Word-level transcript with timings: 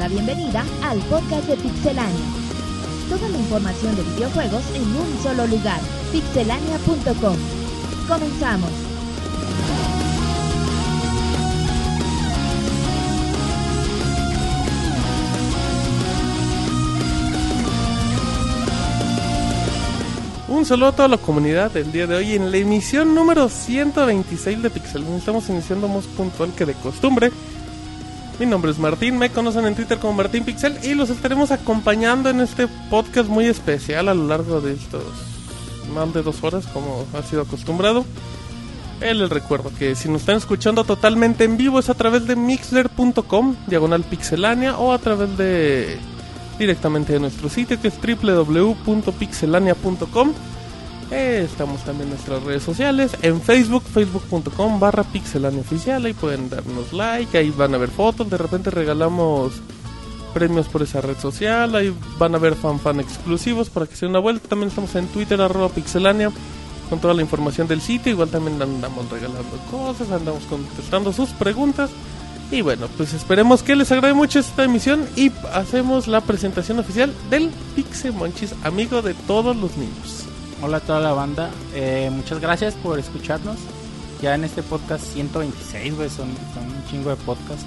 la 0.00 0.08
bienvenida 0.08 0.64
al 0.82 0.98
podcast 1.10 1.46
de 1.46 1.56
Pixelania. 1.56 2.24
Toda 3.10 3.28
la 3.28 3.36
información 3.36 3.94
de 3.94 4.02
videojuegos 4.02 4.62
en 4.74 4.82
un 4.96 5.22
solo 5.22 5.46
lugar, 5.46 5.78
pixelania.com. 6.10 7.36
Comenzamos. 8.08 8.70
Un 20.48 20.64
saludo 20.64 20.88
a 20.88 20.92
toda 20.92 21.08
la 21.08 21.18
comunidad 21.18 21.70
del 21.72 21.92
día 21.92 22.06
de 22.06 22.16
hoy 22.16 22.34
en 22.36 22.50
la 22.50 22.56
emisión 22.56 23.14
número 23.14 23.50
126 23.50 24.62
de 24.62 24.70
Pixel. 24.70 25.04
Estamos 25.18 25.46
iniciando 25.50 25.88
más 25.88 26.06
puntual 26.06 26.54
que 26.54 26.64
de 26.64 26.72
costumbre. 26.72 27.30
Mi 28.40 28.46
nombre 28.46 28.70
es 28.70 28.78
Martín, 28.78 29.18
me 29.18 29.28
conocen 29.28 29.66
en 29.66 29.74
Twitter 29.74 29.98
como 29.98 30.14
Martín 30.14 30.44
Pixel 30.44 30.78
y 30.82 30.94
los 30.94 31.10
estaremos 31.10 31.50
acompañando 31.50 32.30
en 32.30 32.40
este 32.40 32.68
podcast 32.88 33.28
muy 33.28 33.44
especial 33.44 34.08
a 34.08 34.14
lo 34.14 34.28
largo 34.28 34.62
de 34.62 34.72
estos 34.72 35.04
más 35.94 36.14
de 36.14 36.22
dos 36.22 36.42
horas 36.42 36.66
como 36.68 37.04
ha 37.12 37.22
sido 37.22 37.42
acostumbrado. 37.42 38.06
Eh, 39.02 39.12
les 39.12 39.28
recuerdo 39.28 39.70
que 39.78 39.94
si 39.94 40.08
nos 40.08 40.22
están 40.22 40.38
escuchando 40.38 40.84
totalmente 40.84 41.44
en 41.44 41.58
vivo 41.58 41.78
es 41.78 41.90
a 41.90 41.94
través 41.94 42.26
de 42.26 42.34
mixler.com, 42.34 43.56
diagonal 43.66 44.04
pixelania 44.04 44.78
o 44.78 44.94
a 44.94 44.98
través 44.98 45.36
de 45.36 45.98
directamente 46.58 47.12
de 47.12 47.20
nuestro 47.20 47.50
sitio 47.50 47.78
que 47.78 47.88
es 47.88 48.00
www.pixelania.com. 48.00 50.32
Eh, 51.10 51.42
estamos 51.44 51.84
también 51.84 52.04
en 52.04 52.10
nuestras 52.10 52.42
redes 52.44 52.62
sociales, 52.62 53.16
en 53.22 53.40
Facebook, 53.40 53.82
facebook.com 53.82 54.78
barra 54.78 55.02
oficial, 55.02 56.04
ahí 56.04 56.12
pueden 56.12 56.48
darnos 56.48 56.92
like, 56.92 57.36
ahí 57.36 57.50
van 57.50 57.74
a 57.74 57.78
ver 57.78 57.90
fotos, 57.90 58.30
de 58.30 58.38
repente 58.38 58.70
regalamos 58.70 59.54
premios 60.32 60.68
por 60.68 60.82
esa 60.82 61.00
red 61.00 61.18
social, 61.18 61.74
ahí 61.74 61.92
van 62.16 62.36
a 62.36 62.38
ver 62.38 62.54
fan 62.54 62.78
fan 62.78 63.00
exclusivos 63.00 63.70
para 63.70 63.86
que 63.86 63.96
se 63.96 64.06
den 64.06 64.10
una 64.10 64.20
vuelta, 64.20 64.48
también 64.48 64.68
estamos 64.68 64.94
en 64.94 65.08
Twitter 65.08 65.40
arroba 65.40 65.68
pixelania 65.70 66.30
con 66.88 67.00
toda 67.00 67.14
la 67.14 67.22
información 67.22 67.66
del 67.66 67.80
sitio, 67.80 68.12
igual 68.12 68.28
también 68.28 68.62
andamos 68.62 69.10
regalando 69.10 69.56
cosas, 69.68 70.10
andamos 70.12 70.44
contestando 70.44 71.12
sus 71.12 71.30
preguntas. 71.30 71.90
Y 72.52 72.62
bueno, 72.62 72.88
pues 72.96 73.14
esperemos 73.14 73.62
que 73.62 73.76
les 73.76 73.92
agrade 73.92 74.12
mucho 74.12 74.40
esta 74.40 74.64
emisión 74.64 75.06
y 75.14 75.30
hacemos 75.52 76.08
la 76.08 76.20
presentación 76.20 76.80
oficial 76.80 77.14
del 77.30 77.50
Pixel 77.76 78.12
Monchis, 78.12 78.54
amigo 78.64 79.02
de 79.02 79.14
todos 79.14 79.56
los 79.56 79.76
niños. 79.76 80.19
Hola 80.62 80.76
a 80.76 80.80
toda 80.80 81.00
la 81.00 81.12
banda, 81.12 81.50
eh, 81.74 82.10
muchas 82.12 82.40
gracias 82.40 82.74
por 82.74 82.98
escucharnos. 82.98 83.56
Ya 84.20 84.34
en 84.34 84.44
este 84.44 84.62
podcast 84.62 85.02
126, 85.14 85.96
güey, 85.96 86.10
son, 86.10 86.28
son 86.54 86.64
un 86.64 86.84
chingo 86.90 87.08
de 87.10 87.16
podcast. 87.16 87.62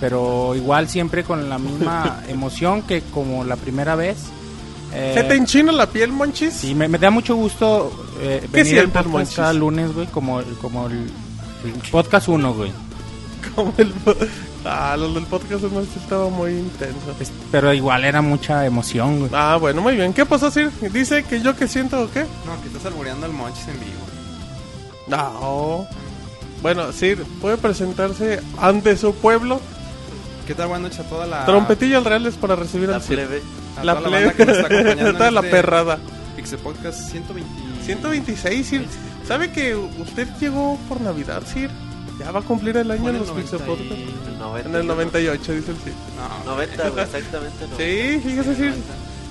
Pero 0.00 0.54
igual 0.54 0.88
siempre 0.88 1.22
con 1.24 1.48
la 1.50 1.58
misma 1.58 2.22
emoción 2.28 2.82
que 2.82 3.02
como 3.02 3.44
la 3.44 3.56
primera 3.56 3.94
vez. 3.94 4.16
Eh, 4.94 5.12
¿Se 5.14 5.24
te 5.24 5.34
enchina 5.34 5.72
la 5.72 5.86
piel, 5.86 6.10
Monchis? 6.12 6.54
Sí, 6.54 6.74
me, 6.74 6.88
me 6.88 6.98
da 6.98 7.10
mucho 7.10 7.34
gusto 7.36 7.90
eh, 8.20 8.40
¿Qué 8.52 8.62
venir 8.62 8.80
al 8.80 8.88
podcast 8.88 9.08
Monchis? 9.08 9.36
cada 9.36 9.52
lunes, 9.52 9.92
güey, 9.94 10.06
como, 10.06 10.40
el- 10.40 10.54
como 10.56 10.86
el, 10.86 11.10
el 11.64 11.72
podcast 11.90 12.28
1, 12.28 12.54
güey. 12.54 12.72
Como 13.54 13.74
el... 13.76 13.92
Ah, 14.64 14.96
los 14.96 15.12
del 15.14 15.24
podcast 15.24 15.64
no 15.64 15.80
estaba 15.80 16.28
muy 16.28 16.52
intenso. 16.52 17.14
Es- 17.18 17.32
Pero 17.50 17.72
igual 17.72 18.04
era 18.04 18.22
mucha 18.22 18.64
emoción, 18.64 19.18
güey. 19.20 19.30
Ah, 19.34 19.56
bueno, 19.60 19.82
muy 19.82 19.96
bien. 19.96 20.12
¿Qué 20.12 20.24
pasó, 20.24 20.50
Sir? 20.50 20.70
Dice 20.92 21.24
que 21.24 21.40
yo 21.40 21.56
que 21.56 21.66
siento 21.66 22.00
o 22.00 22.10
qué? 22.10 22.20
No, 22.46 22.60
que 22.62 22.68
estás 22.68 22.86
alboreando 22.86 23.26
al 23.26 23.32
Monchis 23.32 23.66
en 23.68 23.80
vivo. 23.80 24.02
No. 25.08 25.86
Bueno, 26.62 26.92
Sir, 26.92 27.24
puede 27.40 27.56
presentarse 27.56 28.40
ante 28.60 28.96
su 28.96 29.14
pueblo. 29.14 29.60
¿Qué 30.46 30.54
tal? 30.54 30.68
Buenas 30.68 30.90
noches 30.92 31.06
a 31.06 31.08
toda 31.08 31.26
la... 31.26 31.44
Trompetilla 31.44 31.98
al 31.98 32.04
real 32.04 32.26
es 32.26 32.34
para 32.36 32.54
recibir 32.56 32.88
La 32.88 32.96
al 32.96 33.02
Sir. 33.02 33.16
plebe. 33.16 33.42
a 33.78 33.84
La 33.84 33.94
toda 33.96 34.10
la 34.10 34.16
plebe. 34.18 34.34
que 34.34 34.46
nos 34.46 34.56
está 34.56 34.66
acompañando 34.68 35.12
Toda 35.18 35.28
en 35.28 35.34
la 35.34 35.40
este 35.40 35.50
perrada. 35.50 35.98
Pixel 36.36 36.58
Podcast 36.60 37.00
120... 37.10 37.50
126, 37.84 38.66
Sir. 38.66 38.86
¿Sabe 39.26 39.50
que 39.52 39.74
usted 39.74 40.28
llegó 40.40 40.78
por 40.88 41.00
Navidad, 41.00 41.42
Sir? 41.52 41.70
Ya 42.24 42.30
va 42.30 42.40
a 42.40 42.42
cumplir 42.42 42.76
el 42.76 42.90
año 42.90 43.08
en 43.10 43.18
los 43.18 43.28
el 43.28 43.34
Pixel 43.34 43.58
90 43.60 43.64
y- 43.64 43.68
Podcast. 43.98 44.28
El 44.28 44.38
90. 44.38 44.68
En 44.68 44.74
el 44.76 44.86
98, 44.86 45.52
dice 45.52 45.70
el 45.72 45.76
Sir. 45.78 45.92
No, 46.44 46.52
90, 46.52 46.88
güey, 46.90 47.04
exactamente. 47.04 47.66
Sí, 47.76 48.20
fíjese, 48.28 48.54
Sir. 48.54 48.74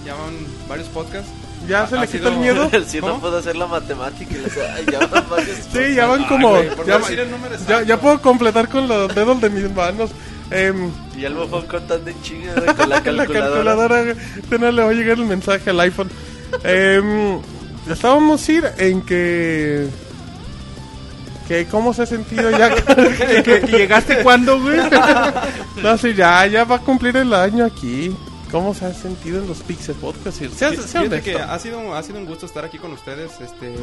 Ya 0.05 0.13
van 0.15 0.33
varios 0.67 0.87
podcasts. 0.89 1.29
¿Ya 1.67 1.85
se 1.87 1.95
le 1.95 2.07
quita 2.07 2.29
el 2.29 2.37
miedo? 2.37 2.67
El 2.73 2.87
sí 2.87 2.99
no 3.01 3.19
puedo 3.19 3.37
hacer 3.37 3.55
la 3.55 3.67
matemática. 3.67 4.33
y 4.33 4.59
Ay, 4.75 4.85
ya 4.91 5.05
van 5.05 5.23
varios. 5.29 5.57
Sí, 5.71 5.93
ya 5.95 6.07
van 6.07 6.23
como... 6.25 6.55
Ay, 6.55 6.65
güey, 6.65 6.75
por 6.75 6.87
ya, 6.87 6.93
no 6.97 6.99
decir 7.05 7.19
el 7.19 7.29
número 7.31 7.55
ya, 7.67 7.83
ya 7.83 7.99
puedo 8.01 8.19
completar 8.19 8.67
con 8.67 8.87
los 8.87 9.13
dedos 9.13 9.39
de 9.41 9.49
mis 9.51 9.71
manos. 9.75 10.09
Em, 10.49 10.89
Y 11.15 11.23
el 11.23 11.35
bufón 11.35 11.67
contando 11.67 12.09
en 12.09 12.19
chinga 12.23 12.55
con 12.55 12.65
la 12.65 12.95
la 12.97 13.03
calculadora. 13.03 13.27
calculadora, 13.27 14.01
este 14.01 14.57
no 14.59 14.71
le 14.71 14.83
va 14.83 14.89
a 14.89 14.93
llegar 14.93 15.19
el 15.19 15.25
mensaje 15.25 15.69
al 15.69 15.79
iPhone. 15.81 16.09
Em, 16.63 17.39
estábamos 17.89 18.49
ir 18.49 18.65
en 18.79 19.01
que 19.03 19.87
que 21.51 21.65
cómo 21.67 21.93
se 21.93 22.03
ha 22.03 22.05
sentido 22.05 22.49
ya 22.51 22.73
que, 22.73 22.81
que- 23.43 23.61
que 23.61 23.67
llegaste 23.67 24.23
cuando, 24.23 24.59
güey. 24.61 24.79
no 25.83 25.97
sé, 25.97 26.13
ya 26.15 26.45
ya 26.47 26.63
va 26.63 26.77
a 26.77 26.79
cumplir 26.79 27.17
el 27.17 27.33
año 27.33 27.65
aquí. 27.65 28.15
¿Cómo 28.51 28.73
se 28.73 28.85
ha 28.85 28.93
sentido 28.93 29.39
en 29.41 29.47
los 29.47 29.59
Pixel 29.59 29.95
Podcast? 29.95 30.39
Sea, 30.39 30.73
sea 30.73 31.01
honesto. 31.01 31.23
que 31.23 31.37
ha 31.37 31.57
sido, 31.57 31.95
ha 31.95 32.03
sido 32.03 32.17
un 32.17 32.25
gusto 32.25 32.45
estar 32.45 32.65
aquí 32.65 32.77
con 32.77 32.91
ustedes 32.91 33.31
este 33.39 33.73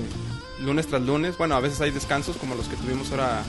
lunes 0.62 0.86
tras 0.86 1.00
lunes. 1.02 1.38
Bueno, 1.38 1.54
a 1.56 1.60
veces 1.60 1.80
hay 1.80 1.90
descansos 1.90 2.36
como 2.36 2.54
los 2.54 2.66
que 2.68 2.76
tuvimos 2.76 3.10
ahora 3.10 3.42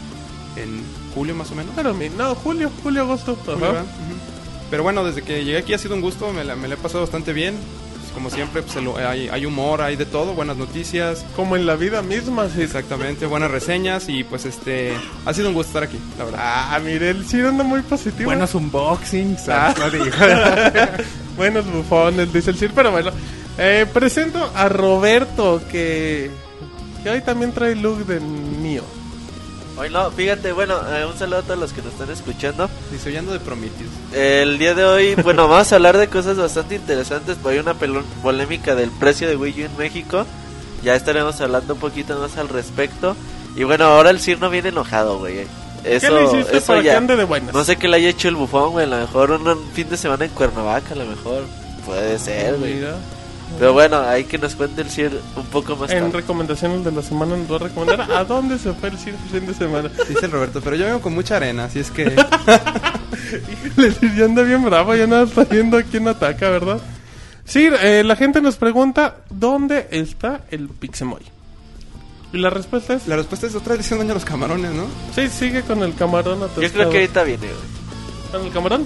en 0.55 0.81
julio 1.13 1.35
más 1.35 1.51
o 1.51 1.55
menos. 1.55 1.73
Pero 1.75 1.93
no, 2.17 2.35
julio, 2.35 2.71
julio, 2.83 3.01
agosto. 3.01 3.37
Julio. 3.45 3.83
Pero 4.69 4.83
bueno, 4.83 5.03
desde 5.03 5.21
que 5.23 5.43
llegué 5.43 5.57
aquí 5.57 5.73
ha 5.73 5.77
sido 5.77 5.95
un 5.95 6.01
gusto, 6.01 6.31
me 6.31 6.43
la, 6.45 6.55
me 6.55 6.67
la 6.69 6.75
he 6.75 6.77
pasado 6.77 7.01
bastante 7.01 7.33
bien. 7.33 7.55
Pues, 8.09 8.15
como 8.15 8.29
siempre, 8.31 8.63
pues, 8.63 8.75
hay, 9.07 9.29
hay 9.29 9.45
humor, 9.45 9.81
hay 9.81 9.95
de 9.95 10.05
todo, 10.05 10.33
buenas 10.33 10.57
noticias, 10.57 11.23
Como 11.35 11.55
en 11.55 11.67
la 11.67 11.75
vida 11.75 12.01
misma, 12.01 12.49
sí. 12.49 12.63
exactamente, 12.63 13.27
buenas 13.27 13.51
reseñas 13.51 14.09
y 14.09 14.23
pues 14.23 14.45
este 14.45 14.93
ha 15.25 15.33
sido 15.33 15.49
un 15.49 15.53
gusto 15.53 15.69
estar 15.69 15.83
aquí, 15.83 15.99
la 16.17 16.25
verdad. 16.25 16.39
Ah, 16.41 16.79
mire, 16.83 17.11
el 17.11 17.23
Ciro 17.25 17.49
anda 17.49 17.63
muy 17.63 17.81
positivo. 17.81 18.25
Buenos 18.25 18.55
unboxings. 18.55 19.47
Ah. 19.49 19.75
Buenos 21.37 21.71
bufones, 21.71 22.33
dice 22.33 22.49
el 22.49 22.57
Sir, 22.57 22.71
pero 22.73 22.91
bueno. 22.91 23.11
Eh, 23.59 23.85
presento 23.93 24.51
a 24.55 24.69
Roberto, 24.69 25.61
que, 25.69 26.31
que 27.03 27.09
hoy 27.11 27.21
también 27.21 27.51
trae 27.51 27.75
look 27.75 28.05
de 28.07 28.19
mío. 28.19 28.83
Hoy 29.79 29.89
no, 29.89 30.11
fíjate, 30.11 30.51
bueno, 30.51 30.75
eh, 30.93 31.05
un 31.05 31.17
saludo 31.17 31.37
a 31.37 31.41
todos 31.41 31.57
los 31.57 31.71
que 31.71 31.81
nos 31.81 31.93
están 31.93 32.09
escuchando. 32.11 32.69
Dice, 32.91 33.07
oyendo 33.07 33.31
de 33.31 33.39
Prometheus. 33.39 33.89
El 34.13 34.59
día 34.59 34.75
de 34.75 34.83
hoy, 34.83 35.15
bueno, 35.23 35.47
vamos 35.47 35.71
a 35.71 35.75
hablar 35.77 35.97
de 35.97 36.09
cosas 36.09 36.35
bastante 36.35 36.75
interesantes. 36.75 37.37
Pues 37.41 37.53
hay 37.53 37.59
una 37.59 37.75
polémica 38.21 38.75
del 38.75 38.91
precio 38.91 39.29
de 39.29 39.37
Wii 39.37 39.63
U 39.63 39.65
en 39.67 39.77
México. 39.77 40.25
Ya 40.83 40.95
estaremos 40.95 41.39
hablando 41.39 41.75
un 41.75 41.79
poquito 41.79 42.19
más 42.19 42.37
al 42.37 42.49
respecto. 42.49 43.15
Y 43.55 43.63
bueno, 43.63 43.85
ahora 43.85 44.09
el 44.09 44.19
Sir 44.19 44.41
no 44.41 44.49
viene 44.49 44.67
enojado, 44.67 45.17
güey. 45.19 45.47
Eso, 45.85 46.07
¿Qué 46.07 46.13
le 46.13 46.23
hiciste 46.25 46.57
eso 46.57 46.67
para 46.67 46.81
que 46.81 46.87
ya. 46.87 46.97
ande 46.97 47.15
de 47.15 47.23
buenas? 47.23 47.53
No 47.53 47.63
sé 47.63 47.77
qué 47.77 47.87
le 47.87 47.95
haya 47.95 48.09
hecho 48.09 48.27
el 48.27 48.35
bufón, 48.35 48.71
güey. 48.71 48.85
A 48.85 48.89
lo 48.89 48.97
mejor 48.97 49.31
un, 49.31 49.71
fin 49.71 49.89
de 49.89 49.95
semana 49.95 50.25
en 50.25 50.31
Cuernavaca, 50.31 50.93
a 50.93 50.97
lo 50.97 51.05
mejor. 51.05 51.45
Puede 51.85 52.19
ser, 52.19 52.57
güey. 52.57 52.73
Mira. 52.73 52.97
Pero 53.57 53.73
bueno, 53.73 53.99
hay 53.99 54.23
que 54.25 54.37
nos 54.37 54.55
cuente 54.55 54.81
el 54.81 54.89
Sir 54.89 55.19
un 55.35 55.45
poco 55.47 55.75
más 55.75 55.89
En 55.91 55.99
tarde. 56.03 56.11
recomendaciones 56.21 56.85
de 56.85 56.91
la 56.91 57.01
semana 57.01 57.35
nos 57.35 57.51
va 57.51 57.55
a 57.57 57.59
recomendar 57.67 58.11
a 58.11 58.23
dónde 58.23 58.57
se 58.59 58.73
fue 58.73 58.89
el 58.89 58.97
Sir 58.97 59.15
el 59.15 59.39
fin 59.39 59.47
de 59.47 59.53
semana. 59.53 59.89
Dice 60.07 60.25
el 60.25 60.31
Roberto, 60.31 60.61
pero 60.63 60.75
yo 60.75 60.85
vengo 60.85 61.01
con 61.01 61.13
mucha 61.13 61.37
arena, 61.37 61.65
así 61.65 61.79
es 61.79 61.91
que 61.91 62.03
Híjole, 63.65 63.91
Sir 63.91 64.15
ya 64.15 64.25
anda 64.25 64.43
bien 64.43 64.63
bravo, 64.63 64.95
ya 64.95 65.07
nada 65.07 65.23
está 65.23 65.43
viendo 65.43 65.77
a 65.77 65.83
quién 65.83 66.07
ataca, 66.07 66.49
¿verdad? 66.49 66.79
Sir, 67.45 67.73
eh, 67.81 68.03
la 68.05 68.15
gente 68.15 68.41
nos 68.41 68.55
pregunta, 68.57 69.17
¿dónde 69.29 69.87
está 69.91 70.41
el 70.51 70.69
Pixemoy? 70.69 71.23
Y 72.31 72.37
la 72.37 72.51
respuesta 72.51 72.93
es, 72.93 73.07
la 73.07 73.15
respuesta 73.15 73.47
es 73.47 73.55
otra 73.55 73.69
vez 73.73 73.79
diciendo 73.79 74.03
daño 74.03 74.11
a 74.11 74.15
los 74.15 74.25
camarones, 74.25 74.71
¿no? 74.71 74.85
sí, 75.15 75.27
sigue 75.29 75.63
con 75.63 75.81
el 75.81 75.95
camarón 75.95 76.39
Yo 76.39 76.45
atascado. 76.45 76.71
creo 76.73 76.89
que 76.91 76.97
ahorita 76.99 77.23
viene, 77.23 77.47
güey. 77.47 78.31
¿Con 78.31 78.45
el 78.45 78.51
camarón? 78.53 78.85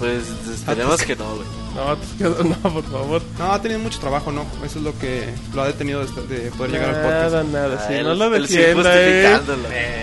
Pues 0.00 0.24
esperemos 0.52 1.00
que 1.02 1.14
no, 1.14 1.36
güey. 1.36 1.46
No, 2.18 2.28
no, 2.44 2.56
por 2.74 2.84
favor. 2.84 3.22
No, 3.38 3.52
ha 3.52 3.62
tenido 3.62 3.80
mucho 3.80 3.98
trabajo, 4.00 4.30
¿no? 4.32 4.44
Eso 4.64 4.78
es 4.78 4.84
lo 4.84 4.98
que 4.98 5.28
lo 5.54 5.62
ha 5.62 5.66
detenido 5.66 6.04
de, 6.04 6.50
poder 6.56 6.72
llegar 6.72 6.90
al 6.90 7.02
Nada, 7.02 7.30
podcast. 7.30 7.52
nada, 7.52 7.86
sí, 7.88 7.94
Ah, 7.98 8.02
no 8.02 8.14
lo 8.14 8.30
defienda, 8.30 8.90
eh. 8.94 9.38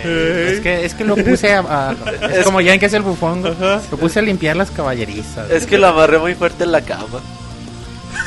Eh. 0.04 0.50
Es 0.54 0.60
que, 0.60 0.84
es 0.84 0.94
que 0.94 1.04
lo 1.04 1.14
puse 1.16 1.52
a, 1.52 1.60
a- 1.60 1.96
es 2.34 2.44
como 2.44 2.60
ya 2.60 2.74
en 2.74 2.80
que 2.80 2.86
es 2.86 2.92
el 2.94 3.02
bufón. 3.02 3.46
Ajá. 3.46 3.80
lo 3.90 3.96
puse 3.98 4.18
a 4.18 4.22
limpiar 4.22 4.56
las 4.56 4.70
caballerizas. 4.70 5.50
Es 5.50 5.66
que 5.66 5.78
lo 5.78 5.88
amarré 5.88 6.18
muy 6.18 6.34
fuerte 6.34 6.64
en 6.64 6.72
la 6.72 6.80
cama. 6.80 7.20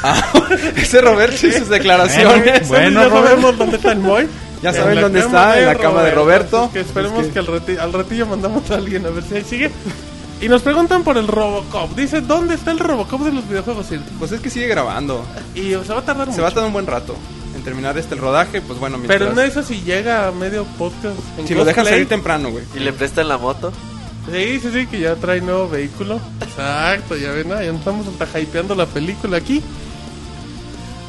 Ese 0.78 1.02
Roberto 1.02 1.48
y 1.48 1.52
sus 1.52 1.70
declaraciones. 1.70 2.68
Bueno, 2.68 3.02
ya 3.04 3.08
Robert. 3.10 3.26
sabemos 3.28 3.58
dónde 3.58 3.76
está 3.78 3.92
el 3.92 4.00
Moy. 4.00 4.28
Ya 4.62 4.70
En 4.70 4.76
saben 4.76 4.96
la 4.96 5.02
dónde 5.02 5.20
está, 5.20 5.60
en 5.60 5.66
la 5.66 5.76
cama 5.76 6.04
de 6.04 6.12
Roberto. 6.12 6.70
Que 6.72 6.82
esperemos 6.82 7.22
Es 7.26 7.28
que- 7.34 7.34
que, 7.34 7.40
al, 7.74 7.80
al 7.80 7.94
ratillo 7.94 8.26
mandamos 8.28 8.70
a 8.72 8.76
alguien 8.76 9.06
a 9.06 9.10
ver 9.10 9.24
si 9.24 9.36
ahí 9.36 9.44
sigue. 9.48 9.72
Y 10.42 10.50
nos 10.50 10.64
preguntan 10.64 11.04
por 11.04 11.18
el 11.20 11.28
Robocop. 11.28 11.96
Dice, 11.96 12.22
¿dónde 12.22 12.56
está 12.56 12.72
el 12.72 12.80
Robocop 12.80 13.22
de 13.22 13.32
los 13.32 13.48
videojuegos? 13.48 13.86
Sir? 13.86 14.02
Pues 14.18 14.32
es 14.32 14.42
que 14.42 14.50
sigue 14.50 14.68
grabando. 14.68 15.24
Y 15.54 15.70
se 15.70 15.94
va 15.94 16.00
a 16.00 16.02
tardar 16.02 16.28
mucho. 16.28 16.36
Se 16.36 16.42
va 16.42 16.48
a 16.48 16.52
tardar 16.52 16.66
un 16.66 16.74
buen 16.74 16.88
rato 16.88 17.16
en 17.56 17.64
terminar 17.64 17.96
este 18.00 18.16
el 18.16 18.22
rodaje, 18.22 18.60
pues 18.60 18.80
bueno, 18.80 18.98
mientras... 18.98 19.20
Pero 19.20 19.34
no 19.36 19.42
eso 19.42 19.62
si 19.62 19.82
llega 19.82 20.28
a 20.28 20.32
medio 20.32 20.66
podcast. 20.80 21.16
en 21.38 21.48
Si 21.48 21.54
lo 21.54 21.64
dejan 21.64 21.86
salir 21.86 22.08
temprano, 22.08 22.50
güey. 22.50 22.64
Y 22.76 22.80
le 22.80 22.92
prestan 22.92 23.28
la 23.28 23.38
moto. 23.38 23.72
Sí, 24.32 24.60
sí, 24.60 24.72
sí, 24.72 24.88
que 24.88 25.00
ya 25.00 25.16
trae 25.16 25.42
nuevo 25.42 25.70
vehículo. 25.70 26.20
Exacto, 26.42 27.16
ya 27.16 27.32
ven, 27.32 27.50
ya 27.50 27.62
estamos 27.64 28.08
hasta 28.08 28.40
hypeando 28.40 28.74
la 28.74 28.88
película 28.88 29.38
aquí. 29.38 29.62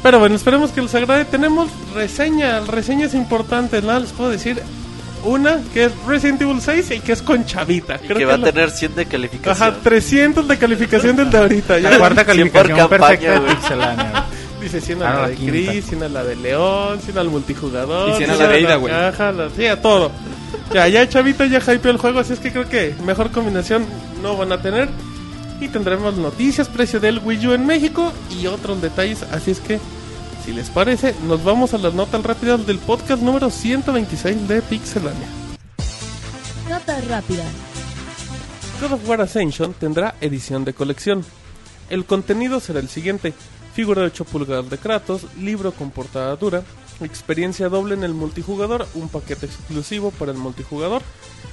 Pero 0.03 0.19
bueno, 0.19 0.35
esperemos 0.35 0.71
que 0.71 0.81
les 0.81 0.93
agrade. 0.93 1.25
Tenemos 1.25 1.69
reseña, 1.95 2.59
reseñas 2.61 3.13
importantes, 3.13 3.83
¿no? 3.83 3.97
Les 3.99 4.11
puedo 4.11 4.29
decir 4.29 4.61
una 5.23 5.59
que 5.73 5.85
es 5.85 5.91
Resident 6.07 6.41
Evil 6.41 6.61
6 6.61 6.91
y 6.91 6.99
que 6.99 7.11
es 7.13 7.21
con 7.21 7.45
Chavita. 7.45 7.95
Y 8.03 8.07
Creo 8.07 8.17
que 8.17 8.25
va 8.25 8.33
a 8.35 8.37
la- 8.37 8.51
tener 8.51 8.69
100 8.71 8.95
de 8.95 9.05
calificación. 9.05 9.69
Ajá, 9.69 9.77
300 9.83 10.47
de 10.47 10.57
calificación 10.57 11.15
del 11.15 11.29
de 11.29 11.37
ahorita. 11.37 11.79
La 11.79 11.91
Ya 11.91 11.97
cuarta 11.97 12.25
calificación 12.25 12.77
campaña, 12.77 12.99
perfecta 13.07 13.31
de 13.33 13.39
güey. 13.39 13.55
Pixelania. 13.55 14.25
Dice 14.61 14.79
100 14.81 15.03
Ah, 15.03 15.09
a 15.09 15.13
la 15.15 15.21
la 15.23 15.27
de 15.29 15.35
quinta. 15.35 15.51
Chris, 15.51 15.85
100 15.87 16.03
a 16.03 16.09
la 16.09 16.23
de 16.23 16.35
León, 16.37 16.99
100 17.03 17.17
al 17.17 17.29
multijugador. 17.29 18.09
Y 18.09 18.13
100 18.17 18.29
a 18.29 18.35
100 18.35 18.47
la 18.47 18.53
de 18.55 18.61
Ida, 18.61 18.75
güey. 18.77 18.93
caja, 18.93 19.31
la- 19.31 19.49
sí, 19.49 19.65
a 19.67 19.81
todo. 19.81 20.11
Ya, 20.73 20.87
ya 20.87 21.07
Chavita 21.09 21.45
ya 21.45 21.59
hypeó 21.59 21.91
el 21.91 21.97
juego, 21.97 22.19
así 22.19 22.33
es 22.33 22.39
que 22.39 22.51
creo 22.51 22.69
que 22.69 22.95
mejor 23.05 23.31
combinación 23.31 23.85
no 24.21 24.37
van 24.37 24.51
a 24.51 24.61
tener. 24.61 24.87
Y 25.59 25.67
tendremos 25.67 26.15
noticias, 26.15 26.67
precio 26.67 26.99
del 26.99 27.19
Wii 27.19 27.47
U 27.47 27.53
en 27.53 27.65
México 27.65 28.11
y 28.31 28.47
otros 28.47 28.81
detalles. 28.81 29.23
Así 29.31 29.51
es 29.51 29.59
que, 29.59 29.79
si 30.43 30.51
les 30.51 30.69
parece, 30.69 31.15
nos 31.27 31.43
vamos 31.43 31.73
a 31.73 31.77
las 31.77 31.93
notas 31.93 32.21
rápidas 32.23 32.65
del 32.67 32.77
podcast 32.79 33.21
número 33.21 33.49
126 33.49 34.47
de 34.47 34.61
Pixelania. 34.61 35.27
Notas 36.69 37.07
rápidas. 37.07 37.47
God 38.81 38.93
of 38.93 39.07
War 39.07 39.21
Ascension 39.21 39.73
tendrá 39.73 40.15
edición 40.19 40.65
de 40.65 40.73
colección. 40.73 41.23
El 41.89 42.05
contenido 42.05 42.59
será 42.59 42.79
el 42.79 42.89
siguiente: 42.89 43.33
figura 43.73 44.01
de 44.01 44.07
8 44.07 44.25
pulgadas 44.25 44.69
de 44.69 44.77
Kratos, 44.77 45.25
libro 45.39 45.71
con 45.71 45.91
portada 45.91 46.35
dura, 46.35 46.63
experiencia 47.05 47.69
doble 47.69 47.95
en 47.95 48.03
el 48.03 48.13
multijugador, 48.13 48.87
un 48.93 49.09
paquete 49.09 49.45
exclusivo 49.45 50.11
para 50.11 50.31
el 50.31 50.37
multijugador, 50.37 51.01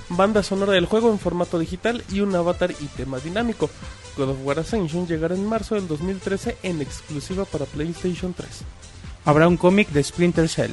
banda 0.09 0.43
sonora 0.43 0.73
del 0.73 0.87
juego 0.87 1.11
en 1.11 1.19
formato 1.19 1.59
digital 1.59 2.05
y 2.11 2.21
un 2.21 2.35
avatar 2.35 2.73
y 2.73 2.87
tema 2.87 3.19
dinámico. 3.19 3.71
God 4.17 4.31
of 4.31 4.39
War 4.45 4.59
Ascension 4.59 5.07
llegará 5.07 5.35
en 5.35 5.47
marzo 5.47 5.75
del 5.75 5.89
2013 5.89 6.59
en 6.63 6.81
exclusiva 6.81 7.45
para 7.45 7.65
PlayStation 7.67 8.35
3. 8.35 8.49
Habrá 9.25 9.49
un 9.49 9.57
cómic 9.57 9.89
de 9.91 10.03
Splinter 10.03 10.49
Cell. 10.49 10.73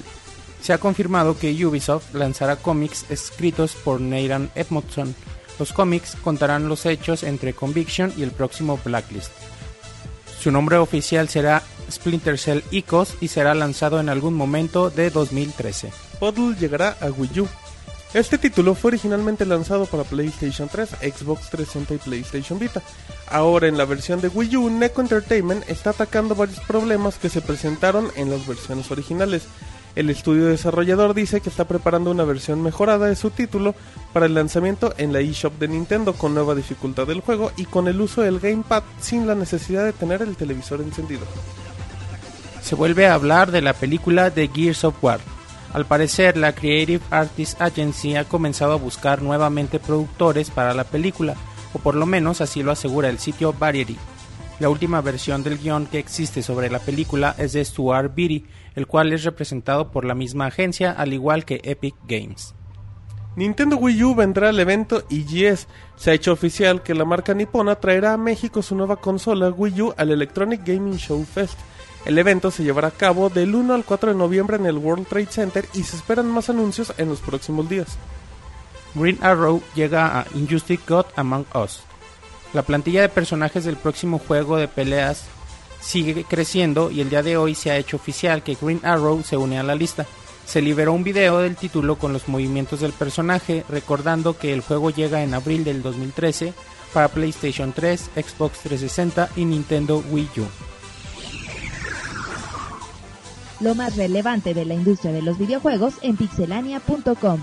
Se 0.62 0.74
ha 0.74 0.79
confirmado 0.79 1.38
que 1.38 1.65
Ubisoft 1.65 2.13
lanzará 2.13 2.56
cómics 2.56 3.06
escritos 3.09 3.75
por 3.75 4.01
Nathan 4.01 4.50
Edmondson. 4.56 5.15
Los 5.59 5.74
cómics 5.74 6.15
contarán 6.24 6.68
los 6.68 6.85
hechos 6.85 7.24
entre 7.24 7.53
Conviction 7.53 8.13
y 8.18 8.24
el 8.24 8.31
próximo 8.31 8.79
Blacklist. 8.83 9.31
Su 10.39 10.51
nombre 10.51 10.78
oficial 10.78 11.30
será 11.30 11.63
Splinter 11.92 12.38
Cell 12.38 12.62
Icos 12.72 13.16
y 13.22 13.30
será 13.30 13.54
lanzado 13.56 14.00
en 14.00 14.10
algún 14.10 14.36
momento 14.36 14.89
de 14.89 15.10
2013. 15.10 15.92
Puddle 16.19 16.56
llegará 16.60 16.95
a 17.01 17.07
Wii 17.07 17.42
U. 17.42 17.48
Este 18.13 18.38
título 18.38 18.74
fue 18.74 18.89
originalmente 18.89 19.45
lanzado 19.45 19.86
para 19.86 20.04
PlayStation 20.04 20.69
3, 20.69 20.89
Xbox 20.89 21.50
360 21.50 21.94
y 21.94 21.98
PlayStation 21.98 22.57
Vita. 22.57 22.81
Ahora 23.30 23.68
en 23.68 23.78
la 23.78 23.86
versión 23.86 24.22
de 24.22 24.30
Wii 24.30 24.57
U, 24.57 24.69
Neko 24.69 25.01
Entertainment 25.01 25.68
está 25.69 25.89
atacando 25.89 26.34
varios 26.34 26.60
problemas 26.62 27.18
que 27.18 27.30
se 27.30 27.42
presentaron 27.42 28.10
en 28.16 28.30
las 28.30 28.48
versiones 28.48 28.89
originales. 28.92 29.44
El 29.97 30.11
estudio 30.11 30.45
desarrollador 30.45 31.15
dice 31.15 31.41
que 31.41 31.49
está 31.49 31.65
preparando 31.65 32.11
una 32.11 32.23
versión 32.23 32.61
mejorada 32.61 33.07
de 33.07 33.15
su 33.15 33.31
título 33.31 33.73
para 34.13 34.27
el 34.27 34.35
lanzamiento 34.35 34.94
en 34.99 35.11
la 35.11 35.21
eShop 35.21 35.57
de 35.57 35.67
Nintendo 35.67 36.13
con 36.13 36.35
nueva 36.35 36.53
dificultad 36.53 37.07
del 37.07 37.21
juego 37.21 37.51
y 37.57 37.65
con 37.65 37.88
el 37.88 37.99
uso 37.99 38.21
del 38.21 38.39
gamepad 38.39 38.83
sin 39.01 39.25
la 39.25 39.33
necesidad 39.33 39.85
de 39.85 39.94
tener 39.94 40.21
el 40.21 40.35
televisor 40.35 40.81
encendido. 40.81 41.25
Se 42.61 42.75
vuelve 42.75 43.07
a 43.07 43.15
hablar 43.15 43.49
de 43.49 43.63
la 43.63 43.73
película 43.73 44.29
de 44.29 44.47
Gears 44.49 44.83
of 44.83 45.03
War. 45.03 45.19
Al 45.73 45.88
parecer, 45.88 46.38
la 46.38 46.53
Creative 46.53 47.03
Artists 47.09 47.59
Agency 47.59 48.17
ha 48.17 48.25
comenzado 48.25 48.73
a 48.73 48.77
buscar 48.77 49.23
nuevamente 49.23 49.79
productores 49.79 50.51
para 50.51 50.75
la 50.75 50.83
película, 50.83 51.33
o 51.73 51.79
por 51.79 51.95
lo 51.95 52.05
menos 52.05 52.39
así 52.39 52.61
lo 52.61 52.71
asegura 52.71 53.09
el 53.09 53.17
sitio 53.17 53.51
Variety. 53.51 53.97
La 54.59 54.69
última 54.69 55.01
versión 55.01 55.41
del 55.41 55.57
guion 55.57 55.88
que 55.88 55.97
existe 55.97 56.43
sobre 56.43 56.69
la 56.69 56.79
película 56.79 57.33
es 57.39 57.53
de 57.53 57.65
Stuart 57.65 58.13
Beatty, 58.15 58.45
el 58.77 58.85
cual 58.85 59.12
es 59.12 59.24
representado 59.24 59.89
por 59.89 60.06
la 60.06 60.13
misma 60.13 60.45
agencia, 60.45 60.91
al 60.91 61.12
igual 61.12 61.45
que 61.45 61.62
Epic 61.63 61.95
Games. 62.07 62.53
Nintendo 63.35 63.75
Wii 63.75 64.03
U 64.03 64.13
vendrá 64.13 64.50
al 64.50 64.59
evento 64.59 65.03
EGS. 65.09 65.68
Se 65.95 66.12
ha 66.12 66.13
hecho 66.13 66.31
oficial 66.31 66.83
que 66.83 66.94
la 66.94 67.03
marca 67.03 67.33
nipona 67.33 67.79
traerá 67.79 68.13
a 68.13 68.18
México 68.18 68.62
su 68.62 68.75
nueva 68.75 68.97
consola 68.97 69.50
Wii 69.50 69.81
U 69.81 69.94
al 69.97 70.12
Electronic 70.12 70.62
Gaming 70.63 70.97
Show 70.97 71.25
Fest. 71.25 71.57
El 72.06 72.19
evento 72.19 72.51
se 72.51 72.63
llevará 72.63 72.89
a 72.89 72.91
cabo 72.91 73.29
del 73.29 73.56
1 73.56 73.74
al 73.74 73.83
4 73.83 74.12
de 74.12 74.18
noviembre 74.18 74.57
en 74.57 74.68
el 74.68 74.77
World 74.77 75.07
Trade 75.07 75.25
Center 75.25 75.65
y 75.74 75.81
se 75.81 75.95
esperan 75.95 76.31
más 76.31 76.51
anuncios 76.51 76.94
en 77.00 77.09
los 77.09 77.19
próximos 77.19 77.68
días. 77.68 77.97
Green 78.94 79.18
Arrow 79.24 79.63
llega 79.74 80.19
a 80.19 80.27
Injustice 80.35 80.83
God 80.88 81.07
Among 81.15 81.47
Us. 81.56 81.81
La 82.53 82.62
plantilla 82.62 83.01
de 83.01 83.09
personajes 83.09 83.65
del 83.65 83.75
próximo 83.75 84.19
juego 84.19 84.56
de 84.57 84.68
peleas 84.68 85.25
sigue 85.81 86.24
creciendo 86.24 86.91
y 86.91 87.01
el 87.01 87.09
día 87.09 87.24
de 87.24 87.38
hoy 87.38 87.56
se 87.56 87.71
ha 87.71 87.77
hecho 87.77 87.97
oficial 87.97 88.44
que 88.44 88.57
Green 88.59 88.81
Arrow 88.83 89.24
se 89.24 89.38
une 89.38 89.59
a 89.59 89.63
la 89.63 89.75
lista. 89.75 90.06
Se 90.45 90.62
liberó 90.62 90.94
un 90.94 91.03
video 91.03 91.39
del 91.39 91.56
título 91.56 91.97
con 91.97 92.13
los 92.13 92.27
movimientos 92.27 92.79
del 92.79 92.94
personaje, 92.94 93.65
recordando 93.69 94.38
que 94.38 94.53
el 94.53 94.62
juego 94.62 94.89
llega 94.89 95.24
en 95.24 95.33
abril 95.33 95.63
del 95.63 95.81
2013 95.81 96.53
para 96.94 97.09
PlayStation 97.09 97.74
3, 97.74 98.12
Xbox 98.15 98.59
360 98.59 99.29
y 99.35 99.45
Nintendo 99.45 100.03
Wii 100.09 100.29
U. 100.38 100.45
Lo 103.59 103.75
más 103.75 103.95
relevante 103.97 104.53
de 104.53 104.65
la 104.65 104.75
industria 104.75 105.12
de 105.12 105.21
los 105.21 105.38
videojuegos 105.38 105.95
en 106.01 106.15
pixelania.com. 106.15 107.41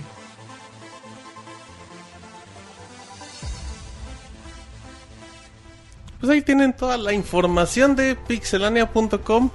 Pues 6.24 6.36
ahí 6.36 6.40
tienen 6.40 6.72
toda 6.72 6.96
la 6.96 7.12
información 7.12 7.96
de 7.96 8.16
pixelania.com. 8.16 9.50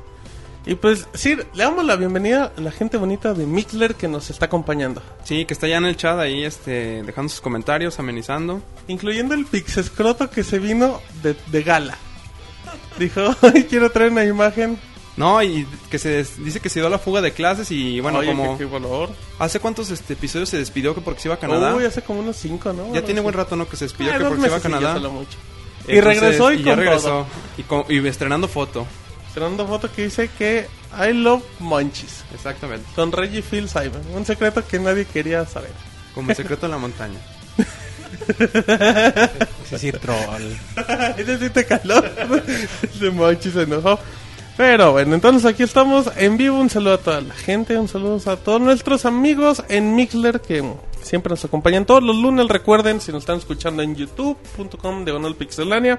Y 0.67 0.75
pues 0.75 1.07
sí, 1.15 1.35
le 1.55 1.63
damos 1.63 1.83
la 1.83 1.95
bienvenida 1.95 2.53
a 2.55 2.61
la 2.61 2.69
gente 2.69 2.97
bonita 2.97 3.33
de 3.33 3.47
Mixler 3.47 3.95
que 3.95 4.07
nos 4.07 4.29
está 4.29 4.45
acompañando. 4.45 5.01
Sí, 5.23 5.45
que 5.45 5.55
está 5.55 5.67
ya 5.67 5.77
en 5.77 5.85
el 5.85 5.97
chat 5.97 6.19
ahí, 6.19 6.43
este, 6.43 7.01
dejando 7.01 7.29
sus 7.29 7.41
comentarios, 7.41 7.97
amenizando. 7.97 8.61
Incluyendo 8.87 9.33
el 9.33 9.47
Pixescroto 9.47 10.29
que 10.29 10.43
se 10.43 10.59
vino 10.59 11.01
de, 11.23 11.35
de 11.47 11.63
gala. 11.63 11.97
Dijo, 12.99 13.35
"Ay, 13.41 13.63
quiero 13.63 13.89
traer 13.89 14.11
una 14.11 14.25
imagen. 14.25 14.77
No, 15.17 15.41
y 15.41 15.65
que 15.89 15.97
se 15.97 16.23
dice 16.37 16.59
que 16.59 16.69
se 16.69 16.81
dio 16.81 16.89
la 16.89 16.99
fuga 16.99 17.19
de 17.19 17.31
clases 17.31 17.71
y 17.71 17.99
bueno, 17.99 18.19
Oye, 18.19 18.27
como 18.29 18.59
qué, 18.59 18.65
qué 18.65 18.71
valor. 18.71 19.09
hace 19.39 19.59
cuántos 19.59 19.89
este 19.89 20.13
episodios 20.13 20.49
se 20.49 20.57
despidió 20.57 20.93
que 20.93 21.01
porque 21.01 21.19
se 21.21 21.29
iba 21.29 21.35
a 21.35 21.39
Canadá. 21.39 21.73
Uy, 21.73 21.83
hace 21.85 22.03
como 22.03 22.19
unos 22.19 22.35
cinco, 22.35 22.71
¿no? 22.73 22.83
ya 22.83 22.89
Algo 22.99 23.01
tiene 23.05 23.19
así. 23.21 23.23
buen 23.23 23.33
rato, 23.33 23.55
¿no? 23.55 23.67
Que 23.67 23.75
se 23.75 23.85
despidió 23.85 24.13
Ah, 24.13 24.17
que 24.19 24.25
porque 24.25 24.41
se 24.43 24.47
iba 24.47 24.57
a 24.57 24.61
Canadá. 24.61 24.99
mucho. 25.09 25.35
Y 25.89 26.01
regresó 26.01 26.51
y, 26.51 26.59
ya 26.63 26.71
con 26.71 26.79
regresó. 26.79 27.07
todo. 27.07 27.27
Y, 27.57 27.63
con- 27.63 27.85
y 27.89 28.05
estrenando 28.07 28.47
foto. 28.47 28.85
Estrenando 29.27 29.67
foto 29.67 29.91
que 29.91 30.03
dice 30.05 30.29
que 30.37 30.67
I 30.97 31.13
love 31.13 31.43
Munchies. 31.59 32.23
Exactamente. 32.33 32.85
Con 32.95 33.11
Reggie 33.11 33.41
Phil 33.41 33.69
Simon. 33.69 34.01
Un 34.13 34.25
secreto 34.25 34.65
que 34.65 34.79
nadie 34.79 35.05
quería 35.05 35.45
saber. 35.45 35.71
Como 36.15 36.31
el 36.31 36.35
secreto 36.35 36.65
de 36.65 36.71
la 36.71 36.77
montaña. 36.79 37.19
Es 39.63 39.71
decir, 39.71 39.99
troll. 39.99 40.43
Necesita 41.17 41.63
calor. 41.79 42.09
Ese 42.81 43.09
Monchi 43.11 43.51
se 43.51 43.61
enojó. 43.63 43.99
Pero 44.59 44.91
bueno, 44.91 45.15
entonces 45.15 45.45
aquí 45.45 45.63
estamos 45.63 46.11
en 46.17 46.35
vivo. 46.35 46.59
Un 46.59 46.69
saludo 46.69 46.95
a 46.95 46.97
toda 46.97 47.21
la 47.21 47.33
gente, 47.33 47.77
un 47.79 47.87
saludo 47.87 48.19
a 48.29 48.35
todos 48.35 48.59
nuestros 48.59 49.05
amigos 49.05 49.63
en 49.69 49.95
Mixler 49.95 50.41
que 50.41 50.61
siempre 51.01 51.29
nos 51.29 51.45
acompañan 51.45 51.85
todos 51.85 52.03
los 52.03 52.17
lunes. 52.17 52.45
Recuerden, 52.49 52.99
si 52.99 53.13
nos 53.13 53.21
están 53.23 53.37
escuchando 53.37 53.83
en 53.83 53.95
youtube.com 53.95 55.05
de 55.05 55.33
Pixelania. 55.33 55.97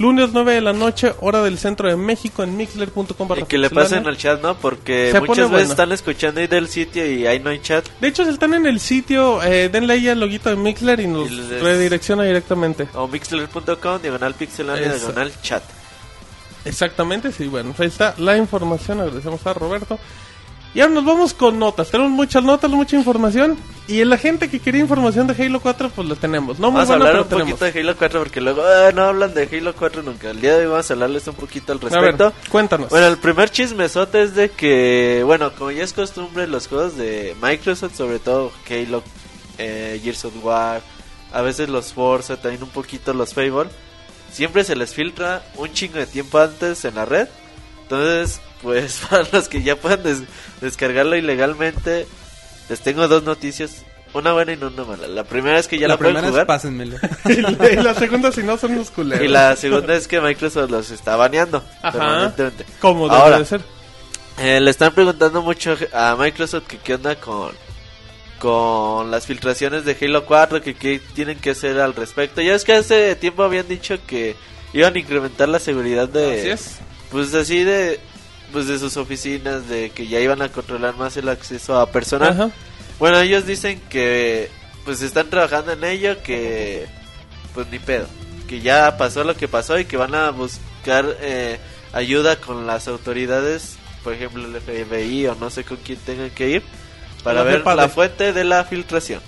Lunes 0.00 0.30
9 0.32 0.54
de 0.54 0.60
la 0.60 0.72
noche, 0.72 1.12
hora 1.20 1.40
del 1.44 1.56
centro 1.56 1.88
de 1.88 1.94
México 1.96 2.42
en 2.42 2.56
mixler.com. 2.56 3.28
Y 3.36 3.42
que 3.44 3.58
le 3.58 3.70
pasen 3.70 4.08
al 4.08 4.16
chat, 4.16 4.42
¿no? 4.42 4.56
Porque 4.56 5.10
Se 5.12 5.20
muchas 5.20 5.36
veces 5.36 5.50
bueno. 5.50 5.70
están 5.70 5.92
escuchando 5.92 6.40
ahí 6.40 6.48
del 6.48 6.66
sitio 6.66 7.08
y 7.08 7.26
ahí 7.28 7.38
no 7.38 7.50
hay 7.50 7.60
chat. 7.60 7.84
De 8.00 8.08
hecho, 8.08 8.24
si 8.24 8.30
están 8.30 8.54
en 8.54 8.66
el 8.66 8.80
sitio, 8.80 9.40
eh, 9.44 9.68
denle 9.68 9.92
ahí 9.94 10.08
al 10.08 10.18
loguito 10.18 10.50
de 10.50 10.56
Mixler 10.56 10.98
y 10.98 11.06
nos 11.06 11.30
Y 11.30 11.34
les- 11.36 11.62
redirecciona 11.62 12.24
directamente. 12.24 12.88
O 12.94 13.06
mixler.com, 13.06 14.02
diagonal 14.02 14.34
pixelania, 14.34 14.92
diagonal 14.94 15.32
chat. 15.42 15.62
Exactamente, 16.64 17.32
sí, 17.32 17.46
bueno, 17.46 17.74
ahí 17.78 17.86
está 17.86 18.14
la 18.18 18.36
información, 18.36 19.00
agradecemos 19.00 19.46
a 19.46 19.54
Roberto. 19.54 19.98
Y 20.74 20.80
ahora 20.80 20.92
nos 20.94 21.04
vamos 21.06 21.32
con 21.32 21.58
notas, 21.58 21.90
tenemos 21.90 22.12
muchas 22.12 22.42
notas, 22.44 22.70
mucha 22.70 22.94
información. 22.94 23.56
Y 23.88 24.04
la 24.04 24.18
gente 24.18 24.50
que 24.50 24.60
quería 24.60 24.82
información 24.82 25.26
de 25.26 25.42
Halo 25.42 25.60
4, 25.60 25.90
pues 25.96 26.06
la 26.06 26.14
tenemos. 26.14 26.58
No 26.58 26.70
muy 26.70 26.80
Vamos 26.82 26.90
a 26.90 26.94
hablar 26.94 27.20
un 27.22 27.28
tenemos. 27.28 27.52
poquito 27.52 27.64
de 27.72 27.80
Halo 27.80 27.96
4 27.96 28.20
porque 28.20 28.40
luego 28.42 28.62
ah, 28.62 28.90
no 28.94 29.04
hablan 29.04 29.32
de 29.32 29.48
Halo 29.50 29.74
4 29.74 30.02
nunca. 30.02 30.30
El 30.30 30.42
día 30.42 30.58
de 30.58 30.66
hoy 30.66 30.70
vamos 30.72 30.90
a 30.90 30.92
hablarles 30.92 31.26
un 31.26 31.34
poquito 31.36 31.72
al 31.72 31.78
A 31.78 31.80
ver, 31.84 31.92
respecto. 32.18 32.32
cuéntanos. 32.50 32.90
Bueno, 32.90 33.06
el 33.06 33.16
primer 33.16 33.48
chismesote 33.50 34.22
es 34.22 34.34
de 34.34 34.50
que, 34.50 35.22
bueno, 35.24 35.52
como 35.54 35.70
ya 35.70 35.84
es 35.84 35.94
costumbre, 35.94 36.46
los 36.46 36.68
juegos 36.68 36.98
de 36.98 37.34
Microsoft, 37.40 37.96
sobre 37.96 38.18
todo 38.18 38.52
Halo, 38.68 39.02
eh, 39.56 39.98
Gears 40.04 40.26
of 40.26 40.34
War, 40.44 40.82
a 41.32 41.40
veces 41.40 41.70
los 41.70 41.94
Forza, 41.94 42.36
también 42.36 42.62
un 42.62 42.68
poquito 42.68 43.14
los 43.14 43.32
Fable, 43.32 43.70
siempre 44.30 44.64
se 44.64 44.76
les 44.76 44.94
filtra 44.94 45.42
un 45.56 45.72
chingo 45.72 45.98
de 45.98 46.06
tiempo 46.06 46.38
antes 46.38 46.84
en 46.84 46.94
la 46.94 47.04
red. 47.04 47.28
Entonces, 47.82 48.40
pues 48.62 49.00
para 49.10 49.24
los 49.32 49.48
que 49.48 49.62
ya 49.62 49.76
puedan 49.76 50.02
des- 50.02 50.22
descargarlo 50.60 51.16
ilegalmente, 51.16 52.06
les 52.68 52.80
tengo 52.80 53.08
dos 53.08 53.22
noticias. 53.22 53.84
una 54.14 54.32
buena 54.32 54.52
y 54.52 54.56
no 54.56 54.68
una 54.68 54.84
mala. 54.84 55.06
La 55.08 55.24
primera 55.24 55.58
es 55.58 55.68
que 55.68 55.78
ya 55.78 55.86
la 55.88 55.94
la, 55.94 55.98
pueden 55.98 56.14
primera 56.14 56.26
es 56.28 56.32
jugar. 56.32 56.46
pásenmelo. 56.46 56.96
y, 57.26 57.36
la, 57.40 57.70
y 57.72 57.76
la 57.76 57.94
segunda, 57.94 58.32
si 58.32 58.42
no, 58.42 58.56
son 58.58 58.76
los 58.76 58.90
culeros. 58.90 59.24
Y 59.24 59.28
la 59.28 59.54
segunda 59.56 59.94
es 59.94 60.08
que 60.08 60.20
Microsoft 60.20 60.70
los 60.70 60.90
está 60.90 61.16
baneando 61.16 61.62
Ajá. 61.82 61.92
permanentemente. 61.92 62.64
Como 62.80 63.08
debe 63.08 63.20
Ahora, 63.20 63.38
de 63.38 63.44
ser. 63.44 63.60
Eh, 64.38 64.60
le 64.60 64.70
están 64.70 64.92
preguntando 64.94 65.42
mucho 65.42 65.76
a 65.92 66.14
Microsoft 66.18 66.66
que 66.68 66.78
qué 66.78 66.94
onda 66.94 67.16
con 67.16 67.50
con 68.38 69.10
las 69.10 69.26
filtraciones 69.26 69.84
de 69.84 69.96
Halo 70.00 70.24
4, 70.24 70.62
que 70.62 70.74
qué 70.74 71.00
tienen 71.14 71.38
que 71.38 71.50
hacer 71.50 71.80
al 71.80 71.94
respecto. 71.94 72.40
Ya 72.40 72.54
es 72.54 72.64
que 72.64 72.74
hace 72.74 73.16
tiempo 73.16 73.42
habían 73.42 73.68
dicho 73.68 73.98
que 74.06 74.36
iban 74.72 74.94
a 74.94 74.98
incrementar 74.98 75.48
la 75.48 75.58
seguridad 75.58 76.08
de 76.08 76.40
Así 76.40 76.50
es. 76.50 76.78
pues 77.10 77.34
así 77.34 77.64
de 77.64 78.00
pues 78.52 78.66
de 78.66 78.78
sus 78.78 78.96
oficinas, 78.96 79.68
de 79.68 79.90
que 79.90 80.06
ya 80.06 80.20
iban 80.20 80.40
a 80.40 80.48
controlar 80.48 80.96
más 80.96 81.16
el 81.16 81.28
acceso 81.28 81.78
a 81.78 81.90
personal. 81.90 82.30
Ajá. 82.30 82.50
Bueno, 82.98 83.20
ellos 83.20 83.46
dicen 83.46 83.80
que 83.90 84.48
pues 84.84 85.02
están 85.02 85.28
trabajando 85.28 85.72
en 85.72 85.84
ello, 85.84 86.22
que 86.22 86.86
pues 87.54 87.66
ni 87.70 87.78
pedo, 87.78 88.06
que 88.48 88.60
ya 88.60 88.96
pasó 88.96 89.24
lo 89.24 89.36
que 89.36 89.48
pasó 89.48 89.78
y 89.78 89.84
que 89.84 89.98
van 89.98 90.14
a 90.14 90.30
buscar 90.30 91.16
eh, 91.20 91.58
ayuda 91.92 92.36
con 92.36 92.66
las 92.66 92.88
autoridades, 92.88 93.76
por 94.02 94.14
ejemplo 94.14 94.46
el 94.46 94.58
FBI 94.60 95.26
o 95.26 95.34
no 95.34 95.50
sé 95.50 95.64
con 95.64 95.76
quién 95.78 95.98
tengan 95.98 96.30
que 96.30 96.48
ir 96.48 96.62
para 97.22 97.40
La 97.40 97.44
ver 97.44 97.58
FEPADE. 97.58 97.76
la 97.76 97.88
fuente 97.88 98.32
de 98.32 98.44
la 98.44 98.64
filtración. 98.64 99.20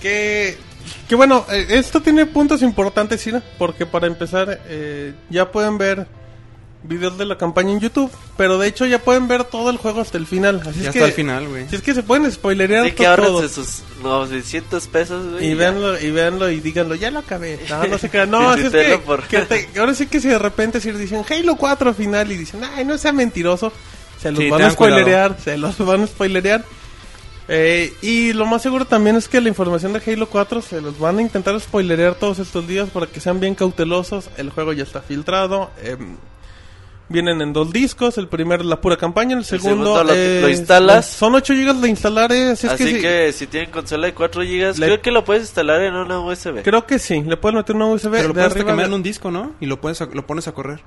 Que, 0.00 0.56
que 1.08 1.14
bueno, 1.14 1.44
eh, 1.50 1.66
esto 1.70 2.00
tiene 2.00 2.26
puntos 2.26 2.62
importantes, 2.62 3.20
Sina, 3.20 3.42
porque 3.58 3.86
para 3.86 4.06
empezar, 4.06 4.60
eh, 4.66 5.12
ya 5.28 5.50
pueden 5.52 5.76
ver 5.78 6.06
videos 6.82 7.18
de 7.18 7.26
la 7.26 7.36
campaña 7.36 7.72
en 7.72 7.80
YouTube, 7.80 8.10
pero 8.38 8.56
de 8.56 8.66
hecho 8.66 8.86
ya 8.86 8.98
pueden 9.00 9.28
ver 9.28 9.44
todo 9.44 9.68
el 9.68 9.76
juego 9.76 10.00
hasta 10.00 10.16
el 10.16 10.26
final. 10.26 10.62
Así 10.66 10.76
Ya 10.80 10.80
es 10.80 10.86
está 10.86 10.92
que, 11.00 11.04
al 11.04 11.12
final, 11.12 11.46
güey. 11.48 11.68
Si 11.68 11.76
es 11.76 11.82
que 11.82 11.92
se 11.92 12.02
pueden 12.02 12.32
spoilerear 12.32 12.86
Así 12.86 12.92
que 12.92 13.04
to- 13.04 13.16
todo. 13.16 13.32
ahorrense 13.34 13.54
sus 13.54 13.82
900 14.02 14.86
pesos, 14.88 15.32
güey. 15.32 15.50
Y 15.50 15.54
véanlo, 15.54 16.00
y 16.00 16.10
véanlo 16.10 16.48
y 16.50 16.60
díganlo, 16.60 16.94
ya 16.94 17.10
lo 17.10 17.18
acabé. 17.18 17.60
No, 17.68 17.84
no 17.84 17.98
se 17.98 18.08
crean. 18.08 18.30
No, 18.30 18.48
así 18.48 18.62
es 18.62 18.70
que, 18.72 18.96
por- 19.04 19.24
que 19.24 19.40
te- 19.40 19.68
ahora 19.78 19.92
sí 19.94 20.06
que 20.06 20.22
si 20.22 20.28
de 20.28 20.38
repente 20.38 20.80
si 20.80 20.90
dicen 20.92 21.22
Halo 21.28 21.56
4 21.56 21.92
final 21.92 22.32
y 22.32 22.38
dicen, 22.38 22.62
ay, 22.64 22.86
no 22.86 22.96
sea 22.96 23.12
mentiroso, 23.12 23.70
se 24.18 24.30
los 24.30 24.40
Sí, 24.40 24.48
van 24.48 24.62
a 24.62 24.68
tengan 24.68 24.76
cuidado. 24.76 25.00
spoilerear, 25.00 25.36
se 25.44 25.58
los 25.58 25.76
van 25.86 26.04
a 26.04 26.06
spoilerear. 26.06 26.64
Eh, 27.52 27.92
y 28.00 28.32
lo 28.32 28.46
más 28.46 28.62
seguro 28.62 28.84
también 28.84 29.16
es 29.16 29.26
que 29.26 29.40
la 29.40 29.48
información 29.48 29.92
de 29.92 30.00
Halo 30.06 30.28
4 30.28 30.62
se 30.62 30.80
los 30.80 30.98
van 31.00 31.18
a 31.18 31.22
intentar 31.22 31.58
spoilerear 31.60 32.14
todos 32.14 32.38
estos 32.38 32.66
días 32.68 32.88
para 32.90 33.06
que 33.08 33.18
sean 33.18 33.40
bien 33.40 33.56
cautelosos. 33.56 34.30
El 34.36 34.50
juego 34.50 34.72
ya 34.72 34.84
está 34.84 35.00
filtrado. 35.02 35.70
em, 35.82 36.16
vienen 37.08 37.40
en 37.42 37.52
dos 37.52 37.72
discos. 37.72 38.18
El 38.18 38.28
primero 38.28 38.62
la 38.62 38.80
pura 38.80 38.96
campaña. 38.96 39.36
El 39.36 39.44
segundo, 39.44 39.96
segundo 39.96 40.04
lo- 40.04 40.12
es- 40.14 40.42
lo 40.42 40.48
instalas. 40.48 41.06
Son 41.06 41.34
8 41.34 41.54
GB 41.54 41.80
de 41.80 41.88
instalar. 41.88 42.30
eh, 42.30 42.50
así 42.52 42.68
es 42.68 42.72
Así 42.74 43.00
que, 43.00 43.32
si 43.32 43.48
tienen 43.48 43.70
consola 43.72 44.06
de 44.06 44.14
4 44.14 44.42
GB, 44.42 44.78
Le- 44.78 44.86
creo 44.86 45.02
que 45.02 45.10
lo 45.10 45.24
puedes 45.24 45.42
instalar 45.42 45.82
en 45.82 45.94
una 45.94 46.20
USB. 46.20 46.62
creo 46.62 46.86
que 46.86 47.00
sí. 47.00 47.20
Le 47.24 47.36
pueden 47.36 47.56
meter 47.56 47.74
una 47.74 47.86
USB. 47.86 48.12
Pero 48.12 48.28
lo 48.28 48.34
de 48.34 48.40
puedes 48.48 48.64
cambiar 48.64 48.86
en 48.86 48.94
un 48.94 49.02
disco, 49.02 49.32
¿no? 49.32 49.56
Y 49.60 49.66
lo, 49.66 49.80
puedes, 49.80 50.00
a- 50.00 50.06
lo 50.06 50.24
pones 50.24 50.46
a 50.46 50.52
correr. 50.52 50.82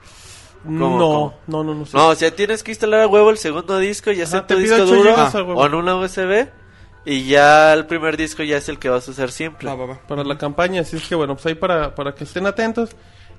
¿Cómo, 0.64 0.98
no, 0.98 1.06
cómo? 1.08 1.34
no, 1.48 1.64
no, 1.64 1.74
no, 1.76 1.86
sé. 1.86 1.98
No, 1.98 2.08
o 2.10 2.16
sea, 2.16 2.32
tienes 2.36 2.64
que 2.64 2.72
instalar 2.72 3.02
a 3.02 3.08
huevo 3.08 3.30
el 3.30 3.38
segundo 3.38 3.78
disco, 3.80 4.12
ya 4.12 4.26
sea 4.26 4.40
en 4.40 4.48
tu 4.48 4.56
disco 4.58 4.76
8 4.76 4.86
duro 4.86 5.12
gigas 5.16 5.36
a 5.36 5.38
huevo. 5.44 5.56
o 5.62 5.66
en 5.66 5.74
una 5.76 5.96
USB. 5.96 6.48
Y 7.06 7.26
ya 7.26 7.74
el 7.74 7.86
primer 7.86 8.16
disco 8.16 8.44
ya 8.44 8.56
es 8.58 8.70
el 8.70 8.80
que 8.80 8.88
vas 8.88 9.06
a 9.08 9.12
usar 9.12 9.30
siempre. 9.32 9.68
Va, 9.68 9.76
va, 9.76 9.86
va. 9.88 10.00
para 10.08 10.24
la 10.24 10.38
campaña, 10.38 10.82
así 10.82 10.96
es 10.96 11.06
que 11.08 11.16
bueno, 11.16 11.34
pues 11.36 11.46
ahí 11.48 11.56
para, 11.56 11.94
para 11.96 12.16
que 12.16 12.24
estén 12.24 12.46
atentos 12.48 12.92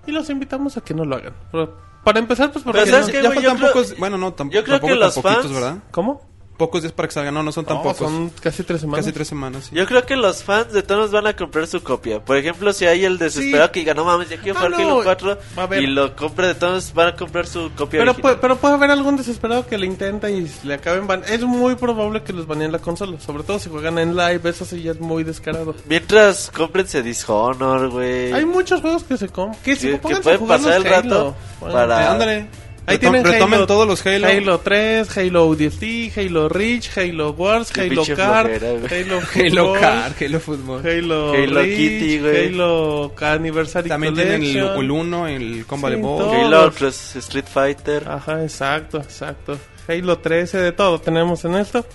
y 0.06 0.12
los 0.12 0.28
invitamos 0.28 0.76
a 0.76 0.82
que 0.82 0.92
no 0.92 1.04
lo 1.06 1.16
hagan. 1.16 1.32
Pero 1.50 1.74
para 2.04 2.18
empezar, 2.18 2.52
pues 2.52 2.62
porque 2.62 2.80
Pero 2.84 2.90
¿sabes 2.90 3.06
no- 3.06 3.12
Ya 3.32 3.40
Yo 3.40 3.54
creo- 3.56 3.68
pocos... 3.72 3.96
Bueno, 3.98 4.18
no, 4.18 4.36
tam- 4.36 4.50
yo 4.50 4.62
creo 4.62 4.74
tampoco 4.78 4.86
que 4.88 4.92
tan 4.92 5.00
los 5.00 5.14
poquitos, 5.14 5.42
fans- 5.44 5.54
¿verdad? 5.54 5.76
¿Cómo? 5.90 6.20
Pocos 6.56 6.82
días 6.82 6.92
para 6.92 7.08
que 7.08 7.14
salgan. 7.14 7.34
No, 7.34 7.42
no 7.42 7.50
son 7.50 7.64
tan 7.64 7.78
No, 7.78 7.82
pocos. 7.82 7.98
son 7.98 8.30
casi 8.40 8.62
tres 8.62 8.80
semanas. 8.82 9.04
Casi 9.04 9.12
tres 9.12 9.26
semanas, 9.26 9.64
sí. 9.64 9.74
Yo 9.74 9.86
creo 9.86 10.06
que 10.06 10.14
los 10.14 10.44
fans 10.44 10.72
de 10.72 10.82
todos 10.84 11.10
van 11.10 11.26
a 11.26 11.34
comprar 11.34 11.66
su 11.66 11.82
copia. 11.82 12.24
Por 12.24 12.36
ejemplo, 12.36 12.72
si 12.72 12.86
hay 12.86 13.04
el 13.04 13.18
desesperado 13.18 13.66
Sí. 13.66 13.72
que 13.72 13.80
diga, 13.80 13.94
no 13.94 14.04
mames, 14.04 14.28
ya 14.28 14.36
quiero 14.36 14.58
Ah, 14.58 14.62
jugar 14.66 14.80
no, 14.80 14.86
Halo 14.92 15.00
4 15.02 15.38
a 15.56 15.66
ver. 15.66 15.82
y 15.82 15.86
lo 15.88 16.14
compre 16.14 16.46
de 16.46 16.54
todos, 16.54 16.94
van 16.94 17.08
a 17.08 17.16
comprar 17.16 17.46
su 17.48 17.72
copia 17.76 17.98
Pero, 17.98 18.14
puede, 18.14 18.36
pero 18.36 18.54
puede 18.56 18.74
haber 18.74 18.92
algún 18.92 19.16
desesperado 19.16 19.66
que 19.66 19.76
le 19.78 19.86
intenta 19.86 20.30
y 20.30 20.48
le 20.62 20.74
acaben 20.74 21.08
ban 21.08 21.22
Es 21.28 21.40
muy 21.42 21.74
probable 21.74 22.22
que 22.22 22.32
los 22.32 22.46
baneen 22.46 22.70
la 22.70 22.78
consola, 22.78 23.18
sobre 23.18 23.42
todo 23.42 23.58
si 23.58 23.68
juegan 23.68 23.98
en 23.98 24.16
live, 24.16 24.48
eso 24.48 24.64
sí 24.64 24.80
ya 24.82 24.92
es 24.92 25.00
muy 25.00 25.24
descarado. 25.24 25.74
Mientras, 25.88 26.52
cómprense 26.54 27.02
Dishonor, 27.02 27.90
güey. 27.90 28.32
Hay 28.32 28.44
muchos 28.44 28.80
juegos 28.80 29.02
que 29.02 29.16
se 29.16 29.28
compran. 29.28 29.60
Que, 29.64 29.74
si 29.74 29.88
que, 29.88 29.98
que 30.00 30.16
pueden 30.18 30.46
pasar 30.46 30.74
el 30.74 30.86
Halo. 30.86 31.02
rato 31.02 31.34
Bueno, 31.58 31.74
para... 31.74 32.12
Ándale. 32.12 32.46
Ahí 32.86 32.96
Retom- 32.96 33.00
tienen 33.00 33.24
retomen 33.24 33.54
Halo, 33.54 33.66
todos 33.66 33.86
los 33.86 34.04
Halo. 34.06 34.26
Halo 34.26 34.58
3, 34.60 35.16
Halo 35.16 35.46
ODST, 35.48 35.82
Halo 36.18 36.48
Reach, 36.50 36.90
Halo 36.98 37.30
Wars, 37.32 37.70
Qué 37.72 37.80
Halo 37.82 38.04
güey. 38.04 38.14
Halo 38.14 39.20
Halo 39.34 39.64
Football, 39.64 39.80
Car, 39.80 40.14
Halo 40.20 40.40
Fútbol. 40.40 40.82
Halo, 40.86 41.32
Halo 41.32 41.54
Reach, 41.62 41.76
Kitty, 41.78 42.18
güey. 42.18 42.48
Halo 42.48 43.12
Anniversary 43.20 43.88
También 43.88 44.14
tienen 44.14 44.42
el, 44.42 44.52
Collection. 44.52 44.84
el 44.84 44.90
1, 44.90 45.28
el 45.28 45.66
Combat 45.66 45.92
Sí. 45.94 46.00
Halo. 46.02 46.72
Cross 46.72 47.16
Street 47.16 47.46
Fighter. 47.52 48.08
Ajá, 48.08 48.42
exacto, 48.42 48.98
exacto. 48.98 49.58
Halo 49.88 50.18
13, 50.18 50.58
de 50.58 50.72
todo 50.72 51.00
tenemos 51.00 51.44
en 51.46 51.54
esto. 51.54 51.86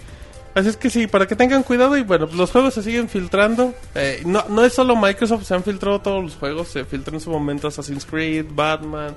Así 0.55 0.69
es 0.69 0.77
que 0.77 0.89
sí, 0.89 1.05
para 1.05 1.27
que 1.27 1.35
tengan 1.35 1.61
cuidado 1.61 1.95
y 1.97 2.01
bueno, 2.01 2.27
los 2.33 2.49
juegos 2.49 2.73
se 2.73 2.81
siguen 2.81 3.07
filtrando. 3.07 3.75
Eh, 3.93 4.23
no, 4.25 4.43
no 4.49 4.65
es 4.65 4.73
solo 4.73 4.95
Microsoft, 4.95 5.43
se 5.45 5.53
han 5.53 5.63
filtrado 5.63 6.01
todos 6.01 6.23
los 6.23 6.35
juegos. 6.35 6.69
Se 6.69 6.83
filtró 6.85 7.13
en 7.13 7.21
su 7.21 7.29
momento 7.29 7.67
Assassin's 7.67 8.05
Creed, 8.05 8.45
Batman, 8.49 9.15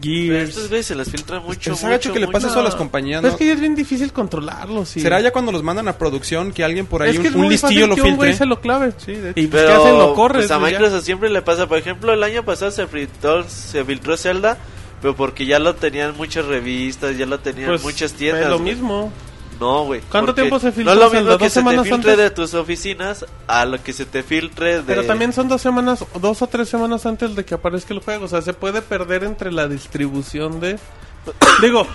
Gears. 0.00 0.50
estos 0.50 0.68
güeyes 0.68 0.86
se 0.86 0.94
les 0.94 1.10
filtra 1.10 1.40
mucho, 1.40 1.72
Es 1.72 1.82
mucho, 1.82 2.12
que 2.12 2.20
le 2.20 2.26
mucho. 2.26 2.32
pasa 2.38 2.48
eso 2.48 2.60
a 2.60 2.62
las 2.62 2.74
compañías, 2.76 3.20
Pero 3.20 3.28
¿no? 3.30 3.34
es 3.34 3.38
que 3.38 3.46
ya 3.46 3.52
es 3.54 3.60
bien 3.60 3.74
difícil 3.74 4.12
controlarlos. 4.12 4.88
sí. 4.90 5.00
¿Será 5.00 5.20
ya 5.20 5.32
cuando 5.32 5.50
los 5.52 5.62
mandan 5.62 5.88
a 5.88 5.98
producción 5.98 6.52
que 6.52 6.62
alguien 6.62 6.86
por 6.86 7.02
ahí, 7.02 7.10
es 7.10 7.18
que 7.18 7.28
un, 7.28 7.34
es 7.34 7.34
un 7.34 7.48
listillo 7.48 7.86
fácil 7.86 7.88
lo 7.88 7.94
que 7.96 8.02
un 8.02 8.16
güey 8.16 8.28
filtre? 8.30 8.38
se 8.38 8.46
lo 8.46 8.60
clave. 8.60 8.92
Sí, 8.98 9.12
de 9.14 9.30
hecho. 9.30 9.40
Y 9.40 9.46
pues, 9.48 9.62
Pero 9.64 9.66
¿qué 9.82 9.88
hacen? 9.88 9.98
Lo 9.98 10.14
corres. 10.14 10.46
pues 10.46 10.50
a 10.50 10.54
ya. 10.60 10.66
Microsoft 10.66 11.04
siempre 11.04 11.30
le 11.30 11.42
pasa. 11.42 11.66
Por 11.66 11.78
ejemplo, 11.78 12.12
el 12.12 12.22
año 12.22 12.44
pasado 12.44 12.70
se 12.70 12.86
filtró, 12.86 13.44
se 13.48 13.84
filtró 13.84 14.16
Zelda, 14.16 14.56
pero 15.02 15.16
porque 15.16 15.46
ya 15.46 15.58
lo 15.58 15.74
tenían 15.74 16.16
muchas 16.16 16.44
revistas, 16.46 17.16
ya 17.18 17.26
lo 17.26 17.40
tenían 17.40 17.68
Pues, 17.70 17.82
muchas 17.82 18.12
es 18.12 18.18
tiendas. 18.18 18.48
lo 18.50 18.58
güey. 18.58 18.74
mismo. 18.74 19.12
No, 19.60 19.84
güey. 19.86 20.00
¿Cuánto 20.10 20.34
tiempo 20.34 20.58
se 20.60 20.70
filtró 20.70 20.94
No 20.94 21.00
es 21.00 21.04
lo 21.06 21.10
mismo 21.18 21.36
que 21.38 21.44
¿Dos 21.44 21.52
se 21.52 21.62
te 21.62 21.68
filtre 21.82 21.94
antes? 22.12 22.16
de 22.16 22.30
tus 22.30 22.54
oficinas 22.54 23.26
a 23.46 23.64
lo 23.64 23.82
que 23.82 23.92
se 23.92 24.04
te 24.06 24.22
filtre 24.22 24.76
de... 24.78 24.82
Pero 24.84 25.04
también 25.04 25.32
son 25.32 25.48
dos 25.48 25.60
semanas, 25.60 26.04
dos 26.20 26.42
o 26.42 26.46
tres 26.46 26.68
semanas 26.68 27.04
antes 27.06 27.34
de 27.34 27.44
que 27.44 27.54
aparezca 27.54 27.92
el 27.92 28.00
juego. 28.00 28.26
O 28.26 28.28
sea, 28.28 28.40
se 28.42 28.52
puede 28.52 28.82
perder 28.82 29.24
entre 29.24 29.50
la 29.50 29.66
distribución 29.66 30.60
de... 30.60 30.78
Digo, 31.60 31.86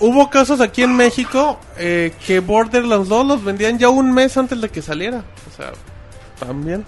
hubo 0.00 0.30
casos 0.30 0.60
aquí 0.60 0.82
en 0.84 0.94
México 0.96 1.58
eh, 1.76 2.12
que 2.26 2.38
Borderlands 2.40 3.08
2 3.08 3.26
los 3.26 3.44
vendían 3.44 3.78
ya 3.78 3.88
un 3.88 4.12
mes 4.12 4.36
antes 4.36 4.60
de 4.60 4.68
que 4.68 4.80
saliera. 4.80 5.24
O 5.52 5.56
sea, 5.56 5.72
también. 6.38 6.84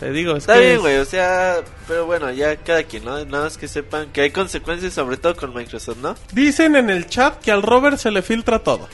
Te 0.00 0.10
digo, 0.10 0.32
es 0.32 0.38
Está 0.38 0.54
que 0.54 0.60
bien, 0.60 0.72
es- 0.74 0.80
güey, 0.80 0.96
o 0.98 1.04
sea, 1.04 1.56
pero 1.86 2.06
bueno, 2.06 2.30
ya 2.32 2.56
cada 2.56 2.82
quien, 2.82 3.04
¿no? 3.04 3.24
Nada 3.24 3.44
más 3.44 3.56
que 3.56 3.68
sepan 3.68 4.08
que 4.12 4.20
hay 4.22 4.30
consecuencias, 4.32 4.92
sobre 4.94 5.16
todo 5.16 5.36
con 5.36 5.54
Microsoft, 5.54 5.98
¿no? 6.02 6.16
Dicen 6.32 6.74
en 6.76 6.90
el 6.90 7.06
chat 7.06 7.38
que 7.40 7.52
al 7.52 7.62
Robert 7.62 7.98
se 7.98 8.10
le 8.10 8.20
filtra 8.22 8.58
todo. 8.58 8.88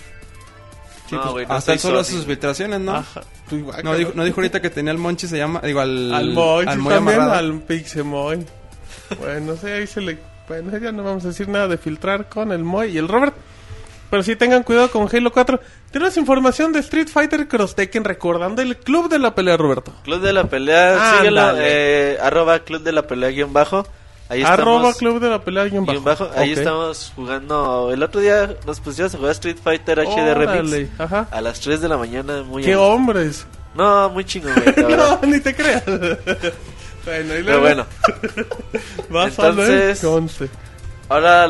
No, 1.17 1.33
güey, 1.33 1.47
no 1.47 1.55
Hasta 1.55 1.73
él 1.73 1.79
solo 1.79 2.00
hace 2.00 2.12
sus 2.12 2.27
filtraciones, 2.27 2.81
¿no? 2.81 2.97
Ajá. 2.97 3.23
Pues, 3.49 3.85
No 3.85 3.95
dijo, 3.95 4.12
no 4.15 4.25
dijo 4.25 4.41
ahorita 4.41 4.61
que 4.61 4.71
tenía 4.71 4.93
el 4.93 4.99
Monchi, 4.99 5.27
se 5.27 5.38
llama, 5.38 5.61
digo, 5.62 5.81
al... 5.81 6.12
Al 6.12 6.27
sí, 6.27 6.33
Moy 6.33 6.65
también, 6.67 6.97
amarrado. 6.97 7.33
al 7.33 7.61
Pixemoy. 7.62 8.47
bueno, 9.21 9.57
sí, 9.57 9.67
ahí 9.69 9.87
se 9.87 10.00
le... 10.00 10.19
Bueno, 10.49 10.77
ya 10.79 10.93
no 10.93 11.03
vamos 11.03 11.25
a 11.25 11.29
decir 11.29 11.49
nada 11.49 11.69
de 11.69 11.77
filtrar 11.79 12.29
con 12.29 12.53
el 12.53 12.65
Moy 12.65 12.91
y 12.93 12.99
el 12.99 13.09
Robert. 13.09 13.35
Pero 14.11 14.23
sí 14.23 14.37
tengan 14.37 14.62
cuidado 14.62 14.91
con 14.91 15.07
Halo 15.15 15.31
4. 15.31 15.61
Tienes 15.91 16.17
información 16.17 16.73
de 16.73 16.81
Street 16.81 17.09
Fighter 17.09 17.47
Cross 17.47 17.75
Tekken 17.75 18.05
recordando 18.05 18.62
el 18.62 18.79
club 18.79 19.11
de 19.11 19.19
la 19.19 19.35
pelea, 19.35 19.59
Roberto. 19.59 19.93
Club 20.05 20.21
de 20.23 20.33
la 20.33 20.45
pelea, 20.45 20.93
Ándale. 20.95 21.19
síguelo, 21.19 21.53
eh, 21.59 22.19
arroba 22.23 22.61
club 22.61 22.83
de 22.83 22.93
la 22.93 23.03
pelea 23.07 23.29
guion 23.31 23.53
bajo. 23.53 23.87
Ahí 24.30 24.42
Arroba 24.42 24.90
estamos. 24.90 24.97
club 24.97 25.20
de 25.20 25.30
la 25.30 25.40
pelea 25.40 25.64
guion 25.64 25.87
bajo. 25.87 26.00
bajo. 26.02 26.30
Ahí 26.37 26.52
estamos 26.52 27.12
jugando. 27.16 27.90
El 27.92 28.02
otro 28.02 28.20
día 28.20 28.56
nos 28.66 28.78
pusimos 28.80 29.14
a 29.14 29.16
jugar 29.18 29.32
Street 29.32 29.56
Fighter 29.62 30.00
HD 30.00 30.35
Remix. 30.35 30.90
Ajá. 31.00 31.28
A 31.30 31.40
las 31.40 31.61
3 31.61 31.80
de 31.80 31.88
la 31.88 31.97
mañana, 31.97 32.42
muy 32.42 32.62
¡Qué 32.62 32.76
hombres! 32.76 33.47
No, 33.75 34.11
muy 34.11 34.25
chingón, 34.25 34.52
no, 34.88 35.20
ni 35.26 35.40
te 35.40 35.54
creas. 35.54 35.85
bueno, 37.04 37.38
y 37.38 37.42
Pero 37.42 37.61
bueno, 37.61 37.87
vas 39.11 39.38
a 39.38 39.50
ver, 39.50 39.90
entonces- 39.97 40.50
ahora 41.08 41.49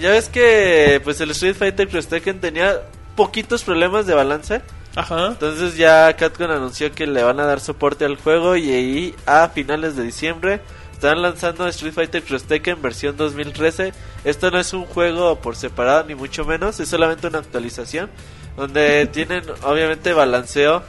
ya 0.00 0.10
ves 0.10 0.28
que 0.28 1.00
pues 1.04 1.20
el 1.20 1.30
Street 1.32 1.56
Fighter 1.56 1.88
Cross 1.88 2.06
Tekken 2.08 2.40
tenía 2.40 2.82
poquitos 3.16 3.62
problemas 3.64 4.06
de 4.06 4.14
balance. 4.14 4.62
Ajá. 4.96 5.28
Entonces 5.28 5.76
ya 5.76 6.16
Capcom 6.16 6.50
anunció 6.50 6.90
que 6.92 7.06
le 7.06 7.22
van 7.22 7.38
a 7.38 7.44
dar 7.44 7.60
soporte 7.60 8.04
al 8.04 8.16
juego 8.16 8.56
y 8.56 8.70
ahí 8.72 9.14
a 9.26 9.48
finales 9.48 9.94
de 9.96 10.02
diciembre 10.04 10.60
están 10.98 11.22
lanzando 11.22 11.68
Street 11.68 11.92
Fighter 11.92 12.24
Cross 12.24 12.42
Tekken 12.44 12.82
versión 12.82 13.16
2013. 13.16 13.92
Esto 14.24 14.50
no 14.50 14.58
es 14.58 14.72
un 14.72 14.84
juego 14.84 15.36
por 15.36 15.54
separado 15.54 16.02
ni 16.02 16.16
mucho 16.16 16.44
menos, 16.44 16.80
es 16.80 16.88
solamente 16.88 17.28
una 17.28 17.38
actualización 17.38 18.10
donde 18.56 19.06
tienen 19.12 19.44
obviamente 19.62 20.12
balanceo 20.12 20.82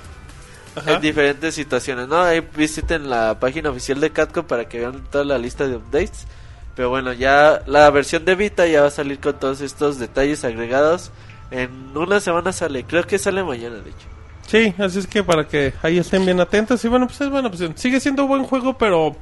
Ajá. 0.76 0.96
en 0.96 1.02
diferentes 1.02 1.54
situaciones, 1.54 2.08
¿no? 2.08 2.24
Ahí 2.24 2.42
visiten 2.58 3.08
la 3.08 3.40
página 3.40 3.70
oficial 3.70 4.00
de 4.00 4.10
Capcom 4.10 4.48
para 4.48 4.68
que 4.68 4.80
vean 4.80 5.04
toda 5.12 5.24
la 5.26 5.38
lista 5.38 5.68
de 5.68 5.76
updates. 5.76 6.26
Pero 6.76 6.90
bueno, 6.90 7.14
ya 7.14 7.62
la 7.68 7.88
versión 7.92 8.26
de 8.26 8.34
Vita 8.34 8.66
ya 8.66 8.82
va 8.82 8.88
a 8.88 8.92
salir 8.92 9.20
con 9.20 9.38
todos 9.38 9.62
estos 9.62 10.00
detalles 10.00 10.44
agregados. 10.44 11.12
En 11.52 11.96
una 11.96 12.20
semana 12.20 12.52
sale, 12.52 12.84
creo 12.84 13.06
que 13.06 13.20
sale 13.20 13.44
mañana, 13.44 13.76
de 13.76 13.92
hecho. 13.92 14.08
Sí, 14.48 14.74
así 14.80 14.98
es 14.98 15.06
que 15.06 15.24
para 15.24 15.48
que 15.48 15.74
ahí 15.84 16.00
estén 16.00 16.26
bien 16.26 16.40
atentos. 16.40 16.84
Y 16.84 16.88
bueno, 16.88 17.06
pues 17.06 17.22
es 17.22 17.30
buena 17.30 17.50
opción. 17.50 17.78
Sigue 17.78 18.00
siendo 18.00 18.26
buen 18.26 18.44
juego, 18.44 18.76
pero 18.76 19.16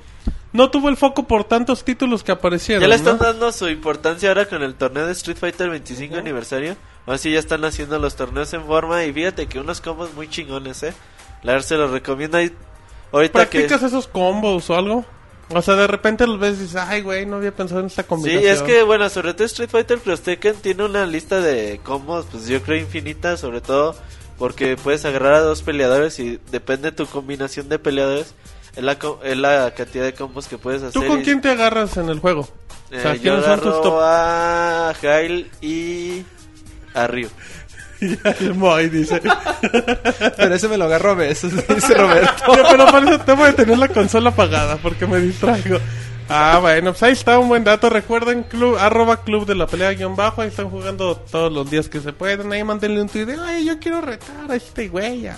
no 0.53 0.69
tuvo 0.71 0.89
el 0.89 0.97
foco 0.97 1.27
por 1.27 1.43
tantos 1.43 1.83
títulos 1.83 2.23
que 2.23 2.31
aparecieron. 2.31 2.81
Ya 2.81 2.87
le 2.87 2.95
están 2.95 3.17
¿no? 3.17 3.23
dando 3.23 3.51
su 3.51 3.67
importancia 3.69 4.29
ahora 4.29 4.45
con 4.47 4.63
el 4.63 4.75
torneo 4.75 5.05
de 5.05 5.11
Street 5.11 5.37
Fighter 5.37 5.69
25 5.69 6.15
aniversario. 6.15 6.75
Ahora 7.05 7.17
sí 7.17 7.31
ya 7.31 7.39
están 7.39 7.63
haciendo 7.65 7.99
los 7.99 8.15
torneos 8.15 8.51
en 8.53 8.65
forma 8.65 9.03
y 9.05 9.13
fíjate 9.13 9.47
que 9.47 9.59
unos 9.59 9.81
combos 9.81 10.13
muy 10.13 10.29
chingones, 10.29 10.83
eh. 10.83 10.93
La 11.43 11.53
verdad 11.53 11.67
se 11.67 11.75
los 11.77 11.91
recomiendo 11.91 12.37
ahí. 12.37 12.51
Ahorita 13.11 13.49
que 13.49 13.59
¿Practicas 13.59 13.83
esos 13.83 14.07
combos 14.07 14.69
o 14.69 14.75
algo? 14.75 15.05
O 15.49 15.61
sea, 15.61 15.75
de 15.75 15.87
repente 15.87 16.27
los 16.27 16.39
ves 16.39 16.57
y 16.57 16.63
dices, 16.63 16.75
ay, 16.75 17.01
güey, 17.01 17.25
no 17.25 17.37
había 17.37 17.55
pensado 17.55 17.79
en 17.79 17.85
esta 17.87 18.01
Sí, 18.01 18.07
combinación. 18.09 18.51
es 18.53 18.61
que 18.63 18.83
bueno, 18.83 19.07
sobre 19.09 19.33
todo 19.33 19.45
Street 19.45 19.69
Fighter 19.69 19.99
Cross 19.99 20.21
Tekken 20.21 20.55
tiene 20.55 20.83
una 20.83 21.05
lista 21.05 21.39
de 21.39 21.79
combos, 21.83 22.25
pues 22.29 22.47
yo 22.47 22.61
creo 22.61 22.77
infinita, 22.77 23.37
sobre 23.37 23.61
todo 23.61 23.95
porque 24.37 24.75
puedes 24.75 25.05
agarrar 25.05 25.35
a 25.35 25.39
dos 25.41 25.61
peleadores 25.61 26.19
y 26.19 26.39
depende 26.51 26.91
de 26.91 26.97
tu 26.97 27.05
combinación 27.05 27.69
de 27.69 27.79
peleadores, 27.79 28.35
es 28.77 28.83
la, 28.83 28.97
es 29.23 29.37
la 29.37 29.73
cantidad 29.75 30.03
de 30.05 30.13
combos 30.13 30.47
que 30.47 30.57
puedes 30.57 30.81
hacer. 30.83 30.93
¿Tú 31.01 31.05
con 31.07 31.19
y- 31.19 31.23
quién 31.23 31.41
te 31.41 31.49
agarras 31.49 31.97
en 31.97 32.09
el 32.09 32.19
juego? 32.19 32.47
Eh, 32.91 32.97
o 32.99 33.01
sea, 33.01 33.15
yo 33.15 33.21
¿quiénes 33.21 33.43
son 33.45 33.59
tus 33.59 33.67
agarro 33.67 33.81
top? 33.81 33.99
a 34.01 34.93
Jail 35.01 35.51
y 35.61 36.23
a 36.93 37.07
Ryu. 37.07 37.27
Ya, 37.99 38.29
el 38.41 38.53
Moy 38.53 38.89
dice. 38.89 39.19
Pero 40.37 40.53
ese 40.53 40.67
me 40.67 40.77
lo 40.77 40.85
agarro 40.85 41.11
a 41.11 41.15
veces, 41.15 41.51
dice 41.67 41.95
Roberto. 41.95 42.43
Pero 42.69 42.85
para 42.85 43.09
eso 43.09 43.19
tengo 43.21 43.43
que 43.43 43.53
tener 43.53 43.77
la 43.79 43.87
consola 43.87 44.29
apagada 44.29 44.77
porque 44.77 45.07
me 45.07 45.19
distraigo. 45.19 45.79
Ah, 46.29 46.59
bueno, 46.61 46.91
pues 46.91 47.01
ahí 47.01 47.13
está 47.13 47.39
un 47.39 47.47
buen 47.47 47.63
dato. 47.63 47.89
Recuerden, 47.89 48.43
club, 48.43 48.77
arroba 48.77 49.23
club 49.23 49.47
de 49.47 49.55
la 49.55 49.65
pelea 49.65 49.89
guion 49.93 50.15
bajo. 50.15 50.43
Ahí 50.43 50.49
están 50.49 50.69
jugando 50.69 51.15
todos 51.15 51.51
los 51.51 51.71
días 51.71 51.89
que 51.89 51.99
se 51.99 52.13
pueden. 52.13 52.53
Ahí 52.53 52.63
mándenle 52.63 53.01
un 53.01 53.09
tweet 53.09 53.25
de, 53.25 53.37
ay, 53.43 53.65
yo 53.65 53.79
quiero 53.79 53.99
retar 54.01 54.51
a 54.51 54.55
este 54.55 54.89
güey 54.89 55.25
a, 55.25 55.37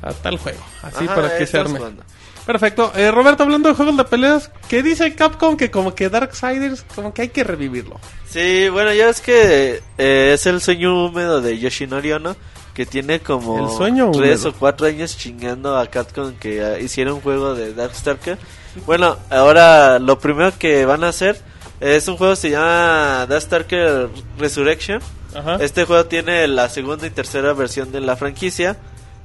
a 0.00 0.12
tal 0.14 0.38
juego. 0.38 0.60
Así 0.82 1.04
Ajá, 1.04 1.14
para 1.14 1.36
que 1.36 1.46
se 1.46 1.58
arme. 1.58 1.76
jugando. 1.78 2.04
Perfecto. 2.46 2.92
Eh, 2.96 3.10
Roberto, 3.10 3.42
hablando 3.42 3.68
de 3.68 3.74
juegos 3.74 3.96
de 3.96 4.04
peleas, 4.04 4.50
¿qué 4.68 4.82
dice 4.82 5.14
Capcom? 5.14 5.56
Que 5.56 5.70
como 5.70 5.94
que 5.94 6.08
Darksiders, 6.08 6.84
como 6.94 7.12
que 7.14 7.22
hay 7.22 7.28
que 7.28 7.44
revivirlo. 7.44 8.00
Sí, 8.28 8.68
bueno, 8.68 8.92
ya 8.92 9.08
es 9.08 9.20
que 9.20 9.82
eh, 9.98 10.32
es 10.34 10.46
el 10.46 10.60
sueño 10.60 11.06
húmedo 11.06 11.40
de 11.40 11.58
Yoshinori 11.58 12.12
Ono, 12.12 12.36
que 12.74 12.86
tiene 12.86 13.20
como 13.20 13.68
El 13.70 13.76
sueño 13.76 14.10
tres 14.12 14.40
húmedo. 14.40 14.50
o 14.50 14.58
cuatro 14.58 14.86
años 14.86 15.16
chingando 15.16 15.76
a 15.76 15.86
Capcom 15.88 16.34
que 16.34 16.60
eh, 16.60 16.82
hiciera 16.82 17.12
un 17.12 17.20
juego 17.20 17.54
de 17.54 17.74
Darkstalker. 17.74 18.38
Bueno, 18.86 19.16
ahora 19.28 19.98
lo 19.98 20.18
primero 20.18 20.52
que 20.58 20.84
van 20.84 21.04
a 21.04 21.08
hacer 21.08 21.40
es 21.80 22.06
un 22.08 22.16
juego 22.16 22.34
que 22.34 22.40
se 22.40 22.50
llama 22.50 23.26
Darkstalker 23.28 24.08
Resurrection. 24.38 25.00
Ajá. 25.34 25.56
Este 25.60 25.84
juego 25.84 26.06
tiene 26.06 26.46
la 26.48 26.68
segunda 26.68 27.06
y 27.06 27.10
tercera 27.10 27.52
versión 27.52 27.92
de 27.92 28.00
la 28.00 28.16
franquicia, 28.16 28.76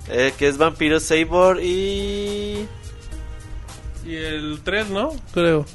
eh, 0.10 0.34
que 0.38 0.48
es 0.48 0.58
Vampiro 0.58 1.00
Sabor 1.00 1.60
y... 1.64 2.68
Y 4.06 4.16
el 4.16 4.60
3, 4.64 4.90
¿no? 4.90 5.12
Creo. 5.34 5.66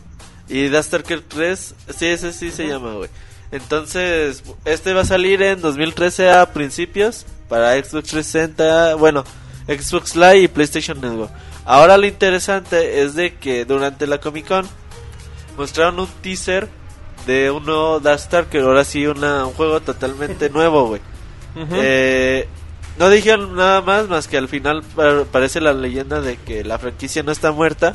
Y 0.49 0.68
Darkstalker 0.68 1.20
3, 1.22 1.75
sí, 1.96 2.06
ese 2.06 2.32
sí 2.32 2.50
se 2.50 2.66
llama, 2.66 2.92
güey. 2.94 3.08
Entonces, 3.52 4.42
este 4.64 4.92
va 4.92 5.02
a 5.02 5.04
salir 5.04 5.42
en 5.42 5.60
2013 5.60 6.30
a 6.30 6.52
principios 6.52 7.26
para 7.49 7.72
Xbox 7.75 8.08
360, 8.10 8.94
bueno, 8.96 9.25
Xbox 9.66 10.14
Live 10.16 10.38
y 10.42 10.49
PlayStation 10.49 11.00
Network. 11.00 11.32
Ahora 11.64 11.96
lo 11.99 12.06
interesante 12.06 13.02
es 13.02 13.14
de 13.14 13.34
que 13.34 13.64
durante 13.64 14.06
la 14.06 14.18
Comic 14.18 14.46
Con 14.49 14.66
mostraron 15.56 15.99
un 16.00 16.08
teaser 16.22 16.68
de 17.26 17.50
un 17.50 17.64
nuevo 17.66 18.00
Darkstalker, 18.00 18.62
ahora 18.62 18.84
sí 18.84 19.06
una, 19.06 19.44
un 19.46 19.52
juego 19.52 19.80
totalmente 19.80 20.49
nuevo, 20.50 20.87
güey. 20.88 21.00
Eh, 21.72 22.49
no 22.99 23.08
dijeron 23.10 23.56
nada 23.56 23.80
más, 23.82 24.08
más 24.08 24.28
que 24.28 24.38
al 24.38 24.49
final 24.49 24.82
pa- 24.95 25.25
parece 25.30 25.60
la 25.60 25.73
leyenda 25.73 26.21
de 26.21 26.36
que 26.36 26.64
la 26.64 26.78
franquicia 26.78 27.23
no 27.23 27.32
está 27.32 27.50
muerta. 27.52 27.95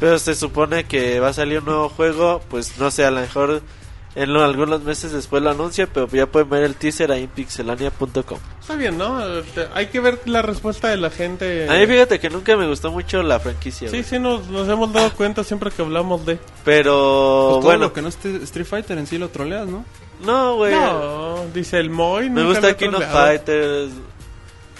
Pero 0.00 0.18
se 0.18 0.34
supone 0.34 0.84
que 0.84 1.20
va 1.20 1.28
a 1.28 1.32
salir 1.32 1.58
un 1.60 1.64
nuevo 1.66 1.88
juego. 1.88 2.40
Pues 2.50 2.78
no 2.78 2.90
sé, 2.90 3.04
a 3.04 3.10
lo 3.10 3.20
mejor 3.20 3.62
en 4.14 4.32
lo- 4.32 4.44
algunos 4.44 4.82
meses 4.82 5.12
después 5.12 5.42
lo 5.42 5.50
anuncia. 5.50 5.86
Pero 5.86 6.06
ya 6.08 6.26
pueden 6.26 6.50
ver 6.50 6.64
el 6.64 6.74
teaser 6.74 7.10
ahí 7.12 7.22
en 7.24 7.28
pixelania.com. 7.30 8.38
Está 8.60 8.74
bien, 8.74 8.98
¿no? 8.98 9.24
Este, 9.38 9.68
Hay 9.74 9.86
que 9.86 10.00
ver 10.00 10.20
la 10.26 10.42
respuesta 10.42 10.88
de 10.88 10.96
la 10.98 11.08
gente. 11.10 11.68
A 11.70 11.74
mí 11.74 11.86
fíjate 11.86 12.18
que 12.20 12.28
nunca 12.28 12.56
me 12.56 12.66
gustó 12.68 12.90
mucho 12.90 13.22
la 13.22 13.40
franquicia. 13.40 13.88
Sí, 13.88 13.96
güey. 13.98 14.04
sí, 14.04 14.18
nos, 14.18 14.48
nos 14.48 14.68
hemos 14.68 14.92
dado 14.92 15.10
cuenta 15.12 15.44
siempre 15.44 15.70
que 15.70 15.80
hablamos 15.82 16.26
de... 16.26 16.38
Pero 16.64 16.92
Pues 17.52 17.52
todo 17.54 17.60
bueno, 17.62 17.78
lo 17.86 17.92
que 17.92 18.02
no 18.02 18.08
esté 18.08 18.36
Street 18.42 18.66
Fighter 18.66 18.98
en 18.98 19.06
sí 19.06 19.16
lo 19.18 19.28
troleas, 19.30 19.66
¿no? 19.66 19.84
no, 20.24 20.56
güey. 20.56 20.74
No, 20.74 21.44
dice 21.54 21.78
el 21.78 21.90
Moy. 21.90 22.28
Me 22.30 22.42
gusta 22.44 22.76
King 22.76 22.88
of. 22.94 23.04
Fighters. 23.04 23.90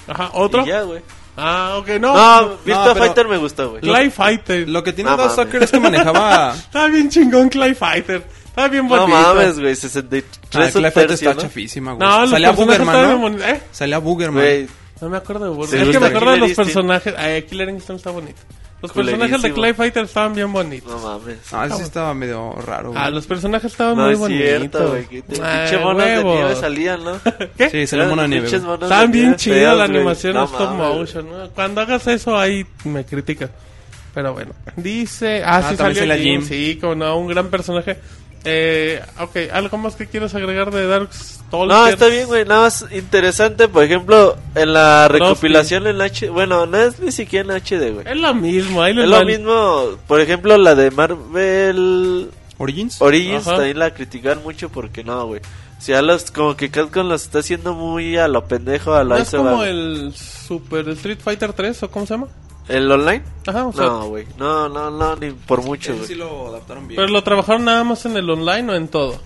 Ajá, 0.08 0.30
¿otro? 0.34 0.62
Y 0.64 0.68
ya, 0.68 0.82
güey. 0.82 1.02
Ah, 1.36 1.76
ok, 1.78 1.88
no. 2.00 2.14
No, 2.14 2.48
Virtua 2.64 2.92
pero- 2.94 3.04
Fighter 3.04 3.28
me 3.28 3.36
gustó, 3.36 3.70
güey. 3.70 3.82
Clay 3.82 4.10
Fighter. 4.10 4.68
Lo 4.68 4.82
que 4.82 4.92
tiene 4.92 5.10
No 5.10 5.16
Darkstalker 5.16 5.54
mames. 5.54 5.64
es 5.64 5.70
que 5.72 5.80
manejaba... 5.80 6.54
Estaba 6.56 6.88
bien 6.88 7.08
chingón 7.10 7.48
Clay 7.48 7.74
Fighter. 7.74 8.22
Estaba 8.46 8.68
bien 8.68 8.86
No 8.88 8.96
bonito. 8.96 9.08
mames, 9.08 9.60
güey. 9.60 9.76
63 9.76 10.24
Ah, 10.32 10.38
un 10.46 10.50
Clay 10.50 10.70
Fighter 10.92 11.06
tercio, 11.08 11.30
está 11.30 11.34
¿no? 11.42 11.48
chafísima, 11.48 11.92
güey. 11.92 12.08
No, 12.08 12.20
los 12.22 12.30
Salía 12.30 12.48
personajes 12.54 12.78
Boogerman, 12.86 13.20
¿no? 13.20 13.30
bien. 13.38 13.50
¿Eh? 13.56 13.60
Salía 13.70 13.98
Boogerman. 13.98 14.42
Güey, 14.42 14.68
No 15.00 15.08
me 15.10 15.16
acuerdo 15.18 15.44
de 15.44 15.50
Burger. 15.50 15.70
¿Te 15.70 15.76
Es 15.76 15.80
que 15.82 15.86
gusta 15.88 16.00
me 16.00 16.06
acuerdo 16.06 16.30
de 16.32 16.36
los 16.38 16.48
Instinct? 16.48 16.68
personajes. 16.72 17.14
Ay, 17.18 17.42
Killer 17.42 17.68
Instinct 17.68 17.98
está 18.00 18.10
bonito. 18.10 18.40
Los 18.82 18.92
personajes 18.92 19.42
de. 19.42 19.52
Clay 19.52 19.72
Fighter 19.72 20.04
estaban 20.04 20.34
bien 20.34 20.52
bonitos. 20.52 20.90
no 20.90 20.98
mames. 21.18 21.38
Ah, 21.52 21.68
sí 21.70 21.82
estaba 21.82 22.12
medio 22.14 22.52
raro, 22.52 22.90
güey. 22.90 23.02
Ah, 23.02 23.10
los 23.10 23.26
personajes 23.26 23.72
estaban 23.72 23.96
No 23.96 24.04
muy 24.04 24.12
es 24.12 24.18
bonitos. 24.18 24.46
cierto, 24.46 24.88
güey. 24.88 25.06
Ay, 25.10 25.22
Pinche 25.22 25.78
monos 25.78 26.06
de 26.06 26.24
nieve 26.24 26.56
salían, 26.56 27.04
¿no? 27.04 27.12
¿Qué? 27.56 27.70
Sí, 27.70 27.86
salió 27.86 28.06
mono 28.08 28.22
de 28.22 28.28
nieve, 28.28 28.46
Estaban 28.46 29.10
bien 29.10 29.24
nieve 29.24 29.36
chida 29.36 29.54
feos, 29.54 29.78
la 29.78 29.84
animación 29.84 30.34
No 30.34 30.44
stop 30.44 30.70
motion. 30.72 31.30
¿no? 31.30 31.50
Cuando 31.50 31.80
hagas 31.80 32.06
eso, 32.06 32.38
ahí 32.38 32.66
me 32.84 33.04
critica. 33.04 33.50
Pero 34.14 34.32
bueno, 34.34 34.52
dice. 34.76 35.42
Ah, 35.44 35.58
Ah, 35.58 35.70
sí, 35.70 35.76
también 35.76 36.08
salió. 36.08 36.22
Jim. 36.22 36.42
Sí, 36.46 36.78
como 36.80 36.94
no, 36.94 37.16
un 37.18 37.28
gran 37.28 37.48
personaje. 37.48 37.98
Eh, 38.46 39.02
ok, 39.20 39.36
¿algo 39.52 39.76
más 39.78 39.96
que 39.96 40.06
quieras 40.06 40.34
agregar 40.34 40.70
de 40.70 40.86
Dark 40.86 41.10
Souls? 41.12 41.68
No, 41.68 41.86
está 41.86 42.06
bien, 42.06 42.26
güey. 42.26 42.44
Nada 42.44 42.62
más 42.62 42.86
interesante, 42.92 43.68
por 43.68 43.82
ejemplo, 43.84 44.36
en 44.54 44.72
la 44.72 45.08
recopilación 45.08 45.86
en 45.86 46.00
H... 46.00 46.30
Bueno, 46.30 46.64
no 46.66 46.76
es 46.78 46.98
ni 47.00 47.12
siquiera 47.12 47.54
en 47.54 47.60
HD, 47.60 47.92
güey. 47.92 48.06
Es 48.08 48.16
lo 48.16 48.34
mismo, 48.34 48.82
ahí 48.82 48.92
Es 48.98 49.06
lo 49.08 49.10
va 49.16 49.20
el- 49.20 49.26
mismo, 49.26 49.96
por 50.06 50.20
ejemplo, 50.20 50.56
la 50.58 50.74
de 50.74 50.90
Marvel 50.92 52.30
¿Origins? 52.58 53.00
Origins 53.02 53.46
Ajá. 53.46 53.56
también 53.56 53.78
la 53.78 53.92
critican 53.92 54.42
mucho 54.42 54.68
porque 54.70 55.04
no, 55.04 55.26
güey. 55.26 55.40
O 55.78 55.80
sea, 55.82 56.00
los, 56.00 56.30
como 56.30 56.56
que 56.56 56.70
Capcom 56.70 57.06
los 57.08 57.22
está 57.24 57.40
haciendo 57.40 57.74
muy 57.74 58.16
a 58.16 58.28
lo 58.28 58.46
pendejo, 58.46 58.94
a 58.94 59.04
lo 59.04 59.10
¿No 59.10 59.16
es 59.22 59.30
como 59.30 59.58
va. 59.58 59.68
el 59.68 60.14
Super 60.16 60.88
Street 60.90 61.18
Fighter 61.22 61.52
3 61.52 61.82
o 61.82 61.90
cómo 61.90 62.06
se 62.06 62.14
llama? 62.14 62.28
¿El 62.68 62.90
online? 62.90 63.22
Ajá, 63.46 63.66
o 63.66 63.72
sea, 63.72 63.84
No, 63.86 64.08
güey. 64.08 64.26
No, 64.38 64.68
no, 64.68 64.90
no, 64.90 65.14
ni 65.16 65.30
por 65.30 65.62
mucho, 65.62 65.90
Ese 65.92 65.98
güey. 65.98 66.08
sí 66.08 66.14
lo 66.16 66.48
adaptaron 66.48 66.88
bien. 66.88 66.96
pero 66.96 67.08
lo 67.12 67.22
trabajaron 67.22 67.64
nada 67.64 67.84
más 67.84 68.04
en 68.06 68.16
el 68.16 68.28
online 68.28 68.72
o 68.72 68.74
en 68.74 68.88
todo. 68.88 69.20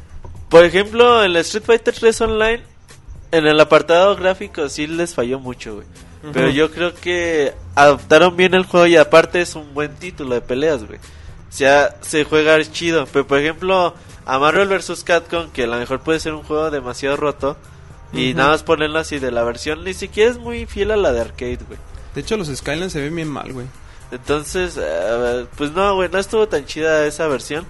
Por 0.50 0.64
ejemplo, 0.64 1.20
en 1.24 1.30
el 1.30 1.36
Street 1.38 1.64
Fighter 1.64 1.94
3 1.94 2.20
Online, 2.22 2.62
en 3.32 3.46
el 3.46 3.58
apartado 3.60 4.14
gráfico 4.16 4.68
sí 4.68 4.86
les 4.86 5.14
falló 5.14 5.38
mucho, 5.38 5.76
güey. 5.76 5.86
Pero 6.34 6.48
Ujú. 6.48 6.54
yo 6.56 6.70
creo 6.70 6.94
que 6.94 7.54
adaptaron 7.74 8.36
bien 8.36 8.52
el 8.54 8.66
juego 8.66 8.86
y 8.86 8.96
aparte 8.96 9.40
es 9.40 9.54
un 9.54 9.72
buen 9.72 9.94
título 9.94 10.34
de 10.34 10.42
peleas, 10.42 10.84
güey. 10.86 10.98
O 10.98 11.52
sea, 11.52 11.96
se 12.02 12.24
juega 12.24 12.60
chido. 12.70 13.06
Pero 13.10 13.26
por 13.26 13.38
ejemplo, 13.38 13.94
a 14.26 14.38
Marvel 14.38 14.68
vs. 14.68 15.02
Capcom, 15.02 15.48
que 15.50 15.62
a 15.62 15.66
lo 15.66 15.76
mejor 15.78 16.00
puede 16.00 16.20
ser 16.20 16.34
un 16.34 16.42
juego 16.42 16.70
demasiado 16.70 17.16
roto. 17.16 17.56
Y 18.12 18.30
Ujú. 18.30 18.38
nada 18.38 18.50
más 18.50 18.64
ponerlo 18.64 18.98
así 18.98 19.18
de 19.20 19.30
la 19.30 19.44
versión, 19.44 19.82
ni 19.84 19.94
siquiera 19.94 20.30
es 20.30 20.36
muy 20.38 20.66
fiel 20.66 20.90
a 20.90 20.96
la 20.96 21.12
de 21.12 21.20
arcade, 21.22 21.60
güey. 21.66 21.78
De 22.14 22.20
hecho, 22.20 22.36
los 22.36 22.48
Skylands 22.48 22.92
se 22.92 23.00
ven 23.00 23.14
bien 23.14 23.28
mal, 23.28 23.52
güey. 23.52 23.66
Entonces, 24.10 24.78
eh, 24.80 25.46
pues 25.56 25.72
no, 25.72 25.94
güey, 25.94 26.08
no 26.08 26.18
estuvo 26.18 26.48
tan 26.48 26.64
chida 26.66 27.06
esa 27.06 27.28
versión. 27.28 27.64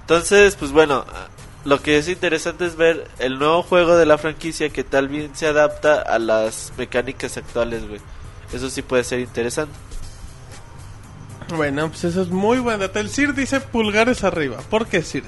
Entonces, 0.00 0.56
pues 0.56 0.72
bueno, 0.72 1.04
lo 1.64 1.80
que 1.80 1.98
es 1.98 2.08
interesante 2.08 2.66
es 2.66 2.76
ver 2.76 3.08
el 3.18 3.38
nuevo 3.38 3.62
juego 3.62 3.96
de 3.96 4.06
la 4.06 4.18
franquicia 4.18 4.70
que 4.70 4.84
tal 4.84 5.08
bien 5.08 5.34
se 5.34 5.46
adapta 5.46 6.00
a 6.00 6.18
las 6.18 6.72
mecánicas 6.78 7.36
actuales, 7.36 7.86
güey. 7.86 8.00
Eso 8.52 8.70
sí 8.70 8.82
puede 8.82 9.04
ser 9.04 9.20
interesante. 9.20 9.74
Bueno, 11.54 11.88
pues 11.88 12.04
eso 12.04 12.22
es 12.22 12.28
muy 12.28 12.58
buen 12.58 12.80
dato. 12.80 12.98
El 12.98 13.10
Sir 13.10 13.34
dice 13.34 13.60
pulgares 13.60 14.24
arriba. 14.24 14.58
¿Por 14.70 14.86
qué 14.86 15.02
Sir? 15.02 15.24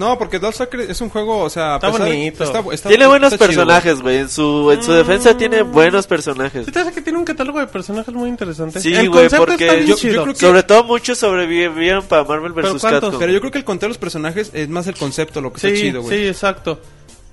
No, 0.00 0.18
porque 0.18 0.38
Darkstalker 0.38 0.80
es 0.80 1.00
un 1.02 1.10
juego, 1.10 1.38
o 1.40 1.50
sea... 1.50 1.74
Está 1.74 1.92
pesar- 1.92 2.08
bonito. 2.08 2.44
está- 2.44 2.62
está- 2.72 2.88
tiene 2.88 3.06
buenos 3.06 3.34
personajes, 3.36 4.00
güey. 4.00 4.16
En 4.16 4.28
su, 4.30 4.70
en 4.72 4.82
su 4.82 4.92
defensa 4.92 5.36
tiene 5.36 5.60
buenos 5.62 6.06
personajes. 6.06 6.64
¿Sí 6.64 6.72
te 6.72 6.78
hace 6.78 6.92
que 6.92 7.02
tiene 7.02 7.18
un 7.18 7.24
catálogo 7.26 7.60
de 7.60 7.66
personajes 7.66 8.14
muy 8.14 8.30
interesante? 8.30 8.80
Sí, 8.80 8.90
güey, 9.08 9.28
porque 9.28 9.52
está 9.66 9.74
bien 9.74 9.86
yo- 9.86 9.94
yo 9.94 9.96
chido. 9.96 10.22
creo 10.22 10.34
que- 10.34 10.40
Sobre 10.40 10.62
todo 10.62 10.84
muchos 10.84 11.18
sobrevivieron 11.18 12.02
para 12.06 12.24
Marvel 12.24 12.54
¿Pero 12.54 12.72
vs. 12.74 12.82
Capcom. 12.82 13.18
Pero 13.18 13.30
yo 13.30 13.40
creo 13.40 13.52
que 13.52 13.58
el 13.58 13.64
contar 13.64 13.88
los 13.90 13.98
personajes 13.98 14.50
es 14.54 14.68
más 14.70 14.86
el 14.86 14.96
concepto, 14.96 15.40
lo 15.42 15.52
que 15.52 15.60
sí, 15.60 15.66
está 15.68 15.78
chido, 15.80 16.00
güey. 16.02 16.18
sí, 16.18 16.26
exacto. 16.28 16.80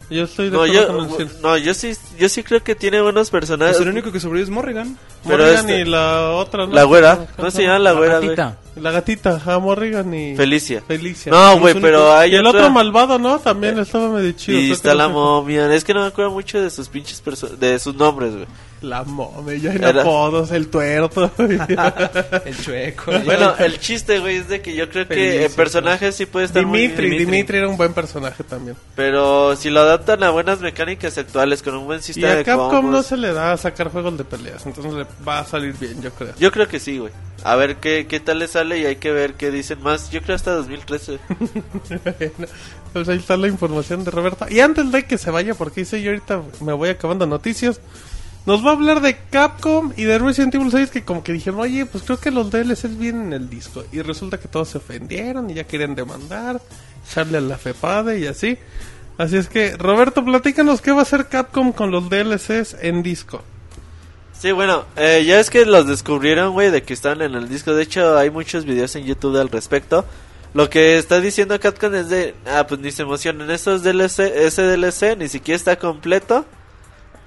Yo 0.10 0.24
estoy 0.24 0.46
de 0.50 0.52
No, 0.58 0.64
acuerdo 0.64 1.08
yo, 1.18 1.18
con 1.28 1.42
no, 1.42 1.58
yo 1.58 1.74
sí, 1.74 1.94
yo 2.20 2.30
sí 2.30 2.44
creo 2.44 2.64
que 2.64 2.76
tiene 2.76 3.02
buenos 3.02 3.30
personajes. 3.30 3.78
Pues 3.78 3.86
el 3.88 3.94
único 3.94 4.12
que 4.12 4.20
sobrevive 4.20 4.44
es 4.44 4.50
Morrigan. 4.50 4.98
pero 5.26 5.38
Morgan 5.44 5.70
este- 5.70 5.82
y 5.82 5.86
la 5.86 6.32
otra, 6.32 6.66
¿no? 6.66 6.74
La 6.74 6.84
güera, 6.84 7.28
¿cómo 7.38 7.50
se 7.52 7.64
llama 7.64 7.80
la 7.80 7.92
güera, 7.94 8.20
güey? 8.20 8.36
La 8.82 8.92
gatita, 8.92 9.42
a 9.46 9.60
Morrigan 9.60 10.14
y 10.14 10.36
Felicia. 10.36 10.82
Felicia. 10.88 11.32
No, 11.32 11.60
güey, 11.60 11.74
pero 11.80 12.14
hay 12.16 12.32
y 12.34 12.36
el 12.36 12.46
otra- 12.46 12.62
otro 12.62 12.72
malvado, 12.74 13.18
¿no? 13.20 13.40
También 13.40 13.78
estaba 13.80 14.10
medio 14.10 14.32
chido. 14.34 14.58
Y 14.60 14.64
creo 14.66 14.74
está 14.76 14.94
la 14.94 15.04
no 15.04 15.10
sé. 15.10 15.14
momia. 15.14 15.74
Es 15.74 15.84
que 15.84 15.94
no 15.94 16.02
me 16.02 16.08
acuerdo 16.08 16.32
mucho 16.32 16.62
de 16.62 16.70
sus 16.70 16.88
pinches 16.90 17.24
perso- 17.24 17.50
de 17.58 17.80
sus 17.80 17.96
nombres, 17.96 18.34
güey. 18.34 18.46
La 18.82 19.04
momia, 19.04 19.56
ya 19.58 19.72
en 19.74 19.84
Era- 19.84 20.02
apodos, 20.02 20.52
el 20.52 20.68
tuerto. 20.68 21.32
El 22.46 22.58
chueco. 22.64 23.12
Bueno, 23.26 23.54
el 23.58 23.80
chiste, 23.80 24.20
güey, 24.20 24.38
es 24.38 24.50
de 24.50 24.62
que 24.62 24.76
yo 24.76 24.88
creo 24.90 25.08
que 25.08 25.16
Felicia, 25.16 25.46
en 25.48 25.52
personajes 25.54 26.16
sí 26.16 26.26
puede 26.28 26.46
estar 26.46 26.64
muy 26.66 26.82
Dimitri, 26.82 27.10
bien. 27.10 27.26
Dimitri, 27.26 27.58
era 27.58 27.68
un 27.70 27.78
buen 27.78 27.94
personaje 27.94 28.44
también. 28.44 28.76
Pero 28.96 29.56
si 29.56 29.70
lo 29.72 29.80
adaptan 29.82 30.24
a 30.24 30.30
buenas 30.30 30.60
mecánicas 30.60 31.18
actuales 31.18 31.64
con 31.64 31.76
un 31.76 31.86
buen 31.88 32.00
Y 32.00 32.04
sistema 32.04 32.34
a 32.34 32.36
de 32.36 32.44
Capcom 32.44 32.70
combos, 32.70 32.92
no 32.92 33.02
se 33.04 33.18
le 33.18 33.34
da 33.34 33.54
a 33.54 33.58
sacar 33.58 33.90
juegos 33.90 34.16
de 34.18 34.24
peleas, 34.24 34.64
entonces 34.66 34.94
le 34.94 35.06
va 35.28 35.40
a 35.40 35.46
salir 35.46 35.74
bien, 35.80 36.00
yo 36.02 36.12
creo. 36.12 36.34
Yo 36.40 36.52
creo 36.52 36.68
que 36.68 36.80
sí, 36.80 37.00
güey. 37.00 37.12
A 37.44 37.56
ver 37.56 37.78
qué, 37.78 38.08
qué 38.08 38.20
tal 38.20 38.40
le 38.40 38.48
sale 38.48 38.67
y 38.76 38.86
hay 38.86 38.98
que 38.98 39.12
ver 39.12 39.36
qué 39.36 39.52
dicen 39.52 39.82
más. 39.82 40.10
Yo 40.10 40.22
creo 40.22 40.36
hasta 40.36 40.52
2013. 40.52 41.20
pues 42.94 43.10
ahí 43.10 43.18
está 43.18 43.38
la 43.38 43.48
información 43.48 44.04
de 44.04 44.12
Roberto. 44.12 44.46
Y 44.50 44.60
antes 44.60 44.92
de 44.92 45.06
que 45.06 45.18
se 45.18 45.32
vaya, 45.32 45.54
porque 45.54 45.82
dice 45.82 46.02
yo 46.02 46.12
ahorita 46.12 46.42
me 46.62 46.74
voy 46.74 46.90
acabando 46.90 47.26
noticias, 47.26 47.80
nos 48.46 48.66
va 48.66 48.70
a 48.70 48.74
hablar 48.74 49.02
de 49.02 49.18
Capcom 49.30 49.92
y 49.96 50.04
de 50.04 50.20
Resident 50.20 50.56
Evil 50.56 50.72
6 50.72 50.90
que 50.90 51.04
como 51.04 51.24
que 51.24 51.34
dijeron, 51.34 51.60
oye, 51.60 51.86
pues 51.86 52.04
creo 52.04 52.20
que 52.20 52.32
los 52.32 52.50
DLCs 52.50 52.98
vienen 52.98 53.28
en 53.28 53.34
el 53.34 53.50
disco. 53.50 53.84
Y 53.92 54.02
resulta 54.02 54.40
que 54.40 54.48
todos 54.48 54.70
se 54.70 54.78
ofendieron 54.78 55.50
y 55.50 55.56
ya 55.56 55.66
querían 55.66 55.96
demandar, 55.96 56.62
echarle 57.10 57.38
a 57.38 57.42
la 57.42 57.58
FEPADE 57.58 58.20
y 58.20 58.28
así. 58.28 58.58
Así 59.18 59.36
es 59.36 59.50
que, 59.50 59.76
Roberto, 59.76 60.24
platícanos 60.24 60.82
qué 60.82 60.92
va 60.92 61.00
a 61.00 61.02
hacer 61.02 61.28
Capcom 61.28 61.72
con 61.72 61.92
los 61.92 62.10
DLCs 62.10 62.78
en 62.82 63.04
disco. 63.04 63.44
Sí, 64.40 64.52
bueno, 64.52 64.86
eh, 64.96 65.24
ya 65.26 65.40
es 65.40 65.50
que 65.50 65.66
los 65.66 65.88
descubrieron, 65.88 66.54
güey, 66.54 66.70
de 66.70 66.84
que 66.84 66.94
están 66.94 67.22
en 67.22 67.34
el 67.34 67.50
disco. 67.50 67.74
De 67.74 67.84
hecho, 67.84 68.18
hay 68.18 68.30
muchos 68.30 68.66
videos 68.66 68.96
en 68.96 69.06
YouTube 69.06 69.40
al 69.40 69.50
respecto. 69.50 70.06
Lo 70.54 70.70
que 70.70 70.98
está 70.98 71.20
diciendo 71.20 71.60
Capcom 71.60 71.94
es 71.96 72.10
de, 72.10 72.36
ah, 72.46 72.66
pues 72.68 72.80
ni 72.80 72.92
se 72.92 73.02
emocionen, 73.02 73.50
estos 73.50 73.84
DLC, 73.84 74.20
ese 74.20 74.64
DLC 74.64 75.18
ni 75.18 75.28
siquiera 75.28 75.56
está 75.56 75.78
completo. 75.78 76.46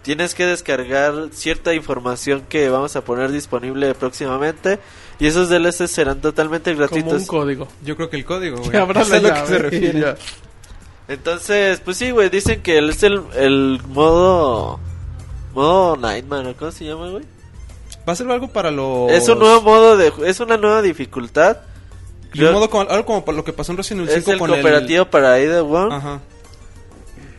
Tienes 0.03 0.35
que 0.35 0.46
descargar 0.46 1.29
cierta 1.33 1.75
información 1.75 2.44
que 2.49 2.70
vamos 2.70 2.96
a 2.96 3.05
poner 3.05 3.33
disponible 3.33 3.94
próximamente. 3.94 4.79
Y 5.18 5.27
esos 5.27 5.51
DLC 5.51 5.87
serán 5.88 6.20
totalmente 6.20 6.73
Como 6.73 6.85
un 6.85 6.88
gratuitos. 6.88 7.27
código. 7.27 7.68
Yo 7.85 7.96
creo 7.96 8.09
que 8.09 8.16
el 8.16 8.25
código, 8.25 8.57
güey. 8.59 8.70
La 8.73 8.83
a 8.83 8.87
lo 8.87 8.94
que 9.35 9.46
se 9.46 9.59
refiere. 9.59 10.01
ya. 10.01 10.16
Entonces, 11.09 11.81
pues 11.85 11.96
sí, 11.96 12.12
güey, 12.12 12.31
dicen 12.31 12.62
que 12.62 12.79
es 12.79 13.03
el, 13.03 13.20
el 13.35 13.81
modo... 13.88 14.79
Modo 15.54 15.96
Nightmare, 15.96 16.48
¿o 16.48 16.56
¿cómo 16.56 16.70
se 16.70 16.84
llama, 16.84 17.08
güey? 17.08 17.24
Va 18.08 18.12
a 18.12 18.16
ser 18.16 18.30
algo 18.30 18.48
para 18.48 18.70
los... 18.70 19.10
Es 19.10 19.28
un 19.28 19.38
nuevo 19.38 19.62
modo 19.62 19.96
de... 19.96 20.12
Es 20.24 20.40
una 20.40 20.56
nueva 20.56 20.82
dificultad. 20.82 21.58
y 22.32 22.42
un 22.42 22.52
modo 22.52 22.70
como, 22.70 22.88
algo 22.88 23.04
como 23.04 23.24
para 23.24 23.36
lo 23.36 23.44
que 23.44 23.52
pasó 23.52 23.72
en 23.72 23.78
Resident 23.78 24.08
Evil 24.08 24.18
Es 24.18 24.24
5 24.24 24.32
el 24.32 24.38
con 24.38 24.50
cooperativo 24.50 25.04
para 25.06 25.34
Ada 25.34 25.58
el... 25.58 25.64
One. 25.64 25.94
Ajá. 25.94 26.20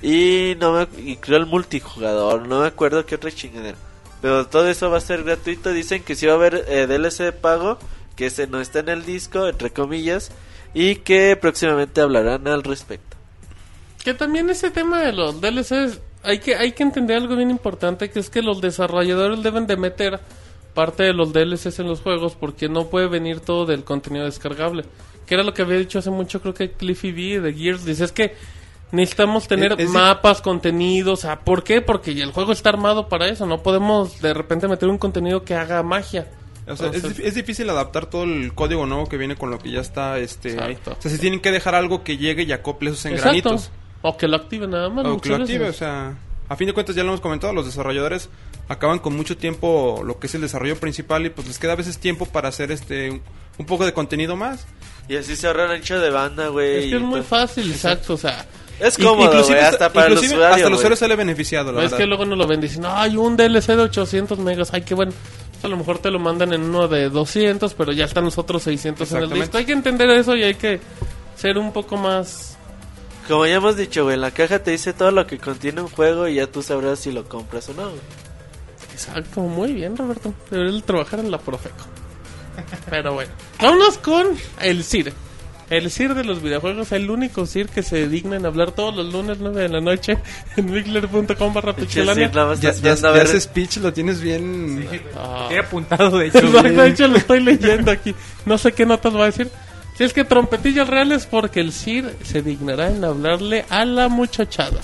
Y 0.02 0.56
no 0.60 0.74
me, 0.74 0.88
y 1.04 1.17
creo 1.17 1.38
el 1.38 1.45
multijugador, 1.45 2.47
no 2.47 2.62
me 2.62 2.67
acuerdo 2.67 3.06
qué 3.06 3.15
otra 3.15 3.32
chingadera. 3.32 3.78
Pero 4.21 4.47
todo 4.47 4.67
eso 4.67 4.89
va 4.89 4.97
a 4.97 5.02
ser 5.02 5.24
gratuito. 5.24 5.71
Dicen 5.71 6.04
que 6.04 6.15
sí 6.15 6.26
va 6.26 6.34
a 6.34 6.36
haber 6.36 6.65
eh, 6.67 6.88
DLC 6.88 7.24
de 7.24 7.32
pago, 7.32 7.78
que 8.15 8.28
ese 8.28 8.47
no 8.47 8.62
está 8.62 8.80
en 8.80 8.89
el 8.89 9.06
disco, 9.06 9.47
entre 9.47 9.71
comillas, 9.71 10.32
y 10.74 10.97
que 10.97 11.36
próximamente 11.36 12.02
hablarán 12.02 12.47
al 12.47 12.63
respecto. 12.63 13.17
Que 14.04 14.13
también 14.13 14.50
ese 14.50 14.71
tema 14.71 15.02
de 15.02 15.12
los 15.12 15.41
DLCs, 15.41 16.00
hay 16.24 16.40
que, 16.40 16.56
hay 16.56 16.72
que 16.74 16.84
entender 16.84 17.18
algo 17.18 17.36
bien 17.36 17.50
importante, 17.50 18.10
que 18.10 18.20
es 18.20 18.30
que 18.30 18.42
los 18.42 18.62
desarrolladores 18.62 19.42
deben 19.44 19.68
de 19.68 19.78
meter 19.78 20.20
parte 20.74 21.04
de 21.04 21.14
los 21.14 21.34
DLCs 21.34 21.80
en 21.80 21.88
los 21.88 22.02
juegos 22.02 22.36
porque 22.40 22.70
no 22.70 22.86
puede 22.88 23.08
venir 23.08 23.40
todo 23.42 23.66
del 23.66 23.84
contenido 23.84 24.26
descargable. 24.26 24.86
Que 25.26 25.36
era 25.36 25.44
lo 25.44 25.54
que 25.54 25.62
había 25.62 25.78
dicho 25.78 26.00
hace 26.00 26.10
mucho, 26.10 26.42
creo 26.42 26.54
que 26.54 26.72
Cliffy 26.72 27.12
B 27.12 27.40
de 27.42 27.54
Gears, 27.54 27.86
dice, 27.86 28.04
es 28.06 28.12
que 28.12 28.36
necesitamos 28.92 29.48
tener 29.48 29.74
Es- 29.74 29.80
es 29.80 29.88
di- 29.88 29.94
mapas, 29.94 30.42
contenidos, 30.42 31.20
o 31.20 31.22
sea, 31.22 31.40
¿por 31.40 31.64
qué? 31.64 31.82
Porque 31.82 32.12
el 32.12 32.32
juego 32.32 32.52
está 32.52 32.70
armado 32.70 33.08
para 33.08 33.28
eso, 33.28 33.46
no 33.46 33.62
podemos 33.64 34.22
de 34.22 34.34
repente 34.34 34.68
meter 34.68 34.90
un 34.90 34.98
contenido 34.98 35.44
que 35.44 35.56
haga 35.56 35.82
magia. 35.84 36.28
O 36.68 36.76
sea, 36.76 36.90
es, 36.90 36.96
Entonces- 36.96 37.26
es 37.26 37.36
difícil 37.36 37.70
adaptar 37.70 38.06
todo 38.06 38.24
el 38.24 38.54
código 38.54 38.86
nuevo 38.86 39.08
que 39.08 39.18
viene 39.18 39.36
con 39.36 39.50
lo 39.50 39.58
que 39.60 39.72
ya 39.72 39.80
está 39.82 40.20
este. 40.20 40.54
Exacto. 40.54 40.96
O 40.98 41.02
sea, 41.02 41.10
si 41.12 41.18
tienen 41.18 41.40
que 41.40 41.52
dejar 41.52 41.74
algo 41.76 42.04
que 42.04 42.18
llegue 42.18 42.44
y 42.44 42.52
acople 42.52 42.92
esos 42.92 43.06
Exacto. 43.08 43.58
O 44.02 44.18
que 44.18 44.28
lo 44.28 44.36
active 44.38 44.68
nada 44.68 44.90
más. 44.90 45.06
O 45.06 45.20
que 45.20 45.30
lo 45.30 45.36
active, 45.36 45.60
o 45.60 45.68
veces. 45.68 45.78
sea, 45.78 46.16
a 46.50 46.56
fin 46.56 46.68
de 46.68 46.74
cuentas 46.74 46.96
ya 46.96 47.04
lo 47.04 47.10
hemos 47.10 47.22
comentado, 47.22 47.54
los 47.54 47.66
desarrolladores 47.66 48.30
acaban 48.68 49.00
con 49.00 49.16
mucho 49.16 49.38
tiempo 49.38 50.02
lo 50.06 50.20
que 50.20 50.28
es 50.28 50.36
el 50.36 50.42
desarrollo 50.42 50.78
principal 50.78 51.26
y 51.26 51.30
pues 51.30 51.48
les 51.48 51.60
queda 51.60 51.74
a 51.74 51.76
veces 51.76 51.98
tiempo 51.98 52.26
para 52.26 52.50
hacer 52.50 52.72
este 52.72 53.22
un, 53.58 53.66
poco 53.66 53.86
de 53.86 53.94
contenido 53.94 54.36
más. 54.36 54.66
Y 55.10 55.18
así 55.18 55.36
se 55.36 55.48
ahorran 55.48 55.72
ancho 55.72 56.00
de 56.00 56.10
banda, 56.10 56.48
güey. 56.48 56.86
Es 56.86 56.90
que 56.90 56.96
es 56.96 57.02
muy 57.02 57.20
y- 57.20 57.24
fácil, 57.24 57.70
exacto, 57.72 58.14
o 58.14 58.18
sea... 58.18 58.46
Es 58.80 58.98
cómodo, 58.98 59.26
inclusive 59.32 59.60
hasta- 59.60 59.86
hasta 59.86 59.94
para 59.94 60.08
el 60.08 60.14
inclusive 60.14 60.34
usuario, 60.38 60.56
hasta 60.56 60.64
el 60.64 60.70
güey. 60.70 60.78
usuario 60.78 60.96
sale 60.98 61.16
beneficiado, 61.16 61.72
la 61.72 61.74
No 61.74 61.80
es 61.80 61.92
verdad. 61.92 61.98
que 62.00 62.06
luego 62.08 62.26
nos 62.26 62.38
lo 62.40 62.48
ven 62.48 62.62
diciendo, 62.62 62.90
hay 62.92 63.16
un 63.16 63.38
DLC 63.38 63.68
de 63.76 63.82
800 63.84 64.40
megas, 64.40 64.74
ay, 64.74 64.82
qué 64.82 64.96
bueno. 64.96 65.12
A 65.62 65.68
lo 65.68 65.78
mejor 65.78 66.00
te 66.00 66.10
lo 66.10 66.18
mandan 66.18 66.52
en 66.54 66.64
uno 66.64 66.88
de 66.88 67.10
200, 67.10 67.76
pero 67.76 67.92
ya 67.92 68.06
están 68.06 68.24
los 68.24 68.40
otros 68.40 68.64
600 68.64 69.12
en 69.12 69.18
el 69.24 69.30
disco. 69.30 69.58
Hay 69.60 69.66
que 69.66 69.74
entender 69.74 70.10
eso 70.10 70.36
y 70.36 70.42
hay 70.44 70.56
que 70.56 70.80
ser 71.36 71.60
un 71.60 71.72
poco 71.72 71.98
más... 71.98 72.51
Como 73.28 73.46
ya 73.46 73.56
hemos 73.56 73.78
dicho, 73.78 74.04
güey, 74.04 74.16
en 74.16 74.22
la 74.22 74.32
caja 74.32 74.60
te 74.60 74.72
dice 74.72 74.94
todo 74.94 75.12
lo 75.12 75.28
que 75.28 75.38
contiene 75.38 75.82
un 75.82 75.88
juego 75.88 76.28
y 76.28 76.36
ya 76.36 76.48
tú 76.48 76.62
sabrás 76.62 77.00
si 77.00 77.12
lo 77.12 77.28
compras 77.28 77.70
o 77.70 77.74
no, 77.74 77.90
güey. 77.90 78.02
Exacto, 78.92 79.42
muy 79.42 79.74
bien, 79.74 79.96
Roberto. 79.96 80.34
Debería 80.50 80.82
trabajar 80.82 81.20
en 81.20 81.32
la 81.32 81.38
Profeco. 81.38 81.86
Pero 82.90 83.14
bueno, 83.14 83.32
vámonos 83.60 83.98
con 83.98 84.28
el 84.62 84.84
CIR. 84.84 85.14
El 85.70 85.90
CIR 85.90 86.16
de 86.16 86.26
los 86.26 86.42
videojuegos, 86.42 86.92
el 86.92 87.10
único 87.10 87.46
CIR 87.46 87.70
que 87.70 87.82
se 87.82 88.10
digna 88.10 88.36
en 88.36 88.46
hablar 88.46 88.74
todos 88.74 88.94
los 88.94 89.12
lunes 89.12 89.38
9 89.40 89.62
de 89.62 89.70
la 89.70 89.80
noche 89.80 90.18
en 90.58 90.70
mixler.com 90.70 91.54
barra 91.54 91.74
pixelania. 91.74 92.30
Ya, 92.30 92.74
ya, 92.74 92.96
ya 92.96 93.22
ese 93.22 93.40
speech 93.40 93.78
lo 93.78 93.94
tienes 93.94 94.20
bien... 94.20 94.86
Ah. 95.16 95.48
He 95.50 95.60
apuntado, 95.60 96.18
de 96.18 96.28
hecho. 96.28 96.40
Exacto, 96.40 96.70
de 96.82 96.88
hecho 96.90 97.08
lo 97.08 97.18
estoy 97.18 97.40
leyendo 97.40 97.90
aquí. 97.90 98.14
No 98.46 98.58
sé 98.58 98.74
qué 98.74 98.86
notas 98.86 99.16
va 99.16 99.24
a 99.24 99.26
decir. 99.28 99.50
Si 100.02 100.06
es 100.06 100.14
que 100.14 100.24
trompetillas 100.26 100.88
reales 100.88 101.28
porque 101.28 101.60
el 101.60 101.72
CIR 101.72 102.16
se 102.24 102.42
dignará 102.42 102.90
en 102.90 103.04
hablarle 103.06 103.66
a 103.70 103.86
la 103.86 104.08
muchachada. 104.10 104.82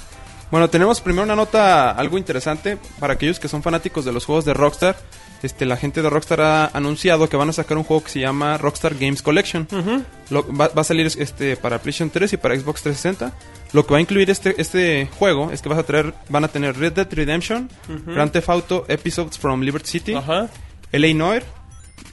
Bueno, 0.51 0.69
tenemos 0.69 1.01
primero 1.01 1.23
una 1.23 1.35
nota 1.35 1.89
algo 1.89 2.19
interesante 2.19 2.77
para 2.99 3.13
aquellos 3.13 3.39
que 3.39 3.47
son 3.47 3.63
fanáticos 3.63 4.05
de 4.05 4.11
los 4.13 4.25
juegos 4.25 4.45
de 4.45 4.53
Rockstar. 4.53 4.95
Este, 5.41 5.65
la 5.65 5.75
gente 5.75 6.03
de 6.03 6.09
Rockstar 6.11 6.41
ha 6.41 6.65
anunciado 6.67 7.27
que 7.29 7.35
van 7.35 7.49
a 7.49 7.53
sacar 7.53 7.77
un 7.79 7.83
juego 7.83 8.03
que 8.03 8.11
se 8.11 8.19
llama 8.19 8.59
Rockstar 8.59 8.93
Games 8.93 9.23
Collection. 9.23 9.67
Lo- 10.29 10.45
va, 10.55 10.67
va 10.67 10.81
a 10.81 10.83
salir 10.83 11.07
este 11.07 11.57
para 11.57 11.79
PlayStation 11.79 12.11
3 12.11 12.33
y 12.33 12.37
para 12.37 12.55
Xbox 12.55 12.83
360. 12.83 13.33
Lo 13.73 13.87
que 13.87 13.93
va 13.93 13.97
a 13.97 14.01
incluir 14.01 14.29
este 14.29 14.53
este 14.61 15.09
juego 15.17 15.49
es 15.51 15.63
que 15.63 15.69
vas 15.69 15.79
a 15.79 15.83
traer 15.83 16.13
van 16.29 16.43
a 16.43 16.47
tener 16.47 16.77
Red 16.77 16.93
Dead 16.93 17.07
Redemption, 17.11 17.71
Grand 18.05 18.31
Theft 18.31 18.49
Auto 18.49 18.85
Episodes 18.87 19.39
from 19.39 19.61
Liberty 19.61 19.87
City. 19.89 20.13
LA 20.91 21.15
Noir 21.15 21.43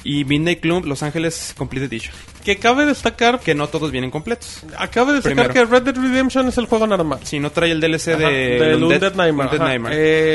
y 0.05 0.25
Midnight 0.25 0.61
Club 0.63 0.87
Los 0.87 1.03
Ángeles 1.03 1.55
Complete 1.57 1.85
Edition. 1.85 2.15
Que 2.45 2.59
cabe 2.59 2.85
destacar, 2.85 3.41
Que 3.41 3.55
no 3.55 3.69
todos 3.69 3.91
vienen 3.91 4.11
completos. 4.11 4.61
acaba 4.77 5.13
de 5.13 5.21
destacar 5.21 5.47
Primero. 5.49 5.55
que 5.55 5.65
Red 5.77 5.83
Dead 5.83 5.97
Redemption 5.97 6.47
es 6.49 6.59
el 6.59 6.67
juego 6.67 6.87
normal. 6.87 7.19
Si 7.23 7.41
no 7.41 7.51
trae 7.51 7.71
el 7.71 7.81
DLC 7.81 8.09
Ajá, 8.15 8.29
de 8.29 8.33
del 8.59 8.83
Undead- 8.83 8.93
Undead 8.95 9.15
Nightmare. 9.15 9.49
Undead 9.49 9.55
ajá. 9.63 9.65
Nightmare. 9.71 9.95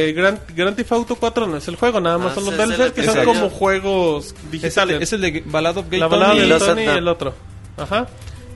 Eh, 0.09 0.13
Grand, 0.13 0.39
Grand 0.55 0.75
Theft 0.75 0.91
Auto 0.91 1.15
4 1.15 1.45
no 1.47 1.57
es 1.57 1.67
el 1.67 1.75
juego, 1.75 2.01
nada 2.01 2.17
más 2.17 2.31
Ah, 2.31 2.35
son 2.35 2.45
los 2.45 2.57
DLCs 2.57 2.91
que 2.93 3.03
son 3.03 3.23
como 3.25 3.49
juegos 3.49 4.25
es, 4.25 4.33
el, 4.43 4.51
digitales. 4.51 5.01
es 5.03 5.13
el 5.13 5.21
de 5.21 5.43
Ballad 5.45 5.77
of 5.77 5.89
Gay 5.89 5.99
la 5.99 6.07
balada 6.07 6.29
Tony 6.31 6.39
de 6.41 6.45
y 6.45 6.49
los 6.49 6.59
Tony 6.65 6.81
y 6.81 6.85
Santa. 6.85 6.97
el 6.99 7.07
otro. 7.07 7.33
Ajá. 7.77 8.07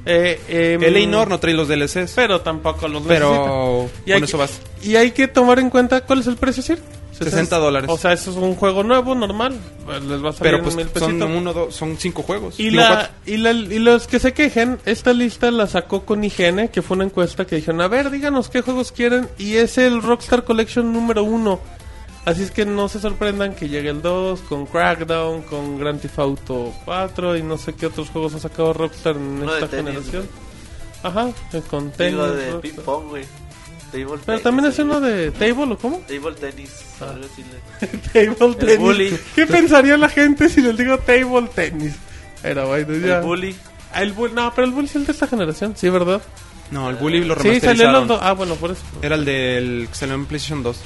Eh, 0.06 0.78
em, 0.82 1.10
no 1.12 1.40
trae 1.40 1.54
los 1.54 1.68
DLCs. 1.68 2.14
Pero 2.16 2.42
tampoco 2.42 2.88
los 2.88 3.04
Pero 3.04 3.84
necesita. 3.88 4.04
Y 4.06 4.12
hay, 4.12 4.20
con 4.20 4.24
eso 4.28 4.38
vas. 4.38 4.62
y 4.82 4.96
hay 4.96 5.12
que 5.12 5.28
tomar 5.28 5.60
en 5.60 5.70
cuenta 5.70 6.02
cuál 6.02 6.20
es 6.20 6.28
el 6.28 6.36
precio, 6.38 6.62
Sir. 6.64 6.80
60 7.14 7.58
dólares. 7.58 7.90
O 7.92 7.98
sea, 7.98 8.14
eso 8.14 8.32
es 8.32 8.38
un 8.38 8.56
juego 8.56 8.84
nuevo, 8.84 9.16
normal. 9.16 9.60
Les 9.88 10.24
va 10.24 10.30
a 10.30 10.34
salir 10.34 10.52
Pero 10.54 10.64
pues 10.64 10.76
mil 10.76 10.90
son 10.94 11.22
uno, 11.22 11.54
dos, 11.54 11.76
son 11.76 11.98
cinco 11.98 12.24
juegos. 12.24 12.60
Y, 12.60 12.72
la, 12.72 13.12
y, 13.26 13.38
la, 13.38 13.52
y 13.52 13.80
los 13.80 14.08
que 14.08 14.20
se 14.20 14.34
quejen, 14.34 14.80
esta 14.86 15.14
lista 15.14 15.52
la 15.52 15.68
sacó 15.68 16.06
con 16.06 16.24
IGN, 16.24 16.70
que 16.70 16.82
fue 16.82 16.96
una 16.96 17.06
encuesta 17.06 17.46
que 17.46 17.58
dijeron, 17.58 17.82
a 17.82 17.88
ver, 17.88 18.10
díganos 18.10 18.50
qué 18.50 18.62
juegos 18.62 18.92
quieren, 18.92 19.30
y 19.38 19.56
es 19.56 19.78
el 19.78 20.02
Rockstar 20.02 20.44
Collection 20.44 20.92
número 20.92 21.24
uno. 21.24 21.60
Así 22.26 22.44
es 22.44 22.52
que 22.52 22.66
no 22.66 22.88
se 22.88 23.00
sorprendan 23.00 23.54
que 23.54 23.68
llegue 23.68 23.90
el 23.90 24.02
2 24.02 24.42
con 24.42 24.66
Crackdown, 24.66 25.42
con 25.42 25.78
Grand 25.78 26.00
Theft 26.00 26.20
Auto 26.20 26.74
4 26.86 27.38
y 27.38 27.44
no 27.44 27.58
sé 27.58 27.74
qué 27.74 27.88
otros 27.88 28.10
juegos 28.10 28.34
ha 28.36 28.40
sacado 28.40 28.72
Rockstar 28.72 29.18
en 29.18 29.44
esta 29.44 29.68
tenis, 29.68 29.92
generación. 29.92 30.30
Ajá, 31.04 31.32
eh, 31.52 31.62
con 31.70 31.92
tenis. 31.92 32.14
Digo, 32.14 32.28
de 32.32 32.54
ping 32.60 32.76
pong, 32.76 33.10
güey. 33.10 33.26
Table 33.94 34.20
Pero 34.26 34.40
también 34.42 34.70
es 34.70 34.80
uno 34.80 35.00
de 35.00 35.32
Table, 35.32 35.74
¿o 35.74 35.78
cómo? 35.78 36.00
Table 36.08 36.34
tenis. 36.34 36.72
Ah. 37.00 37.14
Table 38.14 38.56
tenis. 38.56 38.78
bully. 38.80 39.18
¿Qué 39.36 39.46
pensaría 39.48 39.96
la 39.98 40.10
gente 40.10 40.50
si 40.50 40.62
les 40.62 40.76
digo 40.78 40.98
Table 40.98 41.48
tenis? 41.56 41.94
Pero 42.42 42.68
bueno, 42.68 42.94
ya. 42.98 43.20
El 43.20 43.24
bully. 43.24 43.56
El 43.96 44.12
Bull- 44.14 44.34
no, 44.34 44.52
pero 44.56 44.66
el 44.68 44.74
Bully 44.74 44.88
es 44.88 44.96
el 44.96 45.06
de 45.06 45.12
esta 45.12 45.28
generación, 45.28 45.76
sí, 45.78 45.88
¿verdad? 45.88 46.20
No, 46.72 46.90
el 46.90 46.96
Bully 46.96 47.24
lo 47.24 47.36
Sí, 47.36 47.42
salió 47.42 47.52
remasterizaron. 47.60 47.94
los 47.94 48.08
dos. 48.08 48.20
Ah, 48.24 48.32
bueno, 48.34 48.56
por 48.56 48.72
eso. 48.72 48.82
Era 49.04 49.14
el 49.16 49.24
del 49.24 49.88
que 49.88 49.96
salió 49.96 50.16
en 50.16 50.26
PlayStation 50.26 50.64
2. 50.64 50.78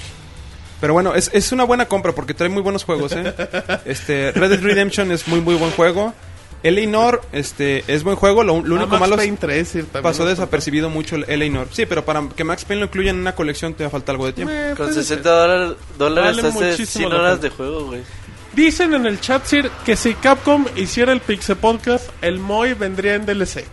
Pero 0.82 0.92
bueno, 0.94 1.16
es, 1.16 1.32
es 1.34 1.54
una 1.54 1.64
buena 1.64 1.86
compra 1.86 2.12
porque 2.14 2.34
trae 2.34 2.50
muy 2.50 2.62
buenos 2.62 2.84
juegos, 2.84 3.14
¿eh? 3.14 3.34
Este, 3.86 4.34
Red 4.34 4.50
Dead 4.50 4.60
Redemption 4.62 5.12
es 5.14 5.26
muy, 5.28 5.40
muy 5.40 5.56
buen 5.56 5.72
juego. 5.72 6.14
Eleanor, 6.64 7.22
este, 7.32 7.84
es 7.88 8.04
buen 8.04 8.16
juego. 8.16 8.44
Lo, 8.44 8.62
lo 8.62 8.76
Ah, 8.76 8.78
único 8.80 8.88
Max 8.92 9.00
malo 9.00 9.16
es 9.16 9.22
Payne 9.22 9.38
3, 9.40 9.68
sí, 9.68 9.80
también 9.84 10.04
pasó 10.04 10.26
desapercibido 10.26 10.90
mucho 10.90 11.16
el 11.16 11.26
Eleanor. 11.30 11.68
Sí, 11.72 11.86
pero 11.86 12.04
para 12.06 12.28
que 12.36 12.44
Max 12.44 12.66
Payne 12.66 12.82
lo 12.82 12.86
incluya 12.88 13.12
en 13.12 13.18
una 13.20 13.36
colección 13.36 13.74
te 13.74 13.84
va 13.84 13.88
a 13.88 13.92
faltar 13.92 14.14
algo 14.16 14.26
de 14.26 14.34
tiempo. 14.34 14.54
Eh, 14.54 14.74
Con 14.76 14.88
puede 14.88 14.94
60 14.94 15.24
ser. 15.24 15.24
dólares, 15.24 15.78
dólares 15.98 16.36
Vale 16.38 16.48
hace 16.50 16.66
muchísimo 16.72 17.08
100 17.08 17.10
la 17.10 17.16
horas 17.20 17.42
de 17.42 17.50
juego, 17.50 17.86
güey. 17.86 18.02
Dicen 18.54 18.94
en 18.96 19.06
el 19.06 19.20
chat, 19.22 19.46
Sir, 19.46 19.70
que 19.86 19.96
si 19.96 20.16
Capcom 20.16 20.66
hiciera 20.76 21.14
el 21.14 21.20
Pixel 21.22 21.58
Podcast, 21.58 22.10
el 22.22 22.40
Moy 22.40 22.74
vendría 22.74 23.14
en 23.16 23.26
DLC. 23.26 23.66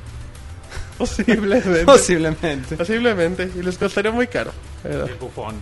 Posiblemente. 0.98 1.84
Posiblemente. 1.86 2.76
Posiblemente. 2.76 3.50
Y 3.56 3.62
les 3.62 3.76
costaría 3.78 4.10
muy 4.12 4.26
caro. 4.26 4.52
Pero- 4.82 5.06
El 5.06 5.14
bufón. 5.14 5.56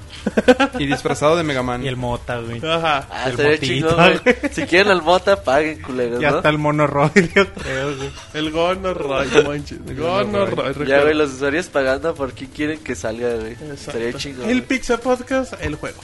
Y 0.78 0.86
disfrazado 0.86 1.36
de 1.36 1.42
Mega 1.44 1.62
Man. 1.62 1.82
Y 1.84 1.88
el 1.88 1.96
mota, 1.96 2.38
güey. 2.40 2.58
Ajá. 2.64 3.06
Ah, 3.10 3.24
El 3.26 3.30
estaría 3.30 3.52
motito, 3.52 3.88
chingón, 3.88 4.20
güey. 4.24 4.36
Si 4.52 4.62
quieren 4.64 4.92
al 4.92 5.02
mota, 5.02 5.42
paguen, 5.42 5.80
culeros, 5.80 6.20
Y 6.20 6.24
¿no? 6.26 6.36
hasta 6.36 6.48
el 6.48 6.58
monoroid, 6.58 7.30
yo 7.34 7.46
creo, 7.54 7.96
güey. 7.96 8.10
El 8.34 8.50
Gonorroy, 8.50 9.28
no 9.34 9.42
manches. 9.44 9.78
Gonorroy. 9.96 10.86
Ya, 10.86 11.02
güey, 11.02 11.14
los 11.14 11.32
usuarios 11.32 11.66
pagando 11.66 12.14
por 12.14 12.32
quién 12.32 12.50
quieren 12.50 12.78
que 12.80 12.94
salga, 12.94 13.34
güey. 13.36 13.56
Estaría 13.72 14.12
chingón. 14.14 14.50
El. 14.50 14.62
Pixel 14.64 14.98
Podcast, 14.98 15.54
el 15.60 15.76
juego. 15.76 16.00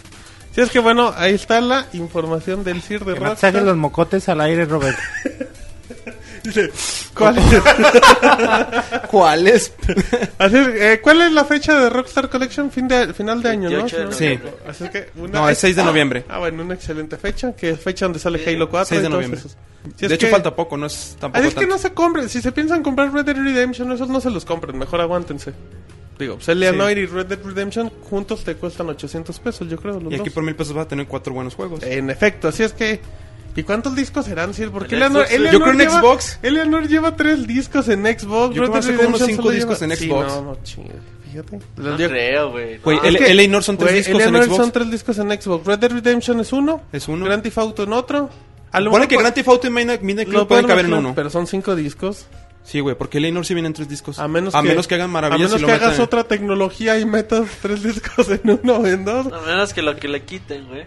Si 0.54 0.60
es 0.62 0.70
que 0.70 0.78
bueno, 0.78 1.12
ahí 1.16 1.34
está 1.34 1.60
la 1.60 1.86
información 1.92 2.64
del 2.64 2.82
CIR 2.82 3.04
de 3.04 3.14
no 3.14 3.26
Rockstar. 3.26 3.52
saques 3.52 3.62
los 3.62 3.76
mocotes 3.76 4.28
al 4.28 4.40
aire, 4.40 4.64
Robert. 4.64 4.98
Dice, 6.48 6.70
¿Cuál 7.14 7.36
es? 7.38 7.44
¿Cuál 9.10 9.46
es? 9.48 9.72
Así 10.38 10.56
es, 10.56 10.68
eh, 10.68 11.00
¿Cuál 11.02 11.22
es 11.22 11.32
la 11.32 11.44
fecha 11.44 11.78
de 11.80 11.90
Rockstar 11.90 12.28
Collection? 12.28 12.70
Fin 12.70 12.88
de, 12.88 13.12
final 13.14 13.42
de 13.42 13.50
año, 13.50 13.70
¿no? 13.70 13.76
28 13.78 14.08
de 14.08 14.12
Si 14.14 14.24
no 14.24 14.30
me 14.30 14.36
Sí. 14.36 14.40
Así 14.68 14.84
es 14.84 14.90
que 14.90 15.10
una- 15.16 15.40
No, 15.40 15.48
es 15.48 15.58
6 15.58 15.76
de 15.76 15.84
noviembre. 15.84 16.24
Ah, 16.28 16.38
bueno, 16.38 16.62
una 16.62 16.74
excelente 16.74 17.16
fecha, 17.16 17.54
que 17.54 17.70
es 17.70 17.80
fecha 17.80 18.06
donde 18.06 18.18
sale 18.18 18.42
Halo 18.46 18.68
4 18.68 18.86
6 18.88 19.02
de 19.02 19.08
noviembre. 19.08 19.40
Si 19.96 20.06
de 20.06 20.14
hecho, 20.14 20.26
que- 20.26 20.32
falta 20.32 20.54
poco, 20.54 20.76
no 20.76 20.86
es 20.86 21.16
tampoco 21.20 21.42
Ah, 21.42 21.46
es 21.46 21.54
que 21.54 21.60
tanto. 21.60 21.74
no 21.76 21.78
se 21.80 21.92
compren, 21.92 22.28
si 22.28 22.40
se 22.42 22.52
piensan 22.52 22.82
comprar 22.82 23.12
Red 23.12 23.24
Dead 23.24 23.36
Redemption, 23.36 23.90
esos 23.92 24.08
no 24.08 24.20
se 24.20 24.30
los 24.30 24.44
compren, 24.44 24.76
mejor 24.78 25.00
aguántense. 25.00 25.52
Digo, 26.18 26.34
pues 26.34 26.48
Eleanor 26.48 26.90
y 26.98 27.06
Red 27.06 27.26
Dead 27.26 27.38
Redemption 27.44 27.90
juntos 28.10 28.42
te 28.42 28.56
cuestan 28.56 28.88
800 28.88 29.38
pesos, 29.38 29.68
yo 29.68 29.76
creo. 29.76 30.00
Los 30.00 30.12
Y 30.12 30.16
aquí 30.16 30.24
dos. 30.24 30.32
por 30.34 30.42
mil 30.42 30.56
pesos 30.56 30.74
vas 30.74 30.86
a 30.86 30.88
tener 30.88 31.06
cuatro 31.06 31.32
buenos 31.32 31.54
juegos. 31.54 31.82
En 31.84 32.10
efecto, 32.10 32.48
así 32.48 32.62
es 32.64 32.72
que... 32.72 33.00
¿Y 33.58 33.62
cuántos 33.64 33.94
discos 33.96 34.24
serán, 34.26 34.54
Sir? 34.54 34.70
Porque 34.70 34.94
En 34.94 35.02
Eleanor, 35.02 35.26
Xbox, 35.26 35.34
Eleanor 35.34 35.52
yo 35.52 35.60
creo 35.60 35.72
en 35.72 35.78
lleva, 35.80 36.00
Xbox. 36.00 36.38
Eleanor 36.42 36.88
lleva 36.88 37.16
tres 37.16 37.46
discos 37.46 37.88
en 37.88 38.04
Xbox. 38.04 38.54
Yo 38.54 38.62
creo 38.62 38.72
que 38.72 38.78
Dead 38.78 38.78
hace 38.78 38.94
como 38.96 39.08
unos 39.08 39.22
cinco 39.22 39.50
discos 39.50 39.80
lleva- 39.80 39.92
en 39.94 39.98
Sí, 39.98 40.06
Xbox. 40.06 40.26
no, 40.28 40.42
no, 40.42 40.58
chingue, 40.62 40.92
fíjate. 41.30 41.58
No 41.76 41.98
Yo- 41.98 42.08
creo, 42.08 42.50
güey. 42.52 42.78
Güey, 42.78 42.96
No, 42.98 43.02
el- 43.04 43.18
que, 43.18 43.30
Eleanor 43.32 43.62
son 43.64 43.76
tres 43.76 43.90
güey, 43.90 43.98
discos 43.98 44.14
en 44.22 44.28
Eleanor 44.28 44.44
Xbox. 44.44 44.56
son 44.62 44.72
tres 44.72 44.90
discos 44.92 45.18
en 45.18 45.30
Xbox. 45.42 45.66
Red 45.66 45.78
Dead 45.80 45.90
Redemption 45.92 46.40
es 46.40 46.52
uno. 46.52 46.82
Es 46.92 47.08
uno. 47.08 47.24
Grand 47.24 47.42
Theft 47.42 47.58
Auto 47.58 47.82
en 47.82 47.92
otro. 47.94 48.30
A 48.70 48.80
lo 48.80 48.90
Pone 48.90 49.00
mejor 49.06 49.08
que 49.08 49.16
Grand 49.16 49.34
Theft 49.34 49.48
Auto 49.48 49.66
y 49.66 49.70
Midnight, 49.70 50.00
Club 50.02 50.46
pueden 50.46 50.46
pueden 50.46 50.66
caber 50.66 50.84
en 50.84 50.94
uno. 50.94 51.12
Pero 51.16 51.28
son 51.30 51.46
cinco 51.46 51.74
discos. 51.74 52.26
Sí, 52.62 52.80
güey, 52.80 52.94
porque 52.96 53.16
Eleanor 53.18 53.46
sí 53.46 53.54
vienen 53.54 53.72
tres 53.72 53.88
discos. 53.88 54.18
A 54.18 54.28
menos, 54.28 54.52
que, 54.86 54.94
hagan 54.94 55.10
maravillas 55.10 55.40
A 55.52 55.56
menos 55.56 55.58
y 55.58 55.62
lo 55.62 55.66
que 55.66 55.72
hagas 55.72 55.98
otra 56.00 56.24
tecnología 56.24 56.98
y 57.00 57.06
metas 57.06 57.48
tres 57.62 57.82
discos 57.82 58.28
en 58.28 58.60
uno 58.62 58.74
o 58.76 58.86
en 58.86 59.04
dos. 59.04 59.26
A 59.32 59.40
menos 59.40 59.72
que 59.72 59.80
lo 59.82 59.96
que 59.96 60.06
le 60.06 60.22
quiten, 60.22 60.66
güey. 60.68 60.84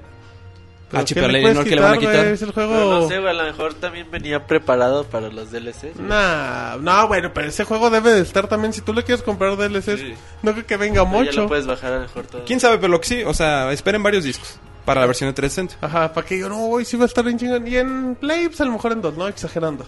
Pero 0.91 1.03
Ah, 1.03 1.07
sí, 1.07 1.13
¿qué 1.13 1.21
pero 1.21 1.31
puedes 1.31 1.43
Eleanor, 1.45 1.63
¿qué 1.63 1.75
le 1.75 1.81
van 1.81 1.93
a 1.93 1.97
quitar, 1.97 2.11
quitar? 2.11 2.23
güey? 2.25 2.33
Es 2.35 2.41
el 2.41 2.53
Pero 2.53 2.67
juego... 2.67 2.91
no 3.01 3.07
sé, 3.07 3.19
güey, 3.19 3.29
a 3.29 3.33
lo 3.33 3.43
mejor 3.43 3.73
también 3.75 4.11
venía 4.11 4.45
preparado 4.45 5.03
para 5.05 5.29
los 5.29 5.49
DLCs. 5.51 5.81
güey. 5.95 6.07
Nah, 6.09 6.75
no, 6.77 7.07
bueno, 7.07 7.31
pero 7.33 7.47
ese 7.47 7.63
juego 7.63 7.89
debe 7.89 8.11
de 8.11 8.21
estar 8.21 8.47
también. 8.47 8.73
Si 8.73 8.81
tú 8.81 8.93
le 8.93 9.03
quieres 9.03 9.23
comprar 9.23 9.55
DLCs, 9.55 9.99
Sí. 9.99 10.13
no 10.43 10.51
creo 10.53 10.65
que 10.65 10.77
venga 10.77 11.03
Pero 11.05 11.23
Ya 11.23 11.25
mucho. 11.25 11.41
lo 11.43 11.47
puedes 11.47 11.65
bajar 11.65 11.93
a 11.93 11.95
lo 11.95 12.01
mejor 12.01 12.25
todo. 12.27 12.43
¿Quién 12.45 12.59
sabe? 12.59 12.77
Pero 12.77 12.89
lo 12.89 12.99
que 13.01 13.07
sí, 13.07 13.23
o 13.23 13.33
sea, 13.33 13.71
esperen 13.71 14.03
varios 14.03 14.23
discos 14.25 14.59
para 14.85 14.99
la 15.01 15.07
versión 15.07 15.29
de 15.29 15.33
360. 15.33 15.85
Ajá, 15.85 16.13
para 16.13 16.27
que 16.27 16.37
yo 16.37 16.49
no, 16.49 16.57
güey, 16.67 16.83
sí 16.83 16.97
va 16.97 17.03
a 17.03 17.07
estar 17.07 17.23
bien 17.23 17.37
chingón. 17.39 17.65
Y 17.67 17.77
en 17.77 18.15
Play, 18.15 18.47
pues 18.49 18.59
a 18.61 18.65
lo 18.65 18.71
mejor 18.73 18.91
en 18.91 19.01
dos, 19.01 19.15
¿no? 19.15 19.27
Exagerando. 19.29 19.85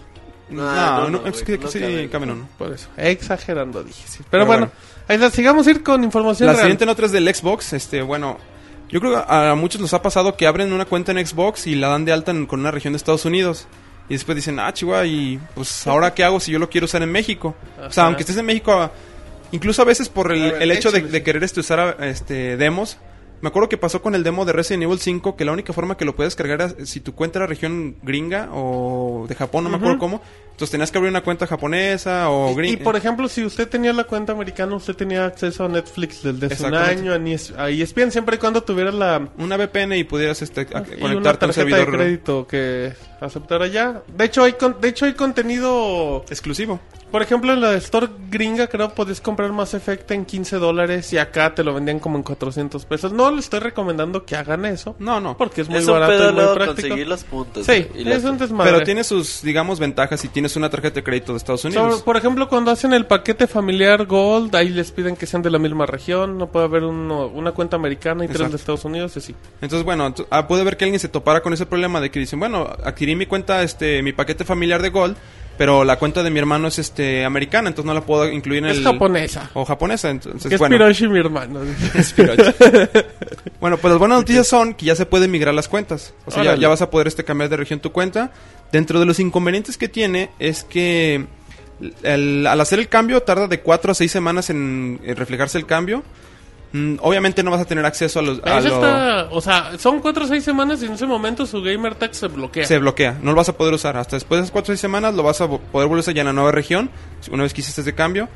No, 0.48 0.62
No, 0.62 0.74
no, 0.74 1.00
no, 1.00 1.08
no, 1.22 1.26
es 1.26 1.32
güey, 1.42 1.44
que, 1.44 1.58
no 1.58 1.70
sí 1.70 1.80
cabe. 1.80 2.08
caben 2.10 2.30
uno. 2.30 2.48
Por 2.58 2.72
eso, 2.72 2.88
exagerando, 2.96 3.82
dije. 3.82 4.02
sí. 4.06 4.18
Pero, 4.18 4.28
Pero 4.30 4.46
bueno, 4.46 4.66
bueno. 4.66 5.04
ahí 5.08 5.18
la, 5.18 5.30
sigamos 5.30 5.66
a 5.66 5.70
ir 5.70 5.82
con 5.82 6.04
información 6.04 6.46
La 6.46 6.52
real. 6.52 6.62
siguiente 6.64 6.86
nota 6.86 7.06
es 7.06 7.12
del 7.12 7.34
Xbox. 7.34 7.72
Este, 7.72 8.02
bueno, 8.02 8.38
yo 8.94 9.00
creo 9.00 9.12
que 9.12 9.24
a 9.28 9.54
muchos 9.56 9.80
nos 9.80 9.92
ha 9.92 10.00
pasado 10.02 10.36
que 10.36 10.46
abren 10.46 10.72
una 10.72 10.84
cuenta 10.84 11.10
en 11.12 11.26
Xbox 11.26 11.66
y 11.66 11.74
la 11.74 11.88
dan 11.88 12.04
de 12.04 12.12
alta 12.12 12.30
en- 12.30 12.46
con 12.46 12.60
una 12.60 12.70
región 12.70 12.92
de 12.92 12.96
Estados 12.96 13.24
Unidos. 13.24 13.66
Y 14.08 14.14
después 14.14 14.36
dicen, 14.36 14.60
ah, 14.60 14.72
chihuahua, 14.72 15.04
y 15.06 15.40
pues 15.54 15.86
ahora 15.88 16.14
qué 16.14 16.22
hago 16.22 16.38
si 16.38 16.52
yo 16.52 16.58
lo 16.60 16.70
quiero 16.70 16.84
usar 16.84 17.02
en 17.02 17.10
México. 17.10 17.56
O 17.84 17.90
sea, 17.90 18.04
aunque 18.04 18.22
estés 18.22 18.36
en 18.36 18.46
México, 18.46 18.90
incluso 19.50 19.82
a 19.82 19.84
veces 19.84 20.08
por 20.08 20.30
el, 20.30 20.70
hecho 20.70 20.92
de, 20.92 21.00
de 21.00 21.22
querer 21.24 21.42
este, 21.42 21.58
usar 21.60 21.96
este, 22.00 22.56
demos. 22.56 22.98
Me 23.44 23.48
acuerdo 23.48 23.68
que 23.68 23.76
pasó 23.76 24.00
con 24.00 24.14
el 24.14 24.22
demo 24.22 24.46
de 24.46 24.54
Resident 24.54 24.84
Evil 24.84 24.98
5 24.98 25.36
que 25.36 25.44
la 25.44 25.52
única 25.52 25.74
forma 25.74 25.98
que 25.98 26.06
lo 26.06 26.16
puedes 26.16 26.34
cargar 26.34 26.62
era 26.62 26.86
si 26.86 27.00
tu 27.00 27.14
cuenta 27.14 27.38
era 27.40 27.46
región 27.46 27.94
gringa 28.02 28.48
o 28.54 29.26
de 29.28 29.34
Japón, 29.34 29.64
no 29.64 29.68
me 29.70 29.76
acuerdo 29.76 29.98
cómo. 29.98 30.22
Entonces 30.52 30.70
tenías 30.70 30.90
que 30.90 30.96
abrir 30.96 31.10
una 31.10 31.20
cuenta 31.22 31.46
japonesa 31.46 32.30
o 32.30 32.48
Y, 32.48 32.52
y, 32.52 32.56
gringa. 32.56 32.84
por 32.84 32.96
ejemplo, 32.96 33.28
si 33.28 33.44
usted 33.44 33.68
tenía 33.68 33.92
la 33.92 34.04
cuenta 34.04 34.32
americana, 34.32 34.74
usted 34.76 34.94
tenía 34.94 35.26
acceso 35.26 35.62
a 35.64 35.68
Netflix 35.68 36.22
desde 36.22 36.46
hace 36.54 36.64
un 36.66 36.74
año, 36.74 37.12
a 37.12 37.16
ES- 37.18 37.52
a 37.58 37.68
ESPN, 37.68 38.10
siempre 38.12 38.36
y 38.36 38.38
cuando 38.38 38.62
tuviera 38.62 38.90
la 38.90 39.28
Una 39.36 39.56
VPN 39.58 39.92
y 39.98 40.04
pudieras 40.04 40.40
este, 40.40 40.62
a- 40.62 40.64
y 40.64 40.66
una 40.70 40.80
conectarte 41.00 41.08
a 41.08 41.08
un 41.10 41.22
tarjeta 41.22 41.46
de 41.46 41.52
servidor 41.52 41.92
crédito 41.92 42.46
que 42.46 42.94
aceptara 43.20 43.66
ya. 43.66 44.02
De 44.16 44.24
hecho, 44.24 44.42
hay 44.42 44.54
con- 44.54 44.80
de 44.80 44.88
hecho 44.88 45.04
hay 45.04 45.12
contenido 45.12 46.24
exclusivo. 46.30 46.80
Por 47.14 47.22
ejemplo, 47.22 47.52
en 47.52 47.60
la 47.60 47.74
Store 47.76 48.08
gringa 48.28 48.66
creo 48.66 48.88
podés 48.92 49.20
comprar 49.20 49.52
Mass 49.52 49.72
Effect 49.72 50.10
en 50.10 50.24
15 50.24 50.56
dólares 50.56 51.12
y 51.12 51.18
acá 51.18 51.54
te 51.54 51.62
lo 51.62 51.72
vendían 51.72 52.00
como 52.00 52.16
en 52.16 52.24
400 52.24 52.84
pesos. 52.86 53.12
No 53.12 53.30
le 53.30 53.38
estoy 53.38 53.60
recomendando 53.60 54.24
que 54.26 54.34
hagan 54.34 54.64
eso. 54.64 54.96
No, 54.98 55.20
no. 55.20 55.36
Porque 55.36 55.60
es 55.60 55.68
muy 55.68 55.78
es 55.78 55.86
un 55.86 55.92
barato 55.92 56.10
pedo 56.12 56.30
y 56.30 56.32
muy 56.32 56.42
práctico. 56.56 56.74
conseguir 56.88 57.06
los 57.06 57.22
puntos. 57.22 57.66
Sí, 57.66 57.86
y 57.94 58.02
las- 58.02 58.18
es 58.18 58.24
un 58.24 58.36
desmadre. 58.36 58.72
Pero 58.72 58.84
tiene 58.84 59.04
sus, 59.04 59.42
digamos, 59.42 59.78
ventajas 59.78 60.20
si 60.20 60.26
tienes 60.26 60.56
una 60.56 60.68
tarjeta 60.68 60.96
de 60.96 61.04
crédito 61.04 61.30
de 61.30 61.38
Estados 61.38 61.64
Unidos. 61.64 61.88
Sobre- 61.92 62.04
por 62.04 62.16
ejemplo, 62.16 62.48
cuando 62.48 62.72
hacen 62.72 62.92
el 62.92 63.06
paquete 63.06 63.46
familiar 63.46 64.06
Gold, 64.06 64.52
ahí 64.56 64.70
les 64.70 64.90
piden 64.90 65.14
que 65.14 65.26
sean 65.26 65.40
de 65.42 65.50
la 65.50 65.60
misma 65.60 65.86
región. 65.86 66.36
No 66.36 66.48
puede 66.48 66.64
haber 66.64 66.82
uno- 66.82 67.28
una 67.28 67.52
cuenta 67.52 67.76
americana 67.76 68.24
y 68.24 68.26
tres 68.26 68.38
Exacto. 68.40 68.50
de 68.50 68.56
Estados 68.56 68.84
Unidos, 68.86 69.16
y 69.16 69.20
sí. 69.20 69.36
Entonces, 69.60 69.84
bueno, 69.84 70.12
ah, 70.30 70.48
puede 70.48 70.64
ver 70.64 70.76
que 70.76 70.82
alguien 70.86 70.98
se 70.98 71.08
topara 71.08 71.42
con 71.42 71.52
ese 71.52 71.64
problema 71.64 72.00
de 72.00 72.10
que 72.10 72.18
dicen, 72.18 72.40
bueno, 72.40 72.68
adquirí 72.82 73.14
mi 73.14 73.26
cuenta, 73.26 73.62
este, 73.62 74.02
mi 74.02 74.12
paquete 74.12 74.44
familiar 74.44 74.82
de 74.82 74.88
Gold, 74.88 75.16
pero 75.56 75.84
la 75.84 75.98
cuenta 75.98 76.22
de 76.22 76.30
mi 76.30 76.38
hermano 76.38 76.68
es 76.68 76.78
este 76.78 77.24
americana, 77.24 77.68
entonces 77.68 77.86
no 77.86 77.94
la 77.94 78.00
puedo 78.02 78.28
incluir 78.30 78.64
en 78.64 78.70
Es 78.70 78.78
el... 78.78 78.84
japonesa. 78.84 79.50
O 79.54 79.64
japonesa, 79.64 80.10
entonces, 80.10 80.50
es 80.52 80.58
bueno. 80.58 80.76
Piroshi, 80.76 81.08
mi 81.08 81.18
hermano. 81.20 81.60
Es 81.94 82.14
bueno, 83.60 83.76
pues 83.78 83.90
las 83.92 83.98
buenas 83.98 84.18
noticias 84.18 84.46
son 84.46 84.74
que 84.74 84.86
ya 84.86 84.94
se 84.96 85.06
puede 85.06 85.28
migrar 85.28 85.54
las 85.54 85.68
cuentas. 85.68 86.14
O 86.26 86.30
sea, 86.30 86.56
ya, 86.56 86.68
vas 86.68 86.82
a 86.82 86.90
poder 86.90 87.06
este 87.06 87.24
cambiar 87.24 87.48
de 87.50 87.56
región 87.56 87.80
tu 87.80 87.92
cuenta. 87.92 88.32
Dentro 88.72 88.98
de 89.00 89.06
los 89.06 89.20
inconvenientes 89.20 89.76
que 89.78 89.88
tiene 89.88 90.30
es 90.38 90.64
que 90.64 91.26
el- 92.02 92.46
al 92.46 92.60
hacer 92.60 92.78
el 92.78 92.88
cambio 92.88 93.22
tarda 93.22 93.46
de 93.46 93.60
4 93.60 93.92
a 93.92 93.94
6 93.94 94.10
semanas 94.10 94.50
en, 94.50 95.00
en 95.04 95.16
reflejarse 95.16 95.58
el 95.58 95.66
cambio. 95.66 96.02
Mm, 96.76 96.96
obviamente 97.02 97.44
no 97.44 97.52
vas 97.52 97.60
a 97.60 97.64
tener 97.66 97.86
acceso 97.86 98.18
a 98.18 98.22
los... 98.22 98.40
a 98.42 98.58
lo- 98.58 98.74
está, 98.74 99.28
o 99.30 99.40
sea, 99.40 99.78
son 99.78 100.00
cuatro 100.00 100.24
o 100.24 100.26
seis 100.26 100.42
semanas 100.42 100.82
y 100.82 100.86
en 100.86 100.94
ese 100.94 101.06
momento 101.06 101.46
su 101.46 101.62
gamer 101.62 101.94
tag 101.94 102.12
se 102.16 102.26
bloquea. 102.26 102.64
Se 102.66 102.78
bloquea, 102.80 103.16
no 103.22 103.30
lo 103.30 103.36
vas 103.36 103.48
a 103.48 103.56
poder 103.56 103.74
usar. 103.74 103.96
Hasta 103.96 104.16
después 104.16 104.40
de 104.40 104.42
esas 104.42 104.50
4 104.50 104.72
o 104.72 104.74
6 104.74 104.80
semanas 104.80 105.14
lo 105.14 105.22
vas 105.22 105.40
a 105.40 105.46
poder 105.46 105.62
volver 105.70 105.98
a 105.98 106.00
usar 106.00 106.14
ya 106.14 106.22
en 106.22 106.26
la 106.26 106.32
nueva 106.32 106.50
región, 106.50 106.90
una 107.30 107.44
vez 107.44 107.54
que 107.54 107.60
hiciste 107.60 107.82
ese 107.82 107.94
cambio. 107.94 108.28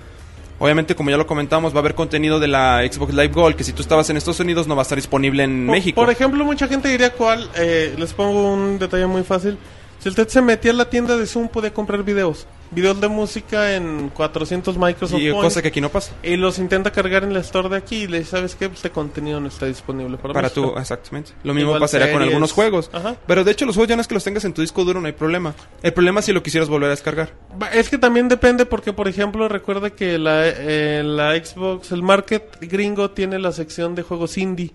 Obviamente, 0.61 0.95
como 0.95 1.11
ya 1.11 1.17
lo 1.17 1.27
comentamos, 1.27 1.73
va 1.73 1.79
a 1.79 1.81
haber 1.81 1.95
contenido 1.97 2.39
de 2.41 2.47
la 2.49 2.81
Xbox 2.89 3.13
Live 3.13 3.29
Gold 3.33 3.57
que 3.57 3.65
si 3.65 3.73
tú 3.73 3.83
estabas 3.83 4.09
en 4.11 4.17
Estados 4.17 4.39
Unidos 4.41 4.67
no 4.69 4.77
va 4.77 4.83
a 4.83 4.85
estar 4.85 4.97
disponible 4.99 5.43
en 5.43 5.67
Por- 5.67 5.75
México. 5.77 6.01
Por 6.01 6.11
ejemplo, 6.11 6.45
mucha 6.45 6.69
gente 6.69 6.89
diría 6.89 7.13
cuál. 7.13 7.49
eh, 7.57 7.95
les 7.99 8.13
pongo 8.13 8.53
un 8.55 8.79
detalle 8.79 9.07
muy 9.07 9.23
fácil. 9.25 9.59
Si 9.99 10.09
usted 10.09 10.29
se 10.29 10.41
metía 10.43 10.71
a 10.71 10.75
la 10.75 10.89
tienda 10.89 11.17
de 11.17 11.27
Zoom, 11.27 11.49
podía 11.49 11.73
comprar 11.75 12.05
videos. 12.05 12.47
Videos 12.71 13.01
de 13.01 13.09
música 13.09 13.75
en 13.75 14.11
400 14.11 14.77
Microsoft 14.77 15.21
y 15.21 15.31
Points. 15.31 15.43
cosa 15.45 15.63
que 15.63 15.69
aquí 15.69 15.81
no 15.81 15.89
pasa. 15.89 16.13
Y 16.23 16.37
los 16.37 16.59
intenta 16.59 16.91
cargar 16.93 17.25
en 17.25 17.33
la 17.33 17.41
store 17.41 17.69
de 17.69 17.77
aquí 17.77 18.03
y 18.03 18.07
le 18.07 18.19
dice, 18.19 18.33
¿sabes 18.33 18.55
qué? 18.55 18.67
Este 18.67 18.91
contenido 18.91 19.41
no 19.41 19.49
está 19.49 19.67
disponible 19.67 20.17
para, 20.19 20.35
Para 20.35 20.49
México". 20.49 20.73
tú, 20.73 20.79
exactamente. 20.79 21.33
Lo 21.45 21.55
mismo 21.55 21.71
Igual 21.71 21.81
pasaría 21.81 22.13
con 22.13 22.23
algunos 22.23 22.53
juegos. 22.53 22.91
Ajá. 22.93 23.17
Pero 23.27 23.45
de 23.45 23.53
hecho, 23.53 23.65
los 23.67 23.75
juegos 23.75 23.89
ya 23.89 23.97
no 23.97 24.03
es 24.03 24.09
que 24.09 24.15
los 24.15 24.25
tengas 24.25 24.45
en 24.45 24.53
tu 24.53 24.61
disco 24.61 24.85
duro, 24.85 25.01
no 25.01 25.07
hay 25.07 25.13
problema. 25.13 25.55
El 25.83 25.93
problema 25.93 26.21
es 26.21 26.27
si 26.27 26.33
lo 26.33 26.43
quisieras 26.43 26.69
volver 26.69 26.89
a 26.89 26.91
descargar. 26.91 27.33
Es 27.73 27.89
que 27.89 27.99
también 27.99 28.29
depende 28.29 28.67
porque, 28.67 28.93
por 28.93 29.09
ejemplo, 29.09 29.49
recuerda 29.49 29.91
que 29.91 30.19
la, 30.19 30.43
eh, 30.47 31.03
la 31.05 31.35
Xbox, 31.43 31.93
el 31.93 32.03
market 32.03 32.59
gringo 32.61 33.11
tiene 33.11 33.39
la 33.39 33.53
sección 33.53 33.95
de 33.95 34.03
juegos 34.03 34.37
indie. 34.39 34.73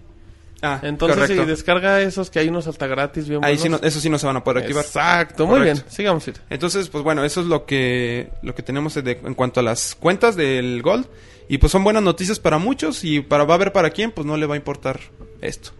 Ah, 0.65 0.79
Entonces, 0.81 1.17
correcto. 1.19 1.43
si 1.43 1.49
descarga 1.49 1.99
esos 2.01 2.29
que 2.29 2.39
hay 2.39 2.47
unos 2.47 2.67
hasta 2.67 2.87
gratis, 2.87 3.27
bien 3.27 3.43
Ahí 3.43 3.57
sí 3.57 3.67
no, 3.67 3.77
eso 3.83 3.99
sí 3.99 4.09
no 4.09 4.17
se 4.17 4.25
van 4.25 4.37
a 4.37 4.43
poder 4.45 4.63
activar. 4.63 4.85
Exacto, 4.85 5.45
muy 5.45 5.59
Correcto. 5.59 5.81
bien. 5.83 5.93
Sigamos. 5.93 6.27
Ir. 6.29 6.35
Entonces, 6.49 6.87
pues 6.87 7.03
bueno, 7.03 7.23
eso 7.25 7.41
es 7.41 7.47
lo 7.47 7.65
que 7.65 8.29
lo 8.41 8.55
que 8.55 8.63
tenemos 8.63 8.93
de- 8.95 9.19
en 9.25 9.33
cuanto 9.33 9.59
a 9.59 9.63
las 9.63 9.93
cuentas 9.95 10.35
del 10.37 10.81
Gold. 10.81 11.05
Y 11.49 11.57
pues 11.57 11.71
son 11.73 11.83
buenas 11.83 12.01
noticias 12.01 12.39
para 12.39 12.57
muchos 12.57 13.03
y 13.03 13.19
para 13.19 13.43
va 13.43 13.55
a 13.55 13.57
ver 13.57 13.73
para 13.73 13.89
quién, 13.89 14.11
pues 14.11 14.25
no 14.25 14.37
le 14.37 14.45
va 14.45 14.53
a 14.53 14.57
importar 14.57 15.01
esto. 15.41 15.71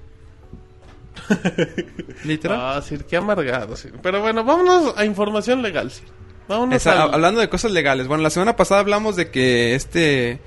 Literal. 2.25 2.59
Ah, 2.61 2.81
sí, 2.81 2.97
qué 3.07 3.17
amargado. 3.17 3.75
sí. 3.75 3.89
Pero 4.01 4.21
bueno, 4.21 4.43
vámonos 4.43 4.93
a 4.97 5.05
información 5.05 5.61
legal. 5.61 5.91
sí. 5.91 6.01
Vámonos 6.47 6.75
Esa- 6.75 7.03
al- 7.03 7.13
hablando 7.13 7.39
de 7.39 7.47
cosas 7.49 7.71
legales. 7.71 8.07
Bueno, 8.07 8.23
la 8.23 8.29
semana 8.29 8.55
pasada 8.55 8.81
hablamos 8.81 9.15
de 9.15 9.29
que 9.31 9.75
este 9.75 10.41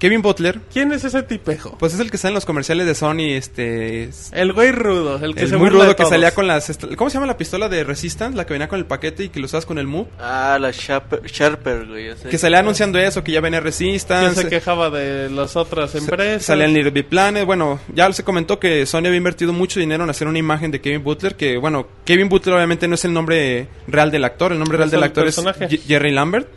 Kevin 0.00 0.22
Butler, 0.22 0.58
¿Quién 0.72 0.90
es 0.92 1.04
ese 1.04 1.22
tipejo? 1.22 1.76
pues 1.78 1.94
es 1.94 2.00
el 2.00 2.10
que 2.10 2.16
está 2.16 2.26
en 2.28 2.34
los 2.34 2.44
comerciales 2.46 2.86
de 2.86 2.94
Sony, 2.94 3.34
este... 3.36 4.04
es- 4.04 4.30
El 4.32 4.52
güey 4.52 4.72
rudo, 4.72 5.16
el 5.22 5.34
que 5.34 5.42
el 5.42 5.48
se 5.50 5.56
muy 5.56 5.66
burla 5.66 5.80
de 5.80 5.84
rudo 5.84 5.96
que 5.96 6.02
todos. 6.02 6.10
salía 6.10 6.34
con 6.34 6.46
las... 6.46 6.76
¿Cómo 6.96 7.10
se 7.10 7.14
llama 7.14 7.26
la 7.26 7.36
pistola 7.36 7.68
de 7.68 7.84
Resistance? 7.84 8.36
La 8.36 8.46
que 8.46 8.54
venía 8.54 8.66
con 8.66 8.78
el 8.78 8.86
paquete 8.86 9.24
y 9.24 9.28
que 9.28 9.38
lo 9.40 9.44
usabas 9.46 9.66
con 9.66 9.78
el 9.78 9.86
Move. 9.86 10.08
Ah, 10.18 10.56
la 10.60 10.70
Sharper, 10.72 11.20
Sharper 11.26 11.86
güey. 11.86 12.08
Que 12.30 12.38
salía 12.38 12.60
anunciando 12.60 12.98
eso, 12.98 13.22
que 13.22 13.32
ya 13.32 13.40
venía 13.42 13.60
Que 13.60 13.64
Resistance. 13.64 14.42
se 14.42 14.48
quejaba 14.48 14.88
de 14.90 15.28
las 15.30 15.54
otras 15.56 15.90
sa- 15.90 15.98
empresas. 15.98 16.44
Salía 16.46 16.64
en 16.64 16.72
Little 16.72 16.90
Big 16.92 17.06
Planet. 17.06 17.44
Bueno, 17.44 17.78
ya 17.94 18.10
se 18.12 18.24
comentó 18.24 18.58
que 18.58 18.86
Sony 18.86 19.00
había 19.06 19.16
invertido 19.18 19.52
mucho 19.52 19.80
dinero 19.80 20.04
en 20.04 20.08
hacer 20.10 20.26
una 20.28 20.38
imagen 20.38 20.70
de 20.70 20.80
Kevin 20.80 21.04
Butler. 21.04 21.36
Que, 21.36 21.58
bueno, 21.58 21.86
Kevin 22.06 22.30
Butler 22.30 22.54
obviamente 22.56 22.88
no 22.88 22.94
es 22.94 23.04
el 23.04 23.12
nombre 23.12 23.68
real 23.86 24.10
del 24.10 24.24
actor. 24.24 24.52
El 24.52 24.58
nombre 24.58 24.78
real 24.78 24.86
Es 24.86 24.92
del 24.92 25.00
el 25.00 25.04
actor 25.04 25.24
personaje. 25.24 25.66
es 25.66 25.84
Jerry 25.86 26.10
Lambert. 26.12 26.48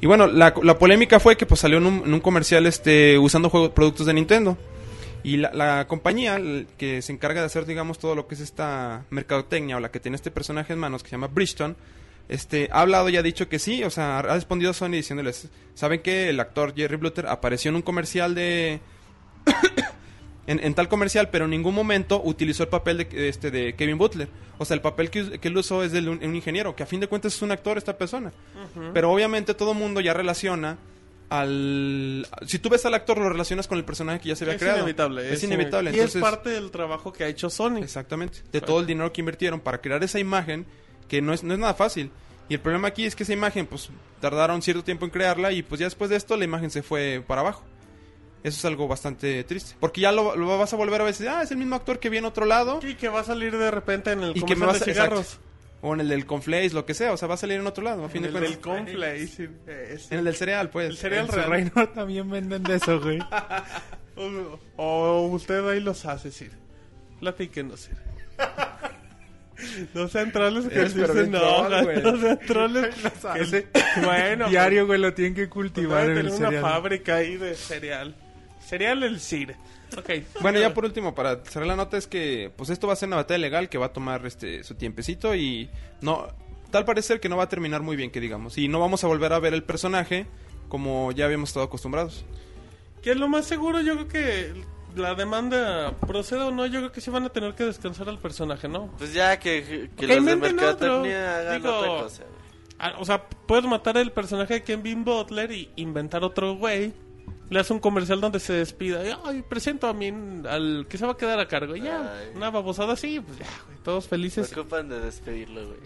Y 0.00 0.06
bueno, 0.06 0.26
la, 0.26 0.54
la 0.62 0.78
polémica 0.78 1.18
fue 1.18 1.36
que 1.36 1.46
pues 1.46 1.60
salió 1.60 1.78
en 1.78 1.86
un, 1.86 2.20
comercial 2.20 2.66
este 2.66 3.18
usando 3.18 3.50
juegos, 3.50 3.70
productos 3.70 4.06
de 4.06 4.14
Nintendo. 4.14 4.56
Y 5.24 5.38
la, 5.38 5.52
la 5.52 5.86
compañía 5.88 6.40
que 6.76 7.02
se 7.02 7.12
encarga 7.12 7.40
de 7.40 7.46
hacer, 7.46 7.66
digamos, 7.66 7.98
todo 7.98 8.14
lo 8.14 8.28
que 8.28 8.36
es 8.36 8.40
esta 8.40 9.04
mercadotecnia 9.10 9.76
o 9.76 9.80
la 9.80 9.90
que 9.90 9.98
tiene 9.98 10.14
este 10.14 10.30
personaje 10.30 10.72
en 10.72 10.78
manos, 10.78 11.02
que 11.02 11.08
se 11.10 11.16
llama 11.16 11.26
Bridgestone, 11.26 11.74
este, 12.28 12.68
ha 12.70 12.82
hablado 12.82 13.08
y 13.08 13.16
ha 13.16 13.22
dicho 13.22 13.48
que 13.48 13.58
sí, 13.58 13.82
o 13.82 13.90
sea, 13.90 14.18
ha 14.18 14.22
respondido 14.22 14.70
a 14.70 14.74
Sony 14.74 14.92
diciéndoles, 14.92 15.48
¿saben 15.74 16.02
que 16.02 16.28
el 16.28 16.38
actor 16.40 16.74
Jerry 16.76 16.96
Butler 16.96 17.26
apareció 17.26 17.70
en 17.70 17.76
un 17.76 17.82
comercial 17.82 18.34
de... 18.34 18.80
en, 20.48 20.64
en 20.64 20.74
tal 20.74 20.88
comercial, 20.88 21.28
pero 21.30 21.44
en 21.44 21.50
ningún 21.50 21.74
momento 21.74 22.20
utilizó 22.24 22.62
el 22.62 22.70
papel 22.70 22.96
de, 22.96 23.28
este, 23.28 23.50
de 23.50 23.74
Kevin 23.74 23.98
Butler. 23.98 24.28
O 24.56 24.64
sea, 24.64 24.74
el 24.74 24.80
papel 24.80 25.10
que, 25.10 25.38
que 25.38 25.48
él 25.48 25.56
usó 25.56 25.84
es 25.84 25.92
de 25.92 26.00
un, 26.00 26.24
un 26.24 26.34
ingeniero, 26.34 26.74
que 26.74 26.82
a 26.82 26.86
fin 26.86 27.00
de 27.00 27.06
cuentas 27.06 27.34
es 27.34 27.42
un 27.42 27.52
actor 27.52 27.76
esta 27.76 27.96
persona. 27.96 28.32
Pero 28.94 29.12
obviamente 29.12 29.52
todo 29.52 29.74
mundo 29.74 30.00
ya 30.00 30.14
relaciona 30.14 30.78
al... 31.28 32.26
Si 32.46 32.58
tú 32.58 32.70
ves 32.70 32.86
al 32.86 32.94
actor, 32.94 33.18
lo 33.18 33.28
relacionas 33.28 33.68
con 33.68 33.76
el 33.76 33.84
personaje 33.84 34.20
que 34.20 34.30
ya 34.30 34.36
se 34.36 34.44
había 34.44 34.54
es 34.54 34.60
creado. 34.60 34.78
inevitable. 34.78 35.32
Es, 35.32 35.42
inevitable. 35.44 35.90
Y 35.90 35.94
Entonces, 35.94 36.16
es 36.16 36.22
parte 36.22 36.48
del 36.48 36.70
trabajo 36.70 37.12
que 37.12 37.24
ha 37.24 37.28
hecho 37.28 37.50
Sony. 37.50 37.82
Exactamente. 37.82 38.38
De 38.50 38.62
todo 38.62 38.80
el 38.80 38.86
dinero 38.86 39.12
que 39.12 39.20
invirtieron 39.20 39.60
para 39.60 39.82
crear 39.82 40.02
esa 40.02 40.18
imagen, 40.18 40.64
que 41.08 41.20
no 41.20 41.34
es, 41.34 41.44
no 41.44 41.52
es 41.52 41.60
nada 41.60 41.74
fácil. 41.74 42.10
Y 42.48 42.54
el 42.54 42.60
problema 42.60 42.88
aquí 42.88 43.04
es 43.04 43.14
que 43.14 43.24
esa 43.24 43.34
imagen, 43.34 43.66
pues, 43.66 43.90
tardaron 44.22 44.62
cierto 44.62 44.82
tiempo 44.82 45.04
en 45.04 45.10
crearla 45.10 45.52
y 45.52 45.62
pues 45.62 45.78
ya 45.78 45.86
después 45.86 46.08
de 46.08 46.16
esto 46.16 46.36
la 46.38 46.44
imagen 46.44 46.70
se 46.70 46.82
fue 46.82 47.22
para 47.26 47.42
abajo. 47.42 47.62
Eso 48.44 48.56
es 48.58 48.64
algo 48.64 48.86
bastante 48.88 49.42
triste. 49.44 49.74
Porque 49.80 50.00
ya 50.00 50.12
lo, 50.12 50.36
lo 50.36 50.58
vas 50.58 50.72
a 50.72 50.76
volver 50.76 51.00
a 51.00 51.04
veces, 51.04 51.26
ah, 51.28 51.42
es 51.42 51.50
el 51.50 51.56
mismo 51.58 51.74
actor 51.74 51.98
que 51.98 52.08
vi 52.08 52.18
en 52.18 52.24
otro 52.24 52.46
lado. 52.46 52.78
Y 52.82 52.94
que 52.94 53.08
va 53.08 53.20
a 53.20 53.24
salir 53.24 53.56
de 53.56 53.70
repente 53.70 54.12
en 54.12 54.22
el 54.22 54.36
Y 54.36 54.42
que 54.42 54.54
me 54.56 54.66
de 54.72 54.78
cigarros. 54.80 55.40
O 55.80 55.94
en 55.94 56.00
el 56.00 56.08
del 56.08 56.26
Conflace, 56.26 56.70
lo 56.70 56.84
que 56.86 56.94
sea. 56.94 57.12
O 57.12 57.16
sea, 57.16 57.28
va 57.28 57.34
a 57.34 57.38
salir 57.38 57.60
en 57.60 57.66
otro 57.66 57.84
lado, 57.84 58.04
a 58.04 58.08
fin 58.08 58.24
En 58.24 58.32
de 58.32 58.38
el 58.38 58.44
del 58.44 58.58
cuentas. 58.60 58.86
Conflay. 58.94 59.26
sí, 59.28 59.48
ese. 59.66 60.12
En 60.12 60.18
el 60.20 60.24
del 60.24 60.34
cereal, 60.34 60.70
pues. 60.70 60.88
El 60.90 60.96
cereal 60.96 61.26
En 61.26 61.32
real. 61.32 61.50
reino 61.50 61.88
también 61.94 62.28
venden 62.30 62.62
de 62.64 62.74
eso, 62.76 63.00
güey. 63.00 63.18
O, 64.20 64.58
o 64.76 65.26
usted 65.28 65.64
ahí 65.68 65.78
los 65.78 66.04
hace, 66.04 66.32
Sir. 66.32 66.50
Platíquenos, 67.20 67.80
Sir. 67.80 67.96
No 69.92 70.06
sean 70.06 70.30
troles 70.30 70.66
que 70.66 70.74
Eres 70.78 70.92
se 70.92 71.00
enojan. 71.20 72.02
No 72.02 72.16
sean 72.20 72.38
troles. 72.46 72.94
que 73.34 73.44
sí- 73.44 73.64
Bueno, 74.04 74.48
Diario, 74.48 74.86
güey, 74.86 75.00
lo 75.00 75.14
tienen 75.14 75.34
que 75.34 75.42
pues, 75.48 75.50
cultivar 75.52 76.04
en 76.04 76.10
el 76.10 76.16
tener 76.26 76.32
una 76.32 76.46
cereal. 76.48 76.62
fábrica 76.62 77.16
ahí 77.16 77.36
de 77.36 77.54
cereal. 77.56 78.14
Cereal 78.68 79.02
el 79.02 79.20
Sir. 79.20 79.56
Ok. 79.96 80.10
Bueno, 80.40 80.58
ya 80.60 80.74
por 80.74 80.84
último, 80.84 81.14
para 81.14 81.42
cerrar 81.44 81.66
la 81.68 81.76
nota, 81.76 81.96
es 81.96 82.06
que 82.06 82.52
pues 82.56 82.68
esto 82.70 82.86
va 82.86 82.92
a 82.92 82.96
ser 82.96 83.06
una 83.08 83.16
batalla 83.16 83.38
legal 83.38 83.68
que 83.68 83.78
va 83.78 83.86
a 83.86 83.92
tomar 83.92 84.26
este 84.26 84.62
su 84.64 84.74
tiempecito 84.74 85.34
y 85.34 85.70
no 86.02 86.26
tal 86.70 86.84
parecer 86.84 87.20
que 87.20 87.28
no 87.30 87.36
va 87.38 87.44
a 87.44 87.48
terminar 87.48 87.80
muy 87.82 87.96
bien, 87.96 88.10
que 88.10 88.20
digamos, 88.20 88.58
y 88.58 88.68
no 88.68 88.78
vamos 88.80 89.02
a 89.04 89.06
volver 89.06 89.32
a 89.32 89.38
ver 89.38 89.54
el 89.54 89.62
personaje 89.64 90.26
como 90.68 91.12
ya 91.12 91.24
habíamos 91.24 91.48
estado 91.48 91.64
acostumbrados. 91.64 92.26
Que 93.02 93.12
es 93.12 93.16
lo 93.16 93.28
más 93.28 93.46
seguro, 93.46 93.80
yo 93.80 93.94
creo 93.94 94.08
que 94.08 94.52
la 94.96 95.14
demanda 95.14 95.94
proceda 96.06 96.48
o 96.48 96.50
no, 96.50 96.66
yo 96.66 96.80
creo 96.80 96.92
que 96.92 97.00
sí 97.00 97.10
van 97.10 97.24
a 97.24 97.30
tener 97.30 97.54
que 97.54 97.64
descansar 97.64 98.08
al 98.10 98.18
personaje, 98.18 98.68
¿no? 98.68 98.90
Pues 98.98 99.14
ya 99.14 99.38
que, 99.38 99.88
que 99.96 100.06
los 100.06 100.24
de 100.26 100.32
inventen 100.32 100.58
otro. 100.58 101.02
mercadotecnia 101.02 101.38
hagan 101.38 101.62
Digo, 101.62 101.74
otra 101.78 101.88
cosa. 102.02 102.24
güey. 102.24 102.38
Ah, 102.80 102.94
o 102.98 103.04
sea, 103.04 103.24
puedes 103.24 103.64
matar 103.64 103.96
el 103.96 104.12
personaje 104.12 104.54
de 104.54 104.62
Kevin 104.62 105.04
Butler 105.04 105.50
y 105.52 105.70
inventar 105.76 106.22
otro 106.22 106.54
güey. 106.56 106.92
Le 107.50 107.60
hace 107.60 107.72
un 107.72 107.78
comercial 107.80 108.20
donde 108.20 108.40
se 108.40 108.52
despida. 108.52 109.04
y, 109.06 109.12
Ay, 109.24 109.42
presento 109.42 109.86
a 109.86 109.94
mí 109.94 110.12
al 110.48 110.86
que 110.88 110.98
se 110.98 111.06
va 111.06 111.12
a 111.12 111.16
quedar 111.16 111.40
a 111.40 111.48
cargo. 111.48 111.74
Y 111.76 111.80
ya, 111.82 112.12
Ay. 112.18 112.30
una 112.34 112.50
babosada 112.50 112.92
así, 112.92 113.20
pues 113.20 113.38
ya, 113.38 113.46
güey, 113.66 113.78
todos 113.82 114.06
felices. 114.06 114.48
Se 114.48 114.60
ocupan 114.60 114.88
de 114.88 115.00
despedirlo, 115.00 115.66
güey. 115.66 115.78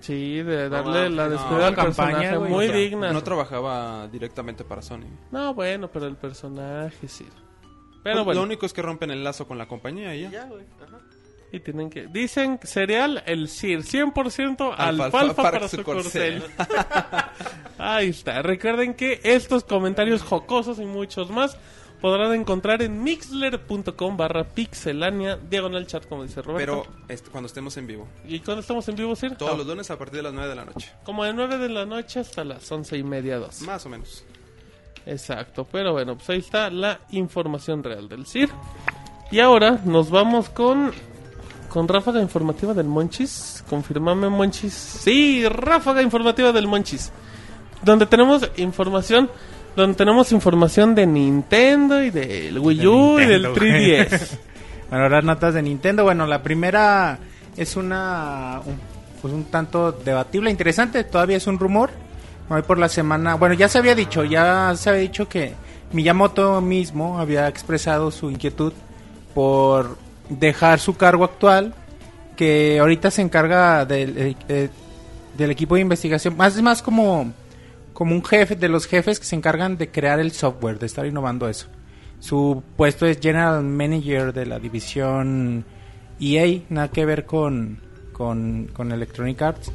Sí, 0.00 0.42
de 0.42 0.64
No 0.68 0.70
darle 0.70 1.10
la 1.10 1.24
no. 1.26 1.30
despedida 1.30 1.68
al 1.68 1.74
Campaña, 1.76 2.10
personaje. 2.18 2.36
güey, 2.38 2.50
muy 2.50 2.66
ya. 2.66 2.72
digna. 2.74 3.12
No 3.12 3.22
trabajaba 3.22 4.08
directamente 4.08 4.64
para 4.64 4.82
Sony. 4.82 5.06
No, 5.30 5.54
bueno, 5.54 5.88
pero 5.92 6.06
el 6.06 6.16
personaje 6.16 7.06
sí. 7.06 7.26
Pero 8.02 8.16
Lo- 8.16 8.24
bueno, 8.24 8.40
Lo 8.40 8.46
único 8.46 8.66
es 8.66 8.72
que 8.72 8.82
rompen 8.82 9.12
el 9.12 9.22
lazo 9.22 9.46
con 9.46 9.58
la 9.58 9.68
compañía 9.68 10.12
y 10.16 10.20
Y 10.20 10.22
ya. 10.22 10.30
ya, 10.30 10.44
güey. 10.46 10.64
Ajá. 10.84 10.98
Y 11.52 11.60
tienen 11.60 11.90
que... 11.90 12.06
Dicen 12.06 12.58
cereal 12.62 13.22
el 13.26 13.48
CIR, 13.48 13.80
100% 13.82 14.74
Alfalfa 14.76 15.20
alfalfa 15.20 15.34
para 15.42 15.50
para 15.58 15.68
su 15.68 15.82
corcel. 15.84 16.42
Ahí 17.78 18.08
está. 18.08 18.42
Recuerden 18.42 18.94
que 18.94 19.20
estos 19.22 19.64
comentarios 19.64 20.22
jocosos 20.22 20.78
y 20.78 20.84
muchos 20.86 21.30
más 21.30 21.56
podrán 22.00 22.32
encontrar 22.34 22.82
en 22.82 23.02
mixler.com 23.04 24.16
barra 24.16 24.44
pixelania, 24.44 25.36
diagonal 25.36 25.86
chat, 25.86 26.06
como 26.08 26.24
dice 26.24 26.42
Roberto. 26.42 26.84
Pero 26.84 26.96
este, 27.08 27.30
cuando 27.30 27.46
estemos 27.46 27.76
en 27.76 27.86
vivo. 27.86 28.08
¿Y 28.26 28.40
cuando 28.40 28.60
estamos 28.60 28.88
en 28.88 28.96
vivo, 28.96 29.14
Sir? 29.14 29.36
Todos 29.36 29.52
Ah, 29.52 29.56
los 29.56 29.66
lunes 29.66 29.90
a 29.90 29.98
partir 29.98 30.16
de 30.16 30.22
las 30.24 30.32
9 30.32 30.48
de 30.48 30.54
la 30.56 30.64
noche. 30.64 30.90
Como 31.04 31.22
de 31.24 31.32
9 31.32 31.58
de 31.58 31.68
la 31.68 31.84
noche 31.86 32.20
hasta 32.20 32.42
las 32.44 32.70
once 32.72 32.96
y 32.96 33.02
media, 33.04 33.38
dos. 33.38 33.60
Más 33.62 33.86
o 33.86 33.88
menos. 33.88 34.24
Exacto, 35.06 35.66
pero 35.70 35.92
bueno, 35.92 36.16
pues 36.16 36.30
ahí 36.30 36.38
está 36.38 36.70
la 36.70 37.00
información 37.10 37.82
real 37.84 38.08
del 38.08 38.26
CIR. 38.26 38.48
Y 39.30 39.40
ahora 39.40 39.80
nos 39.84 40.10
vamos 40.10 40.48
con 40.48 40.92
con 41.72 41.88
ráfaga 41.88 42.20
informativa 42.20 42.74
del 42.74 42.86
Monchis. 42.86 43.64
Confirmame 43.68 44.28
Monchis. 44.28 44.74
Sí, 44.74 45.42
ráfaga 45.48 46.02
informativa 46.02 46.52
del 46.52 46.66
Monchis. 46.66 47.10
Donde 47.82 48.04
tenemos 48.04 48.48
información, 48.56 49.30
donde 49.74 49.96
tenemos 49.96 50.32
información 50.32 50.94
de 50.94 51.06
Nintendo 51.06 52.02
y 52.02 52.10
del 52.10 52.58
Wii 52.58 52.86
U 52.86 53.20
y 53.20 53.24
del 53.24 53.44
Nintendo, 53.44 53.60
güey. 53.60 54.06
3DS. 54.06 54.38
Bueno, 54.92 55.04
ahora 55.04 55.22
notas 55.22 55.54
de 55.54 55.62
Nintendo. 55.62 56.04
Bueno, 56.04 56.26
la 56.26 56.42
primera 56.42 57.18
es 57.56 57.76
una. 57.76 58.60
Un, 58.66 58.78
pues 59.22 59.32
un 59.32 59.44
tanto 59.44 59.90
debatible, 59.92 60.50
interesante. 60.50 61.02
Todavía 61.04 61.38
es 61.38 61.46
un 61.46 61.58
rumor. 61.58 61.88
Hoy 62.50 62.60
por 62.60 62.76
la 62.76 62.90
semana. 62.90 63.36
Bueno, 63.36 63.54
ya 63.54 63.70
se 63.70 63.78
había 63.78 63.94
dicho. 63.94 64.22
Ya 64.24 64.74
se 64.76 64.90
había 64.90 65.00
dicho 65.00 65.26
que 65.30 65.54
Miyamoto 65.92 66.60
mismo 66.60 67.18
había 67.18 67.48
expresado 67.48 68.10
su 68.10 68.30
inquietud 68.30 68.74
por 69.34 69.96
dejar 70.28 70.78
su 70.80 70.96
cargo 70.96 71.24
actual. 71.24 71.74
Que 72.36 72.78
ahorita 72.80 73.10
se 73.10 73.22
encarga 73.22 73.84
del, 73.84 74.18
eh, 74.18 74.36
eh, 74.48 74.68
del 75.36 75.50
equipo 75.50 75.74
de 75.74 75.82
investigación. 75.82 76.36
Más 76.36 76.56
es 76.56 76.62
más 76.62 76.82
como. 76.82 77.32
Como 77.92 78.14
un 78.14 78.24
jefe 78.24 78.56
de 78.56 78.70
los 78.70 78.86
jefes 78.86 79.20
que 79.20 79.26
se 79.26 79.36
encargan 79.36 79.76
de 79.76 79.90
crear 79.90 80.18
el 80.18 80.32
software, 80.32 80.78
de 80.78 80.86
estar 80.86 81.04
innovando 81.04 81.46
eso. 81.46 81.66
Su 82.20 82.62
puesto 82.76 83.04
es 83.04 83.20
General 83.20 83.62
Manager 83.62 84.32
de 84.32 84.46
la 84.46 84.58
división 84.58 85.64
EA, 86.18 86.62
nada 86.70 86.88
que 86.88 87.04
ver 87.04 87.26
con, 87.26 87.80
con, 88.12 88.70
con 88.72 88.92
Electronic 88.92 89.42
Arts. 89.42 89.72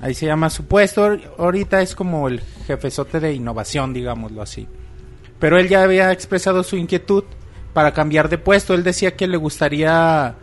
Ahí 0.00 0.14
se 0.14 0.26
llama 0.26 0.50
su 0.50 0.66
puesto. 0.66 1.16
Ahorita 1.38 1.80
es 1.80 1.94
como 1.94 2.28
el 2.28 2.40
jefezote 2.66 3.18
de 3.18 3.32
innovación, 3.32 3.92
digámoslo 3.94 4.42
así. 4.42 4.68
Pero 5.38 5.58
él 5.58 5.68
ya 5.68 5.82
había 5.82 6.12
expresado 6.12 6.62
su 6.62 6.76
inquietud 6.76 7.24
para 7.76 7.92
cambiar 7.92 8.30
de 8.30 8.38
puesto. 8.38 8.72
Él 8.72 8.82
decía 8.82 9.16
que 9.16 9.26
le 9.26 9.36
gustaría 9.36 10.34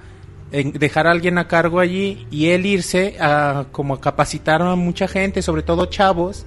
dejar 0.51 1.07
a 1.07 1.11
alguien 1.11 1.39
a 1.39 1.47
cargo 1.47 1.79
allí 1.79 2.27
y 2.29 2.49
él 2.49 2.67
irse 2.67 3.17
a 3.19 3.65
como 3.71 3.95
a 3.95 3.99
capacitar 3.99 4.61
a 4.61 4.75
mucha 4.75 5.07
gente, 5.07 5.41
sobre 5.41 5.63
todo 5.63 5.87
chavos, 5.87 6.45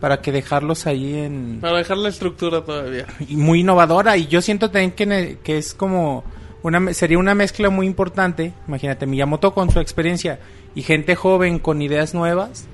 para 0.00 0.20
que 0.22 0.32
dejarlos 0.32 0.88
ahí 0.88 1.14
en, 1.14 1.60
Para 1.60 1.78
dejar 1.78 1.98
la 1.98 2.08
estructura 2.08 2.64
todavía. 2.64 3.06
y 3.28 3.36
muy 3.36 3.60
innovadora 3.60 4.16
y 4.16 4.26
yo 4.26 4.42
siento 4.42 4.68
también 4.68 4.90
que, 4.90 5.38
que 5.44 5.58
es 5.58 5.74
como 5.74 6.24
una 6.64 6.92
sería 6.92 7.20
una 7.20 7.36
mezcla 7.36 7.70
muy 7.70 7.86
importante 7.86 8.52
imagínate 8.66 9.06
Miyamoto 9.06 9.54
con 9.54 9.70
su 9.70 9.78
experiencia 9.78 10.40
y 10.74 10.82
gente 10.82 11.14
joven 11.14 11.60
con 11.60 11.82
ideas 11.82 12.14
nuevas 12.14 12.66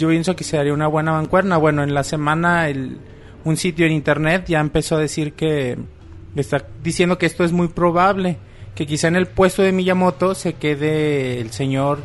yo 0.00 0.08
pienso 0.08 0.34
que 0.34 0.42
sería 0.42 0.74
una 0.74 0.88
buena 0.88 1.12
bancuerna 1.12 1.58
bueno 1.58 1.84
en 1.84 1.94
la 1.94 2.02
semana 2.02 2.68
el, 2.68 2.98
un 3.44 3.56
sitio 3.56 3.86
en 3.86 3.92
internet 3.92 4.46
ya 4.48 4.58
empezó 4.58 4.96
a 4.96 4.98
decir 4.98 5.34
que 5.34 5.78
está 6.40 6.66
diciendo 6.82 7.18
que 7.18 7.26
esto 7.26 7.44
es 7.44 7.52
muy 7.52 7.68
probable 7.68 8.38
que 8.74 8.86
quizá 8.86 9.08
en 9.08 9.16
el 9.16 9.26
puesto 9.26 9.62
de 9.62 9.72
Miyamoto 9.72 10.34
se 10.34 10.54
quede 10.54 11.40
el 11.40 11.50
señor 11.50 12.02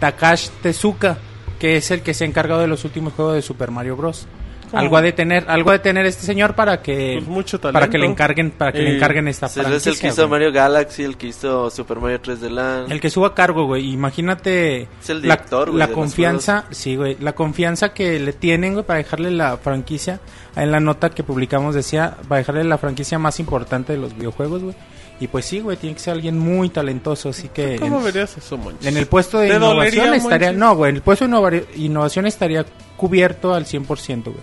Takashi 0.00 0.48
Tezuka 0.62 1.18
que 1.58 1.76
es 1.76 1.90
el 1.90 2.02
que 2.02 2.14
se 2.14 2.24
ha 2.24 2.26
encargado 2.26 2.60
de 2.60 2.66
los 2.66 2.84
últimos 2.84 3.12
juegos 3.14 3.34
de 3.34 3.42
Super 3.42 3.70
Mario 3.70 3.96
Bros. 3.96 4.26
Como- 4.70 4.80
Algo 4.80 4.96
ha 4.96 5.02
de 5.02 5.12
tener, 5.12 5.44
algo 5.48 5.70
ha 5.70 5.74
de 5.74 5.78
tener 5.78 6.06
este 6.06 6.22
señor 6.26 6.54
para 6.54 6.82
que 6.82 7.14
Pues 7.18 7.28
mucho 7.28 7.60
para 7.60 7.88
que 7.88 7.98
le 7.98 8.06
encarguen, 8.06 8.50
para 8.50 8.72
que 8.72 8.80
le 8.80 8.90
Eh, 8.92 8.96
encarguen 8.96 9.28
esta 9.28 9.46
él 9.46 9.52
es 9.52 9.56
el 9.58 9.64
que 9.72 9.80
franquicia, 9.80 10.08
hizo 10.08 10.22
güey. 10.22 10.30
Mario 10.30 10.52
Galaxy, 10.52 11.04
el 11.04 11.16
que 11.16 11.28
hizo 11.28 11.70
Super 11.70 11.98
Mario 11.98 12.20
3D 12.20 12.50
Land. 12.50 12.90
El 12.92 13.00
que 13.00 13.10
suba 13.10 13.28
a 13.28 13.34
cargo, 13.34 13.64
güey. 13.66 13.90
Imagínate 13.92 14.88
Es 15.00 15.10
el 15.10 15.18
la, 15.18 15.36
director, 15.36 15.68
güey, 15.70 15.78
la 15.78 15.86
los 15.86 15.94
confianza, 15.94 16.64
sí, 16.70 16.96
güey, 16.96 17.16
la 17.20 17.34
confianza 17.34 17.92
que 17.94 18.18
le 18.18 18.32
tienen, 18.32 18.72
güey, 18.74 18.84
para 18.84 18.98
dejarle 18.98 19.30
la 19.30 19.56
franquicia. 19.56 20.20
En 20.56 20.72
la 20.72 20.80
nota 20.80 21.10
que 21.10 21.22
publicamos 21.22 21.74
decía, 21.74 22.16
para 22.28 22.38
dejarle 22.38 22.64
la 22.64 22.78
franquicia 22.78 23.18
más 23.18 23.38
importante 23.40 23.92
de 23.92 23.98
los 23.98 24.16
videojuegos, 24.16 24.62
güey. 24.62 24.74
Y 25.18 25.28
pues 25.28 25.46
sí, 25.46 25.60
güey, 25.60 25.76
tiene 25.78 25.94
que 25.96 26.00
ser 26.02 26.12
alguien 26.14 26.38
muy 26.38 26.68
talentoso, 26.68 27.30
así 27.30 27.48
que 27.48 27.76
¿Cómo 27.80 27.98
en, 27.98 28.04
verías 28.04 28.36
eso, 28.36 28.58
Monchis? 28.58 28.86
en 28.86 28.96
el 28.98 29.06
puesto 29.06 29.38
de 29.38 29.48
¿Te 29.48 29.56
innovación 29.56 30.12
estaría, 30.14 30.48
Monchis? 30.48 30.58
no, 30.60 30.76
güey, 30.76 30.90
en 30.90 30.96
el 30.96 31.02
puesto 31.02 31.24
de 31.24 31.30
innova- 31.30 31.62
innovación 31.76 32.26
estaría 32.26 32.66
cubierto 32.96 33.54
al 33.54 33.64
100%, 33.64 34.24
güey. 34.24 34.36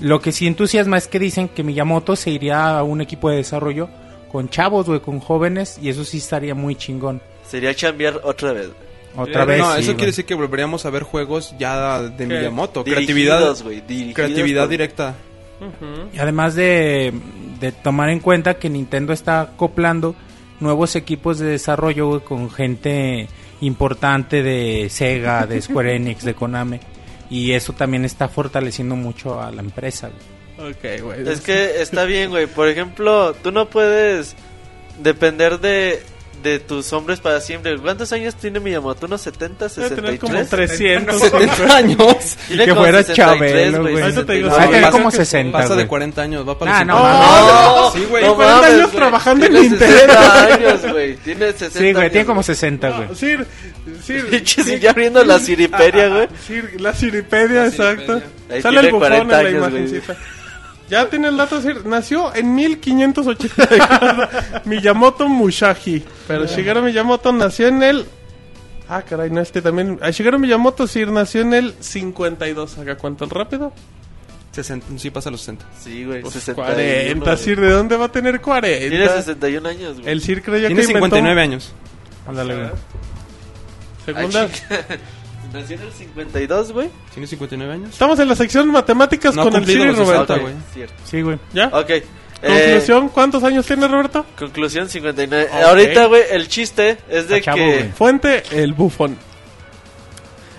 Lo 0.00 0.20
que 0.20 0.30
sí 0.32 0.46
entusiasma 0.46 0.96
es 0.98 1.08
que 1.08 1.18
dicen 1.18 1.48
que 1.48 1.62
Miyamoto 1.64 2.14
se 2.16 2.30
iría 2.30 2.78
a 2.78 2.82
un 2.84 3.00
equipo 3.00 3.30
de 3.30 3.36
desarrollo 3.36 3.88
con 4.30 4.48
chavos, 4.48 4.86
güey, 4.86 5.00
con 5.00 5.18
jóvenes, 5.20 5.78
y 5.82 5.88
eso 5.88 6.04
sí 6.04 6.18
estaría 6.18 6.54
muy 6.54 6.76
chingón. 6.76 7.20
Sería 7.46 7.74
chambear 7.74 8.20
otra 8.22 8.52
vez. 8.52 8.68
güey. 8.68 9.28
Otra 9.28 9.44
vez. 9.44 9.58
no, 9.58 9.74
sí, 9.74 9.80
eso 9.82 9.92
quiere 9.92 10.06
decir 10.06 10.24
que 10.24 10.34
volveríamos 10.34 10.86
a 10.86 10.90
ver 10.90 11.02
juegos 11.02 11.52
ya 11.58 12.00
de 12.00 12.16
¿Qué? 12.28 12.34
Miyamoto. 12.34 12.82
Creatividad, 12.84 13.38
Dirigidos, 13.54 13.64
dirigidos 13.88 14.14
creatividad 14.14 14.62
por- 14.62 14.70
directa. 14.70 15.14
Y 16.12 16.18
además 16.18 16.54
de, 16.54 17.12
de 17.60 17.72
tomar 17.72 18.10
en 18.10 18.20
cuenta 18.20 18.54
que 18.54 18.68
Nintendo 18.68 19.12
está 19.12 19.40
acoplando 19.42 20.14
nuevos 20.60 20.96
equipos 20.96 21.38
de 21.38 21.46
desarrollo 21.46 22.24
con 22.24 22.50
gente 22.50 23.28
importante 23.60 24.42
de 24.42 24.88
Sega, 24.90 25.46
de 25.46 25.60
Square 25.60 25.96
Enix, 25.96 26.24
de 26.24 26.34
Konami. 26.34 26.80
Y 27.30 27.52
eso 27.52 27.72
también 27.72 28.04
está 28.04 28.28
fortaleciendo 28.28 28.94
mucho 28.96 29.40
a 29.40 29.50
la 29.50 29.62
empresa. 29.62 30.10
güey. 31.00 31.28
Es 31.28 31.40
que 31.40 31.80
está 31.80 32.04
bien, 32.04 32.30
güey. 32.30 32.46
Por 32.46 32.68
ejemplo, 32.68 33.34
tú 33.34 33.52
no 33.52 33.68
puedes 33.68 34.36
depender 35.02 35.58
de, 35.60 36.02
de 36.42 36.58
tus 36.58 36.92
hombres 36.92 37.20
para 37.20 37.40
siempre. 37.40 37.76
¿Cuántos 37.78 38.12
años 38.12 38.34
tiene 38.34 38.60
Miyamoto? 38.60 39.06
¿Unos 39.06 39.20
70, 39.22 39.68
Debe 39.68 39.90
tener 39.90 40.18
como 40.18 40.32
63? 40.34 40.78
300. 40.78 41.20
70 41.20 41.76
años. 41.76 42.36
Tiene 42.48 42.64
que 42.64 42.74
fuera 42.74 43.02
63, 43.02 43.16
Chabelo, 43.16 43.80
güey. 43.82 44.02
Ahorita 44.02 44.26
te 44.26 44.32
digo, 44.32 44.48
69. 44.48 44.50
Va 44.50 44.62
a 44.62 44.66
tener 44.66 44.80
pasa 44.82 44.92
como 44.92 45.10
que 45.10 45.16
60, 45.16 45.58
Pasa 45.58 45.68
de 45.70 45.74
güey. 45.76 45.86
40 45.88 46.22
años, 46.22 46.48
va 46.48 46.58
para 46.58 46.78
Ah, 46.78 46.84
no, 46.84 46.94
50. 46.96 47.18
mames. 47.18 47.92
Sí, 47.94 48.06
güey. 48.10 48.24
No 48.24 48.34
40 48.36 48.66
años 48.66 48.90
trabajando 48.92 49.46
en 49.46 49.52
Tiene 49.52 49.68
Nintendo. 49.68 49.94
60 49.96 50.44
años, 50.44 50.92
güey. 50.92 51.16
Tiene 51.16 51.52
60 51.52 51.78
Sí, 51.78 51.92
güey, 51.92 52.10
tiene 52.10 52.26
como 52.26 52.42
60, 52.42 52.90
güey. 52.90 53.08
No, 53.08 53.14
Pinche 54.30 54.62
Sir- 54.64 54.80
ya 54.80 54.90
abriendo 54.90 55.24
la 55.24 55.38
siriperia, 55.40 56.08
güey. 56.08 56.28
Sir, 56.46 56.80
la 56.80 56.94
siripedia, 56.94 57.66
exacto. 57.66 58.14
siripedia. 58.18 58.32
Ahí 58.50 58.62
Sale 58.62 58.80
el 58.80 58.86
bufón 58.86 58.98
40 59.08 59.38
en 59.40 59.44
la 59.44 59.50
imagencita. 59.66 60.16
Ya 60.92 61.08
tiene 61.08 61.28
el 61.28 61.38
dato, 61.38 61.58
Sir. 61.62 61.86
Nació 61.86 62.34
en 62.34 62.54
1584. 62.54 64.28
Miyamoto 64.66 65.26
Musashi. 65.26 66.04
Pero 66.28 66.44
Shigeru 66.44 66.82
Miyamoto 66.82 67.32
nació 67.32 67.68
en 67.68 67.82
el... 67.82 68.06
Ah, 68.90 69.00
caray, 69.00 69.30
no, 69.30 69.40
este 69.40 69.62
también... 69.62 69.98
Ah, 70.02 70.10
Shigeru 70.10 70.38
Miyamoto, 70.38 70.86
Sir, 70.86 71.10
nació 71.10 71.40
en 71.40 71.54
el 71.54 71.74
52. 71.80 72.76
¿Haga 72.76 72.96
cuánto 72.98 73.24
el 73.24 73.30
rápido? 73.30 73.72
60, 74.50 74.98
sí, 74.98 75.10
pasa 75.10 75.30
los 75.30 75.40
60. 75.40 75.64
Sí, 75.80 76.04
güey. 76.04 76.20
Pues 76.20 76.34
61, 76.34 76.74
40, 76.74 77.24
güey. 77.24 77.38
Sir. 77.38 77.58
¿De 77.58 77.70
dónde 77.70 77.96
va 77.96 78.04
a 78.04 78.12
tener 78.12 78.42
40? 78.42 78.78
Tiene 78.90 79.08
61 79.08 79.66
años, 79.66 79.94
güey. 79.94 80.12
El 80.12 80.20
Sir 80.20 80.42
creyó 80.42 80.66
Tiene 80.66 80.82
que 80.82 80.92
inventó... 80.92 81.16
59 81.16 81.40
años. 81.40 81.72
Ándale, 82.28 82.54
güey. 82.54 82.70
Segunda... 84.04 84.46
Nació 85.52 85.76
en 85.76 85.82
el 85.82 85.92
52, 85.92 86.72
güey. 86.72 86.88
¿Tiene 87.12 87.26
59 87.26 87.72
años? 87.72 87.90
Estamos 87.90 88.18
en 88.18 88.28
la 88.28 88.34
sección 88.36 88.70
matemáticas 88.70 89.34
No 89.34 89.42
ha 89.42 89.44
con 89.44 89.54
el 89.54 89.60
cumplido 89.60 89.82
Sir 89.84 89.92
y 89.94 89.96
los 89.96 90.06
60, 90.08 90.24
Roberto. 90.34 90.40
Güey. 90.42 90.54
cierto. 90.72 90.94
Sí, 91.04 91.22
güey. 91.22 91.38
¿Ya? 91.52 91.66
Ok. 91.68 91.90
eh, 91.90 92.04
Conclusión, 92.46 93.08
¿cuántos 93.10 93.44
años 93.44 93.66
tiene 93.66 93.86
Roberto? 93.88 94.24
conclusión 94.38 94.88
59. 94.88 95.48
Ok. 95.52 95.62
Ahorita, 95.64 96.06
güey, 96.06 96.22
el 96.30 96.48
chiste 96.48 96.98
es 97.08 97.28
de 97.28 97.38
Está 97.38 97.52
chavo, 97.52 97.56
que... 97.58 97.64
güey. 97.76 97.92
Fuente, 97.92 98.42
el 98.52 98.72
bufón. 98.72 99.16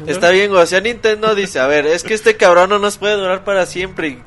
Está 0.08 0.32
bien, 0.32 0.50
güey. 0.50 0.62
O 0.62 0.66
sea, 0.66 0.82
Nintendo 0.82 1.34
dice, 1.36 1.60
a 1.60 1.68
ver, 1.68 1.86
es 1.88 2.04
que 2.04 2.14
este 2.14 2.36
cabrón 2.36 2.70
no 2.70 2.80
nos 2.80 2.98
puede 2.98 3.16
durar 3.16 3.44
para 3.44 3.66
siempre. 3.66 4.20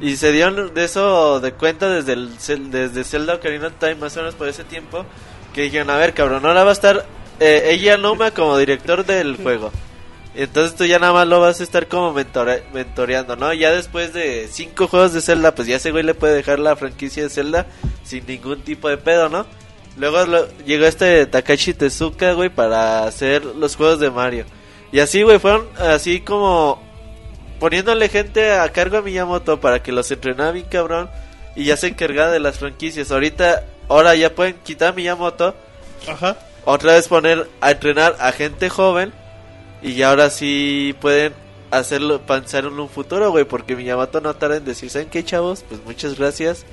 Y, 0.00 0.08
y 0.10 0.16
se 0.16 0.32
dieron 0.32 0.74
de 0.74 0.84
eso 0.84 1.40
de 1.40 1.52
cuenta 1.52 1.88
desde 1.88 2.12
el 2.14 2.30
Cel- 2.38 2.70
desde 2.70 3.04
Zelda 3.04 3.34
Ocarina 3.34 3.68
of 3.68 3.74
Time, 3.78 3.94
más 3.96 4.16
o 4.16 4.20
menos 4.20 4.34
por 4.34 4.48
ese 4.48 4.64
tiempo. 4.64 5.04
Que 5.54 5.62
dijeron, 5.62 5.88
a 5.90 5.96
ver, 5.96 6.14
cabrón, 6.14 6.44
ahora 6.44 6.64
va 6.64 6.70
a 6.70 6.72
estar 6.74 7.06
eh, 7.40 7.68
ella 7.70 7.96
Noma 7.96 8.32
como 8.32 8.58
director 8.58 9.04
del 9.06 9.36
juego. 9.36 9.70
Entonces 10.36 10.74
tú 10.76 10.84
ya 10.84 10.98
nada 10.98 11.12
más 11.12 11.28
lo 11.28 11.40
vas 11.40 11.60
a 11.60 11.62
estar 11.62 11.86
como 11.86 12.12
mentore- 12.12 12.62
mentoreando, 12.72 13.36
¿no? 13.36 13.52
Ya 13.52 13.70
después 13.70 14.12
de 14.12 14.48
cinco 14.50 14.88
juegos 14.88 15.12
de 15.12 15.20
Zelda, 15.20 15.54
pues 15.54 15.68
ya 15.68 15.76
ese 15.76 15.92
güey 15.92 16.02
le 16.02 16.14
puede 16.14 16.34
dejar 16.34 16.58
la 16.58 16.74
franquicia 16.74 17.22
de 17.22 17.30
Zelda 17.30 17.66
sin 18.02 18.26
ningún 18.26 18.60
tipo 18.62 18.88
de 18.88 18.96
pedo, 18.96 19.28
¿no? 19.28 19.46
Luego 19.96 20.24
lo- 20.26 20.48
llegó 20.66 20.86
este 20.86 21.24
Takashi 21.26 21.72
Tezuka, 21.74 22.32
güey, 22.32 22.48
para 22.48 23.04
hacer 23.04 23.44
los 23.44 23.76
juegos 23.76 24.00
de 24.00 24.10
Mario. 24.10 24.44
Y 24.90 24.98
así, 24.98 25.22
güey, 25.22 25.38
fueron 25.38 25.68
así 25.78 26.20
como 26.20 26.82
poniéndole 27.60 28.08
gente 28.08 28.52
a 28.54 28.68
cargo 28.70 28.98
a 28.98 29.02
Miyamoto 29.02 29.60
para 29.60 29.82
que 29.82 29.92
los 29.92 30.10
entrenara 30.10 30.50
bien 30.50 30.66
cabrón 30.68 31.08
y 31.54 31.64
ya 31.66 31.76
se 31.76 31.86
encargaba 31.88 32.32
de 32.32 32.40
las 32.40 32.58
franquicias. 32.58 33.12
Ahorita, 33.12 33.64
ahora 33.88 34.16
ya 34.16 34.34
pueden 34.34 34.54
quitar 34.64 34.88
a 34.88 34.92
Miyamoto, 34.92 35.54
Ajá. 36.08 36.36
otra 36.64 36.94
vez 36.94 37.06
poner 37.06 37.48
a 37.60 37.70
entrenar 37.70 38.16
a 38.18 38.32
gente 38.32 38.68
joven 38.68 39.12
y 39.84 40.02
ahora 40.02 40.30
sí 40.30 40.96
pueden 41.00 41.34
hacerlo, 41.70 42.22
pensar 42.22 42.64
en 42.64 42.80
un 42.80 42.88
futuro, 42.88 43.30
güey, 43.30 43.44
porque 43.44 43.76
Miyamoto 43.76 44.20
no 44.20 44.34
tarda 44.34 44.56
en 44.56 44.64
decir, 44.64 44.88
¿saben 44.88 45.10
qué, 45.10 45.22
chavos? 45.22 45.64
Pues 45.68 45.84
muchas 45.84 46.18
gracias. 46.18 46.64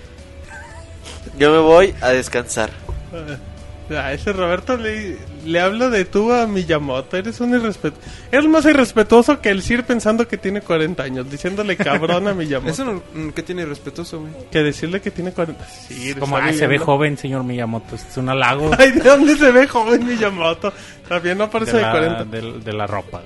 Yo 1.38 1.51
me 1.51 1.59
voy 1.59 1.93
a 2.01 2.09
descansar. 2.09 2.72
A 4.02 4.14
ese 4.14 4.34
Roberto 4.34 4.78
le, 4.78 5.18
le 5.46 5.60
hablo 5.60 5.89
de 5.89 6.06
tú 6.06 6.32
a 6.32 6.48
Miyamoto. 6.48 7.18
Eres 7.18 7.39
un 7.42 7.54
irrespetuoso. 7.54 8.08
Eres 8.32 8.48
más 8.48 8.66
irrespetuoso 8.66 9.42
que 9.42 9.50
el 9.50 9.62
Sir 9.62 9.84
pensando 9.84 10.28
que 10.28 10.38
tiene 10.38 10.62
40 10.62 11.04
años. 11.04 11.30
Diciéndole 11.30 11.76
cabrón 11.78 12.28
a 12.28 12.34
Miyamoto. 12.34 12.72
Eso 12.74 12.86
no, 12.86 13.04
mm, 13.14 13.30
¿qué 13.30 13.44
tiene 13.44 13.66
respetuoso, 13.66 14.22
güey? 14.22 14.34
Que 14.52 14.60
decirle 14.60 15.02
que 15.02 15.12
tiene 15.12 15.32
40. 15.32 15.66
Sí, 15.66 16.14
Como 16.16 16.38
ah, 16.38 16.54
se 16.54 16.68
ve 16.68 16.78
joven, 16.78 17.18
señor 17.18 17.44
Miyamoto. 17.44 17.96
Es 17.96 18.18
un 18.18 18.30
halago 18.30 18.72
Ay, 18.78 18.92
¿de 18.92 19.02
dónde 19.02 19.36
se 19.36 19.52
ve 19.52 19.68
joven 19.68 20.06
Miyamoto? 20.06 20.74
También 21.08 21.38
no 21.38 21.50
parece 21.50 21.74
de 21.74 21.78
de, 21.78 21.84
la, 21.84 21.92
40. 21.92 22.26
de, 22.26 22.60
de 22.60 22.74
la 22.74 22.88
ropa. 22.88 23.22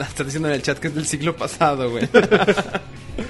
Está 0.00 0.24
diciendo 0.24 0.48
en 0.48 0.54
el 0.54 0.62
chat 0.62 0.78
que 0.78 0.88
es 0.88 0.94
del 0.94 1.06
siglo 1.06 1.36
pasado, 1.36 1.90
güey. 1.90 2.08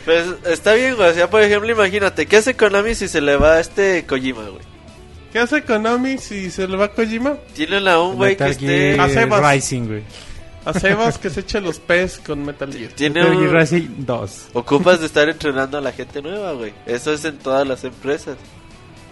Pues 0.05 0.27
está 0.47 0.73
bien, 0.75 0.97
güey. 0.97 1.11
O 1.11 1.15
sea, 1.15 1.29
por 1.29 1.43
ejemplo, 1.43 1.71
imagínate, 1.71 2.27
¿qué 2.27 2.39
hace 2.39 2.55
Konami 2.55 2.95
si 2.95 3.09
se 3.09 3.21
le 3.21 3.37
va 3.37 3.55
a 3.55 3.61
este 3.61 4.07
Kojima, 4.07 4.49
güey? 4.49 4.70
¿Qué 5.33 5.39
hace 5.39 5.63
Konami 5.63 6.19
si 6.19 6.51
se 6.51 6.67
le 6.67 6.77
va 6.77 6.87
a 6.87 6.93
Kojima? 6.93 7.37
Tienen 7.55 7.87
a 7.87 8.01
un 8.01 8.17
güey 8.17 8.37
que 8.37 8.49
esté... 8.49 9.01
A 9.01 9.09
Sebas. 9.09 9.55
Rising, 9.55 9.87
güey. 9.87 10.03
A 10.65 10.73
Sebas 10.73 11.19
que 11.19 11.31
se 11.31 11.41
eche 11.41 11.61
los 11.61 11.79
pez 11.79 12.19
con 12.19 12.45
Metal 12.45 12.73
Gear. 12.73 12.93
Tiene 12.93 13.21
Metal 13.21 13.37
un... 13.37 13.43
Gear 13.45 13.61
Rising 13.61 13.89
2. 13.99 14.49
Ocupas 14.55 15.01
de 15.01 15.07
estar 15.07 15.29
entrenando 15.29 15.79
a 15.79 15.81
la 15.81 15.93
gente 15.93 16.21
nueva, 16.21 16.53
güey. 16.53 16.73
Eso 16.87 17.13
es 17.13 17.25
en 17.25 17.39
todas 17.39 17.67
las 17.67 17.85
empresas. 17.85 18.37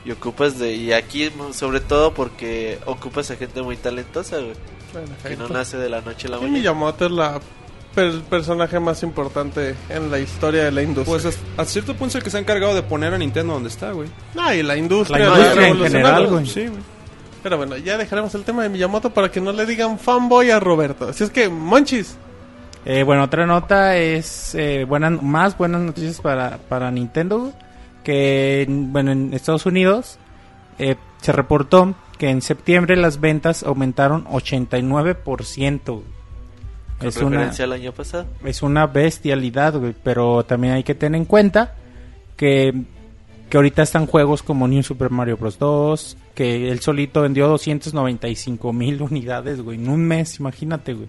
Y 0.05 0.11
ocupas 0.11 0.59
de... 0.59 0.75
Y 0.75 0.93
aquí, 0.93 1.31
sobre 1.53 1.81
todo, 1.81 2.12
porque 2.14 2.79
ocupas 2.87 3.31
a 3.31 3.37
gente 3.37 3.62
muy 3.62 3.77
talentosa, 3.77 4.39
güey. 4.39 4.55
Bueno, 4.93 5.09
Que 5.23 5.37
no 5.37 5.49
nace 5.49 5.77
de 5.77 5.89
la 5.89 6.01
noche 6.01 6.27
a 6.27 6.31
la 6.31 6.37
Y 6.39 6.41
mañana. 6.41 6.59
Miyamoto 6.59 7.07
es 7.07 7.12
la, 7.12 7.41
el 7.99 8.20
personaje 8.22 8.78
más 8.80 9.03
importante 9.03 9.74
en 9.88 10.11
la 10.11 10.18
historia 10.18 10.64
de 10.64 10.70
la 10.72 10.82
industria. 10.82 11.12
Pues 11.20 11.24
hasta- 11.26 11.62
a 11.62 11.64
cierto 11.64 11.92
punto 11.94 12.09
es 12.09 12.14
el 12.16 12.22
que 12.22 12.30
se 12.30 12.36
ha 12.36 12.40
encargado 12.40 12.74
de 12.74 12.82
poner 12.82 13.12
a 13.14 13.18
Nintendo 13.18 13.55
donde 13.55 13.68
está, 13.68 13.92
güey. 13.92 14.09
No, 14.34 14.53
y 14.55 14.62
la 14.62 14.76
industria, 14.76 15.18
La 15.28 15.36
industria 15.38 15.68
en 15.68 15.78
general, 15.78 16.26
güey. 16.28 16.46
Sí, 16.46 16.66
güey. 16.66 16.80
Pero 17.42 17.57
bueno, 17.57 17.76
ya 17.76 17.96
dejaremos 17.96 18.34
el 18.34 18.42
tema 18.44 18.62
de 18.64 18.68
Miyamoto 18.68 19.11
para 19.11 19.30
que 19.30 19.40
no 19.40 19.53
le 19.53 19.64
digan 19.64 19.99
fanboy 19.99 20.51
a 20.51 20.59
Roberto. 20.61 21.09
Así 21.09 21.24
es 21.24 21.30
que, 21.30 21.49
Monchis, 21.49 22.16
Eh, 22.84 23.03
bueno, 23.03 23.24
otra 23.24 23.44
nota 23.46 23.96
es 23.96 24.55
eh, 24.55 24.84
buenas, 24.88 25.22
más 25.22 25.59
buenas 25.59 25.80
noticias 25.82 26.20
para, 26.20 26.59
para 26.68 26.90
Nintendo. 26.90 27.53
Que, 28.03 28.64
bueno, 28.68 29.12
en 29.12 29.34
Estados 29.34 29.66
Unidos 29.66 30.18
eh, 30.78 30.96
se 31.20 31.32
reportó 31.32 31.94
que 32.16 32.30
en 32.30 32.40
septiembre 32.40 32.96
las 32.96 33.20
ventas 33.20 33.62
aumentaron 33.62 34.24
89%. 34.26 36.03
Es 37.01 37.16
una, 37.18 37.49
al 37.51 37.72
año 37.72 37.92
pasado. 37.92 38.26
es 38.44 38.62
una 38.62 38.86
bestialidad, 38.86 39.74
güey. 39.78 39.94
Pero 40.03 40.44
también 40.44 40.74
hay 40.74 40.82
que 40.82 40.94
tener 40.94 41.18
en 41.20 41.24
cuenta 41.26 41.74
que, 42.36 42.72
que 43.49 43.57
ahorita 43.57 43.82
están 43.82 44.07
juegos 44.07 44.42
como 44.42 44.66
New 44.66 44.82
Super 44.82 45.11
Mario 45.11 45.36
Bros. 45.36 45.59
2. 45.59 46.16
Que 46.34 46.70
él 46.70 46.80
solito 46.80 47.22
vendió 47.22 47.49
295 47.49 48.72
mil 48.72 49.03
unidades, 49.03 49.61
güey. 49.61 49.78
En 49.78 49.88
un 49.88 50.01
mes, 50.05 50.38
imagínate, 50.40 50.94
güey. 50.94 51.09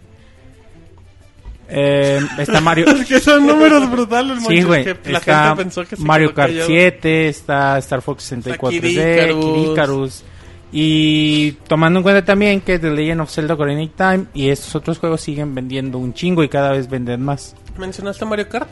Eh, 1.71 2.19
está 2.39 2.61
Mario. 2.61 2.87
es 3.01 3.07
que 3.07 3.19
son 3.19 3.45
números 3.45 3.89
brutales, 3.91 4.43
Sí, 4.47 4.63
güey. 4.63 4.83
que 4.83 4.97
la 5.11 5.19
Está 5.19 5.49
gente 5.49 5.63
pensó 5.63 5.85
que 5.85 5.95
se 5.95 6.01
Mario 6.03 6.33
Kart 6.33 6.49
callado. 6.49 6.67
7, 6.67 7.27
está 7.27 7.77
Star 7.77 8.01
Fox 8.01 8.23
64 8.23 8.69
Kid 8.81 8.81
d 8.81 8.91
Icarus. 8.91 9.45
Kid 9.45 9.71
Icarus. 9.71 10.23
Y 10.71 11.53
tomando 11.67 11.99
en 11.99 12.03
cuenta 12.03 12.23
también 12.23 12.61
que 12.61 12.77
The 12.77 12.91
Legend 12.91 13.21
of 13.21 13.31
Zelda 13.31 13.55
Ocarina 13.55 13.81
of 13.83 13.89
Time 13.95 14.25
y 14.33 14.49
estos 14.49 14.75
otros 14.75 14.99
juegos 14.99 15.21
siguen 15.21 15.55
vendiendo 15.55 15.97
un 15.97 16.13
chingo 16.13 16.43
y 16.43 16.49
cada 16.49 16.71
vez 16.71 16.87
venden 16.89 17.21
más. 17.23 17.55
¿Mencionaste 17.77 18.25
Mario 18.25 18.47
Kart? 18.49 18.69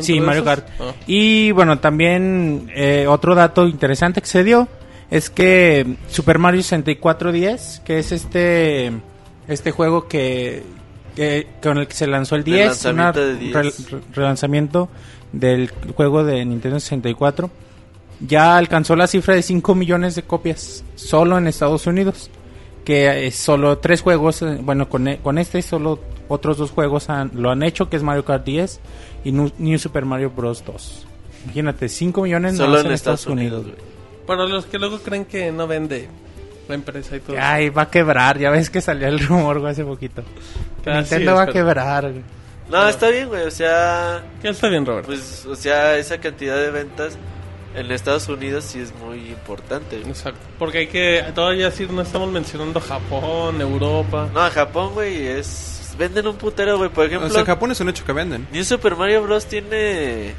Sí, 0.00 0.18
Mario 0.20 0.42
esos? 0.42 0.54
Kart. 0.56 0.68
Ah. 0.80 0.92
Y 1.06 1.52
bueno, 1.52 1.78
también 1.78 2.70
eh, 2.74 3.06
otro 3.08 3.34
dato 3.34 3.66
interesante 3.66 4.20
que 4.20 4.26
se 4.26 4.42
dio 4.44 4.66
es 5.10 5.30
que 5.30 5.96
Super 6.08 6.38
Mario 6.38 6.62
64 6.62 7.30
10, 7.32 7.82
que 7.84 7.98
es 8.00 8.10
este 8.12 8.92
este 9.48 9.70
juego 9.70 10.08
que, 10.08 10.64
que- 11.14 11.46
con 11.62 11.78
el 11.78 11.86
que 11.86 11.94
se 11.94 12.08
lanzó 12.08 12.34
el 12.34 12.40
El 12.40 12.44
10, 12.46 12.66
lanzamiento 12.66 13.20
una 13.20 13.26
de 13.26 13.36
10. 13.36 13.54
re- 13.54 13.62
re- 13.98 14.02
relanzamiento 14.12 14.88
del 15.32 15.70
juego 15.94 16.24
de 16.24 16.44
Nintendo 16.44 16.80
64, 16.80 17.48
ya 18.20 18.56
alcanzó 18.56 18.96
la 18.96 19.06
cifra 19.06 19.34
de 19.34 19.42
5 19.42 19.74
millones 19.74 20.14
de 20.14 20.22
copias 20.22 20.84
solo 20.94 21.36
en 21.38 21.46
Estados 21.46 21.86
Unidos. 21.86 22.30
Que 22.84 23.26
es 23.26 23.34
solo 23.34 23.78
tres 23.78 24.00
juegos, 24.00 24.42
eh, 24.42 24.58
bueno, 24.60 24.88
con, 24.88 25.08
e- 25.08 25.18
con 25.18 25.38
este 25.38 25.60
solo 25.60 25.98
otros 26.28 26.56
dos 26.56 26.70
juegos 26.70 27.10
han- 27.10 27.32
lo 27.34 27.50
han 27.50 27.64
hecho, 27.64 27.88
que 27.90 27.96
es 27.96 28.04
Mario 28.04 28.24
Kart 28.24 28.44
10 28.44 28.78
y 29.24 29.32
New 29.32 29.78
Super 29.80 30.04
Mario 30.04 30.30
Bros. 30.30 30.62
2. 30.64 31.04
Imagínate, 31.46 31.88
5 31.88 32.22
millones 32.22 32.56
Solo 32.56 32.68
nomás 32.70 32.84
en 32.84 32.92
Estados 32.92 33.26
Unidos, 33.26 33.64
güey. 33.64 33.74
Para 34.24 34.44
los 34.46 34.66
que 34.66 34.78
luego 34.78 35.00
creen 35.00 35.24
que 35.24 35.50
no 35.50 35.66
vende 35.66 36.08
la 36.68 36.76
empresa 36.76 37.16
y 37.16 37.20
todo. 37.20 37.36
Ay, 37.40 37.70
va 37.70 37.82
a 37.82 37.90
quebrar, 37.90 38.38
ya 38.38 38.50
ves 38.50 38.70
que 38.70 38.80
salió 38.80 39.08
el 39.08 39.18
rumor 39.18 39.58
güey, 39.58 39.72
hace 39.72 39.84
poquito. 39.84 40.22
Que 40.84 40.90
Así 40.90 40.98
Nintendo 41.00 41.32
es, 41.32 41.36
va 41.38 41.42
a 41.42 41.46
pero- 41.46 41.52
quebrar. 41.54 42.02
güey. 42.12 42.22
No, 42.70 42.88
está 42.88 43.08
bien, 43.08 43.26
güey. 43.28 43.42
O 43.42 43.50
sea, 43.50 44.22
Que 44.40 44.48
está 44.50 44.68
bien, 44.68 44.86
Robert. 44.86 45.06
pues, 45.06 45.44
o 45.46 45.56
sea, 45.56 45.96
esa 45.96 46.18
cantidad 46.18 46.56
de 46.56 46.70
ventas 46.70 47.16
en 47.76 47.90
Estados 47.92 48.28
Unidos 48.28 48.64
sí 48.64 48.80
es 48.80 48.94
muy 48.96 49.18
importante. 49.30 49.98
güey. 49.98 50.10
Exacto. 50.10 50.40
Porque 50.58 50.78
hay 50.78 50.86
que 50.88 51.24
todavía 51.34 51.66
decir, 51.66 51.90
no 51.90 52.02
estamos 52.02 52.30
mencionando 52.30 52.80
Japón, 52.80 53.60
Europa. 53.60 54.28
No, 54.32 54.40
Japón, 54.50 54.94
güey, 54.94 55.26
es... 55.26 55.94
Venden 55.98 56.26
un 56.26 56.36
putero, 56.36 56.76
güey. 56.78 56.90
Por 56.90 57.04
O 57.04 57.06
ejemplo, 57.06 57.30
sea, 57.30 57.40
en 57.40 57.46
Japón 57.46 57.70
es 57.70 57.80
un 57.80 57.88
hecho 57.88 58.04
que 58.04 58.12
venden. 58.12 58.46
New 58.52 58.64
Super 58.64 58.96
Mario 58.96 59.22
Bros. 59.22 59.46
tiene... 59.46 60.34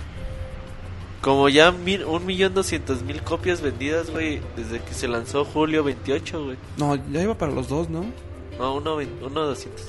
Como 1.22 1.50
ya 1.50 1.72
mil, 1.72 2.06
un 2.06 2.26
millón 2.26 2.54
doscientos 2.54 3.02
mil 3.02 3.22
copias 3.24 3.60
vendidas, 3.62 4.10
güey, 4.12 4.40
desde 4.56 4.80
que 4.80 4.94
se 4.94 5.08
lanzó 5.08 5.44
julio 5.46 5.84
28, 5.84 6.44
güey. 6.46 6.58
No, 6.78 6.96
ya 7.12 7.22
iba 7.24 7.36
para 7.36 7.52
los 7.52 7.68
dos, 7.68 7.90
¿no? 7.90 8.06
No, 8.60 8.76
uno, 8.76 8.96
uno 8.96 9.42
200. 9.42 9.84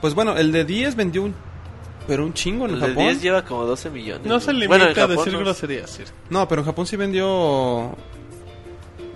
Pues 0.00 0.14
bueno, 0.14 0.36
el 0.36 0.52
de 0.52 0.64
10 0.64 0.94
vendió 0.96 1.22
un... 1.24 1.34
Pero 2.06 2.24
un 2.24 2.32
chingo 2.34 2.64
en 2.66 2.72
El 2.74 2.80
de 2.80 2.86
Japón. 2.88 3.04
10 3.04 3.22
lleva 3.22 3.44
como 3.44 3.64
12 3.64 3.90
millones. 3.90 4.26
No 4.26 4.40
se 4.40 4.52
limita 4.52 4.68
Bueno, 4.68 4.84
en 4.86 4.90
a 4.90 4.94
Japón 4.94 5.16
decir 5.16 5.32
no. 5.34 5.38
groserías. 5.40 6.00
No, 6.30 6.48
pero 6.48 6.60
en 6.62 6.66
Japón 6.66 6.86
sí 6.86 6.96
vendió... 6.96 7.94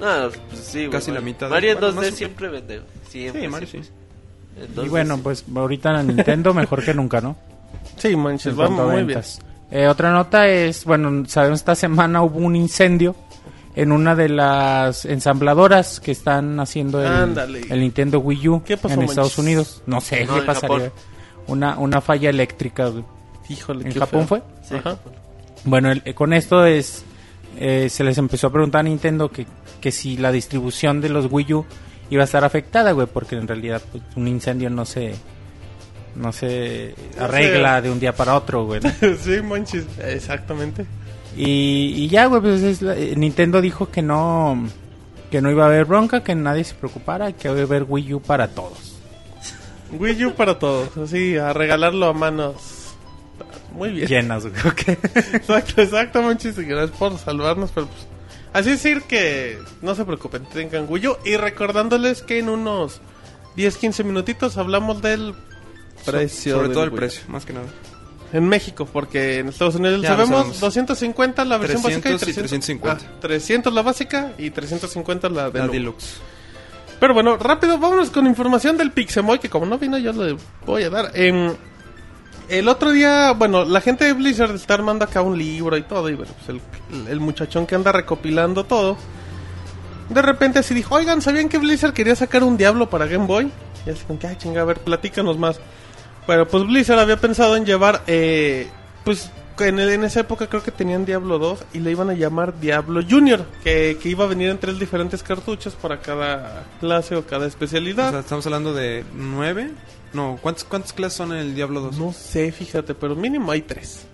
No, 0.00 0.28
pues 0.48 0.60
sí, 0.60 0.78
güey. 0.80 0.90
Casi 0.90 1.10
la 1.10 1.20
Mario- 1.20 1.24
mitad 1.24 1.46
de- 1.46 1.50
Mario 1.52 1.70
en 1.72 1.80
bueno, 1.80 1.92
2D 1.92 1.96
más 2.04 2.12
o- 2.12 2.16
siempre 2.16 2.48
vende. 2.48 2.82
Siempre. 3.08 3.42
Sí, 3.42 3.48
Mario 3.48 3.66
sí. 3.68 3.70
siempre. 3.72 3.92
En 4.58 4.72
Y 4.72 4.74
2D 4.86 4.90
bueno, 4.90 5.16
sí. 5.16 5.20
pues 5.24 5.44
ahorita 5.54 5.92
la 5.92 6.02
Nintendo 6.02 6.54
mejor 6.54 6.84
que 6.84 6.94
nunca, 6.94 7.20
¿no? 7.20 7.36
Sí, 7.96 8.14
manches, 8.14 8.52
En 8.52 8.60
va 8.60 8.68
muy 8.68 8.94
bien. 8.94 9.06
ventas. 9.08 9.40
Eh, 9.70 9.88
otra 9.88 10.12
nota 10.12 10.46
es, 10.48 10.84
bueno, 10.84 11.24
sabemos 11.26 11.58
esta 11.60 11.74
semana 11.74 12.22
hubo 12.22 12.38
un 12.38 12.54
incendio 12.56 13.16
en 13.74 13.90
una 13.90 14.14
de 14.14 14.28
las 14.28 15.04
ensambladoras 15.06 15.98
que 16.00 16.12
están 16.12 16.60
haciendo 16.60 17.02
el, 17.04 17.66
el 17.70 17.80
Nintendo 17.80 18.20
Wii 18.20 18.48
U 18.48 18.62
¿Qué 18.64 18.76
pasó, 18.76 18.94
en 18.94 19.00
manches? 19.00 19.10
Estados 19.12 19.38
Unidos. 19.38 19.82
No 19.86 20.00
sé 20.00 20.24
No, 20.24 20.34
qué 20.36 20.42
pasaría. 20.42 20.76
Japón. 20.86 20.92
Una, 21.48 21.78
una 21.78 22.00
falla 22.00 22.30
eléctrica. 22.30 22.88
güey. 22.88 23.04
Híjole, 23.48 23.86
¿En 23.86 23.92
qué 23.92 23.98
Japón 24.00 24.26
feo. 24.26 24.40
fue? 24.40 24.42
Sí, 24.68 24.74
Ajá. 24.76 24.98
Bueno, 25.64 25.90
el- 25.90 26.14
con 26.14 26.32
esto 26.32 26.64
es 26.66 27.04
eh, 27.58 27.88
se 27.88 28.04
les 28.04 28.18
empezó 28.18 28.48
a 28.48 28.52
preguntar 28.52 28.80
a 28.80 28.82
Nintendo 28.84 29.30
que, 29.30 29.46
que 29.80 29.90
si 29.92 30.16
la 30.16 30.30
distribución 30.32 31.00
de 31.00 31.08
los 31.08 31.26
Wii 31.30 31.54
U 31.54 31.64
iba 32.10 32.22
a 32.22 32.24
estar 32.24 32.44
afectada, 32.44 32.92
güey, 32.92 33.06
porque 33.06 33.36
en 33.36 33.48
realidad 33.48 33.80
pues, 33.90 34.02
un 34.16 34.28
incendio 34.28 34.68
no 34.70 34.84
se 34.84 35.14
no 36.14 36.32
se 36.32 36.94
arregla 37.18 37.80
de 37.82 37.90
un 37.90 38.00
día 38.00 38.14
para 38.14 38.36
otro, 38.36 38.64
güey. 38.66 38.80
¿no? 38.80 38.90
sí, 39.18 39.42
manches, 39.42 39.86
exactamente. 40.02 40.86
Y, 41.36 41.92
y 41.96 42.08
ya, 42.08 42.26
güey, 42.26 42.40
pues 42.40 42.62
es 42.62 42.82
la- 42.82 42.96
eh, 42.96 43.14
Nintendo 43.16 43.60
dijo 43.60 43.90
que 43.90 44.02
no 44.02 44.66
que 45.30 45.40
no 45.40 45.50
iba 45.50 45.64
a 45.64 45.66
haber 45.66 45.84
bronca, 45.84 46.22
que 46.22 46.34
nadie 46.34 46.62
se 46.64 46.74
preocupara, 46.74 47.32
que 47.32 47.48
iba 47.48 47.58
a 47.58 47.62
haber 47.62 47.84
Wii 47.88 48.14
U 48.14 48.20
para 48.22 48.48
todos. 48.48 48.95
Wii 49.92 50.24
U 50.26 50.34
para 50.34 50.58
todos, 50.58 50.96
así, 50.96 51.36
a 51.36 51.52
regalarlo 51.52 52.06
a 52.06 52.12
manos. 52.12 52.94
Muy 53.72 53.90
bien. 53.90 54.08
Llenas, 54.08 54.46
güey. 54.46 54.54
ok. 54.66 54.88
Exacto, 55.34 55.82
exacto, 55.82 56.20
y 56.20 56.64
gracias 56.64 56.98
por 56.98 57.18
salvarnos, 57.18 57.70
pero 57.74 57.86
pues... 57.86 58.06
Así 58.52 58.70
decir 58.70 59.02
que 59.02 59.58
no 59.82 59.94
se 59.94 60.06
preocupen, 60.06 60.46
tengan 60.46 60.86
Wii 60.88 61.08
U. 61.08 61.16
Y 61.26 61.36
recordándoles 61.36 62.22
que 62.22 62.38
en 62.38 62.48
unos 62.48 63.02
10, 63.56 63.76
15 63.76 64.04
minutitos 64.04 64.56
hablamos 64.56 65.02
del 65.02 65.34
precio. 66.06 66.54
Sobre 66.54 66.68
del 66.68 66.74
todo 66.74 66.84
el 66.84 66.90
Wii 66.90 66.94
U. 66.94 66.98
precio, 66.98 67.22
más 67.28 67.44
que 67.44 67.52
nada. 67.52 67.66
En 68.32 68.48
México, 68.48 68.86
porque 68.90 69.38
en 69.40 69.48
Estados 69.48 69.74
Unidos 69.76 70.00
Ya 70.02 70.08
sabemos 70.08 70.38
sabemos. 70.38 70.60
250 70.60 71.44
la 71.44 71.58
versión 71.58 71.82
300 71.82 72.12
básica 72.12 72.26
y 72.26 72.30
y 72.30 72.34
350. 72.34 72.98
350. 72.98 73.20
300 73.20 73.74
la 73.74 73.82
básica 73.82 74.32
y 74.38 74.50
350 74.50 75.28
la 75.28 75.50
de 75.50 75.58
La 75.58 75.68
Deluxe. 75.68 76.16
Pero 76.98 77.14
bueno, 77.14 77.36
rápido, 77.36 77.78
vámonos 77.78 78.10
con 78.10 78.26
información 78.26 78.76
del 78.76 78.90
Pixemoy, 78.90 79.38
que 79.38 79.50
como 79.50 79.66
no 79.66 79.78
vino 79.78 79.98
yo 79.98 80.12
le 80.12 80.36
voy 80.64 80.82
a 80.84 80.90
dar. 80.90 81.10
Em, 81.14 81.52
el 82.48 82.68
otro 82.68 82.92
día, 82.92 83.32
bueno, 83.32 83.64
la 83.64 83.80
gente 83.80 84.04
de 84.04 84.12
Blizzard 84.12 84.54
está 84.54 84.74
armando 84.74 85.04
acá 85.04 85.20
un 85.20 85.36
libro 85.36 85.76
y 85.76 85.82
todo, 85.82 86.08
y 86.08 86.14
bueno, 86.14 86.32
pues 86.34 86.60
el, 86.90 87.08
el 87.08 87.20
muchachón 87.20 87.66
que 87.66 87.74
anda 87.74 87.92
recopilando 87.92 88.64
todo, 88.64 88.96
de 90.08 90.22
repente 90.22 90.60
así 90.60 90.72
dijo, 90.72 90.94
oigan, 90.94 91.20
¿sabían 91.20 91.48
que 91.48 91.58
Blizzard 91.58 91.92
quería 91.92 92.14
sacar 92.14 92.44
un 92.44 92.56
Diablo 92.56 92.88
para 92.88 93.06
Game 93.06 93.26
Boy? 93.26 93.50
Y 93.84 93.90
así 93.90 94.04
como 94.04 94.18
que, 94.18 94.28
ay, 94.28 94.36
chinga, 94.36 94.62
a 94.62 94.64
ver, 94.64 94.78
platícanos 94.78 95.38
más. 95.38 95.60
Bueno, 96.26 96.46
pues 96.46 96.64
Blizzard 96.64 96.98
había 96.98 97.16
pensado 97.16 97.56
en 97.56 97.64
llevar, 97.64 98.02
eh, 98.06 98.68
pues 99.04 99.30
en, 99.60 99.78
el- 99.78 99.90
en 99.90 100.04
esa 100.04 100.20
época 100.20 100.46
creo 100.48 100.62
que 100.62 100.70
tenían 100.70 101.04
Diablo 101.04 101.38
2 101.38 101.64
y 101.74 101.78
le 101.80 101.90
iban 101.90 102.10
a 102.10 102.14
llamar 102.14 102.58
Diablo 102.60 103.00
Junior, 103.08 103.44
que, 103.64 103.98
que 104.02 104.08
iba 104.08 104.24
a 104.24 104.28
venir 104.28 104.50
en 104.50 104.58
tres 104.58 104.78
diferentes 104.78 105.22
cartuchos 105.22 105.74
para 105.74 106.00
cada 106.00 106.64
clase 106.80 107.16
o 107.16 107.24
cada 107.26 107.44
O 107.44 107.48
especialidad. 107.48 108.10
sea, 108.10 108.20
estamos 108.20 108.44
hablando 108.46 108.74
de 108.74 109.04
9. 109.14 109.70
No, 110.12 110.38
¿cuántas, 110.40 110.64
cuántas 110.64 110.92
clases 110.92 111.16
son 111.18 111.32
en 111.32 111.38
el 111.38 111.54
Diablo 111.54 111.80
2? 111.80 111.98
no 111.98 112.12
sé, 112.12 112.52
fíjate, 112.52 112.94
pero 112.94 113.14
mínimo 113.16 113.52
hay 113.52 113.62
tres. 113.62 114.06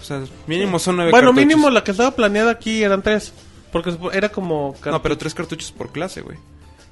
O 0.00 0.04
sea, 0.04 0.22
mínimo 0.46 0.78
son 0.78 0.96
9 0.96 1.10
Bueno, 1.10 1.28
cartuchos. 1.28 1.46
mínimo 1.46 1.70
la 1.70 1.82
que 1.84 1.90
estaba 1.90 2.10
planeada 2.12 2.50
aquí 2.52 2.82
eran 2.82 3.02
tres, 3.02 3.32
porque 3.72 3.96
era 4.12 4.28
como... 4.30 4.74
No, 4.84 5.02
pero 5.02 5.16
3 5.18 5.34
cartuchos 5.34 5.72
por 5.72 5.90
clase, 5.92 6.20
güey. 6.22 6.36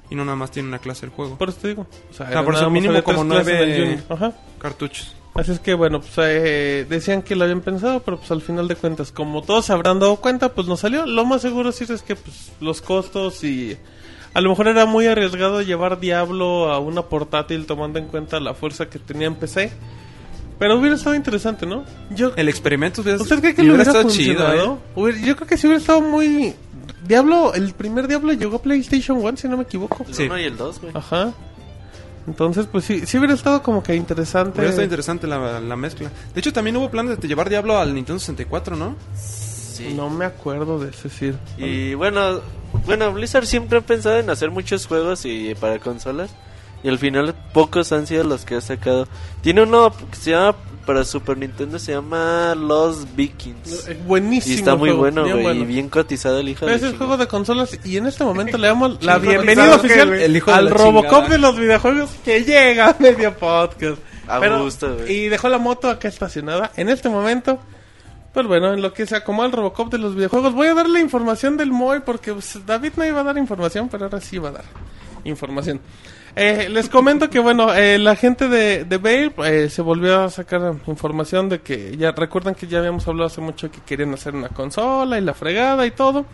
Y 0.09 0.15
no 0.15 0.23
nada 0.23 0.37
más 0.37 0.51
tiene 0.51 0.69
una 0.69 0.79
clase 0.79 1.05
el 1.05 1.11
juego. 1.11 1.37
Por 1.37 1.49
eso 1.49 1.57
te 1.61 1.67
digo. 1.67 1.85
O 2.09 2.13
sea, 2.13 2.29
Ah, 2.33 2.43
por 2.43 2.55
eso 2.55 2.69
mínimo 2.69 3.03
como 3.03 3.25
tres 3.27 3.45
nueve-. 3.45 3.99
Ajá. 4.07 4.31
Cartuchos. 4.57 5.13
Así 5.37 5.51
es 5.51 5.59
que 5.59 5.73
bueno, 5.75 5.99
pues 6.01 6.13
eh, 6.17 6.85
decían 6.89 7.21
que 7.21 7.35
lo 7.35 7.43
habían 7.43 7.61
pensado, 7.61 8.01
pero 8.01 8.17
pues 8.17 8.31
al 8.31 8.41
final 8.41 8.67
de 8.67 8.75
cuentas, 8.75 9.11
como 9.11 9.41
todos 9.43 9.65
se 9.65 9.73
habrán 9.73 9.99
dado 9.99 10.15
cuenta, 10.17 10.53
pues 10.53 10.67
no 10.67 10.75
salió. 10.77 11.05
Lo 11.05 11.25
más 11.25 11.41
seguro 11.41 11.71
sí 11.71 11.85
es 11.87 12.01
que 12.01 12.15
pues 12.15 12.51
los 12.59 12.81
costos 12.81 13.43
y 13.43 13.77
a 14.33 14.41
lo 14.41 14.49
mejor 14.49 14.67
era 14.67 14.85
muy 14.85 15.05
arriesgado 15.05 15.61
llevar 15.61 15.99
Diablo 15.99 16.71
a 16.71 16.79
una 16.79 17.03
portátil 17.03 17.65
tomando 17.67 17.99
en 17.99 18.07
cuenta 18.07 18.39
la 18.39 18.53
fuerza 18.55 18.89
que 18.89 18.97
tenía 18.99 19.27
en 19.27 19.35
PC. 19.35 19.71
Pero 20.59 20.79
hubiera 20.79 20.95
estado 20.95 21.15
interesante, 21.15 21.67
¿no? 21.67 21.83
Yo 22.09 22.31
El 22.35 22.49
experimento 22.49 23.03
hubiera, 23.03 23.21
¿Usted 23.21 23.39
cree 23.39 23.53
que 23.53 23.61
hubiera 23.61 23.77
lo 23.77 23.83
hubiera 23.83 23.91
estado 23.99 24.09
chido, 24.13 24.43
funcionado? 24.43 24.73
¿eh? 24.73 24.79
Hubiera- 24.95 25.19
Yo 25.19 25.35
creo 25.35 25.47
que 25.47 25.55
sí 25.57 25.67
hubiera 25.67 25.79
estado 25.79 26.01
muy 26.01 26.55
Diablo, 27.07 27.53
el 27.53 27.73
primer 27.73 28.07
Diablo 28.07 28.33
llegó 28.33 28.55
a 28.57 28.61
PlayStation 28.63 29.19
1 29.23 29.37
si 29.37 29.47
no 29.47 29.55
me 29.55 29.63
equivoco. 29.63 30.03
El 30.07 30.15
Sí. 30.15 30.23
1 30.23 30.39
y 30.39 30.43
el 30.45 30.57
2, 30.57 30.81
güey. 30.81 30.91
Ajá. 30.95 31.31
Entonces, 32.27 32.67
pues 32.69 32.83
sí, 32.83 33.05
sí 33.05 33.17
hubiera 33.17 33.33
estado 33.33 33.63
como 33.63 33.81
que 33.81 33.95
interesante. 33.95 34.59
Hubiera 34.59 34.69
estado 34.69 34.83
interesante 34.83 35.27
la, 35.27 35.59
la 35.61 35.75
mezcla. 35.77 36.11
De 36.33 36.39
hecho, 36.39 36.51
también 36.51 36.75
hubo 36.75 36.91
planes 36.91 37.19
de 37.19 37.27
llevar 37.27 37.49
Diablo 37.49 37.77
al 37.77 37.93
Nintendo 37.93 38.19
64, 38.19 38.75
¿no? 38.75 38.95
Sí. 39.15 39.93
No 39.95 40.09
me 40.09 40.25
acuerdo 40.25 40.77
de 40.79 40.89
ese 40.89 41.03
decir. 41.03 41.37
Y 41.57 41.93
bueno, 41.93 42.41
bueno, 42.85 43.13
Blizzard 43.13 43.45
siempre 43.45 43.77
ha 43.77 43.81
pensado 43.81 44.19
en 44.19 44.29
hacer 44.29 44.51
muchos 44.51 44.87
juegos 44.87 45.25
y 45.25 45.55
para 45.55 45.79
consolas. 45.79 46.31
Y 46.83 46.89
al 46.89 46.99
final 46.99 47.33
pocos 47.53 47.91
han 47.91 48.05
sido 48.05 48.23
los 48.23 48.43
que 48.43 48.55
ha 48.55 48.61
sacado. 48.61 49.07
Tiene 49.41 49.63
uno 49.63 49.91
que 50.11 50.15
se 50.17 50.31
llama 50.31 50.55
para 50.87 51.03
Super 51.05 51.37
Nintendo, 51.37 51.77
se 51.77 51.91
llama 51.91 52.55
Los 52.55 53.15
Vikings. 53.15 53.89
Eh, 53.89 54.01
Buenísimo. 54.07 54.55
Y 54.55 54.57
está 54.57 54.75
muy 54.75 54.89
juego, 54.89 55.01
bueno, 55.01 55.21
güey. 55.23 55.43
bueno. 55.43 55.61
Y 55.61 55.65
bien 55.65 55.89
cotizado 55.89 56.39
el 56.39 56.49
hijo 56.49 56.61
Pero 56.65 56.71
de 56.71 56.77
es 56.77 56.91
el 56.93 56.97
juego 56.97 57.17
de 57.17 57.27
consolas 57.27 57.77
y 57.83 57.97
en 57.97 58.07
este 58.07 58.23
momento 58.23 58.57
le 58.57 58.67
damos 58.67 59.03
la 59.03 59.19
bienvenida 59.19 59.75
oficial 59.75 60.11
al 60.13 60.65
la 60.65 60.71
Robocop 60.71 61.03
chingada. 61.09 61.29
de 61.29 61.37
los 61.37 61.59
videojuegos 61.59 62.09
que 62.25 62.43
llega 62.43 62.89
a 62.89 62.95
medio 62.99 63.33
podcast. 63.35 63.99
A 64.27 64.39
Pero- 64.39 64.63
gusto, 64.63 64.95
güey. 64.95 65.11
Y 65.13 65.27
dejó 65.29 65.49
la 65.49 65.57
moto 65.59 65.89
acá 65.89 66.07
estacionada. 66.07 66.71
En 66.77 66.89
este 66.89 67.09
momento, 67.09 67.59
pues 68.33 68.47
bueno, 68.47 68.73
en 68.73 68.81
lo 68.81 68.93
que 68.93 69.05
se 69.05 69.15
acomoda 69.15 69.47
el 69.47 69.53
Robocop 69.53 69.91
de 69.91 69.97
los 69.97 70.15
videojuegos, 70.15 70.53
voy 70.53 70.67
a 70.67 70.73
darle 70.73 70.99
información 71.01 71.57
del 71.57 71.71
MOE 71.71 71.99
porque 72.01 72.33
pues, 72.33 72.59
David 72.65 72.93
no 72.95 73.05
iba 73.05 73.19
a 73.19 73.23
dar 73.23 73.37
información, 73.37 73.89
pero 73.89 74.05
ahora 74.05 74.21
sí 74.21 74.37
va 74.37 74.49
a 74.49 74.53
dar 74.53 74.65
información. 75.25 75.79
Eh, 76.35 76.69
les 76.69 76.89
comento 76.89 77.29
que 77.29 77.39
bueno, 77.39 77.73
eh, 77.73 77.97
la 77.97 78.15
gente 78.15 78.47
de, 78.47 78.85
de 78.85 79.31
eh, 79.45 79.69
se 79.69 79.81
volvió 79.81 80.21
a 80.21 80.29
sacar 80.29 80.75
información 80.85 81.49
de 81.49 81.61
que 81.61 81.97
ya 81.97 82.11
recuerdan 82.11 82.53
que 82.53 82.67
ya 82.67 82.79
habíamos 82.79 83.07
hablado 83.07 83.27
hace 83.27 83.41
mucho 83.41 83.71
que 83.71 83.81
querían 83.81 84.13
hacer 84.13 84.35
una 84.35 84.49
consola 84.49 85.17
y 85.17 85.21
la 85.21 85.33
fregada 85.33 85.85
y 85.85 85.91
todo. 85.91 86.25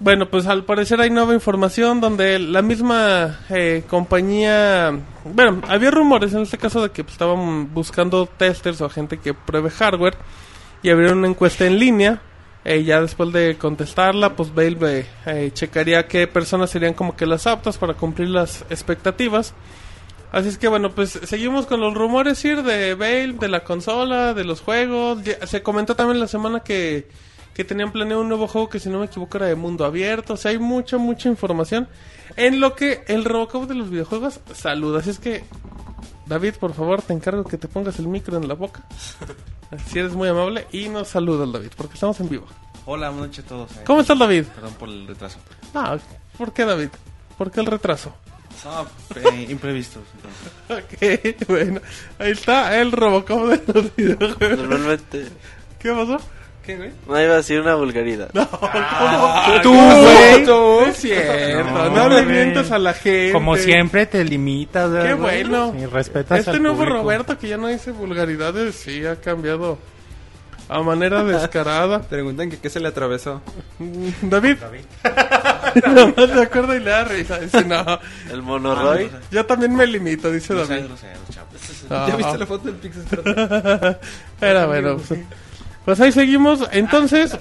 Bueno, 0.00 0.30
pues 0.30 0.46
al 0.46 0.64
parecer 0.64 1.00
hay 1.00 1.10
nueva 1.10 1.34
información 1.34 2.00
donde 2.00 2.38
la 2.38 2.62
misma 2.62 3.40
eh, 3.50 3.82
compañía... 3.88 4.96
Bueno, 5.24 5.60
había 5.66 5.90
rumores 5.90 6.32
en 6.34 6.42
este 6.42 6.56
caso 6.56 6.80
de 6.80 6.90
que 6.90 7.02
pues, 7.02 7.14
estaban 7.14 7.74
buscando 7.74 8.26
testers 8.26 8.80
o 8.80 8.88
gente 8.88 9.18
que 9.18 9.34
pruebe 9.34 9.70
hardware 9.70 10.16
y 10.84 10.90
abrieron 10.90 11.18
una 11.18 11.28
encuesta 11.28 11.66
en 11.66 11.80
línea. 11.80 12.22
Eh, 12.70 12.84
ya 12.84 13.00
después 13.00 13.32
de 13.32 13.56
contestarla, 13.56 14.36
pues 14.36 14.54
Valve 14.54 15.06
eh, 15.24 15.50
checaría 15.54 16.06
qué 16.06 16.26
personas 16.26 16.68
serían 16.68 16.92
como 16.92 17.16
que 17.16 17.24
las 17.24 17.46
aptas 17.46 17.78
para 17.78 17.94
cumplir 17.94 18.28
las 18.28 18.60
expectativas. 18.68 19.54
Así 20.32 20.50
es 20.50 20.58
que 20.58 20.68
bueno, 20.68 20.90
pues 20.94 21.18
seguimos 21.24 21.64
con 21.64 21.80
los 21.80 21.94
rumores 21.94 22.44
ir 22.44 22.62
de 22.62 22.92
Valve, 22.94 23.38
de 23.40 23.48
la 23.48 23.64
consola, 23.64 24.34
de 24.34 24.44
los 24.44 24.60
juegos. 24.60 25.20
Se 25.46 25.62
comentó 25.62 25.96
también 25.96 26.20
la 26.20 26.28
semana 26.28 26.60
que, 26.60 27.08
que 27.54 27.64
tenían 27.64 27.90
planeado 27.90 28.20
un 28.20 28.28
nuevo 28.28 28.46
juego 28.46 28.68
que 28.68 28.80
si 28.80 28.90
no 28.90 28.98
me 28.98 29.06
equivoco 29.06 29.38
era 29.38 29.46
de 29.46 29.54
mundo 29.54 29.86
abierto. 29.86 30.34
O 30.34 30.36
sea, 30.36 30.50
hay 30.50 30.58
mucha, 30.58 30.98
mucha 30.98 31.30
información. 31.30 31.88
En 32.36 32.60
lo 32.60 32.76
que 32.76 33.02
el 33.06 33.24
Robocop 33.24 33.66
de 33.66 33.76
los 33.76 33.88
videojuegos 33.88 34.40
saluda. 34.52 34.98
Así 34.98 35.08
es 35.08 35.18
que, 35.18 35.42
David, 36.28 36.54
por 36.60 36.74
favor, 36.74 37.00
te 37.02 37.12
encargo 37.14 37.42
que 37.44 37.56
te 37.56 37.68
pongas 37.68 37.98
el 37.98 38.06
micro 38.08 38.36
en 38.36 38.46
la 38.48 38.54
boca. 38.54 38.82
Si 39.86 39.98
eres 39.98 40.12
muy 40.12 40.28
amable. 40.28 40.66
Y 40.72 40.88
nos 40.88 41.08
saludas, 41.08 41.50
David, 41.50 41.70
porque 41.76 41.94
estamos 41.94 42.20
en 42.20 42.28
vivo. 42.28 42.46
Hola, 42.84 43.08
buenas 43.10 43.28
noches 43.28 43.44
a 43.44 43.48
todos. 43.48 43.72
eh. 43.72 43.82
¿Cómo 43.86 44.00
estás, 44.02 44.18
David? 44.18 44.44
Perdón 44.54 44.74
por 44.74 44.88
el 44.88 45.06
retraso. 45.06 45.38
Ah, 45.74 45.96
¿por 46.36 46.52
qué, 46.52 46.64
David? 46.64 46.88
¿Por 47.36 47.50
qué 47.50 47.60
el 47.60 47.66
retraso? 47.66 48.14
Eh, 49.16 49.46
imprevistos. 49.50 50.02
entonces. 50.68 51.38
Ok, 51.40 51.48
bueno. 51.48 51.80
Ahí 52.18 52.32
está 52.32 52.78
el 52.80 52.92
Robocop 52.92 53.46
de 53.48 53.72
los 53.72 53.96
videojuegos. 53.96 54.58
Normalmente 54.58 55.28
¿Qué 55.78 55.90
pasó? 55.92 56.18
¿Qué, 56.68 56.76
güey? 56.76 56.90
no 57.08 57.18
iba 57.22 57.32
a 57.32 57.36
decir 57.38 57.62
una 57.62 57.76
vulgaridad. 57.76 58.28
No, 58.34 58.46
Ah, 58.52 59.58
tú, 59.62 59.72
güey. 59.72 60.44
No 60.44 60.82
es 60.84 60.96
cierto, 60.98 61.72
no, 61.72 61.88
No, 61.90 62.08
le 62.10 62.22
mientas 62.26 62.70
a 62.70 62.78
la 62.78 62.92
gente. 62.92 63.32
Como 63.32 63.56
siempre 63.56 64.04
te 64.04 64.22
limitas. 64.22 64.84
Qué 64.90 64.96
¿verdad? 64.98 65.16
bueno. 65.16 65.74
Y 65.80 65.86
respetas 65.86 66.40
Este 66.40 66.50
al 66.50 66.62
nuevo 66.62 66.76
público. 66.76 66.98
Roberto 66.98 67.38
que 67.38 67.48
ya 67.48 67.56
no 67.56 67.68
dice 67.68 67.92
vulgaridades, 67.92 68.74
sí 68.74 69.06
ha 69.06 69.16
cambiado 69.16 69.78
a 70.68 70.82
manera 70.82 71.24
descarada. 71.24 72.02
Preguntan 72.10 72.50
que 72.50 72.58
qué 72.58 72.68
se 72.68 72.80
le 72.80 72.88
atravesó. 72.88 73.40
David. 74.20 74.58
Nomás 75.86 76.30
se 76.30 76.42
acuerda 76.42 76.76
y 76.76 76.80
le 76.80 76.90
da 76.90 77.04
risa. 77.04 77.38
Dice, 77.38 77.64
no, 77.64 77.82
El 78.30 78.42
monoroy. 78.42 79.10
yo 79.30 79.46
también 79.46 79.74
me 79.74 79.86
limito, 79.86 80.30
dice 80.30 80.52
No 80.52 80.66
David. 80.66 80.84
Ah, 81.88 82.04
¿Ya 82.10 82.16
viste 82.16 82.36
la 82.36 82.44
foto 82.44 82.66
del 82.70 82.74
Pixel? 82.74 83.04
Era 84.42 84.66
bueno. 84.66 84.98
Pues, 84.98 85.18
pues 85.88 86.00
ahí 86.00 86.12
seguimos. 86.12 86.68
Entonces, 86.70 87.38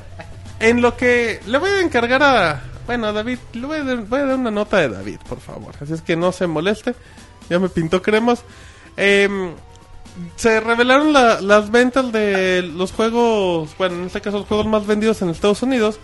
en 0.61 0.81
lo 0.81 0.95
que 0.95 1.41
le 1.47 1.57
voy 1.57 1.69
a 1.69 1.81
encargar 1.81 2.23
a. 2.23 2.63
Bueno, 2.85 3.07
a 3.07 3.11
David, 3.11 3.39
le 3.51 3.67
voy 3.67 3.79
a, 3.79 3.83
dar, 3.83 3.97
una 4.39 4.51
nota 4.51 4.77
de 4.77 4.87
David, 4.87 5.17
por 5.27 5.41
favor. 5.41 5.75
Así 5.81 5.91
es 5.91 6.01
que 6.01 6.15
no 6.15 6.31
se 6.31 6.47
moleste. 6.47 6.95
Ya 7.49 7.59
me 7.59 7.67
pintó 7.67 8.01
cremas. 8.01 8.45
Em, 8.95 9.51
se 10.37 10.61
revelaron 10.61 11.11
la- 11.11 11.41
las 11.41 11.71
ventas 11.71 12.09
de 12.13 12.61
los 12.61 12.93
juegos. 12.93 13.75
Bueno, 13.77 13.95
en 13.95 14.03
este 14.05 14.21
caso, 14.21 14.37
los 14.37 14.47
juegos 14.47 14.65
más 14.65 14.87
vendidos 14.87 15.21
en 15.21 15.27
Estados 15.27 15.61
Unidos. 15.61 15.99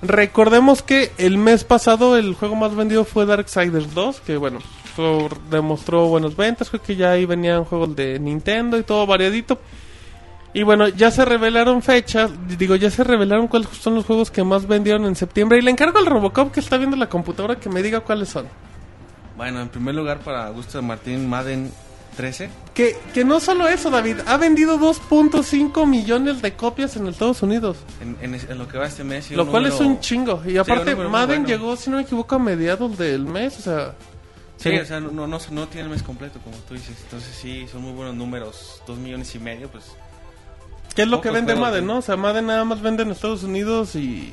Recordemos 0.00 0.80
que 0.80 1.10
el 1.18 1.38
mes 1.38 1.64
pasado 1.64 2.16
el 2.16 2.34
juego 2.34 2.54
más 2.54 2.76
vendido 2.76 3.04
fue 3.04 3.26
Darksiders 3.26 3.92
2, 3.94 4.20
que 4.20 4.36
bueno, 4.36 4.60
demostró 5.50 6.06
buenas 6.06 6.36
ventas, 6.36 6.70
creo 6.70 6.82
que 6.84 6.94
ya 6.94 7.10
ahí 7.10 7.26
venían 7.26 7.64
juegos 7.64 7.96
de 7.96 8.20
Nintendo 8.20 8.78
y 8.78 8.84
todo 8.84 9.08
variadito. 9.08 9.58
Y 10.54 10.62
bueno, 10.62 10.88
ya 10.88 11.10
se 11.10 11.24
revelaron 11.24 11.82
fechas, 11.82 12.30
digo, 12.56 12.76
ya 12.76 12.88
se 12.90 13.02
revelaron 13.02 13.48
cuáles 13.48 13.68
son 13.70 13.96
los 13.96 14.04
juegos 14.06 14.30
que 14.30 14.44
más 14.44 14.66
vendieron 14.68 15.04
en 15.04 15.16
septiembre. 15.16 15.58
Y 15.58 15.62
le 15.62 15.70
encargo 15.72 15.98
al 15.98 16.06
Robocop 16.06 16.52
que 16.52 16.60
está 16.60 16.76
viendo 16.78 16.96
la 16.96 17.08
computadora 17.08 17.56
que 17.58 17.68
me 17.68 17.82
diga 17.82 18.00
cuáles 18.00 18.28
son. 18.28 18.46
Bueno, 19.36 19.60
en 19.60 19.68
primer 19.68 19.96
lugar, 19.96 20.20
para 20.20 20.48
gusto 20.50 20.78
de 20.78 20.86
Martín, 20.86 21.28
Madden 21.28 21.72
13. 22.16 22.48
Que, 22.72 22.96
que 23.12 23.24
no 23.24 23.40
solo 23.40 23.66
eso, 23.66 23.90
David, 23.90 24.18
ha 24.26 24.36
vendido 24.36 24.78
2.5 24.78 25.86
millones 25.88 26.40
de 26.40 26.52
copias 26.54 26.94
en 26.96 27.08
Estados 27.08 27.42
Unidos. 27.42 27.76
En, 28.00 28.16
en 28.34 28.58
lo 28.58 28.68
que 28.68 28.78
va 28.78 28.86
este 28.86 29.02
mes. 29.02 29.32
y 29.32 29.34
Lo 29.34 29.48
cual 29.48 29.66
es 29.66 29.80
un 29.80 29.98
chingo. 29.98 30.40
Y 30.46 30.56
aparte, 30.56 30.94
Madden 30.94 31.42
bueno. 31.42 31.46
llegó, 31.48 31.76
si 31.76 31.90
no 31.90 31.96
me 31.96 32.04
equivoco, 32.04 32.36
a 32.36 32.38
mediados 32.38 32.96
del 32.96 33.24
mes. 33.24 33.58
O 33.58 33.62
sea, 33.62 33.94
Sí, 34.56 34.70
Sí. 34.70 34.76
o 34.78 34.86
sea, 34.86 35.00
no, 35.00 35.10
no, 35.10 35.26
no, 35.26 35.38
no 35.50 35.66
tiene 35.68 35.86
el 35.88 35.90
mes 35.92 36.04
completo, 36.04 36.38
como 36.42 36.56
tú 36.68 36.74
dices. 36.74 36.96
Entonces, 37.02 37.34
sí, 37.34 37.66
son 37.70 37.82
muy 37.82 37.92
buenos 37.92 38.14
números. 38.14 38.80
Dos 38.86 38.96
millones 38.98 39.34
y 39.34 39.40
medio, 39.40 39.68
pues. 39.68 39.84
¿Qué 40.94 41.02
es 41.02 41.08
lo 41.08 41.20
que 41.20 41.28
Pocos 41.28 41.44
vende 41.46 41.60
Madden, 41.60 41.86
no? 41.86 41.98
O 41.98 42.02
sea, 42.02 42.16
Madden 42.16 42.46
nada 42.46 42.64
más 42.64 42.80
vende 42.82 43.02
en 43.02 43.10
Estados 43.10 43.42
Unidos 43.42 43.94
y. 43.96 44.32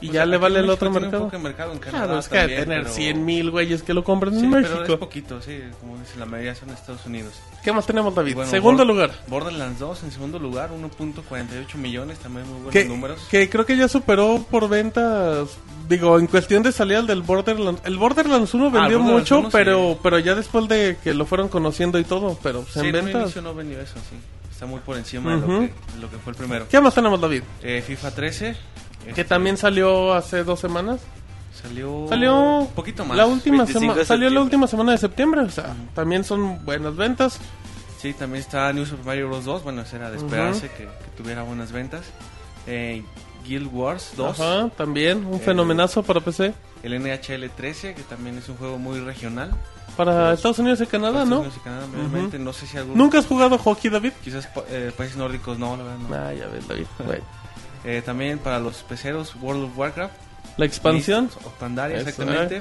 Y 0.00 0.08
pues, 0.08 0.12
ya 0.16 0.26
le 0.26 0.36
vale 0.36 0.58
el 0.58 0.66
México 0.66 0.74
otro 0.86 1.00
mercado. 1.00 1.24
Poco 1.30 1.38
mercado 1.38 1.72
en 1.72 1.78
Canadá 1.78 2.04
Claro, 2.04 2.18
es 2.18 2.28
que 2.28 2.36
también, 2.38 2.60
tener 2.64 2.82
pero- 2.82 2.94
100 2.94 3.24
mil 3.24 3.50
güeyes 3.50 3.82
que 3.82 3.94
lo 3.94 4.04
compran 4.04 4.34
Sí, 4.38 4.44
en 4.44 4.50
pero 4.50 4.66
es 4.66 4.72
México. 4.80 4.98
poquito, 4.98 5.40
sí. 5.40 5.60
Como 5.80 5.96
dice, 5.96 6.18
la 6.18 6.26
mayoría 6.26 6.54
son 6.54 6.68
de 6.68 6.74
Estados 6.74 7.06
Unidos. 7.06 7.32
¿Qué 7.62 7.72
más 7.72 7.86
tenemos, 7.86 8.14
David? 8.14 8.34
Bueno, 8.34 8.50
Segundo 8.50 8.84
lugar. 8.84 9.12
Borderlands 9.28 9.78
2 9.78 10.02
en 10.02 10.10
segundo 10.10 10.38
lugar, 10.38 10.70
1.48 10.72 11.76
millones, 11.78 12.18
también 12.18 12.44
muy 12.46 12.56
buenos 12.56 12.72
Que, 12.72 12.84
números. 12.84 13.20
que 13.30 13.48
creo 13.48 13.64
que 13.64 13.76
ya 13.78 13.88
superó 13.88 14.44
por 14.50 14.68
ventas. 14.68 15.48
Digo, 15.88 16.18
en 16.18 16.26
cuestión 16.26 16.62
de 16.62 16.72
salida 16.72 17.00
del 17.00 17.22
Borderlands. 17.22 17.80
El 17.84 17.96
Borderlands 17.96 18.52
1 18.52 18.66
Ah, 18.66 18.70
vendió 18.70 18.98
Borderlands 18.98 19.30
mucho, 19.30 19.38
1 19.38 19.48
sí. 19.48 19.52
pero 19.52 19.98
pero 20.02 20.18
ya 20.18 20.34
después 20.34 20.68
de 20.68 20.98
que 21.02 21.14
lo 21.14 21.24
fueron 21.24 21.48
conociendo 21.48 21.98
y 21.98 22.04
todo. 22.04 22.38
Pero 22.42 22.60
pues, 22.62 22.74
Sí, 22.74 22.80
en 22.80 22.86
en 22.96 23.04
ventas. 23.06 23.36
no 23.42 23.54
vendió 23.54 23.80
eso, 23.80 23.94
sí. 24.10 24.16
Está 24.54 24.66
muy 24.66 24.78
por 24.78 24.96
encima 24.96 25.34
de, 25.34 25.40
lo 25.40 25.46
que, 25.48 25.52
de 25.52 26.00
lo 26.00 26.08
que 26.08 26.16
fue 26.18 26.30
el 26.30 26.36
primero. 26.36 26.68
¿Qué 26.68 26.80
más 26.80 26.94
tenemos, 26.94 27.20
David? 27.20 27.42
Eh, 27.60 27.82
FIFA 27.84 28.10
13. 28.12 28.56
Que 29.02 29.10
este, 29.10 29.24
también 29.24 29.56
salió 29.56 30.14
hace 30.14 30.44
dos 30.44 30.60
semanas. 30.60 31.00
Salió... 31.60 32.06
Salió 32.08 32.58
Un 32.60 32.68
poquito 32.68 33.04
más. 33.04 33.16
La 33.16 33.26
última 33.26 33.64
25 33.64 33.80
semana. 33.80 34.04
Salió 34.04 34.30
la 34.30 34.40
última 34.40 34.68
semana 34.68 34.92
de 34.92 34.98
septiembre. 34.98 35.40
O 35.40 35.50
sea, 35.50 35.74
también 35.92 36.22
son 36.22 36.64
buenas 36.64 36.94
ventas. 36.94 37.40
Sí, 38.00 38.14
también 38.14 38.44
está 38.44 38.72
New 38.72 38.86
Super 38.86 39.04
Mario 39.04 39.26
Bros. 39.26 39.44
2. 39.44 39.64
Bueno, 39.64 39.82
eso 39.82 39.96
era 39.96 40.08
de 40.12 40.18
esperarse 40.18 40.68
que, 40.68 40.84
que 40.84 41.10
tuviera 41.16 41.42
buenas 41.42 41.72
ventas. 41.72 42.04
Eh, 42.68 43.02
Guild 43.44 43.68
Wars 43.72 44.12
2. 44.16 44.40
Ajá, 44.40 44.68
también. 44.76 45.24
Un 45.26 45.34
Eh, 45.36 45.38
fenomenazo 45.38 46.02
para 46.02 46.20
PC. 46.20 46.54
El 46.82 46.94
NHL 47.00 47.50
13, 47.50 47.94
que 47.94 48.02
también 48.02 48.38
es 48.38 48.48
un 48.48 48.56
juego 48.56 48.78
muy 48.78 49.00
regional. 49.00 49.50
Para 49.96 50.32
Estados 50.32 50.58
Unidos 50.58 50.80
y 50.80 50.86
Canadá, 50.86 51.22
Estados 51.22 51.28
¿no? 51.30 51.36
Unidos 51.40 51.56
y 51.56 51.60
Canadá, 51.60 51.86
obviamente. 51.86 52.38
No 52.38 52.52
sé 52.52 52.66
si 52.66 52.76
algún... 52.76 52.98
¿Nunca 52.98 53.18
has 53.18 53.26
jugado 53.26 53.56
hockey, 53.58 53.90
David? 53.90 54.12
Quizás 54.24 54.48
eh, 54.68 54.90
países 54.96 55.16
nórdicos 55.16 55.56
no, 55.58 55.76
la 55.76 55.84
verdad 55.84 55.98
no. 55.98 56.14
Ah, 56.16 56.32
ya 56.32 56.46
ves, 56.48 56.66
David. 56.66 56.86
Eh, 57.86 58.00
también 58.02 58.38
para 58.38 58.58
los 58.60 58.82
peceros, 58.82 59.34
World 59.42 59.64
of 59.64 59.76
Warcraft. 59.78 60.14
La 60.56 60.64
expansión. 60.64 61.24
Mists 61.24 61.44
of 61.44 61.52
Pandaria, 61.60 61.98
exactamente. 62.00 62.58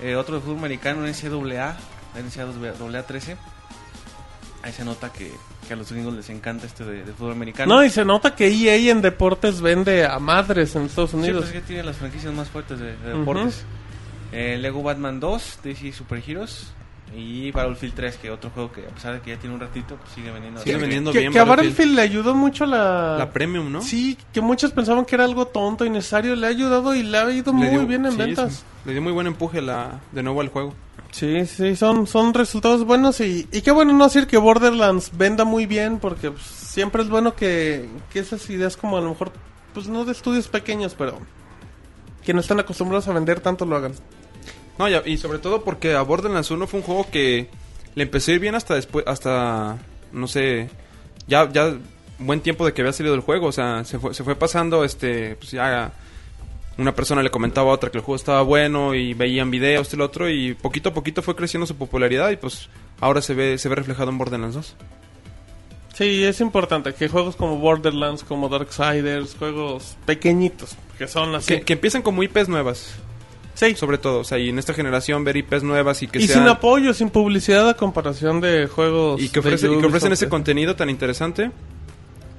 Eh, 0.00 0.14
otro 0.14 0.36
de 0.36 0.40
fútbol 0.42 0.58
americano, 0.58 1.04
NCAA, 1.04 1.76
NCAA 2.14 3.02
13. 3.02 3.36
Ahí 4.68 4.74
se 4.74 4.84
nota 4.84 5.10
que, 5.10 5.32
que 5.66 5.72
a 5.72 5.76
los 5.76 5.90
gringos 5.90 6.12
les 6.12 6.28
encanta 6.28 6.66
este 6.66 6.84
de, 6.84 7.02
de 7.02 7.12
fútbol 7.14 7.32
americano. 7.32 7.74
No, 7.76 7.82
y 7.84 7.88
se 7.88 8.04
nota 8.04 8.34
que 8.34 8.48
EA 8.48 8.90
en 8.92 9.00
deportes 9.00 9.62
vende 9.62 10.04
a 10.04 10.18
madres 10.18 10.76
en 10.76 10.82
Estados 10.82 11.10
Sí, 11.12 11.16
Unidos. 11.16 11.44
pues 11.46 11.54
es 11.54 11.60
que 11.62 11.66
tiene 11.66 11.82
las 11.84 11.96
franquicias 11.96 12.34
más 12.34 12.48
fuertes 12.50 12.78
de, 12.78 12.94
deportes. 12.98 13.64
Eh, 14.30 14.58
Lego 14.60 14.82
Batman 14.82 15.20
2, 15.20 15.60
DC 15.64 15.92
Super 15.92 16.22
Heroes. 16.26 16.72
Y 17.16 17.50
Battlefield 17.52 17.94
3, 17.94 18.16
que 18.18 18.30
otro 18.30 18.50
juego 18.50 18.70
que 18.70 18.82
a 18.82 18.90
pesar 18.90 19.14
de 19.14 19.20
que 19.22 19.30
ya 19.30 19.38
tiene 19.38 19.54
un 19.54 19.60
ratito, 19.62 19.96
pues 19.96 20.10
sigue 20.14 20.30
vendiendo. 20.30 20.60
Sigue 20.60 20.76
vendiendo 20.76 21.10
que, 21.10 21.20
bien 21.20 21.32
que 21.32 21.38
a 21.38 21.44
Battlefield. 21.44 21.70
Battlefield 21.72 21.96
le 21.96 22.02
ayudó 22.02 22.34
mucho 22.34 22.66
la... 22.66 23.16
La 23.16 23.30
Premium, 23.32 23.72
¿no? 23.72 23.80
Sí, 23.80 24.18
que 24.30 24.42
muchos 24.42 24.72
pensaban 24.72 25.06
que 25.06 25.14
era 25.14 25.24
algo 25.24 25.46
tonto, 25.46 25.86
innecesario. 25.86 26.36
Le 26.36 26.46
ha 26.46 26.50
ayudado 26.50 26.94
y 26.94 27.02
le 27.02 27.16
ha 27.16 27.30
ido 27.30 27.50
Le 27.52 27.58
muy 27.58 27.68
dio- 27.68 27.86
bien 27.86 28.04
en 28.04 28.12
sí, 28.12 28.18
ventas. 28.18 28.52
sí, 28.56 28.62
Le 28.84 28.92
dio 28.92 29.00
muy 29.00 29.12
buen 29.12 29.26
empuje 29.26 29.62
la, 29.62 29.98
de 30.12 30.22
nuevo 30.22 30.42
al 30.42 30.48
juego. 30.48 30.74
Sí, 31.10 31.46
sí, 31.46 31.74
son, 31.74 32.06
son 32.06 32.34
resultados 32.34 32.84
buenos 32.84 33.20
y, 33.20 33.48
y 33.50 33.62
qué 33.62 33.70
bueno 33.70 33.92
no 33.92 34.04
decir 34.04 34.26
que 34.26 34.36
Borderlands 34.36 35.10
venda 35.16 35.44
muy 35.44 35.66
bien 35.66 35.98
porque 35.98 36.30
pues, 36.30 36.44
siempre 36.44 37.02
es 37.02 37.08
bueno 37.08 37.34
que, 37.34 37.88
que 38.12 38.20
esas 38.20 38.48
ideas 38.50 38.76
como 38.76 38.98
a 38.98 39.00
lo 39.00 39.10
mejor, 39.10 39.32
pues 39.72 39.88
no 39.88 40.04
de 40.04 40.12
estudios 40.12 40.48
pequeños, 40.48 40.94
pero 40.96 41.18
que 42.24 42.34
no 42.34 42.40
están 42.40 42.60
acostumbrados 42.60 43.08
a 43.08 43.12
vender 43.12 43.40
tanto 43.40 43.64
lo 43.64 43.76
hagan. 43.76 43.94
No, 44.78 44.86
y 44.88 45.16
sobre 45.16 45.38
todo 45.38 45.64
porque 45.64 45.94
a 45.94 46.02
Borderlands 46.02 46.50
1 46.50 46.66
fue 46.66 46.80
un 46.80 46.86
juego 46.86 47.06
que 47.10 47.48
le 47.94 48.04
empezó 48.04 48.30
a 48.30 48.34
ir 48.34 48.40
bien 48.40 48.54
hasta 48.54 48.74
después, 48.74 49.04
hasta, 49.08 49.76
no 50.12 50.28
sé, 50.28 50.70
ya, 51.26 51.50
ya 51.50 51.76
buen 52.18 52.40
tiempo 52.40 52.64
de 52.64 52.72
que 52.72 52.82
había 52.82 52.92
salido 52.92 53.14
el 53.14 53.22
juego. 53.22 53.48
O 53.48 53.52
sea, 53.52 53.84
se 53.84 53.98
fue, 53.98 54.14
se 54.14 54.22
fue 54.22 54.36
pasando, 54.36 54.84
este, 54.84 55.34
pues 55.36 55.50
ya 55.50 55.92
una 56.78 56.94
persona 56.94 57.22
le 57.22 57.30
comentaba 57.30 57.70
a 57.70 57.74
otra 57.74 57.90
que 57.90 57.98
el 57.98 58.04
juego 58.04 58.16
estaba 58.16 58.42
bueno 58.42 58.94
y 58.94 59.12
veían 59.14 59.50
videos, 59.50 59.82
este 59.88 59.96
y 59.96 59.98
lo 59.98 60.04
otro, 60.06 60.30
y 60.30 60.54
poquito 60.54 60.88
a 60.90 60.94
poquito 60.94 61.22
fue 61.22 61.34
creciendo 61.36 61.66
su 61.66 61.76
popularidad 61.76 62.30
y 62.30 62.36
pues 62.36 62.68
ahora 63.00 63.20
se 63.20 63.34
ve, 63.34 63.58
se 63.58 63.68
ve 63.68 63.74
reflejado 63.74 64.10
en 64.10 64.18
Borderlands 64.18 64.54
2. 64.54 64.76
Sí, 65.94 66.22
es 66.24 66.40
importante 66.40 66.94
que 66.94 67.08
juegos 67.08 67.34
como 67.34 67.58
Borderlands, 67.58 68.22
como 68.22 68.48
Darksiders, 68.48 69.34
juegos 69.36 69.96
pequeñitos, 70.06 70.76
que 70.96 71.08
son 71.08 71.34
así. 71.34 71.54
Que, 71.56 71.62
que 71.62 71.72
empiecen 71.72 72.02
como 72.02 72.22
IPs 72.22 72.48
nuevas, 72.48 72.94
sí, 73.54 73.74
sobre 73.74 73.98
todo. 73.98 74.20
O 74.20 74.24
sea, 74.24 74.38
y 74.38 74.50
en 74.50 74.60
esta 74.60 74.74
generación 74.74 75.24
ver 75.24 75.36
IPs 75.38 75.64
nuevas 75.64 76.00
y 76.04 76.06
que 76.06 76.20
y 76.20 76.28
sean- 76.28 76.38
sin 76.40 76.48
apoyo, 76.48 76.94
sin 76.94 77.10
publicidad 77.10 77.68
a 77.68 77.74
comparación 77.74 78.40
de 78.40 78.68
juegos 78.68 79.20
y 79.20 79.28
que, 79.28 79.40
de 79.40 79.40
ofrecen, 79.40 79.72
y 79.74 79.80
que 79.80 79.86
ofrecen 79.86 80.12
ese 80.12 80.28
contenido 80.28 80.76
tan 80.76 80.88
interesante. 80.88 81.50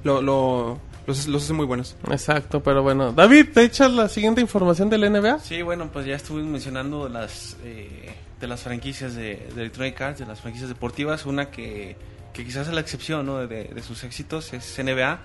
Lo, 0.04 0.22
lo, 0.22 0.78
los, 1.06 1.26
los 1.26 1.42
hace 1.44 1.52
muy 1.52 1.66
buenos. 1.66 1.96
Exacto, 2.10 2.62
pero 2.62 2.82
bueno. 2.82 3.12
David, 3.12 3.48
¿te 3.54 3.62
echas 3.64 3.90
la 3.92 4.08
siguiente 4.08 4.40
información 4.40 4.88
del 4.90 5.10
NBA? 5.12 5.40
Sí, 5.40 5.62
bueno, 5.62 5.90
pues 5.92 6.06
ya 6.06 6.14
estuve 6.16 6.42
mencionando 6.42 7.08
las 7.08 7.56
eh, 7.64 8.14
de 8.40 8.46
las 8.46 8.60
franquicias 8.62 9.14
de, 9.14 9.48
de 9.54 9.60
Electronic 9.60 10.00
Arts, 10.00 10.20
de 10.20 10.26
las 10.26 10.40
franquicias 10.40 10.68
deportivas. 10.68 11.26
Una 11.26 11.50
que, 11.50 11.96
que 12.32 12.44
quizás 12.44 12.68
es 12.68 12.74
la 12.74 12.80
excepción 12.80 13.26
¿no? 13.26 13.46
de, 13.46 13.64
de 13.64 13.82
sus 13.82 14.04
éxitos 14.04 14.52
es 14.52 14.78
NBA. 14.82 15.20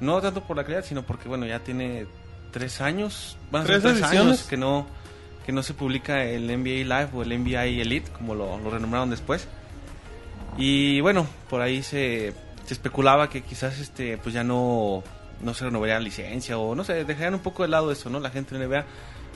No 0.00 0.20
tanto 0.20 0.42
por 0.42 0.56
la 0.56 0.64
calidad, 0.64 0.84
sino 0.84 1.04
porque, 1.04 1.28
bueno, 1.28 1.46
ya 1.46 1.60
tiene 1.60 2.06
tres 2.50 2.80
años, 2.80 3.36
van 3.52 3.62
a 3.62 3.66
¿Tres 3.66 3.82
tres 3.82 3.94
ediciones? 3.94 4.20
años 4.20 4.42
que 4.42 4.56
no, 4.56 4.86
que 5.46 5.52
no 5.52 5.62
se 5.62 5.72
publica 5.72 6.24
el 6.24 6.46
NBA 6.48 6.82
Live 6.84 7.10
o 7.14 7.22
el 7.22 7.28
NBA 7.42 7.66
Elite, 7.66 8.10
como 8.10 8.34
lo, 8.34 8.58
lo 8.58 8.70
renombraron 8.70 9.08
después. 9.08 9.46
Y 10.58 11.00
bueno, 11.00 11.26
por 11.48 11.60
ahí 11.62 11.82
se, 11.82 12.34
se 12.66 12.74
especulaba 12.74 13.28
que 13.28 13.42
quizás 13.42 13.78
este 13.78 14.18
pues 14.18 14.34
ya 14.34 14.44
no, 14.44 15.02
no 15.40 15.54
se 15.54 15.64
renovaría 15.64 15.94
la 15.94 16.00
licencia 16.00 16.58
o 16.58 16.74
no 16.74 16.84
sé, 16.84 17.04
dejarían 17.04 17.34
un 17.34 17.40
poco 17.40 17.62
de 17.62 17.68
lado 17.68 17.90
eso, 17.92 18.08
¿no? 18.10 18.20
La 18.20 18.30
gente 18.30 18.56
de 18.56 18.66
NBA, 18.66 18.84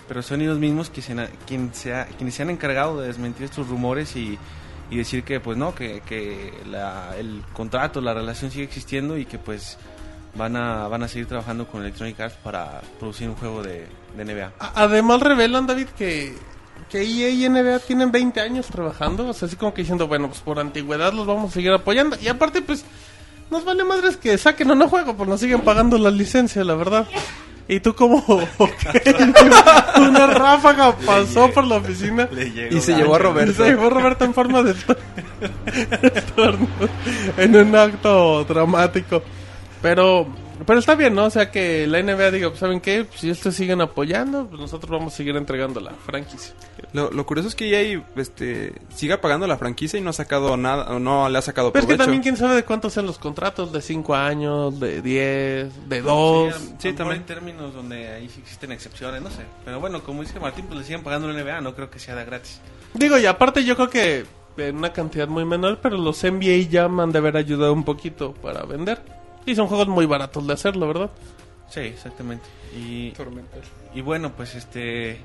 pero 0.09 0.23
son 0.23 0.41
ellos 0.41 0.59
mismos 0.59 0.91
que 0.91 1.03
se, 1.03 1.15
quien 1.47 1.73
se 1.75 2.07
quienes 2.17 2.35
se 2.35 2.43
han 2.43 2.51
encargado 2.51 3.01
de 3.01 3.09
desmentir 3.09 3.45
estos 3.45 3.69
rumores 3.69 4.15
y, 4.17 4.39
y 4.91 4.97
decir 4.97 5.25
que 5.25 5.41
pues 5.41 5.57
no, 5.57 5.75
que, 5.75 6.01
que 6.07 6.53
la- 6.71 7.15
el 7.19 7.43
contrato, 7.53 8.01
la 8.01 8.15
relación 8.15 8.51
sigue 8.51 8.65
existiendo 8.65 9.19
y 9.19 9.27
que 9.27 9.39
pues 9.39 9.79
van 10.37 10.55
a, 10.55 10.87
van 10.89 11.03
a 11.03 11.09
seguir 11.09 11.27
trabajando 11.27 11.67
con 11.67 11.81
Electronic 11.83 12.21
Arts 12.21 12.37
para 12.45 12.83
producir 13.01 13.29
un 13.29 13.37
juego 13.37 13.63
de, 13.63 13.87
de 14.17 14.25
NBA. 14.25 14.53
Además 14.75 15.21
revelan, 15.23 15.67
David, 15.67 15.89
que, 15.97 16.35
que 16.91 16.99
EA 17.03 17.31
y 17.31 17.49
NBA 17.49 17.79
tienen 17.81 18.13
20 18.13 18.39
años 18.43 18.67
trabajando. 18.67 19.27
O 19.29 19.33
sea, 19.33 19.47
así 19.49 19.57
como 19.57 19.73
que 19.73 19.81
diciendo, 19.81 20.07
bueno, 20.09 20.29
pues 20.29 20.41
por 20.41 20.59
antigüedad 20.61 21.15
los 21.15 21.27
vamos 21.27 21.51
a 21.51 21.55
seguir 21.55 21.73
apoyando. 21.73 22.19
Y 22.21 22.29
aparte, 22.29 22.61
pues, 22.61 22.85
nos 23.51 23.65
vale 23.65 23.85
madres 23.85 24.17
que 24.17 24.37
saquen 24.39 24.71
o 24.71 24.75
no 24.75 24.89
juego, 24.89 25.17
pues 25.17 25.29
nos 25.29 25.41
siguen 25.41 25.61
pagando 25.61 25.99
la 25.99 26.11
licencia, 26.11 26.65
la 26.65 26.75
verdad. 26.75 27.07
Y 27.69 27.81
tú 27.81 27.95
como... 27.95 28.25
Una 29.97 30.27
ráfaga 30.27 30.97
pasó 30.97 31.51
por 31.51 31.67
la 31.67 31.77
oficina. 31.77 32.29
Y 32.71 32.81
se 32.81 32.95
llevó 32.95 33.17
a 33.17 33.19
Roberto. 33.19 33.65
Se 33.65 33.71
llevó 33.71 33.91
Roberto 33.91 34.25
en 34.25 34.35
forma 34.35 34.63
de 34.63 34.75
en 37.37 37.57
un 37.57 37.75
acto 37.75 38.45
dramático. 38.45 39.23
Pero, 39.83 40.27
pero 40.65 40.79
está 40.79 40.95
bien, 40.95 41.15
¿no? 41.15 41.25
O 41.27 41.31
sea 41.31 41.51
que 41.51 41.87
la 41.87 42.03
NBA 42.03 42.31
diga, 42.31 42.49
pues, 42.49 42.61
¿saben 42.61 42.81
qué? 42.81 43.07
Si 43.17 43.29
estos 43.29 43.55
siguen 43.55 43.81
apoyando, 43.81 44.47
pues 44.47 44.61
nosotros 44.61 44.91
vamos 44.91 45.13
a 45.13 45.17
seguir 45.17 45.37
entregando 45.37 45.81
la 45.81 45.91
franquicia. 45.93 46.55
Lo, 46.93 47.11
lo 47.11 47.27
curioso 47.27 47.49
es 47.49 47.55
que 47.55 47.69
EA 47.69 48.03
este, 48.17 48.73
siga 48.95 49.21
pagando 49.21 49.47
la 49.47 49.59
franquicia 49.59 49.99
y 49.99 50.03
no 50.03 50.11
ha 50.11 50.13
sacado 50.15 50.57
nada, 50.57 50.95
o 50.95 50.99
no 50.99 51.29
le 51.29 51.37
ha 51.39 51.43
sacado 51.43 51.73
Pero 51.73 51.81
es 51.81 51.87
que 51.87 51.89
provecho. 51.95 52.05
también 52.05 52.23
quién 52.23 52.37
sabe 52.37 52.55
de 52.55 52.65
cuántos 52.65 52.93
sean 52.93 53.07
los 53.07 53.19
contratos, 53.19 53.73
de 53.73 53.83
5 53.83 54.15
años, 54.15 54.79
de 54.81 55.03
10, 55.03 55.89
de 55.89 56.01
2. 56.03 56.55
Sí, 56.55 56.61
Sí, 56.61 56.67
sí, 56.67 56.73
también. 56.93 56.97
también. 56.97 57.25
términos 57.27 57.75
donde 57.75 58.09
ahí 58.09 58.29
sí 58.29 58.41
existen 58.41 58.73
excepciones, 58.73 59.21
no 59.23 59.31
sé. 59.31 59.43
Pero 59.65 59.81
bueno, 59.81 60.03
como 60.03 60.23
dice 60.23 60.39
Martín, 60.41 60.67
pues 60.67 60.79
le 60.79 60.85
siguen 60.85 61.03
pagando 61.03 61.29
la 61.31 61.43
NBA, 61.43 61.61
no 61.61 61.75
creo 61.75 61.91
que 61.91 61.99
sea 61.99 62.15
de 62.15 62.25
gratis. 62.25 62.61
Digo, 62.95 63.19
y 63.19 63.27
aparte 63.27 63.65
yo 63.65 63.77
creo 63.77 63.91
que 63.91 64.25
en 64.57 64.77
una 64.77 64.93
cantidad 64.93 65.29
muy 65.29 65.45
menor, 65.45 65.81
pero 65.83 65.99
los 65.99 66.23
NBA 66.25 66.69
ya 66.71 66.85
han 66.87 67.13
de 67.13 67.19
haber 67.19 67.37
ayudado 67.37 67.73
un 67.75 67.85
poquito 67.85 68.33
para 68.33 68.65
vender. 68.65 69.03
Y 69.47 69.55
son 69.55 69.67
juegos 69.69 69.89
muy 69.89 70.05
baratos 70.07 70.47
de 70.47 70.53
hacerlo, 70.53 70.87
¿verdad? 70.89 71.11
Sí, 71.71 71.81
exactamente. 71.81 72.45
Y, 72.77 73.13
y 73.95 74.01
bueno, 74.03 74.33
pues 74.37 74.55
este... 74.55 75.21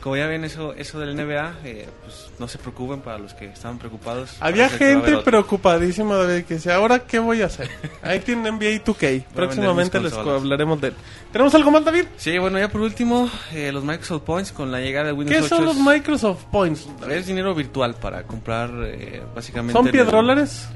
Como 0.00 0.16
ya 0.16 0.26
ven 0.26 0.42
eso, 0.42 0.74
eso 0.74 0.98
del 0.98 1.14
NBA, 1.14 1.58
eh, 1.62 1.88
pues 2.02 2.32
no 2.40 2.48
se 2.48 2.58
preocupen 2.58 3.02
para 3.02 3.18
los 3.18 3.34
que 3.34 3.44
estaban 3.44 3.78
preocupados. 3.78 4.36
Había 4.40 4.68
gente 4.68 5.18
preocupadísima 5.18 6.16
de 6.24 6.44
que 6.44 6.54
decía, 6.54 6.74
¿ahora 6.74 7.06
qué 7.06 7.20
voy 7.20 7.40
a 7.40 7.46
hacer? 7.46 7.70
Ahí 8.02 8.18
tienen 8.18 8.56
NBA 8.56 8.82
2K. 8.84 9.26
Próximamente 9.32 10.00
les 10.00 10.12
hablaremos 10.12 10.80
de 10.80 10.88
él. 10.88 10.94
¿Tenemos 11.30 11.54
algo 11.54 11.70
más, 11.70 11.84
David? 11.84 12.06
Sí, 12.16 12.36
bueno, 12.36 12.58
ya 12.58 12.68
por 12.68 12.80
último, 12.80 13.30
eh, 13.52 13.70
los 13.70 13.84
Microsoft 13.84 14.22
Points 14.24 14.50
con 14.50 14.72
la 14.72 14.80
llegada 14.80 15.06
de 15.06 15.12
Windows 15.12 15.38
¿Qué 15.38 15.44
8. 15.44 15.54
son 15.56 15.64
los 15.66 15.76
Microsoft 15.76 16.42
Points? 16.50 16.88
Es 17.08 17.26
dinero 17.28 17.54
virtual 17.54 17.94
para 17.94 18.24
comprar 18.24 18.70
eh, 18.82 19.22
básicamente... 19.36 19.74
¿Son 19.74 19.86
el- 19.86 19.92
piedrólares? 19.92 20.66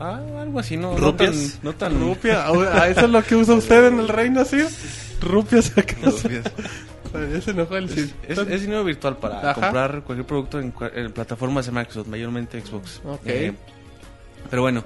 Ah, 0.00 0.18
algo 0.40 0.58
así, 0.58 0.76
¿no? 0.76 0.96
¿Rupias? 0.96 1.60
No 1.62 1.74
tan... 1.74 1.98
No 1.98 2.00
tan 2.00 2.00
¿Rupia? 2.00 2.46
Ah, 2.46 2.88
¿Eso 2.88 3.00
es 3.04 3.10
lo 3.10 3.22
que 3.22 3.36
usa 3.36 3.54
usted 3.54 3.86
en 3.88 4.00
el 4.00 4.08
reino, 4.08 4.44
sí? 4.44 4.58
¿Rupias 5.20 5.76
acaso? 5.76 6.22
Rupias. 6.22 6.44
Ya 7.12 7.40
se 7.40 7.50
enojó 7.50 7.76
el 7.76 7.88
Cid. 7.90 8.08
Es, 8.26 8.38
es 8.38 8.60
dinero 8.62 8.84
virtual 8.84 9.16
para 9.18 9.50
Ajá. 9.50 9.54
comprar 9.54 10.02
cualquier 10.04 10.26
producto 10.26 10.60
en, 10.60 10.72
en 10.94 11.12
plataformas 11.12 11.66
de 11.66 11.72
Microsoft, 11.72 12.06
mayormente 12.06 12.60
Xbox. 12.60 13.00
Ok. 13.04 13.20
Eh, 13.26 13.52
pero 14.48 14.62
bueno, 14.62 14.84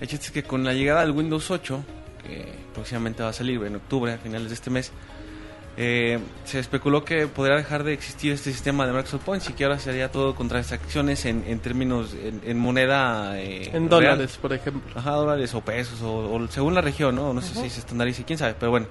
el 0.00 0.08
chiste 0.08 0.26
es 0.26 0.32
que 0.32 0.42
con 0.44 0.64
la 0.64 0.72
llegada 0.72 1.00
del 1.00 1.10
Windows 1.10 1.50
8, 1.50 1.84
que 2.22 2.54
próximamente 2.72 3.22
va 3.22 3.30
a 3.30 3.32
salir 3.32 3.60
en 3.64 3.76
octubre, 3.76 4.12
a 4.12 4.18
finales 4.18 4.48
de 4.48 4.54
este 4.54 4.70
mes, 4.70 4.92
eh, 5.76 6.20
se 6.44 6.58
especuló 6.60 7.04
que 7.04 7.26
podría 7.26 7.56
dejar 7.56 7.82
de 7.84 7.92
existir 7.92 8.32
este 8.32 8.52
sistema 8.52 8.86
de 8.86 8.92
Microsoft 8.92 9.24
Points 9.24 9.50
y 9.50 9.54
que 9.54 9.64
ahora 9.64 9.78
sería 9.78 10.10
todo 10.12 10.34
con 10.34 10.48
transacciones 10.48 11.24
en, 11.24 11.44
en 11.46 11.58
términos, 11.58 12.14
en, 12.14 12.40
en 12.44 12.58
moneda... 12.58 13.40
eh, 13.40 13.70
En 13.72 13.90
real. 13.90 14.16
dólares, 14.16 14.38
por 14.40 14.52
ejemplo. 14.52 14.92
Ajá, 14.94 15.10
dólares 15.12 15.52
o 15.54 15.60
pesos, 15.62 16.00
o, 16.02 16.32
o 16.32 16.48
según 16.48 16.74
la 16.74 16.80
región, 16.80 17.16
¿no? 17.16 17.32
No 17.34 17.42
sé 17.42 17.54
si 17.54 17.70
se 17.70 17.80
estandarice, 17.80 18.24
quién 18.24 18.38
sabe, 18.38 18.54
pero 18.58 18.70
bueno. 18.70 18.86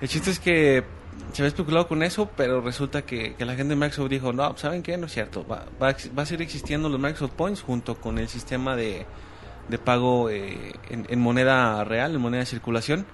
El 0.00 0.08
chiste 0.08 0.30
es 0.30 0.38
que 0.38 0.84
se 1.32 1.42
había 1.42 1.48
especulado 1.48 1.86
con 1.88 2.02
eso, 2.02 2.28
pero 2.36 2.60
resulta 2.60 3.02
que, 3.02 3.34
que 3.34 3.44
la 3.44 3.54
gente 3.54 3.70
de 3.74 3.76
Microsoft 3.76 4.10
dijo, 4.10 4.32
no, 4.32 4.56
¿saben 4.56 4.82
qué? 4.82 4.96
No 4.96 5.06
es 5.06 5.12
cierto. 5.12 5.46
Va, 5.46 5.64
va, 5.82 5.96
va 6.16 6.22
a 6.22 6.26
seguir 6.26 6.42
existiendo 6.42 6.88
los 6.88 7.00
Microsoft 7.00 7.32
Points 7.32 7.62
junto 7.62 7.96
con 7.96 8.18
el 8.18 8.28
sistema 8.28 8.76
de, 8.76 9.06
de 9.68 9.78
pago 9.78 10.30
eh, 10.30 10.74
en, 10.90 11.06
en 11.08 11.20
moneda 11.20 11.82
real, 11.84 12.14
en 12.14 12.20
moneda 12.20 12.40
de 12.40 12.46
circulación. 12.46 13.06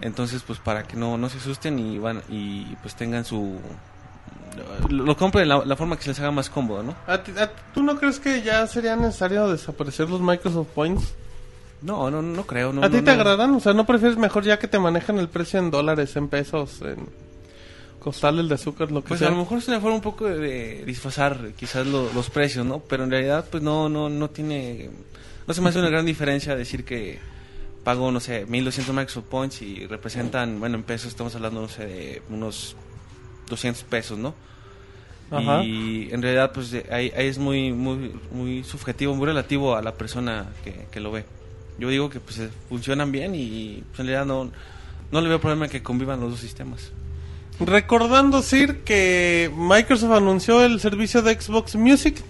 Entonces, 0.00 0.42
pues 0.46 0.58
para 0.58 0.84
que 0.84 0.96
no, 0.96 1.18
no 1.18 1.28
se 1.28 1.38
asusten 1.38 1.78
y 1.78 1.98
van 1.98 2.22
y 2.28 2.64
pues 2.82 2.94
tengan 2.94 3.24
su... 3.24 3.58
Lo, 4.88 5.04
lo 5.04 5.16
compren 5.16 5.48
la, 5.48 5.64
la 5.64 5.76
forma 5.76 5.96
que 5.96 6.02
se 6.04 6.08
les 6.10 6.20
haga 6.20 6.30
más 6.30 6.50
cómodo, 6.50 6.82
¿no? 6.82 6.94
¿A 7.06 7.22
ti- 7.22 7.32
a- 7.38 7.50
¿Tú 7.74 7.82
no 7.82 7.96
crees 7.98 8.18
que 8.18 8.42
ya 8.42 8.66
sería 8.66 8.96
necesario 8.96 9.48
desaparecer 9.48 10.08
los 10.10 10.20
Microsoft 10.20 10.68
Points? 10.74 11.14
No, 11.82 12.10
no, 12.10 12.22
no 12.22 12.44
creo. 12.44 12.72
No, 12.72 12.82
¿A 12.82 12.90
ti 12.90 12.96
te 12.96 13.02
no. 13.02 13.12
agradan? 13.12 13.54
O 13.54 13.60
sea, 13.60 13.72
¿no 13.72 13.86
prefieres 13.86 14.16
mejor 14.18 14.42
ya 14.44 14.58
que 14.58 14.66
te 14.66 14.78
manejan 14.80 15.18
el 15.18 15.28
precio 15.28 15.60
en 15.60 15.70
dólares, 15.70 16.16
en 16.16 16.28
pesos, 16.28 16.80
en 16.82 17.06
costales 18.00 18.48
de 18.48 18.54
azúcar, 18.54 18.90
lo 18.90 19.02
que 19.02 19.08
Pues 19.08 19.20
sea? 19.20 19.28
a 19.28 19.30
lo 19.32 19.36
mejor 19.38 19.58
es 19.58 19.68
una 19.68 19.80
forma 19.80 19.96
un 19.96 20.02
poco 20.02 20.24
de, 20.26 20.38
de 20.38 20.84
disfrazar 20.84 21.38
quizás 21.56 21.86
lo- 21.86 22.12
los 22.12 22.30
precios, 22.30 22.64
¿no? 22.66 22.80
Pero 22.80 23.04
en 23.04 23.10
realidad 23.10 23.44
pues 23.50 23.62
no 23.62 23.88
no 23.88 24.08
no 24.08 24.30
tiene 24.30 24.90
no 25.46 25.54
se 25.54 25.60
me 25.60 25.68
hace 25.68 25.78
una 25.78 25.88
gran 25.90 26.04
diferencia 26.06 26.56
decir 26.56 26.84
que 26.84 27.18
pago 27.88 28.12
no 28.12 28.20
sé 28.20 28.44
1200 28.44 28.94
Microsoft 28.94 29.24
Points 29.30 29.62
y 29.62 29.86
representan, 29.86 30.60
bueno, 30.60 30.76
en 30.76 30.82
pesos 30.82 31.08
estamos 31.08 31.34
hablando 31.34 31.62
no 31.62 31.68
sé 31.68 31.86
de 31.86 32.22
unos 32.28 32.76
200 33.48 33.82
pesos, 33.84 34.18
¿no? 34.18 34.34
Ajá. 35.30 35.64
Y 35.64 36.10
en 36.12 36.20
realidad 36.20 36.52
pues 36.52 36.74
ahí, 36.90 37.10
ahí 37.16 37.28
es 37.28 37.38
muy 37.38 37.72
muy 37.72 38.12
muy 38.30 38.62
subjetivo, 38.62 39.14
muy 39.14 39.24
relativo 39.24 39.74
a 39.74 39.80
la 39.80 39.94
persona 39.94 40.48
que, 40.62 40.86
que 40.90 41.00
lo 41.00 41.12
ve. 41.12 41.24
Yo 41.78 41.88
digo 41.88 42.10
que 42.10 42.20
pues 42.20 42.38
funcionan 42.68 43.10
bien 43.10 43.34
y 43.34 43.82
pues, 43.88 44.00
en 44.00 44.06
realidad 44.08 44.26
no 44.26 44.50
no 45.10 45.20
le 45.22 45.28
veo 45.30 45.40
problema 45.40 45.66
que 45.68 45.82
convivan 45.82 46.20
los 46.20 46.32
dos 46.32 46.40
sistemas. 46.40 46.92
Recordando, 47.58 48.42
Sir, 48.42 48.84
que 48.84 49.50
Microsoft 49.56 50.12
anunció 50.12 50.62
el 50.62 50.78
servicio 50.78 51.22
de 51.22 51.40
Xbox 51.40 51.74
Music, 51.74 52.22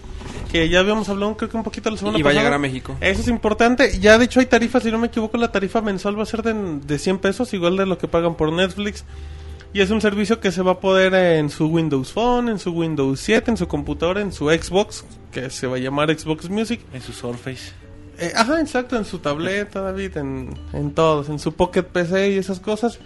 que 0.51 0.69
ya 0.69 0.81
habíamos 0.81 1.09
hablado 1.09 1.37
creo 1.37 1.51
que 1.51 1.57
un 1.57 1.63
poquito 1.63 1.91
la 1.91 1.97
semana 1.97 2.19
Y 2.19 2.23
va 2.23 2.31
a 2.31 2.33
pasada. 2.33 2.41
llegar 2.43 2.55
a 2.55 2.59
México. 2.59 2.97
Eso 3.01 3.21
es 3.21 3.29
importante. 3.29 3.99
Ya 4.01 4.19
de 4.19 4.25
hecho 4.25 4.41
hay 4.41 4.47
tarifas, 4.47 4.83
si 4.83 4.91
no 4.91 4.99
me 4.99 5.09
equivoco, 5.09 5.37
la 5.37 5.53
tarifa 5.53 5.81
mensual 5.81 6.19
va 6.19 6.23
a 6.23 6.27
ser 6.27 6.43
de, 6.43 6.55
de 6.55 6.99
100 6.99 7.19
pesos, 7.19 7.53
igual 7.55 7.77
de 7.77 7.87
lo 7.87 7.99
que 7.99 8.09
pagan 8.09 8.35
por 8.37 8.53
Netflix. 8.53 9.05
Y 9.75 9.83
es 9.83 9.91
un 9.91 10.01
servicio 10.01 10.41
que 10.41 10.51
se 10.51 10.63
va 10.63 10.73
a 10.73 10.81
poder 10.81 11.13
en 11.15 11.51
su 11.51 11.67
Windows 11.67 12.11
Phone, 12.13 12.49
en 12.49 12.59
su 12.59 12.71
Windows 12.73 13.21
7, 13.21 13.51
en 13.51 13.57
su 13.59 13.69
computadora, 13.69 14.23
en 14.23 14.33
su 14.33 14.49
Xbox, 14.49 15.05
que 15.31 15.51
se 15.51 15.67
va 15.67 15.77
a 15.77 15.79
llamar 15.79 16.09
Xbox 16.19 16.49
Music. 16.49 16.81
En 16.95 17.03
su 17.03 17.13
Surface. 17.13 17.73
Eh, 18.19 18.33
ajá, 18.35 18.61
exacto, 18.61 18.97
en 18.97 19.05
su 19.05 19.19
tableta, 19.19 19.83
David, 19.83 20.17
en, 20.17 20.59
en 20.73 20.93
todos, 20.93 21.29
en 21.29 21.39
su 21.39 21.53
Pocket 21.53 21.83
PC 21.85 22.31
y 22.31 22.39
esas 22.39 22.59
cosas. 22.61 22.99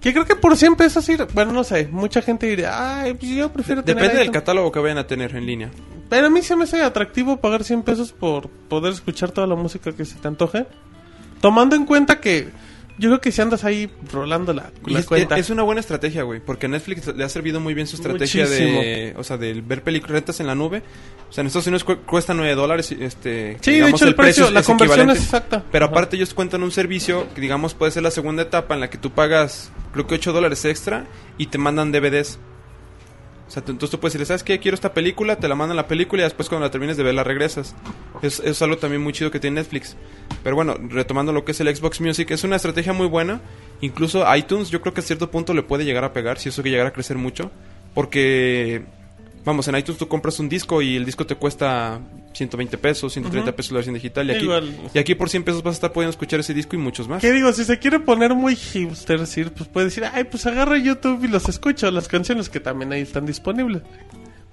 Que 0.00 0.12
creo 0.12 0.24
que 0.24 0.34
por 0.34 0.56
100 0.56 0.76
pesos, 0.76 1.06
ir, 1.10 1.26
bueno, 1.34 1.52
no 1.52 1.62
sé, 1.62 1.88
mucha 1.92 2.22
gente 2.22 2.46
diría, 2.46 3.00
ay, 3.02 3.14
pues 3.14 3.30
yo 3.32 3.52
prefiero 3.52 3.82
tener 3.84 3.96
Depende 3.96 4.18
del 4.18 4.26
iTunes". 4.28 4.40
catálogo 4.40 4.72
que 4.72 4.78
vayan 4.80 4.98
a 4.98 5.06
tener 5.06 5.34
en 5.36 5.44
línea. 5.44 5.70
Pero 6.08 6.26
a 6.26 6.30
mí 6.30 6.40
se 6.42 6.56
me 6.56 6.64
hace 6.64 6.82
atractivo 6.82 7.36
pagar 7.36 7.64
100 7.64 7.82
pesos 7.82 8.12
por 8.12 8.48
poder 8.48 8.92
escuchar 8.94 9.30
toda 9.30 9.46
la 9.46 9.54
música 9.56 9.92
que 9.92 10.04
se 10.04 10.16
te 10.16 10.26
antoje. 10.26 10.66
Tomando 11.40 11.76
en 11.76 11.84
cuenta 11.86 12.18
que 12.20 12.48
yo 13.00 13.08
creo 13.08 13.20
que 13.20 13.32
si 13.32 13.40
andas 13.42 13.64
ahí 13.64 13.90
rolando 14.12 14.52
la, 14.52 14.70
la 14.86 14.98
es, 15.00 15.06
cuenta. 15.06 15.36
es 15.38 15.50
una 15.50 15.62
buena 15.62 15.80
estrategia, 15.80 16.22
güey, 16.22 16.38
porque 16.38 16.68
Netflix 16.68 17.06
le 17.16 17.24
ha 17.24 17.28
servido 17.28 17.58
muy 17.58 17.74
bien 17.74 17.86
su 17.88 17.96
estrategia 17.96 18.46
de, 18.46 19.14
o 19.16 19.24
sea, 19.24 19.36
del 19.38 19.62
ver 19.62 19.82
películas 19.82 20.38
en 20.38 20.46
la 20.46 20.54
nube. 20.54 20.82
O 21.28 21.32
sea, 21.32 21.42
en 21.42 21.46
Estados 21.48 21.66
Unidos 21.66 21.84
cu- 21.84 21.98
cuesta 22.06 22.34
9 22.34 22.54
dólares, 22.54 22.92
este, 22.92 23.56
Sí, 23.60 23.70
de 23.70 23.76
digamos, 23.76 24.00
hecho 24.00 24.08
el 24.08 24.14
precio, 24.14 24.44
es- 24.46 24.52
la 24.52 24.60
es 24.60 24.66
conversión 24.66 25.10
es 25.10 25.18
exacta. 25.18 25.64
Pero 25.72 25.86
Ajá. 25.86 25.92
aparte 25.92 26.16
ellos 26.16 26.34
cuentan 26.34 26.62
un 26.62 26.70
servicio 26.72 27.26
que, 27.34 27.40
digamos, 27.40 27.74
puede 27.74 27.90
ser 27.92 28.02
la 28.02 28.10
segunda 28.10 28.42
etapa 28.42 28.74
en 28.74 28.80
la 28.80 28.90
que 28.90 28.98
tú 28.98 29.10
pagas, 29.12 29.72
creo 29.92 30.06
que 30.06 30.16
8 30.16 30.32
dólares 30.32 30.64
extra 30.64 31.06
y 31.38 31.46
te 31.46 31.56
mandan 31.58 31.92
DVDs. 31.92 32.38
O 33.48 33.50
sea, 33.52 33.62
entonces 33.66 33.90
tú 33.90 33.98
puedes 33.98 34.12
decir, 34.12 34.26
¿sabes 34.26 34.44
qué? 34.44 34.60
Quiero 34.60 34.76
esta 34.76 34.92
película, 34.94 35.34
te 35.36 35.48
la 35.48 35.56
mandan 35.56 35.76
la 35.76 35.88
película 35.88 36.22
y 36.22 36.24
después 36.24 36.48
cuando 36.48 36.66
la 36.66 36.70
termines 36.70 36.96
de 36.96 37.02
ver 37.02 37.14
la 37.14 37.24
regresas. 37.24 37.74
Es, 38.22 38.38
es 38.40 38.62
algo 38.62 38.76
también 38.78 39.02
muy 39.02 39.12
chido 39.12 39.30
que 39.32 39.40
tiene 39.40 39.60
Netflix. 39.60 39.96
Pero 40.42 40.56
bueno, 40.56 40.74
retomando 40.88 41.32
lo 41.32 41.44
que 41.44 41.52
es 41.52 41.60
el 41.60 41.74
Xbox 41.74 42.00
Music, 42.00 42.30
es 42.30 42.44
una 42.44 42.56
estrategia 42.56 42.92
muy 42.92 43.06
buena. 43.06 43.40
Incluso 43.80 44.24
iTunes, 44.34 44.70
yo 44.70 44.80
creo 44.80 44.94
que 44.94 45.00
a 45.00 45.04
cierto 45.04 45.30
punto 45.30 45.54
le 45.54 45.62
puede 45.62 45.84
llegar 45.84 46.04
a 46.04 46.12
pegar, 46.12 46.38
si 46.38 46.48
eso 46.48 46.62
que 46.62 46.70
llegara 46.70 46.90
a 46.90 46.92
crecer 46.92 47.16
mucho. 47.16 47.50
Porque, 47.94 48.82
vamos, 49.44 49.68
en 49.68 49.76
iTunes 49.76 49.98
tú 49.98 50.08
compras 50.08 50.38
un 50.38 50.48
disco 50.48 50.80
y 50.80 50.96
el 50.96 51.04
disco 51.04 51.26
te 51.26 51.34
cuesta 51.34 52.00
120 52.32 52.78
pesos, 52.78 53.12
130 53.12 53.54
pesos 53.54 53.72
la 53.72 53.76
versión 53.76 53.94
digital. 53.94 54.28
Y 54.28 54.32
aquí, 54.32 54.44
Igual. 54.44 54.76
y 54.94 54.98
aquí 54.98 55.14
por 55.14 55.28
100 55.28 55.42
pesos 55.42 55.62
vas 55.62 55.72
a 55.72 55.76
estar 55.76 55.92
pudiendo 55.92 56.10
escuchar 56.10 56.40
ese 56.40 56.54
disco 56.54 56.76
y 56.76 56.78
muchos 56.78 57.08
más. 57.08 57.20
¿Qué 57.20 57.32
digo? 57.32 57.52
Si 57.52 57.64
se 57.64 57.78
quiere 57.78 58.00
poner 58.00 58.34
muy 58.34 58.56
hipster, 58.56 59.18
pues 59.18 59.68
puede 59.68 59.86
decir, 59.86 60.04
ay, 60.12 60.24
pues 60.24 60.46
agarra 60.46 60.78
YouTube 60.78 61.24
y 61.24 61.28
los 61.28 61.48
escucho, 61.48 61.90
las 61.90 62.08
canciones 62.08 62.48
que 62.48 62.60
también 62.60 62.92
ahí 62.92 63.02
están 63.02 63.26
disponibles. 63.26 63.82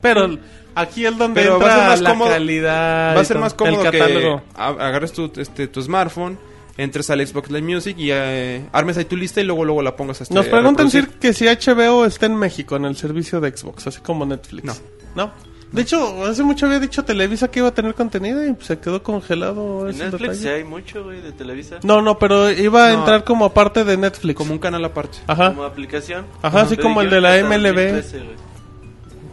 Pero 0.02 0.38
aquí 0.76 1.06
es 1.06 1.18
donde 1.18 1.42
Pero 1.42 1.60
va 1.60 1.66
a 1.66 1.70
entra 1.70 1.80
ser 1.80 1.88
más 1.90 2.02
la 2.02 2.10
cómodo- 2.12 2.30
calidad. 2.30 3.16
Va 3.16 3.22
a 3.22 3.26
ser 3.26 3.38
más 3.40 3.54
cómodo 3.54 3.84
el 3.86 3.92
que 3.92 3.98
catálogo. 4.00 4.42
agarres 4.56 5.12
tu, 5.14 5.32
este, 5.38 5.68
tu 5.68 5.82
smartphone, 5.82 6.38
entres 6.78 7.10
al 7.10 7.26
Xbox 7.26 7.50
Live 7.50 7.74
Music 7.74 7.96
y 7.98 8.10
eh, 8.12 8.66
armes 8.72 8.98
ahí 8.98 9.06
tu 9.06 9.16
lista 9.18 9.42
y 9.42 9.44
luego 9.44 9.66
luego 9.66 9.82
la 9.82 9.96
pongas 9.96 10.22
hasta 10.22 10.34
Nos 10.36 10.46
preguntan 10.48 10.90
Sir, 10.92 11.08
que 11.10 11.34
si 11.34 11.46
HBO 11.48 12.06
está 12.06 12.28
en 12.28 12.36
México 12.36 12.76
en 12.76 12.86
el 12.86 12.96
servicio 12.96 13.40
de 13.42 13.56
Xbox, 13.56 13.88
así 13.88 14.02
como 14.02 14.26
Netflix. 14.26 14.64
No. 14.66 14.74
¿No? 15.16 15.32
De 15.72 15.82
hecho, 15.82 16.24
hace 16.26 16.44
mucho 16.44 16.66
había 16.68 16.80
dicho 16.80 17.04
Televisa 17.04 17.50
que 17.52 17.60
iba 17.60 17.68
a 17.68 17.74
tener 17.74 17.94
contenido 17.94 18.42
y 18.48 18.56
se 18.62 18.80
quedó 18.80 19.04
congelado. 19.04 19.90
En 19.90 19.96
ese 19.96 20.06
Netflix 20.06 20.38
sí 20.38 20.48
hay 20.48 20.64
mucho, 20.64 21.04
güey, 21.04 21.20
de 21.20 21.34
Televisa. 21.34 21.80
No, 21.84 22.02
no, 22.02 22.18
pero 22.18 22.50
iba 22.52 22.88
a 22.88 22.94
No. 22.94 23.00
entrar 23.00 23.26
como 23.26 23.54
parte 23.54 23.84
de 23.84 23.98
Netflix. 23.98 24.38
como 24.38 24.54
un 24.54 24.60
canal 24.60 24.86
aparte. 24.86 25.18
Ajá. 25.28 25.50
Como 25.50 25.64
aplicación. 25.64 26.26
Ajá, 26.42 26.62
así 26.62 26.78
como 26.78 27.02
el 27.02 27.10
de 27.10 27.20
la 27.20 27.36
MLB. 27.40 27.74
2013, 27.76 28.18
güey. 28.20 28.36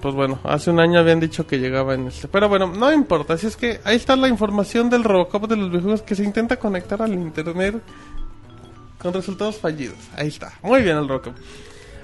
Pues 0.05 0.15
bueno, 0.15 0.39
hace 0.45 0.71
un 0.71 0.81
año 0.81 0.99
habían 0.99 1.19
dicho 1.19 1.47
que 1.47 1.59
llegaba 1.59 1.95
en 1.95 2.09
este. 2.09 2.29
Pero 2.29 2.47
bueno, 2.47 2.67
no 2.67 2.93
importa. 2.93 3.33
Así 3.33 3.47
es 3.47 3.57
que 3.57 3.81
ahí 3.85 3.97
está 3.97 4.17
la 4.17 4.29
información 4.29 4.91
del 4.91 5.03
Robocop 5.03 5.49
de 5.49 5.57
los 5.57 5.71
videojuegos 5.71 6.03
que 6.03 6.15
se 6.15 6.23
intenta 6.23 6.59
conectar 6.59 7.01
al 7.01 7.15
internet 7.15 7.81
con 8.99 9.15
resultados 9.15 9.57
fallidos. 9.57 9.97
Ahí 10.15 10.29
está. 10.29 10.53
Muy 10.61 10.83
bien 10.83 10.99
el 10.99 11.09
Robocop. 11.09 11.35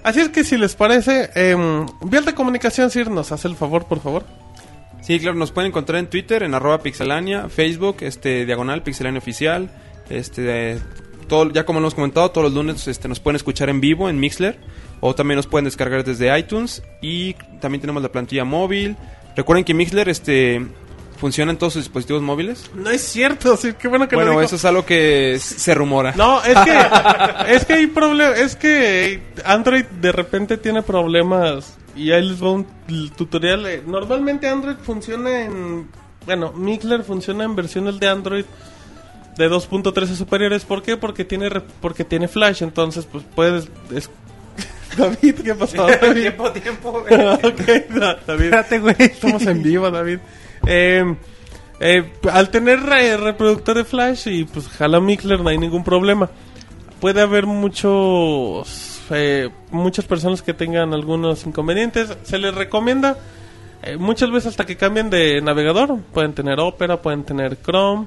Así 0.03 0.21
es 0.21 0.31
que 0.31 0.45
si 0.45 0.57
les 0.57 0.75
parece, 0.77 1.29
eh, 1.35 1.55
Vial 2.01 2.25
de 2.25 2.33
Comunicación, 2.33 2.91
Sir, 2.91 3.11
nos 3.11 3.33
hace 3.33 3.49
el 3.49 3.55
favor, 3.55 3.85
por 3.85 4.01
favor. 4.01 4.25
Sí, 5.03 5.21
claro, 5.21 5.37
nos 5.37 5.53
pueden 5.53 5.69
encontrar 5.69 5.99
en 5.99 6.09
Twitter, 6.09 6.43
en 6.43 6.55
arroba 6.55 6.79
pixelania, 6.79 7.51
Facebook, 7.51 7.99
este, 8.01 8.47
diagonal 8.47 8.83
pixelania 8.83 9.19
oficial, 9.19 9.71
este, 10.09 10.79
todo, 11.29 11.51
ya 11.53 11.67
como 11.67 11.81
lo 11.81 11.85
hemos 11.85 11.95
comentado, 11.95 12.31
todos 12.31 12.47
los 12.47 12.55
lunes 12.55 12.89
este, 12.89 13.09
nos 13.09 13.21
pueden 13.21 13.37
escuchar 13.37 13.69
en 13.69 13.83
vivo 13.83 14.09
en 14.09 14.19
Mixler, 14.19 14.59
o 15.01 15.15
también 15.15 15.37
nos 15.37 15.47
pueden 15.47 15.65
descargar 15.65 16.05
desde 16.05 16.37
iTunes, 16.39 16.83
y 17.01 17.35
también 17.61 17.81
tenemos 17.81 18.03
la 18.03 18.11
plantilla 18.11 18.45
móvil. 18.45 18.97
Recuerden 19.37 19.65
que 19.65 19.75
Mixler, 19.75 20.09
este, 20.09 20.67
funciona 21.19 21.53
en 21.53 21.59
todos 21.59 21.75
sus 21.75 21.85
dispositivos 21.85 22.23
móviles. 22.23 22.71
No 22.75 22.91
es 22.91 23.03
cierto, 23.03 23.57
Sir, 23.57 23.75
qué 23.77 23.89
bueno 23.89 24.09
que 24.09 24.17
Bueno, 24.17 24.41
eso 24.41 24.57
es 24.57 24.65
algo 24.65 24.85
que 24.85 25.39
se 25.39 25.75
rumora. 25.75 26.13
No, 26.17 26.43
es 26.43 26.59
que 26.59 26.79
es 27.55 27.65
que 27.67 27.73
hay 27.75 27.87
problemas, 27.87 28.39
es 28.39 28.57
que 28.57 29.23
Android 29.45 29.85
de 30.01 30.13
repente 30.13 30.57
tiene 30.57 30.83
problemas 30.83 31.77
y 31.95 32.11
ahí 32.13 32.27
les 32.27 32.43
va 32.43 32.53
un 32.53 32.67
tutorial. 33.17 33.67
Eh, 33.67 33.83
Normalmente 33.87 34.49
Android 34.49 34.77
funciona 34.83 35.43
en 35.45 35.89
bueno, 36.27 36.53
Mixler 36.53 37.03
funciona 37.03 37.45
en 37.45 37.55
versiones 37.57 37.99
de 37.99 38.09
Android 38.09 38.45
de 39.37 39.49
2.13 39.51 40.15
superiores, 40.17 40.65
¿por 40.65 40.83
qué? 40.83 40.97
Porque 40.97 41.25
tiene 41.25 41.49
porque 41.81 42.05
tiene 42.05 42.29
Flash, 42.29 42.63
entonces 42.63 43.07
pues 43.11 43.25
puedes 43.35 43.69
es- 43.95 44.11
David, 44.97 45.35
¿qué 45.45 45.55
pasó? 45.55 45.87
David? 46.01 46.23
tiempo, 46.23 46.51
tiempo, 46.53 46.89
ok, 46.99 47.89
da- 47.95 48.19
David. 48.27 48.45
Espérate, 48.45 48.79
güey. 48.79 48.95
Estamos 48.99 49.47
en 49.47 49.63
vivo, 49.63 49.91
David. 49.91 50.19
Eh, 50.67 51.15
eh, 51.81 52.13
al 52.31 52.51
tener 52.51 52.81
re- 52.81 53.17
reproductor 53.17 53.77
de 53.77 53.85
flash 53.85 54.27
y 54.29 54.45
pues 54.45 54.69
jala 54.69 55.01
Mixler 55.01 55.41
no 55.41 55.49
hay 55.49 55.59
ningún 55.59 55.85
problema. 55.85 56.29
Puede 57.01 57.23
haber 57.23 57.47
muchos 57.47 59.01
eh, 59.11 59.49
muchas 59.71 60.05
personas 60.05 60.43
que 60.43 60.55
tengan 60.55 60.93
algunos 60.93 61.47
inconvenientes. 61.47 62.15
Se 62.25 62.39
les 62.39 62.55
recomienda 62.55 63.17
eh, 63.83 63.97
muchas 63.97 64.31
veces 64.31 64.49
hasta 64.49 64.67
que 64.67 64.77
cambien 64.77 65.09
de 65.11 65.41
navegador. 65.41 65.99
Pueden 66.13 66.35
tener 66.35 66.61
Opera, 66.61 67.01
pueden 67.01 67.25
tener 67.25 67.57
Chrome. 67.63 68.07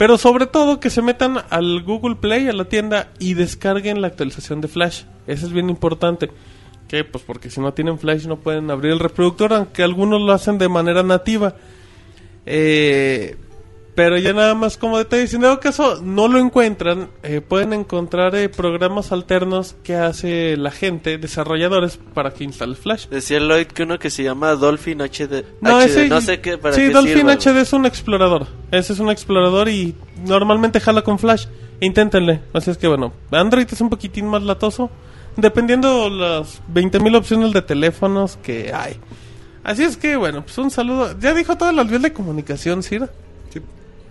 Pero 0.00 0.16
sobre 0.16 0.46
todo 0.46 0.80
que 0.80 0.88
se 0.88 1.02
metan 1.02 1.44
al 1.50 1.82
Google 1.82 2.16
Play, 2.16 2.48
a 2.48 2.54
la 2.54 2.64
tienda, 2.64 3.10
y 3.18 3.34
descarguen 3.34 4.00
la 4.00 4.06
actualización 4.06 4.62
de 4.62 4.68
Flash. 4.68 5.02
Eso 5.26 5.44
es 5.44 5.52
bien 5.52 5.68
importante. 5.68 6.30
que 6.88 7.04
Pues 7.04 7.22
porque 7.22 7.50
si 7.50 7.60
no 7.60 7.74
tienen 7.74 7.98
Flash 7.98 8.24
no 8.24 8.36
pueden 8.36 8.70
abrir 8.70 8.92
el 8.92 8.98
reproductor, 8.98 9.52
aunque 9.52 9.82
algunos 9.82 10.22
lo 10.22 10.32
hacen 10.32 10.56
de 10.56 10.70
manera 10.70 11.02
nativa. 11.02 11.54
Eh, 12.46 13.36
pero 13.94 14.18
ya 14.18 14.32
nada 14.32 14.54
más 14.54 14.76
como 14.76 14.98
detalle, 14.98 15.26
si 15.26 15.36
en 15.36 15.42
dado 15.42 15.60
caso 15.60 16.00
no 16.02 16.28
lo 16.28 16.38
encuentran, 16.38 17.08
eh, 17.22 17.40
pueden 17.40 17.72
encontrar 17.72 18.34
eh, 18.34 18.48
programas 18.48 19.12
alternos 19.12 19.76
que 19.82 19.96
hace 19.96 20.56
la 20.56 20.70
gente, 20.70 21.18
desarrolladores, 21.18 21.98
para 22.14 22.32
que 22.32 22.44
instale 22.44 22.76
Flash. 22.76 23.08
Decía 23.08 23.40
Lloyd 23.40 23.66
que 23.66 23.82
uno 23.82 23.98
que 23.98 24.10
se 24.10 24.22
llama 24.22 24.54
Dolphin 24.54 25.00
HD. 25.00 25.44
No, 25.60 25.78
HD, 25.78 25.84
ese, 25.84 26.08
no 26.08 26.20
sé 26.20 26.40
qué, 26.40 26.56
para 26.56 26.74
sí, 26.74 26.82
qué 26.82 26.90
Dolphin 26.90 27.28
sirva, 27.28 27.34
HD 27.34 27.60
es 27.62 27.72
un 27.72 27.86
explorador. 27.86 28.46
Ese 28.70 28.92
es 28.92 29.00
un 29.00 29.10
explorador 29.10 29.68
y 29.68 29.94
normalmente 30.24 30.80
jala 30.80 31.02
con 31.02 31.18
Flash. 31.18 31.46
Inténtenle. 31.80 32.40
Así 32.52 32.70
es 32.70 32.78
que 32.78 32.86
bueno, 32.86 33.12
Android 33.30 33.66
es 33.70 33.80
un 33.80 33.90
poquitín 33.90 34.26
más 34.26 34.42
latoso. 34.42 34.90
Dependiendo 35.36 36.10
las 36.10 36.60
20.000 36.72 37.16
opciones 37.16 37.52
de 37.52 37.62
teléfonos 37.62 38.36
que 38.42 38.72
hay. 38.74 38.96
Así 39.62 39.84
es 39.84 39.96
que 39.96 40.16
bueno, 40.16 40.42
pues 40.42 40.58
un 40.58 40.70
saludo. 40.70 41.18
Ya 41.18 41.34
dijo 41.34 41.56
todas 41.56 41.74
las 41.74 41.88
vías 41.88 42.02
de 42.02 42.12
comunicación, 42.12 42.82
Sir. 42.82 43.02
Sí. 43.02 43.29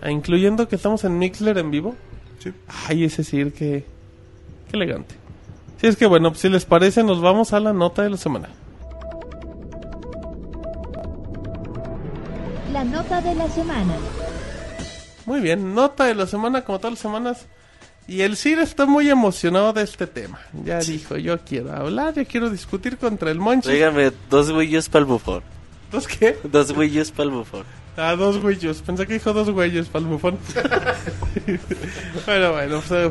Ah, 0.02 0.10
Incluyendo 0.10 0.68
que 0.68 0.76
estamos 0.76 1.04
en 1.04 1.18
Mixler 1.18 1.58
en 1.58 1.70
vivo. 1.70 1.94
Sí. 2.38 2.52
Ay, 2.88 3.04
ese 3.04 3.24
Sir, 3.24 3.52
que... 3.52 3.84
Qué 4.70 4.76
elegante. 4.76 5.14
Si 5.80 5.86
es 5.86 5.96
que 5.96 6.06
bueno, 6.06 6.30
pues, 6.30 6.40
si 6.40 6.48
les 6.48 6.64
parece, 6.64 7.02
nos 7.02 7.20
vamos 7.20 7.52
a 7.52 7.60
la 7.60 7.72
nota 7.72 8.02
de 8.02 8.10
la 8.10 8.16
semana. 8.16 8.48
La 12.72 12.84
nota 12.84 13.20
de 13.20 13.34
la 13.34 13.48
semana. 13.48 13.94
Muy 15.26 15.40
bien, 15.40 15.74
nota 15.74 16.04
de 16.04 16.14
la 16.14 16.26
semana 16.26 16.62
como 16.62 16.78
todas 16.78 16.92
las 16.92 17.00
semanas. 17.00 17.46
Y 18.06 18.22
el 18.22 18.36
Sir 18.36 18.58
está 18.58 18.86
muy 18.86 19.08
emocionado 19.08 19.72
de 19.72 19.82
este 19.82 20.06
tema. 20.06 20.40
Ya 20.64 20.80
dijo, 20.80 21.16
yo 21.16 21.38
quiero 21.40 21.72
hablar, 21.72 22.14
yo 22.14 22.26
quiero 22.26 22.50
discutir 22.50 22.96
contra 22.96 23.30
el 23.30 23.38
Monchi. 23.38 23.70
Dígame, 23.70 24.12
dos 24.28 24.50
güeyes 24.50 24.88
para 24.88 25.00
el 25.00 25.06
bufón. 25.06 25.42
¿Dos 25.92 26.08
qué? 26.08 26.38
Dos 26.44 26.72
güeyes 26.72 27.10
para 27.10 27.24
el 27.24 27.30
bufón. 27.30 27.64
Ah, 28.00 28.16
dos 28.16 28.38
güeyes. 28.40 28.80
Pensé 28.80 29.06
que 29.06 29.12
dijo 29.14 29.32
dos 29.34 29.50
güeyes 29.50 29.88
para 29.88 30.04
el 30.04 30.10
bufón. 30.10 30.38
bueno, 32.26 32.52
bueno. 32.52 32.82
Pues, 32.88 32.90
eh, 32.92 33.10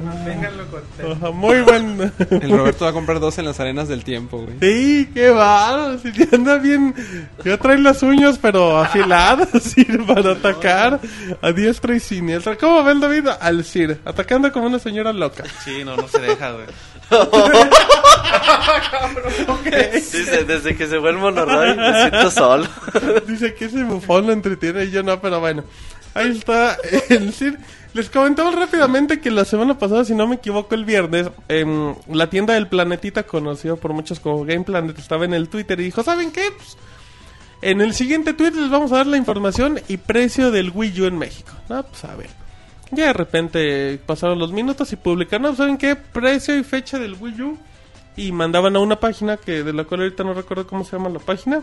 ajá, 1.12 1.32
muy 1.32 1.62
buen... 1.62 2.12
El 2.32 2.50
Roberto 2.50 2.86
va 2.86 2.92
a 2.92 2.94
comprar 2.94 3.20
dos 3.20 3.38
en 3.38 3.46
las 3.46 3.60
arenas 3.60 3.88
del 3.88 4.04
tiempo, 4.04 4.40
güey. 4.40 4.58
Sí, 4.60 5.10
qué 5.14 5.30
bárbaro. 5.30 6.00
Si 6.00 6.12
anda 6.36 6.58
bien. 6.58 6.96
Ya 7.46 7.58
trae 7.58 7.78
las 7.78 8.02
uñas, 8.02 8.40
pero 8.42 8.80
afiladas, 8.80 9.50
Sir, 9.62 10.06
para 10.08 10.32
atacar 10.32 11.00
a 11.40 11.52
diestra 11.52 11.96
y 11.96 12.00
siniestra. 12.00 12.58
¿Cómo 12.58 12.84
ven, 12.84 13.00
David? 13.00 13.28
Al 13.40 13.64
Sir, 13.64 14.00
atacando 14.06 14.52
como 14.52 14.66
una 14.66 14.80
señora 14.80 15.14
loca. 15.14 15.44
Sí, 15.64 15.84
no, 15.86 15.96
no 15.98 16.08
se 16.08 16.20
deja, 16.20 16.52
güey. 16.52 16.66
Dice, 19.94 20.44
desde 20.46 20.76
que 20.76 20.88
se 20.88 21.00
fue 21.00 21.10
el 21.10 21.18
monorroy 21.18 21.76
me 21.76 21.94
siento 21.94 22.32
solo. 22.32 22.68
Dice 23.28 23.54
que 23.54 23.66
ese 23.66 23.84
bufón 23.84 24.28
lo 24.28 24.34
entretiene 24.34 24.86
y 24.86 24.92
yo 24.92 25.04
no, 25.04 25.20
pero 25.20 25.40
bueno. 25.40 25.64
Ahí 26.14 26.32
está 26.38 26.78
el 27.10 27.34
Sir. 27.34 27.58
Les 27.94 28.10
comentaba 28.10 28.52
rápidamente 28.52 29.20
que 29.20 29.32
la 29.32 29.46
semana 29.46 29.78
pasada, 29.78 30.06
si 30.06 30.14
no 30.14 30.28
me 30.28 30.36
equivoco, 30.36 30.76
el 30.76 30.86
viernes, 30.86 31.30
em, 31.48 31.96
la 32.08 32.30
tienda 32.30 32.54
del 32.54 32.68
Planetita, 32.68 33.24
conocido 33.24 33.78
por 33.78 33.94
muchos 33.94 34.20
como 34.20 34.46
Game 34.46 34.64
Planet, 34.64 34.98
estaba 35.00 35.26
en 35.26 35.34
el 35.34 35.50
Twitter 35.50 35.80
y 35.80 35.86
dijo, 35.86 36.04
¿saben 36.04 36.32
qué? 36.32 36.52
Pues, 36.56 36.78
en 37.62 37.82
el 37.82 37.94
siguiente 37.94 38.34
tweet 38.34 38.52
les 38.52 38.70
vamos 38.70 38.92
a 38.92 38.98
dar 38.98 39.08
la 39.08 39.18
información 39.18 39.82
y 39.88 39.98
precio 39.98 40.52
del 40.52 40.72
Wii 40.74 41.02
U 41.02 41.06
en 41.06 41.18
México. 41.18 41.52
No, 41.68 41.84
pues 41.84 42.04
a 42.06 42.16
ver. 42.16 42.39
Ya 42.92 43.08
de 43.08 43.14
repente 43.14 44.00
pasaron 44.06 44.40
los 44.40 44.52
minutos 44.52 44.92
y 44.94 44.96
publicaron, 44.96 45.52
no, 45.52 45.56
¿saben 45.56 45.78
qué? 45.78 45.96
Precio 45.96 46.58
y 46.58 46.64
fecha 46.64 46.98
del 47.00 47.16
Wii 47.20 47.42
U. 47.42 47.58
Y 48.18 48.32
mandaban 48.32 48.76
a 48.76 48.80
una 48.80 49.00
página 49.00 49.38
que 49.38 49.64
de 49.64 49.72
la 49.72 49.86
cual 49.86 50.02
ahorita 50.02 50.24
no 50.24 50.34
recuerdo 50.34 50.68
cómo 50.68 50.84
se 50.84 50.98
llama 50.98 51.10
la 51.10 51.20
página. 51.20 51.62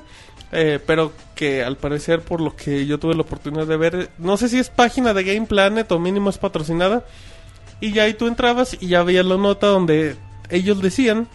eh, 0.52 0.78
pero 0.86 1.12
que 1.34 1.62
al 1.62 1.76
parecer, 1.76 2.20
por 2.20 2.40
lo 2.40 2.54
que 2.56 2.86
yo 2.86 2.98
tuve 2.98 3.14
la 3.14 3.22
oportunidad 3.22 3.66
de 3.66 3.76
ver, 3.76 4.10
no 4.18 4.36
sé 4.36 4.48
si 4.48 4.58
es 4.58 4.70
página 4.70 5.12
de 5.12 5.24
Game 5.24 5.46
Planet 5.46 5.90
o 5.92 5.98
mínimo 5.98 6.30
es 6.30 6.38
patrocinada. 6.38 7.04
Y 7.80 7.92
ya 7.92 8.04
ahí 8.04 8.14
tú 8.14 8.26
entrabas 8.26 8.76
y 8.80 8.86
ya 8.86 9.02
veías 9.02 9.26
la 9.26 9.36
nota 9.36 9.66
donde 9.66 10.16
ellos 10.48 10.80
decían 10.80 11.26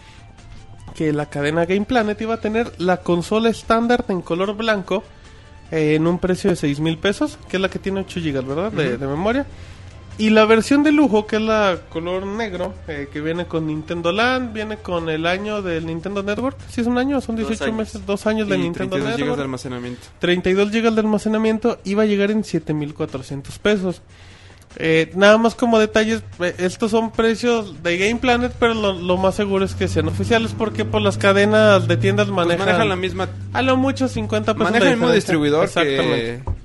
que 0.96 1.12
la 1.12 1.26
cadena 1.26 1.66
Game 1.66 1.84
Planet 1.84 2.20
iba 2.20 2.34
a 2.34 2.40
tener 2.40 2.72
la 2.78 2.96
consola 2.98 3.48
estándar 3.50 4.04
en 4.08 4.22
color 4.22 4.56
blanco 4.56 5.04
eh, 5.70 5.94
en 5.94 6.06
un 6.06 6.18
precio 6.18 6.50
de 6.50 6.56
6 6.56 6.80
mil 6.80 6.98
pesos, 6.98 7.38
que 7.48 7.58
es 7.58 7.60
la 7.60 7.68
que 7.68 7.78
tiene 7.78 8.00
8 8.00 8.20
GB, 8.20 8.42
¿verdad? 8.44 8.72
De, 8.72 8.98
de 8.98 9.06
memoria. 9.06 9.46
Y 10.18 10.30
la 10.30 10.44
versión 10.44 10.82
de 10.82 10.92
lujo, 10.92 11.26
que 11.26 11.36
es 11.36 11.42
la 11.42 11.78
color 11.88 12.26
negro, 12.26 12.74
eh, 12.86 13.08
que 13.12 13.20
viene 13.20 13.46
con 13.46 13.66
Nintendo 13.66 14.12
Land, 14.12 14.52
viene 14.52 14.76
con 14.76 15.08
el 15.08 15.26
año 15.26 15.62
del 15.62 15.86
Nintendo 15.86 16.22
Network. 16.22 16.56
¿Sí 16.68 16.82
es 16.82 16.86
un 16.86 16.98
año? 16.98 17.20
Son 17.20 17.34
Dos 17.34 17.48
18 17.48 17.64
años. 17.64 17.76
meses, 17.78 18.06
dos 18.06 18.26
años 18.26 18.48
de 18.48 18.58
Nintendo 18.58 18.96
32 18.96 19.10
GB 19.16 19.18
Network. 19.20 19.36
de 19.38 19.42
almacenamiento. 19.42 20.00
32 20.20 20.70
GB 20.70 20.90
de 20.92 21.00
almacenamiento 21.00 21.78
iba 21.84 22.02
a 22.02 22.06
llegar 22.06 22.30
en 22.30 22.44
7400 22.44 23.58
pesos. 23.58 24.02
Eh, 24.76 25.10
nada 25.16 25.36
más 25.36 25.54
como 25.54 25.78
detalles, 25.78 26.22
eh, 26.40 26.54
estos 26.58 26.90
son 26.92 27.10
precios 27.10 27.82
de 27.82 27.98
Game 27.98 28.16
Planet, 28.20 28.52
pero 28.58 28.72
lo, 28.72 28.92
lo 28.94 29.16
más 29.18 29.34
seguro 29.34 29.64
es 29.66 29.74
que 29.74 29.86
sean 29.86 30.08
oficiales 30.08 30.54
porque 30.56 30.86
por 30.86 31.02
las 31.02 31.18
cadenas 31.18 31.86
de 31.88 31.96
tiendas 31.98 32.28
Pues 32.28 32.36
manejan, 32.36 32.66
manejan 32.66 32.88
la 32.88 32.96
misma... 32.96 33.28
a 33.52 33.60
lo 33.62 33.76
mucho 33.76 34.08
50 34.08 34.54
pesos. 34.54 34.64
Manejan 34.70 34.88
el 34.88 34.96
mismo 34.96 35.12
distribuidor 35.12 35.64
Exactamente. 35.64 36.42
que... 36.46 36.61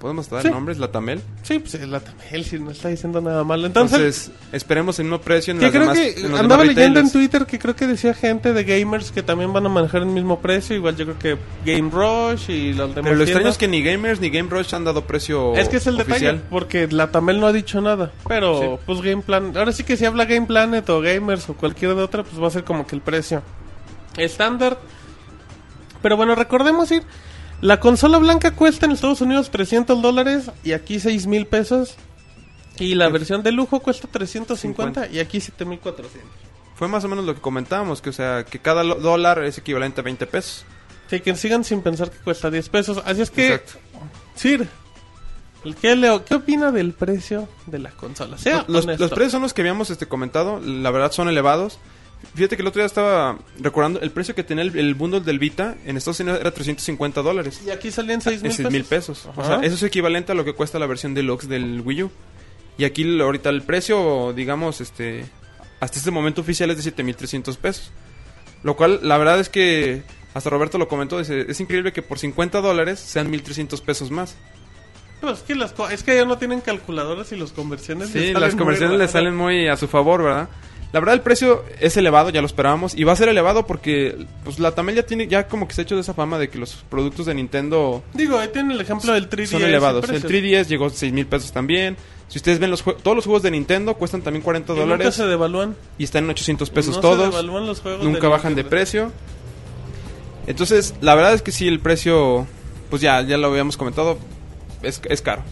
¿Podemos 0.00 0.30
dar 0.30 0.42
Sí. 0.42 0.48
nombres? 0.50 0.78
La 0.78 0.90
Tamel. 0.90 1.20
Sí, 1.42 1.58
pues 1.58 1.74
es 1.74 1.86
la 1.86 2.00
Tamel, 2.00 2.44
si 2.46 2.58
no 2.58 2.70
está 2.70 2.88
diciendo 2.88 3.20
nada 3.20 3.44
malo. 3.44 3.66
Entonces, 3.66 4.28
Entonces, 4.28 4.32
esperemos 4.52 4.98
el 4.98 5.04
mismo 5.04 5.20
precio 5.20 5.52
en 5.52 5.60
las 5.60 5.70
creo 5.70 5.82
demás, 5.82 5.98
que 5.98 6.20
en 6.22 6.34
andaba 6.34 6.64
leyendo 6.64 7.00
en. 7.00 7.12
Twitter 7.12 7.44
que 7.44 7.58
creo 7.58 7.76
que 7.76 7.86
decía 7.86 8.14
gente 8.14 8.54
de 8.54 8.64
gamers 8.64 9.12
que 9.12 9.22
también 9.22 9.52
van 9.52 9.66
a 9.66 9.68
manejar 9.68 10.00
el 10.00 10.06
mismo 10.08 10.40
precio. 10.40 10.74
Igual 10.74 10.96
yo 10.96 11.04
creo 11.14 11.18
que 11.18 11.36
Game 11.70 11.90
Rush 11.90 12.48
y 12.50 12.72
los 12.72 12.88
demás. 12.94 13.04
Pero 13.10 13.16
lo 13.16 13.24
extraño 13.24 13.48
es 13.50 13.58
que 13.58 13.68
ni 13.68 13.82
Gamers 13.82 14.20
ni 14.22 14.30
Game 14.30 14.48
Rush 14.48 14.74
han 14.74 14.84
dado 14.84 15.04
precio 15.04 15.54
Es 15.54 15.68
que 15.68 15.76
es 15.76 15.86
el 15.86 15.96
oficial. 16.00 16.36
detalle, 16.36 16.40
porque 16.48 16.88
la 16.90 17.10
Tamel 17.10 17.38
no 17.38 17.46
ha 17.46 17.52
dicho 17.52 17.82
nada. 17.82 18.10
Pero, 18.26 18.58
Sí. 18.78 18.82
pues 18.86 19.02
Game 19.02 19.20
Planet. 19.20 19.54
Ahora 19.58 19.72
sí 19.72 19.84
que 19.84 19.98
si 19.98 20.06
habla 20.06 20.24
Game 20.24 20.46
Planet 20.46 20.88
o 20.88 21.02
Gamers 21.02 21.46
o 21.50 21.54
cualquiera 21.54 21.94
de 21.94 22.02
otra, 22.02 22.22
pues 22.22 22.42
va 22.42 22.46
a 22.46 22.50
ser 22.50 22.64
como 22.64 22.86
que 22.86 22.96
el 22.96 23.02
precio 23.02 23.42
estándar. 24.16 24.78
Pero 26.00 26.16
bueno, 26.16 26.34
recordemos 26.34 26.90
ir. 26.90 27.02
La 27.60 27.78
consola 27.80 28.18
blanca 28.18 28.52
cuesta 28.52 28.86
en 28.86 28.92
Estados 28.92 29.20
Unidos 29.20 29.50
300 29.50 30.00
dólares 30.00 30.50
y 30.64 30.72
aquí 30.72 30.98
6 30.98 31.26
mil 31.26 31.46
pesos. 31.46 31.96
Y 32.78 32.94
la 32.94 33.08
versión 33.10 33.42
de 33.42 33.52
lujo 33.52 33.80
cuesta 33.80 34.08
350 34.10 35.08
y 35.08 35.18
aquí 35.20 35.40
7400. 35.40 36.22
Fue 36.74 36.88
más 36.88 37.04
o 37.04 37.08
menos 37.08 37.26
lo 37.26 37.34
que 37.34 37.40
comentábamos, 37.42 38.00
que 38.00 38.08
o 38.08 38.12
sea, 38.12 38.44
que 38.44 38.58
cada 38.58 38.82
dólar 38.82 39.44
es 39.44 39.58
equivalente 39.58 40.00
a 40.00 40.04
20 40.04 40.26
pesos. 40.26 40.64
Sí, 41.10 41.20
que 41.20 41.34
sigan 41.34 41.62
sin 41.64 41.82
pensar 41.82 42.10
que 42.10 42.16
cuesta 42.18 42.50
10 42.50 42.68
pesos. 42.70 43.02
Así 43.04 43.20
es 43.20 43.30
que, 43.30 43.54
Exacto. 43.54 43.78
Sir, 44.34 44.66
¿qué, 45.82 45.94
le- 45.96 46.22
¿qué 46.24 46.36
opina 46.36 46.72
del 46.72 46.92
precio 46.94 47.46
de 47.66 47.80
la 47.80 47.90
consola? 47.90 48.38
Sea 48.38 48.64
Los, 48.68 48.86
los 48.86 49.10
precios 49.10 49.32
son 49.32 49.42
los 49.42 49.52
que 49.52 49.60
habíamos 49.60 49.90
este, 49.90 50.06
comentado, 50.06 50.58
la 50.64 50.90
verdad 50.90 51.12
son 51.12 51.28
elevados. 51.28 51.78
Fíjate 52.34 52.56
que 52.56 52.62
el 52.62 52.68
otro 52.68 52.80
día 52.80 52.86
estaba 52.86 53.38
recordando 53.58 54.00
el 54.00 54.10
precio 54.10 54.34
que 54.34 54.44
tenía 54.44 54.62
el, 54.62 54.78
el 54.78 54.94
bundle 54.94 55.20
del 55.20 55.38
Vita 55.38 55.76
en 55.84 55.96
Estados 55.96 56.20
Unidos 56.20 56.40
era 56.40 56.50
350 56.50 57.22
dólares. 57.22 57.60
Y 57.66 57.70
aquí 57.70 57.90
salían 57.90 58.20
6 58.20 58.42
mil 58.42 58.50
Es 58.50 58.56
6 58.56 58.70
mil 58.70 58.84
pesos. 58.84 59.28
O 59.36 59.44
sea, 59.44 59.56
eso 59.56 59.74
es 59.74 59.82
equivalente 59.82 60.32
a 60.32 60.34
lo 60.34 60.44
que 60.44 60.54
cuesta 60.54 60.78
la 60.78 60.86
versión 60.86 61.14
deluxe 61.14 61.48
del 61.48 61.80
Wii 61.80 62.02
U. 62.04 62.10
Y 62.78 62.84
aquí 62.84 63.20
ahorita 63.20 63.50
el 63.50 63.62
precio, 63.62 64.32
digamos, 64.32 64.80
este 64.80 65.24
hasta 65.80 65.98
este 65.98 66.10
momento 66.10 66.42
oficial 66.42 66.70
es 66.70 66.76
de 66.76 66.82
7300 66.82 67.56
pesos. 67.56 67.90
Lo 68.62 68.76
cual, 68.76 69.00
la 69.02 69.16
verdad 69.16 69.40
es 69.40 69.48
que, 69.48 70.02
hasta 70.34 70.50
Roberto 70.50 70.76
lo 70.76 70.86
comentó, 70.86 71.18
dice, 71.18 71.46
es 71.48 71.58
increíble 71.60 71.92
que 71.92 72.02
por 72.02 72.18
50 72.18 72.60
dólares 72.60 73.00
sean 73.00 73.30
1300 73.30 73.80
pesos 73.80 74.10
más. 74.10 74.36
Pues 75.22 75.38
es 75.38 75.42
que, 75.42 75.54
las 75.54 75.74
es 75.90 76.02
que 76.02 76.14
ya 76.14 76.24
no 76.24 76.38
tienen 76.38 76.60
calculadoras 76.60 77.32
y 77.32 77.36
las 77.36 77.52
conversiones 77.52 78.10
Sí, 78.10 78.32
las 78.32 78.54
conversiones 78.54 78.98
le 78.98 79.08
salen 79.08 79.36
muy 79.36 79.68
a 79.68 79.76
su 79.76 79.88
favor, 79.88 80.22
¿verdad? 80.22 80.48
La 80.92 80.98
verdad 81.00 81.14
el 81.14 81.20
precio 81.20 81.64
es 81.78 81.96
elevado, 81.96 82.30
ya 82.30 82.40
lo 82.40 82.46
esperábamos, 82.46 82.94
y 82.96 83.04
va 83.04 83.12
a 83.12 83.16
ser 83.16 83.28
elevado 83.28 83.64
porque 83.66 84.26
pues 84.44 84.58
la 84.58 84.72
Tamel 84.72 84.96
ya 84.96 85.04
tiene, 85.04 85.28
ya 85.28 85.46
como 85.46 85.68
que 85.68 85.74
se 85.74 85.82
ha 85.82 85.84
hecho 85.84 85.94
de 85.94 86.00
esa 86.00 86.14
fama 86.14 86.36
de 86.38 86.48
que 86.48 86.58
los 86.58 86.74
productos 86.90 87.26
de 87.26 87.34
Nintendo 87.34 88.02
Digo, 88.12 88.38
ahí 88.38 88.48
tienen 88.48 88.72
el 88.72 88.80
ejemplo 88.80 89.12
del 89.12 89.30
3DS. 89.30 89.46
son 89.46 89.62
elevados. 89.62 90.02
El 90.10 90.20
precios. 90.20 90.32
3DS 90.32 90.66
llegó 90.68 90.86
a 90.86 90.90
6 90.90 91.12
mil 91.12 91.26
pesos 91.26 91.52
también. 91.52 91.96
Si 92.28 92.38
ustedes 92.38 92.58
ven 92.58 92.70
los 92.70 92.82
todos 92.82 93.14
los 93.16 93.24
juegos 93.24 93.42
de 93.42 93.50
Nintendo 93.52 93.94
cuestan 93.94 94.22
también 94.22 94.42
40 94.42 94.72
Y 94.72 94.76
nunca 94.76 94.88
dólares 94.88 95.14
se 95.14 95.26
devalúan. 95.26 95.76
y 95.98 96.04
están 96.04 96.24
en 96.24 96.30
800 96.30 96.70
pesos 96.70 96.96
No 96.96 97.02
se 97.02 97.08
todos. 97.08 97.30
devalúan 97.30 97.66
los 97.66 97.80
juegos 97.80 98.04
Nunca 98.04 98.20
de 98.22 98.28
bajan 98.28 98.54
de 98.54 98.64
precio. 98.64 99.12
Entonces, 100.46 100.94
la 101.00 101.14
verdad 101.14 101.34
es 101.34 101.42
que 101.42 101.52
sí, 101.52 101.68
el 101.68 101.80
precio, 101.80 102.46
pues 102.88 103.02
ya, 103.02 103.20
ya 103.22 103.36
lo 103.36 103.48
habíamos 103.48 103.76
comentado, 103.76 104.18
es, 104.82 105.00
es 105.08 105.22
caro. 105.22 105.42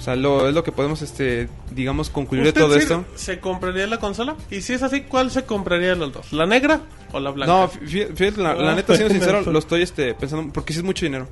O 0.00 0.02
sea, 0.02 0.16
lo, 0.16 0.48
es 0.48 0.54
lo 0.54 0.64
que 0.64 0.72
podemos, 0.72 1.02
este, 1.02 1.46
digamos, 1.72 2.08
concluir 2.08 2.42
de 2.44 2.48
¿Usted 2.48 2.60
todo 2.62 2.72
sí 2.76 2.80
esto. 2.80 3.04
¿Se 3.16 3.38
compraría 3.38 3.86
la 3.86 3.98
consola? 3.98 4.34
Y 4.50 4.62
si 4.62 4.72
es 4.72 4.82
así, 4.82 5.02
¿cuál 5.02 5.30
se 5.30 5.44
compraría 5.44 5.90
de 5.90 5.96
los 5.96 6.10
dos? 6.10 6.32
¿La 6.32 6.46
negra 6.46 6.80
o 7.12 7.20
la 7.20 7.30
blanca? 7.30 7.52
No, 7.52 7.68
fí- 7.70 8.08
fíjate, 8.16 8.40
la, 8.40 8.54
la 8.54 8.72
Ah, 8.72 8.74
neta, 8.76 8.94
siendo 8.96 9.12
sincero, 9.12 9.40
eso. 9.40 9.50
lo 9.52 9.58
estoy 9.58 9.82
este, 9.82 10.14
pensando, 10.14 10.50
porque 10.54 10.72
sí 10.72 10.78
es 10.78 10.84
mucho 10.86 11.04
dinero. 11.04 11.28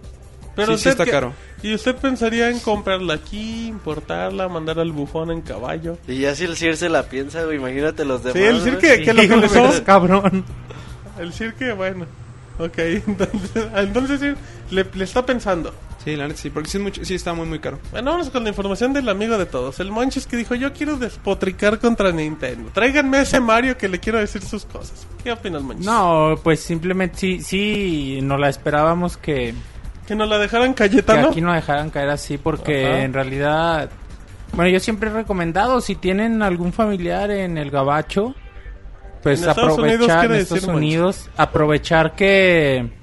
Pero 0.54 0.76
sí, 0.76 0.90
está 0.90 1.06
caro. 1.06 1.32
¿Y 1.62 1.72
usted 1.72 1.94
pensaría 1.96 2.50
en 2.50 2.58
comprarla 2.58 3.14
aquí, 3.14 3.68
importarla, 3.68 4.48
mandar 4.48 4.78
al 4.80 4.92
bufón 4.92 5.30
en 5.30 5.40
caballo? 5.40 5.96
Y 6.06 6.18
ya 6.18 6.34
si 6.34 6.44
el 6.44 6.54
Sir 6.56 6.76
se 6.76 6.90
la 6.90 7.04
piensa, 7.04 7.44
güey, 7.44 7.56
imagínate 7.56 8.04
los 8.04 8.22
demás. 8.22 8.36
Sí, 8.38 8.44
el 8.44 8.60
güey. 8.60 8.78
que, 8.78 9.02
que 9.02 9.14
lo 9.14 9.22
que 9.22 9.36
le 9.36 9.46
eres 9.46 9.80
cabrón. 9.80 10.44
El 11.18 11.32
Sir 11.32 11.54
que, 11.54 11.72
bueno. 11.72 12.04
Ok, 12.58 12.76
entonces, 12.78 13.66
entonces 13.76 14.20
le, 14.70 14.84
le 14.92 15.04
está 15.04 15.24
pensando. 15.24 15.72
Sí, 16.08 16.16
la 16.16 16.26
neta, 16.26 16.40
sí, 16.40 16.48
porque 16.48 16.70
sí, 16.70 16.78
es 16.78 16.82
mucho, 16.82 17.04
sí 17.04 17.14
está 17.14 17.34
muy, 17.34 17.44
muy 17.46 17.58
caro. 17.58 17.78
Bueno, 17.90 18.12
vamos 18.12 18.30
con 18.30 18.42
la 18.42 18.48
información 18.48 18.94
del 18.94 19.10
amigo 19.10 19.36
de 19.36 19.44
todos. 19.44 19.78
El 19.78 19.90
Monchis 19.90 20.26
que 20.26 20.38
dijo, 20.38 20.54
yo 20.54 20.72
quiero 20.72 20.96
despotricar 20.96 21.78
contra 21.78 22.12
Nintendo. 22.12 22.70
Tráiganme 22.72 23.18
a 23.18 23.22
ese 23.22 23.40
Mario 23.40 23.76
que 23.76 23.88
le 23.90 24.00
quiero 24.00 24.18
decir 24.18 24.40
sus 24.40 24.64
cosas. 24.64 25.06
¿Qué 25.22 25.32
opinas, 25.32 25.60
Monchis? 25.60 25.84
No, 25.84 26.36
pues 26.42 26.60
simplemente 26.60 27.18
sí, 27.18 27.42
sí, 27.42 28.20
no 28.22 28.38
la 28.38 28.48
esperábamos 28.48 29.18
que, 29.18 29.52
Que 30.06 30.14
nos 30.14 30.30
la 30.30 30.38
dejaran 30.38 30.72
que 30.72 30.88
Cayetano. 30.88 31.28
aquí 31.28 31.42
no 31.42 31.52
dejaran 31.52 31.90
caer 31.90 32.08
así 32.08 32.38
porque 32.38 32.86
Ajá. 32.86 33.02
en 33.02 33.12
realidad, 33.12 33.90
bueno, 34.54 34.70
yo 34.70 34.80
siempre 34.80 35.10
he 35.10 35.12
recomendado 35.12 35.82
si 35.82 35.94
tienen 35.94 36.40
algún 36.42 36.72
familiar 36.72 37.30
en 37.30 37.58
el 37.58 37.70
gabacho, 37.70 38.34
pues 39.22 39.42
En 39.42 39.50
Estados 39.50 39.78
Unidos, 39.78 40.08
aprovechar 40.08 40.24
en 40.24 40.32
Estados. 40.40 40.64
Unidos, 40.64 41.30
aprovechar 41.36 42.14
que 42.14 42.96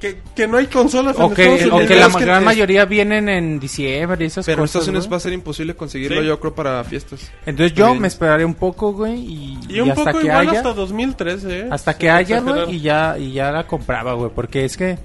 Que, 0.00 0.18
que 0.34 0.46
no 0.46 0.58
hay 0.58 0.66
consolas 0.66 1.16
o 1.18 1.24
en 1.28 1.34
que, 1.34 1.42
Estados 1.54 1.72
o 1.72 1.76
Unidos. 1.76 1.88
que 1.88 1.96
la 2.00 2.06
es 2.06 2.16
que 2.16 2.24
gran 2.24 2.38
es- 2.40 2.44
mayoría 2.44 2.84
vienen 2.84 3.30
en 3.30 3.58
diciembre 3.58 4.24
y 4.24 4.26
esas 4.26 4.44
Pero 4.44 4.56
en 4.58 4.62
cosas. 4.64 4.68
Estados 4.82 4.88
Unidos 4.88 5.04
güey. 5.06 5.10
va 5.12 5.16
a 5.16 5.20
ser 5.20 5.32
imposible 5.32 5.74
conseguirlo, 5.74 6.20
Sí. 6.20 6.26
yo 6.26 6.38
creo, 6.38 6.54
para 6.54 6.84
fiestas. 6.84 7.32
Entonces 7.46 7.74
yo 7.74 7.94
me 7.94 8.06
esperaré 8.06 8.44
un 8.44 8.54
poco, 8.54 8.92
güey, 8.92 9.14
y, 9.18 9.58
Y 9.70 9.80
un 9.80 9.90
hasta 9.92 10.04
poco 10.04 10.18
que 10.18 10.26
igual 10.26 10.48
haya 10.50 10.58
hasta 10.58 10.74
2013, 10.74 11.60
¿eh? 11.60 11.68
hasta 11.70 11.96
que 11.96 12.10
haya, 12.10 12.40
güey, 12.40 12.74
y 12.76 12.80
ya 12.80 13.16
y 13.18 13.32
ya 13.32 13.50
la 13.50 13.66
compraba, 13.66 14.12
güey, 14.12 14.30
porque 14.34 14.66
es 14.66 14.76
que 14.76 14.98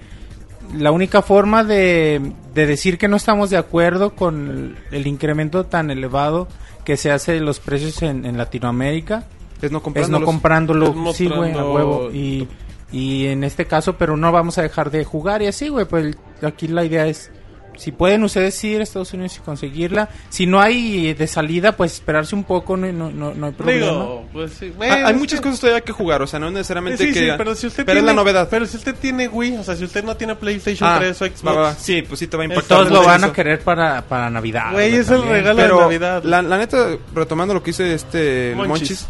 la 0.77 0.91
única 0.91 1.21
forma 1.21 1.63
de, 1.63 2.33
de 2.53 2.65
decir 2.65 2.97
que 2.97 3.07
no 3.07 3.15
estamos 3.15 3.49
de 3.49 3.55
acuerdo 3.57 4.13
con 4.13 4.75
el, 4.91 4.97
el 4.97 5.07
incremento 5.07 5.65
tan 5.65 5.89
elevado 5.89 6.49
que 6.83 6.97
se 6.97 7.11
hace 7.11 7.31
de 7.31 7.39
los 7.39 7.61
precios 7.61 8.01
en, 8.01 8.25
en 8.25 8.37
Latinoamérica 8.37 9.23
Es 9.61 9.71
no 9.71 9.77
es 9.77 9.83
comprándolos. 9.85 10.19
no 10.19 10.25
comprándolo, 10.25 11.09
Es 11.11 11.15
sí, 11.17 11.27
güey, 11.27 11.53
a 11.53 11.63
huevo. 11.63 12.11
Y, 12.11 12.47
y 12.91 13.27
en 13.27 13.43
este 13.43 13.65
caso, 13.65 13.97
pero 13.97 14.17
no 14.17 14.31
vamos 14.31 14.57
a 14.57 14.61
dejar 14.63 14.91
de 14.91 15.03
jugar 15.05 15.41
y 15.41 15.47
así, 15.47 15.69
güey, 15.69 15.85
pues 15.85 16.15
aquí 16.41 16.67
la 16.67 16.83
idea 16.83 17.07
es, 17.07 17.31
si 17.77 17.91
pueden 17.93 18.21
ustedes 18.23 18.61
ir 18.65 18.81
a 18.81 18.83
Estados 18.83 19.13
Unidos 19.13 19.37
y 19.37 19.39
conseguirla, 19.39 20.09
si 20.29 20.45
no 20.45 20.59
hay 20.59 21.13
de 21.13 21.25
salida, 21.25 21.71
pues 21.77 21.93
esperarse 21.93 22.35
un 22.35 22.43
poco, 22.43 22.75
no, 22.75 22.91
no, 22.91 23.09
no, 23.09 23.33
no 23.33 23.45
hay 23.47 23.53
problema. 23.53 23.85
Digo, 23.85 24.25
pues 24.33 24.51
sí. 24.53 24.67
Ah, 24.71 24.75
Bueno, 24.77 25.07
hay 25.07 25.13
muchas 25.15 25.39
que- 25.39 25.45
cosas 25.45 25.61
todavía 25.61 25.81
que 25.81 25.93
jugar, 25.93 26.21
o 26.21 26.27
sea, 26.27 26.37
no 26.37 26.51
necesariamente 26.51 27.07
Sí, 27.07 27.13
que... 27.13 27.19
sí, 27.21 27.27
pero 27.37 27.55
si 27.55 27.67
usted 27.67 27.85
pero 27.85 27.95
tiene, 27.95 28.11
es 28.11 28.15
la 28.15 28.21
novedad. 28.21 28.47
Pero 28.51 28.65
si 28.65 28.75
usted 28.77 28.93
tiene 28.95 29.29
Wii, 29.29 29.57
o 29.57 29.63
sea, 29.63 29.75
si 29.77 29.85
usted 29.85 30.03
no 30.03 30.17
tiene 30.17 30.35
PlayStation 30.35 30.87
Ah, 30.89 30.97
3 30.99 31.21
o 31.21 31.25
Xbox, 31.25 31.45
va. 31.57 31.73
Sí, 31.75 32.01
pues 32.01 32.19
sí 32.19 32.27
te 32.27 32.35
va 32.35 32.43
a 32.43 32.47
impactar. 32.47 32.77
Todos 32.79 32.91
lo 32.91 33.03
van 33.05 33.23
a 33.23 33.31
querer 33.31 33.61
para, 33.61 34.01
para 34.01 34.29
Navidad. 34.29 34.73
Güey, 34.73 34.95
es 34.95 35.09
el 35.09 35.23
regalo 35.23 35.61
de 35.61 35.67
Navidad. 35.69 36.23
la, 36.25 36.41
la 36.41 36.57
neta, 36.57 36.89
retomando 37.15 37.53
lo 37.53 37.63
que 37.63 37.71
dice 37.71 37.93
este 37.93 38.53
Monchis. 38.55 38.67
Monchis, 38.69 39.07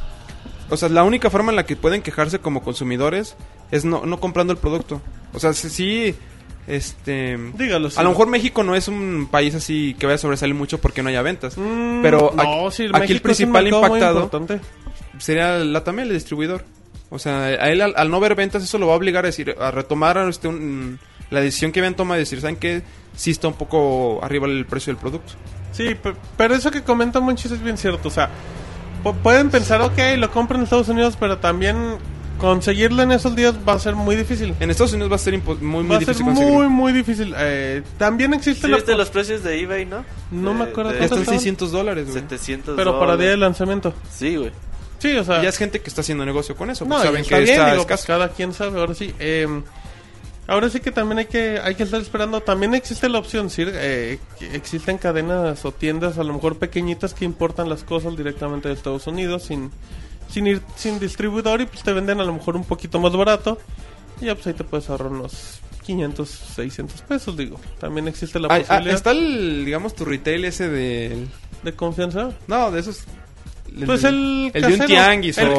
o 0.70 0.78
sea, 0.78 0.88
la 0.88 1.04
única 1.04 1.30
forma 1.30 1.52
en 1.52 1.56
la 1.58 1.66
que 1.66 1.76
pueden 1.76 2.02
quejarse 2.04 2.40
como 2.40 2.62
consumidores 2.64 3.36
es 3.72 3.86
no, 3.86 4.06
no 4.06 4.20
comprando 4.20 4.54
el 4.54 4.60
producto. 4.60 5.02
O 5.34 5.40
sea, 5.40 5.54
si, 5.54 5.70
sí, 5.70 6.16
este... 6.68 7.38
Dígalo, 7.58 7.90
sí. 7.90 8.00
A 8.00 8.04
lo 8.04 8.10
mejor 8.10 8.28
México 8.28 8.64
no 8.64 8.76
es 8.76 8.88
un 8.88 9.28
país 9.32 9.56
así 9.56 9.96
que 9.98 10.06
vaya 10.06 10.16
a 10.16 10.20
sobresalir 10.20 10.56
mucho 10.56 10.80
porque 10.80 11.02
no 11.04 11.10
haya 11.10 11.22
ventas. 11.22 11.58
Mm, 11.58 12.02
pero 12.02 12.32
no, 12.36 12.68
aquí, 12.94 13.14
el 13.14 13.22
principal 13.22 13.68
impactado 13.68 14.30
sería 15.18 15.58
la 15.60 15.84
Tamel, 15.84 16.08
el 16.10 16.14
distribuidor. 16.16 16.64
O 17.10 17.20
sea, 17.20 17.44
a 17.46 17.70
él 17.70 17.82
al, 17.82 17.94
al 17.98 18.10
no 18.10 18.20
ver 18.20 18.36
ventas 18.36 18.64
eso 18.64 18.78
lo 18.78 18.88
va 18.88 18.94
a 18.94 18.98
obligar 18.98 19.26
a 19.26 19.28
decir 19.28 19.56
a 19.60 19.70
retomar 19.72 20.18
este, 20.30 20.48
un- 20.48 20.98
la 21.30 21.42
decisión 21.42 21.72
que 21.72 21.80
habían 21.80 21.96
tomado 21.96 22.14
de 22.16 22.20
decir, 22.22 22.40
¿saben 22.42 22.56
qué? 22.58 22.84
Sí 23.16 23.32
está 23.32 23.48
un 23.50 23.54
poco 23.56 24.20
arriba 24.24 24.48
el 24.48 24.66
precio 24.66 24.94
del 24.94 25.00
producto. 25.02 25.34
Sí, 25.74 25.96
pe- 25.96 26.14
pero 26.38 26.56
eso 26.56 26.72
que 26.72 26.84
comenta 26.84 27.20
Monchis 27.20 27.52
es 27.52 27.62
bien 27.62 27.78
cierto. 27.78 28.08
O 28.08 28.12
sea, 28.12 28.30
pu- 29.04 29.16
pueden 29.16 29.50
pensar, 29.50 29.82
ok, 29.82 29.98
lo 30.18 30.32
compran 30.32 30.60
en 30.62 30.64
Estados 30.66 30.88
Unidos, 30.90 31.18
pero 31.20 31.38
también 31.40 31.98
conseguirlo 32.42 33.04
en 33.04 33.12
esos 33.12 33.36
días 33.36 33.54
va 33.68 33.74
a 33.74 33.80
ser 33.80 33.96
muy 33.96 34.16
difícil. 34.16 34.56
En 34.60 34.72
Estados 34.72 34.94
Unidos 34.94 35.12
va 35.12 35.16
a 35.16 35.20
ser 35.20 35.38
muy, 35.40 35.56
muy 35.58 35.88
Va 35.88 35.98
a 35.98 36.00
ser 36.00 36.08
difícil 36.08 36.26
conseguirlo. 36.26 36.58
muy, 36.58 36.68
muy 36.70 36.92
difícil. 36.92 37.34
Eh, 37.38 37.84
también 38.00 38.34
existe 38.34 38.64
Sí, 38.66 38.68
la... 38.72 38.78
viste 38.78 38.96
los 38.96 39.10
precios 39.12 39.44
de 39.44 39.62
eBay, 39.62 39.86
¿no? 39.86 40.04
No 40.32 40.54
me 40.56 40.64
acuerdo 40.66 40.90
de 40.92 40.96
Ya 40.96 41.00
cuántos 41.08 41.20
están 41.20 41.36
estaban? 41.36 41.40
600 41.40 41.72
dólares, 41.72 42.08
güey. 42.10 42.20
700 42.22 42.76
Pero 42.76 43.00
para 43.00 43.16
día 43.16 43.30
de 43.30 43.38
lanzamiento. 43.38 43.94
Sí, 44.12 44.36
güey. 44.36 44.52
Sí, 44.98 45.16
o 45.16 45.24
sea... 45.24 45.40
Y 45.40 45.44
ya 45.44 45.50
es 45.50 45.58
gente 45.58 45.82
que 45.82 45.90
está 45.90 46.02
haciendo 46.02 46.26
negocio 46.26 46.56
con 46.56 46.70
eso. 46.72 46.84
No, 46.86 46.96
porque 46.96 47.04
y 47.04 47.08
saben 47.08 47.22
está 47.22 47.36
que 47.38 47.44
bien, 47.44 47.60
está 47.60 47.72
digo, 47.74 47.88
pues, 47.88 48.06
cada 48.06 48.30
quien 48.30 48.54
sabe, 48.54 48.80
ahora 48.80 48.94
sí. 48.96 49.14
Eh, 49.20 49.48
ahora 50.48 50.70
sí 50.70 50.80
que 50.80 50.92
también 50.92 51.20
hay 51.20 51.26
que 51.26 51.60
hay 51.64 51.76
que 51.76 51.84
estar 51.84 52.02
esperando. 52.02 52.42
También 52.42 52.74
existe 52.74 53.08
la 53.08 53.20
opción, 53.20 53.50
sí, 53.50 53.64
eh, 53.68 54.20
existen 54.54 54.98
cadenas 54.98 55.64
o 55.66 55.72
tiendas 55.72 56.18
a 56.18 56.24
lo 56.24 56.34
mejor 56.34 56.58
pequeñitas 56.58 57.14
que 57.14 57.26
importan 57.26 57.70
las 57.70 57.84
cosas 57.84 58.18
directamente 58.18 58.68
de 58.68 58.74
Estados 58.74 59.08
Unidos 59.08 59.44
sin 59.44 59.72
sin 60.32 60.48
ir 60.48 60.62
sin 60.76 61.00
distribuidor 61.00 61.62
y 61.62 61.66
pues 61.66 61.84
te 61.84 61.94
venden 61.94 62.20
a 62.22 62.24
lo 62.24 62.34
mejor 62.34 62.56
un 62.56 62.64
poquito 62.64 63.00
más 63.00 63.12
barato 63.16 63.58
y 64.20 64.26
ya 64.26 64.36
pues 64.36 64.48
ahí 64.48 64.54
te 64.54 64.64
puedes 64.64 64.90
ahorrar 64.90 65.12
unos 65.12 65.60
500, 65.86 66.30
600 66.30 67.02
pesos, 67.02 67.36
digo. 67.36 67.60
También 67.80 68.08
existe 68.08 68.40
la 68.40 68.48
Ah, 68.50 68.56
ah, 68.56 68.60
posibilidad. 68.60 68.96
está 68.96 69.12
el, 69.12 69.66
digamos, 69.66 69.96
tu 69.96 70.06
retail 70.06 70.46
ese 70.46 70.70
del 70.70 71.28
de 71.64 71.74
confianza? 71.74 72.32
No, 72.48 72.72
de 72.72 72.80
esos. 72.80 73.04
Pues 73.86 74.04
el 74.04 74.52
el 74.54 74.62
de 74.64 74.74
un 74.74 74.86
tianguis 74.86 75.38
El 75.38 75.48
o-. 75.50 75.54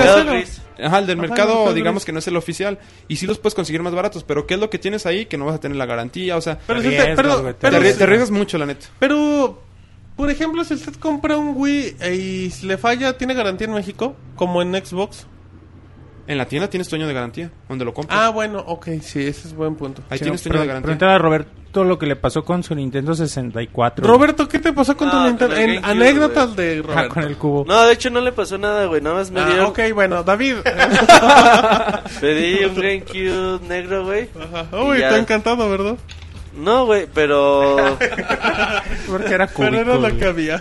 Ajá, 0.85 0.99
el 0.99 1.07
del 1.07 1.19
Ajá, 1.19 1.29
mercado, 1.29 1.69
el 1.71 1.75
digamos 1.75 2.05
que 2.05 2.13
no 2.13 2.19
es 2.19 2.27
el 2.29 2.37
oficial. 2.37 2.79
Y 3.09 3.17
sí 3.17 3.27
los 3.27 3.39
puedes 3.39 3.55
conseguir 3.55 3.83
más 3.83 3.95
baratos, 3.95 4.23
pero 4.23 4.47
¿qué 4.47 4.55
es 4.55 4.61
lo 4.61 4.69
que 4.71 4.79
tienes 4.79 5.07
ahí? 5.07 5.27
Que 5.27 5.37
no 5.39 5.47
vas 5.47 5.55
a 5.57 5.61
tener 5.61 5.77
la 5.77 5.87
garantía, 5.87 6.37
o 6.37 6.41
sea, 6.41 6.59
Pero, 6.67 6.81
Te 6.83 6.89
arriesgas, 6.89 7.17
pero, 7.61 7.81
te 7.81 8.05
arriesgas 8.05 8.31
mucho, 8.31 8.59
la 8.59 8.67
neta. 8.67 8.87
pero, 8.99 9.63
por 10.17 10.31
ejemplo, 10.31 10.65
si 10.65 10.75
usted 10.75 10.95
compra 10.97 11.37
un 11.37 11.55
Wii 11.57 11.97
y 12.13 12.51
si 12.51 12.67
le 12.67 12.77
falla, 12.79 13.17
¿tiene 13.17 13.35
garantía 13.35 13.67
en 13.67 13.75
México? 13.75 14.15
Como 14.37 14.63
en 14.63 14.73
Xbox. 14.75 15.27
En 16.29 16.39
la 16.39 16.47
tienda 16.47 16.71
tienes 16.71 16.89
tu 16.89 16.95
año 16.95 17.09
de 17.09 17.15
garantía, 17.15 17.51
donde 17.69 17.85
lo 17.85 17.93
compras. 17.93 18.17
Ah, 18.23 18.29
bueno, 18.31 18.61
ok, 18.65 18.87
sí, 19.03 19.27
ese 19.27 19.49
es 19.49 19.55
buen 19.55 19.75
punto. 19.75 20.03
Ahí 20.09 20.19
Sí, 20.19 20.25
tienes 20.25 20.47
año 20.47 20.61
de 20.61 20.67
garantía. 20.67 20.83
Pregúntale 20.87 21.13
a 21.13 21.19
Roberto 21.19 21.85
lo 21.85 21.99
que 21.99 22.07
le 22.07 22.15
pasó 22.15 22.45
con 22.45 22.63
su 22.63 22.75
Nintendo 22.77 23.13
64. 23.15 24.07
Roberto, 24.07 24.47
¿qué 24.47 24.61
te 24.61 24.73
pasó 24.73 24.97
con 24.97 25.11
tu 25.11 25.17
No, 25.17 25.27
Nintendo? 25.27 25.57
En 25.57 25.85
anécdotas 25.85 26.55
de 26.55 26.79
Ah, 26.79 26.87
Roberto. 26.87 27.15
con 27.15 27.23
el 27.25 27.37
cubo. 27.37 27.65
No, 27.67 27.83
de 27.87 27.93
hecho 27.95 28.09
no 28.11 28.21
le 28.21 28.31
pasó 28.31 28.57
nada, 28.57 28.87
güey. 28.87 29.01
Nada 29.01 29.17
más 29.17 29.31
me 29.33 29.41
Ah, 29.41 29.47
dieron. 29.47 29.67
ok, 29.67 29.81
bueno, 29.95 30.23
David. 30.23 30.57
Pedí 32.21 32.65
un 32.67 32.75
GameCube 32.77 33.61
negro, 33.69 34.05
güey. 34.05 34.29
Ajá. 34.39 34.77
Uy, 34.85 34.99
Y 34.99 35.03
está 35.03 35.19
encantado, 35.19 35.69
¿verdad? 35.69 35.97
No, 36.55 36.85
güey, 36.87 37.09
pero. 37.13 37.77
Porque 39.19 39.35
era 39.35 39.47
Pero 39.47 39.57
cúbico, 39.71 39.77
era 39.91 39.95
lo 39.97 40.17
que 40.19 40.25
había. 40.25 40.57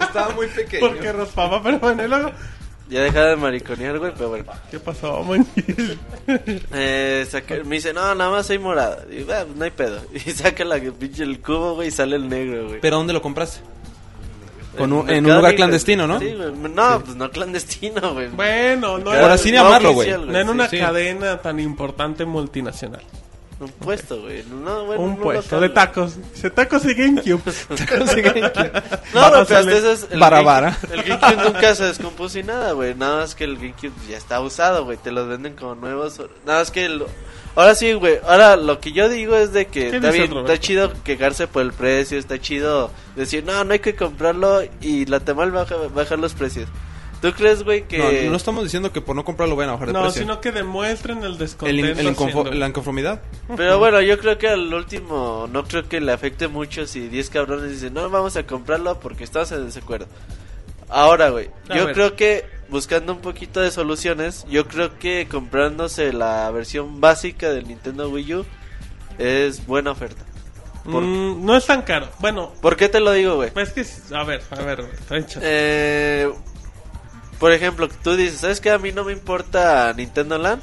Estaba 0.00 0.30
muy 0.34 0.46
pequeño. 0.48 0.86
Porque 0.88 1.12
raspaba, 1.12 1.62
pero 1.62 1.78
bueno, 1.78 2.06
luego... 2.06 2.30
ya 2.88 3.00
dejaba 3.02 3.26
de 3.28 3.36
mariconear, 3.36 3.98
güey, 3.98 4.12
pero 4.14 4.28
bueno. 4.30 4.44
¿Qué 4.70 4.78
pasó? 4.78 5.24
Eh, 6.74 7.26
saqué- 7.30 7.64
me 7.64 7.76
dice, 7.76 7.92
no, 7.92 8.14
nada 8.14 8.30
más 8.30 8.46
soy 8.46 8.58
morada. 8.58 9.04
Y 9.10 9.22
"Ah, 9.30 9.44
pues 9.46 9.56
no 9.56 9.64
hay 9.64 9.70
pedo. 9.70 10.00
Y 10.14 10.18
saca 10.32 10.64
la 10.64 10.78
pinche 10.80 11.22
el 11.22 11.40
cubo, 11.40 11.74
güey, 11.76 11.88
y 11.88 11.90
sale 11.90 12.16
el 12.16 12.28
negro, 12.28 12.68
güey. 12.68 12.80
¿Pero 12.80 12.96
dónde 12.98 13.12
lo 13.12 13.22
compraste? 13.22 13.60
Con 14.76 14.90
un- 14.92 14.98
Mercado 15.00 15.18
en 15.18 15.26
un 15.26 15.36
lugar 15.36 15.54
clandestino, 15.54 16.06
¿no? 16.06 16.18
Sí, 16.18 16.34
güey. 16.34 16.52
No, 16.74 17.00
pues 17.04 17.16
no 17.16 17.30
clandestino, 17.30 18.14
güey. 18.14 18.28
Bueno, 18.28 18.98
no 18.98 19.12
era 19.12 19.32
así 19.34 19.50
no 19.52 19.62
llamarlo, 19.64 19.92
güey. 19.92 20.10
no 20.10 20.38
en 20.38 20.48
una 20.48 20.68
sí. 20.68 20.78
cadena 20.78 21.38
tan 21.42 21.60
importante 21.60 22.24
multinacional. 22.24 23.02
Un 23.62 23.68
puesto, 23.70 24.20
güey. 24.20 24.42
No, 24.44 24.84
bueno, 24.86 25.02
un 25.02 25.16
puesto 25.18 25.54
local, 25.56 25.60
de 25.68 25.74
tacos. 25.74 26.16
Se 26.34 26.50
tacos 26.50 26.84
y 26.84 26.94
GameCube. 26.94 27.40
No, 29.14 29.20
Vara 29.20 29.38
no, 29.40 29.46
pero 29.46 29.58
hasta 29.60 29.72
eso 29.72 29.92
es- 29.92 30.06
el 30.10 30.18
vara, 30.18 30.36
Game- 30.38 30.46
vara. 30.46 30.78
El 30.90 31.02
GameCube 31.04 31.44
nunca 31.44 31.74
se 31.74 31.84
descompuso 31.84 32.38
y 32.38 32.42
nada, 32.42 32.72
güey. 32.72 32.94
Nada 32.94 33.18
más 33.20 33.34
que 33.34 33.44
el 33.44 33.56
GameCube 33.56 33.92
ya 34.08 34.16
está 34.16 34.40
usado, 34.40 34.84
güey. 34.84 34.96
Te 34.96 35.12
los 35.12 35.28
venden 35.28 35.54
como 35.54 35.74
nuevos. 35.74 36.20
Nada 36.44 36.58
más 36.60 36.70
que 36.70 36.84
el... 36.86 37.04
Ahora 37.54 37.74
sí, 37.74 37.92
güey. 37.92 38.18
Ahora 38.26 38.56
lo 38.56 38.80
que 38.80 38.92
yo 38.92 39.08
digo 39.08 39.36
es 39.36 39.52
de 39.52 39.66
que 39.66 39.90
¿Qué 39.90 39.96
está, 39.96 40.10
bien, 40.10 40.36
está 40.36 40.58
chido 40.58 40.92
quejarse 41.04 41.46
por 41.46 41.62
el 41.62 41.72
precio. 41.72 42.18
Está 42.18 42.40
chido 42.40 42.90
decir, 43.14 43.44
no, 43.44 43.62
no 43.64 43.72
hay 43.74 43.78
que 43.80 43.94
comprarlo 43.94 44.62
y 44.80 45.04
la 45.06 45.20
temal 45.20 45.50
baja, 45.52 45.76
bajar 45.94 46.18
los 46.18 46.32
precios. 46.34 46.68
¿Tú 47.22 47.32
crees, 47.32 47.62
güey, 47.62 47.86
que... 47.86 47.98
No, 48.24 48.30
no 48.30 48.36
estamos 48.36 48.64
diciendo 48.64 48.92
que 48.92 49.00
por 49.00 49.16
no 49.16 49.24
comprarlo 49.24 49.56
vayan 49.56 49.70
a 49.70 49.72
bajar 49.74 49.86
de 49.88 49.92
No, 49.94 50.02
precio. 50.02 50.20
sino 50.22 50.40
que 50.40 50.52
demuestren 50.52 51.22
el 51.24 51.38
descontento. 51.38 52.00
el 52.00 52.06
inconfo- 52.14 52.50
la 52.52 52.68
inconformidad. 52.68 53.22
Pero 53.56 53.78
bueno, 53.78 54.00
yo 54.02 54.18
creo 54.18 54.36
que 54.38 54.48
al 54.48 54.74
último 54.74 55.48
no 55.50 55.64
creo 55.64 55.88
que 55.88 56.00
le 56.00 56.12
afecte 56.12 56.48
mucho 56.48 56.86
si 56.86 57.08
10 57.08 57.30
cabrones 57.30 57.70
dicen, 57.70 57.94
no, 57.94 58.10
vamos 58.10 58.36
a 58.36 58.44
comprarlo 58.44 58.98
porque 59.00 59.24
estamos 59.24 59.50
en 59.52 59.64
desacuerdo. 59.64 60.08
Ahora, 60.88 61.30
güey, 61.30 61.48
A 61.68 61.76
yo 61.76 61.86
ver. 61.86 61.94
creo 61.94 62.16
que 62.16 62.44
buscando 62.68 63.12
un 63.12 63.20
poquito 63.20 63.60
de 63.60 63.70
soluciones, 63.70 64.44
yo 64.50 64.66
creo 64.66 64.98
que 64.98 65.26
comprándose 65.30 66.12
la 66.12 66.50
versión 66.50 67.00
básica 67.00 67.50
del 67.50 67.68
Nintendo 67.68 68.08
Wii 68.10 68.34
U 68.34 68.46
es 69.18 69.64
buena 69.66 69.92
oferta. 69.92 70.24
Mm, 70.84 71.44
no 71.46 71.56
es 71.56 71.64
tan 71.66 71.82
caro. 71.82 72.08
Bueno, 72.18 72.52
¿Por 72.60 72.76
qué 72.76 72.88
te 72.88 72.98
lo 72.98 73.12
digo, 73.12 73.36
güey? 73.36 73.52
es 73.54 73.70
que... 73.72 73.86
A 74.16 74.24
ver, 74.24 74.42
a 74.50 74.62
ver, 74.62 74.80
está 74.80 75.16
hecho. 75.16 75.38
Eh, 75.42 76.28
por 77.42 77.50
ejemplo, 77.52 77.88
tú 78.04 78.14
dices, 78.14 78.38
¿sabes 78.38 78.60
qué? 78.60 78.70
A 78.70 78.78
mí 78.78 78.92
no 78.92 79.02
me 79.02 79.12
importa 79.12 79.92
Nintendo 79.96 80.38
Land 80.38 80.62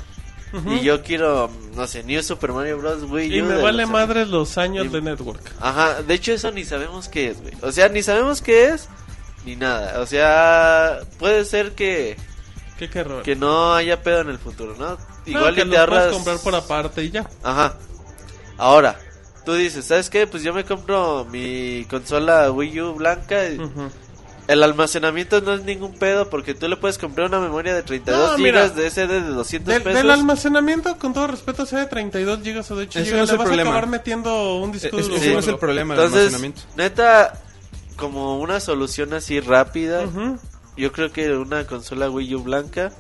y 0.65 0.80
yo 0.80 1.03
quiero, 1.03 1.51
no 1.75 1.86
sé, 1.88 2.03
New 2.05 2.23
Super 2.23 2.53
Mario 2.53 2.77
Bros. 2.77 3.03
Wii 3.03 3.38
Y 3.38 3.41
me 3.41 3.57
vale 3.61 3.82
los- 3.84 3.91
madre 3.91 4.25
los 4.25 4.57
años 4.57 4.86
Y- 4.86 4.89
de 4.89 5.01
network. 5.01 5.41
Ajá, 5.59 6.01
de 6.01 6.13
hecho 6.13 6.32
eso 6.32 6.51
ni 6.51 6.63
sabemos 6.63 7.09
qué 7.09 7.32
es, 7.32 7.41
güey. 7.41 7.53
O 7.63 7.71
sea, 7.73 7.89
ni 7.89 8.01
sabemos 8.01 8.41
qué 8.41 8.69
es, 8.69 8.88
ni 9.45 9.57
nada. 9.57 9.99
O 9.99 10.05
sea, 10.05 11.01
puede 11.19 11.43
ser 11.43 11.73
que, 11.73 12.15
Qué 12.77 12.89
qué 12.89 12.99
error. 12.99 13.23
que 13.23 13.36
no 13.36 13.75
haya 13.75 14.01
pedo 14.01 14.21
en 14.21 14.30
el 14.30 14.39
futuro, 14.39 14.73
¿no? 14.80 14.91
No, 14.91 14.97
Igual 15.25 15.53
que 15.53 15.61
y 15.61 15.63
te 15.65 15.69
los 15.69 15.86
puedes 15.86 15.99
ahorras... 16.01 16.13
comprar 16.13 16.38
por 16.39 16.55
aparte 16.55 17.03
y 17.03 17.11
ya. 17.11 17.30
Ajá. 17.43 17.75
Ahora, 18.57 18.97
tú 19.45 19.53
dices, 19.53 19.84
¿sabes 19.86 20.09
qué? 20.09 20.25
Pues 20.27 20.43
yo 20.43 20.53
me 20.53 20.63
compro 20.63 21.25
mi 21.30 21.86
consola 21.89 22.49
Wii 22.51 22.82
U 22.82 22.93
blanca. 22.95 23.45
y. 23.49 23.57
El 24.49 24.63
almacenamiento 24.63 25.41
no 25.41 25.53
es 25.53 25.63
ningún 25.63 25.93
pedo 25.93 26.29
porque 26.29 26.55
tú 26.55 26.67
le 26.67 26.75
puedes 26.75 26.97
comprar 26.97 27.27
una 27.27 27.39
memoria 27.39 27.75
de 27.75 27.83
32 27.83 28.31
No, 28.31 28.37
mira, 28.39 28.63
gigas 28.63 28.75
de 28.75 28.89
SD 28.89 29.07
de 29.07 29.21
200 29.29 29.73
Del, 29.73 29.83
pesos. 29.83 30.01
del 30.01 30.09
almacenamiento, 30.11 30.97
con 30.97 31.13
todo 31.13 31.27
respeto, 31.27 31.65
sea 31.67 31.79
de 31.79 31.85
32 31.85 32.39
gigas 32.41 32.71
o 32.71 32.75
de 32.75 32.83
8 32.85 32.99
Ese 32.99 33.11
gigas, 33.11 33.17
no 33.19 33.23
es 33.25 33.29
le 33.29 33.33
el 33.33 33.37
vas 33.37 33.45
problema. 33.47 33.69
a 33.69 33.73
acabar 33.73 33.89
metiendo 33.89 34.55
un 34.57 34.71
disco 34.71 34.97
Es- 34.97 35.05
duro. 35.07 35.17
ese 35.17 35.33
no 35.33 35.39
es 35.39 35.47
el 35.47 35.57
problema 35.59 35.93
del 35.93 36.03
Entonces, 36.05 36.33
almacenamiento. 36.33 36.61
neta, 36.77 37.33
como 37.95 38.39
una 38.39 38.59
solución 38.59 39.13
así 39.13 39.39
rápida, 39.39 40.05
Ujú. 40.05 40.39
yo 40.77 40.91
creo 40.93 41.11
que 41.11 41.31
una 41.33 41.67
consola 41.67 42.09
Wii 42.09 42.33
U 42.35 42.41
blanca 42.41 42.91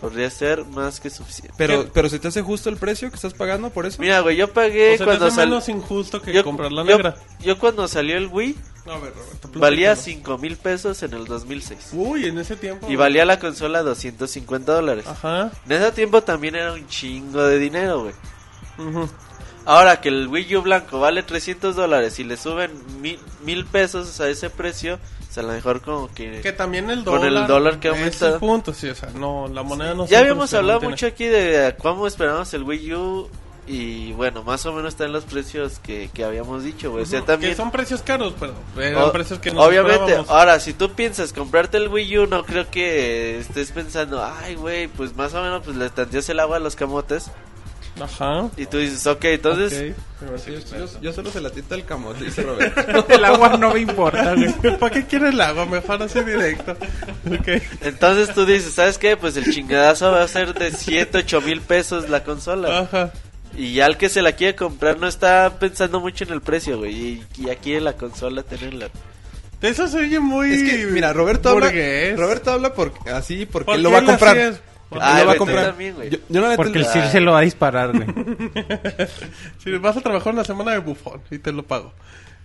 podría 0.00 0.30
ser 0.30 0.64
más 0.64 0.98
que 1.00 1.10
suficiente. 1.10 1.54
Pero, 1.58 1.84
¿Qué? 1.84 1.90
pero 1.92 2.08
¿se 2.08 2.18
te 2.18 2.28
hace 2.28 2.42
justo 2.42 2.68
el 2.70 2.76
precio 2.76 3.08
que 3.10 3.16
estás 3.16 3.34
pagando 3.34 3.70
por 3.70 3.86
eso? 3.86 4.00
Mira, 4.00 4.20
güey, 4.20 4.36
yo 4.36 4.46
O 4.46 4.48
pagué 4.52 4.96
sea, 4.96 5.06
cuando 5.06 5.26
te 5.26 5.28
hace 5.28 5.36
salió... 5.36 5.50
menos 5.56 5.68
injusto 5.68 6.20
que 6.22 6.32
Yo, 6.32 6.42
comprar 6.44 6.72
la 6.72 6.82
negra. 6.84 7.16
yo 7.40 7.58
cuando 7.58 7.86
salió 7.88 8.16
el 8.16 8.26
Wii, 8.28 8.56
A 8.86 8.98
ver, 8.98 9.12
Roberto, 9.14 9.50
valía 9.54 9.94
platícanos. 9.94 9.98
5 10.24 10.38
mil 10.38 10.56
pesos 10.56 11.02
en 11.02 11.12
el 11.14 11.24
2006. 11.26 11.90
Uy, 11.92 12.26
en 12.26 12.38
ese 12.38 12.56
tiempo. 12.56 12.90
Y 12.90 12.96
valía 12.96 13.24
la 13.24 13.38
consola 13.38 13.82
250 13.82 14.72
dólares. 14.72 15.06
Ajá. 15.06 15.50
En 15.66 15.72
ese 15.72 15.92
tiempo 15.92 16.22
también 16.22 16.54
era 16.56 16.72
un 16.72 16.86
chingo 16.88 17.42
de 17.44 17.58
dinero, 17.58 18.02
güey. 18.02 18.14
Ahora 19.66 20.00
que 20.00 20.08
el 20.08 20.26
Wii 20.28 20.56
U 20.56 20.62
blanco 20.62 20.98
vale 21.00 21.22
300 21.22 21.76
dólares 21.76 22.18
y 22.18 22.24
le 22.24 22.36
suben 22.36 22.70
mil, 23.00 23.18
mil 23.44 23.66
pesos 23.66 24.18
a 24.20 24.28
ese 24.28 24.48
precio, 24.48 24.98
o 25.30 25.32
sea, 25.32 25.44
a 25.44 25.46
lo 25.46 25.52
mejor 25.52 25.80
como 25.80 26.12
que... 26.12 26.40
Que 26.40 26.52
también 26.52 26.90
el 26.90 27.04
Con 27.04 27.20
dólar. 27.20 27.42
el 27.42 27.46
dólar 27.46 27.78
que 27.78 27.88
ha 27.88 28.06
es 28.06 28.20
el 28.20 28.34
punto, 28.34 28.74
sí, 28.74 28.88
o 28.88 28.94
sea, 28.96 29.10
no, 29.10 29.46
la 29.48 29.62
moneda 29.62 29.94
no 29.94 30.06
ya 30.06 30.18
habíamos 30.18 30.52
hablado 30.54 30.80
mantiene. 30.80 30.92
mucho 30.94 31.06
aquí 31.06 31.26
de 31.26 31.74
cómo 31.80 32.06
esperamos 32.08 32.52
el 32.54 32.64
Wii 32.64 32.94
U 32.94 33.28
y 33.68 34.10
bueno, 34.14 34.42
más 34.42 34.66
o 34.66 34.72
menos 34.72 34.94
están 34.94 35.12
los 35.12 35.24
precios 35.24 35.78
que, 35.78 36.10
que 36.12 36.24
habíamos 36.24 36.64
dicho, 36.64 36.90
güey. 36.90 37.04
O 37.04 37.06
sea, 37.06 37.20
también... 37.22 37.52
Que 37.52 37.56
son 37.56 37.70
precios 37.70 38.02
caros, 38.02 38.34
pero 38.40 38.54
eran 38.84 39.04
O- 39.04 39.12
precios 39.12 39.38
que 39.38 39.52
no 39.52 39.62
obviamente, 39.62 39.94
esperábamos. 40.00 40.30
ahora 40.30 40.58
si 40.58 40.72
tú 40.72 40.90
piensas 40.90 41.32
comprarte 41.32 41.76
el 41.76 41.86
Wii 41.86 42.18
U, 42.18 42.26
no 42.26 42.42
creo 42.44 42.68
que 42.68 43.38
estés 43.38 43.70
pensando, 43.70 44.24
ay, 44.24 44.56
güey, 44.56 44.88
pues 44.88 45.14
más 45.14 45.32
o 45.34 45.42
menos 45.42 45.62
pues 45.64 45.76
le 45.76 45.88
tanteas 45.90 46.28
el 46.30 46.40
agua 46.40 46.56
a 46.56 46.60
los 46.60 46.74
camotes 46.74 47.30
Ajá. 48.00 48.48
y 48.56 48.66
tú 48.66 48.78
dices, 48.78 49.06
ok, 49.06 49.24
entonces 49.24 49.92
Ok. 49.92 50.04
Pero 50.20 50.38
sí, 50.38 50.52
Yo, 50.78 51.00
yo 51.00 51.12
solo 51.12 51.30
se 51.30 51.40
la 51.40 51.50
tita 51.50 51.74
el 51.74 51.84
camote, 51.84 52.24
dice 52.24 52.42
Roberto. 52.42 53.06
El 53.08 53.24
agua 53.24 53.56
no 53.56 53.72
me 53.72 53.80
importa, 53.80 54.34
güey. 54.34 54.52
¿Para 54.78 54.94
qué 54.94 55.06
quiere 55.06 55.30
el 55.30 55.40
agua? 55.40 55.64
Mejor 55.64 56.02
así 56.02 56.20
directo. 56.20 56.72
Ok. 56.72 57.62
Entonces 57.80 58.34
tú 58.34 58.44
dices, 58.44 58.74
¿sabes 58.74 58.98
qué? 58.98 59.16
Pues 59.16 59.36
el 59.38 59.50
chingadazo 59.50 60.12
va 60.12 60.22
a 60.22 60.28
ser 60.28 60.52
de 60.52 60.72
7, 60.72 61.18
8 61.18 61.40
mil 61.40 61.62
pesos 61.62 62.10
la 62.10 62.22
consola. 62.22 62.80
Ajá. 62.80 63.12
Y 63.56 63.74
ya 63.74 63.86
el 63.86 63.96
que 63.96 64.08
se 64.08 64.22
la 64.22 64.32
quiere 64.32 64.54
comprar 64.54 64.98
no 64.98 65.08
está 65.08 65.58
pensando 65.58 66.00
mucho 66.00 66.24
en 66.24 66.32
el 66.32 66.40
precio, 66.42 66.78
güey. 66.78 66.94
Y, 66.94 67.26
ya 67.38 67.56
quiere 67.56 67.80
la 67.80 67.94
consola 67.94 68.42
tenerla. 68.42 68.88
Eso 69.62 69.88
se 69.88 69.98
oye 69.98 70.20
muy. 70.20 70.52
Es 70.52 70.62
que, 70.62 70.86
mira, 70.86 71.12
Roberto 71.12 71.48
habla. 71.48 71.72
Roberto 72.16 72.52
habla 72.52 72.74
por, 72.74 72.92
así 73.12 73.46
porque 73.46 73.66
¿Por 73.66 73.76
él 73.76 73.82
lo 73.82 73.90
va 73.90 73.98
a 73.98 74.04
comprar. 74.04 74.60
Ay, 75.00 75.24
va 75.24 75.32
a 75.32 75.36
comprar. 75.36 75.66
también, 75.66 75.94
güey. 75.94 76.10
Yo, 76.10 76.18
yo 76.28 76.40
neta- 76.40 76.56
Porque 76.56 76.78
el 76.80 76.86
Sir 76.86 77.04
se 77.04 77.20
lo 77.20 77.32
va 77.32 77.38
a 77.38 77.42
disparar, 77.42 77.92
güey. 77.92 78.06
Si 79.58 79.70
vas 79.78 79.96
a 79.96 80.00
trabajar 80.00 80.32
una 80.32 80.44
semana 80.44 80.72
de 80.72 80.78
bufón 80.78 81.20
y 81.30 81.38
te 81.38 81.52
lo 81.52 81.62
pago. 81.62 81.92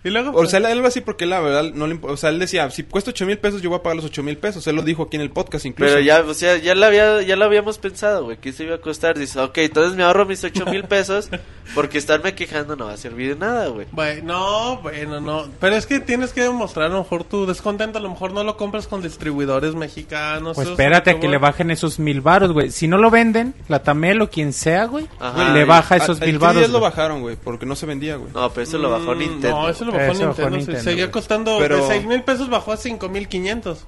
Y 0.06 0.10
luego. 0.10 0.30
O 0.38 0.46
sea, 0.46 0.58
él 0.70 0.82
va 0.84 0.88
así 0.88 1.00
porque 1.00 1.26
la 1.26 1.40
verdad 1.40 1.64
no 1.74 1.86
le 1.86 1.98
O 2.02 2.16
sea, 2.16 2.30
él 2.30 2.38
decía, 2.38 2.70
si 2.70 2.84
cuesta 2.84 3.10
8 3.10 3.26
mil 3.26 3.38
pesos, 3.38 3.60
yo 3.62 3.70
voy 3.70 3.78
a 3.78 3.82
pagar 3.82 3.96
los 3.96 4.04
8 4.04 4.22
mil 4.22 4.38
pesos. 4.38 4.66
Él 4.66 4.76
lo 4.76 4.82
dijo 4.82 5.02
aquí 5.04 5.16
en 5.16 5.22
el 5.22 5.30
podcast 5.30 5.66
incluso. 5.66 5.92
Pero 5.92 6.04
ya, 6.04 6.20
o 6.20 6.34
sea, 6.34 6.56
ya 6.56 6.74
lo, 6.74 6.86
había, 6.86 7.22
ya 7.22 7.36
lo 7.36 7.44
habíamos 7.44 7.78
pensado, 7.78 8.24
güey, 8.24 8.36
que 8.38 8.52
se 8.52 8.64
iba 8.64 8.76
a 8.76 8.80
costar. 8.80 9.18
Dice, 9.18 9.40
ok, 9.40 9.58
entonces 9.58 9.96
me 9.96 10.04
ahorro 10.04 10.24
mis 10.26 10.42
8 10.44 10.64
mil 10.66 10.84
pesos 10.84 11.28
porque 11.74 11.98
estarme 11.98 12.34
quejando 12.34 12.76
no 12.76 12.86
va 12.86 12.92
a 12.92 12.96
servir 12.96 13.30
de 13.34 13.40
nada, 13.40 13.66
güey. 13.68 13.86
Bueno, 13.92 14.22
no, 14.24 14.76
bueno, 14.82 15.20
no. 15.20 15.46
Pero 15.60 15.74
es 15.76 15.86
que 15.86 15.98
tienes 16.00 16.32
que 16.32 16.42
demostrar 16.42 16.86
a 16.86 16.88
lo 16.94 16.98
mejor 17.02 17.24
tu 17.24 17.44
descontento. 17.46 17.98
A 17.98 18.02
lo 18.02 18.10
mejor 18.10 18.32
no 18.32 18.44
lo 18.44 18.56
compras 18.56 18.86
con 18.86 19.02
distribuidores 19.02 19.74
mexicanos. 19.74 20.54
Pues 20.54 20.68
espérate 20.68 21.10
a 21.10 21.18
que 21.20 21.28
le 21.28 21.38
bajen 21.38 21.70
esos 21.70 21.98
mil 21.98 22.20
varos, 22.20 22.52
güey. 22.52 22.70
Si 22.70 22.86
no 22.86 22.98
lo 22.98 23.10
venden, 23.10 23.54
la 23.68 23.82
Tamel 23.82 24.20
o 24.22 24.30
quien 24.30 24.52
sea, 24.52 24.84
güey, 24.86 25.06
Ajá. 25.18 25.52
le 25.52 25.64
baja 25.64 25.94
A- 25.96 25.98
esos 25.98 26.20
el 26.20 26.28
mil 26.32 26.38
3DS 26.38 26.40
varos. 26.54 26.70
lo 26.70 26.80
bajaron, 26.80 27.20
güey, 27.22 27.36
porque 27.36 27.66
no 27.66 27.74
se 27.74 27.86
vendía, 27.86 28.16
güey. 28.16 28.30
No, 28.32 28.50
pero 28.50 28.62
eso 28.62 28.78
lo 28.78 28.90
bajó 28.90 29.14
Mm, 29.14 29.18
Nintendo. 29.18 29.50
No, 29.62 29.68
eso 29.68 29.84
lo 29.84 29.92
Eso 30.00 30.26
bajó 30.26 30.26
bajó 30.28 30.50
Nintendo. 30.50 30.50
sí. 30.50 30.56
Nintendo, 30.58 30.82
seguía 30.82 31.04
güey. 31.04 31.12
costando. 31.12 31.58
Pero- 31.58 31.76
De 31.76 31.86
6 31.94 32.06
mil 32.06 32.22
pesos 32.22 32.48
bajó 32.50 32.72
a 32.72 32.76
5 32.76 33.08
mil 33.08 33.28
500. 33.28 33.84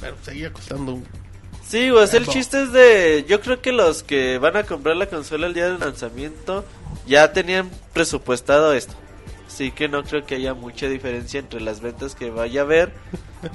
Pero 0.00 0.16
seguía 0.22 0.52
costando 0.52 0.92
un. 0.94 1.04
Sí, 1.66 1.90
sea, 2.06 2.20
el 2.20 2.26
chiste 2.28 2.62
es 2.62 2.72
de... 2.72 3.24
Yo 3.28 3.40
creo 3.40 3.60
que 3.60 3.72
los 3.72 4.04
que 4.04 4.38
van 4.38 4.56
a 4.56 4.62
comprar 4.62 4.94
la 4.96 5.06
consola 5.06 5.48
el 5.48 5.54
día 5.54 5.64
del 5.68 5.80
lanzamiento 5.80 6.64
ya 7.08 7.32
tenían 7.32 7.68
presupuestado 7.92 8.72
esto. 8.72 8.94
Así 9.48 9.72
que 9.72 9.88
no 9.88 10.04
creo 10.04 10.24
que 10.24 10.36
haya 10.36 10.54
mucha 10.54 10.86
diferencia 10.88 11.40
entre 11.40 11.60
las 11.60 11.80
ventas 11.80 12.14
que 12.14 12.30
vaya 12.30 12.60
a 12.60 12.64
haber 12.64 12.92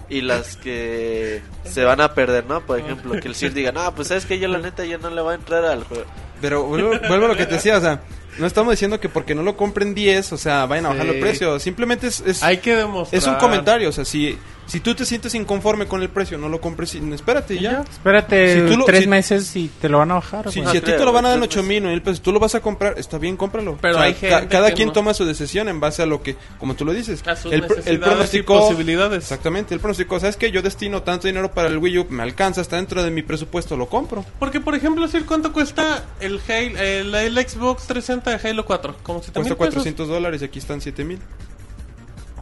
y 0.10 0.22
las 0.22 0.58
que 0.58 1.42
se 1.64 1.84
van 1.86 2.02
a 2.02 2.14
perder, 2.14 2.46
¿no? 2.48 2.60
Por 2.66 2.80
ejemplo, 2.80 3.18
que 3.20 3.28
el 3.30 3.36
Sir 3.36 3.54
diga, 3.54 3.72
no, 3.72 3.94
pues 3.96 4.12
es 4.12 4.26
que 4.26 4.40
yo 4.40 4.48
la 4.50 4.58
neta 4.60 4.84
ya 4.86 4.98
no 4.98 5.10
le 5.10 5.22
voy 5.22 5.32
a 5.34 5.36
entrar 5.36 5.64
al 5.64 5.84
juego. 5.86 6.04
Pero 6.42 6.64
vuelvo, 6.66 6.92
vuelvo 7.08 7.26
a 7.26 7.30
lo 7.30 7.36
que 7.38 7.46
te 7.46 7.56
decía, 7.56 7.78
o 7.78 7.82
sea, 7.82 8.02
no 8.40 8.48
estamos 8.48 8.72
diciendo 8.72 9.00
que 9.00 9.10
porque 9.10 9.36
no 9.36 9.44
lo 9.44 9.58
compren 9.58 9.94
10, 9.94 10.34
o 10.34 10.38
sea, 10.38 10.66
vayan 10.66 10.86
a 10.86 10.90
bajar 10.90 11.06
Sí. 11.08 11.12
el 11.14 11.20
precio. 11.20 11.60
Simplemente 11.60 12.08
es, 12.08 12.22
es, 12.26 12.44
Hay 12.44 12.58
que 12.58 12.76
demostrar. 12.76 13.18
es 13.22 13.28
un 13.28 13.36
comentario, 13.36 13.90
o 13.90 13.92
sea, 13.92 14.06
si, 14.06 14.38
si 14.72 14.80
tú 14.80 14.96
te 14.96 15.06
sientes 15.06 15.36
inconforme 15.36 15.86
con 15.86 16.02
el 16.02 16.08
precio, 16.10 16.38
no 16.38 16.48
lo 16.48 16.62
compres, 16.62 16.96
espérate 16.96 17.60
ya. 17.60 17.82
Espérate 17.82 18.62
Si 18.68 18.72
tú 18.72 18.78
lo- 18.78 18.86
tres 18.86 19.02
si- 19.02 19.08
meses 19.10 19.56
y 19.58 19.68
te 19.68 19.90
lo 19.90 19.98
van 19.98 20.12
a 20.12 20.14
bajar. 20.14 20.50
Si, 20.50 20.62
güey. 20.62 20.72
si 20.72 20.78
a 20.78 20.82
ti 20.82 20.92
te 20.92 21.04
lo 21.04 21.12
van 21.12 21.26
a 21.26 21.28
dar 21.28 21.36
en 21.38 21.42
güey, 21.42 21.50
8 21.50 21.64
mil, 21.64 21.82
9 21.84 21.96
mil 21.96 22.02
pesos, 22.02 22.22
tú 22.22 22.32
lo 22.32 22.40
vas 22.40 22.56
a 22.56 22.62
comprar, 22.62 22.98
está 22.98 23.18
bien, 23.18 23.36
cómpralo. 23.36 23.78
Pero 23.82 23.96
O 23.96 23.98
sea, 23.98 24.08
hay 24.08 24.14
ca- 24.14 24.20
gente 24.40 24.48
cada 24.48 24.70
que 24.70 24.76
quien 24.76 24.88
no. 24.88 24.94
toma 24.94 25.14
su 25.14 25.26
decisión 25.26 25.68
en 25.68 25.82
base 25.82 26.02
a 26.02 26.06
lo 26.06 26.24
que, 26.24 26.38
como 26.58 26.76
tú 26.76 26.86
lo 26.86 26.94
dices, 26.94 27.22
A 27.28 27.36
sus 27.36 27.52
el, 27.52 27.66
el 27.86 28.00
pronóstico, 28.00 28.60
posibilidades. 28.60 29.18
exactamente, 29.24 29.74
el 29.74 29.82
pronóstico, 29.82 30.18
¿sabes 30.22 30.38
qué? 30.38 30.52
Yo 30.52 30.62
destino 30.62 31.04
tanto 31.04 31.28
dinero 31.28 31.52
para 31.52 31.68
el 31.68 31.78
Wii 31.78 31.98
U, 32.00 32.06
me 32.10 32.24
alcanza, 32.24 32.62
está 32.62 32.78
dentro 32.78 33.04
de 33.04 33.12
mi 33.12 33.24
presupuesto, 33.24 33.76
lo 33.76 33.90
compro. 33.90 34.24
Porque, 34.40 34.62
por 34.62 34.74
ejemplo, 34.76 35.06
Sir, 35.10 35.26
¿cuánto 35.26 35.52
cuesta 35.52 36.06
el, 36.22 36.40
Halo, 36.48 36.80
el, 36.80 37.14
el 37.14 37.34
Xbox 37.50 37.88
360 37.88 38.38
de 38.38 38.50
Halo 38.50 38.66
4? 38.66 38.96
Como 39.04 39.20
7 39.20 39.34
Cuesta 39.34 39.50
mil 39.54 39.58
pesos. 39.58 39.74
400 39.74 40.08
dólares 40.08 40.42
y 40.42 40.46
aquí 40.46 40.60
están 40.60 40.80
7 40.80 41.04
mil. 41.04 41.20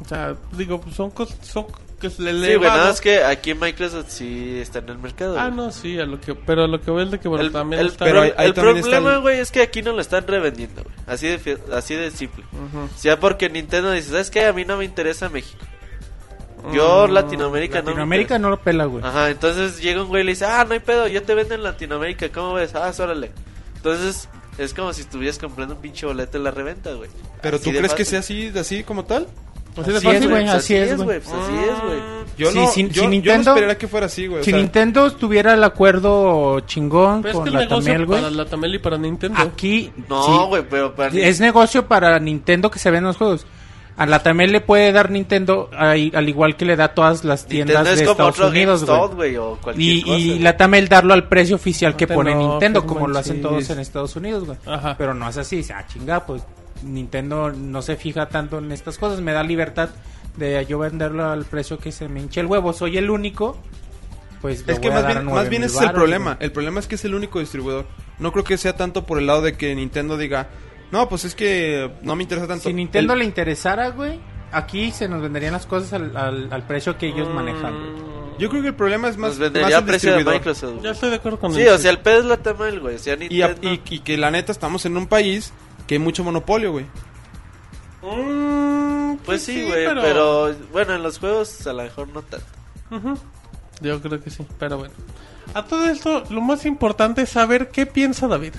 O 0.03 0.07
sea, 0.07 0.35
digo, 0.53 0.79
pues 0.79 0.95
son 0.95 1.09
que 1.99 2.07
es 2.07 2.13
Sí, 2.13 2.23
güey, 2.23 2.35
elevado. 2.35 2.77
nada 2.77 2.89
más 2.89 3.01
que 3.01 3.23
aquí 3.23 3.53
Microsoft 3.53 4.05
sí 4.09 4.57
está 4.59 4.79
en 4.79 4.89
el 4.89 4.97
mercado. 4.97 5.37
Ah, 5.39 5.45
güey. 5.45 5.57
no, 5.57 5.71
sí, 5.71 5.99
a 5.99 6.05
lo 6.05 6.19
que, 6.19 6.33
pero 6.33 6.63
a 6.63 6.67
lo 6.67 6.81
que 6.81 6.89
veo 6.89 7.01
es 7.01 7.11
de 7.11 7.19
que, 7.19 7.27
bueno, 7.27 7.43
el, 7.45 7.51
también 7.51 7.81
el 7.81 7.87
está... 7.87 8.05
Pero 8.05 8.15
pro- 8.15 8.23
ahí- 8.23 8.33
ahí 8.37 8.47
el 8.47 8.53
también 8.53 8.81
problema, 8.81 9.13
el- 9.15 9.19
güey, 9.19 9.39
es 9.39 9.51
que 9.51 9.61
aquí 9.61 9.81
no 9.81 9.91
lo 9.91 10.01
están 10.01 10.25
revendiendo, 10.25 10.83
güey. 10.83 10.95
Así 11.05 11.27
de, 11.27 11.37
fi- 11.37 11.57
así 11.73 11.93
de 11.95 12.09
simple. 12.11 12.43
O 12.95 12.97
sea, 12.99 13.19
porque 13.19 13.49
Nintendo 13.49 13.91
dice, 13.91 14.09
¿sabes 14.11 14.31
qué? 14.31 14.45
A 14.45 14.53
mí 14.53 14.65
no 14.65 14.77
me 14.77 14.85
interesa 14.85 15.29
México. 15.29 15.63
Yo, 16.73 17.07
Mm, 17.07 17.11
Latinoamérica, 17.11 17.79
Latinoamérica 17.79 18.33
no. 18.37 18.39
me 18.39 18.43
no 18.43 18.49
lo 18.49 18.61
pela, 18.61 18.85
güey. 18.85 19.03
Ajá, 19.03 19.29
entonces 19.29 19.79
llega 19.81 20.01
un 20.01 20.09
güey 20.09 20.23
y 20.23 20.25
le 20.25 20.31
dice, 20.33 20.45
ah, 20.45 20.65
no 20.65 20.73
hay 20.73 20.79
pedo, 20.81 21.07
yo 21.07 21.23
te 21.23 21.33
vendo 21.33 21.55
en 21.55 21.63
Latinoamérica, 21.63 22.29
¿cómo 22.29 22.53
ves? 22.53 22.75
Ah, 22.75 22.91
órale. 22.99 23.31
Entonces, 23.77 24.27
es 24.57 24.73
como 24.73 24.91
si 24.91 25.01
estuvieras 25.01 25.39
comprando 25.39 25.75
un 25.75 25.81
pinche 25.81 26.05
boleto 26.05 26.37
en 26.37 26.43
la 26.43 26.51
reventa, 26.51 26.91
güey. 26.93 27.09
Pero 27.41 27.55
Así 27.55 27.71
tú 27.71 27.77
crees 27.77 27.93
que 27.93 28.03
sea 28.03 28.19
así, 28.19 28.51
así 28.59 28.83
como 28.83 29.05
tal? 29.05 29.27
Así 29.81 29.91
fácil, 30.05 30.23
es, 30.23 30.29
güey, 30.29 30.47
así 30.47 30.75
es, 30.75 30.95
güey. 30.95 31.19
Pues 31.21 31.27
así 31.27 31.53
es, 31.57 31.81
güey. 31.83 32.19
Yo 32.37 32.51
Sí, 32.51 32.83
no, 32.83 32.89
yo, 32.89 33.11
yo 33.11 33.33
esperaría 33.33 33.77
que 33.77 33.87
fuera 33.89 34.05
así, 34.05 34.27
güey. 34.27 34.39
o 34.41 34.43
Si 34.45 34.51
sea, 34.51 34.59
Nintendo 34.59 35.11
tuviera 35.11 35.53
el 35.55 35.63
acuerdo 35.63 36.61
chingón 36.61 37.21
Pero 37.21 37.29
es 37.29 37.33
que 37.33 37.39
con 37.39 37.47
el 37.49 37.53
la 37.53 37.59
negocio 37.61 37.91
Tamel, 37.91 38.05
güey. 38.05 38.21
para 38.21 38.31
la 38.31 38.45
Tamel 38.45 38.75
y 38.75 38.79
para 38.79 38.97
Nintendo. 38.97 39.39
Aquí 39.41 39.91
No, 40.07 40.23
sí, 40.25 40.31
güey, 40.47 40.63
pero 40.69 40.95
para 40.95 41.09
es 41.13 41.39
negocio 41.41 41.87
para 41.87 42.17
Nintendo 42.19 42.71
que 42.71 42.79
se 42.79 42.91
ven 42.91 43.03
los 43.03 43.17
juegos. 43.17 43.45
A 43.97 44.05
la 44.05 44.23
Tamel 44.23 44.53
le 44.53 44.61
puede 44.61 44.93
dar 44.93 45.11
Nintendo 45.11 45.69
ahí- 45.77 46.13
al 46.15 46.29
igual 46.29 46.55
que 46.55 46.63
le 46.63 46.77
da 46.77 46.85
a 46.85 46.93
todas 46.93 47.25
las 47.25 47.45
tiendas 47.45 47.75
Nintendo 47.75 47.91
es 47.91 47.99
de 47.99 48.05
como 48.05 48.29
Estados 48.29 48.49
Unidos, 48.51 48.85
güey. 48.85 49.37
Y, 49.75 50.01
cosa. 50.03 50.17
y 50.17 50.39
la 50.39 50.55
Tamel 50.55 50.87
darlo 50.87 51.13
al 51.13 51.27
precio 51.27 51.57
oficial 51.57 51.97
que 51.97 52.07
No 52.07 52.15
pone 52.15 52.33
Nintendo, 52.35 52.85
como 52.85 53.05
lo 53.09 53.19
hacen 53.19 53.41
todos 53.41 53.69
en 53.69 53.79
Estados 53.79 54.15
Unidos, 54.15 54.45
güey. 54.45 54.57
Ajá. 54.65 54.95
Pero 54.97 55.13
no 55.13 55.27
es 55.27 55.35
así, 55.35 55.57
dice, 55.57 55.73
ah, 55.73 55.85
chinga, 55.85 56.25
pues 56.25 56.41
Nintendo 56.83 57.51
no 57.51 57.81
se 57.81 57.95
fija 57.95 58.29
tanto 58.29 58.57
en 58.59 58.71
estas 58.71 58.97
cosas, 58.97 59.21
me 59.21 59.33
da 59.33 59.43
libertad 59.43 59.89
de 60.37 60.65
yo 60.67 60.79
venderlo 60.79 61.29
al 61.29 61.45
precio 61.45 61.77
que 61.79 61.91
se 61.91 62.07
me 62.07 62.21
hinche 62.21 62.39
el 62.39 62.45
huevo, 62.45 62.71
soy 62.73 62.97
el 62.97 63.09
único, 63.09 63.57
pues 64.41 64.63
Es 64.67 64.79
que 64.79 64.89
más 64.89 65.05
bien, 65.05 65.25
más 65.25 65.49
bien 65.49 65.63
ese 65.63 65.75
es 65.77 65.81
el 65.83 65.91
problema. 65.91 66.37
El 66.39 66.51
problema 66.51 66.79
es 66.79 66.87
que 66.87 66.95
es 66.95 67.03
el 67.05 67.13
único 67.13 67.39
distribuidor. 67.39 67.85
No 68.19 68.31
creo 68.31 68.43
que 68.43 68.57
sea 68.57 68.75
tanto 68.75 69.05
por 69.05 69.17
el 69.19 69.27
lado 69.27 69.41
de 69.41 69.53
que 69.57 69.75
Nintendo 69.75 70.17
diga, 70.17 70.49
no, 70.91 71.09
pues 71.09 71.25
es 71.25 71.35
que 71.35 71.91
no 72.03 72.15
me 72.15 72.23
interesa 72.23 72.47
tanto. 72.47 72.69
Si 72.69 72.73
Nintendo 72.73 73.13
El- 73.13 73.19
le 73.19 73.25
interesara, 73.25 73.89
güey, 73.89 74.19
aquí 74.51 74.91
se 74.91 75.07
nos 75.09 75.21
venderían 75.21 75.53
las 75.53 75.65
cosas 75.65 75.91
al, 75.93 76.15
al- 76.15 76.47
al 76.53 76.63
precio 76.67 76.97
que 76.97 77.07
ellos 77.07 77.27
manejan, 77.33 77.73
güey. 77.73 78.09
Yo 78.39 78.49
creo 78.49 78.61
que 78.61 78.69
el 78.69 78.75
problema 78.75 79.09
es 79.09 79.17
más, 79.17 79.31
Nos 79.31 79.39
vendería 79.39 79.79
el 79.79 79.83
precio 79.83 80.11
de 80.11 80.17
distribuidor. 80.19 80.33
Microsoft. 80.35 80.71
güey. 80.71 80.83
Ya 80.85 80.91
estoy 80.91 81.09
de 81.09 81.15
acuerdo 81.17 81.39
con 81.41 81.53
Sí, 81.53 81.61
el 81.61 81.67
o 81.73 81.77
sea, 81.77 81.91
el 81.91 81.99
pedo 81.99 82.19
es 82.19 82.25
la 82.25 82.37
Tamel, 82.37 82.79
güey. 82.79 82.95
O 82.95 82.99
sea, 82.99 83.17
Y, 83.19 83.41
a- 83.41 83.47
Nintendo... 83.49 83.81
y, 83.89 83.95
y 83.95 83.99
que 83.99 84.17
la 84.17 84.31
neta 84.31 84.53
estamos 84.53 84.85
en 84.85 84.95
un 84.95 85.07
país 85.07 85.51
que 85.89 85.95
hay 85.95 85.99
mucho 85.99 86.23
monopolio, 86.23 86.71
güey. 86.71 86.85
Mm, 88.03 89.17
Pues 89.25 89.41
sí, 89.43 89.63
güey, 89.65 89.87
pero... 89.87 90.53
Bueno, 90.71 90.93
en 90.93 91.01
los 91.01 91.17
juegos 91.17 91.65
a 91.65 91.73
lo 91.73 91.81
mejor 91.81 92.07
no 92.09 92.21
tanto. 92.21 92.45
Yo 93.81 93.99
creo 93.99 94.21
que 94.21 94.29
sí, 94.29 94.45
pero 94.59 94.77
bueno. 94.77 94.93
A 95.55 95.65
todo 95.65 95.85
esto, 95.89 96.23
lo 96.29 96.41
más 96.41 96.65
importante 96.67 97.23
es 97.23 97.29
saber 97.29 97.69
qué 97.69 97.87
piensa 97.87 98.27
David. 98.27 98.53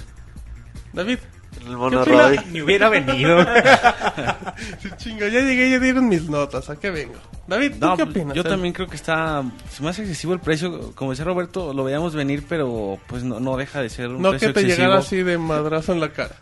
David, 0.93 1.19
El 1.66 1.77
mono. 1.77 2.05
Ni 2.51 2.62
hubiera 2.62 2.89
venido. 2.89 3.39
chingo, 4.97 5.20
ya 5.28 5.40
llegué, 5.40 5.70
ya 5.70 5.78
dieron 5.78 6.09
mis 6.09 6.28
notas, 6.28 6.69
¿a 6.69 6.77
qué 6.81 6.90
vengo? 6.90 7.15
David, 7.47 7.74
¿tú 7.78 7.86
No, 7.86 7.97
qué 7.97 8.02
opinas? 8.02 8.35
yo 8.35 8.43
también 8.43 8.73
creo 8.74 8.89
que 8.89 8.97
está 8.97 9.44
se 9.70 9.82
me 9.85 9.90
hace 9.90 10.02
excesivo 10.02 10.32
el 10.32 10.40
precio. 10.40 10.93
Como 10.97 11.11
decía 11.11 11.24
Roberto, 11.24 11.73
lo 11.73 11.85
veíamos 11.85 12.15
venir, 12.15 12.44
pero 12.48 12.98
pues 13.07 13.23
no, 13.23 13.39
no 13.39 13.57
deja 13.57 13.81
de 13.82 13.89
ser 13.89 14.09
un 14.09 14.20
No 14.23 14.31
precio 14.31 14.48
que 14.48 14.55
te 14.55 14.61
excesivo. 14.62 14.82
llegara 14.85 15.01
así 15.01 15.23
de 15.23 15.39
madrazo 15.39 15.93
en 15.93 16.01
la 16.01 16.12
cara. 16.12 16.35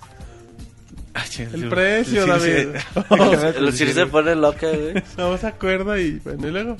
Ah, 1.15 1.25
El 1.39 1.69
precio, 1.69 2.23
sí, 2.25 2.29
David. 2.31 2.69
sí. 2.95 3.59
El 3.59 3.73
Sir 3.73 3.93
se 3.93 4.07
pone 4.07 4.35
loca, 4.35 4.67
güey. 4.69 5.03
No 5.17 5.37
se 5.39 5.47
acuerda 5.47 5.99
y 5.99 6.19
bueno, 6.25 6.49
y 6.49 6.51
luego. 6.51 6.77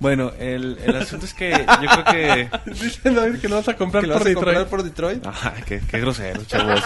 Bueno, 0.00 0.32
el, 0.38 0.76
el 0.84 0.96
asunto 0.96 1.24
es 1.24 1.32
que 1.32 1.50
yo 1.50 1.88
creo 1.88 2.04
que... 2.04 2.50
Dice 2.66 3.10
David 3.10 3.38
que 3.40 3.48
no 3.48 3.56
vas 3.56 3.68
a 3.68 3.76
comprar 3.76 4.02
Que 4.02 4.08
lo 4.08 4.14
por 4.14 4.22
vas 4.24 4.30
a 4.30 4.34
comprar 4.34 4.54
Detroit. 4.58 4.68
por 4.70 4.82
Detroit. 4.82 5.64
Qué, 5.66 5.80
qué 5.88 6.00
grosero, 6.00 6.44
chavos. 6.44 6.82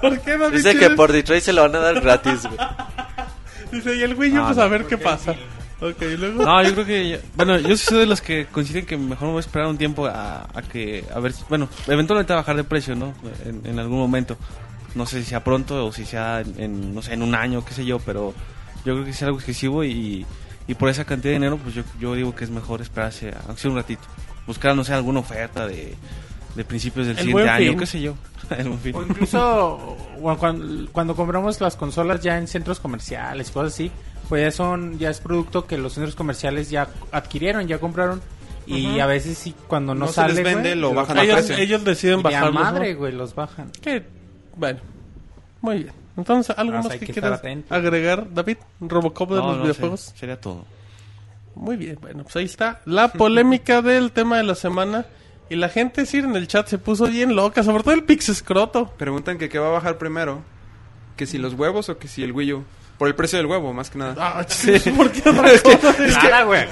¿Por 0.00 0.20
qué 0.20 0.36
David? 0.36 0.56
Dice 0.58 0.76
que 0.78 0.90
por 0.90 1.10
Detroit 1.12 1.42
se 1.42 1.52
lo 1.52 1.62
van 1.62 1.74
a 1.74 1.78
dar 1.80 2.00
gratis, 2.00 2.42
güey. 2.42 2.58
Dice, 3.72 3.96
y 3.96 4.02
el 4.02 4.14
Wii 4.14 4.38
U, 4.38 4.42
Ah, 4.42 4.44
pues 4.46 4.56
no. 4.58 4.62
a 4.62 4.68
ver 4.68 4.84
qué 4.84 4.98
pasa. 4.98 5.34
Ok, 5.80 6.00
y 6.02 6.16
luego. 6.16 6.44
No, 6.44 6.62
yo 6.62 6.72
creo 6.74 6.86
que... 6.86 7.08
ya- 7.10 7.18
bueno, 7.34 7.58
yo 7.58 7.76
sí 7.76 7.84
soy 7.86 8.00
de 8.00 8.06
los 8.06 8.20
que 8.20 8.46
coinciden 8.52 8.86
que 8.86 8.96
mejor 8.96 9.26
me 9.28 9.32
voy 9.32 9.38
a 9.38 9.40
esperar 9.40 9.66
un 9.68 9.78
tiempo 9.78 10.06
a, 10.06 10.42
a 10.54 10.62
que... 10.62 11.04
A 11.12 11.18
ver, 11.20 11.32
bueno, 11.48 11.68
eventualmente 11.88 12.32
va 12.32 12.38
a 12.40 12.42
bajar 12.42 12.56
de 12.56 12.64
precio, 12.64 12.94
¿no? 12.94 13.12
En, 13.44 13.62
en 13.64 13.78
algún 13.78 13.98
momento. 13.98 14.36
No 14.96 15.06
sé 15.06 15.22
si 15.22 15.28
sea 15.28 15.44
pronto 15.44 15.86
o 15.86 15.92
si 15.92 16.04
sea 16.04 16.40
en, 16.40 16.54
en, 16.60 16.94
no 16.94 17.02
sé, 17.02 17.12
en 17.14 17.22
un 17.22 17.34
año, 17.34 17.64
qué 17.64 17.74
sé 17.74 17.84
yo, 17.84 17.98
pero 18.00 18.34
yo 18.84 18.94
creo 18.94 19.04
que 19.04 19.10
es 19.10 19.22
algo 19.22 19.38
excesivo 19.38 19.84
y, 19.84 20.26
y 20.66 20.74
por 20.74 20.88
esa 20.88 21.04
cantidad 21.04 21.30
de 21.30 21.38
dinero, 21.38 21.58
pues 21.58 21.74
yo, 21.74 21.82
yo 22.00 22.14
digo 22.14 22.34
que 22.34 22.44
es 22.44 22.50
mejor 22.50 22.80
esperarse, 22.80 23.32
aunque 23.46 23.60
sea 23.62 23.70
un 23.70 23.76
ratito. 23.76 24.02
Buscar, 24.46 24.74
no 24.74 24.84
sé, 24.84 24.94
alguna 24.94 25.20
oferta 25.20 25.66
de, 25.66 25.94
de 26.54 26.64
principios 26.64 27.06
del 27.06 27.18
El 27.18 27.24
siguiente 27.26 27.50
año, 27.50 27.76
qué 27.76 27.86
sé 27.86 28.00
yo. 28.00 28.14
El 28.56 28.68
Buen 28.68 28.80
Fin. 28.80 28.94
O 28.96 29.02
incluso 29.02 29.96
bueno, 30.18 30.38
cuando, 30.38 30.92
cuando 30.92 31.14
compramos 31.14 31.60
las 31.60 31.76
consolas 31.76 32.20
ya 32.22 32.38
en 32.38 32.48
centros 32.48 32.80
comerciales, 32.80 33.50
cosas 33.50 33.74
así, 33.74 33.90
pues 34.28 34.42
ya 34.42 34.50
son 34.50 34.98
ya 34.98 35.10
es 35.10 35.20
producto 35.20 35.66
que 35.66 35.76
los 35.78 35.92
centros 35.92 36.14
comerciales 36.16 36.70
ya 36.70 36.88
adquirieron, 37.12 37.66
ya 37.68 37.78
compraron 37.78 38.20
y 38.66 38.98
a 38.98 39.06
veces 39.06 39.38
sí 39.38 39.54
cuando 39.68 39.94
no, 39.94 40.00
No 40.00 40.08
se 40.08 40.14
sale 40.14 40.34
les 40.34 40.44
vende, 40.44 40.70
güey, 40.70 40.80
lo 40.80 40.94
bajan 40.94 41.18
a 41.18 41.22
ellos, 41.22 41.36
precio. 41.36 41.56
ellos 41.56 41.84
deciden 41.84 42.20
y 42.20 42.22
de 42.22 42.28
a 42.34 42.40
bajarlo. 42.40 42.60
madre, 42.60 42.94
güey, 42.94 43.12
los 43.12 43.34
bajan. 43.34 43.70
Que, 43.80 44.04
bueno, 44.56 44.80
muy 45.60 45.78
bien. 45.84 45.92
Entonces, 46.16 46.56
¿algo 46.58 46.78
más 46.78 46.90
hay 46.90 46.98
que 46.98 47.06
que 47.06 47.12
quieras 47.12 47.38
atento. 47.40 47.74
agregar, 47.74 48.32
David? 48.32 48.56
¿Robocop 48.80 49.30
de 49.30 49.36
No, 49.36 49.46
los 49.48 49.56
no, 49.58 49.62
videojuegos? 49.64 50.00
se- 50.00 50.16
sería 50.18 50.40
todo. 50.40 50.64
Muy 51.54 51.76
bien, 51.76 51.98
bueno, 52.00 52.22
pues 52.22 52.36
ahí 52.36 52.44
está 52.46 52.80
la 52.86 53.08
polémica 53.08 53.82
del 53.82 54.12
tema 54.12 54.38
de 54.38 54.42
la 54.44 54.54
semana. 54.54 55.04
Y 55.48 55.54
la 55.56 55.68
gente, 55.68 56.06
sí, 56.06 56.18
en 56.18 56.34
el 56.34 56.48
chat 56.48 56.66
se 56.66 56.78
puso 56.78 57.06
bien 57.06 57.36
loca, 57.36 57.62
sobre 57.62 57.82
todo 57.84 57.94
el 57.94 58.02
Pixescroto. 58.04 58.88
Preguntan 58.96 59.38
que 59.38 59.48
qué 59.48 59.58
va 59.60 59.68
a 59.68 59.72
bajar 59.72 59.96
primero. 59.96 60.40
Que 61.16 61.24
si 61.26 61.38
los 61.38 61.54
huevos 61.54 61.88
o 61.88 61.98
que 61.98 62.08
si 62.08 62.24
el 62.24 62.32
Wii 62.32 62.52
U. 62.54 62.64
Por 62.98 63.08
el 63.08 63.14
precio 63.14 63.36
del 63.38 63.46
huevo, 63.46 63.72
más 63.74 63.88
que 63.90 63.98
nada. 63.98 64.14
Ah, 64.18 64.44
sí. 64.48 64.72
¿Por 64.96 65.12
qué 65.12 65.28
otra 65.28 65.50
cosa? 65.62 65.94
Nada, 66.22 66.42
güey. 66.44 66.64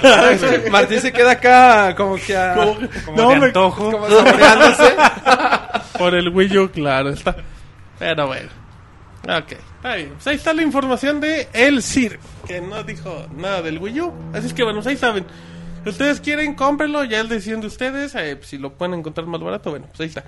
Martín 0.70 1.00
se 1.00 1.12
queda 1.12 1.32
acá 1.32 1.94
como 1.94 2.16
que 2.16 2.36
a... 2.36 2.54
Como 2.54 2.74
Como 3.04 3.16
no, 3.22 3.28
de 3.30 3.36
me- 3.40 3.46
antojo. 3.46 3.90
como 3.92 4.08
saboreándose. 4.08 4.96
Por 5.98 6.14
el 6.14 6.30
Wii 6.30 6.58
U, 6.58 6.70
claro, 6.70 7.10
está. 7.10 7.36
Pero 8.04 8.26
bueno. 8.26 8.50
Ok, 9.22 9.52
está. 9.52 9.62
Pues 10.12 10.26
ahí 10.26 10.36
está 10.36 10.52
la 10.52 10.60
información 10.62 11.18
de 11.22 11.48
El 11.54 11.82
Cir, 11.82 12.18
que 12.46 12.60
no 12.60 12.82
dijo 12.84 13.26
nada 13.34 13.62
del 13.62 13.78
Wii 13.78 14.00
U. 14.02 14.12
Así 14.34 14.48
es 14.48 14.52
que 14.52 14.62
bueno, 14.62 14.80
pues 14.80 14.88
ahí 14.88 14.96
saben. 14.98 15.24
Si 15.84 15.88
ustedes 15.88 16.20
quieren, 16.20 16.54
cómprenlo, 16.54 17.02
ya 17.04 17.20
es 17.22 17.28
decisión 17.30 17.62
de 17.62 17.68
ustedes. 17.68 18.14
eh, 18.14 18.38
si 18.42 18.58
lo 18.58 18.74
pueden 18.74 18.98
encontrar 18.98 19.26
más 19.26 19.40
barato, 19.40 19.70
bueno, 19.70 19.86
pues 19.88 20.00
ahí 20.00 20.06
está. 20.08 20.24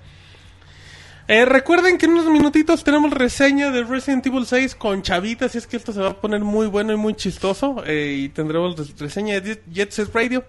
Eh, 1.29 1.45
recuerden 1.45 1.99
que 1.99 2.07
en 2.07 2.13
unos 2.13 2.27
minutitos 2.31 2.83
tenemos 2.85 3.11
reseña 3.11 3.71
de 3.71 3.83
Resident 3.85 4.25
Evil 4.27 4.47
6 4.47 4.75
con 4.77 5.03
Chavita, 5.03 5.47
así 5.47 5.59
es 5.59 5.67
que 5.67 5.77
esto 5.77 5.93
se 5.93 6.01
va 6.01 6.11
a 6.11 6.21
poner 6.21 6.41
muy 6.41 6.67
bueno 6.67 6.95
y 6.95 6.97
muy 6.97 7.13
chistoso. 7.15 7.83
eh, 7.87 8.17
y 8.21 8.29
tendremos 8.31 8.79
res- 8.79 8.99
reseña 8.99 9.39
de 9.41 9.61
Jet 9.71 9.91
Set 9.91 10.15
Radio. 10.15 10.45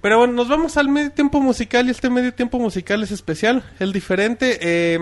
Pero 0.00 0.16
bueno, 0.18 0.32
nos 0.32 0.48
vamos 0.48 0.78
al 0.78 0.88
medio 0.88 1.12
tiempo 1.12 1.40
musical 1.42 1.86
y 1.88 1.90
este 1.90 2.08
medio 2.08 2.32
tiempo 2.32 2.58
musical 2.58 3.02
es 3.02 3.10
especial, 3.10 3.62
el 3.80 3.92
diferente. 3.92 4.58
eh, 4.62 4.98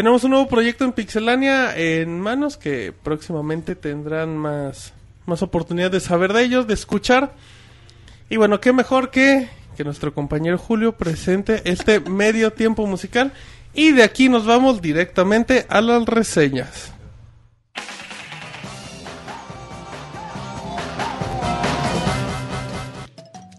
tenemos 0.00 0.24
un 0.24 0.30
nuevo 0.30 0.48
proyecto 0.48 0.86
en 0.86 0.92
Pixelania 0.92 1.76
en 1.76 2.22
manos 2.22 2.56
que 2.56 2.90
próximamente 2.90 3.74
tendrán 3.74 4.34
más, 4.34 4.94
más 5.26 5.42
oportunidad 5.42 5.90
de 5.90 6.00
saber 6.00 6.32
de 6.32 6.42
ellos, 6.42 6.66
de 6.66 6.72
escuchar. 6.72 7.34
Y 8.30 8.38
bueno, 8.38 8.62
qué 8.62 8.72
mejor 8.72 9.10
que, 9.10 9.50
que 9.76 9.84
nuestro 9.84 10.14
compañero 10.14 10.56
Julio 10.56 10.96
presente 10.96 11.60
este 11.70 12.00
medio 12.00 12.50
tiempo 12.54 12.86
musical. 12.86 13.34
Y 13.74 13.92
de 13.92 14.02
aquí 14.02 14.30
nos 14.30 14.46
vamos 14.46 14.80
directamente 14.80 15.66
a 15.68 15.82
las 15.82 16.06
reseñas. 16.06 16.94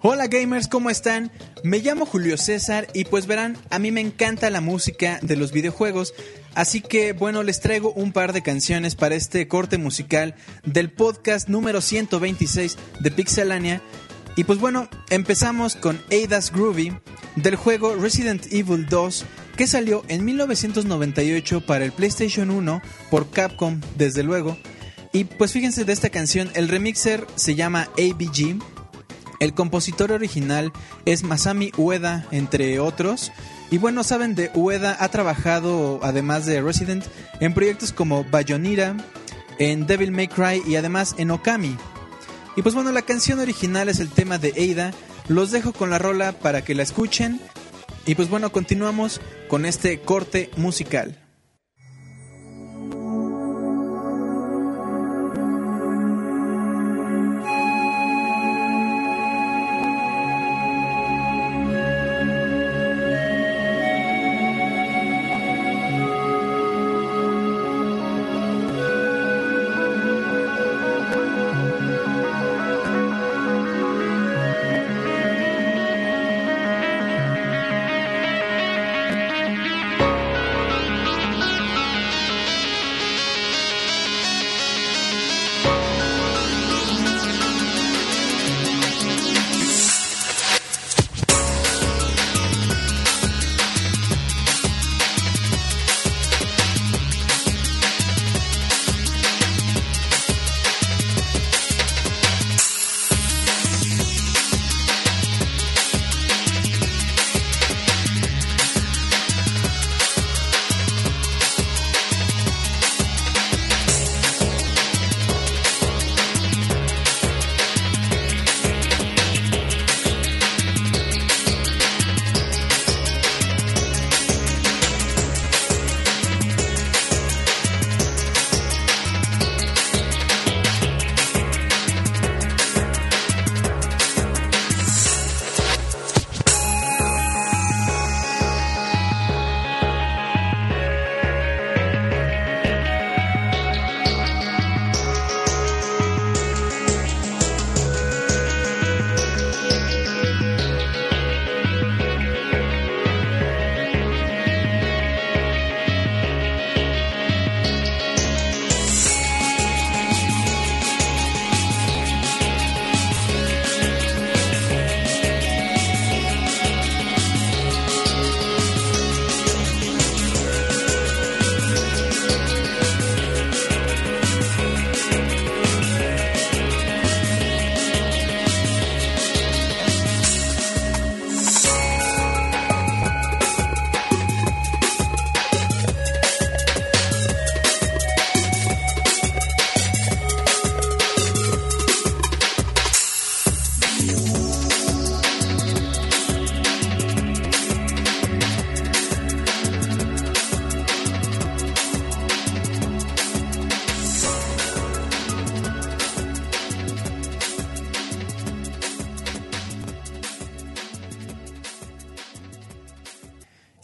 Hola 0.01 0.25
gamers, 0.25 0.67
¿cómo 0.67 0.89
están? 0.89 1.31
Me 1.63 1.79
llamo 1.79 2.07
Julio 2.07 2.37
César 2.37 2.87
y 2.93 3.05
pues 3.05 3.27
verán, 3.27 3.55
a 3.69 3.77
mí 3.77 3.91
me 3.91 4.01
encanta 4.01 4.49
la 4.49 4.61
música 4.61 5.19
de 5.21 5.35
los 5.35 5.51
videojuegos, 5.51 6.15
así 6.55 6.81
que 6.81 7.13
bueno, 7.13 7.43
les 7.43 7.59
traigo 7.59 7.93
un 7.93 8.13
par 8.13 8.33
de 8.33 8.41
canciones 8.41 8.95
para 8.95 9.13
este 9.13 9.47
corte 9.47 9.77
musical 9.77 10.33
del 10.65 10.91
podcast 10.91 11.49
número 11.49 11.81
126 11.81 12.77
de 12.99 13.11
Pixelania. 13.11 13.81
Y 14.35 14.45
pues 14.45 14.59
bueno, 14.59 14.89
empezamos 15.11 15.75
con 15.75 16.01
Ada's 16.11 16.51
Groovy 16.51 16.97
del 17.35 17.57
juego 17.57 17.95
Resident 17.95 18.51
Evil 18.51 18.87
2 18.87 19.25
que 19.55 19.67
salió 19.67 20.03
en 20.07 20.25
1998 20.25 21.65
para 21.67 21.85
el 21.85 21.91
PlayStation 21.91 22.49
1 22.49 22.81
por 23.11 23.29
Capcom, 23.29 23.79
desde 23.97 24.23
luego. 24.23 24.57
Y 25.13 25.25
pues 25.25 25.51
fíjense 25.51 25.85
de 25.85 25.93
esta 25.93 26.09
canción, 26.09 26.49
el 26.55 26.69
remixer 26.69 27.27
se 27.35 27.53
llama 27.53 27.89
ABG 27.99 28.57
el 29.41 29.55
compositor 29.55 30.11
original 30.11 30.71
es 31.05 31.23
Masami 31.23 31.71
Ueda, 31.75 32.27
entre 32.29 32.79
otros. 32.79 33.31
Y 33.71 33.79
bueno, 33.79 34.03
saben 34.03 34.35
de 34.35 34.51
Ueda 34.53 34.95
ha 34.99 35.09
trabajado, 35.09 35.99
además 36.03 36.45
de 36.45 36.61
Resident, 36.61 37.03
en 37.39 37.55
proyectos 37.55 37.91
como 37.91 38.23
Bayonetta, 38.23 38.95
en 39.57 39.87
Devil 39.87 40.11
May 40.11 40.27
Cry 40.27 40.61
y 40.67 40.75
además 40.75 41.15
en 41.17 41.31
Okami. 41.31 41.75
Y 42.55 42.61
pues 42.61 42.75
bueno, 42.75 42.91
la 42.91 43.01
canción 43.01 43.39
original 43.39 43.89
es 43.89 43.99
el 43.99 44.09
tema 44.09 44.37
de 44.37 44.53
Ada. 44.71 44.93
Los 45.27 45.49
dejo 45.49 45.73
con 45.73 45.89
la 45.89 45.97
rola 45.97 46.33
para 46.33 46.63
que 46.63 46.75
la 46.75 46.83
escuchen. 46.83 47.41
Y 48.05 48.13
pues 48.13 48.29
bueno, 48.29 48.51
continuamos 48.51 49.21
con 49.47 49.65
este 49.65 50.01
corte 50.01 50.51
musical. 50.55 51.20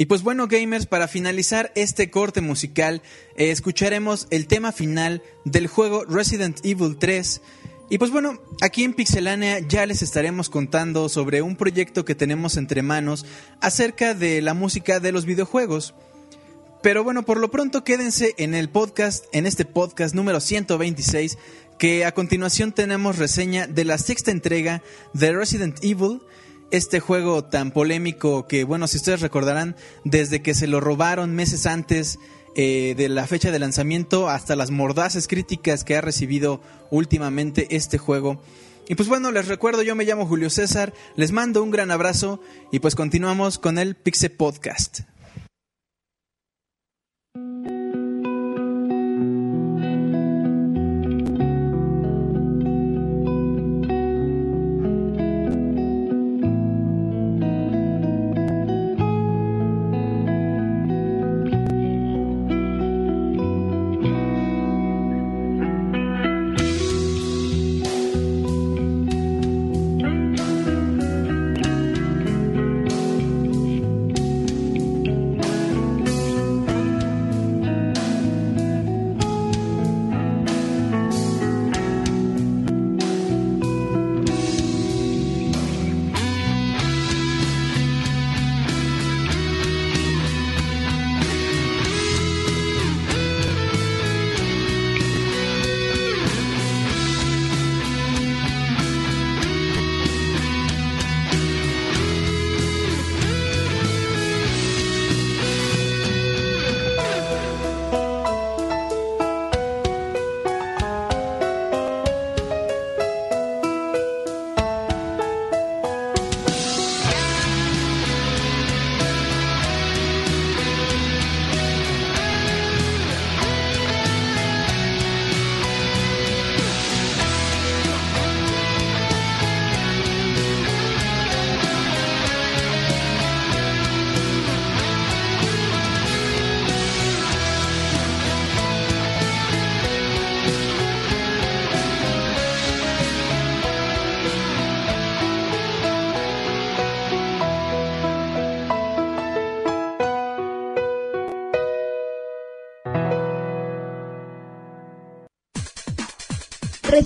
Pues 0.07 0.23
bueno, 0.23 0.47
gamers, 0.47 0.85
para 0.85 1.07
finalizar 1.07 1.71
este 1.75 2.09
corte 2.09 2.41
musical, 2.41 3.01
eh, 3.35 3.51
escucharemos 3.51 4.27
el 4.29 4.47
tema 4.47 4.71
final 4.71 5.21
del 5.45 5.67
juego 5.67 6.05
Resident 6.05 6.59
Evil 6.63 6.97
3. 6.97 7.41
Y 7.89 7.97
pues 7.97 8.11
bueno, 8.11 8.41
aquí 8.61 8.83
en 8.83 8.93
Pixelania 8.93 9.59
ya 9.59 9.85
les 9.85 10.01
estaremos 10.01 10.49
contando 10.49 11.07
sobre 11.09 11.41
un 11.41 11.55
proyecto 11.55 12.05
que 12.05 12.15
tenemos 12.15 12.57
entre 12.57 12.81
manos 12.81 13.25
acerca 13.61 14.13
de 14.13 14.41
la 14.41 14.53
música 14.53 14.99
de 14.99 15.11
los 15.11 15.25
videojuegos. 15.25 15.93
Pero 16.81 17.03
bueno, 17.03 17.23
por 17.23 17.39
lo 17.39 17.49
pronto 17.49 17.83
quédense 17.83 18.35
en 18.37 18.53
el 18.53 18.69
podcast, 18.69 19.25
en 19.31 19.45
este 19.45 19.65
podcast 19.65 20.13
número 20.15 20.39
126, 20.39 21.37
que 21.77 22.05
a 22.05 22.13
continuación 22.13 22.71
tenemos 22.71 23.17
reseña 23.17 23.67
de 23.67 23.85
la 23.85 23.97
sexta 23.97 24.31
entrega 24.31 24.81
de 25.13 25.33
Resident 25.33 25.83
Evil 25.83 26.21
este 26.71 26.99
juego 26.99 27.43
tan 27.43 27.71
polémico 27.71 28.47
que, 28.47 28.63
bueno, 28.63 28.87
si 28.87 28.97
ustedes 28.97 29.21
recordarán, 29.21 29.75
desde 30.03 30.41
que 30.41 30.53
se 30.53 30.67
lo 30.67 30.79
robaron 30.79 31.35
meses 31.35 31.65
antes 31.65 32.19
eh, 32.55 32.95
de 32.97 33.07
la 33.09 33.27
fecha 33.27 33.51
de 33.51 33.59
lanzamiento 33.59 34.29
hasta 34.29 34.55
las 34.55 34.71
mordaces 34.71 35.27
críticas 35.27 35.83
que 35.83 35.95
ha 35.95 36.01
recibido 36.01 36.61
últimamente 36.89 37.67
este 37.75 37.97
juego. 37.97 38.41
Y 38.89 38.95
pues 38.95 39.09
bueno, 39.09 39.31
les 39.31 39.47
recuerdo, 39.47 39.83
yo 39.83 39.95
me 39.95 40.05
llamo 40.05 40.25
Julio 40.25 40.49
César, 40.49 40.93
les 41.15 41.31
mando 41.31 41.61
un 41.61 41.71
gran 41.71 41.91
abrazo 41.91 42.41
y 42.71 42.79
pues 42.79 42.95
continuamos 42.95 43.59
con 43.59 43.77
el 43.77 43.95
Pixe 43.95 44.29
Podcast. 44.29 45.01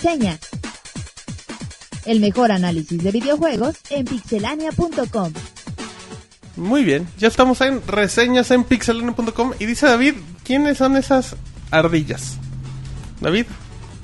Reseña. 0.02 0.40
El 2.06 2.22
mejor 2.22 2.52
análisis 2.52 3.04
de 3.04 3.12
videojuegos 3.12 3.76
en 3.92 4.06
pixelania.com. 4.06 5.32
Muy 6.56 6.84
bien, 6.84 7.08
ya 7.20 7.28
estamos 7.28 7.62
en 7.62 7.86
reseñas 7.86 8.50
en 8.50 8.64
pixelania.com 8.64 9.54
y 9.60 9.68
dice 9.68 9.86
David, 9.86 10.16
¿quiénes 10.44 10.80
son 10.80 10.98
esas 10.98 11.36
ardillas? 11.70 12.38
David, 13.20 13.46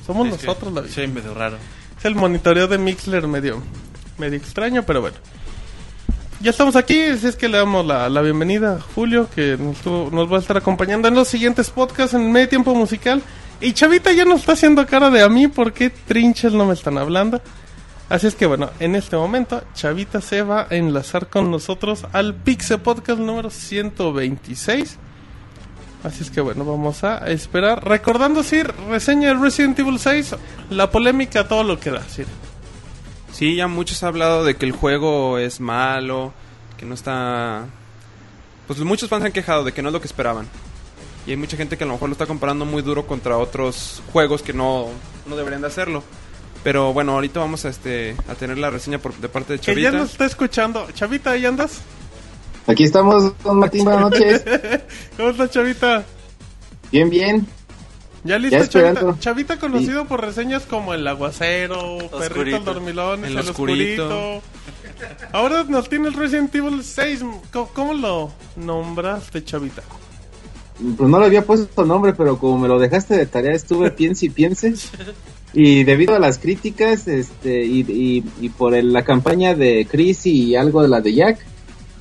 somos 0.05 0.27
Es 0.27 0.33
nosotros, 0.33 0.71
David. 0.71 0.91
Soy 0.91 1.07
medio 1.07 1.33
raro. 1.33 1.57
Es 1.97 2.05
el 2.05 2.13
monitoreo 2.13 2.67
de 2.67 2.77
Mixler 2.77 3.25
medio, 3.27 3.63
medio 4.19 4.37
extraño, 4.37 4.83
pero 4.83 5.01
bueno. 5.01 5.17
Ya 6.41 6.51
estamos 6.51 6.75
aquí, 6.75 7.01
así 7.01 7.25
es 7.25 7.35
que 7.35 7.49
le 7.49 7.57
damos 7.57 7.83
la, 7.87 8.07
la 8.09 8.21
bienvenida 8.21 8.75
a 8.75 8.81
Julio, 8.81 9.27
que 9.33 9.57
nos, 9.57 9.83
nos 10.13 10.31
va 10.31 10.37
a 10.37 10.41
estar 10.41 10.57
acompañando 10.57 11.07
en 11.07 11.15
los 11.15 11.27
siguientes 11.27 11.71
podcasts 11.71 12.13
en 12.13 12.31
medio 12.31 12.49
tiempo 12.49 12.75
musical. 12.75 13.23
Y 13.59 13.73
Chavita 13.73 14.11
ya 14.11 14.23
nos 14.23 14.41
está 14.41 14.53
haciendo 14.53 14.85
cara 14.85 15.09
de 15.09 15.23
a 15.23 15.29
mí, 15.29 15.47
¿por 15.47 15.73
qué 15.73 15.89
trinches 15.89 16.53
no 16.53 16.65
me 16.65 16.73
están 16.73 16.97
hablando? 16.97 17.41
Así 18.07 18.27
es 18.27 18.35
que 18.35 18.45
bueno, 18.45 18.69
en 18.79 18.95
este 18.95 19.17
momento 19.17 19.63
Chavita 19.73 20.21
se 20.21 20.41
va 20.43 20.67
a 20.69 20.75
enlazar 20.75 21.27
con 21.27 21.49
nosotros 21.49 22.05
al 22.13 22.35
Pixel 22.35 22.79
Podcast 22.79 23.19
número 23.19 23.49
126. 23.49 24.97
Así 26.03 26.23
es 26.23 26.29
que 26.29 26.39
bueno, 26.39 26.63
vamos 26.63 27.03
a 27.03 27.27
esperar. 27.29 27.83
Recordando, 27.83 28.43
Sir, 28.43 28.73
reseña 28.89 29.29
de 29.29 29.41
Resident 29.41 29.77
Evil 29.79 29.99
6, 29.99 30.35
la 30.69 30.91
polémica, 30.91 31.47
todo 31.47 31.63
lo 31.63 31.79
que 31.79 31.89
da, 31.89 32.03
Sir. 32.03 32.27
Sí, 33.33 33.55
ya 33.55 33.67
muchos 33.67 34.01
han 34.03 34.09
hablado 34.09 34.45
de 34.45 34.55
que 34.55 34.65
el 34.65 34.71
juego 34.71 35.37
es 35.37 35.59
malo, 35.59 36.31
que 36.77 36.85
no 36.85 36.93
está... 36.93 37.65
Pues 38.67 38.79
muchos 38.79 39.09
fans 39.09 39.21
se 39.21 39.27
han 39.27 39.33
quejado 39.33 39.63
de 39.63 39.73
que 39.73 39.81
no 39.81 39.89
es 39.89 39.93
lo 39.93 39.99
que 39.99 40.07
esperaban. 40.07 40.47
Y 41.27 41.31
hay 41.31 41.37
mucha 41.37 41.57
gente 41.57 41.77
que 41.77 41.83
a 41.83 41.87
lo 41.87 41.93
mejor 41.93 42.07
lo 42.07 42.13
está 42.13 42.25
comparando 42.25 42.63
muy 42.63 42.81
duro 42.81 43.05
contra 43.05 43.37
otros 43.37 44.01
juegos 44.13 44.41
que 44.41 44.53
no, 44.53 44.87
no 45.25 45.35
deberían 45.35 45.59
de 45.59 45.67
hacerlo. 45.67 46.01
Pero 46.63 46.93
bueno, 46.93 47.11
ahorita 47.11 47.41
vamos 47.41 47.65
a, 47.65 47.69
este, 47.69 48.15
a 48.29 48.35
tener 48.35 48.57
la 48.57 48.69
reseña 48.69 48.97
por, 48.97 49.13
de 49.13 49.27
parte 49.27 49.53
de 49.53 49.59
Chavita. 49.59 49.91
nos 49.91 50.11
está 50.11 50.25
escuchando. 50.25 50.87
Chavita, 50.93 51.31
¿ahí 51.31 51.45
andas? 51.45 51.81
Aquí 52.65 52.85
estamos, 52.85 53.33
don 53.43 53.59
Martín, 53.59 53.83
buenas 53.83 54.03
noches. 54.03 54.43
¿Cómo 55.17 55.29
está 55.29 55.49
Chavita? 55.49 56.05
Bien, 56.93 57.09
bien. 57.09 57.45
¿Ya 58.23 58.39
listo, 58.39 58.57
Ya. 58.59 58.93
Chavita? 58.93 59.19
Chavita 59.19 59.59
conocido 59.59 60.05
por 60.05 60.21
reseñas 60.21 60.63
como 60.63 60.93
El 60.93 61.05
Aguacero, 61.05 61.97
Perrito 61.97 62.17
el 62.17 62.23
Oscurito. 62.23 62.59
Dormilón, 62.61 63.25
El 63.25 63.31
El, 63.33 63.39
Oscurito. 63.39 64.37
Oscurito. 64.37 64.43
Ahora 65.33 65.65
nos 65.67 65.89
tiene 65.89 66.07
el 66.07 66.13
Resident 66.13 66.55
Evil 66.55 66.83
6. 66.85 67.19
¿Cómo, 67.51 67.67
cómo 67.73 67.93
lo 67.93 68.31
nombraste, 68.55 69.43
Chavita? 69.43 69.83
Pues 70.97 71.09
no 71.09 71.19
le 71.19 71.25
había 71.25 71.43
puesto 71.43 71.85
nombre, 71.85 72.13
pero 72.13 72.37
como 72.37 72.59
me 72.59 72.67
lo 72.67 72.77
dejaste 72.79 73.15
de 73.17 73.25
tarea, 73.25 73.53
estuve 73.53 73.89
piense 73.91 74.27
y 74.27 74.29
piense. 74.29 74.73
Y 75.53 75.83
debido 75.85 76.15
a 76.15 76.19
las 76.19 76.37
críticas, 76.37 77.07
este, 77.07 77.63
y, 77.65 77.79
y, 77.89 78.23
y 78.45 78.49
por 78.49 78.75
el- 78.75 78.93
la 78.93 79.03
campaña 79.03 79.55
de 79.55 79.87
Chris 79.89 80.25
y 80.25 80.55
algo 80.55 80.81
de 80.83 80.87
la 80.89 81.01
de 81.01 81.13
Jack, 81.13 81.39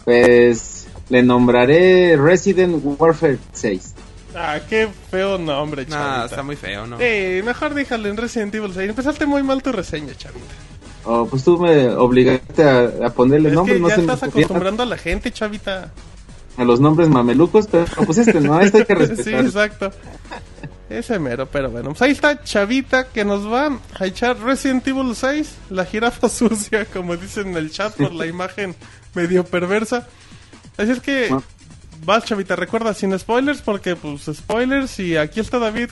pues 0.05 0.87
le 1.09 1.23
nombraré 1.23 2.17
Resident 2.17 2.81
Warfare 2.85 3.39
6. 3.53 3.95
Ah, 4.35 4.59
qué 4.69 4.89
feo 5.11 5.39
nombre, 5.39 5.87
Chavita. 5.87 6.19
Nah, 6.19 6.25
está 6.27 6.43
muy 6.43 6.57
feo, 6.57 6.87
¿no? 6.87 6.97
Eh, 7.01 7.43
mejor 7.45 7.73
déjale 7.73 8.11
en 8.11 8.17
Resident 8.19 8.55
Evil 8.55 8.73
6. 8.75 8.91
Empezaste 8.91 9.25
muy 9.25 9.43
mal 9.43 9.63
tu 9.63 9.73
reseña, 9.73 10.15
Chavita. 10.15 10.55
Oh, 11.05 11.27
pues 11.27 11.43
tú 11.45 11.57
me 11.59 11.89
obligaste 11.89 12.63
a, 12.63 13.07
a 13.07 13.11
ponerle 13.11 13.49
Es 13.51 13.55
nombre, 13.55 13.75
que 13.77 13.81
no 13.81 13.89
ya 13.89 13.95
estás 13.95 14.23
acostumbrando 14.25 14.83
a 14.83 14.87
la 14.87 14.99
gente, 14.99 15.31
Chavita. 15.33 15.93
A 16.57 16.65
los 16.65 16.81
nombres 16.81 17.09
mamelucos, 17.09 17.67
pero 17.67 17.87
pues 18.05 18.19
este 18.19 18.41
no, 18.41 18.61
este 18.61 18.79
hay 18.79 18.85
que 18.85 18.95
sí, 18.97 19.05
respetar. 19.07 19.45
exacto. 19.45 19.91
Ese 20.89 21.19
mero, 21.19 21.47
pero 21.51 21.69
bueno. 21.71 21.91
Pues 21.91 22.03
ahí 22.03 22.13
está 22.13 22.43
Chavita 22.45 23.09
que 23.09 23.25
nos 23.25 23.47
va 23.51 23.77
a 23.99 24.07
echar 24.07 24.39
Resident 24.39 24.87
Evil 24.87 25.15
6, 25.17 25.55
la 25.71 25.85
jirafa 25.85 26.29
sucia, 26.31 26.85
como 26.87 27.17
dicen 27.17 27.49
en 27.49 27.57
el 27.57 27.71
chat 27.71 27.95
por 27.97 28.13
la 28.13 28.27
imagen 28.27 28.75
medio 29.15 29.45
perversa. 29.45 30.07
Así 30.77 30.93
es 30.93 31.01
que 31.01 31.29
Ah. 31.33 31.41
vas 32.05 32.25
Chavita, 32.25 32.55
recuerda 32.55 32.95
sin 32.95 33.19
spoilers 33.19 33.63
porque 33.63 33.97
pues 33.97 34.31
spoilers 34.33 34.99
y 35.01 35.17
aquí 35.17 35.41
está 35.41 35.59
David 35.59 35.91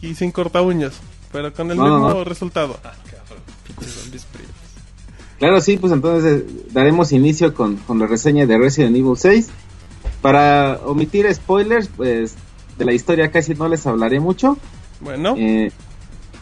y 0.00 0.14
sin 0.14 0.30
corta 0.30 0.62
uñas, 0.62 0.94
pero 1.32 1.52
con 1.52 1.70
el 1.72 1.76
No, 1.76 1.86
no, 1.88 1.94
mismo 1.98 2.08
no. 2.14 2.24
resultado. 2.24 2.78
Claro, 5.38 5.60
sí, 5.60 5.76
pues 5.76 5.92
entonces 5.92 6.42
eh, 6.42 6.46
daremos 6.72 7.12
inicio 7.12 7.54
con, 7.54 7.76
con 7.76 7.98
la 8.00 8.06
reseña 8.06 8.44
de 8.46 8.58
Resident 8.58 8.96
Evil 8.96 9.16
6. 9.16 9.48
Para 10.22 10.80
omitir 10.84 11.32
spoilers, 11.32 11.88
pues 11.88 12.36
de 12.76 12.84
la 12.84 12.92
historia 12.92 13.30
casi 13.30 13.54
no 13.54 13.68
les 13.68 13.86
hablaré 13.86 14.20
mucho. 14.20 14.56
Bueno, 15.00 15.34
Eh, 15.36 15.70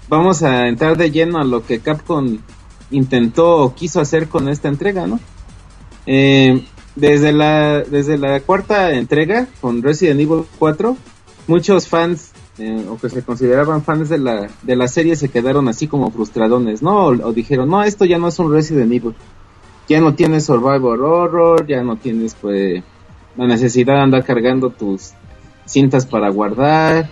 vamos 0.08 0.42
a 0.42 0.68
entrar 0.68 0.96
de 0.96 1.10
lleno 1.10 1.38
a 1.38 1.44
lo 1.44 1.64
que 1.64 1.80
Capcom 1.80 2.38
intentó 2.90 3.58
o 3.58 3.74
quiso 3.74 4.00
hacer 4.00 4.28
con 4.28 4.48
esta 4.48 4.68
entrega, 4.68 5.06
¿no? 5.06 5.20
Eh, 6.06 6.62
desde, 6.94 7.32
la, 7.32 7.80
desde 7.80 8.16
la 8.16 8.40
cuarta 8.40 8.92
entrega, 8.92 9.48
con 9.60 9.82
Resident 9.82 10.20
Evil 10.20 10.44
4, 10.58 10.96
muchos 11.48 11.88
fans, 11.88 12.32
eh, 12.58 12.86
o 12.88 12.96
que 12.96 13.10
se 13.10 13.22
consideraban 13.22 13.82
fans 13.82 14.08
de 14.08 14.18
la, 14.18 14.48
de 14.62 14.76
la 14.76 14.88
serie, 14.88 15.16
se 15.16 15.28
quedaron 15.28 15.68
así 15.68 15.88
como 15.88 16.10
frustradones, 16.10 16.82
¿no? 16.82 17.06
O, 17.06 17.08
o 17.10 17.32
dijeron, 17.32 17.68
no, 17.68 17.82
esto 17.82 18.04
ya 18.04 18.18
no 18.18 18.28
es 18.28 18.38
un 18.38 18.52
Resident 18.52 18.92
Evil. 18.92 19.14
Ya 19.88 20.00
no 20.00 20.14
tienes 20.14 20.46
Survivor 20.46 21.00
Horror, 21.00 21.66
ya 21.66 21.82
no 21.82 21.96
tienes, 21.96 22.34
pues, 22.34 22.82
la 23.36 23.46
necesidad 23.46 23.94
de 23.94 24.00
andar 24.00 24.24
cargando 24.24 24.70
tus 24.70 25.12
cintas 25.64 26.06
para 26.06 26.30
guardar, 26.30 27.08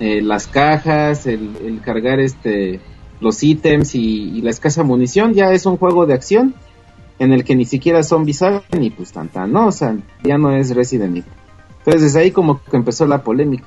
eh, 0.00 0.22
las 0.22 0.46
cajas, 0.46 1.26
el, 1.26 1.80
cargar 1.84 2.20
este 2.20 2.80
los 3.20 3.42
ítems 3.42 3.96
y, 3.96 4.38
y 4.38 4.42
la 4.42 4.50
escasa 4.50 4.84
munición, 4.84 5.34
ya 5.34 5.50
es 5.50 5.66
un 5.66 5.76
juego 5.76 6.06
de 6.06 6.14
acción 6.14 6.54
en 7.18 7.32
el 7.32 7.44
que 7.44 7.56
ni 7.56 7.64
siquiera 7.64 8.02
zombies 8.02 8.38
salen 8.38 8.82
y 8.82 8.90
pues 8.90 9.12
tanta, 9.12 9.46
¿no? 9.46 9.66
O 9.66 9.72
sea, 9.72 9.96
ya 10.22 10.38
no 10.38 10.54
es 10.54 10.74
Resident 10.74 11.10
Evil. 11.10 11.24
Entonces 11.78 12.02
desde 12.02 12.20
ahí 12.20 12.30
como 12.30 12.62
que 12.62 12.76
empezó 12.76 13.06
la 13.06 13.22
polémica. 13.22 13.66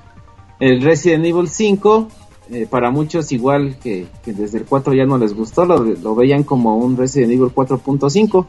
El 0.59 0.81
Resident 0.81 1.25
Evil 1.25 1.49
5, 1.49 2.07
eh, 2.51 2.67
para 2.69 2.91
muchos 2.91 3.31
igual 3.31 3.77
que, 3.81 4.07
que 4.23 4.31
desde 4.33 4.59
el 4.59 4.65
4 4.65 4.93
ya 4.93 5.05
no 5.05 5.17
les 5.17 5.33
gustó, 5.33 5.65
lo, 5.65 5.83
lo 5.83 6.15
veían 6.15 6.43
como 6.43 6.77
un 6.77 6.95
Resident 6.95 7.33
Evil 7.33 7.49
4.5. 7.53 8.45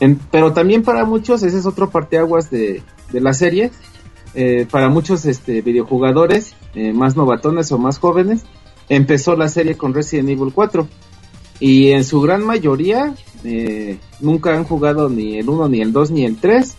En- 0.00 0.18
pero 0.30 0.52
también 0.52 0.82
para 0.82 1.04
muchos, 1.04 1.42
ese 1.42 1.58
es 1.58 1.66
otro 1.66 1.90
parteaguas 1.90 2.50
de, 2.50 2.82
de 3.12 3.20
la 3.20 3.32
serie, 3.32 3.70
eh, 4.34 4.66
para 4.70 4.88
muchos 4.88 5.24
este, 5.24 5.62
videojugadores 5.62 6.54
eh, 6.74 6.92
más 6.92 7.16
novatones 7.16 7.72
o 7.72 7.78
más 7.78 7.98
jóvenes, 7.98 8.42
empezó 8.88 9.34
la 9.36 9.48
serie 9.48 9.76
con 9.76 9.94
Resident 9.94 10.28
Evil 10.30 10.52
4. 10.54 10.86
Y 11.60 11.88
en 11.90 12.04
su 12.04 12.20
gran 12.20 12.44
mayoría 12.44 13.14
eh, 13.42 13.98
nunca 14.20 14.54
han 14.54 14.62
jugado 14.64 15.08
ni 15.08 15.38
el 15.38 15.48
1, 15.48 15.68
ni 15.68 15.80
el 15.80 15.92
2, 15.92 16.10
ni 16.12 16.24
el 16.24 16.36
3. 16.36 16.76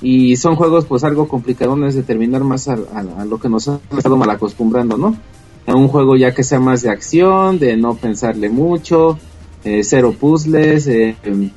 Y 0.00 0.36
son 0.36 0.54
juegos 0.56 0.84
pues 0.84 1.02
algo 1.04 1.26
complicadones 1.28 1.94
de 1.94 2.02
terminar 2.04 2.42
más 2.44 2.68
a, 2.68 2.74
a- 2.94 3.24
lo 3.24 3.38
que 3.38 3.48
nos 3.48 3.66
han 3.68 3.80
estado 3.96 4.16
mal 4.16 4.30
acostumbrando, 4.30 4.96
¿no? 4.96 5.16
A 5.66 5.74
un 5.74 5.88
juego 5.88 6.16
ya 6.16 6.34
que 6.34 6.42
sea 6.44 6.58
más 6.60 6.82
de 6.82 6.90
acción, 6.90 7.58
de 7.58 7.76
no 7.76 7.94
pensarle 7.94 8.48
mucho, 8.48 9.18
eh, 9.64 9.82
cero 9.84 10.14
puzzles, 10.18 10.86
eh, 10.88 11.16
em, 11.24 11.50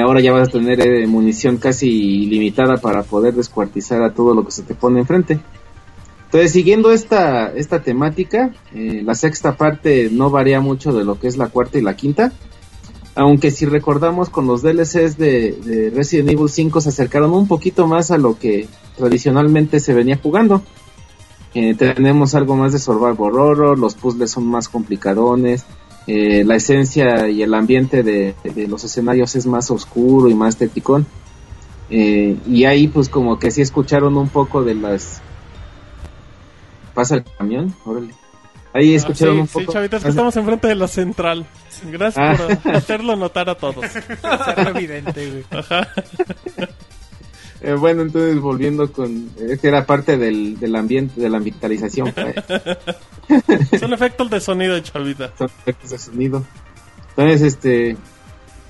ahora 0.00 0.20
ya 0.20 0.32
vas 0.32 0.48
a 0.48 0.52
tener 0.52 0.80
eh, 0.80 1.06
munición 1.06 1.58
casi 1.58 1.88
ilimitada 2.24 2.76
para 2.78 3.02
poder 3.02 3.34
descuartizar 3.34 4.02
a 4.02 4.14
todo 4.14 4.34
lo 4.34 4.44
que 4.44 4.50
se 4.50 4.62
te 4.62 4.74
pone 4.74 5.00
enfrente. 5.00 5.40
Entonces, 6.24 6.52
siguiendo 6.52 6.92
esta, 6.92 7.52
esta 7.52 7.82
temática, 7.82 8.54
eh, 8.74 9.02
la 9.04 9.14
sexta 9.14 9.56
parte 9.56 10.08
no 10.10 10.30
varía 10.30 10.60
mucho 10.60 10.92
de 10.92 11.04
lo 11.04 11.20
que 11.20 11.28
es 11.28 11.36
la 11.36 11.48
cuarta 11.48 11.78
y 11.78 11.82
la 11.82 11.94
quinta. 11.94 12.32
Aunque 13.14 13.50
si 13.50 13.66
recordamos 13.66 14.30
con 14.30 14.46
los 14.46 14.62
DLCs 14.62 15.18
de, 15.18 15.52
de 15.52 15.90
Resident 15.94 16.30
Evil 16.30 16.48
5 16.48 16.80
se 16.80 16.88
acercaron 16.88 17.32
un 17.34 17.46
poquito 17.46 17.86
más 17.86 18.10
a 18.10 18.16
lo 18.16 18.38
que 18.38 18.66
tradicionalmente 18.96 19.80
se 19.80 19.92
venía 19.92 20.18
jugando. 20.22 20.62
Eh, 21.54 21.74
tenemos 21.74 22.34
algo 22.34 22.56
más 22.56 22.72
de 22.72 22.78
Survivor 22.78 23.38
Horror, 23.38 23.78
los 23.78 23.94
puzzles 23.94 24.30
son 24.30 24.46
más 24.46 24.70
complicadones, 24.70 25.66
eh, 26.06 26.42
la 26.44 26.56
esencia 26.56 27.28
y 27.28 27.42
el 27.42 27.54
ambiente 27.54 28.02
de, 28.02 28.34
de 28.44 28.68
los 28.68 28.84
escenarios 28.84 29.34
es 29.36 29.46
más 29.46 29.70
oscuro 29.70 30.28
y 30.28 30.34
más 30.34 30.56
teticón. 30.56 31.06
Eh, 31.90 32.36
y 32.46 32.64
ahí 32.64 32.88
pues 32.88 33.08
como 33.08 33.38
que 33.38 33.50
sí 33.50 33.60
escucharon 33.62 34.16
un 34.16 34.28
poco 34.28 34.62
de 34.64 34.74
las... 34.74 35.20
¿Pasa 36.94 37.16
el 37.16 37.24
camión? 37.38 37.74
Órale. 37.84 38.14
Ahí 38.74 38.94
Ah, 38.94 38.96
escucharon 38.96 39.34
sí, 39.34 39.40
un 39.42 39.46
sí, 39.48 39.52
poco... 39.60 39.72
Chavita, 39.72 39.96
es 39.98 40.02
que 40.02 40.08
estamos 40.08 40.34
enfrente 40.36 40.68
de 40.68 40.74
la 40.74 40.88
central. 40.88 41.44
Gracias 41.90 42.40
Ah. 42.40 42.58
por 42.62 42.74
hacerlo 42.74 43.16
notar 43.16 43.50
a 43.50 43.54
todos. 43.54 43.84
Ser 43.90 44.68
evidente, 44.74 45.30
güey. 45.30 45.44
Ajá. 45.50 45.88
Eh, 47.62 47.74
bueno, 47.74 48.02
entonces 48.02 48.40
volviendo 48.40 48.90
con... 48.90 49.30
Este 49.38 49.68
era 49.68 49.86
parte 49.86 50.18
del, 50.18 50.58
del 50.58 50.74
ambiente, 50.74 51.20
de 51.20 51.30
la 51.30 51.36
ambientalización. 51.36 52.12
pues. 53.26 53.80
Son 53.80 53.92
efectos 53.92 54.30
de 54.30 54.40
sonido, 54.40 54.78
Chavita. 54.80 55.32
son 55.38 55.48
efectos 55.60 55.90
de 55.90 55.98
sonido. 55.98 56.44
Entonces, 57.10 57.42
este, 57.42 57.96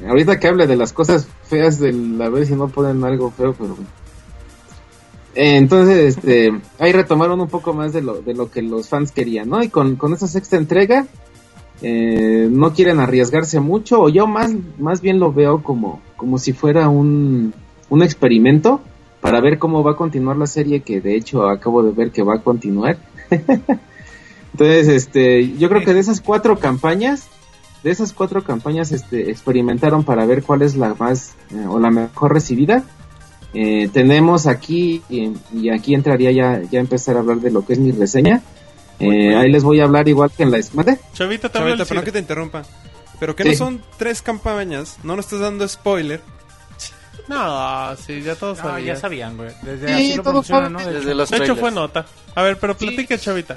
ahorita 0.07 0.39
que 0.39 0.49
hable 0.49 0.67
de 0.67 0.77
las 0.77 0.93
cosas 0.93 1.27
feas 1.45 1.79
del, 1.79 2.21
a 2.21 2.29
ver 2.29 2.45
si 2.47 2.55
no 2.55 2.69
ponen 2.69 3.03
algo 3.05 3.31
feo, 3.31 3.55
pero 3.55 3.71
bueno. 3.71 3.89
Eh, 5.35 5.57
entonces, 5.57 6.17
este, 6.17 6.53
ahí 6.79 6.93
retomaron 6.93 7.41
un 7.41 7.49
poco 7.49 7.73
más 7.73 7.95
de 7.95 8.03
lo, 8.03 8.21
de 8.21 8.35
lo 8.35 8.51
que 8.51 8.61
los 8.61 8.91
fans 8.91 9.13
querían, 9.13 9.49
¿no? 9.49 9.63
Y 9.63 9.71
con, 9.71 9.97
con 9.97 10.13
esta 10.13 10.27
sexta 10.27 10.59
entrega, 10.59 11.07
eh, 11.81 12.49
no 12.51 12.75
quieren 12.75 13.01
arriesgarse 13.01 13.59
mucho 13.59 14.03
o 14.03 14.09
yo 14.11 14.27
más, 14.27 14.53
más 14.79 15.01
bien 15.01 15.19
lo 15.19 15.33
veo 15.33 15.63
como, 15.63 16.03
como 16.17 16.37
si 16.37 16.53
fuera 16.53 16.91
un, 16.91 17.55
un 17.93 18.03
experimento 18.03 18.81
para 19.21 19.41
ver 19.43 19.59
cómo 19.59 19.83
va 19.85 19.93
a 19.93 19.97
continuar 19.97 20.39
la 20.39 20.47
serie 20.47 20.81
que 20.81 21.03
de 21.03 21.15
hecho 21.15 21.47
acabo 21.47 21.83
de 21.83 21.93
ver 21.93 22.11
que 22.11 22.23
va 22.23 22.37
a 22.37 22.43
continuar. 22.43 22.97
Entonces, 24.53 24.89
este, 24.89 25.53
yo 25.59 25.69
creo 25.69 25.85
que 25.85 25.93
de 25.93 26.01
esas 26.01 26.21
cuatro 26.23 26.59
campañas, 26.59 27.27
de 27.83 27.91
esas 27.91 28.15
cuatro 28.15 28.43
campañas, 28.45 28.93
este, 28.93 29.31
experimentaron 29.31 30.05
para 30.05 30.25
ver 30.25 30.43
cuál 30.43 30.63
es 30.63 30.75
la 30.77 30.95
más 30.99 31.35
eh, 31.51 31.67
o 31.69 31.79
la 31.79 31.91
mejor 31.91 32.33
recibida. 32.33 32.83
Eh, 33.53 33.91
tenemos 33.93 34.47
aquí 34.47 35.03
y, 35.11 35.33
y 35.55 35.69
aquí 35.69 35.95
entraría 35.95 36.31
ya 36.33 36.63
ya 36.71 36.81
empezar 36.81 37.17
a 37.17 37.21
hablar 37.21 37.39
de 37.41 37.51
lo 37.51 37.67
que 37.67 37.75
es 37.75 37.79
mi 37.79 37.93
reseña. 37.93 38.41
Eh, 39.01 39.35
ahí 39.37 39.51
les 39.53 39.65
voy 39.65 39.81
a 39.81 39.85
hablar 39.85 40.09
igual 40.09 40.31
que 40.35 40.45
en 40.45 40.51
la. 40.51 40.61
Chavita, 40.63 41.51
Chavita, 41.53 41.85
Cid. 41.85 41.99
que 42.01 42.13
te 42.13 42.19
interrumpa. 42.21 42.63
Pero 43.21 43.37
que 43.37 43.43
Sí. 43.43 43.51
no 43.51 43.55
son 43.57 43.83
tres 43.99 44.23
campañas, 44.23 44.97
no 45.05 45.15
nos 45.17 45.27
estás 45.27 45.41
dando 45.41 45.69
spoiler. 45.69 46.21
No, 47.29 47.97
sí, 47.97 48.21
ya 48.23 48.35
todos 48.35 48.59
No, 48.59 48.65
sabían. 48.65 48.87
ya 48.95 48.97
sabían, 49.01 49.37
güey. 49.37 49.51
Desde 49.63 49.87
Sí, 49.89 49.93
así 49.95 50.17
lo 50.17 50.23
todos 50.23 50.47
promocionan, 50.47 50.73
¿no? 50.73 50.79
Desde 50.81 50.99
hecho. 51.11 51.15
los 51.15 51.31
De 51.31 51.37
hecho, 51.39 51.57
fue 51.57 51.71
nota. 51.71 52.07
A 52.35 52.43
ver, 52.43 52.59
pero 52.59 52.77
platica, 52.77 53.17
Chavita. 53.19 53.57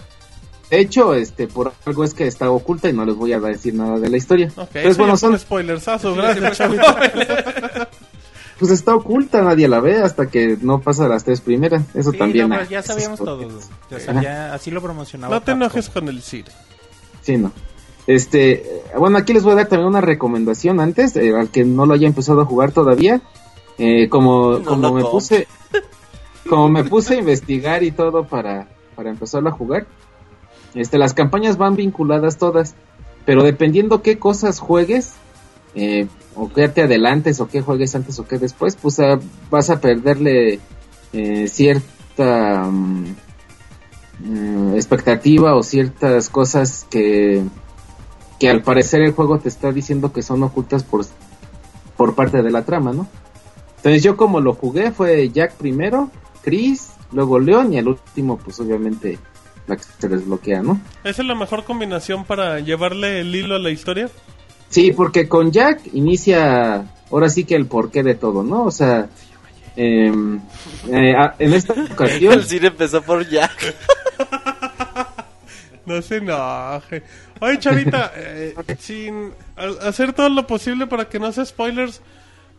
De 0.70 0.80
hecho, 0.80 1.14
este, 1.14 1.48
por 1.48 1.74
algo 1.86 2.04
es 2.04 2.14
que 2.14 2.26
está 2.28 2.50
oculta 2.50 2.90
y 2.90 2.94
no 2.94 3.06
les 3.06 3.16
voy 3.16 3.34
a 3.34 3.40
decir 3.40 3.74
nada 3.76 4.00
de 4.00 4.10
la 4.10 4.18
historia. 4.18 4.48
Ok, 4.56 4.58
Entonces, 4.76 4.86
eso 4.92 4.98
bueno, 5.00 5.18
son, 5.18 5.38
spoilersazo, 5.40 6.16
gracias, 6.16 6.58
Chavita. 6.58 6.96
pues 8.60 8.72
está 8.72 8.96
oculta, 8.96 9.42
nadie 9.42 9.68
la 9.68 9.80
ve 9.80 10.02
hasta 10.02 10.28
que 10.28 10.58
no 10.62 10.80
pasa 10.82 11.08
las 11.08 11.24
tres 11.24 11.42
primeras. 11.42 11.84
Eso 11.94 12.12
Sí, 12.12 12.18
también. 12.18 12.50
no, 12.50 12.56
pues 12.56 12.70
ya 12.70 12.82
sabíamos 12.82 13.20
todos. 13.20 13.70
Ya 13.92 14.00
sabía- 14.00 14.54
así 14.54 14.72
lo 14.72 14.82
promocionaba. 14.82 15.34
No 15.36 15.40
te 15.42 15.48
Capcom. 15.48 15.62
enojes 15.64 15.90
con 15.90 16.08
el 16.08 16.22
Cid. 16.22 16.46
Sí, 17.22 17.38
no. 17.38 17.52
Este, 18.08 18.52
eh, 18.54 18.82
bueno, 18.98 19.18
aquí 19.18 19.34
les 19.34 19.44
voy 19.44 19.54
a 19.54 19.56
dar 19.56 19.68
también 19.68 19.88
una 19.90 20.02
recomendación 20.02 20.80
antes, 20.80 21.16
eh, 21.16 21.34
al 21.36 21.50
que 21.50 21.64
no 21.66 21.86
lo 21.88 21.94
haya 21.96 22.08
empezado 22.08 22.42
a 22.42 22.46
jugar 22.46 22.72
todavía. 22.72 23.22
Eh, 23.78 24.08
como 24.10 24.60
No 24.60 24.64
como 24.64 24.94
me 24.94 25.04
puse 25.04 25.48
como 26.50 26.70
me 26.70 26.84
puse 26.84 27.16
a 27.16 27.20
investigar 27.20 27.84
y 27.84 27.92
todo 27.92 28.26
para, 28.26 28.68
para 28.96 29.10
empezar 29.10 29.46
a 29.48 29.52
jugar. 29.52 29.88
Este, 30.74 30.98
las 30.98 31.14
campañas 31.14 31.58
van 31.58 31.76
vinculadas 31.76 32.38
todas, 32.38 32.76
pero 33.26 33.44
dependiendo 33.44 34.02
qué 34.02 34.20
cosas 34.20 34.60
juegues, 34.60 35.14
eh, 35.74 36.08
o 36.36 36.50
qué 36.50 36.68
te 36.68 36.84
adelantes, 36.84 37.40
o 37.40 37.48
qué 37.48 37.62
juegues 37.62 37.96
antes 37.96 38.20
o 38.20 38.28
qué 38.28 38.38
después, 38.38 38.76
pues 38.76 39.00
ah, 39.00 39.20
vas 39.50 39.70
a 39.70 39.80
perderle 39.80 40.60
eh, 41.14 41.48
cierta 41.48 42.66
mm, 42.70 43.16
mm, 44.20 44.76
expectativa 44.76 45.56
o 45.56 45.64
ciertas 45.64 46.30
cosas 46.30 46.86
que, 46.90 47.44
que 48.40 48.50
al 48.50 48.62
parecer 48.62 49.02
el 49.02 49.14
juego 49.14 49.40
te 49.40 49.50
está 49.50 49.72
diciendo 49.72 50.12
que 50.12 50.22
son 50.22 50.44
ocultas 50.44 50.84
por, 50.84 51.06
por 51.98 52.16
parte 52.16 52.42
de 52.42 52.52
la 52.52 52.64
trama, 52.64 52.92
¿no? 52.92 53.08
Entonces 53.86 54.02
yo 54.02 54.18
como 54.18 54.42
lo 54.42 54.56
jugué 54.56 54.90
fue 54.92 55.30
Jack 55.30 55.54
primero, 55.58 56.10
Chris, 56.42 56.90
luego 57.12 57.38
Leon 57.38 57.72
y 57.72 57.78
el 57.78 57.88
último 57.88 58.36
pues 58.36 58.60
obviamente 58.60 59.20
la 59.68 59.76
que 59.78 59.84
se 59.84 60.08
desbloquea, 60.10 60.64
¿no? 60.64 60.82
¿Esa 61.04 61.22
es 61.22 61.28
la 61.28 61.36
mejor 61.36 61.64
combinación 61.66 62.26
para 62.26 62.60
llevarle 62.62 63.22
el 63.22 63.36
hilo 63.36 63.54
a 63.56 63.60
la 63.60 63.70
historia? 63.70 64.10
Sí, 64.70 64.92
porque 64.92 65.28
con 65.30 65.52
Jack 65.52 65.82
inicia 65.94 66.84
ahora 67.12 67.30
sí 67.30 67.44
que 67.44 67.54
el 67.56 67.68
porqué 67.68 68.02
de 68.02 68.16
todo, 68.16 68.42
¿no? 68.44 68.64
O 68.64 68.72
sea, 68.72 69.08
em, 69.76 70.40
eh, 70.92 71.14
a- 71.16 71.36
en 71.38 71.54
esta 71.54 71.74
ocasión... 71.92 72.34
El 72.34 72.44
cine 72.44 72.68
empezó 72.70 73.04
por 73.04 73.24
Jack. 73.30 73.76
No 75.86 76.02
se 76.02 76.18
enoje. 76.18 77.04
Oye, 77.40 77.60
Chavita, 77.60 78.12
eh, 78.16 78.56
sin 78.80 79.34
hacer 79.84 80.14
todo 80.14 80.30
lo 80.30 80.48
posible 80.48 80.88
para 80.88 81.08
que 81.08 81.20
no 81.20 81.32
sea 81.32 81.46
spoilers, 81.46 82.02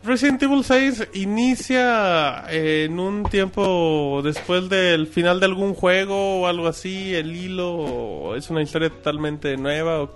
Resident 0.03 0.41
Evil 0.43 0.63
6 0.63 1.09
inicia 1.13 2.43
en 2.49 2.99
un 2.99 3.23
tiempo 3.23 4.21
después 4.23 4.69
del 4.69 5.07
final 5.07 5.39
de 5.39 5.47
algún 5.47 5.73
juego 5.73 6.41
o 6.41 6.47
algo 6.47 6.67
así, 6.67 7.13
el 7.13 7.35
hilo, 7.35 7.71
o 7.73 8.35
es 8.35 8.49
una 8.49 8.61
historia 8.61 8.89
totalmente 8.89 9.57
nueva. 9.57 10.03
o- 10.03 10.11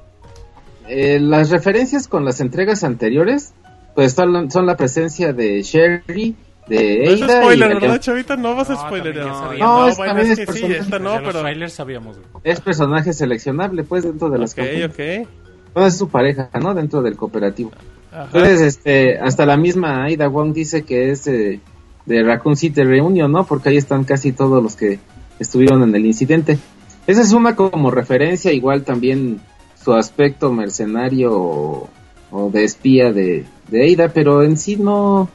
Eh, 0.87 1.19
las 1.19 1.49
referencias 1.49 2.07
con 2.07 2.25
las 2.25 2.39
entregas 2.41 2.83
anteriores, 2.83 3.53
pues 3.95 4.13
son, 4.13 4.49
son 4.51 4.65
la 4.65 4.77
presencia 4.77 5.33
de 5.33 5.61
Sherry, 5.61 6.35
de 6.67 7.03
No 7.05 7.11
es 7.11 7.21
Ada 7.23 7.41
spoiler, 7.41 7.73
¿verdad, 7.79 7.99
Chavita? 7.99 8.35
No 8.37 8.55
vas 8.55 8.69
a 8.69 8.73
No, 8.73 8.79
spoiler. 8.81 9.15
No. 9.17 9.53
No, 9.53 9.87
es- 9.87 9.97
bueno, 9.97 10.13
también 10.13 10.31
es 10.31 10.39
es 10.39 10.45
que 10.47 10.53
sí, 10.53 10.59
personaje. 10.61 10.81
esta 10.83 10.99
no, 10.99 11.13
los 11.19 11.21
pero... 11.27 11.41
trailers 11.41 11.73
sabíamos, 11.73 12.17
es 12.43 12.61
personaje 12.61 13.13
seleccionable, 13.13 13.83
pues, 13.83 14.03
dentro 14.03 14.29
de 14.29 14.37
las 14.39 14.51
Ok, 14.53 14.57
campañas. 14.57 14.91
ok. 14.91 15.27
Bueno, 15.73 15.87
es 15.87 15.97
su 15.97 16.07
pareja, 16.09 16.49
¿no? 16.61 16.73
Dentro 16.73 17.01
del 17.01 17.15
cooperativo. 17.17 17.71
Ajá. 18.11 18.25
Entonces, 18.25 18.61
este, 18.61 19.17
hasta 19.19 19.45
la 19.45 19.57
misma 19.57 20.03
Aida 20.03 20.27
Wong 20.27 20.53
dice 20.53 20.83
que 20.83 21.11
es 21.11 21.27
eh, 21.27 21.59
de 22.05 22.23
Raccoon 22.23 22.57
City 22.57 22.83
Reunion, 22.83 23.31
¿no? 23.31 23.45
Porque 23.45 23.69
ahí 23.69 23.77
están 23.77 24.03
casi 24.03 24.31
todos 24.31 24.61
los 24.61 24.75
que 24.75 24.99
estuvieron 25.39 25.83
en 25.83 25.95
el 25.95 26.05
incidente. 26.05 26.59
Esa 27.07 27.21
es 27.21 27.31
una 27.33 27.55
como 27.55 27.89
referencia, 27.89 28.51
igual 28.51 28.83
también 28.83 29.41
su 29.83 29.93
aspecto 29.93 30.51
mercenario 30.51 31.33
o, 31.33 31.89
o 32.31 32.49
de 32.49 32.63
espía 32.63 33.11
de, 33.11 33.45
de 33.69 33.83
Aida, 33.83 34.09
pero 34.09 34.43
en 34.43 34.57
sí 34.57 34.75
no, 34.75 35.29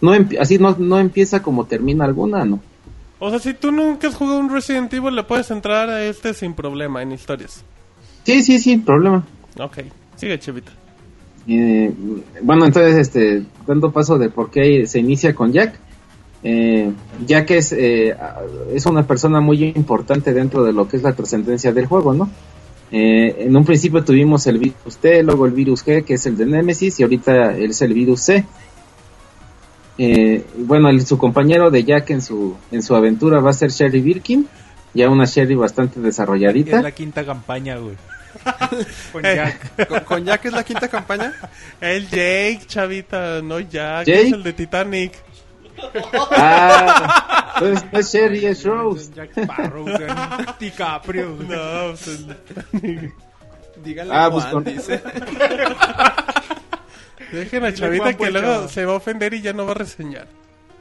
no 0.00 0.12
así 0.40 0.58
no, 0.58 0.74
no 0.78 0.98
empieza 0.98 1.42
como 1.42 1.66
termina 1.66 2.04
alguna, 2.04 2.44
¿no? 2.44 2.60
O 3.18 3.30
sea, 3.30 3.38
si 3.38 3.54
tú 3.54 3.70
nunca 3.72 4.08
has 4.08 4.14
jugado 4.14 4.38
un 4.38 4.50
Resident 4.50 4.92
Evil, 4.92 5.14
le 5.14 5.22
puedes 5.22 5.50
entrar 5.50 5.88
a 5.88 6.04
este 6.04 6.34
sin 6.34 6.54
problema 6.54 7.02
en 7.02 7.12
historias. 7.12 7.64
Sí, 8.24 8.42
sí, 8.42 8.58
sí, 8.58 8.76
problema. 8.78 9.24
Ok, 9.58 9.78
sigue, 10.16 10.38
Chavita. 10.38 10.72
Eh, 11.46 11.92
bueno, 12.42 12.64
entonces, 12.64 12.96
este, 12.96 13.44
dando 13.66 13.92
paso 13.92 14.18
de 14.18 14.30
por 14.30 14.50
qué 14.50 14.86
se 14.86 14.98
inicia 14.98 15.34
con 15.34 15.52
Jack. 15.52 15.78
Eh, 16.42 16.92
Jack 17.26 17.50
es, 17.52 17.72
eh, 17.72 18.14
es 18.72 18.84
una 18.86 19.06
persona 19.06 19.40
muy 19.40 19.64
importante 19.64 20.32
dentro 20.32 20.62
de 20.62 20.72
lo 20.72 20.86
que 20.86 20.98
es 20.98 21.02
la 21.02 21.12
trascendencia 21.12 21.72
del 21.72 21.86
juego, 21.86 22.12
¿no? 22.12 22.30
Eh, 22.90 23.46
en 23.46 23.56
un 23.56 23.64
principio 23.64 24.04
tuvimos 24.04 24.46
el 24.46 24.58
virus 24.58 24.98
T, 25.00 25.22
luego 25.22 25.46
el 25.46 25.52
virus 25.52 25.84
G, 25.84 26.04
que 26.04 26.14
es 26.14 26.26
el 26.26 26.36
de 26.36 26.46
Nemesis, 26.46 27.00
y 27.00 27.02
ahorita 27.02 27.56
es 27.56 27.82
el 27.82 27.94
virus 27.94 28.20
C. 28.20 28.44
Eh, 29.96 30.44
bueno, 30.58 30.88
su 31.00 31.18
compañero 31.18 31.70
de 31.70 31.84
Jack 31.84 32.10
en 32.10 32.22
su, 32.22 32.54
en 32.70 32.82
su 32.82 32.94
aventura 32.94 33.40
va 33.40 33.50
a 33.50 33.54
ser 33.54 33.70
Sherry 33.70 34.00
Birkin, 34.00 34.46
ya 34.92 35.08
una 35.08 35.24
Sherry 35.24 35.54
bastante 35.54 35.98
desarrolladita. 36.00 36.76
Es 36.76 36.82
la 36.82 36.92
quinta 36.92 37.24
campaña, 37.24 37.78
güey. 37.78 37.96
Con 39.12 39.24
Eh, 39.26 39.34
Jack. 39.36 39.86
¿Con, 39.88 40.00
con 40.00 40.24
Jack 40.24 40.44
es 40.46 40.52
la 40.52 40.64
quinta 40.64 40.88
campaña? 40.88 41.32
El 41.80 42.08
Jake, 42.08 42.60
Chavita, 42.66 43.40
no 43.42 43.60
Jack, 43.60 44.06
¿Jake? 44.06 44.22
es 44.28 44.32
el 44.32 44.42
de 44.42 44.52
Titanic. 44.52 45.12
Ah, 46.30 47.54
no 47.60 47.98
es 47.98 48.06
Sherry, 48.12 48.46
es 48.46 48.64
Rose. 48.64 49.10
Jack 49.14 49.36
Sparrow. 49.36 49.84
DiCaprio. 50.60 51.36
No, 51.48 51.88
pues 51.90 52.06
el 52.08 52.26
de 52.28 52.34
Titanic. 52.34 53.14
Díganle 53.84 54.14
Ah, 54.14 54.30
Juan, 54.30 54.32
pues 54.32 54.46
con- 54.46 54.64
dice. 54.64 55.02
Dejen 57.32 57.64
a 57.64 57.72
Chavita 57.74 58.02
Juan, 58.04 58.14
que 58.14 58.18
pues, 58.18 58.32
luego 58.32 58.68
se 58.68 58.84
va 58.84 58.92
a 58.92 58.96
ofender 58.96 59.34
y 59.34 59.40
ya 59.42 59.52
no 59.52 59.64
va 59.66 59.72
a 59.72 59.74
reseñar. 59.74 60.26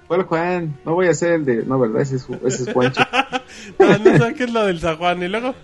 ¿Cuál 0.08 0.24
Juan? 0.24 0.78
No 0.86 0.94
voy 0.94 1.08
a 1.08 1.14
ser 1.14 1.34
el 1.34 1.46
de... 1.46 1.64
No, 1.66 1.80
¿verdad? 1.80 2.02
Ese 2.02 2.18
es, 2.18 2.28
ese 2.46 2.64
es 2.64 2.74
Juancho. 2.74 3.02
No, 3.80 3.98
no 3.98 4.18
saques 4.18 4.52
lo 4.52 4.66
del 4.66 4.80
Zaguán 4.80 5.24
y 5.24 5.28
luego. 5.30 5.56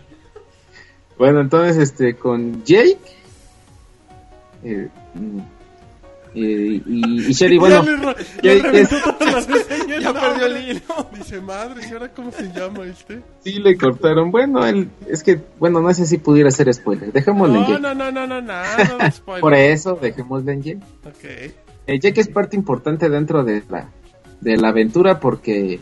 Bueno, 1.20 1.42
entonces, 1.42 1.78
este, 1.78 2.16
con 2.16 2.64
Jake... 2.64 2.98
eh, 4.64 4.88
mm, 5.14 5.40
eh, 6.36 6.82
y, 6.86 7.28
y 7.30 7.34
Sherry, 7.34 7.58
bueno... 7.60 7.84
ya 7.84 7.92
le, 8.54 8.58
Jake 8.58 8.62
reventó 8.62 8.96
es- 8.98 9.04
todas 9.20 9.50
las. 9.50 9.68
Ya 10.02 10.14
perdió 10.14 10.46
el 10.46 10.70
hilo. 10.70 10.82
Dice, 11.18 11.42
madre, 11.42 11.82
¿y 11.90 11.94
ahora 11.94 12.10
cómo 12.10 12.32
se 12.32 12.52
llama 12.54 12.86
este? 12.86 13.22
Sí 13.44 13.54
le 13.60 13.76
cortaron. 13.78 14.30
Bueno, 14.32 14.66
él, 14.66 14.90
es 15.10 15.24
que, 15.24 15.40
bueno, 15.60 15.82
no 15.82 15.94
sé 15.94 16.06
si 16.06 16.18
pudiera 16.20 16.52
ser 16.52 16.72
spoiler. 16.74 17.12
Dejémosle 17.12 17.56
en 17.56 17.62
No, 17.62 17.68
Jake. 17.70 17.82
no, 17.82 17.94
no, 17.96 18.12
no, 18.12 18.28
no, 18.28 18.42
nada 18.42 19.12
spoiler. 19.12 19.42
Por 19.42 19.54
eso, 19.56 19.96
dejémosle 20.02 20.54
en 20.54 20.62
Jake. 20.62 20.80
Ok. 21.06 21.54
Eh, 21.88 22.00
Jake 22.00 22.22
es 22.22 22.28
parte 22.28 22.56
importante 22.56 23.10
dentro 23.10 23.44
de 23.44 23.64
la, 23.70 23.90
de 24.40 24.58
la 24.58 24.70
aventura 24.70 25.20
porque... 25.20 25.80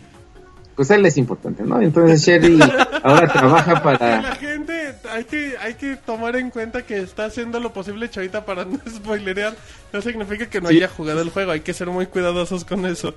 Pues 0.78 0.90
él 0.92 1.06
es 1.06 1.18
importante, 1.18 1.64
¿no? 1.64 1.82
Entonces 1.82 2.22
Sherry 2.24 2.58
ahora 3.04 3.28
trabaja 3.28 3.74
La 3.74 3.82
para... 3.84 4.36
gente, 4.36 4.94
hay 5.12 5.24
que, 5.26 5.56
hay 5.60 5.74
que 5.74 5.96
tomar 5.98 6.36
en 6.38 6.50
cuenta 6.52 6.84
que 6.84 7.00
está 7.00 7.26
haciendo 7.26 7.60
lo 7.60 7.74
posible 7.74 8.10
Chavita 8.10 8.46
para 8.46 8.64
no 8.66 8.80
spoilerear. 8.90 9.56
No 9.92 10.02
significa 10.02 10.46
que 10.50 10.62
no 10.62 10.70
Sí. 10.70 10.78
haya 10.78 10.88
jugado 10.88 11.22
el 11.22 11.32
juego, 11.32 11.52
hay 11.52 11.62
que 11.62 11.74
ser 11.74 11.88
muy 11.90 12.06
cuidadosos 12.06 12.64
con 12.64 12.86
eso. 12.86 13.14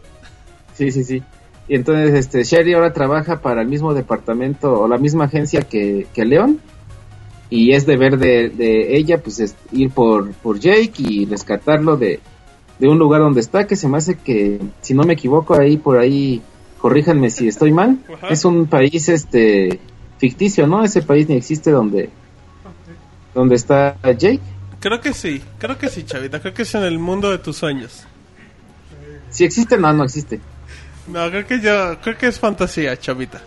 Sí, 0.77 0.91
sí, 0.91 1.05
sí. 1.05 1.23
Y 1.69 1.75
entonces 1.77 2.15
este 2.15 2.43
Sherry 2.43 2.73
ahora 2.73 2.93
trabaja 2.93 3.41
para 3.43 3.63
el 3.63 3.69
mismo 3.69 3.95
departamento 3.95 4.81
o 4.81 4.89
la 4.89 4.99
misma 4.99 5.27
agencia 5.27 5.61
que, 5.63 6.07
que 6.15 6.25
León. 6.25 6.61
Y 7.51 7.73
es 7.75 7.85
deber 7.85 8.17
de, 8.17 8.49
de 8.49 8.97
ella 8.97 9.19
pues 9.23 9.39
es 9.41 9.55
ir 9.73 9.91
por, 9.91 10.33
por 10.35 10.59
Jake 10.61 10.93
y 10.99 11.27
rescatarlo 11.27 11.97
de, 11.97 12.21
de 12.79 12.89
un 12.89 12.99
lugar 12.99 13.21
donde 13.21 13.41
está, 13.41 13.67
que 13.67 13.77
se 13.77 13.87
me 13.89 13.99
hace 13.99 14.15
que, 14.17 14.61
si 14.81 14.95
no 14.95 15.03
me 15.03 15.13
equivoco, 15.15 15.55
ahí 15.59 15.77
por 15.77 15.99
ahí, 15.99 16.41
corríjanme 16.81 17.31
si 17.31 17.49
estoy 17.49 17.73
mal, 17.73 17.99
Ajá. 18.13 18.29
es 18.29 18.45
un 18.45 18.67
país 18.67 19.09
este 19.09 19.81
ficticio, 20.19 20.67
¿no? 20.67 20.83
Ese 20.85 21.03
país 21.03 21.29
ni 21.29 21.37
existe 21.37 21.71
donde 21.71 22.11
donde 23.35 23.55
está 23.55 23.97
Jake. 24.03 24.41
Creo 24.81 25.01
que 25.01 25.13
sí, 25.13 25.43
creo 25.59 25.79
que 25.79 25.89
sí, 25.89 26.03
Chavita. 26.05 26.41
Creo 26.41 26.55
que 26.55 26.63
es 26.63 26.75
en 26.75 26.83
el 26.83 26.99
mundo 26.99 27.31
de 27.31 27.39
tus 27.39 27.57
sueños. 27.57 28.05
Si 29.31 29.45
existe, 29.45 29.77
no, 29.79 29.93
no 29.93 30.05
existe. 30.05 30.41
No, 31.07 31.29
creo 31.31 31.47
que 31.47 31.61
yo, 31.61 32.01
creo 32.01 32.17
que 32.19 32.27
es 32.27 32.39
fantasía, 32.41 32.99
Chavita. 32.99 33.41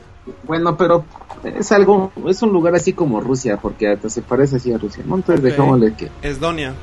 Bueno, 0.44 0.78
pero 0.78 1.06
es 1.44 1.72
algo, 1.74 2.14
es 2.28 2.42
un 2.42 2.54
lugar 2.54 2.76
así 2.76 2.94
como 2.94 3.20
Rusia, 3.20 3.58
porque 3.58 3.90
hasta 3.90 4.10
se 4.10 4.22
parece 4.22 4.56
así 4.58 4.72
a 4.72 4.78
Rusia, 4.78 5.04
¿no? 5.06 5.16
Entonces 5.16 5.44
Ok. 5.44 5.50
dejémosle 5.50 5.94
que 5.96 6.10
Esdonia. 6.22 6.74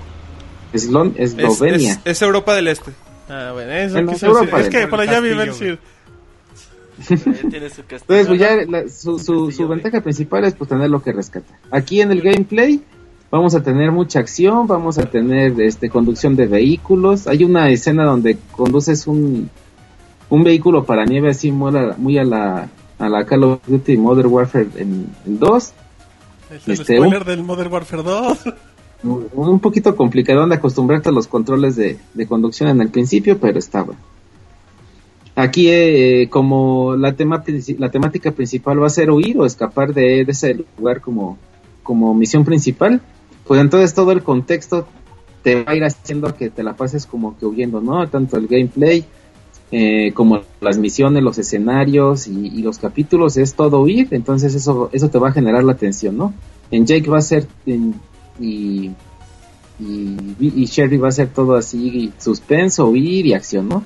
Eslon, 0.72 1.14
Es, 1.16 1.32
Eslovenia. 1.38 1.92
es- 1.94 2.00
es 2.04 2.22
Europa 2.22 2.54
del 2.54 2.68
Este. 2.68 2.92
Ah, 3.28 3.50
bueno, 3.54 3.72
eso 3.72 3.94
Bueno, 3.94 4.12
quise 4.12 4.26
Europa. 4.26 4.60
Es 4.60 4.68
que 4.68 4.86
por 4.88 5.00
allá 5.00 5.20
vive 5.20 5.42
el 5.44 5.54
Sir. 5.54 5.78
Tiene 7.06 7.70
su. 7.70 7.80
Entonces, 7.82 8.26
pues 8.26 8.38
ya 8.40 8.56
la- 8.68 8.88
su, 8.88 9.18
su, 9.18 9.50
su 9.50 9.68
ventaja 9.68 10.00
principal 10.00 10.44
es 10.44 10.54
pues 10.54 10.68
tener 10.70 10.90
lo 10.90 11.02
que 11.02 11.12
rescata. 11.12 11.58
Aquí 11.70 12.00
en 12.00 12.10
el 12.12 12.20
gameplay 12.22 12.82
vamos 13.30 13.54
a 13.54 13.62
tener 13.62 13.90
mucha 13.92 14.18
acción, 14.20 14.66
vamos 14.66 14.98
a 14.98 15.06
tener 15.06 15.60
este 15.60 15.88
conducción 15.90 16.36
de 16.36 16.46
vehículos. 16.46 17.26
Hay 17.26 17.44
una 17.44 17.70
escena 17.70 18.04
donde 18.04 18.36
conduces 18.52 19.06
un, 19.06 19.48
un 20.28 20.44
vehículo 20.44 20.84
para 20.84 21.04
nieve 21.04 21.30
así 21.30 21.50
muy 21.52 21.68
a, 21.76 21.80
la- 21.82 21.94
muy 21.96 22.18
a 22.18 22.24
la 22.24 22.68
a 22.98 23.08
la 23.08 23.24
Call 23.24 23.44
of 23.44 23.60
Duty 23.66 23.96
Modern 23.96 24.28
Warfare 24.28 24.68
en, 24.76 25.06
en 25.26 25.38
2. 25.38 25.72
Es 26.52 26.66
el 26.68 26.72
Este, 26.74 26.96
spoiler 26.96 27.24
del 27.24 27.42
Modern 27.42 27.72
Warfare 27.72 28.02
2. 28.02 28.38
Un 29.04 29.26
un 29.34 29.60
poquito 29.60 29.96
complicado 29.96 30.46
de 30.46 30.54
acostumbrarte 30.54 31.08
a 31.08 31.12
los 31.12 31.26
controles 31.26 31.76
de, 31.76 31.98
de 32.12 32.26
conducción 32.26 32.68
en 32.68 32.82
el 32.82 32.90
principio, 32.90 33.38
pero 33.38 33.58
está 33.58 33.82
bueno. 33.84 34.00
Aquí, 35.36 35.68
eh, 35.70 36.28
como 36.28 36.96
la, 36.96 37.14
tema, 37.14 37.42
la 37.78 37.90
temática 37.90 38.32
principal 38.32 38.82
va 38.82 38.86
a 38.88 38.90
ser 38.90 39.10
huir 39.10 39.38
o 39.38 39.46
escapar 39.46 39.94
de, 39.94 40.22
ese 40.22 40.64
lugar 40.76 41.00
como, 41.00 41.38
como 41.82 42.14
misión 42.14 42.44
principal, 42.44 43.00
pues 43.46 43.60
entonces 43.60 43.94
todo 43.94 44.12
el 44.12 44.22
contexto 44.22 44.86
te 45.42 45.62
va 45.62 45.72
a 45.72 45.76
ir 45.76 45.84
haciendo 45.84 46.34
que 46.34 46.50
te 46.50 46.62
la 46.62 46.74
pases 46.76 47.06
como 47.06 47.38
que 47.38 47.46
huyendo, 47.46 47.80
¿no? 47.80 48.06
Tanto 48.08 48.36
el 48.36 48.48
gameplay 48.48 49.04
eh, 49.72 50.12
como 50.12 50.40
las 50.60 50.78
misiones, 50.78 51.22
los 51.22 51.38
escenarios 51.38 52.26
y, 52.26 52.48
y 52.48 52.62
los 52.62 52.78
capítulos 52.78 53.36
es 53.36 53.54
todo 53.54 53.80
huir, 53.82 54.08
entonces 54.10 54.54
eso, 54.54 54.90
eso 54.92 55.08
te 55.08 55.18
va 55.18 55.28
a 55.28 55.32
generar 55.32 55.62
la 55.64 55.76
tensión, 55.76 56.16
¿no? 56.16 56.34
En 56.70 56.86
Jake 56.86 57.08
va 57.08 57.18
a 57.18 57.22
ser 57.22 57.46
en- 57.66 57.94
y, 58.38 58.90
y, 59.78 60.16
y 60.40 60.64
Sherry 60.66 60.96
va 60.98 61.08
a 61.08 61.12
ser 61.12 61.28
todo 61.28 61.54
así 61.54 62.12
suspenso, 62.18 62.88
huir 62.88 63.26
y 63.26 63.32
acción, 63.32 63.68
¿no? 63.68 63.84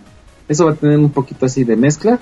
Eso 0.48 0.66
va 0.66 0.72
a 0.72 0.74
tener 0.74 0.98
un 0.98 1.10
poquito 1.10 1.46
así 1.46 1.64
de 1.64 1.76
mezcla 1.76 2.18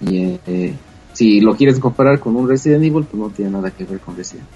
y 0.00 0.38
eh, 0.46 0.74
si 1.12 1.40
lo 1.40 1.54
quieres 1.56 1.78
comparar 1.78 2.20
con 2.20 2.36
un 2.36 2.48
Resident 2.48 2.84
Evil, 2.84 3.04
pues 3.04 3.14
no 3.14 3.30
tiene 3.30 3.50
nada 3.50 3.70
que 3.70 3.84
ver 3.84 4.00
con 4.00 4.16
Resident. 4.16 4.46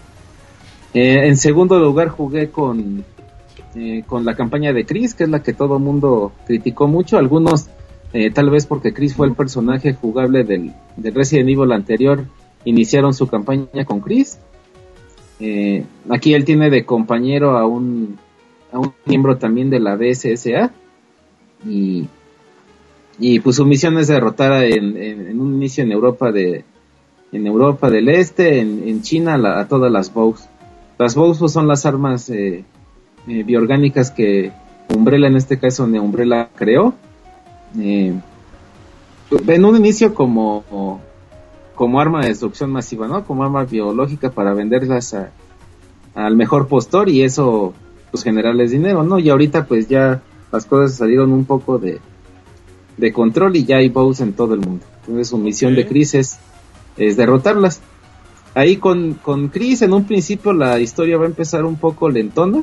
Eh, 0.92 1.26
en 1.26 1.36
segundo 1.36 1.78
lugar 1.78 2.08
jugué 2.08 2.50
con 2.50 3.04
eh, 3.76 4.04
con 4.06 4.24
la 4.24 4.36
campaña 4.36 4.72
de 4.72 4.86
Chris, 4.86 5.14
que 5.14 5.24
es 5.24 5.30
la 5.30 5.42
que 5.42 5.52
todo 5.52 5.80
mundo 5.80 6.30
criticó 6.46 6.86
mucho. 6.86 7.18
Algunos, 7.18 7.66
eh, 8.12 8.30
tal 8.30 8.48
vez 8.48 8.66
porque 8.66 8.94
Chris 8.94 9.16
fue 9.16 9.26
el 9.26 9.34
personaje 9.34 9.94
jugable 9.94 10.44
del, 10.44 10.72
del 10.96 11.14
Resident 11.14 11.48
Evil 11.48 11.72
anterior, 11.72 12.24
iniciaron 12.64 13.12
su 13.14 13.26
campaña 13.26 13.84
con 13.84 14.00
Chris. 14.00 14.38
Eh, 15.40 15.84
aquí 16.08 16.34
él 16.34 16.44
tiene 16.44 16.70
de 16.70 16.84
compañero 16.84 17.58
a 17.58 17.66
un, 17.66 18.16
a 18.72 18.78
un 18.78 18.92
miembro 19.06 19.38
también 19.38 19.70
de 19.70 19.80
la 19.80 19.96
DSSA. 19.96 20.70
Y, 21.66 22.06
y 23.18 23.40
pues 23.40 23.56
su 23.56 23.64
misión 23.64 23.98
es 23.98 24.08
derrotar 24.08 24.64
en, 24.64 25.40
un 25.40 25.54
inicio 25.54 25.84
en 25.84 25.92
Europa 25.92 26.32
de 26.32 26.64
en 27.32 27.46
Europa 27.48 27.90
del 27.90 28.08
Este, 28.08 28.60
en, 28.60 29.02
China, 29.02 29.34
a 29.58 29.66
todas 29.66 29.90
las 29.90 30.12
Bows. 30.14 30.44
Las 30.98 31.16
Bows 31.16 31.38
pues, 31.38 31.50
son 31.52 31.66
las 31.66 31.84
armas 31.84 32.30
eh, 32.30 32.64
eh, 33.26 33.42
bioorgánicas 33.42 34.12
que 34.12 34.52
Umbrella, 34.94 35.26
en 35.26 35.36
este 35.36 35.58
caso 35.58 35.84
de 35.88 35.98
Umbrella, 35.98 36.48
creó. 36.54 36.94
Eh, 37.76 38.14
en 39.48 39.64
un 39.64 39.76
inicio 39.76 40.14
como, 40.14 41.00
como 41.74 42.00
arma 42.00 42.20
de 42.22 42.28
destrucción 42.28 42.70
masiva, 42.70 43.08
¿no? 43.08 43.24
Como 43.24 43.42
arma 43.42 43.64
biológica 43.64 44.30
para 44.30 44.54
venderlas 44.54 45.12
a- 45.14 45.30
al 46.14 46.36
mejor 46.36 46.68
postor 46.68 47.08
y 47.08 47.22
eso, 47.22 47.74
pues 48.12 48.22
generarles 48.22 48.70
dinero, 48.70 49.02
¿no? 49.02 49.18
Y 49.18 49.28
ahorita 49.28 49.66
pues 49.66 49.88
ya 49.88 50.22
las 50.52 50.66
cosas 50.66 50.96
salieron 50.96 51.32
un 51.32 51.44
poco 51.46 51.78
de, 51.78 51.98
de 52.96 53.12
control 53.12 53.56
y 53.56 53.64
ya 53.64 53.76
hay 53.78 53.88
bows 53.88 54.20
en 54.20 54.32
todo 54.32 54.54
el 54.54 54.60
mundo. 54.60 54.84
Entonces 55.00 55.28
su 55.28 55.38
misión 55.38 55.74
de. 55.74 55.86
Chris 55.86 56.14
es, 56.14 56.38
es 56.96 57.16
derrotarlas. 57.16 57.80
Ahí 58.54 58.76
con, 58.76 59.14
con 59.14 59.48
Chris 59.48 59.82
en 59.82 59.92
un 59.92 60.04
principio 60.04 60.52
la 60.52 60.78
historia 60.80 61.16
va 61.18 61.24
a 61.24 61.28
empezar 61.28 61.64
un 61.64 61.76
poco 61.76 62.08
lentona 62.08 62.62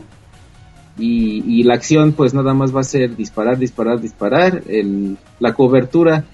y, 0.98 1.44
y 1.46 1.64
la 1.64 1.74
acción 1.74 2.14
pues 2.14 2.34
nada 2.34 2.54
más 2.54 2.74
va 2.76 2.80
a 2.82 2.86
ser 2.86 3.16
disparar, 3.16 3.58
disparar, 3.58 4.00
disparar. 4.00 4.64
El, 4.68 5.18
la 5.40 5.54
cobertura 5.54 6.26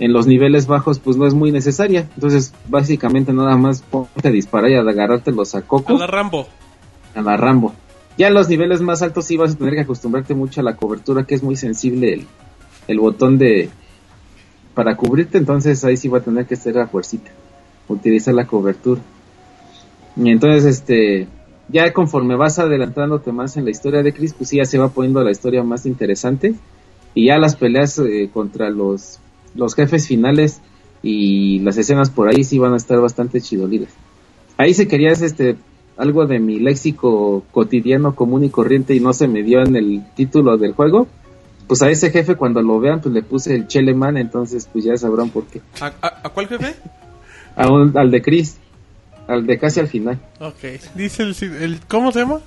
en 0.00 0.12
los 0.12 0.26
niveles 0.26 0.66
bajos 0.66 0.98
pues 0.98 1.16
no 1.16 1.26
es 1.26 1.34
muy 1.34 1.52
necesaria. 1.52 2.08
Entonces 2.14 2.52
básicamente 2.68 3.32
nada 3.32 3.56
más 3.56 3.82
ponte 3.82 4.26
a 4.28 4.32
disparar 4.32 4.70
y 4.70 4.74
a 4.74 4.80
agarrarte 4.80 5.30
los 5.30 5.54
A 5.54 5.58
acocos 5.58 6.00
la 6.00 6.06
Rambo. 6.08 6.48
a 7.14 7.22
la 7.22 7.36
Rambo. 7.36 7.74
Ya 8.18 8.26
en 8.28 8.34
los 8.34 8.48
niveles 8.48 8.80
más 8.80 9.02
altos 9.02 9.24
sí 9.24 9.36
vas 9.36 9.52
a 9.52 9.56
tener 9.56 9.74
que 9.74 9.80
acostumbrarte 9.80 10.34
mucho 10.34 10.60
a 10.60 10.64
la 10.64 10.76
cobertura, 10.76 11.24
que 11.24 11.34
es 11.36 11.42
muy 11.42 11.56
sensible 11.56 12.12
el, 12.12 12.26
el 12.90 12.98
botón 12.98 13.38
de 13.38 13.70
para 14.74 14.96
cubrirte, 14.96 15.38
entonces 15.38 15.84
ahí 15.84 15.96
sí 15.96 16.08
va 16.08 16.18
a 16.18 16.22
tener 16.22 16.46
que 16.46 16.56
ser 16.56 16.78
a 16.78 16.86
fuercita, 16.88 17.30
utilizar 17.88 18.34
la 18.34 18.46
cobertura. 18.46 19.00
Y 20.16 20.30
entonces 20.30 20.64
este 20.64 21.28
ya 21.68 21.92
conforme 21.92 22.34
vas 22.34 22.58
adelantándote 22.58 23.30
más 23.30 23.56
en 23.56 23.64
la 23.64 23.70
historia 23.70 24.02
de 24.02 24.12
Chris, 24.12 24.34
pues 24.34 24.50
ya 24.50 24.64
se 24.64 24.78
va 24.78 24.88
poniendo 24.88 25.22
la 25.22 25.30
historia 25.30 25.62
más 25.62 25.86
interesante 25.86 26.54
y 27.14 27.26
ya 27.26 27.38
las 27.38 27.54
peleas 27.54 27.98
eh, 27.98 28.28
contra 28.32 28.70
los 28.70 29.20
los 29.54 29.74
jefes 29.74 30.06
finales 30.06 30.60
y 31.02 31.60
las 31.60 31.76
escenas 31.76 32.10
por 32.10 32.28
ahí 32.28 32.42
sí 32.42 32.58
van 32.58 32.72
a 32.72 32.76
estar 32.76 33.00
bastante 33.00 33.40
chidolidas. 33.40 33.90
Ahí 34.56 34.74
si 34.74 34.86
querías 34.86 35.22
este 35.22 35.56
algo 35.96 36.26
de 36.26 36.40
mi 36.40 36.58
léxico 36.58 37.44
cotidiano 37.52 38.16
común 38.16 38.42
y 38.44 38.50
corriente 38.50 38.94
y 38.94 39.00
no 39.00 39.12
se 39.12 39.28
me 39.28 39.42
dio 39.42 39.60
en 39.60 39.76
el 39.76 40.02
título 40.16 40.56
del 40.56 40.72
juego, 40.72 41.06
pues 41.70 41.82
a 41.82 41.88
ese 41.88 42.10
jefe 42.10 42.34
cuando 42.34 42.60
lo 42.62 42.80
vean 42.80 43.00
pues 43.00 43.14
le 43.14 43.22
puse 43.22 43.54
el 43.54 43.68
Cheleman, 43.68 44.16
entonces 44.16 44.68
pues 44.72 44.84
ya 44.84 44.96
sabrán 44.96 45.30
por 45.30 45.44
qué. 45.46 45.60
¿A, 45.80 45.86
a- 46.02 46.20
a 46.24 46.28
cuál 46.30 46.48
jefe? 46.48 46.74
A 47.56 47.68
un- 47.70 47.96
al 47.96 48.10
de 48.10 48.20
Chris, 48.22 48.56
al 49.28 49.46
de 49.46 49.56
casi 49.56 49.78
al 49.78 49.86
final, 49.86 50.18
Ok. 50.40 50.80
Dice 50.96 51.22
el, 51.22 51.36
el. 51.62 51.80
¿Cómo 51.86 52.10
se 52.10 52.18
llama? 52.20 52.40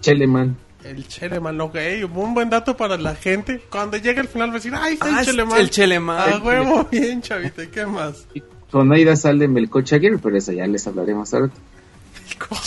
Cheleman. 0.00 0.56
El 0.84 1.08
Cheleman, 1.08 1.60
ok. 1.60 1.76
Un 2.14 2.34
buen 2.34 2.50
dato 2.50 2.76
para 2.76 2.96
la 2.96 3.16
gente. 3.16 3.60
Cuando 3.68 3.96
llegue 3.96 4.20
el 4.20 4.28
final 4.28 4.50
va 4.50 4.54
a 4.54 4.56
decir, 4.58 4.72
¡ay, 4.76 4.94
está 4.94 5.06
Ah, 5.16 5.20
el 5.20 5.26
Cheleman! 5.26 5.58
el 5.60 5.70
Cheleman. 5.70 6.32
A 6.34 6.38
huevo, 6.38 6.88
bien, 6.92 7.20
chavita. 7.22 7.64
¿y 7.64 7.68
¿Qué 7.68 7.84
más? 7.86 8.26
Con 8.70 8.92
Aida 8.92 9.16
sale 9.16 9.48
Melcocha 9.48 9.96
Aguirre, 9.96 10.18
pero 10.18 10.36
eso 10.36 10.52
ya 10.52 10.66
les 10.68 10.86
hablaré 10.86 11.14
más 11.14 11.34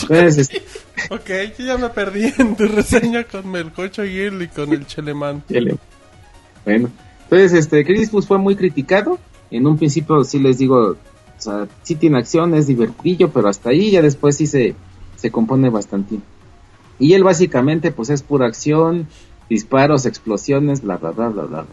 este, 0.10 0.64
Ok, 1.10 1.30
yo 1.57 1.65
ya 1.65 1.77
me 1.77 1.90
perdí 1.90 2.34
en 2.38 2.56
tu 2.56 2.65
reseña 2.65 3.23
con 3.23 3.49
Melcocho 3.49 4.02
Aguirre 4.02 4.45
y 4.45 4.48
con 4.48 4.72
el. 4.73 4.86
Cheleman. 4.86 5.44
Bueno, 6.64 6.90
entonces 7.23 7.53
este 7.53 7.86
Chris 7.86 8.10
pues, 8.10 8.26
fue 8.26 8.38
muy 8.38 8.56
criticado. 8.56 9.19
En 9.52 9.68
un 9.68 9.77
principio 9.77 10.23
sí 10.23 10.40
les 10.40 10.57
digo, 10.57 10.77
o 10.77 10.98
sea, 11.38 11.68
sí 11.84 11.95
tiene 11.95 12.18
acción, 12.18 12.56
es 12.56 12.68
divertidillo, 12.68 13.30
pero 13.30 13.48
hasta 13.48 13.69
ahí 13.69 13.91
ya 13.91 14.02
después 14.02 14.38
sí 14.38 14.48
se, 14.48 14.76
se 15.15 15.32
compone 15.32 15.69
bastante. 15.69 16.18
Y 16.98 17.14
él 17.14 17.23
básicamente 17.23 17.91
pues 17.91 18.10
es 18.10 18.23
pura 18.23 18.48
acción, 18.48 19.07
disparos, 19.49 20.06
explosiones, 20.06 20.82
bla 20.82 20.98
bla 20.98 21.11
bla 21.11 21.30
bla. 21.30 21.44
bla. 21.44 21.65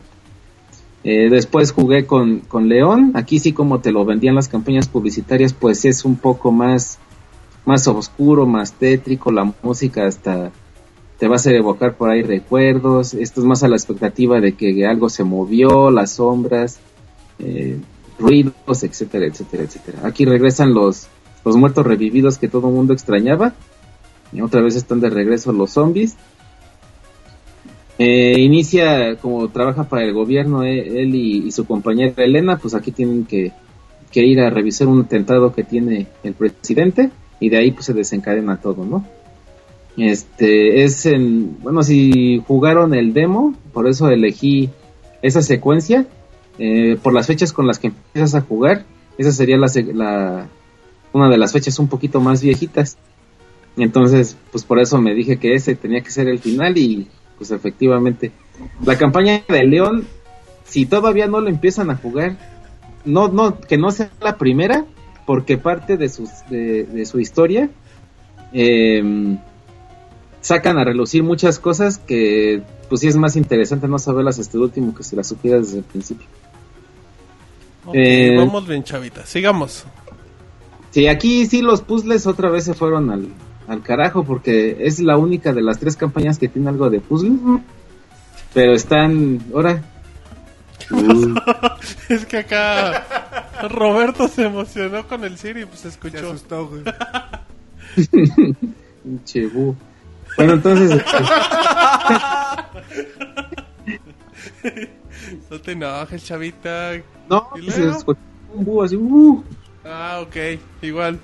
Eh, 1.04 1.28
después 1.30 1.72
jugué 1.72 2.06
con, 2.06 2.40
con 2.40 2.68
León, 2.68 3.12
aquí 3.14 3.40
sí 3.40 3.52
como 3.52 3.80
te 3.80 3.90
lo 3.90 4.04
vendían 4.04 4.36
las 4.36 4.48
campañas 4.48 4.86
publicitarias 4.86 5.52
pues 5.52 5.84
es 5.84 6.04
un 6.04 6.14
poco 6.14 6.52
más, 6.52 7.00
más 7.64 7.86
oscuro, 7.88 8.46
más 8.46 8.72
tétrico, 8.72 9.30
la 9.30 9.52
música 9.62 10.06
hasta 10.06 10.50
te 11.18 11.28
va 11.28 11.34
a 11.34 11.36
hacer 11.36 11.54
evocar 11.54 11.94
por 11.96 12.10
ahí 12.10 12.22
recuerdos, 12.22 13.14
esto 13.14 13.40
es 13.40 13.46
más 13.46 13.62
a 13.62 13.68
la 13.68 13.76
expectativa 13.76 14.40
de 14.40 14.54
que 14.54 14.84
algo 14.86 15.08
se 15.08 15.22
movió, 15.22 15.90
las 15.90 16.14
sombras, 16.14 16.80
eh, 17.38 17.78
ruidos, 18.18 18.82
etcétera, 18.82 19.26
etcétera, 19.26 19.62
etcétera. 19.62 20.00
Aquí 20.02 20.24
regresan 20.24 20.74
los, 20.74 21.06
los 21.44 21.56
muertos 21.56 21.86
revividos 21.86 22.38
que 22.38 22.48
todo 22.48 22.68
el 22.68 22.74
mundo 22.74 22.92
extrañaba, 22.92 23.54
y 24.32 24.40
otra 24.40 24.62
vez 24.62 24.74
están 24.74 25.00
de 25.00 25.10
regreso 25.10 25.52
los 25.52 25.70
zombies. 25.70 26.16
Eh, 27.98 28.40
inicia 28.40 29.16
como 29.16 29.48
trabaja 29.48 29.84
para 29.84 30.02
el 30.02 30.14
gobierno 30.14 30.64
eh, 30.64 31.02
él 31.02 31.14
y, 31.14 31.46
y 31.46 31.52
su 31.52 31.66
compañera 31.66 32.24
Elena, 32.24 32.56
pues 32.56 32.74
aquí 32.74 32.90
tienen 32.90 33.26
que, 33.26 33.52
que 34.10 34.24
ir 34.24 34.40
a 34.40 34.50
revisar 34.50 34.88
un 34.88 35.02
atentado 35.02 35.54
que 35.54 35.62
tiene 35.62 36.08
el 36.24 36.34
presidente 36.34 37.10
y 37.42 37.48
de 37.50 37.58
ahí 37.58 37.70
pues 37.72 37.86
se 37.86 37.92
desencadena 37.92 38.56
todo, 38.60 38.84
¿no? 38.84 39.04
Este 39.96 40.84
es 40.84 41.04
en, 41.06 41.58
bueno, 41.62 41.82
si 41.82 42.42
jugaron 42.46 42.94
el 42.94 43.12
demo, 43.12 43.54
por 43.72 43.86
eso 43.88 44.08
elegí 44.08 44.70
esa 45.20 45.42
secuencia, 45.42 46.06
eh, 46.58 46.96
por 47.02 47.12
las 47.12 47.26
fechas 47.26 47.52
con 47.52 47.66
las 47.66 47.78
que 47.78 47.88
empiezas 47.88 48.34
a 48.34 48.40
jugar, 48.40 48.84
esa 49.18 49.32
sería 49.32 49.58
la, 49.58 49.66
la- 49.92 50.46
una 51.12 51.28
de 51.28 51.36
las 51.36 51.52
fechas 51.52 51.78
un 51.78 51.88
poquito 51.88 52.20
más 52.20 52.40
viejitas. 52.42 52.96
Entonces, 53.76 54.36
pues 54.50 54.64
por 54.64 54.80
eso 54.80 54.98
me 55.00 55.14
dije 55.14 55.36
que 55.38 55.54
ese 55.54 55.74
tenía 55.74 56.00
que 56.00 56.10
ser 56.10 56.28
el 56.28 56.38
final 56.38 56.78
y 56.78 57.08
pues 57.36 57.50
efectivamente. 57.50 58.30
La 58.84 58.96
campaña 58.96 59.42
de 59.48 59.64
León, 59.64 60.04
si 60.64 60.86
todavía 60.86 61.26
no 61.26 61.40
lo 61.40 61.48
empiezan 61.48 61.90
a 61.90 61.96
jugar, 61.96 62.36
no, 63.04 63.28
no, 63.28 63.58
que 63.60 63.76
no 63.76 63.90
sea 63.90 64.10
la 64.22 64.38
primera, 64.38 64.86
porque 65.26 65.58
parte 65.58 65.96
de, 65.96 66.08
sus, 66.08 66.28
de, 66.50 66.84
de 66.84 67.06
su 67.06 67.20
historia 67.20 67.70
eh, 68.52 69.36
sacan 70.40 70.78
a 70.78 70.84
relucir 70.84 71.22
muchas 71.22 71.58
cosas 71.58 71.98
que 71.98 72.62
pues 72.88 73.00
sí 73.00 73.08
es 73.08 73.16
más 73.16 73.36
interesante 73.36 73.88
no 73.88 73.98
saberlas 73.98 74.38
hasta 74.38 74.56
el 74.58 74.64
último 74.64 74.94
que 74.94 75.02
se 75.02 75.16
las 75.16 75.28
supieras 75.28 75.66
desde 75.66 75.78
el 75.78 75.84
principio. 75.84 76.26
Ok, 77.86 77.94
Eh, 77.94 78.34
Vamos 78.36 78.66
bien, 78.66 78.84
chavita. 78.84 79.24
Sigamos. 79.24 79.84
Sí, 80.90 81.06
aquí 81.08 81.46
sí 81.46 81.62
los 81.62 81.80
puzzles 81.80 82.26
otra 82.26 82.50
vez 82.50 82.64
se 82.64 82.74
fueron 82.74 83.10
al, 83.10 83.28
al 83.66 83.82
carajo 83.82 84.24
porque 84.24 84.76
es 84.80 85.00
la 85.00 85.16
única 85.16 85.52
de 85.54 85.62
las 85.62 85.78
tres 85.78 85.96
campañas 85.96 86.38
que 86.38 86.48
tiene 86.48 86.68
algo 86.68 86.90
de 86.90 87.00
puzzle. 87.00 87.32
Pero 88.52 88.74
están, 88.74 89.40
ahora, 89.54 89.82
es 92.08 92.26
que 92.26 92.38
acá 92.38 93.04
Roberto 93.68 94.28
se 94.28 94.44
emocionó 94.46 95.06
con 95.06 95.24
el 95.24 95.36
Siri 95.38 95.62
y 95.62 95.66
pues 95.66 95.80
Se 95.80 95.88
escuchó. 95.88 96.18
asustó, 96.30 96.66
güey. 96.68 96.82
pinche. 99.02 99.46
Bueno, 100.36 100.52
entonces, 100.54 101.02
No 105.50 105.60
te 105.60 105.72
enojes, 105.72 106.24
chavita. 106.24 106.92
no, 107.28 107.48
¿Y 107.60 107.70
se 107.70 107.88
escuchó 107.88 108.20
un 108.54 108.64
bu 108.64 108.82
así, 108.82 108.96
uh, 108.96 109.42
Ah, 109.84 110.20
ok. 110.22 110.36
Igual. 110.82 111.18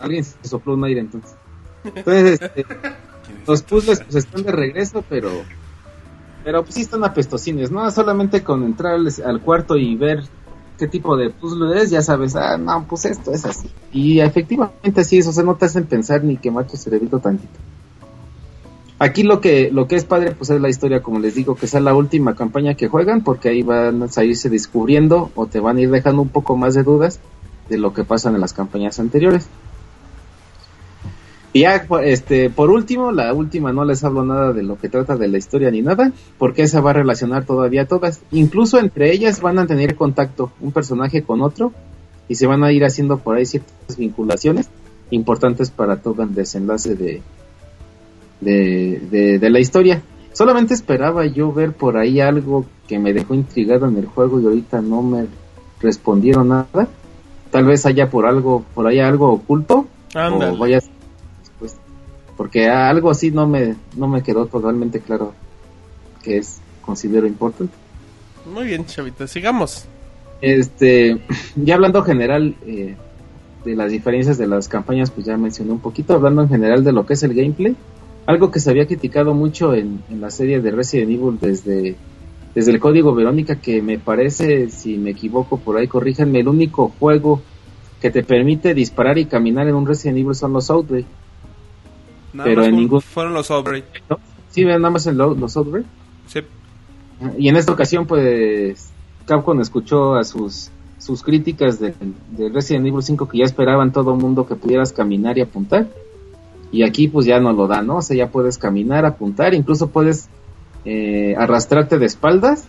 alguien 0.00 0.24
se 0.24 0.36
sopló 0.44 0.74
un 0.74 0.84
aire 0.84 1.00
entonces. 1.00 1.34
Entonces, 1.84 2.40
este, 2.40 2.64
los 3.46 3.62
puzzles 3.62 4.00
pues 4.02 4.14
están 4.24 4.42
de 4.44 4.52
regreso, 4.52 5.04
pero 5.08 5.30
pero 6.44 6.62
pues 6.62 6.74
sí 6.74 6.82
están 6.82 7.04
apestosines, 7.04 7.70
¿no? 7.70 7.90
Solamente 7.90 8.42
con 8.42 8.64
entrar 8.64 8.98
al, 9.24 9.40
cuarto 9.40 9.76
y 9.76 9.96
ver 9.96 10.24
qué 10.78 10.88
tipo 10.88 11.16
de 11.16 11.30
puzzle 11.30 11.80
es, 11.80 11.90
ya 11.90 12.02
sabes, 12.02 12.34
ah, 12.36 12.56
no, 12.58 12.86
pues 12.88 13.04
esto 13.04 13.32
es 13.32 13.44
así. 13.44 13.68
Y 13.92 14.20
efectivamente 14.20 15.04
sí, 15.04 15.18
eso 15.18 15.32
se 15.32 15.44
no 15.44 15.54
te 15.54 15.66
hacen 15.66 15.86
pensar 15.86 16.24
ni 16.24 16.36
quemar 16.36 16.66
tu 16.66 16.76
cerebrito 16.76 17.18
tantito. 17.18 17.58
Aquí 18.98 19.24
lo 19.24 19.40
que 19.40 19.70
lo 19.72 19.88
que 19.88 19.96
es 19.96 20.04
padre 20.04 20.30
pues 20.30 20.50
es 20.50 20.60
la 20.60 20.68
historia, 20.68 21.02
como 21.02 21.18
les 21.18 21.34
digo, 21.34 21.56
que 21.56 21.66
sea 21.66 21.80
la 21.80 21.94
última 21.94 22.36
campaña 22.36 22.74
que 22.74 22.86
juegan, 22.86 23.24
porque 23.24 23.48
ahí 23.48 23.62
van 23.62 24.02
a 24.02 24.24
irse 24.24 24.48
descubriendo 24.48 25.32
o 25.34 25.46
te 25.46 25.58
van 25.58 25.76
a 25.76 25.80
ir 25.80 25.90
dejando 25.90 26.22
un 26.22 26.28
poco 26.28 26.56
más 26.56 26.74
de 26.74 26.84
dudas 26.84 27.18
de 27.68 27.78
lo 27.78 27.92
que 27.92 28.04
pasa 28.04 28.28
en 28.28 28.40
las 28.40 28.52
campañas 28.52 29.00
anteriores. 29.00 29.48
Y 31.54 31.60
ya, 31.60 31.86
este, 32.02 32.48
por 32.48 32.70
último, 32.70 33.12
la 33.12 33.34
última 33.34 33.72
no 33.72 33.84
les 33.84 34.02
hablo 34.04 34.24
nada 34.24 34.52
de 34.52 34.62
lo 34.62 34.78
que 34.78 34.88
trata 34.88 35.16
de 35.16 35.28
la 35.28 35.36
historia 35.36 35.70
ni 35.70 35.82
nada, 35.82 36.10
porque 36.38 36.62
esa 36.62 36.80
va 36.80 36.90
a 36.90 36.94
relacionar 36.94 37.44
todavía 37.44 37.82
a 37.82 37.86
todas. 37.86 38.22
Incluso 38.30 38.78
entre 38.78 39.12
ellas 39.12 39.40
van 39.42 39.58
a 39.58 39.66
tener 39.66 39.94
contacto 39.94 40.50
un 40.60 40.72
personaje 40.72 41.22
con 41.22 41.42
otro 41.42 41.72
y 42.28 42.36
se 42.36 42.46
van 42.46 42.64
a 42.64 42.72
ir 42.72 42.84
haciendo 42.84 43.18
por 43.18 43.36
ahí 43.36 43.44
ciertas 43.44 43.96
vinculaciones 43.98 44.68
importantes 45.10 45.70
para 45.70 45.98
todo 45.98 46.22
el 46.22 46.34
desenlace 46.34 46.94
de, 46.94 47.20
de, 48.40 49.02
de, 49.10 49.38
de 49.38 49.50
la 49.50 49.60
historia. 49.60 50.00
Solamente 50.32 50.72
esperaba 50.72 51.26
yo 51.26 51.52
ver 51.52 51.72
por 51.72 51.98
ahí 51.98 52.20
algo 52.20 52.64
que 52.88 52.98
me 52.98 53.12
dejó 53.12 53.34
intrigado 53.34 53.86
en 53.86 53.98
el 53.98 54.06
juego 54.06 54.40
y 54.40 54.46
ahorita 54.46 54.80
no 54.80 55.02
me 55.02 55.26
respondieron 55.82 56.48
nada. 56.48 56.88
Tal 57.50 57.66
vez 57.66 57.84
haya 57.84 58.08
por 58.08 58.24
algo, 58.24 58.64
por 58.74 58.86
ahí 58.86 59.00
algo 59.00 59.30
oculto 59.30 59.86
Ándale. 60.14 60.52
o 60.52 60.56
vaya 60.56 60.76
después. 60.76 60.91
Porque 62.42 62.68
algo 62.68 63.08
así 63.08 63.30
no 63.30 63.46
me 63.46 63.76
no 63.96 64.08
me 64.08 64.20
quedó 64.20 64.46
totalmente 64.46 64.98
claro 64.98 65.32
que 66.24 66.38
es 66.38 66.58
considero 66.84 67.28
importante 67.28 67.72
Muy 68.52 68.64
bien, 68.64 68.84
chavita. 68.84 69.28
Sigamos. 69.28 69.84
este 70.40 71.22
ya 71.54 71.76
hablando 71.76 72.02
general 72.02 72.56
eh, 72.66 72.96
de 73.64 73.76
las 73.76 73.92
diferencias 73.92 74.38
de 74.38 74.48
las 74.48 74.66
campañas 74.66 75.12
pues 75.12 75.24
ya 75.24 75.36
mencioné 75.36 75.70
un 75.70 75.78
poquito 75.78 76.14
hablando 76.14 76.42
en 76.42 76.48
general 76.48 76.82
de 76.82 76.90
lo 76.90 77.06
que 77.06 77.12
es 77.12 77.22
el 77.22 77.32
gameplay 77.32 77.76
algo 78.26 78.50
que 78.50 78.58
se 78.58 78.70
había 78.70 78.88
criticado 78.88 79.34
mucho 79.34 79.72
en, 79.72 80.02
en 80.10 80.20
la 80.20 80.32
serie 80.32 80.60
de 80.60 80.72
Resident 80.72 81.12
Evil 81.12 81.38
desde 81.40 81.94
desde 82.56 82.72
el 82.72 82.80
código 82.80 83.14
Verónica 83.14 83.60
que 83.60 83.80
me 83.82 84.00
parece 84.00 84.68
si 84.68 84.98
me 84.98 85.10
equivoco 85.10 85.58
por 85.58 85.76
ahí 85.76 85.86
corríjanme 85.86 86.40
el 86.40 86.48
único 86.48 86.92
juego 86.98 87.40
que 88.00 88.10
te 88.10 88.24
permite 88.24 88.74
disparar 88.74 89.16
y 89.18 89.26
caminar 89.26 89.68
en 89.68 89.76
un 89.76 89.86
Resident 89.86 90.18
Evil 90.18 90.34
son 90.34 90.54
los 90.54 90.68
Outbreak 90.70 91.21
Nada 92.32 92.44
Pero 92.48 92.64
en 92.64 92.76
ningún- 92.76 93.00
Fueron 93.02 93.34
los 93.34 93.50
Outbreak. 93.50 93.84
Sí, 94.50 94.64
vean 94.64 94.82
nada 94.82 94.92
más 94.92 95.06
en 95.06 95.18
lo- 95.18 95.34
los 95.34 95.56
Outbreak. 95.56 95.86
Sí. 96.26 96.40
Y 97.38 97.48
en 97.48 97.56
esta 97.56 97.72
ocasión, 97.72 98.06
pues, 98.06 98.90
Capcom 99.26 99.60
escuchó 99.60 100.14
a 100.16 100.24
sus, 100.24 100.70
sus 100.98 101.22
críticas 101.22 101.78
de, 101.78 101.94
de 102.30 102.48
Resident 102.48 102.86
Evil 102.86 103.02
5 103.02 103.28
que 103.28 103.38
ya 103.38 103.44
esperaban 103.44 103.92
todo 103.92 104.14
mundo 104.16 104.46
que 104.46 104.54
pudieras 104.56 104.92
caminar 104.92 105.38
y 105.38 105.42
apuntar. 105.42 105.86
Y 106.72 106.82
aquí, 106.84 107.06
pues, 107.08 107.26
ya 107.26 107.38
no 107.38 107.52
lo 107.52 107.66
da, 107.66 107.82
¿no? 107.82 107.96
O 107.98 108.02
sea, 108.02 108.16
ya 108.16 108.30
puedes 108.30 108.56
caminar, 108.58 109.04
apuntar, 109.04 109.52
incluso 109.54 109.88
puedes 109.90 110.28
eh, 110.84 111.34
arrastrarte 111.38 111.98
de 111.98 112.06
espaldas, 112.06 112.64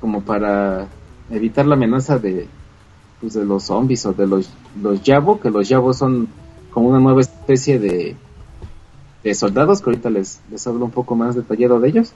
como 0.00 0.20
para 0.22 0.88
evitar 1.30 1.64
la 1.66 1.76
amenaza 1.76 2.18
de, 2.18 2.46
pues, 3.20 3.32
de 3.34 3.44
los 3.46 3.62
zombies 3.64 4.04
o 4.06 4.12
de 4.12 4.26
los, 4.26 4.50
los 4.82 5.02
Yabo, 5.02 5.40
que 5.40 5.50
los 5.50 5.68
Yabo 5.68 5.94
son 5.94 6.28
como 6.72 6.88
una 6.88 6.98
nueva 7.00 7.20
especie 7.22 7.78
de, 7.78 8.16
soldados, 9.32 9.80
que 9.80 9.88
ahorita 9.90 10.10
les, 10.10 10.42
les 10.50 10.66
hablo 10.66 10.84
un 10.84 10.90
poco 10.90 11.16
más 11.16 11.34
detallado 11.34 11.80
de 11.80 11.88
ellos 11.88 12.12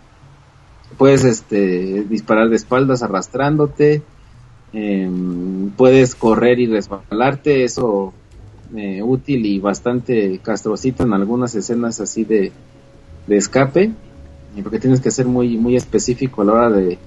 puedes 0.97 1.25
este 1.25 2.05
disparar 2.05 2.49
de 2.49 2.57
espaldas 2.57 3.03
arrastrándote 3.03 4.03
em, 4.73 5.71
puedes 5.71 6.15
correr 6.15 6.59
y 6.61 6.67
resbalarte 6.67 7.65
eso 7.65 8.15
eh, 8.75 9.03
útil 9.03 9.45
y 9.47 9.59
bastante 9.59 10.39
castrocito 10.43 11.03
en 11.03 11.13
algunas 11.13 11.55
escenas 11.55 12.01
así 12.01 12.25
de, 12.25 12.53
de 13.27 13.37
escape 13.37 13.93
porque 14.63 14.79
tienes 14.79 15.01
que 15.01 15.11
ser 15.11 15.27
muy 15.27 15.57
muy 15.57 15.77
específico 15.77 16.43
a 16.43 16.45
la 16.45 16.53
hora 16.53 16.71
de, 16.71 16.99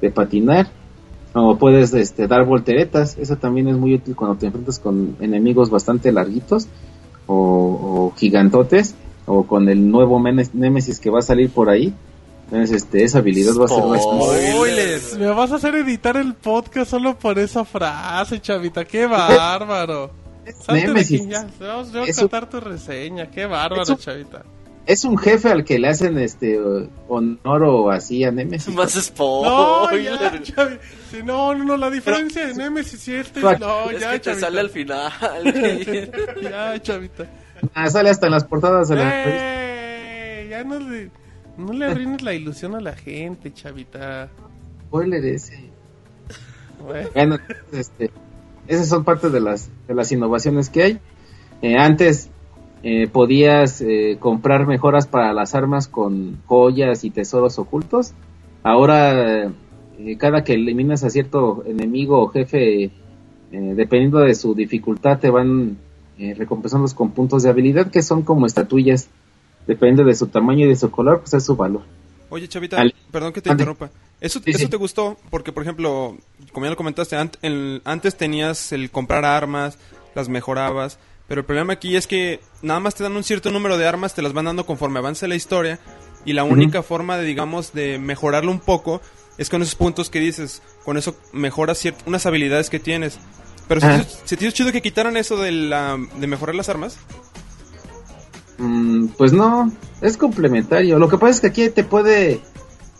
de 0.00 0.10
patinar 0.10 0.68
o 1.34 1.56
puedes 1.56 1.92
este 1.94 2.26
dar 2.28 2.44
volteretas 2.44 3.16
eso 3.18 3.36
también 3.36 3.68
es 3.68 3.76
muy 3.76 3.94
útil 3.94 4.14
cuando 4.14 4.36
te 4.36 4.46
enfrentas 4.46 4.78
con 4.78 5.16
enemigos 5.20 5.70
bastante 5.70 6.12
larguitos 6.12 6.68
o, 7.26 7.34
o 7.34 8.12
gigantotes 8.16 8.94
o 9.32 9.46
con 9.46 9.68
el 9.68 9.90
nuevo 9.90 10.20
Nemesis 10.20 11.00
que 11.00 11.10
va 11.10 11.20
a 11.20 11.22
salir 11.22 11.50
por 11.50 11.68
ahí 11.70 11.92
entonces, 12.50 12.82
este, 12.82 13.02
esa 13.02 13.18
habilidad 13.20 13.54
va 13.58 13.64
a 13.64 13.68
ser 13.68 13.82
bastante... 13.82 14.52
Spoilers. 14.52 15.16
Me 15.18 15.28
vas 15.28 15.52
a 15.52 15.54
hacer 15.56 15.74
editar 15.74 16.18
el 16.18 16.34
podcast 16.34 16.90
solo 16.90 17.18
por 17.18 17.38
esa 17.38 17.64
frase, 17.64 18.40
chavita. 18.42 18.84
¡Qué 18.84 19.06
bárbaro! 19.08 20.10
Salte 20.60 20.82
de 20.82 20.86
Nemesis. 20.88 21.20
aquí 21.22 21.30
ya. 21.30 21.46
Vamos, 21.60 21.92
yo 21.92 22.00
voy 22.00 22.08
a 22.08 22.10
Es 22.10 22.18
un- 22.18 22.28
catar 22.28 22.50
tu 22.50 22.60
reseña. 22.60 23.30
¡Qué 23.30 23.46
bárbaro, 23.46 23.82
Es 23.84 23.88
un- 23.88 23.96
chavita! 23.96 24.42
Es 24.84 25.04
un 25.04 25.16
jefe 25.16 25.48
al 25.48 25.64
que 25.64 25.78
le 25.78 25.88
hacen 25.88 26.18
este 26.18 26.60
honor 27.08 27.62
o 27.64 27.90
así 27.90 28.22
a 28.24 28.30
Nemesis. 28.30 28.74
Más 28.74 28.94
No, 28.96 29.00
spoiler. 29.00 30.20
ya, 30.20 30.42
chavi. 30.42 30.76
Sí, 31.10 31.18
no, 31.24 31.54
no, 31.54 31.64
no, 31.64 31.76
la 31.78 31.88
diferencia 31.88 32.46
de 32.48 32.52
Nemesis 32.54 33.08
y 33.08 33.14
este. 33.14 33.40
No, 33.40 33.88
es 33.90 33.98
ya, 34.00 34.10
que 34.12 34.18
te 34.18 34.24
chavita. 34.24 34.34
sale 34.34 34.60
al 34.60 34.68
final. 34.68 35.10
Ya, 36.42 36.78
chavita. 36.82 37.26
Ah, 37.74 37.88
sale 37.88 38.10
hasta 38.10 38.26
en 38.26 38.32
las 38.32 38.44
portadas 38.44 38.88
de 38.88 38.96
la. 38.96 39.24
¡Eh! 39.26 40.48
Ya 40.50 40.64
no 40.64 40.78
le, 40.78 41.10
no 41.56 41.72
le 41.72 41.86
arruines 41.86 42.22
la 42.22 42.34
ilusión 42.34 42.74
a 42.74 42.80
la 42.80 42.94
gente, 42.94 43.52
chavita. 43.52 44.28
Spoiler 44.86 45.24
ese. 45.24 45.70
Bueno, 46.82 47.08
Bueno, 47.14 47.38
este, 47.72 48.10
esas 48.66 48.88
son 48.88 49.04
parte 49.04 49.30
de 49.30 49.40
las, 49.40 49.70
de 49.86 49.94
las 49.94 50.10
innovaciones 50.12 50.68
que 50.68 50.82
hay. 50.82 50.98
Eh, 51.62 51.76
antes 51.78 52.30
eh, 52.82 53.06
podías 53.06 53.82
comprar 54.18 54.66
mejoras 54.66 55.06
para 55.06 55.32
las 55.32 55.54
armas 55.54 55.86
con 55.86 56.42
joyas 56.46 57.04
y 57.04 57.10
tesoros 57.10 57.58
ocultos. 57.58 58.12
Ahora, 58.64 59.52
cada 60.18 60.42
que 60.42 60.54
eliminas 60.54 61.04
a 61.04 61.10
cierto 61.10 61.62
enemigo 61.64 62.20
o 62.20 62.28
jefe, 62.28 62.90
dependiendo 63.50 64.18
de 64.20 64.34
su 64.34 64.54
dificultad, 64.54 65.18
te 65.18 65.30
van 65.30 65.78
eh, 66.18 66.34
recompensando 66.36 66.86
con 66.94 67.10
puntos 67.12 67.42
de 67.42 67.50
habilidad 67.50 67.90
que 67.90 68.02
son 68.02 68.22
como 68.22 68.46
estatuillas. 68.46 69.08
Depende 69.66 70.04
de 70.04 70.14
su 70.14 70.26
tamaño 70.26 70.66
y 70.66 70.68
de 70.68 70.76
su 70.76 70.90
color, 70.90 71.20
pues 71.20 71.34
es 71.34 71.44
su 71.44 71.56
valor. 71.56 71.82
Oye, 72.30 72.48
Chavita, 72.48 72.82
perdón 73.10 73.32
que 73.32 73.40
te 73.42 73.50
Ande. 73.50 73.62
interrumpa. 73.62 73.90
¿Eso, 74.20 74.40
Sí, 74.44 74.50
eso 74.50 74.58
sí. 74.60 74.68
te 74.68 74.76
gustó? 74.76 75.16
Porque, 75.30 75.52
por 75.52 75.62
ejemplo, 75.62 76.16
como 76.52 76.66
ya 76.66 76.70
lo 76.70 76.76
comentaste, 76.76 77.16
el- 77.42 77.82
antes 77.84 78.16
tenías 78.16 78.72
el 78.72 78.90
comprar 78.90 79.24
armas, 79.24 79.78
las 80.14 80.28
mejorabas, 80.28 80.98
pero 81.28 81.40
el 81.40 81.44
problema 81.44 81.74
aquí 81.74 81.96
es 81.96 82.06
que 82.06 82.40
nada 82.62 82.80
más 82.80 82.94
te 82.94 83.02
dan 83.02 83.16
un 83.16 83.24
cierto 83.24 83.50
número 83.50 83.78
de 83.78 83.86
armas, 83.86 84.14
te 84.14 84.22
las 84.22 84.32
van 84.32 84.44
dando 84.46 84.64
conforme 84.66 84.98
avance 84.98 85.26
la 85.28 85.34
historia, 85.34 85.78
y 86.24 86.32
la 86.34 86.44
única 86.44 86.82
forma 86.82 87.16
de, 87.18 87.24
digamos, 87.24 87.72
de 87.72 87.98
mejorarlo 87.98 88.50
un 88.50 88.60
poco 88.60 89.00
es 89.38 89.48
con 89.50 89.60
esos 89.62 89.74
puntos 89.74 90.08
que 90.08 90.20
dices, 90.20 90.62
con 90.84 90.96
eso 90.96 91.16
mejoras 91.32 91.82
unas 92.06 92.26
habilidades 92.26 92.70
que 92.70 92.78
tienes. 92.78 93.18
Pero 93.68 93.80
Ah. 93.82 94.02
si, 94.02 94.16
si 94.24 94.36
te 94.36 94.46
hizo 94.46 94.54
chido 94.56 94.72
que 94.72 94.82
quitaran 94.82 95.16
eso 95.16 95.36
de, 95.36 95.52
la, 95.52 95.98
de 96.18 96.26
mejorar 96.26 96.54
las 96.54 96.68
armas, 96.68 96.96
Mm, 98.58 99.08
pues 99.18 99.32
no, 99.32 99.72
es 100.00 100.16
complementario. 100.16 100.98
Lo 100.98 101.08
que 101.08 101.18
pasa 101.18 101.30
es 101.30 101.40
que 101.40 101.46
aquí 101.48 101.68
te 101.70 101.84
puede 101.84 102.40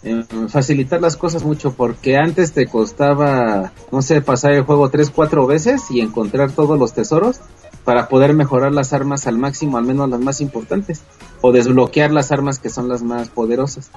eh, 0.02 0.24
facilitar 0.48 1.01
las 1.01 1.16
cosas 1.16 1.44
mucho 1.44 1.74
porque 1.74 2.16
antes 2.16 2.52
te 2.52 2.66
costaba, 2.66 3.72
no 3.93 4.02
sé, 4.02 4.20
pasar 4.22 4.52
el 4.52 4.62
juego 4.62 4.90
tres, 4.90 5.10
cuatro 5.10 5.47
veces 5.47 5.82
y 5.90 6.01
encontrar 6.01 6.51
todos 6.51 6.78
los 6.78 6.94
tesoros 6.94 7.40
para 7.84 8.09
poder 8.09 8.32
mejorar 8.34 8.72
las 8.72 8.93
armas 8.93 9.26
al 9.26 9.39
máximo, 9.39 9.78
al 9.78 9.84
menos 9.84 10.09
las 10.09 10.20
más 10.20 10.40
importantes, 10.40 11.02
o 11.40 11.52
desbloquear 11.52 12.10
las 12.12 12.32
armas 12.32 12.59
que 12.59 12.70
son 12.70 12.89
las 12.89 13.02
más 13.02 13.28
poderosas. 13.28 13.90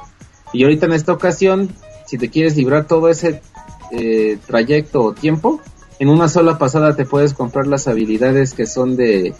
Y 0.53 0.63
ahorita 0.63 0.85
en 0.85 0.93
esta 0.93 1.13
ocasión, 1.13 1.69
si 2.05 2.17
te 2.17 2.29
quieres 2.29 2.55
librar 2.57 2.85
todo 2.85 3.09
ese 3.09 3.41
eh, 3.91 4.37
trayecto 4.45 5.01
o 5.01 5.13
tiempo, 5.13 5.61
en 5.99 6.09
una 6.09 6.27
sola 6.27 6.57
pasada 6.57 6.95
te 6.95 7.05
puedes 7.05 7.34
comprar 7.34 7.67
las 7.67 7.88
habilidades 7.88 8.53
que 8.53 8.65
son 8.65 8.95
de, 8.95 9.34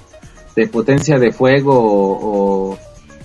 de 0.56 0.68
potencia 0.68 1.20
de 1.20 1.32
fuego 1.32 1.74
o, 1.78 2.78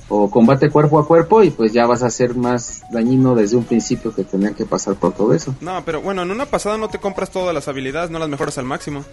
o, 0.08 0.30
combate 0.30 0.70
cuerpo 0.70 0.98
a 0.98 1.06
cuerpo 1.06 1.42
y 1.42 1.50
pues 1.50 1.72
ya 1.72 1.86
vas 1.86 2.02
a 2.02 2.10
ser 2.10 2.34
más 2.34 2.82
dañino 2.90 3.34
desde 3.34 3.56
un 3.56 3.64
principio 3.64 4.12
que 4.12 4.24
tener 4.24 4.54
que 4.54 4.66
pasar 4.66 4.96
por 4.96 5.12
todo 5.12 5.32
eso. 5.32 5.54
No, 5.60 5.82
pero 5.84 6.00
bueno, 6.00 6.22
en 6.22 6.30
una 6.30 6.46
pasada 6.46 6.76
no 6.76 6.88
te 6.88 6.98
compras 6.98 7.30
todas 7.30 7.54
las 7.54 7.68
habilidades, 7.68 8.10
no 8.10 8.18
las 8.18 8.28
mejoras 8.28 8.58
al 8.58 8.64
máximo. 8.64 9.04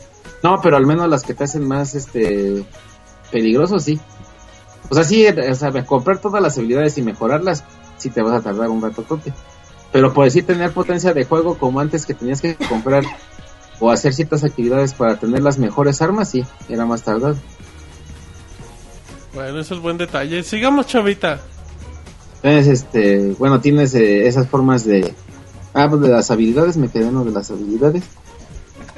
No, 0.44 0.60
pero 0.62 0.78
al 0.78 0.88
menos 0.88 1.08
las 1.08 1.24
que 1.24 1.34
te 1.34 1.44
hacen 1.44 1.68
más 1.68 1.94
este 1.94 2.66
peligrosos 3.32 3.84
sí. 3.84 4.00
O 4.90 4.96
sea, 4.96 5.04
sí, 5.04 5.28
o 5.28 5.56
sea, 5.56 5.86
comprar 5.86 6.20
todas 6.20 6.42
las 6.42 6.58
habilidades 6.58 6.98
y 6.98 7.02
mejorarlas, 7.02 7.64
sí 7.98 8.10
te 8.10 8.22
vas 8.22 8.34
a 8.34 8.42
tardar 8.42 8.70
un 8.70 8.82
rato 8.82 9.04
tote. 9.04 9.34
Pero 9.92 10.14
por 10.14 10.26
decir 10.26 10.46
tener 10.46 10.72
potencia 10.72 11.14
de 11.14 11.26
juego 11.26 11.58
como 11.58 11.80
antes 11.80 12.06
que 12.06 12.14
tenías 12.14 12.42
que 12.42 12.56
comprar 12.56 13.04
o 13.80 13.92
hacer 13.92 14.14
ciertas 14.14 14.44
actividades 14.44 14.94
para 14.94 15.20
tener 15.20 15.42
las 15.42 15.58
mejores 15.58 16.02
armas, 16.02 16.30
sí, 16.30 16.44
era 16.70 16.86
más 16.86 17.04
tardado. 17.04 17.38
Bueno, 19.34 19.60
eso 19.60 19.76
es 19.76 19.82
buen 19.82 19.98
detalle. 19.98 20.42
Sigamos, 20.44 20.88
chavita. 20.88 21.40
Entonces, 22.42 22.82
este, 22.82 23.36
bueno, 23.38 23.62
tienes 23.62 23.94
eh, 23.94 24.28
esas 24.28 24.48
formas 24.48 24.84
de... 24.86 25.14
Ah, 25.74 25.88
pues 25.90 26.02
de 26.02 26.10
las 26.10 26.32
habilidades, 26.32 26.76
me 26.78 26.90
quedé 26.90 27.08
en 27.08 27.14
lo 27.14 27.24
de 27.24 27.32
las 27.32 27.52
habilidades. 27.52 28.04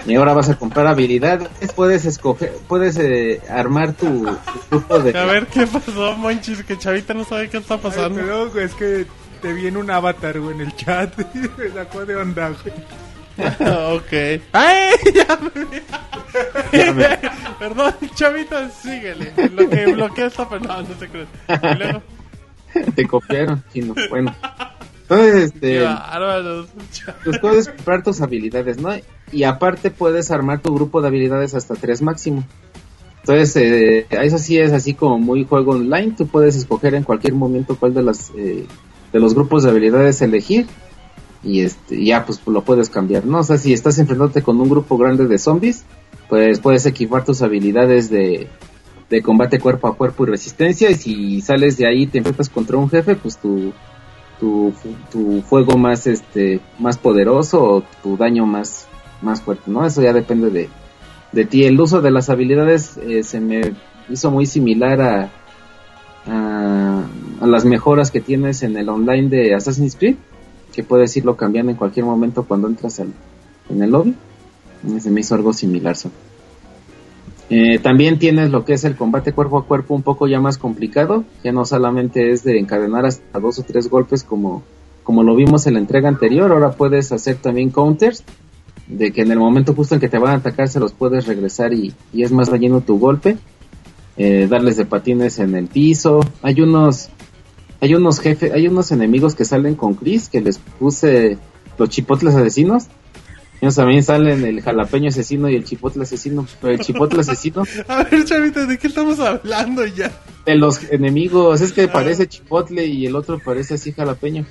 Y 0.06 0.16
ahora 0.16 0.34
vas 0.34 0.50
a 0.50 0.58
comprar 0.58 0.88
habilidades, 0.88 1.50
puedes 1.76 2.06
escoger, 2.06 2.54
puedes 2.70 2.98
eh, 2.98 3.42
armar 3.50 3.94
tu, 3.94 4.24
tu 4.24 4.70
grupo 4.72 5.00
de... 5.00 5.18
A 5.18 5.26
ver, 5.26 5.48
¿qué 5.48 5.68
pasó, 5.68 6.16
Monchis? 6.16 6.64
Que 6.64 6.78
Chavita 6.78 7.14
no 7.14 7.26
sabe 7.26 7.50
qué 7.50 7.58
está 7.58 7.78
pasando. 7.78 8.16
Pero 8.16 8.50
güey, 8.50 8.64
es 8.64 8.74
que 8.76 9.06
te 9.42 9.52
vi 9.52 9.68
en 9.68 9.78
un 9.78 9.92
avatar, 9.92 10.40
güey, 10.40 10.56
en 10.56 10.62
el 10.62 10.76
chat. 10.76 11.14
Me 11.58 11.70
sacó 11.70 12.06
de 12.06 12.16
onda, 12.16 12.50
güey. 12.50 12.74
ok. 13.96 14.42
¡Ay! 14.54 14.96
Ya 16.72 16.94
me... 16.94 17.18
Perdón, 17.58 17.94
Chavita, 18.14 18.70
síguele. 18.70 19.34
Lo 19.52 19.68
que 19.68 19.86
bloquea 19.88 20.28
esta 20.28 20.48
persona, 20.48 20.84
no 20.84 21.00
se 21.00 21.08
cree. 21.08 21.26
Y 21.48 21.78
luego... 21.78 22.02
Te 22.96 23.08
copiaron, 23.08 23.64
chino. 23.74 23.96
Bueno. 24.10 24.36
Entonces, 25.02 25.52
este... 25.54 25.88
Pues 27.24 27.40
puedes 27.40 27.68
comprar 27.68 28.04
tus 28.04 28.22
habilidades, 28.22 28.78
¿no? 28.78 28.92
Y 29.32 29.44
aparte 29.44 29.90
puedes 29.90 30.30
armar 30.30 30.62
tu 30.62 30.74
grupo 30.74 31.02
de 31.02 31.08
habilidades 31.08 31.56
hasta 31.56 31.74
tres 31.74 32.04
máximo. 32.04 32.44
Entonces, 33.22 33.56
eh, 33.56 34.08
eso 34.10 34.38
sí 34.38 34.60
es 34.60 34.72
así 34.72 34.94
como 34.94 35.18
muy 35.18 35.46
juego 35.46 35.72
online. 35.72 36.14
Tú 36.16 36.28
puedes 36.28 36.56
escoger 36.56 36.94
en 36.94 37.04
cualquier 37.04 37.34
momento 37.34 37.76
cuál 37.76 37.94
de 37.94 38.04
las 38.04 38.32
eh, 38.38 38.68
de 39.12 39.20
los 39.20 39.34
grupos 39.34 39.64
de 39.64 39.72
habilidades 39.72 40.22
elegir 40.22 40.68
y 41.44 41.62
este 41.62 42.04
ya 42.04 42.26
pues 42.26 42.42
lo 42.46 42.64
puedes 42.64 42.90
cambiar, 42.90 43.26
¿no? 43.26 43.40
O 43.40 43.44
sea, 43.44 43.58
si 43.58 43.74
estás 43.74 43.98
enfrentándote 44.00 44.42
con 44.42 44.60
un 44.60 44.70
grupo 44.70 44.98
grande 44.98 45.28
de 45.28 45.38
zombies, 45.38 45.86
pues 46.28 46.60
puedes 46.60 46.86
equipar 46.86 47.26
tus 47.26 47.42
habilidades 47.42 48.10
de, 48.10 48.48
de 49.10 49.22
combate 49.22 49.60
cuerpo 49.60 49.88
a 49.88 49.96
cuerpo 49.96 50.24
y 50.24 50.30
resistencia 50.32 50.90
y 50.90 50.96
si 50.96 51.42
sales 51.42 51.78
de 51.78 51.88
ahí 51.88 52.08
te 52.08 52.20
enfrentas 52.20 52.50
contra 52.50 52.78
un 52.78 52.90
jefe, 52.90 53.16
pues 53.16 53.38
tu 53.38 53.74
tu, 54.40 54.74
tu 55.12 55.42
fuego 55.42 55.78
más 55.78 56.08
este 56.08 56.62
más 56.80 56.98
poderoso 56.98 57.62
o 57.62 57.84
tu 58.02 58.18
daño 58.18 58.46
más 58.46 58.88
más 59.22 59.42
fuerte, 59.42 59.70
¿no? 59.70 59.86
Eso 59.86 60.02
ya 60.02 60.14
depende 60.14 60.50
de, 60.50 60.70
de 61.32 61.46
ti. 61.46 61.66
El 61.66 61.80
uso 61.80 62.02
de 62.02 62.12
las 62.12 62.30
habilidades 62.30 62.98
eh, 62.98 63.24
se 63.24 63.40
me 63.40 63.74
hizo 64.10 64.32
muy 64.32 64.46
similar 64.46 65.02
a, 65.02 65.32
a, 66.28 67.06
las 67.46 67.66
mejoras 67.66 68.12
que 68.12 68.22
tienes 68.22 68.64
en 68.64 68.78
el 68.78 68.90
online 68.90 69.30
de 69.30 69.56
Assassin's 69.56 69.96
Creed, 69.96 70.16
que 70.80 70.84
puedes 70.86 71.18
irlo 71.18 71.36
cambiando 71.36 71.74
en 71.74 71.78
cualquier 71.78 72.06
momento 72.06 72.44
cuando 72.44 72.70
entras 72.70 73.00
en 73.00 73.84
el 73.84 73.92
lobby. 73.92 74.16
Se 75.02 75.12
me 75.12 75.20
hizo 75.20 75.36
algo 75.36 75.52
similar. 75.52 75.94
Eh, 77.50 77.80
también 77.80 78.18
tienes 78.18 78.50
lo 78.50 78.64
que 78.64 78.76
es 78.76 78.86
el 78.86 78.96
combate 78.96 79.34
cuerpo 79.34 79.58
a 79.58 79.66
cuerpo 79.66 79.94
un 79.94 80.04
poco 80.04 80.26
ya 80.26 80.40
más 80.40 80.58
complicado, 80.58 81.26
ya 81.44 81.52
no 81.52 81.66
solamente 81.66 82.32
es 82.32 82.46
de 82.46 82.60
encadenar 82.60 83.06
hasta 83.06 83.40
dos 83.42 83.60
o 83.60 83.64
tres 83.64 83.90
golpes 83.90 84.24
como, 84.24 84.64
como 85.04 85.22
lo 85.22 85.36
vimos 85.36 85.68
en 85.68 85.74
la 85.74 85.82
entrega 85.82 86.08
anterior, 86.08 86.50
ahora 86.50 86.72
puedes 86.72 87.12
hacer 87.12 87.36
también 87.36 87.72
counters, 87.72 88.24
de 88.88 89.12
que 89.12 89.24
en 89.24 89.32
el 89.32 89.40
momento 89.40 89.74
justo 89.74 89.96
en 89.96 90.00
que 90.00 90.08
te 90.08 90.18
van 90.18 90.32
a 90.32 90.38
atacar 90.38 90.70
se 90.70 90.80
los 90.80 90.94
puedes 90.94 91.28
regresar 91.28 91.74
y, 91.74 91.94
y 92.14 92.24
es 92.24 92.32
más 92.32 92.48
relleno 92.48 92.80
tu 92.80 92.98
golpe, 92.98 93.36
eh, 94.16 94.48
darles 94.50 94.78
de 94.78 94.86
patines 94.86 95.40
en 95.40 95.56
el 95.56 95.68
piso, 95.68 96.22
hay 96.42 96.62
unos, 96.62 97.10
hay 97.82 97.96
unos 97.96 98.20
jefes, 98.20 98.52
hay 98.54 98.68
unos 98.68 98.92
enemigos 98.92 99.36
que 99.36 99.46
salen 99.46 99.76
con 99.76 99.96
Chris 99.96 100.30
que 100.30 100.42
les 100.42 100.58
puse 100.58 101.38
los 101.78 101.90
chipotles 101.90 102.36
asesinos, 102.36 102.88
ellos 103.62 103.76
también 103.76 104.04
salen 104.04 104.46
el 104.46 104.62
jalapeño 104.62 105.10
asesino 105.10 105.50
y 105.50 105.56
el 105.56 105.66
chipotle 105.66 106.04
asesino. 106.04 106.48
Pero 106.62 106.74
el 106.74 106.80
chipotle 106.80 107.22
asesino. 107.22 107.64
A 107.88 108.04
ver, 108.04 108.24
chavita, 108.24 108.66
¿de 108.66 108.78
qué 108.78 108.88
estamos 108.88 109.20
hablando 109.20 109.86
ya? 109.86 110.12
De 110.46 110.56
los 110.56 110.84
enemigos. 110.92 111.60
Es 111.60 111.74
que 111.74 111.88
parece 111.90 112.28
chipotle 112.28 112.86
y 112.86 113.06
el 113.06 113.16
otro 113.16 113.40
parece 113.40 113.74
así 113.74 113.92
jalapeño. 113.92 114.46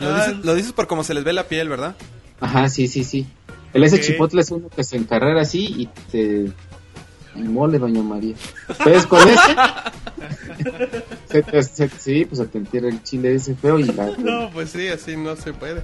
Lo 0.00 0.14
dices, 0.14 0.44
lo 0.44 0.54
dices 0.54 0.72
por 0.72 0.86
cómo 0.86 1.04
se 1.04 1.12
les 1.12 1.24
ve 1.24 1.34
la 1.34 1.44
piel, 1.44 1.68
¿verdad? 1.68 1.96
Ajá, 2.40 2.68
sí, 2.68 2.88
sí, 2.88 3.04
sí. 3.04 3.26
El 3.74 3.84
ese 3.84 4.00
chipotle 4.00 4.40
es 4.40 4.50
uno 4.50 4.68
que 4.68 4.84
se 4.84 4.96
encarrera 4.96 5.42
así 5.42 5.66
y 5.66 5.86
te. 6.10 6.46
Y 7.38 7.42
mole, 7.42 7.78
doña 7.78 8.02
María. 8.02 8.34
Entonces 8.68 9.06
con 9.06 9.28
ese. 9.28 9.56
se 11.26 11.42
te, 11.42 11.62
se, 11.62 11.88
sí, 11.88 12.24
pues 12.24 12.38
se 12.38 12.46
te 12.46 12.58
entierra 12.58 12.88
el 12.88 13.02
chile 13.02 13.34
ese 13.34 13.54
feo 13.54 13.78
y 13.78 13.84
la. 13.84 14.06
No, 14.18 14.50
pues 14.52 14.70
sí, 14.70 14.88
así 14.88 15.16
no 15.16 15.36
se 15.36 15.52
puede. 15.52 15.82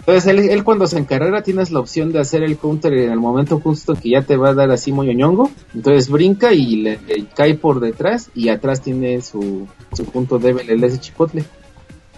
Entonces 0.00 0.26
él, 0.26 0.38
él, 0.38 0.64
cuando 0.64 0.86
se 0.86 0.98
encarrera 0.98 1.42
tienes 1.42 1.70
la 1.70 1.80
opción 1.80 2.12
de 2.12 2.18
hacer 2.18 2.42
el 2.42 2.56
counter 2.56 2.94
en 2.94 3.12
el 3.12 3.18
momento 3.18 3.60
justo 3.60 3.94
que 3.94 4.10
ya 4.10 4.22
te 4.22 4.36
va 4.38 4.50
a 4.50 4.54
dar 4.54 4.70
así 4.70 4.90
moñoñongo. 4.90 5.50
Entonces 5.74 6.08
brinca 6.08 6.52
y 6.54 6.76
le, 6.76 6.98
le, 7.06 7.26
cae 7.34 7.54
por 7.54 7.80
detrás 7.80 8.30
y 8.34 8.48
atrás 8.48 8.80
tiene 8.80 9.20
su, 9.20 9.68
su 9.92 10.04
punto 10.06 10.38
débil, 10.38 10.70
el 10.70 10.82
ese 10.82 10.98
chipotle. 10.98 11.44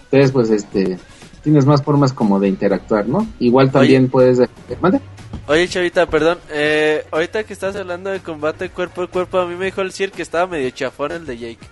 Entonces 0.05 0.31
pues 0.31 0.49
este 0.49 0.97
tienes 1.43 1.65
más 1.65 1.83
formas 1.83 2.13
como 2.13 2.39
de 2.39 2.47
interactuar, 2.47 3.07
¿no? 3.07 3.27
Igual 3.39 3.71
también 3.71 4.03
Oye. 4.03 4.11
puedes... 4.11 4.41
¿Mande? 4.79 5.01
Oye, 5.47 5.67
Chavita, 5.67 6.05
perdón. 6.05 6.39
Eh, 6.49 7.05
ahorita 7.11 7.43
que 7.43 7.53
estás 7.53 7.75
hablando 7.75 8.09
de 8.09 8.19
combate 8.19 8.69
cuerpo 8.69 9.03
a 9.03 9.07
cuerpo, 9.07 9.39
a 9.39 9.45
mí 9.45 9.55
me 9.55 9.65
dijo 9.65 9.81
el 9.81 9.91
Sir 9.91 10.11
que 10.11 10.21
estaba 10.21 10.47
medio 10.47 10.69
chafón 10.69 11.11
el 11.11 11.25
de 11.25 11.37
Jake. 11.37 11.67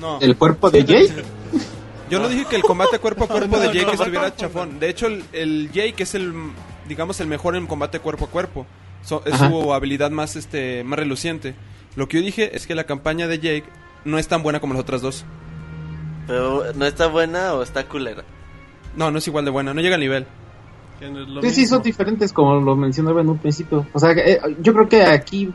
No. 0.00 0.20
¿El 0.20 0.36
cuerpo 0.36 0.70
de 0.70 0.84
Jake? 0.84 1.24
Yo 2.10 2.20
no 2.20 2.28
dije 2.28 2.44
que 2.44 2.56
el 2.56 2.62
combate 2.62 2.98
cuerpo 2.98 3.24
a 3.24 3.28
cuerpo 3.28 3.58
de 3.58 3.66
Jake 3.72 3.92
estuviera 3.94 4.34
chafón. 4.34 4.78
De 4.78 4.88
hecho, 4.88 5.06
el, 5.06 5.24
el, 5.32 5.72
Jake 5.72 6.02
es 6.02 6.14
el, 6.14 6.32
digamos, 6.88 7.20
el 7.20 7.26
mejor 7.26 7.56
en 7.56 7.66
combate 7.66 7.98
cuerpo 7.98 8.26
a 8.26 8.28
cuerpo. 8.28 8.66
So, 9.02 9.22
es 9.24 9.34
Ajá. 9.34 9.48
su 9.48 9.72
habilidad 9.72 10.10
más, 10.10 10.36
este, 10.36 10.84
más 10.84 10.98
reluciente. 10.98 11.54
Lo 11.96 12.06
que 12.06 12.18
yo 12.18 12.24
dije 12.24 12.54
es 12.54 12.66
que 12.66 12.74
la 12.74 12.84
campaña 12.84 13.26
de 13.26 13.38
Jake 13.38 13.64
no 14.04 14.18
es 14.18 14.28
tan 14.28 14.42
buena 14.42 14.60
como 14.60 14.74
las 14.74 14.82
otras 14.82 15.02
dos. 15.02 15.24
Pero, 16.26 16.72
¿no 16.74 16.86
está 16.86 17.06
buena 17.06 17.54
o 17.54 17.62
está 17.62 17.88
culera? 17.88 18.24
No, 18.94 19.10
no 19.10 19.18
es 19.18 19.26
igual 19.26 19.44
de 19.44 19.50
buena. 19.50 19.74
No 19.74 19.80
llega 19.80 19.94
al 19.94 20.00
nivel. 20.00 20.26
Sí, 21.42 21.50
sí, 21.50 21.66
son 21.66 21.82
diferentes, 21.82 22.32
como 22.32 22.56
lo 22.60 22.74
mencionaba 22.74 23.20
en 23.20 23.28
un 23.28 23.38
principio. 23.38 23.86
O 23.92 23.98
sea, 23.98 24.12
eh, 24.12 24.40
yo 24.60 24.72
creo 24.72 24.88
que 24.88 25.02
aquí 25.02 25.52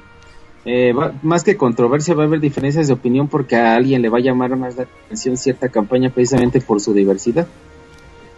eh, 0.65 0.93
va, 0.93 1.13
más 1.23 1.43
que 1.43 1.57
controversia 1.57 2.13
va 2.13 2.23
a 2.23 2.25
haber 2.27 2.39
diferencias 2.39 2.87
de 2.87 2.93
opinión 2.93 3.27
porque 3.27 3.55
a 3.55 3.75
alguien 3.75 4.01
le 4.01 4.09
va 4.09 4.19
a 4.19 4.21
llamar 4.21 4.55
más 4.55 4.75
la 4.75 4.83
atención 5.05 5.37
cierta 5.37 5.69
campaña 5.69 6.11
precisamente 6.11 6.61
por 6.61 6.79
su 6.79 6.93
diversidad. 6.93 7.47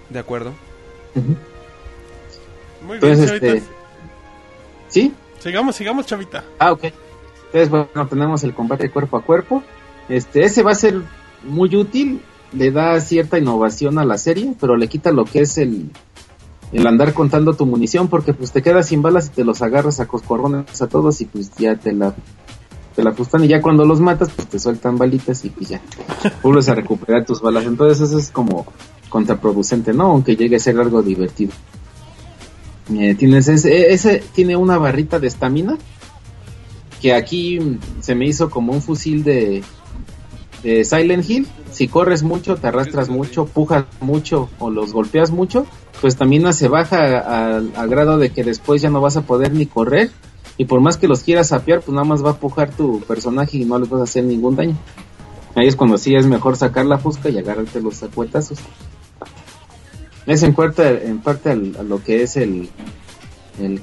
De 0.09 0.19
acuerdo. 0.19 0.51
Uh 1.15 1.19
-huh. 1.19 1.37
Muy 2.87 2.99
bien, 2.99 3.11
Entonces, 3.11 3.27
Chavita. 3.27 3.47
Este, 3.47 3.69
¿Sí? 4.87 5.13
Sigamos, 5.39 5.75
sigamos, 5.75 6.05
Chavita. 6.05 6.43
Ah, 6.59 6.71
ok. 6.71 6.85
Entonces, 7.47 7.69
bueno, 7.69 8.07
tenemos 8.07 8.43
el 8.43 8.53
combate 8.53 8.89
cuerpo 8.89 9.17
a 9.17 9.21
cuerpo. 9.21 9.63
Este, 10.07 10.43
ese 10.43 10.63
va 10.63 10.71
a 10.71 10.75
ser 10.75 11.01
muy 11.43 11.75
útil, 11.75 12.21
le 12.53 12.71
da 12.71 12.99
cierta 13.01 13.37
innovación 13.37 13.99
a 13.99 14.05
la 14.05 14.17
serie, 14.17 14.53
pero 14.59 14.77
le 14.77 14.87
quita 14.87 15.11
lo 15.11 15.25
que 15.25 15.41
es 15.41 15.57
el, 15.57 15.91
el 16.73 16.87
andar 16.87 17.13
contando 17.13 17.53
tu 17.53 17.65
munición 17.65 18.07
porque 18.07 18.33
pues 18.33 18.51
te 18.51 18.61
quedas 18.61 18.87
sin 18.87 19.01
balas 19.01 19.27
y 19.27 19.29
te 19.29 19.43
los 19.43 19.61
agarras 19.61 19.99
a 19.99 20.07
coscorrones 20.07 20.81
a 20.81 20.87
todos 20.87 21.21
y 21.21 21.25
pues 21.25 21.51
ya 21.55 21.75
te 21.75 21.93
la 21.93 22.15
te 22.95 23.03
la 23.03 23.11
ajustan 23.11 23.43
y 23.43 23.47
ya 23.47 23.61
cuando 23.61 23.85
los 23.85 23.99
matas 23.99 24.29
pues 24.35 24.47
te 24.47 24.59
sueltan 24.59 24.97
balitas 24.97 25.45
y 25.45 25.49
pues 25.49 25.69
ya 25.69 25.81
vuelves 26.43 26.69
a 26.69 26.75
recuperar 26.75 27.25
tus 27.25 27.41
balas. 27.41 27.65
Entonces 27.65 28.09
eso 28.09 28.17
es 28.17 28.31
como 28.31 28.65
contraproducente 29.09 29.93
no 29.93 30.05
aunque 30.05 30.35
llegue 30.35 30.55
a 30.55 30.59
ser 30.59 30.79
algo 30.79 31.01
divertido. 31.03 31.51
Eh, 32.93 33.15
tienes 33.15 33.47
ese, 33.47 33.93
ese 33.93 34.23
tiene 34.33 34.55
una 34.55 34.77
barrita 34.77 35.19
de 35.19 35.27
estamina 35.27 35.77
que 37.01 37.13
aquí 37.13 37.77
se 37.99 38.15
me 38.15 38.25
hizo 38.25 38.49
como 38.49 38.73
un 38.73 38.81
fusil 38.81 39.23
de, 39.23 39.63
Silent 40.63 41.29
Hill. 41.29 41.47
Si 41.71 41.87
corres 41.87 42.23
mucho, 42.23 42.55
te 42.55 42.67
arrastras 42.67 43.09
mucho, 43.09 43.45
pujas 43.45 43.85
mucho 43.99 44.49
o 44.59 44.69
los 44.69 44.93
golpeas 44.93 45.31
mucho, 45.31 45.65
pues 46.01 46.15
también 46.15 46.51
se 46.53 46.67
baja 46.67 47.19
al 47.47 47.89
grado 47.89 48.17
de 48.17 48.29
que 48.31 48.43
después 48.43 48.81
ya 48.81 48.89
no 48.89 49.01
vas 49.01 49.17
a 49.17 49.23
poder 49.23 49.53
ni 49.53 49.65
correr. 49.65 50.11
Y 50.57 50.65
por 50.65 50.81
más 50.81 50.97
que 50.97 51.07
los 51.07 51.23
quieras 51.23 51.49
sapear, 51.49 51.81
pues 51.81 51.93
nada 51.93 52.05
más 52.05 52.23
va 52.23 52.31
a 52.31 52.37
pujar 52.37 52.71
tu 52.71 53.01
personaje 53.01 53.57
y 53.57 53.65
no 53.65 53.79
le 53.79 53.87
vas 53.87 54.01
a 54.01 54.03
hacer 54.03 54.23
ningún 54.23 54.55
daño. 54.55 54.77
Ahí 55.55 55.67
es 55.67 55.75
cuando 55.75 55.97
sí 55.97 56.15
es 56.15 56.25
mejor 56.25 56.57
sacar 56.57 56.85
la 56.85 56.99
fusca 56.99 57.29
y 57.29 57.37
agarrarte 57.37 57.81
los 57.81 57.95
sacuetazos. 57.97 58.59
Es 60.25 60.43
en 60.43 60.53
parte, 60.53 61.07
en 61.07 61.19
parte 61.19 61.51
a 61.51 61.55
lo 61.55 62.03
que 62.03 62.23
es 62.23 62.37
el 62.37 62.69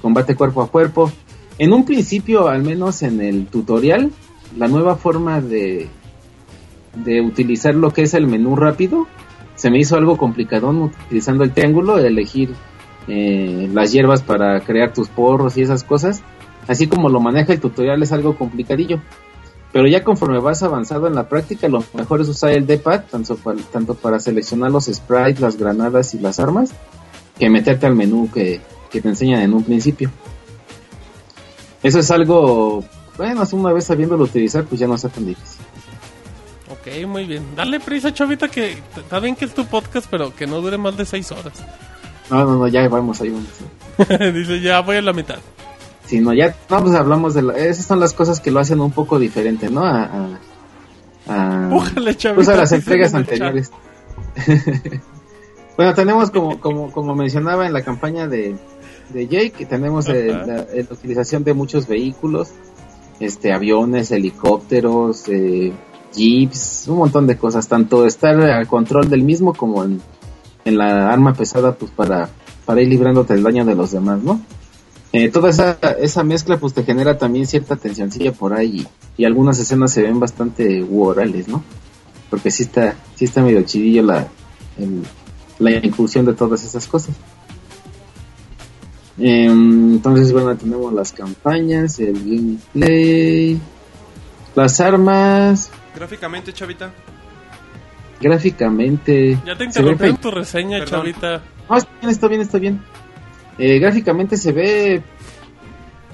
combate 0.01 0.37
cuerpo 0.37 0.63
a 0.63 0.69
cuerpo. 0.69 1.11
En 1.59 1.73
un 1.73 1.85
principio, 1.85 2.49
al 2.49 2.63
menos 2.63 3.03
en 3.03 3.21
el 3.21 3.47
tutorial, 3.47 4.11
la 4.57 4.67
nueva 4.67 4.97
forma 4.97 5.41
de, 5.41 5.91
de 6.95 7.21
utilizar 7.21 7.75
lo 7.75 7.91
que 7.91 8.03
es 8.03 8.15
el 8.15 8.27
menú 8.27 8.57
rápido 8.57 9.07
se 9.61 9.71
me 9.71 9.79
hizo 9.79 9.95
algo 9.99 10.17
complicado 10.17 10.71
utilizando 10.71 11.45
el 11.45 11.53
triángulo, 11.53 11.99
elegir 11.99 12.55
eh, 13.09 13.69
las 13.75 13.93
hierbas 13.93 14.23
para 14.23 14.59
crear 14.61 14.95
tus 14.95 15.09
porros 15.09 15.59
y 15.59 15.61
esas 15.61 15.85
cosas. 15.85 16.23
Así 16.67 16.87
como 16.87 17.11
lo 17.11 17.21
maneja 17.21 17.53
el 17.53 17.61
tutorial 17.61 18.03
es 18.03 18.11
algo 18.11 18.39
complicadillo. 18.39 19.03
Pero 19.71 19.87
ya 19.87 20.03
conforme 20.03 20.39
vas 20.41 20.63
avanzado 20.63 21.09
en 21.09 21.15
la 21.15 21.29
práctica, 21.29 21.69
lo 21.69 21.85
mejor 21.93 22.23
es 22.23 22.29
usar 22.31 22.53
el 22.53 22.67
D-pad, 22.67 23.03
tanto 23.11 23.37
para, 23.37 23.59
tanto 23.71 23.95
para 23.95 24.19
seleccionar 24.19 24.71
los 24.71 24.87
sprites, 24.87 25.41
las 25.41 25.59
granadas 25.59 26.15
y 26.15 26.19
las 26.19 26.41
armas, 26.41 26.73
que 27.39 27.51
meterte 27.51 27.85
al 27.85 27.95
menú 27.95 28.31
que, 28.33 28.63
que 28.91 29.03
te 29.03 29.09
enseñan 29.09 29.43
en 29.43 29.53
un 29.53 29.63
principio. 29.63 30.11
Eso 31.83 31.99
es 31.99 32.11
algo, 32.11 32.83
bueno, 33.19 33.43
una 33.53 33.73
vez 33.75 33.85
sabiéndolo 33.85 34.25
utilizar, 34.25 34.65
pues 34.65 34.81
ya 34.81 34.87
no 34.87 34.95
está 34.95 35.11
tan 35.11 35.27
difícil. 35.27 35.61
Ok, 36.81 37.07
muy 37.07 37.27
bien. 37.27 37.45
Dale 37.55 37.79
prisa, 37.79 38.13
chavita, 38.13 38.49
que 38.49 38.79
está 38.97 39.21
bien 39.21 39.37
que 39.37 39.45
es 39.45 39.55
tu 39.55 39.67
podcast, 39.67 40.07
pero 40.11 40.35
que 40.35 40.47
no 40.47 40.61
dure 40.61 40.79
más 40.79 40.97
de 40.97 41.05
seis 41.05 41.31
horas. 41.31 41.53
No, 42.31 42.45
no, 42.45 42.57
no, 42.57 42.69
ya 42.69 42.89
vamos, 42.89 43.21
ahí 43.21 43.31
vamos. 43.31 43.49
Dice, 44.35 44.61
ya 44.61 44.81
voy 44.81 44.97
a 44.97 45.03
la 45.03 45.13
mitad. 45.13 45.39
Sí, 46.07 46.21
no, 46.21 46.33
ya, 46.33 46.57
no, 46.71 46.83
pues 46.83 46.95
hablamos 46.95 47.35
de... 47.35 47.43
esas 47.69 47.85
son 47.85 48.01
las 48.01 48.15
cosas 48.15 48.41
que 48.41 48.51
lo 48.51 48.61
hacen 48.61 48.81
un 48.81 48.93
poco 48.93 49.19
diferente, 49.19 49.69
¿no? 49.69 49.85
A, 49.85 50.39
a, 51.27 51.69
a 51.69 52.15
chavita, 52.17 52.35
pues 52.35 52.49
a 52.49 52.57
las 52.57 52.73
entregas 52.73 53.15
anteriores. 53.15 53.71
bueno, 55.77 55.95
tenemos 55.95 56.31
como, 56.31 56.61
como, 56.61 56.91
como 56.91 57.15
mencionaba 57.15 57.67
en 57.67 57.73
la 57.75 57.83
campaña 57.83 58.27
de, 58.27 58.57
de 59.11 59.27
Jake, 59.27 59.67
tenemos 59.67 60.09
la, 60.09 60.67
utilización 60.91 61.45
de 61.45 61.53
muchos 61.53 61.87
vehículos, 61.87 62.53
este, 63.19 63.53
aviones, 63.53 64.11
helicópteros, 64.11 65.29
eh, 65.29 65.73
jeeps, 66.15 66.87
un 66.89 66.99
montón 66.99 67.27
de 67.27 67.37
cosas, 67.37 67.69
tanto 67.69 68.07
estar 68.07 68.41
al 68.41 68.67
control 68.67 69.09
del 69.09 69.23
mismo 69.23 69.55
como 69.55 69.85
en, 69.85 70.01
la 70.65 71.11
arma 71.11 71.35
pesada, 71.35 71.75
pues 71.75 71.91
para, 71.91 72.29
para 72.65 72.81
ir 72.81 72.89
librándote 72.89 73.35
el 73.35 73.43
daño 73.43 73.65
de 73.65 73.75
los 73.75 73.91
demás, 73.91 74.23
¿no? 74.23 74.41
Eh, 75.13 75.29
toda 75.29 75.51
esa, 75.51 75.79
esa 76.01 76.23
mezcla 76.23 76.57
pues 76.59 76.73
te 76.73 76.85
genera 76.85 77.19
también 77.19 77.45
cierta 77.45 77.75
tensioncilla 77.75 78.31
por 78.31 78.53
ahí 78.53 78.87
y, 79.17 79.25
algunas 79.25 79.59
escenas 79.59 79.93
se 79.93 80.03
ven 80.03 80.21
bastante 80.21 80.87
orales, 80.89 81.49
¿no? 81.49 81.65
Porque 82.31 82.51
sí 82.53 82.63
está, 82.63 82.95
sí 83.17 83.25
está 83.25 83.43
medio 83.43 83.63
chidillo 83.63 84.05
la, 84.05 84.29
la 85.59 85.71
inclusión 85.73 86.25
de 86.27 86.35
todas 86.35 86.65
esas 86.65 86.87
cosas. 86.87 87.15
Em, 89.19 89.95
entonces, 89.95 90.33
bueno, 90.33 90.57
tenemos 90.57 90.93
las 90.95 91.13
campañas, 91.13 91.99
el 91.99 92.15
gameplay, 92.15 93.61
las 94.55 94.81
armas, 94.81 95.71
Gráficamente, 95.95 96.53
chavita. 96.53 96.93
Gráficamente. 98.21 99.39
Ya 99.47 99.57
te 99.57 99.65
interrumpí 99.65 100.13
tu 100.15 100.31
reseña, 100.31 100.85
chavita. 100.85 101.43
No, 101.69 101.77
está 101.77 101.91
bien, 102.01 102.11
está 102.11 102.29
bien, 102.29 102.41
está 102.41 102.59
bien. 102.59 102.83
Eh, 103.59 103.79
gráficamente 103.79 104.37
se 104.37 104.53
ve. 104.53 105.03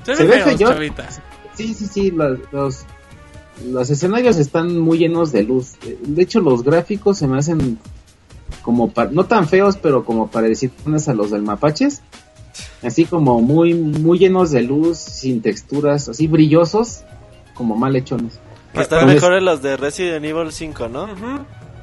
Se, 0.04 0.24
ve, 0.24 0.40
feo, 0.40 0.56
chavita. 0.56 1.08
Sí, 1.54 1.74
sí, 1.74 1.86
sí. 1.86 2.10
Los, 2.10 2.84
los, 3.64 3.90
escenarios 3.90 4.36
están 4.38 4.78
muy 4.78 4.98
llenos 4.98 5.32
de 5.32 5.42
luz. 5.42 5.74
De 6.02 6.22
hecho, 6.22 6.40
los 6.40 6.62
gráficos 6.62 7.18
se 7.18 7.26
me 7.26 7.38
hacen 7.38 7.78
como. 8.62 8.92
no 9.10 9.24
tan 9.24 9.48
feos, 9.48 9.76
pero 9.76 10.04
como 10.04 10.30
para 10.30 10.48
decir 10.48 10.70
a 11.06 11.12
los 11.12 11.30
del 11.30 11.42
Mapaches. 11.42 12.02
Así 12.82 13.04
como 13.04 13.40
muy, 13.40 13.74
muy 13.74 14.18
llenos 14.18 14.50
de 14.50 14.62
luz, 14.62 14.98
sin 14.98 15.42
texturas, 15.42 16.08
así 16.08 16.26
brillosos, 16.26 17.02
como 17.54 17.76
mal 17.76 17.96
hechones. 17.96 18.38
Están 18.82 19.06
mejores 19.06 19.42
los 19.42 19.62
de 19.62 19.76
Resident 19.76 20.24
Evil 20.24 20.52
5, 20.52 20.88
¿no? 20.88 21.08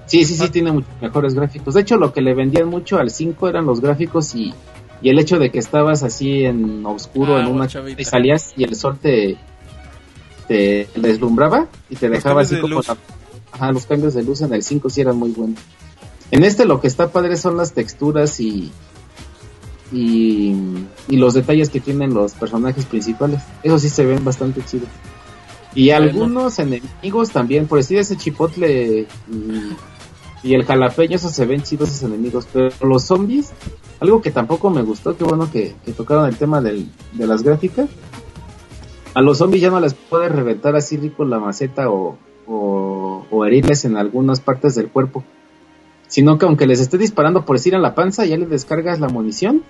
Sí, 0.06 0.26
sí, 0.26 0.36
sí, 0.36 0.50
tiene 0.50 0.72
muchos 0.72 0.90
mejores 1.02 1.34
gráficos. 1.34 1.74
De 1.74 1.82
hecho, 1.82 1.98
lo 1.98 2.14
que 2.14 2.22
le 2.22 2.34
vendían 2.34 2.68
mucho 2.68 2.98
al 2.98 3.10
5 3.10 3.48
eran 3.48 3.66
los 3.66 3.80
gráficos 3.82 4.36
y, 4.36 4.54
y 5.02 5.10
el 5.10 5.20
hecho 5.20 5.40
de 5.40 5.50
que 5.50 5.60
estabas 5.60 6.04
así 6.04 6.44
en 6.44 6.86
oscuro, 6.86 7.40
en 7.40 7.48
una 7.48 7.68
y 7.98 8.06
salías 8.06 8.54
y 8.58 8.64
el 8.64 8.76
sol 8.76 8.98
te, 9.02 9.38
te 10.48 10.88
deslumbraba 10.96 11.68
y 11.90 11.96
te 11.96 12.10
dejaba 12.10 12.42
así 12.42 12.60
como... 12.60 12.82
ajá, 13.52 13.72
los 13.72 13.86
cambios 13.86 14.14
de 14.14 14.24
luz 14.24 14.42
en 14.42 14.54
el 14.54 14.64
5 14.64 14.90
sí 14.90 15.02
eran 15.02 15.18
muy 15.18 15.32
buenos. 15.32 15.60
En 16.32 16.44
este 16.44 16.66
lo 16.66 16.82
que 16.82 16.88
está 16.88 17.12
padre 17.12 17.38
son 17.38 17.58
las 17.58 17.74
texturas 17.74 18.40
y, 18.40 18.72
y, 19.92 20.56
y 21.08 21.18
los 21.18 21.34
detalles 21.34 21.70
que 21.70 21.80
tienen 21.80 22.14
los 22.14 22.34
personajes 22.34 22.86
principales. 22.86 23.42
Eso 23.62 23.80
sí 23.80 23.90
se 23.90 24.06
ven 24.06 24.24
bastante 24.26 24.64
chido. 24.66 24.88
Y 25.76 25.90
algunos 25.90 26.60
enemigos 26.60 27.32
también, 27.32 27.68
por 27.68 27.80
decir 27.80 27.98
ese 27.98 28.16
chipotle 28.16 29.08
y, 30.44 30.54
el 30.54 30.66
jalapeño, 30.66 31.16
esos 31.16 31.32
se 31.32 31.46
ven 31.46 31.64
chidos 31.64 31.90
esos 31.90 32.04
enemigos. 32.04 32.48
Pero 32.52 32.70
los 32.82 33.04
zombies, 33.04 33.54
algo 34.00 34.22
que 34.22 34.30
tampoco 34.30 34.70
me 34.70 34.84
gustó, 34.84 35.18
qué 35.18 35.24
bueno 35.24 35.50
que, 35.52 35.76
tocaron 35.98 36.28
el 36.28 36.38
tema 36.38 36.62
del, 36.62 36.88
de 37.14 37.26
las 37.26 37.44
gráficas. 37.44 37.90
A 39.16 39.22
los 39.22 39.40
zombies 39.40 39.62
ya 39.62 39.72
no 39.72 39.80
les 39.80 39.94
puedes 39.94 40.32
reventar 40.32 40.76
así 40.76 40.98
rico 40.98 41.26
la 41.26 41.40
maceta 41.40 41.90
o, 41.90 42.18
o, 42.48 43.46
herirles 43.46 43.86
en 43.86 43.98
algunas 43.98 44.42
partes 44.42 44.76
del 44.76 44.90
cuerpo. 44.90 45.24
Sino 46.08 46.38
que 46.38 46.46
aunque 46.46 46.68
les 46.68 46.80
esté 46.80 47.00
disparando 47.00 47.46
por 47.46 47.56
decir 47.56 47.74
en 47.74 47.82
la 47.82 47.96
panza, 47.96 48.26
ya 48.26 48.38
les 48.38 48.50
descargas 48.50 49.00
la 49.00 49.10
munición. 49.10 49.64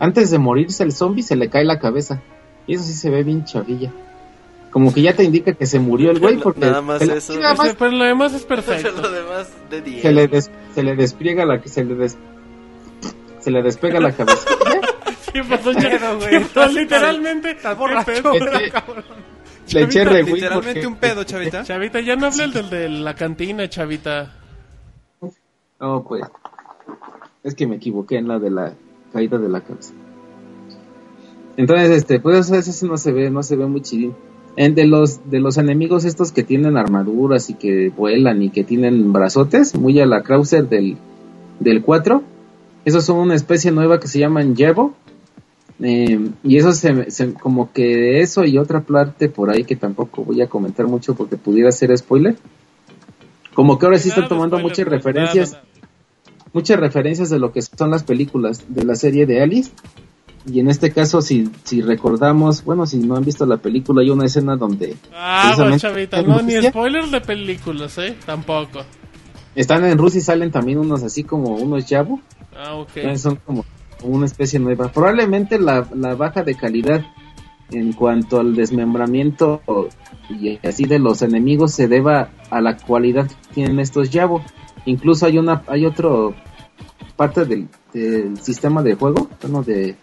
Antes 0.00 0.30
de 0.30 0.38
morirse 0.38 0.82
el 0.82 0.92
zombie 0.92 1.22
se 1.22 1.36
le 1.36 1.48
cae 1.48 1.64
la 1.64 1.78
cabeza. 1.78 2.20
Y 2.66 2.74
eso 2.74 2.84
sí 2.84 2.94
se 2.94 3.10
ve 3.10 3.22
bien 3.22 3.44
chavilla 3.44 3.92
como 4.74 4.92
que 4.92 5.02
ya 5.02 5.14
te 5.14 5.22
indica 5.22 5.52
que 5.52 5.66
se 5.66 5.78
murió 5.78 6.10
el 6.10 6.18
güey 6.18 6.36
porque 6.42 6.62
nada 6.62 6.82
más 6.82 7.00
eso 7.00 7.38
nada 7.38 7.54
más, 7.54 7.76
pero 7.78 7.92
lo 7.92 8.04
demás 8.04 8.34
es 8.34 8.42
perfecto. 8.54 8.90
Lo 9.00 9.08
demás 9.08 9.48
de 9.70 9.80
10 9.80 10.02
se 10.02 10.12
le 10.12 10.42
se 10.74 10.82
le 10.82 10.96
despliega 10.96 11.46
la 11.46 11.62
se 11.62 11.84
le 11.84 11.94
des, 11.94 12.18
se 13.38 13.52
le 13.52 13.62
despega 13.62 14.00
la 14.00 14.10
cabeza 14.10 14.40
sí 15.32 15.40
pasó 15.48 15.70
ya 15.70 16.14
güey 16.14 16.44
literalmente 16.74 17.52
está 17.52 17.74
borracho. 17.74 18.32
le 19.72 19.80
eché 19.82 20.04
regüey 20.04 20.34
literalmente 20.34 20.86
un 20.88 20.96
pedo 20.96 21.22
chavita. 21.22 21.62
Chavita 21.62 22.00
ya 22.00 22.16
no 22.16 22.26
hablé 22.26 22.42
el 22.42 22.52
del 22.52 22.70
de 22.70 22.88
la 22.88 23.14
cantina 23.14 23.68
chavita. 23.68 24.34
No 25.78 26.02
pues 26.02 26.24
es 27.44 27.54
que 27.54 27.68
me 27.68 27.76
equivoqué 27.76 28.16
en 28.18 28.26
la 28.26 28.40
de 28.40 28.50
la 28.50 28.72
caída 29.12 29.38
de 29.38 29.48
la 29.48 29.60
cabeza. 29.60 29.92
Entonces 31.56 31.90
este 31.90 32.18
pues 32.18 32.50
eso 32.50 32.86
no 32.88 32.96
se 32.96 33.12
ve 33.12 33.30
no 33.30 33.44
se 33.44 33.54
ve 33.54 33.66
muy 33.66 33.80
chidín 33.80 34.16
de 34.56 34.86
los 34.86 35.28
de 35.30 35.40
los 35.40 35.58
enemigos 35.58 36.04
estos 36.04 36.30
que 36.30 36.44
tienen 36.44 36.76
armaduras 36.76 37.50
y 37.50 37.54
que 37.54 37.88
vuelan 37.88 38.42
y 38.42 38.50
que 38.50 38.62
tienen 38.62 39.12
brazotes, 39.12 39.74
muy 39.74 39.98
a 40.00 40.06
la 40.06 40.22
Krauser 40.22 40.68
del, 40.68 40.96
del 41.58 41.82
4. 41.82 42.22
Esos 42.84 43.04
son 43.04 43.18
una 43.18 43.34
especie 43.34 43.70
nueva 43.70 43.98
que 43.98 44.08
se 44.08 44.18
llaman 44.18 44.54
Yevo. 44.54 44.94
Eh, 45.80 46.30
y 46.44 46.56
eso 46.56 46.72
se, 46.72 47.34
como 47.34 47.72
que 47.72 48.20
eso 48.20 48.44
y 48.44 48.58
otra 48.58 48.82
parte 48.82 49.28
por 49.28 49.50
ahí 49.50 49.64
que 49.64 49.74
tampoco 49.74 50.22
voy 50.24 50.40
a 50.40 50.46
comentar 50.46 50.86
mucho 50.86 51.14
porque 51.14 51.36
pudiera 51.36 51.72
ser 51.72 51.96
spoiler. 51.98 52.36
Como 53.54 53.78
que 53.78 53.86
ahora 53.86 53.98
sí 53.98 54.08
están 54.08 54.28
tomando 54.28 54.58
muchas 54.60 54.86
referencias, 54.86 55.58
muchas 56.52 56.78
referencias 56.78 57.30
de 57.30 57.40
lo 57.40 57.52
que 57.52 57.62
son 57.62 57.90
las 57.90 58.04
películas 58.04 58.64
de 58.68 58.84
la 58.84 58.94
serie 58.94 59.26
de 59.26 59.42
Alice 59.42 59.72
y 60.46 60.60
en 60.60 60.68
este 60.68 60.92
caso, 60.92 61.22
si, 61.22 61.50
si 61.62 61.80
recordamos, 61.80 62.64
bueno, 62.64 62.86
si 62.86 62.98
no 62.98 63.16
han 63.16 63.24
visto 63.24 63.46
la 63.46 63.56
película, 63.56 64.02
hay 64.02 64.10
una 64.10 64.26
escena 64.26 64.56
donde... 64.56 64.96
Ah, 65.14 65.54
bueno, 65.56 65.78
chavita, 65.78 66.22
no, 66.22 66.42
ni 66.42 66.60
spoilers 66.62 67.10
de 67.10 67.20
películas, 67.20 67.96
¿eh? 67.98 68.14
Tampoco. 68.26 68.82
Están 69.54 69.84
en 69.84 69.96
Rusia 69.96 70.18
y 70.18 70.22
salen 70.22 70.50
también 70.50 70.78
unos 70.78 71.02
así 71.02 71.24
como 71.24 71.54
unos 71.56 71.86
Yabo. 71.86 72.20
Ah, 72.56 72.74
ok. 72.74 73.16
Son 73.16 73.36
como 73.36 73.64
una 74.02 74.26
especie 74.26 74.58
nueva. 74.58 74.88
Probablemente 74.88 75.58
la, 75.58 75.88
la 75.94 76.14
baja 76.14 76.42
de 76.42 76.54
calidad 76.56 77.04
en 77.70 77.92
cuanto 77.92 78.40
al 78.40 78.54
desmembramiento 78.54 79.62
y 80.28 80.58
así 80.66 80.84
de 80.84 80.98
los 80.98 81.22
enemigos 81.22 81.72
se 81.72 81.88
deba 81.88 82.30
a 82.50 82.60
la 82.60 82.76
cualidad 82.76 83.26
que 83.26 83.54
tienen 83.54 83.78
estos 83.80 84.10
Yabo. 84.10 84.44
Incluso 84.86 85.26
hay 85.26 85.38
una, 85.38 85.62
hay 85.68 85.86
otro 85.86 86.34
parte 87.16 87.44
del, 87.44 87.68
del 87.92 88.36
sistema 88.42 88.82
de 88.82 88.94
juego, 88.94 89.28
bueno, 89.40 89.62
de 89.62 89.96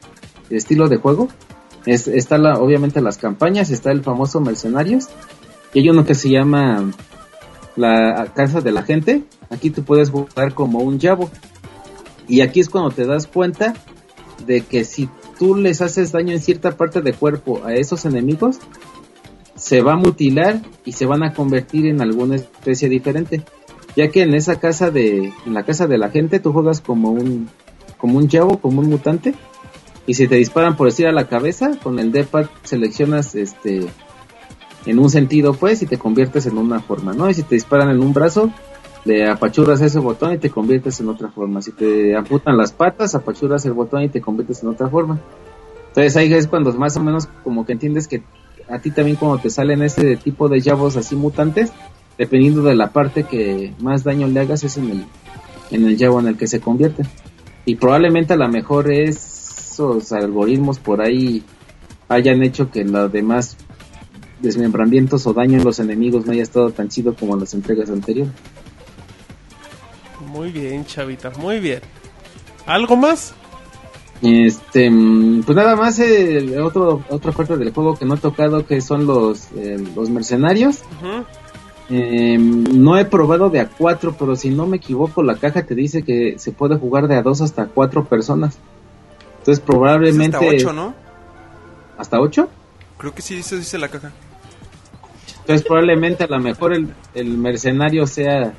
estilo 0.52 0.90
de 0.90 0.98
juego 0.98 1.30
Es, 1.86 2.08
está 2.08 2.38
la, 2.38 2.60
obviamente 2.60 3.02
las 3.02 3.18
campañas, 3.18 3.70
está 3.70 3.92
el 3.92 4.04
famoso 4.04 4.40
Mercenarios, 4.40 5.08
y 5.74 5.80
hay 5.80 5.90
uno 5.90 6.06
que 6.06 6.16
se 6.16 6.30
llama 6.30 6.92
la 7.76 8.32
Casa 8.36 8.62
de 8.62 8.72
la 8.72 8.84
Gente. 8.84 9.24
Aquí 9.50 9.70
tú 9.70 9.84
puedes 9.84 10.10
jugar 10.10 10.54
como 10.54 10.80
un 10.80 11.00
Yabo. 11.00 11.30
Y 12.28 12.42
aquí 12.42 12.60
es 12.60 12.70
cuando 12.70 12.92
te 12.92 13.06
das 13.06 13.28
cuenta 13.28 13.74
de 14.46 14.62
que 14.62 14.86
si 14.86 15.10
tú 15.40 15.56
les 15.56 15.82
haces 15.82 16.12
daño 16.12 16.34
en 16.34 16.40
cierta 16.40 16.72
parte 16.78 17.02
del 17.02 17.16
cuerpo 17.16 17.62
a 17.66 17.74
esos 17.74 18.06
enemigos, 18.06 18.60
se 19.56 19.82
va 19.82 19.94
a 19.94 19.98
mutilar 19.98 20.62
y 20.86 20.94
se 20.94 21.06
van 21.06 21.24
a 21.24 21.34
convertir 21.34 21.86
en 21.86 22.02
alguna 22.02 22.36
especie 22.36 22.90
diferente. 22.90 23.44
Ya 23.96 24.10
que 24.10 24.22
en 24.22 24.34
esa 24.34 24.60
casa 24.60 24.90
de, 24.90 25.34
en 25.46 25.54
la 25.54 25.64
casa 25.64 25.88
de 25.88 25.98
la 25.98 26.10
gente, 26.10 26.40
tú 26.40 26.54
juegas 26.54 26.80
como 26.82 27.12
un, 27.12 27.50
como 27.98 28.18
un 28.18 28.28
chavo, 28.28 28.60
como 28.60 28.82
un 28.82 28.90
mutante. 28.90 29.36
Y 30.12 30.14
si 30.14 30.28
te 30.28 30.36
disparan 30.36 30.76
por 30.76 30.88
decir 30.88 31.08
a 31.08 31.14
la 31.14 31.30
cabeza, 31.30 31.72
con 31.82 31.98
el 31.98 32.12
D-pad 32.12 32.48
seleccionas 32.64 33.34
este, 33.34 33.88
en 34.86 35.00
un 35.00 35.10
sentido 35.10 35.54
pues 35.54 35.82
y 35.84 35.86
te 35.86 35.98
conviertes 35.98 36.46
en 36.48 36.58
una 36.58 36.82
forma, 36.82 37.14
¿no? 37.14 37.30
Y 37.30 37.34
si 37.34 37.44
te 37.44 37.56
disparan 37.56 37.90
en 37.90 38.02
un 38.02 38.12
brazo, 38.12 38.52
le 39.06 39.30
apachurras 39.30 39.80
ese 39.80 40.00
botón 40.00 40.34
y 40.34 40.38
te 40.38 40.50
conviertes 40.50 41.00
en 41.00 41.08
otra 41.08 41.30
forma. 41.30 41.62
Si 41.62 41.72
te 41.72 42.14
amputan 42.14 42.58
las 42.58 42.74
patas, 42.74 43.16
apachurras 43.16 43.64
el 43.66 43.72
botón 43.72 44.04
y 44.04 44.10
te 44.10 44.20
conviertes 44.20 44.62
en 44.64 44.68
otra 44.68 44.90
forma. 44.90 45.18
Entonces 45.88 46.18
ahí 46.18 46.34
es 46.34 46.46
cuando 46.46 46.74
más 46.74 46.98
o 46.98 47.00
menos 47.02 47.30
como 47.46 47.66
que 47.66 47.72
entiendes 47.72 48.10
que 48.10 48.22
a 48.68 48.80
ti 48.80 48.92
también 48.92 49.16
cuando 49.16 49.38
te 49.38 49.50
salen 49.50 49.82
este 49.82 50.18
tipo 50.18 50.50
de 50.50 50.60
llavos 50.60 50.98
así 50.98 51.16
mutantes, 51.16 51.72
dependiendo 52.18 52.64
de 52.64 52.76
la 52.76 52.92
parte 52.92 53.24
que 53.24 53.74
más 53.80 54.04
daño 54.04 54.28
le 54.28 54.42
hagas 54.42 54.66
es 54.66 54.76
en 54.76 54.90
el, 54.90 55.06
en 55.72 55.86
el 55.86 55.96
llavo 55.96 56.20
en 56.20 56.28
el 56.28 56.36
que 56.36 56.48
se 56.48 56.60
convierte. 56.60 57.04
Y 57.64 57.76
probablemente 57.76 58.34
a 58.34 58.36
lo 58.38 58.50
mejor 58.50 58.92
esos 59.72 60.12
algoritmos 60.12 60.80
por 60.80 61.02
ahí 61.02 61.44
hayan 62.10 62.44
hecho 62.44 62.70
que 62.70 62.84
los 62.84 63.12
demás 63.12 63.58
desmembramientos 64.40 65.26
o 65.28 65.34
daño 65.34 65.60
en 65.60 65.64
los 65.64 65.80
enemigos 65.80 66.26
no 66.26 66.34
haya 66.34 66.44
estado 66.44 66.72
tan 66.72 66.90
chido 66.90 67.16
como 67.16 67.34
en 67.34 67.42
las 67.42 67.54
entregas 67.54 67.90
anteriores. 67.90 68.34
Muy 70.28 70.52
bien, 70.52 70.86
chavita, 70.86 71.32
muy 71.32 71.60
bien. 71.60 71.82
¿Algo 72.66 72.96
más? 72.96 73.34
Este, 74.22 74.90
mm, 74.90 75.44
pues 75.44 75.56
nada 75.56 75.76
más 75.76 76.00
eh, 76.00 76.60
otro, 76.62 77.04
otra 77.10 77.32
parte 77.32 77.58
del 77.58 77.74
juego 77.74 77.96
que 77.96 78.06
no 78.06 78.16
he 78.16 78.18
tocado 78.18 78.66
que 78.66 78.80
son 78.82 79.08
los, 79.08 79.52
eh, 79.56 79.84
los 79.96 80.10
mercenarios. 80.10 80.80
Eh, 81.90 82.38
no 82.38 82.98
he 82.98 83.06
probado 83.06 83.50
de 83.50 83.60
a 83.60 83.68
cuatro, 83.68 84.16
pero 84.18 84.36
si 84.36 84.50
no 84.50 84.66
me 84.66 84.78
equivoco 84.78 85.24
la 85.24 85.36
caja 85.36 85.66
te 85.66 85.76
dice 85.76 86.04
que 86.04 86.40
se 86.40 86.52
puede 86.52 86.78
jugar 86.78 87.08
de 87.08 87.16
a 87.16 87.24
dos 87.24 87.42
hasta 87.42 87.66
cuatro 87.66 88.06
personas. 88.06 88.58
Entonces 89.42 89.60
Es 89.60 89.66
probablemente... 89.66 90.38
hasta 90.38 90.48
8, 90.48 90.74
¿no? 90.74 90.96
¿Hasta 91.98 92.20
ocho? 92.20 92.50
Creo 92.98 93.14
que 93.14 93.22
sí, 93.22 93.38
eso 93.38 93.56
dice 93.56 93.78
la 93.78 93.90
caja. 93.90 94.12
Entonces 95.42 95.66
probablemente 95.66 96.24
a 96.24 96.28
lo 96.28 96.40
mejor 96.40 96.74
el, 96.74 96.94
el 97.16 97.38
mercenario 97.38 98.06
sea, 98.08 98.54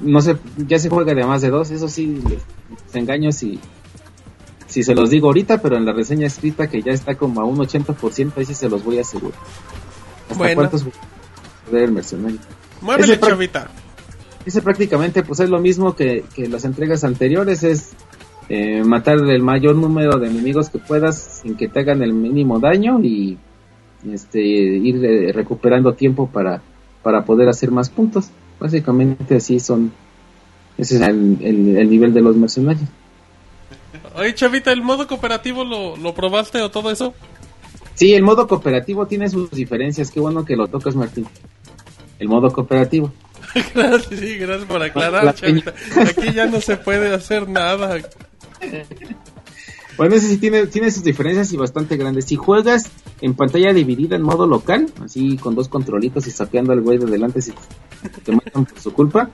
no 0.00 0.20
sé, 0.22 0.36
ya 0.56 0.78
se 0.78 0.88
juega 0.88 1.14
de 1.14 1.24
más 1.24 1.42
de 1.42 1.50
dos, 1.50 1.70
eso 1.70 1.88
sí, 1.88 2.20
les, 2.28 2.42
les 2.84 2.94
engaño 2.94 3.30
si, 3.32 3.60
si 4.66 4.82
se 4.82 4.94
los 4.94 5.10
digo 5.10 5.28
ahorita, 5.28 5.60
pero 5.60 5.76
en 5.76 5.84
la 5.84 5.92
reseña 5.92 6.26
escrita 6.26 6.66
que 6.68 6.82
ya 6.82 6.92
está 6.92 7.14
como 7.16 7.40
a 7.40 7.44
un 7.44 7.58
80%, 7.58 8.32
ahí 8.36 8.44
sí 8.46 8.54
se 8.54 8.68
los 8.68 8.82
voy 8.84 8.98
a 8.98 9.02
asegurar. 9.02 9.38
¿Hasta 10.30 10.34
Bueno. 10.38 10.54
cuántos 10.56 10.84
puede 11.70 11.84
el 11.84 11.92
mercenario? 11.92 12.38
Muévele, 12.80 13.12
Ese 13.14 13.20
chavita. 13.20 13.68
Ese 14.46 14.62
prácticamente 14.62 15.22
pues 15.22 15.40
es 15.40 15.50
lo 15.50 15.58
mismo 15.58 15.94
que, 15.94 16.24
que 16.34 16.48
las 16.48 16.64
entregas 16.64 17.04
anteriores, 17.04 17.62
es 17.64 17.90
eh, 18.48 18.82
matar 18.84 19.18
el 19.18 19.42
mayor 19.42 19.76
número 19.76 20.18
de 20.18 20.28
enemigos 20.28 20.70
que 20.70 20.78
puedas 20.78 21.40
sin 21.42 21.56
que 21.56 21.68
te 21.68 21.80
hagan 21.80 22.02
el 22.02 22.12
mínimo 22.12 22.58
daño 22.60 23.00
y 23.02 23.36
este 24.10 24.40
ir 24.40 25.04
eh, 25.04 25.32
recuperando 25.32 25.92
tiempo 25.94 26.28
para, 26.28 26.62
para 27.02 27.24
poder 27.24 27.48
hacer 27.48 27.70
más 27.70 27.90
puntos. 27.90 28.28
Básicamente 28.60 29.36
así 29.36 29.60
son, 29.60 29.92
ese 30.76 30.96
es 30.96 31.00
el, 31.02 31.38
el- 31.42 31.76
el 31.76 31.90
nivel 31.90 32.12
de 32.14 32.20
los 32.22 32.36
mercenarios. 32.36 32.88
Oye, 34.16 34.34
chavita, 34.34 34.72
¿el 34.72 34.82
modo 34.82 35.06
cooperativo 35.06 35.64
lo, 35.64 35.96
lo 35.96 36.14
probaste 36.14 36.60
o 36.62 36.70
todo 36.70 36.90
eso? 36.90 37.14
Sí, 37.94 38.14
el 38.14 38.22
modo 38.22 38.46
cooperativo 38.46 39.06
tiene 39.06 39.28
sus 39.28 39.50
diferencias, 39.50 40.10
qué 40.10 40.20
bueno 40.20 40.44
que 40.44 40.56
lo 40.56 40.68
tocas 40.68 40.94
Martín. 40.96 41.26
El 42.18 42.28
modo 42.28 42.50
cooperativo. 42.52 43.12
gracias, 43.74 44.20
sí, 44.20 44.36
gracias 44.36 44.66
por 44.68 44.82
aclarar, 44.82 45.24
La 45.24 45.34
chavita. 45.34 45.72
Aquí 46.08 46.32
ya 46.32 46.46
no 46.46 46.60
se 46.60 46.76
puede 46.76 47.14
hacer 47.14 47.48
nada. 47.48 47.98
Bueno, 49.98 50.14
ese 50.14 50.28
sí 50.28 50.38
tiene, 50.38 50.68
tiene 50.68 50.92
sus 50.92 51.02
diferencias 51.02 51.52
y 51.52 51.56
bastante 51.56 51.96
grandes. 51.96 52.26
Si 52.26 52.36
juegas 52.36 52.88
en 53.20 53.34
pantalla 53.34 53.72
dividida 53.72 54.14
en 54.14 54.22
modo 54.22 54.46
local, 54.46 54.86
así 55.02 55.36
con 55.36 55.56
dos 55.56 55.68
controlitos 55.68 56.28
y 56.28 56.30
sapeando 56.30 56.72
al 56.72 56.82
güey 56.82 56.98
de 56.98 57.06
delante 57.06 57.42
si 57.42 57.52
te 58.22 58.30
matan 58.30 58.64
por 58.64 58.78
su 58.78 58.92
culpa, 58.92 59.30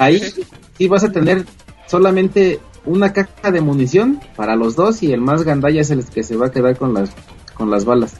ahí 0.00 0.20
sí 0.78 0.88
vas 0.88 1.04
a 1.04 1.12
tener 1.12 1.46
solamente 1.86 2.58
una 2.84 3.12
caja 3.12 3.52
de 3.52 3.60
munición 3.60 4.20
para 4.34 4.56
los 4.56 4.74
dos 4.74 5.00
y 5.04 5.12
el 5.12 5.20
más 5.20 5.44
gandalla 5.44 5.80
es 5.80 5.92
el 5.92 6.04
que 6.04 6.24
se 6.24 6.36
va 6.36 6.46
a 6.46 6.50
quedar 6.50 6.76
con 6.76 6.92
las, 6.92 7.10
con 7.54 7.70
las 7.70 7.84
balas. 7.84 8.16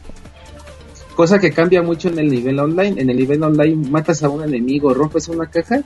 Cosa 1.13 1.39
que 1.39 1.51
cambia 1.51 1.81
mucho 1.81 2.07
en 2.07 2.19
el 2.19 2.29
nivel 2.29 2.59
online. 2.59 3.01
En 3.01 3.09
el 3.09 3.17
nivel 3.17 3.43
online 3.43 3.89
matas 3.89 4.23
a 4.23 4.29
un 4.29 4.43
enemigo, 4.43 4.93
rompes 4.93 5.27
una 5.27 5.49
caja 5.49 5.83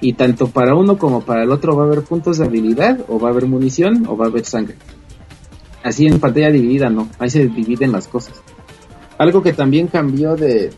y 0.00 0.14
tanto 0.14 0.48
para 0.48 0.74
uno 0.74 0.96
como 0.98 1.20
para 1.22 1.42
el 1.42 1.50
otro 1.50 1.76
va 1.76 1.84
a 1.84 1.86
haber 1.86 2.02
puntos 2.02 2.38
de 2.38 2.46
habilidad 2.46 3.00
o 3.08 3.18
va 3.18 3.28
a 3.28 3.32
haber 3.32 3.46
munición 3.46 4.06
o 4.08 4.16
va 4.16 4.26
a 4.26 4.28
haber 4.28 4.44
sangre. 4.44 4.76
Así 5.82 6.06
en 6.06 6.20
pantalla 6.20 6.50
dividida 6.50 6.90
no, 6.90 7.08
ahí 7.18 7.30
se 7.30 7.46
dividen 7.48 7.92
las 7.92 8.08
cosas. 8.08 8.40
Algo 9.18 9.42
que 9.42 9.52
también 9.52 9.86
cambió 9.86 10.36
de, 10.36 10.70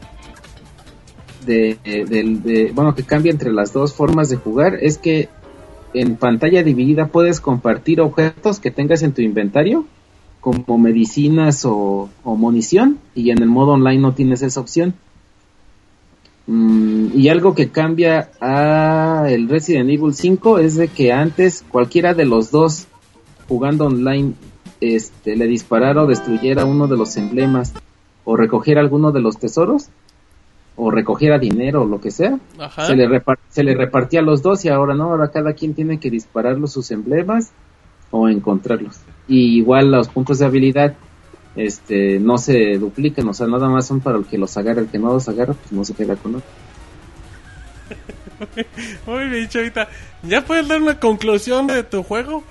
de, 1.46 1.78
de- 1.84 2.04
del- 2.04 2.42
de- 2.42 2.72
bueno, 2.74 2.94
que 2.94 3.04
cambia 3.04 3.30
entre 3.30 3.52
las 3.52 3.72
dos 3.72 3.94
formas 3.94 4.28
de 4.28 4.36
jugar 4.36 4.78
es 4.80 4.98
que 4.98 5.28
en 5.94 6.16
pantalla 6.16 6.62
dividida 6.62 7.06
puedes 7.08 7.40
compartir 7.40 8.00
objetos 8.00 8.58
que 8.60 8.70
tengas 8.70 9.02
en 9.02 9.12
tu 9.12 9.20
inventario, 9.22 9.84
como 10.40 10.78
medicinas 10.78 11.64
o 11.64 12.08
munición, 12.24 12.98
y 13.14 13.30
en 13.30 13.42
el 13.42 13.48
modo 13.48 13.72
online 13.72 14.00
no 14.00 14.14
tienes 14.14 14.42
esa 14.42 14.58
opción. 14.60 14.94
Mm, 16.46 17.08
y 17.14 17.28
algo 17.28 17.54
que 17.54 17.70
cambia 17.70 18.30
a 18.40 19.26
el 19.28 19.48
Resident 19.48 19.88
Evil 19.90 20.12
5 20.14 20.58
es 20.58 20.74
de 20.76 20.88
que 20.88 21.12
antes 21.12 21.64
cualquiera 21.68 22.14
de 22.14 22.24
los 22.24 22.50
dos 22.50 22.88
jugando 23.48 23.86
online 23.86 24.32
este, 24.80 25.36
le 25.36 25.46
disparara 25.46 26.02
o 26.02 26.06
destruyera 26.06 26.64
uno 26.64 26.88
de 26.88 26.96
los 26.96 27.16
emblemas 27.16 27.72
o 28.24 28.36
recogiera 28.36 28.80
alguno 28.80 29.12
de 29.12 29.20
los 29.20 29.38
tesoros 29.38 29.88
o 30.74 30.90
recogiera 30.90 31.38
dinero 31.38 31.82
o 31.82 31.86
lo 31.86 32.00
que 32.00 32.10
sea, 32.10 32.38
Ajá. 32.58 32.86
se 32.86 32.96
le, 32.96 33.06
se 33.50 33.62
le 33.62 33.74
repartía 33.76 34.20
a 34.20 34.22
los 34.24 34.42
dos 34.42 34.64
y 34.64 34.68
ahora 34.68 34.94
no, 34.94 35.04
ahora 35.04 35.30
cada 35.30 35.52
quien 35.52 35.74
tiene 35.74 36.00
que 36.00 36.10
disparar 36.10 36.58
los- 36.58 36.72
sus 36.72 36.90
emblemas 36.90 37.52
o 38.10 38.28
encontrarlos. 38.28 38.98
Y 39.28 39.58
igual 39.58 39.92
los 39.92 40.08
puntos 40.08 40.38
de 40.40 40.46
habilidad 40.46 40.94
este 41.56 42.18
no 42.18 42.38
se 42.38 42.78
duplican, 42.78 43.28
o 43.28 43.34
sea, 43.34 43.46
nada 43.46 43.68
más 43.68 43.86
son 43.86 44.00
para 44.00 44.18
el 44.18 44.24
que 44.24 44.38
los 44.38 44.56
agarra, 44.56 44.80
el 44.80 44.88
que 44.88 44.98
no 44.98 45.12
los 45.12 45.28
agarra, 45.28 45.54
pues 45.54 45.72
no 45.72 45.84
se 45.84 45.94
queda 45.94 46.16
con 46.16 46.36
otro. 46.36 46.48
Muy 49.06 49.28
bien, 49.28 49.48
chavita. 49.48 49.88
¿Ya 50.22 50.44
puedes 50.44 50.66
dar 50.66 50.80
una 50.80 50.98
conclusión 50.98 51.66
de 51.66 51.82
tu 51.82 52.02
juego? 52.02 52.42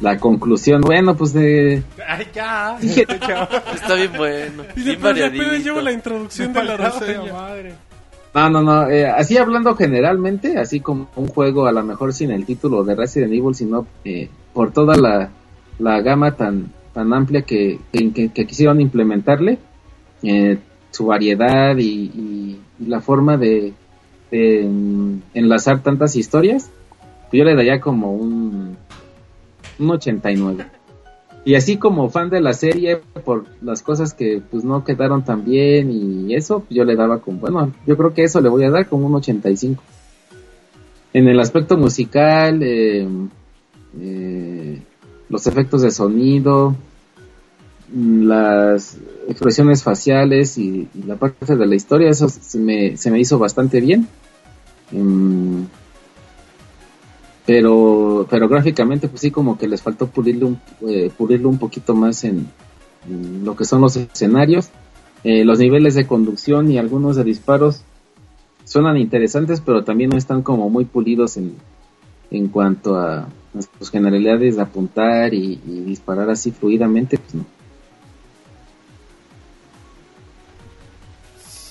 La 0.00 0.18
conclusión, 0.18 0.80
bueno, 0.80 1.16
pues 1.16 1.32
de... 1.32 1.82
Ay, 2.06 2.26
ya. 2.34 2.76
Está 2.82 3.94
bien 3.94 4.12
bueno. 4.16 4.64
Dice, 4.74 4.98
pero 5.00 5.16
ya 5.16 5.26
apenas 5.26 5.64
llevo 5.64 5.80
la 5.80 5.92
introducción 5.92 6.52
de 6.52 6.64
la 6.64 6.76
reseña. 6.76 7.32
madre. 7.32 7.74
No, 8.34 8.50
no, 8.50 8.62
no, 8.62 8.90
eh, 8.90 9.06
así 9.06 9.38
hablando 9.38 9.76
generalmente, 9.76 10.58
así 10.58 10.80
como 10.80 11.08
un 11.14 11.28
juego 11.28 11.68
a 11.68 11.72
lo 11.72 11.84
mejor 11.84 12.12
sin 12.12 12.32
el 12.32 12.44
título 12.44 12.82
de 12.82 12.96
Resident 12.96 13.32
Evil, 13.32 13.54
sino 13.54 13.86
eh, 14.04 14.28
por 14.52 14.72
toda 14.72 14.96
la, 14.96 15.30
la 15.78 16.00
gama 16.00 16.32
tan, 16.32 16.72
tan 16.94 17.12
amplia 17.12 17.42
que, 17.42 17.78
que, 17.92 18.30
que- 18.32 18.46
quisieron 18.46 18.80
implementarle, 18.80 19.58
eh, 20.22 20.58
su 20.90 21.06
variedad 21.06 21.76
y, 21.76 21.82
y- 21.90 22.60
la 22.86 23.00
forma 23.00 23.36
de, 23.36 23.72
de, 24.30 24.66
mm, 24.68 25.22
enlazar 25.34 25.82
tantas 25.82 26.16
historias, 26.16 26.70
pues 27.30 27.38
yo 27.38 27.44
le 27.44 27.54
daría 27.54 27.80
como 27.80 28.12
un, 28.12 28.76
un 29.78 29.90
89. 29.90 30.66
Y 31.44 31.54
así 31.56 31.76
como 31.76 32.08
fan 32.10 32.30
de 32.30 32.40
la 32.40 32.52
serie, 32.54 33.00
por 33.24 33.44
las 33.62 33.82
cosas 33.82 34.14
que 34.14 34.40
pues 34.50 34.64
no 34.64 34.82
quedaron 34.84 35.24
tan 35.24 35.44
bien 35.44 35.90
y 35.90 36.34
eso, 36.34 36.60
pues, 36.60 36.70
yo 36.70 36.84
le 36.84 36.96
daba 36.96 37.18
como, 37.20 37.38
bueno, 37.38 37.72
yo 37.86 37.96
creo 37.96 38.14
que 38.14 38.24
eso 38.24 38.40
le 38.40 38.48
voy 38.48 38.64
a 38.64 38.70
dar 38.70 38.88
como 38.88 39.06
un 39.06 39.14
85. 39.14 39.82
En 41.12 41.28
el 41.28 41.38
aspecto 41.38 41.76
musical, 41.76 42.60
eh, 42.62 43.06
eh, 44.00 44.82
los 45.34 45.48
efectos 45.48 45.82
de 45.82 45.90
sonido, 45.90 46.76
mm, 47.92 48.22
las 48.22 48.96
expresiones 49.28 49.82
faciales 49.82 50.56
y, 50.58 50.88
la 51.08 51.16
parte 51.16 51.56
de 51.56 51.66
la 51.66 51.74
historia, 51.74 52.08
eso 52.08 52.28
se 52.28 52.56
me, 52.56 52.96
se 52.96 53.10
me 53.10 53.18
hizo 53.18 53.36
bastante 53.36 53.80
bien. 53.80 54.06
Em, 54.92 55.66
pero 57.46 58.26
pero 58.30 58.48
gráficamente 58.48 59.08
pues 59.08 59.22
sí 59.22 59.30
como 59.32 59.58
que 59.58 59.66
les 59.66 59.82
faltó 59.82 60.06
pulirlo 60.06 60.46
un, 60.46 60.60
eh, 60.88 61.10
pulirlo 61.16 61.48
un 61.48 61.58
poquito 61.58 61.94
más 61.94 62.22
en, 62.24 62.46
lo 63.44 63.56
que 63.56 63.64
son 63.64 63.80
los 63.80 63.96
escenarios. 63.96 64.68
Eh, 65.24 65.44
los 65.44 65.58
niveles 65.58 65.96
de 65.96 66.06
conducción 66.06 66.70
y 66.70 66.78
algunos 66.78 67.16
de 67.16 67.24
disparos 67.24 67.82
suenan 68.64 68.98
interesantes, 68.98 69.60
pero 69.60 69.82
también 69.82 70.10
no 70.10 70.16
están 70.16 70.42
como 70.42 70.70
muy 70.70 70.84
pulidos 70.84 71.36
en, 71.38 71.56
en 72.30 72.48
cuanto 72.48 72.96
a 72.96 73.26
sus 73.78 73.90
generalidades 73.90 74.56
de 74.56 74.62
apuntar 74.62 75.32
y, 75.34 75.60
y 75.66 75.80
disparar 75.80 76.28
así 76.30 76.50
fluidamente, 76.50 77.18
pues 77.18 77.34
no. 77.34 77.44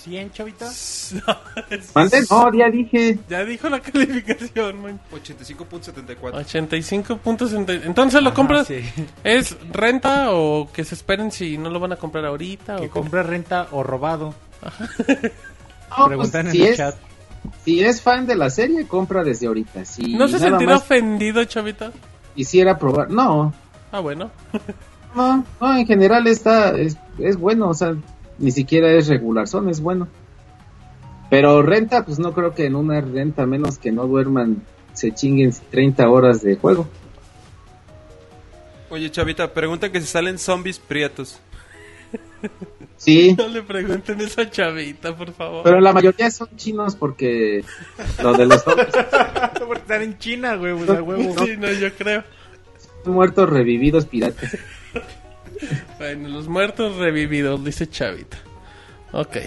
100, 0.03 0.31
chavita. 0.33 0.65
¿Mande? 1.95 2.23
No, 2.29 2.53
ya 2.53 2.69
dije. 2.69 3.19
Ya 3.29 3.45
dijo 3.45 3.69
la 3.69 3.79
calificación, 3.81 4.81
man. 4.81 4.99
85.74. 5.13 6.17
85.60. 6.19 7.81
Entonces 7.85 8.21
lo 8.21 8.29
Ajá, 8.29 8.35
compras. 8.35 8.67
sí. 8.67 8.81
¿Es 9.23 9.55
renta 9.71 10.31
o 10.33 10.69
que 10.73 10.83
se 10.83 10.95
esperen 10.95 11.31
si 11.31 11.57
no 11.57 11.69
lo 11.69 11.79
van 11.79 11.93
a 11.93 11.95
comprar 11.95 12.25
ahorita? 12.25 12.75
Que 12.77 12.87
o 12.87 12.89
compre 12.89 13.23
renta 13.23 13.67
o 13.71 13.81
robado. 13.83 14.35
No, 15.97 16.07
Preguntan 16.07 16.45
pues, 16.45 16.45
en 16.47 16.51
si 16.51 16.63
el 16.63 16.67
es, 16.71 16.77
chat. 16.77 16.95
Si 17.63 17.81
es 17.83 18.01
fan 18.01 18.25
de 18.25 18.35
la 18.35 18.49
serie, 18.49 18.87
compra 18.87 19.23
desde 19.23 19.47
ahorita. 19.47 19.85
Si 19.85 20.15
¿No 20.15 20.27
se 20.27 20.39
sentirá 20.39 20.77
ofendido, 20.77 21.43
chavita? 21.45 21.91
quisiera 22.35 22.77
probar, 22.79 23.11
no, 23.11 23.53
Ah, 23.91 23.99
bueno. 23.99 24.31
no, 25.15 25.45
no, 25.61 25.77
en 25.77 25.85
general 25.85 26.25
está, 26.25 26.75
es, 26.75 26.97
es 27.19 27.37
bueno, 27.37 27.69
o 27.69 27.73
sea, 27.75 27.95
ni 28.39 28.49
siquiera 28.51 28.91
es 28.91 29.07
regular, 29.07 29.47
son, 29.47 29.69
es 29.69 29.81
bueno. 29.81 30.07
Pero 31.29 31.61
renta, 31.61 32.03
pues 32.03 32.17
no 32.17 32.33
creo 32.33 32.55
que 32.55 32.65
en 32.65 32.75
una 32.75 33.01
renta, 33.01 33.45
menos 33.45 33.77
que 33.77 33.91
no 33.91 34.07
duerman, 34.07 34.63
se 34.93 35.13
chinguen 35.13 35.53
30 35.69 36.09
horas 36.09 36.41
de 36.41 36.55
juego. 36.55 36.87
Oye, 38.89 39.09
Chavita, 39.11 39.53
pregunta 39.53 39.91
que 39.91 40.01
si 40.01 40.07
salen 40.07 40.37
zombies 40.37 40.79
prietos. 40.79 41.39
Sí, 42.97 43.33
No 43.37 43.47
le 43.47 43.61
pregunten 43.61 44.21
eso 44.21 44.41
a 44.41 44.49
chavita, 44.49 45.15
por 45.15 45.33
favor. 45.33 45.63
pero 45.63 45.79
la 45.79 45.93
mayoría 45.93 46.31
son 46.31 46.49
chinos 46.55 46.95
porque 46.95 47.63
lo 48.21 48.33
de 48.33 48.45
los 48.45 48.63
zombies 48.63 48.87
Por 49.67 49.77
estar 49.77 50.01
en 50.01 50.17
China, 50.17 50.55
güey, 50.55 50.73
pues, 50.73 50.89
a 50.89 51.01
huevo. 51.01 51.45
Sí, 51.45 51.55
no, 51.57 51.71
yo 51.71 51.93
creo. 51.93 52.23
son 53.03 53.13
muertos 53.13 53.49
revividos 53.49 54.05
piratas. 54.05 54.57
Bueno, 55.97 56.27
los 56.27 56.49
muertos 56.49 56.97
revividos, 56.97 57.63
dice 57.63 57.87
Chavita. 57.87 58.37
Ok. 59.13 59.37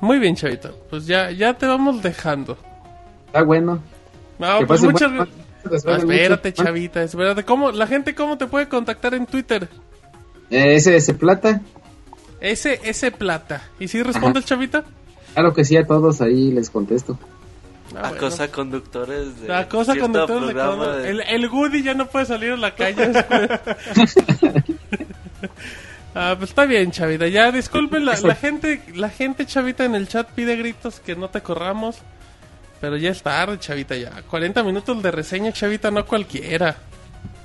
Muy 0.00 0.20
bien, 0.20 0.36
Chavita. 0.36 0.70
Pues 0.88 1.06
ya, 1.06 1.30
ya 1.32 1.54
te 1.54 1.66
vamos 1.66 2.00
dejando. 2.02 2.56
Está 3.26 3.42
bueno. 3.42 3.82
No, 4.38 4.58
Que 4.60 4.66
pues 4.66 4.82
muchas 4.82 5.10
gracias. 5.12 5.86
Ah, 5.86 5.96
espérate. 5.96 6.52
Chavita, 6.52 7.02
espérate. 7.02 7.44
¿Cómo, 7.44 7.72
la 7.72 7.86
gente, 7.86 8.14
¿cómo 8.14 8.38
te 8.38 8.46
puede 8.46 8.68
contactar 8.68 9.14
en 9.14 9.26
Twitter? 9.26 9.68
Eh, 10.50 10.74
SS 10.76 11.14
Plata, 11.14 11.60
Ese, 12.44 12.80
ese 12.84 13.10
plata. 13.10 13.62
¿Y 13.80 13.88
si 13.88 14.02
responde 14.02 14.38
el 14.40 14.44
Chavita? 14.44 14.84
claro 15.32 15.52
que 15.54 15.64
sí, 15.64 15.76
a 15.76 15.86
todos 15.86 16.20
ahí 16.20 16.52
les 16.52 16.68
contesto. 16.70 17.18
Ah, 17.96 18.00
bueno. 18.10 18.16
Acosa 18.16 18.50
conductores 18.50 19.40
de 19.40 19.48
La 19.48 19.68
cosa 19.68 19.92
cierto 19.94 20.12
conductores 20.12 20.54
de 20.54 21.02
de- 21.02 21.10
el, 21.10 21.20
el 21.20 21.48
Woody 21.48 21.82
ya 21.82 21.94
no 21.94 22.06
puede 22.06 22.26
salir 22.26 22.52
a 22.52 22.56
la 22.56 22.74
calle. 22.74 23.08
después. 23.08 23.48
ah, 26.14 26.34
pues 26.38 26.50
está 26.50 26.64
bien, 26.66 26.90
Chavita. 26.90 27.28
Ya 27.28 27.50
disculpen, 27.50 28.04
la, 28.04 28.18
la 28.20 28.34
gente, 28.36 28.82
la 28.94 29.08
gente, 29.10 29.46
Chavita, 29.46 29.84
en 29.84 29.94
el 29.94 30.08
chat 30.08 30.28
pide 30.30 30.56
gritos 30.56 31.00
que 31.00 31.16
no 31.16 31.28
te 31.30 31.40
corramos. 31.40 31.96
Pero 32.80 32.96
ya 32.98 33.10
es 33.10 33.22
tarde, 33.22 33.58
Chavita, 33.58 33.96
ya. 33.96 34.10
40 34.28 34.62
minutos 34.62 35.02
de 35.02 35.10
reseña, 35.10 35.52
Chavita, 35.52 35.90
no 35.90 36.04
cualquiera. 36.04 36.76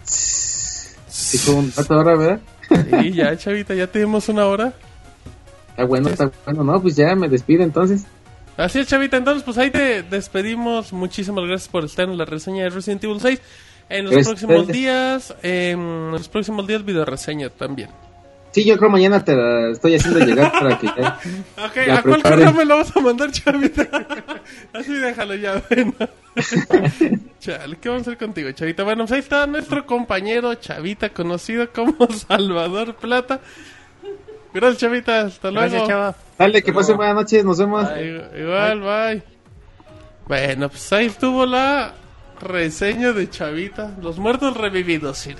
Sí, 0.04 1.38
como 1.46 1.60
un 1.60 1.72
rato 1.76 1.94
ahora, 1.94 2.16
¿verdad? 2.16 2.40
Sí, 3.02 3.14
ya, 3.14 3.38
Chavita, 3.38 3.74
ya 3.74 3.88
tenemos 3.88 4.28
una 4.30 4.46
hora. 4.46 4.74
Está 5.80 5.88
bueno, 5.88 6.10
está 6.10 6.32
bueno. 6.46 6.64
No, 6.66 6.82
pues 6.82 6.98
ya 6.98 7.16
me 7.16 7.30
despido 7.30 7.64
entonces. 7.64 8.06
Así 8.58 8.80
es, 8.80 8.88
Chavita. 8.88 9.16
Entonces, 9.16 9.44
pues 9.44 9.58
ahí 9.58 9.72
te 9.72 10.04
despedimos. 10.04 10.92
Muchísimas 10.92 11.46
gracias 11.46 11.70
por 11.70 11.86
estar 11.86 12.10
en 12.10 12.18
la 12.18 12.26
reseña 12.26 12.64
de 12.66 12.70
Resident 12.70 13.02
Evil 13.06 13.22
6. 13.22 13.42
En 13.88 14.04
los 14.04 14.14
Gracias. 14.14 14.28
próximos 14.28 14.68
días, 14.68 15.34
en 15.42 16.12
los 16.12 16.28
próximos 16.28 16.68
días, 16.68 16.84
video 16.86 17.06
reseña 17.06 17.50
también. 17.50 17.90
Sí, 18.52 18.66
yo 18.66 18.78
creo 18.78 18.90
mañana 18.90 19.24
te 19.24 19.36
la 19.36 19.70
estoy 19.70 19.96
haciendo 19.96 20.20
llegar 20.20 20.52
para 20.52 20.78
que 20.78 20.88
ya... 20.88 21.20
Ok, 21.66 21.76
Ya 21.88 21.98
¿a 21.98 22.04
cuál 22.04 22.22
correo 22.22 22.52
me 22.54 22.66
lo 22.66 22.78
vas 22.78 22.96
a 22.96 23.00
mandar, 23.00 23.32
Chavita? 23.32 23.88
Así 24.74 24.94
déjalo 24.94 25.36
ya, 25.36 25.62
bueno. 25.70 25.94
Chale, 27.40 27.78
¿qué 27.80 27.90
vamos 27.90 28.08
a 28.08 28.12
hacer 28.12 28.18
contigo, 28.18 28.52
Chavita? 28.52 28.84
Bueno, 28.84 29.04
pues 29.04 29.14
ahí 29.14 29.20
está 29.20 29.48
nuestro 29.48 29.86
compañero 29.86 30.54
Chavita, 30.56 31.10
conocido 31.10 31.72
como 31.72 31.96
Salvador 32.12 32.96
Plata. 32.96 33.40
Gracias, 34.54 34.80
Chavita. 34.82 35.22
Hasta 35.22 35.52
luego. 35.52 35.70
Gracias, 35.70 35.88
chava. 35.88 36.16
Dale, 36.38 36.64
que 36.64 36.74
pasen 36.74 36.98
buenas 36.98 37.16
noches, 37.16 37.46
nos 37.46 37.58
vemos. 37.60 37.84
Ig- 37.90 38.40
Igual, 38.42 38.80
bye. 38.82 39.24
Bueno, 40.28 40.70
pues 40.70 40.92
ahí 40.94 41.08
estuvo 41.08 41.46
la 41.46 41.94
reseña 42.40 43.12
de 43.14 43.30
Chavita. 43.30 43.96
Los 44.02 44.18
muertos 44.20 44.56
revividos, 44.58 45.18
sí. 45.18 45.36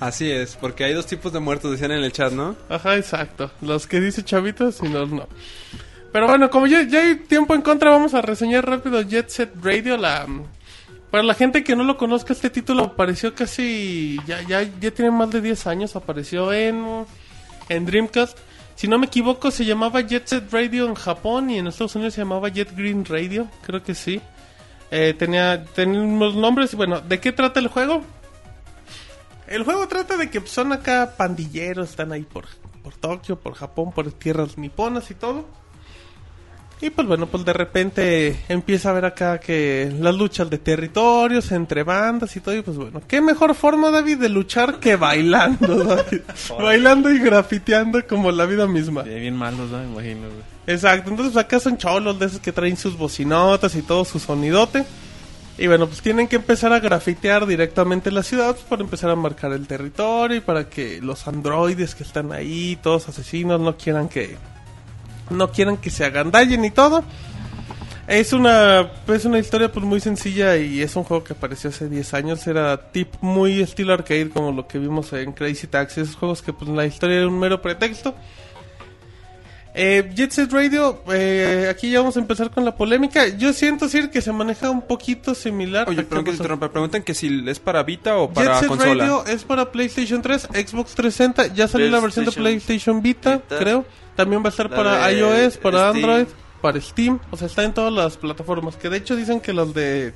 Así 0.00 0.30
es, 0.30 0.56
porque 0.56 0.84
hay 0.84 0.92
dos 0.94 1.06
tipos 1.06 1.32
de 1.32 1.40
muertos, 1.40 1.70
decían 1.70 1.92
en 1.92 2.02
el 2.04 2.12
chat, 2.12 2.32
¿no? 2.32 2.56
Ajá, 2.68 2.96
exacto. 2.96 3.50
Los 3.60 3.86
que 3.86 4.00
dice 4.00 4.22
Chavita, 4.24 4.70
si 4.72 4.88
no, 4.88 5.06
no. 5.06 5.28
Pero 6.12 6.26
bueno, 6.28 6.50
como 6.50 6.66
ya, 6.66 6.82
ya 6.82 7.00
hay 7.02 7.16
tiempo 7.16 7.54
en 7.54 7.62
contra, 7.62 7.90
vamos 7.90 8.14
a 8.14 8.20
reseñar 8.22 8.66
rápido 8.68 9.00
Jet 9.02 9.28
Set 9.30 9.50
Radio. 9.62 9.96
La, 9.96 10.26
para 11.10 11.22
la 11.24 11.34
gente 11.34 11.64
que 11.64 11.74
no 11.76 11.84
lo 11.84 11.96
conozca, 11.96 12.32
este 12.32 12.50
título 12.50 12.84
apareció 12.84 13.34
casi. 13.34 14.18
Ya, 14.26 14.42
ya, 14.42 14.62
ya 14.62 14.90
tiene 14.90 15.10
más 15.10 15.30
de 15.30 15.40
10 15.40 15.66
años. 15.66 15.96
Apareció 15.96 16.52
en, 16.52 17.04
en 17.68 17.86
Dreamcast. 17.86 18.38
Si 18.74 18.88
no 18.88 18.98
me 18.98 19.06
equivoco, 19.06 19.50
se 19.50 19.64
llamaba 19.64 20.00
Jet 20.00 20.26
Set 20.26 20.52
Radio 20.52 20.86
en 20.86 20.94
Japón 20.94 21.50
y 21.50 21.58
en 21.58 21.66
Estados 21.68 21.94
Unidos 21.94 22.14
se 22.14 22.22
llamaba 22.22 22.48
Jet 22.48 22.74
Green 22.76 23.04
Radio. 23.04 23.48
Creo 23.64 23.82
que 23.82 23.94
sí. 23.94 24.20
Eh, 24.90 25.14
tenía, 25.18 25.64
tenía 25.64 26.00
unos 26.00 26.34
nombres. 26.34 26.74
Bueno, 26.74 27.00
¿de 27.00 27.20
qué 27.20 27.32
trata 27.32 27.60
el 27.60 27.68
juego? 27.68 28.02
El 29.46 29.62
juego 29.62 29.86
trata 29.88 30.16
de 30.16 30.30
que 30.30 30.40
son 30.46 30.72
acá 30.72 31.14
pandilleros, 31.16 31.90
están 31.90 32.12
ahí 32.12 32.22
por, 32.22 32.46
por 32.82 32.94
Tokio, 32.94 33.38
por 33.38 33.54
Japón, 33.54 33.92
por 33.92 34.10
tierras 34.12 34.56
niponas 34.56 35.10
y 35.10 35.14
todo. 35.14 35.46
Y 36.84 36.90
pues 36.90 37.08
bueno, 37.08 37.26
pues 37.28 37.46
de 37.46 37.54
repente 37.54 38.36
empieza 38.46 38.90
a 38.90 38.92
ver 38.92 39.06
acá 39.06 39.40
que 39.40 39.90
las 40.00 40.14
luchas 40.14 40.50
de 40.50 40.58
territorios 40.58 41.50
entre 41.50 41.82
bandas 41.82 42.36
y 42.36 42.40
todo. 42.40 42.54
Y 42.54 42.60
pues 42.60 42.76
bueno, 42.76 43.00
¿qué 43.08 43.22
mejor 43.22 43.54
forma, 43.54 43.90
David, 43.90 44.18
de 44.18 44.28
luchar 44.28 44.80
que 44.80 44.94
bailando, 44.94 45.82
David? 45.84 46.20
bailando 46.58 47.10
y 47.10 47.20
grafiteando 47.20 48.06
como 48.06 48.30
la 48.30 48.44
vida 48.44 48.66
misma. 48.66 49.00
Bien, 49.00 49.18
bien 49.18 49.34
malos, 49.34 49.70
¿no? 49.70 49.78
Me 49.78 49.84
imagino, 49.86 50.28
güey. 50.28 50.42
Exacto, 50.66 51.08
entonces 51.08 51.34
acá 51.38 51.58
son 51.58 51.78
cholos 51.78 52.18
de 52.18 52.26
esos 52.26 52.40
que 52.40 52.52
traen 52.52 52.76
sus 52.76 52.98
bocinotas 52.98 53.74
y 53.76 53.80
todo 53.80 54.04
su 54.04 54.18
sonidote. 54.18 54.84
Y 55.56 55.66
bueno, 55.68 55.86
pues 55.86 56.02
tienen 56.02 56.28
que 56.28 56.36
empezar 56.36 56.74
a 56.74 56.80
grafitear 56.80 57.46
directamente 57.46 58.10
la 58.10 58.22
ciudad 58.22 58.56
pues, 58.56 58.66
para 58.66 58.82
empezar 58.82 59.08
a 59.08 59.16
marcar 59.16 59.52
el 59.52 59.66
territorio 59.66 60.36
y 60.36 60.40
para 60.40 60.68
que 60.68 61.00
los 61.00 61.26
androides 61.28 61.94
que 61.94 62.02
están 62.02 62.30
ahí, 62.30 62.78
todos 62.82 63.08
asesinos, 63.08 63.58
no 63.58 63.74
quieran 63.74 64.10
que 64.10 64.36
no 65.30 65.50
quieran 65.50 65.76
que 65.76 65.90
se 65.90 66.04
agandallen 66.04 66.64
y 66.64 66.70
todo. 66.70 67.04
Es 68.06 68.34
una 68.34 68.90
es 69.08 69.24
una 69.24 69.38
historia 69.38 69.72
pues 69.72 69.84
muy 69.84 69.98
sencilla 69.98 70.58
y 70.58 70.82
es 70.82 70.94
un 70.94 71.04
juego 71.04 71.24
que 71.24 71.32
apareció 71.32 71.70
hace 71.70 71.88
10 71.88 72.14
años, 72.14 72.46
era 72.46 72.90
tip 72.92 73.14
muy 73.22 73.62
estilo 73.62 73.94
arcade 73.94 74.28
como 74.28 74.52
lo 74.52 74.66
que 74.66 74.78
vimos 74.78 75.12
en 75.14 75.32
Crazy 75.32 75.68
Taxi, 75.68 76.02
esos 76.02 76.16
juegos 76.16 76.42
que 76.42 76.52
pues 76.52 76.70
la 76.70 76.84
historia 76.84 77.18
era 77.18 77.28
un 77.28 77.38
mero 77.38 77.62
pretexto. 77.62 78.14
Eh, 79.76 80.08
Jet 80.14 80.30
Set 80.30 80.52
Radio, 80.52 81.02
eh, 81.12 81.66
aquí 81.68 81.90
ya 81.90 81.98
vamos 81.98 82.16
a 82.16 82.20
empezar 82.20 82.52
con 82.52 82.64
la 82.64 82.76
polémica. 82.76 83.26
Yo 83.26 83.52
siento 83.52 83.86
decir 83.86 84.08
que 84.08 84.22
se 84.22 84.30
maneja 84.30 84.70
un 84.70 84.82
poquito 84.82 85.34
similar. 85.34 85.88
Oye, 85.88 86.00
¿A 86.00 86.02
qué 86.04 86.08
perdón 86.08 86.24
que 86.26 86.30
te 86.30 86.36
interrumpa. 86.36 86.70
Preguntan 86.70 87.02
que 87.02 87.12
si 87.12 87.42
es 87.48 87.58
para 87.58 87.82
Vita 87.82 88.16
o 88.16 88.32
para 88.32 88.52
Jet 88.52 88.60
Set 88.60 88.68
consola. 88.68 89.04
Radio 89.04 89.26
es 89.26 89.42
para 89.42 89.72
PlayStation 89.72 90.22
3, 90.22 90.42
Xbox 90.42 90.94
360, 90.94 91.48
ya 91.54 91.66
salió 91.66 91.90
la 91.90 91.98
versión 91.98 92.24
de 92.24 92.30
PlayStation 92.30 93.02
Vita, 93.02 93.38
Vita. 93.38 93.58
creo. 93.58 93.84
También 94.14 94.42
va 94.42 94.46
a 94.46 94.50
estar 94.50 94.70
La 94.70 94.76
para 94.76 95.08
de 95.08 95.18
iOS, 95.18 95.56
para 95.56 95.90
Steam. 95.90 95.96
Android, 95.96 96.26
para 96.60 96.80
Steam, 96.80 97.18
o 97.32 97.36
sea, 97.36 97.48
está 97.48 97.64
en 97.64 97.74
todas 97.74 97.92
las 97.92 98.16
plataformas, 98.16 98.76
que 98.76 98.88
de 98.88 98.98
hecho 98.98 99.16
dicen 99.16 99.40
que 99.40 99.52
los 99.52 99.74
de 99.74 100.14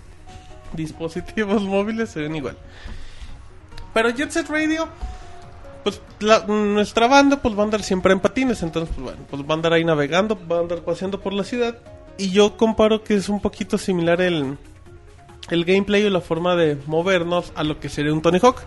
dispositivos 0.73 1.63
móviles 1.65 2.11
se 2.11 2.21
ven 2.21 2.37
igual. 2.37 2.57
Pero 3.93 4.11
Jet 4.11 4.31
Set 4.31 4.49
Radio, 4.49 4.89
pues 5.85 6.01
la- 6.21 6.45
nuestra 6.47 7.07
banda 7.07 7.41
pues 7.41 7.55
va 7.57 7.61
a 7.61 7.65
andar 7.65 7.83
siempre 7.83 8.13
en 8.13 8.21
patines, 8.21 8.63
entonces 8.63 8.95
pues 8.95 9.05
bueno, 9.05 9.21
pues 9.31 9.43
va 9.43 9.51
a 9.51 9.55
andar 9.55 9.73
ahí 9.73 9.85
navegando, 9.85 10.39
va 10.51 10.57
a 10.57 10.61
andar 10.61 10.81
paseando 10.81 11.21
por 11.21 11.33
la 11.33 11.45
ciudad 11.45 11.77
y 12.17 12.31
yo 12.31 12.57
comparo 12.57 13.03
que 13.05 13.15
es 13.15 13.29
un 13.29 13.41
poquito 13.41 13.79
similar 13.79 14.21
el 14.21 14.59
el 15.51 15.65
gameplay 15.65 16.05
y 16.05 16.11
la 16.11 16.21
forma 16.21 16.57
de 16.57 16.77
movernos 16.87 17.53
a 17.55 17.65
lo 17.65 17.81
que 17.81 17.89
sería 17.89 18.13
un 18.13 18.21
Tony 18.21 18.39
Hawk. 18.43 18.61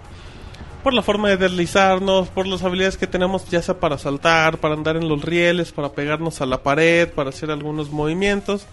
Por 0.84 0.96
la 0.96 1.04
forma 1.04 1.30
de 1.30 1.38
deslizarnos, 1.38 2.30
por 2.30 2.48
las 2.48 2.64
habilidades 2.64 2.98
que 2.98 3.06
tenemos, 3.06 3.48
ya 3.52 3.62
sea 3.62 3.80
para 3.80 4.00
saltar, 4.00 4.58
para 4.58 4.74
andar 4.74 4.96
en 4.98 5.08
los 5.08 5.22
rieles, 5.22 5.72
para 5.72 5.90
pegarnos 5.92 6.42
a 6.42 6.48
la 6.48 6.64
pared, 6.64 7.08
para 7.08 7.30
hacer 7.30 7.52
algunos 7.52 7.92
movimientos. 7.92 8.66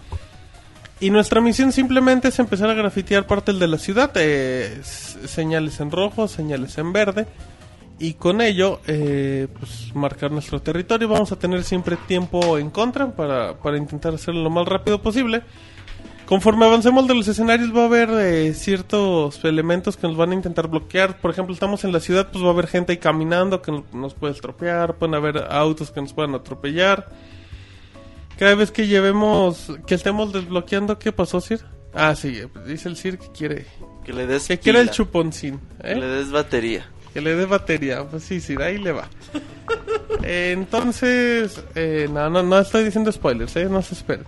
Y 0.99 1.11
nuestra 1.11 1.39
misión 1.39 1.71
simplemente 1.71 2.29
es 2.29 2.39
empezar 2.39 2.67
a 2.71 2.73
grafitear 2.73 3.27
partes 3.27 3.59
de 3.59 3.67
la 3.67 3.77
ciudad, 3.77 4.09
eh, 4.15 4.79
señales 4.83 5.79
en 5.79 5.91
rojo, 5.91 6.27
señales 6.27 6.79
en 6.79 6.91
verde. 6.91 7.27
Y 7.99 8.13
con 8.13 8.39
ello 8.41 8.79
eh, 8.87 9.47
pues 9.59 9.93
marcar 9.93 10.31
nuestro 10.31 10.61
territorio. 10.61 11.07
Vamos 11.09 11.31
a 11.31 11.37
tener 11.37 11.63
siempre 11.63 11.97
tiempo 12.07 12.57
en 12.57 12.69
contra 12.69 13.11
para, 13.15 13.55
para 13.57 13.77
intentar 13.77 14.13
hacerlo 14.13 14.41
lo 14.43 14.49
más 14.49 14.67
rápido 14.67 15.01
posible. 15.01 15.43
Conforme 16.25 16.65
avancemos 16.65 17.07
de 17.07 17.15
los 17.15 17.27
escenarios 17.27 17.75
va 17.75 17.81
a 17.81 17.85
haber 17.85 18.09
eh, 18.11 18.53
ciertos 18.53 19.43
elementos 19.43 19.97
que 19.97 20.07
nos 20.07 20.15
van 20.15 20.31
a 20.31 20.35
intentar 20.35 20.67
bloquear. 20.67 21.17
Por 21.19 21.31
ejemplo, 21.31 21.53
estamos 21.53 21.83
en 21.83 21.91
la 21.91 21.99
ciudad, 21.99 22.29
pues 22.31 22.43
va 22.43 22.49
a 22.49 22.51
haber 22.51 22.67
gente 22.67 22.91
ahí 22.91 22.97
caminando 22.99 23.61
que 23.63 23.71
nos- 23.93 24.13
puede 24.13 24.33
estropear, 24.33 24.93
pueden 24.95 25.15
haber 25.15 25.37
autos 25.49 25.89
que 25.89 26.01
nos 26.01 26.13
puedan 26.13 26.35
atropellar. 26.35 27.09
Cada 28.37 28.55
vez 28.55 28.71
que 28.71 28.87
llevemos, 28.87 29.71
que 29.87 29.95
estemos 29.95 30.31
desbloqueando, 30.31 30.97
¿qué 30.99 31.11
pasó, 31.11 31.41
Sir? 31.41 31.61
Ah, 31.93 32.13
sí, 32.15 32.39
dice 32.67 32.87
el 32.89 32.95
Sir 32.95 33.17
que 33.17 33.27
quiere, 33.31 33.65
Que 34.05 34.13
le 34.13 34.27
des 34.27 34.47
que 34.47 34.59
quiere 34.59 34.79
el 34.81 34.91
chuponcín. 34.91 35.59
Que 35.81 35.91
¿eh? 35.91 35.95
le 35.95 36.05
des 36.07 36.31
batería. 36.31 36.85
Que 37.13 37.21
le 37.21 37.35
dé 37.35 37.45
batería. 37.45 38.03
Pues 38.03 38.23
sí, 38.23 38.39
sí, 38.39 38.55
ahí 38.61 38.77
le 38.77 38.91
va. 38.91 39.09
Eh, 40.23 40.51
entonces, 40.53 41.63
eh, 41.75 42.07
no, 42.11 42.29
no, 42.29 42.43
no 42.43 42.59
estoy 42.59 42.83
diciendo 42.83 43.11
spoilers, 43.11 43.55
¿eh? 43.55 43.65
No 43.69 43.81
se 43.81 43.95
esperen. 43.95 44.25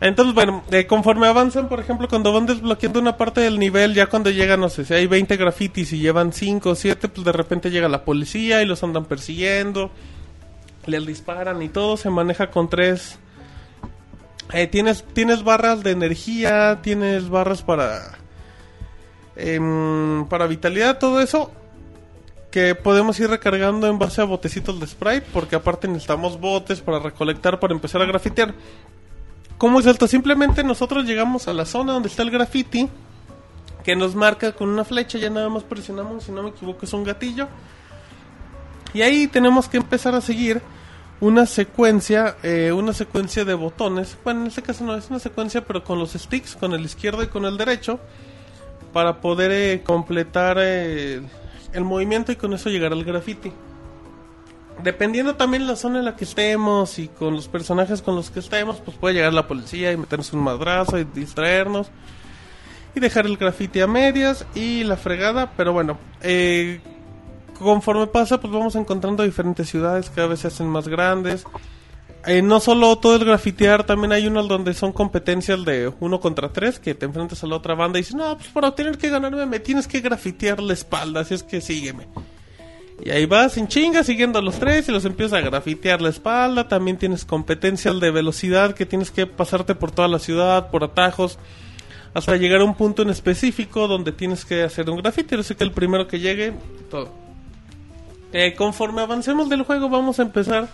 Entonces, 0.00 0.32
bueno, 0.32 0.62
eh, 0.70 0.86
conforme 0.86 1.26
avanzan, 1.26 1.68
por 1.68 1.80
ejemplo, 1.80 2.08
cuando 2.08 2.32
van 2.32 2.46
desbloqueando 2.46 3.00
una 3.00 3.16
parte 3.16 3.40
del 3.40 3.58
nivel, 3.58 3.94
ya 3.94 4.06
cuando 4.06 4.30
llegan, 4.30 4.60
no 4.60 4.68
sé, 4.68 4.84
si 4.84 4.94
hay 4.94 5.08
20 5.08 5.36
grafitis 5.36 5.92
y 5.92 5.98
llevan 5.98 6.32
5 6.32 6.70
o 6.70 6.74
7, 6.76 7.08
pues 7.08 7.24
de 7.24 7.32
repente 7.32 7.70
llega 7.70 7.88
la 7.88 8.04
policía 8.04 8.62
y 8.62 8.66
los 8.66 8.82
andan 8.84 9.06
persiguiendo. 9.06 9.90
Les 10.86 11.04
disparan 11.04 11.60
y 11.62 11.68
todo 11.68 11.96
se 11.96 12.10
maneja 12.10 12.50
con 12.50 12.70
tres... 12.70 13.18
Eh, 14.52 14.66
tienes, 14.66 15.04
tienes 15.12 15.42
barras 15.42 15.82
de 15.82 15.90
energía, 15.90 16.78
tienes 16.80 17.28
barras 17.28 17.62
para... 17.62 18.16
em, 19.36 20.26
para 20.26 20.46
vitalidad, 20.46 20.98
todo 20.98 21.20
eso 21.20 21.52
que 22.50 22.74
podemos 22.74 23.18
ir 23.20 23.28
recargando 23.28 23.86
en 23.86 23.98
base 23.98 24.20
a 24.20 24.24
botecitos 24.24 24.80
de 24.80 24.86
Sprite, 24.86 25.26
porque 25.32 25.56
aparte 25.56 25.86
necesitamos 25.86 26.40
botes 26.40 26.80
para 26.80 26.98
recolectar 26.98 27.60
para 27.60 27.74
empezar 27.74 28.00
a 28.00 28.06
grafitear. 28.06 28.54
¿Cómo 29.58 29.80
es 29.80 29.86
esto? 29.86 30.06
Simplemente 30.06 30.62
nosotros 30.62 31.04
llegamos 31.04 31.48
a 31.48 31.52
la 31.52 31.64
zona 31.64 31.92
donde 31.92 32.08
está 32.08 32.22
el 32.22 32.30
graffiti, 32.30 32.88
que 33.84 33.96
nos 33.96 34.14
marca 34.14 34.52
con 34.52 34.68
una 34.68 34.84
flecha, 34.84 35.18
ya 35.18 35.30
nada 35.30 35.48
más 35.48 35.64
presionamos, 35.64 36.24
si 36.24 36.32
no 36.32 36.42
me 36.42 36.50
equivoco 36.50 36.86
es 36.86 36.92
un 36.92 37.04
gatillo. 37.04 37.48
Y 38.94 39.02
ahí 39.02 39.26
tenemos 39.26 39.68
que 39.68 39.76
empezar 39.76 40.14
a 40.14 40.20
seguir 40.20 40.62
una 41.20 41.46
secuencia, 41.46 42.36
eh, 42.42 42.72
una 42.72 42.92
secuencia 42.92 43.44
de 43.44 43.54
botones. 43.54 44.16
Bueno, 44.24 44.42
en 44.42 44.46
este 44.46 44.62
caso 44.62 44.84
no 44.84 44.94
es 44.94 45.10
una 45.10 45.18
secuencia, 45.18 45.64
pero 45.64 45.82
con 45.84 45.98
los 45.98 46.12
sticks, 46.12 46.54
con 46.54 46.72
el 46.72 46.84
izquierdo 46.84 47.22
y 47.22 47.26
con 47.26 47.44
el 47.44 47.56
derecho, 47.56 47.98
para 48.92 49.20
poder 49.20 49.50
eh, 49.50 49.82
completar 49.82 50.58
eh, 50.60 51.20
el 51.72 51.84
movimiento 51.84 52.32
y 52.32 52.36
con 52.36 52.52
eso 52.52 52.70
llegar 52.70 52.92
al 52.92 53.04
graffiti. 53.04 53.52
Dependiendo 54.82 55.34
también 55.34 55.66
la 55.66 55.74
zona 55.74 55.98
en 55.98 56.04
la 56.04 56.14
que 56.14 56.24
estemos 56.24 56.98
y 56.98 57.08
con 57.08 57.34
los 57.34 57.48
personajes 57.48 58.00
con 58.00 58.14
los 58.14 58.30
que 58.30 58.38
estemos, 58.38 58.76
pues 58.76 58.96
puede 58.96 59.14
llegar 59.14 59.32
la 59.32 59.48
policía 59.48 59.90
y 59.90 59.96
meternos 59.96 60.32
un 60.32 60.40
madrazo 60.40 60.98
y 60.98 61.04
distraernos 61.04 61.90
y 62.94 63.00
dejar 63.00 63.26
el 63.26 63.36
graffiti 63.36 63.80
a 63.80 63.86
medias 63.88 64.46
y 64.54 64.84
la 64.84 64.96
fregada, 64.96 65.52
pero 65.56 65.72
bueno, 65.72 65.98
eh, 66.22 66.80
conforme 67.58 68.06
pasa, 68.06 68.40
pues 68.40 68.52
vamos 68.52 68.76
encontrando 68.76 69.24
diferentes 69.24 69.68
ciudades, 69.68 70.10
cada 70.10 70.28
vez 70.28 70.40
se 70.40 70.46
hacen 70.46 70.68
más 70.68 70.86
grandes. 70.86 71.44
Eh, 72.28 72.42
no 72.42 72.60
solo 72.60 72.94
todo 72.98 73.16
el 73.16 73.24
grafitear, 73.24 73.84
también 73.84 74.12
hay 74.12 74.26
unos 74.26 74.48
donde 74.48 74.74
son 74.74 74.92
competencias 74.92 75.64
de 75.64 75.90
uno 75.98 76.20
contra 76.20 76.52
tres, 76.52 76.78
que 76.78 76.94
te 76.94 77.06
enfrentas 77.06 77.42
a 77.42 77.46
la 77.46 77.56
otra 77.56 77.74
banda 77.74 77.98
y 77.98 78.02
dices, 78.02 78.16
no, 78.16 78.36
pues 78.36 78.50
para 78.50 78.74
tener 78.74 78.98
que 78.98 79.08
ganarme 79.08 79.46
me 79.46 79.60
tienes 79.60 79.88
que 79.88 80.00
grafitear 80.00 80.60
la 80.60 80.74
espalda, 80.74 81.20
así 81.22 81.32
es 81.32 81.42
que 81.42 81.62
sígueme. 81.62 82.06
Y 83.02 83.08
ahí 83.08 83.24
vas 83.24 83.56
en 83.56 83.66
chinga 83.66 84.04
siguiendo 84.04 84.38
a 84.38 84.42
los 84.42 84.58
tres 84.58 84.86
y 84.90 84.92
los 84.92 85.06
empiezas 85.06 85.38
a 85.38 85.40
grafitear 85.40 86.02
la 86.02 86.10
espalda. 86.10 86.68
También 86.68 86.98
tienes 86.98 87.24
competencias 87.24 87.98
de 87.98 88.10
velocidad 88.10 88.74
que 88.74 88.84
tienes 88.84 89.10
que 89.10 89.26
pasarte 89.26 89.74
por 89.74 89.90
toda 89.90 90.08
la 90.08 90.18
ciudad, 90.18 90.70
por 90.70 90.84
atajos, 90.84 91.38
hasta 92.12 92.36
llegar 92.36 92.60
a 92.60 92.64
un 92.64 92.74
punto 92.74 93.00
en 93.00 93.08
específico 93.08 93.88
donde 93.88 94.12
tienes 94.12 94.44
que 94.44 94.64
hacer 94.64 94.90
un 94.90 94.98
grafite. 94.98 95.36
Así 95.36 95.54
que 95.54 95.64
el 95.64 95.72
primero 95.72 96.08
que 96.08 96.18
llegue, 96.18 96.52
todo. 96.90 97.08
Eh, 98.32 98.54
conforme 98.54 99.00
avancemos 99.00 99.48
del 99.48 99.62
juego 99.62 99.88
vamos 99.88 100.18
a 100.18 100.22
empezar 100.22 100.68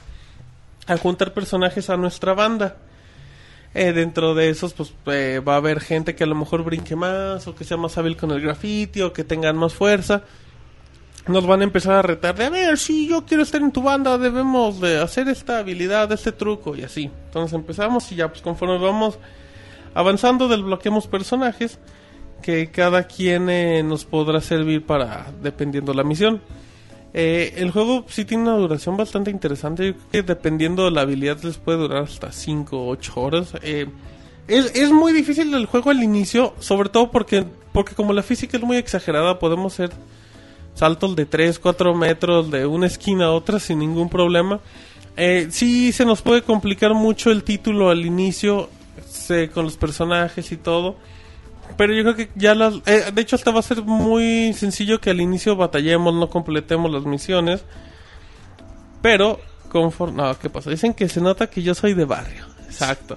a 0.86 0.96
juntar 0.96 1.32
personajes 1.32 1.90
a 1.90 1.96
nuestra 1.96 2.34
banda. 2.34 2.76
Eh, 3.76 3.92
dentro 3.92 4.34
de 4.36 4.50
esos 4.50 4.72
pues 4.72 4.94
eh, 5.06 5.40
va 5.46 5.54
a 5.54 5.56
haber 5.56 5.80
gente 5.80 6.14
que 6.14 6.22
a 6.22 6.28
lo 6.28 6.36
mejor 6.36 6.62
brinque 6.62 6.94
más 6.94 7.48
o 7.48 7.56
que 7.56 7.64
sea 7.64 7.76
más 7.76 7.98
hábil 7.98 8.16
con 8.16 8.30
el 8.30 8.40
graffiti 8.40 9.02
o 9.02 9.12
que 9.12 9.24
tengan 9.24 9.56
más 9.56 9.74
fuerza. 9.74 10.22
Nos 11.26 11.46
van 11.46 11.62
a 11.62 11.64
empezar 11.64 11.94
a 11.94 12.02
retar 12.02 12.36
de 12.36 12.44
a 12.44 12.50
ver 12.50 12.78
si 12.78 13.08
yo 13.08 13.24
quiero 13.24 13.42
estar 13.42 13.60
en 13.60 13.72
tu 13.72 13.82
banda 13.82 14.16
debemos 14.16 14.80
de 14.80 15.00
hacer 15.00 15.28
esta 15.28 15.58
habilidad, 15.58 16.12
este 16.12 16.30
truco 16.30 16.76
y 16.76 16.82
así. 16.82 17.10
Entonces 17.26 17.54
empezamos 17.54 18.12
y 18.12 18.16
ya 18.16 18.28
pues 18.28 18.42
conforme 18.42 18.78
vamos 18.78 19.18
avanzando 19.92 20.46
desbloqueamos 20.46 21.08
personajes 21.08 21.80
que 22.42 22.70
cada 22.70 23.04
quien 23.04 23.48
eh, 23.48 23.82
nos 23.82 24.04
podrá 24.04 24.40
servir 24.40 24.86
para 24.86 25.32
dependiendo 25.42 25.92
la 25.94 26.04
misión. 26.04 26.40
Eh, 27.16 27.54
el 27.58 27.70
juego 27.70 28.04
sí 28.08 28.24
tiene 28.24 28.42
una 28.42 28.56
duración 28.56 28.96
bastante 28.96 29.30
interesante. 29.30 29.86
Yo 29.86 29.92
creo 29.94 30.10
que 30.10 30.22
dependiendo 30.24 30.84
de 30.84 30.90
la 30.90 31.02
habilidad 31.02 31.40
les 31.44 31.58
puede 31.58 31.78
durar 31.78 32.02
hasta 32.02 32.32
5 32.32 32.76
o 32.76 32.88
8 32.90 33.12
horas. 33.20 33.52
Eh, 33.62 33.86
es, 34.48 34.74
es 34.74 34.90
muy 34.90 35.12
difícil 35.12 35.54
el 35.54 35.66
juego 35.66 35.90
al 35.90 36.02
inicio, 36.02 36.54
sobre 36.58 36.88
todo 36.88 37.10
porque, 37.12 37.44
porque 37.72 37.94
como 37.94 38.12
la 38.12 38.22
física 38.24 38.56
es 38.56 38.62
muy 38.64 38.76
exagerada, 38.76 39.38
podemos 39.38 39.72
hacer 39.74 39.90
saltos 40.74 41.14
de 41.14 41.24
3, 41.24 41.58
4 41.60 41.94
metros 41.94 42.50
de 42.50 42.66
una 42.66 42.86
esquina 42.86 43.26
a 43.26 43.30
otra 43.30 43.60
sin 43.60 43.78
ningún 43.78 44.08
problema. 44.08 44.58
Eh, 45.16 45.46
sí 45.50 45.92
se 45.92 46.04
nos 46.04 46.20
puede 46.20 46.42
complicar 46.42 46.94
mucho 46.94 47.30
el 47.30 47.44
título 47.44 47.90
al 47.90 48.04
inicio 48.04 48.68
se- 49.08 49.50
con 49.50 49.64
los 49.64 49.76
personajes 49.76 50.50
y 50.50 50.56
todo. 50.56 50.96
Pero 51.76 51.94
yo 51.94 52.02
creo 52.02 52.16
que 52.16 52.30
ya 52.34 52.54
las... 52.54 52.74
eh, 52.86 53.10
de 53.12 53.22
hecho, 53.22 53.36
hasta 53.36 53.50
va 53.50 53.60
a 53.60 53.62
ser 53.62 53.82
muy 53.82 54.52
sencillo 54.52 55.00
que 55.00 55.10
al 55.10 55.20
inicio 55.20 55.56
batallemos, 55.56 56.14
no 56.14 56.30
completemos 56.30 56.90
las 56.90 57.04
misiones. 57.04 57.64
Pero, 59.02 59.40
conforme... 59.68 60.22
No, 60.22 60.38
¿qué 60.38 60.50
pasa? 60.50 60.70
Dicen 60.70 60.94
que 60.94 61.08
se 61.08 61.20
nota 61.20 61.48
que 61.48 61.62
yo 61.62 61.74
soy 61.74 61.94
de 61.94 62.04
barrio. 62.04 62.46
Exacto. 62.66 63.16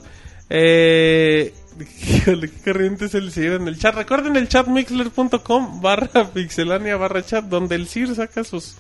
Eh... 0.49 1.53
Híjole, 2.07 2.49
qué 2.49 2.71
corriente 2.71 3.05
es 3.05 3.15
el 3.15 3.31
Sir 3.31 3.53
en 3.53 3.67
el 3.67 3.77
chat. 3.77 3.95
Recuerden 3.95 4.35
el 4.35 4.47
chat 4.47 4.67
mixler.com 4.67 5.81
barra 5.81 6.25
pixelania 6.33 6.97
barra 6.97 7.23
chat 7.23 7.45
donde 7.45 7.75
el 7.75 7.87
Sir 7.87 8.15
saca 8.15 8.43
sus 8.43 8.75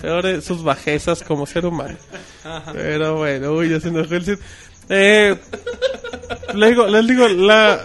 peores, 0.00 0.44
sus 0.44 0.62
bajezas 0.62 1.22
como 1.22 1.46
ser 1.46 1.66
humano. 1.66 1.96
Pero 2.72 3.18
bueno, 3.18 3.52
uy, 3.52 3.70
ya 3.70 3.80
se 3.80 3.88
enojó 3.88 4.14
el 4.14 4.24
Sir. 4.24 4.38
Eh, 4.88 5.36
les 6.54 6.70
digo, 6.70 6.86
les 6.86 7.06
digo, 7.06 7.28
la... 7.28 7.80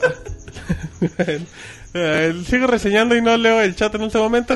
Eh, 1.98 2.44
sigo 2.46 2.68
reseñando 2.68 3.16
y 3.16 3.22
no 3.22 3.38
leo 3.38 3.62
el 3.62 3.74
chat 3.74 3.96
en 3.96 4.02
este 4.02 4.18
momento. 4.18 4.54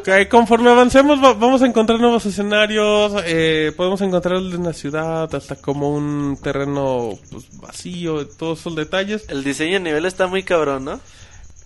Ok, 0.00 0.28
conforme 0.28 0.68
avancemos 0.68 1.18
va- 1.24 1.32
vamos 1.32 1.62
a 1.62 1.66
encontrar 1.66 1.98
nuevos 1.98 2.26
escenarios, 2.26 3.14
eh, 3.24 3.72
podemos 3.74 4.02
encontrar 4.02 4.36
el 4.36 4.50
de 4.50 4.56
una 4.58 4.74
ciudad, 4.74 5.34
hasta 5.34 5.56
como 5.56 5.94
un 5.94 6.38
terreno 6.42 7.18
pues, 7.30 7.44
vacío, 7.58 8.26
todos 8.28 8.60
esos 8.60 8.76
detalles. 8.76 9.24
El 9.28 9.44
diseño 9.44 9.74
de 9.74 9.80
nivel 9.80 10.04
está 10.04 10.26
muy 10.26 10.42
cabrón, 10.42 10.84
¿no? 10.84 11.00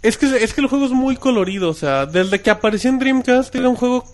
Es 0.03 0.17
que, 0.19 0.27
es 0.45 0.55
que 0.55 0.61
el 0.61 0.69
juego 0.69 0.85
es 0.87 0.93
muy 0.93 1.17
colorido, 1.17 1.69
o 1.71 1.75
sea, 1.75 2.07
desde 2.07 2.41
que 2.41 2.51
apareció 2.51 2.89
en 2.89 3.01
Dreamcast 3.01 3.53
era 3.57 3.69
un 3.69 3.75
juego 3.75 4.05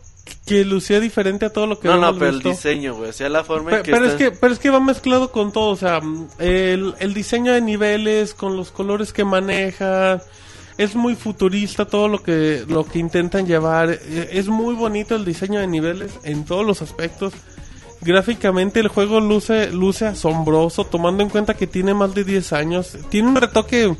que 0.46 0.64
lucía 0.64 1.00
diferente 1.00 1.46
a 1.46 1.50
todo 1.52 1.66
lo 1.66 1.78
que 1.78 1.88
No, 1.88 1.96
no, 1.96 2.18
pero 2.18 2.30
el 2.30 2.40
diseño, 2.42 2.94
güey. 2.94 3.10
O 3.10 3.12
sea, 3.12 3.28
la 3.28 3.44
forma 3.44 3.70
en 3.70 3.76
Pe- 3.78 3.82
que 3.84 3.92
pero, 3.92 4.06
es 4.06 4.14
que, 4.14 4.30
pero 4.32 4.52
es 4.52 4.58
que 4.58 4.70
va 4.70 4.80
mezclado 4.80 5.30
con 5.32 5.52
todo, 5.52 5.70
o 5.70 5.76
sea, 5.76 6.00
el, 6.38 6.94
el 6.98 7.14
diseño 7.14 7.52
de 7.52 7.60
niveles, 7.60 8.34
con 8.34 8.56
los 8.56 8.70
colores 8.70 9.12
que 9.12 9.24
maneja, 9.24 10.20
es 10.78 10.94
muy 10.96 11.14
futurista 11.14 11.84
todo 11.86 12.08
lo 12.08 12.22
que, 12.22 12.64
lo 12.68 12.84
que 12.84 12.98
intentan 12.98 13.46
llevar, 13.46 13.90
eh, 13.90 14.28
es 14.32 14.48
muy 14.48 14.74
bonito 14.74 15.14
el 15.14 15.24
diseño 15.24 15.60
de 15.60 15.66
niveles 15.66 16.12
en 16.24 16.44
todos 16.44 16.64
los 16.66 16.82
aspectos. 16.82 17.32
Gráficamente 18.00 18.80
el 18.80 18.88
juego 18.88 19.20
luce, 19.20 19.70
luce 19.70 20.06
asombroso, 20.06 20.84
tomando 20.84 21.22
en 21.22 21.28
cuenta 21.28 21.54
que 21.54 21.68
tiene 21.68 21.94
más 21.94 22.14
de 22.16 22.24
10 22.24 22.52
años. 22.52 22.96
Tiene 23.10 23.28
un 23.28 23.36
retoque, 23.36 23.94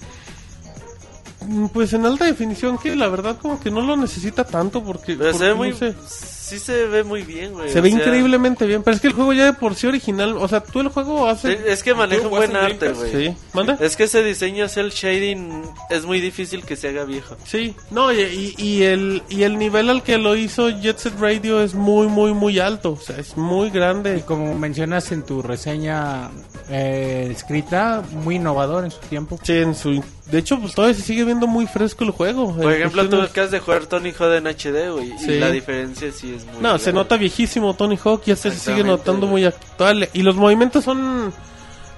pues 1.72 1.92
en 1.92 2.06
alta 2.06 2.24
definición, 2.26 2.78
que 2.78 2.94
la 2.96 3.08
verdad 3.08 3.36
como 3.40 3.58
que 3.60 3.70
no 3.70 3.80
lo 3.80 3.96
necesita 3.96 4.44
tanto 4.44 4.82
porque... 4.82 5.14
Pero 5.16 5.32
se 5.32 5.44
ve 5.46 5.54
muy... 5.54 5.70
luce- 5.70 5.94
Sí 6.42 6.58
se 6.58 6.84
ve 6.86 7.02
muy 7.02 7.22
bien, 7.22 7.52
güey. 7.54 7.70
se 7.70 7.80
ve 7.80 7.88
sea, 7.88 7.98
increíblemente 7.98 8.66
bien, 8.66 8.82
pero 8.82 8.94
es 8.94 9.00
que 9.00 9.06
el 9.06 9.14
juego 9.14 9.32
ya 9.32 9.46
de 9.46 9.52
por 9.54 9.74
sí 9.74 9.86
original, 9.86 10.36
o 10.36 10.46
sea, 10.48 10.62
tú 10.62 10.80
el 10.80 10.88
juego 10.88 11.26
hace... 11.26 11.56
sí, 11.56 11.62
Es 11.66 11.82
que 11.82 11.94
maneja 11.94 12.22
un 12.24 12.28
¿Tú 12.30 12.36
buen 12.36 12.54
arte, 12.54 12.92
güey. 12.92 13.10
Sí, 13.30 13.36
¿manda? 13.54 13.78
Es 13.80 13.96
que 13.96 14.04
ese 14.04 14.22
diseño, 14.22 14.66
el 14.76 14.90
shading, 14.90 15.62
es 15.88 16.04
muy 16.04 16.20
difícil 16.20 16.62
que 16.64 16.76
se 16.76 16.88
haga 16.88 17.04
viejo. 17.04 17.36
Sí, 17.44 17.74
no, 17.90 18.12
y, 18.12 18.20
y- 18.20 18.54
y 18.62 18.82
el, 18.82 19.22
y 19.30 19.44
el 19.44 19.56
nivel 19.58 19.88
al 19.88 20.02
que 20.02 20.18
lo 20.18 20.36
hizo 20.36 20.68
Jet 20.68 20.98
Set 20.98 21.14
Radio 21.18 21.62
es 21.62 21.74
muy, 21.74 22.08
muy, 22.08 22.34
muy 22.34 22.58
alto, 22.58 22.92
o 22.92 23.00
sea, 23.00 23.16
es 23.16 23.34
muy 23.38 23.68
Y 23.68 23.70
grande. 23.70 24.22
como 24.26 24.52
mencionas 24.54 25.10
en 25.12 25.22
tu 25.22 25.40
reseña 25.40 26.28
eh, 26.68 27.28
escrita, 27.30 28.02
muy 28.12 28.36
innovador 28.36 28.84
en 28.84 28.90
su 28.90 28.98
tiempo. 28.98 29.38
Sí, 29.42 29.52
en 29.54 29.74
su- 29.74 30.04
de 30.30 30.38
hecho, 30.38 30.58
pues 30.58 30.74
todavía 30.74 30.94
se 30.96 31.02
sigue 31.02 31.24
viendo 31.24 31.46
muy 31.46 31.66
fresco 31.66 32.04
el 32.04 32.10
juego. 32.10 32.54
Por 32.54 32.72
ejemplo, 32.72 33.08
tú 33.08 33.20
acabas 33.20 33.50
de 33.50 33.58
jugar 33.58 33.86
Tony 33.86 34.12
Hawk 34.12 34.32
en 34.34 34.46
HD, 34.46 34.90
güey. 34.92 35.18
Sí. 35.18 35.32
Y 35.32 35.38
la 35.40 35.50
diferencia 35.50 36.12
sí 36.12 36.34
es 36.34 36.46
muy. 36.46 36.62
No, 36.62 36.78
se 36.78 36.92
nota 36.92 37.16
viejísimo 37.16 37.74
Tony 37.74 37.98
Hawk, 38.02 38.22
ya 38.24 38.36
se 38.36 38.52
sigue 38.52 38.84
notando 38.84 39.26
muy 39.26 39.44
actual. 39.44 40.08
Y 40.12 40.22
los 40.22 40.36
movimientos 40.36 40.84
son, 40.84 41.32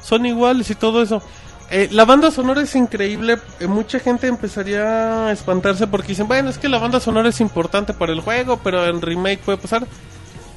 son 0.03 0.27
iguales 0.27 0.71
y 0.71 0.75
todo 0.75 1.03
eso. 1.03 1.23
Eh, 1.71 1.89
la 1.91 2.05
banda 2.05 2.31
sonora 2.31 2.63
es 2.63 2.75
increíble. 2.75 3.39
eh, 3.61 3.67
mucha 3.67 3.99
gente 3.99 4.27
empezaría 4.27 5.27
a 5.29 5.33
espantarse 5.33 5.87
porque 5.87 6.09
dicen, 6.09 6.29
bueno, 6.29 6.51
es 6.51 6.59
que 6.59 6.69
la 6.69 6.79
banda 6.79 7.01
sonora 7.01 7.29
es 7.29 7.41
importante 7.41 7.93
para 7.95 8.13
el 8.13 8.21
juego, 8.21 8.59
pero 8.63 8.87
en 8.87 9.01
remake 9.03 9.41
puede 9.45 9.59
pasar. 9.59 9.87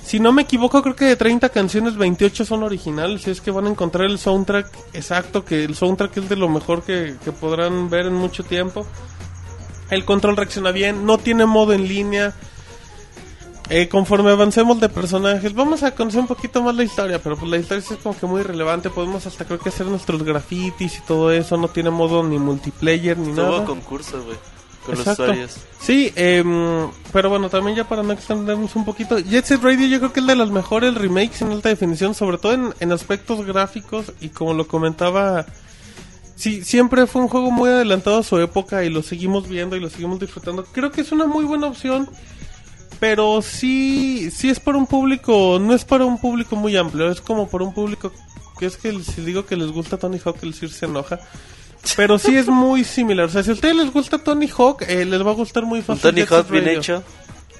Si 0.07 0.21
no 0.21 0.31
me 0.31 0.43
equivoco, 0.43 0.81
creo 0.81 0.95
que 0.95 1.03
de 1.03 1.17
30 1.17 1.49
canciones, 1.49 1.97
28 1.97 2.45
son 2.45 2.63
originales. 2.63 3.27
Y 3.27 3.31
es 3.31 3.41
que 3.41 3.51
van 3.51 3.65
a 3.65 3.69
encontrar 3.69 4.05
el 4.05 4.17
soundtrack 4.17 4.65
exacto, 4.93 5.43
que 5.43 5.65
el 5.65 5.75
soundtrack 5.75 6.15
es 6.15 6.29
de 6.29 6.37
lo 6.37 6.47
mejor 6.47 6.83
que, 6.83 7.17
que 7.25 7.33
podrán 7.33 7.89
ver 7.89 8.05
en 8.05 8.13
mucho 8.13 8.45
tiempo. 8.45 8.87
El 9.89 10.05
control 10.05 10.37
reacciona 10.37 10.71
bien, 10.71 11.05
no 11.05 11.17
tiene 11.17 11.45
modo 11.45 11.73
en 11.73 11.89
línea. 11.89 12.33
Eh, 13.69 13.89
conforme 13.89 14.31
avancemos 14.31 14.79
de 14.79 14.87
personajes, 14.87 15.53
vamos 15.53 15.83
a 15.83 15.93
conocer 15.93 16.21
un 16.21 16.27
poquito 16.27 16.63
más 16.63 16.73
la 16.73 16.85
historia, 16.85 17.21
pero 17.21 17.35
pues 17.35 17.51
la 17.51 17.57
historia 17.57 17.79
es 17.79 17.97
como 18.01 18.17
que 18.17 18.27
muy 18.27 18.43
relevante. 18.43 18.89
Podemos 18.89 19.25
hasta 19.25 19.43
creo 19.43 19.59
que 19.59 19.67
hacer 19.67 19.87
nuestros 19.87 20.23
grafitis 20.23 20.99
y 20.99 21.01
todo 21.01 21.33
eso. 21.33 21.57
No 21.57 21.67
tiene 21.67 21.89
modo 21.89 22.23
ni 22.23 22.39
multiplayer 22.39 23.17
ni 23.17 23.33
Tuvo 23.33 23.43
nada. 23.43 23.65
concurso, 23.65 24.23
güey. 24.23 24.37
Con 24.87 24.95
Exacto. 24.95 25.27
los 25.27 25.35
usuarios. 25.35 25.57
Sí, 25.81 26.13
em, 26.15 26.89
pero 27.11 27.29
bueno, 27.29 27.49
también 27.49 27.75
ya 27.75 27.87
para 27.87 28.03
no 28.03 28.13
extendernos 28.13 28.73
un 28.77 28.85
poquito, 28.85 29.19
Jet 29.19 29.43
Set 29.43 29.61
Radio 29.61 29.85
yo 29.85 29.99
creo 29.99 30.13
que 30.13 30.21
es 30.21 30.27
de 30.27 30.35
los 30.35 30.49
mejores 30.49 30.95
remakes 30.95 31.41
en 31.41 31.51
alta 31.51 31.67
definición, 31.67 32.15
sobre 32.15 32.37
todo 32.37 32.53
en, 32.53 32.73
en 32.79 32.93
aspectos 32.93 33.45
gráficos 33.45 34.13
y 34.21 34.29
como 34.29 34.53
lo 34.53 34.65
comentaba, 34.65 35.45
sí, 36.37 36.63
siempre 36.63 37.05
fue 37.05 37.21
un 37.21 37.27
juego 37.27 37.51
muy 37.51 37.69
adelantado 37.69 38.19
a 38.19 38.23
su 38.23 38.39
época 38.39 38.85
y 38.85 38.89
lo 38.89 39.03
seguimos 39.03 39.49
viendo 39.49 39.75
y 39.75 39.81
lo 39.81 39.89
seguimos 39.89 40.21
disfrutando. 40.21 40.63
Creo 40.63 40.89
que 40.89 41.01
es 41.01 41.11
una 41.11 41.25
muy 41.25 41.43
buena 41.43 41.67
opción, 41.67 42.09
pero 43.01 43.41
sí, 43.41 44.31
sí 44.31 44.49
es 44.49 44.61
para 44.61 44.77
un 44.77 44.87
público, 44.87 45.59
no 45.59 45.73
es 45.73 45.83
para 45.83 46.05
un 46.05 46.17
público 46.17 46.55
muy 46.55 46.77
amplio, 46.77 47.11
es 47.11 47.19
como 47.19 47.49
para 47.49 47.65
un 47.65 47.73
público 47.73 48.13
que 48.57 48.65
es 48.65 48.77
que 48.77 49.03
si 49.03 49.21
digo 49.21 49.45
que 49.45 49.57
les 49.57 49.71
gusta 49.71 49.97
Tony 49.97 50.19
Hawk, 50.23 50.37
el 50.43 50.53
Sir 50.53 50.71
se 50.71 50.85
enoja. 50.85 51.19
Pero 51.95 52.19
sí 52.19 52.35
es 52.35 52.47
muy 52.47 52.83
similar. 52.83 53.25
O 53.25 53.29
sea, 53.29 53.43
si 53.43 53.49
a 53.49 53.53
ustedes 53.53 53.75
les 53.75 53.91
gusta 53.91 54.17
Tony 54.17 54.49
Hawk, 54.55 54.83
eh, 54.87 55.05
les 55.05 55.25
va 55.25 55.31
a 55.31 55.33
gustar 55.33 55.63
muy 55.65 55.81
fácil. 55.81 56.01
Tony 56.01 56.21
Jet 56.21 56.29
Set 56.29 56.37
Hawk 56.37 56.49
bien 56.51 56.65
Radio. 56.65 56.79
hecho. 56.79 57.03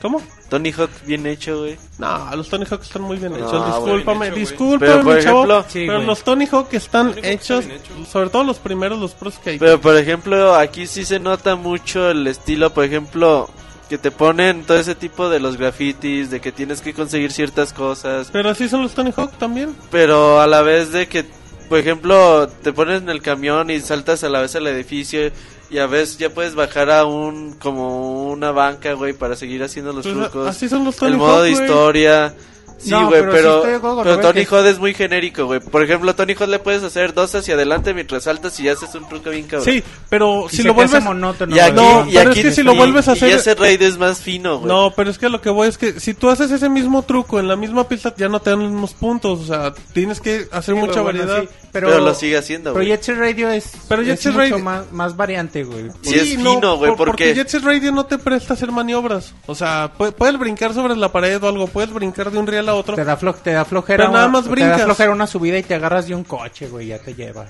¿Cómo? 0.01 0.21
Tony 0.49 0.71
Hawk 0.71 0.91
bien 1.05 1.25
hecho, 1.25 1.59
güey. 1.59 1.75
No, 1.97 2.35
los 2.35 2.47
Tony 2.49 2.65
Hawk 2.69 2.81
están 2.83 3.01
muy 3.01 3.17
bien 3.17 3.31
No, 3.31 3.37
hechos. 3.39 3.65
discúlpame, 3.65 4.29
bien 4.29 4.33
hecho, 4.33 4.39
discúlpame, 4.51 4.91
Pero, 4.91 5.03
por 5.03 5.15
mi 5.15 5.23
chavo, 5.23 5.43
ejemplo- 5.45 5.65
Sí, 5.69 5.83
pero 5.87 6.01
los 6.03 6.23
Tony 6.23 6.45
Hawk 6.51 6.67
están 6.73 7.07
Tony 7.07 7.15
Hawk 7.17 7.25
está 7.25 7.29
hechos, 7.55 7.65
hecho. 7.65 8.05
sobre 8.11 8.29
todo 8.29 8.43
los 8.43 8.59
primeros, 8.59 8.99
los 8.99 9.13
pros 9.13 9.39
que 9.39 9.49
hay. 9.51 9.57
Pero 9.59 9.81
por 9.81 9.97
ejemplo, 9.97 10.53
aquí 10.55 10.85
sí 10.85 11.03
se 11.03 11.19
nota 11.19 11.55
mucho 11.55 12.11
el 12.11 12.27
estilo, 12.27 12.71
por 12.73 12.83
ejemplo, 12.85 13.49
que 13.89 13.97
te 13.97 14.11
ponen 14.11 14.63
todo 14.65 14.77
ese 14.77 14.93
tipo 14.93 15.29
de 15.29 15.39
los 15.39 15.57
grafitis, 15.57 16.29
de 16.29 16.41
que 16.41 16.51
tienes 16.51 16.81
que 16.81 16.93
conseguir 16.93 17.31
ciertas 17.31 17.73
cosas, 17.73 18.29
Pero 18.31 18.51
así 18.51 18.69
son 18.69 18.83
los 18.83 18.93
Tony 18.93 19.11
Hawk 19.17 19.31
también. 19.39 19.75
pero 19.89 20.39
a 20.39 20.45
la 20.45 20.61
vez 20.61 20.91
de 20.91 21.07
que, 21.07 21.25
por 21.69 21.79
ejemplo, 21.79 22.47
te 22.47 22.73
pones 22.73 23.01
en 23.01 23.09
el 23.09 23.21
camión 23.21 23.69
y 23.69 23.79
saltas 23.79 24.23
a 24.23 24.29
la 24.29 24.41
vez 24.41 24.55
al 24.55 24.67
edificio 24.67 25.31
y 25.69 25.77
a 25.79 25.87
veces 25.87 26.17
ya 26.17 26.29
puedes 26.29 26.55
bajar 26.55 26.89
a 26.89 27.05
un 27.05 27.53
como 27.53 28.29
una 28.31 28.51
banca, 28.51 28.93
güey, 28.93 29.13
para 29.13 29.35
seguir 29.35 29.63
haciendo 29.63 29.91
los 29.93 30.05
Pues, 30.07 30.15
trucos. 30.31 30.47
así 30.47 30.69
son 30.69 30.83
los 30.85 31.01
el 31.01 31.17
modo 31.17 31.43
de 31.43 31.51
historia. 31.51 32.33
Sí, 32.77 32.91
No, 32.91 33.07
güey, 33.09 33.21
pero 33.21 33.61
pero, 33.63 34.03
pero 34.03 34.19
Tony 34.19 34.45
que- 34.45 34.55
Hawk 34.55 34.65
es 34.67 34.77
muy 34.79 34.93
genérico, 34.93 35.45
güey. 35.45 35.59
Por 35.59 35.81
ejemplo, 35.83 36.13
Tony 36.15 36.33
Hawk 36.33 36.47
le 36.49 36.59
puedes 36.59 36.83
hacer 36.83 37.13
dos 37.13 37.33
hacia 37.33 37.55
adelante 37.55 37.93
mientras 37.93 38.23
saltas 38.25 38.59
y 38.59 38.63
ya 38.63 38.73
haces 38.73 38.93
un 38.93 39.07
truco 39.09 39.31
bien 39.31 39.45
cabrón. 39.47 39.65
Sí, 39.65 39.83
pero 40.09 40.45
Y 40.51 40.55
si 40.57 40.63
lo 40.63 40.73
vuelves... 40.75 41.03
monótono, 41.03 41.55
Y 41.55 41.59
aquí, 41.59 41.71
güey. 41.73 41.85
No, 41.85 42.07
y 42.09 42.13
pero 42.13 42.29
aquí 42.29 42.39
es 42.41 42.45
que 42.45 42.51
si 42.51 42.63
lo 42.63 42.75
vuelves 42.75 43.07
a 43.07 43.13
hacer- 43.13 43.29
Y 43.29 43.33
ese 43.33 43.55
raid 43.55 43.81
es 43.81 43.97
más 43.97 44.19
fino, 44.21 44.57
güey. 44.59 44.67
No, 44.67 44.93
pero 44.95 45.09
es 45.09 45.17
que 45.17 45.27
lo 45.29 45.41
que 45.41 45.49
voy 45.49 45.67
es 45.67 45.77
que 45.77 45.99
si 45.99 46.13
tú 46.13 46.29
haces 46.29 46.51
ese 46.51 46.69
mismo 46.69 47.01
truco 47.03 47.39
en 47.39 47.47
la 47.47 47.55
misma 47.55 47.87
pista, 47.87 48.13
ya 48.15 48.29
no 48.29 48.39
te 48.39 48.51
dan 48.51 48.59
los 48.59 48.69
mismos 48.71 48.93
puntos. 48.93 49.39
O 49.41 49.45
sea, 49.45 49.73
tienes 49.93 50.21
que 50.21 50.47
hacer 50.51 50.75
Sí, 50.75 50.79
mucha 50.81 51.01
bueno, 51.01 51.19
variedad. 51.25 51.41
sí, 51.41 51.49
pero, 51.71 51.97
lo 51.99 52.13
sigue 52.13 52.37
haciendo, 52.37 52.73
Pero 52.73 52.85
güey. 52.85 52.89
Jet 52.89 53.01
Set 53.03 53.17
Radio 53.17 53.49
es, 53.49 53.71
Pero 53.89 54.03
Jet 54.03 54.13
es 54.13 54.19
Set 54.21 54.33
mucho 54.33 54.39
Radio- 54.43 54.59
más, 54.59 54.91
más 54.91 55.15
variante, 55.17 55.63
güey. 55.63 55.85
Sí, 56.03 56.15
es 56.15 56.29
fino, 56.35 56.77
güey, 56.77 56.95
por- 56.95 57.07
porque- 57.07 57.33
Jet 57.33 57.47
Set 57.49 57.63
Radio 57.63 57.91
no 57.91 58.05
te 58.05 58.17
presta 58.19 58.53
a 58.53 58.55
hacer 58.55 58.71
maniobras. 58.71 59.33
O 59.47 59.55
sea, 59.55 59.91
pu- 59.97 60.13
puedes 60.13 60.37
brincar 60.37 60.73
sobre 60.75 60.95
la 60.95 61.11
pared 61.11 61.41
o 61.43 61.47
algo, 61.47 61.67
puedes 61.67 61.91
brincar 61.91 62.29
de 62.31 62.37
un 62.37 62.45
riel 62.47 62.66
a 62.71 62.75
otro. 62.75 62.95
Te 62.95 63.03
da, 63.03 63.17
flo- 63.19 63.35
te 63.35 63.51
da 63.51 63.65
flojera. 63.65 64.03
Pero 64.05 64.11
nada 64.13 64.27
más 64.27 64.43
te 64.45 64.49
brincas. 64.51 64.77
da 64.79 64.85
flojera 64.85 65.11
una 65.11 65.27
subida 65.27 65.57
y 65.57 65.63
te 65.63 65.75
agarras 65.75 66.07
de 66.07 66.15
un 66.15 66.23
coche, 66.23 66.67
güey, 66.67 66.87
ya 66.87 66.99
te 66.99 67.13
lleva. 67.15 67.45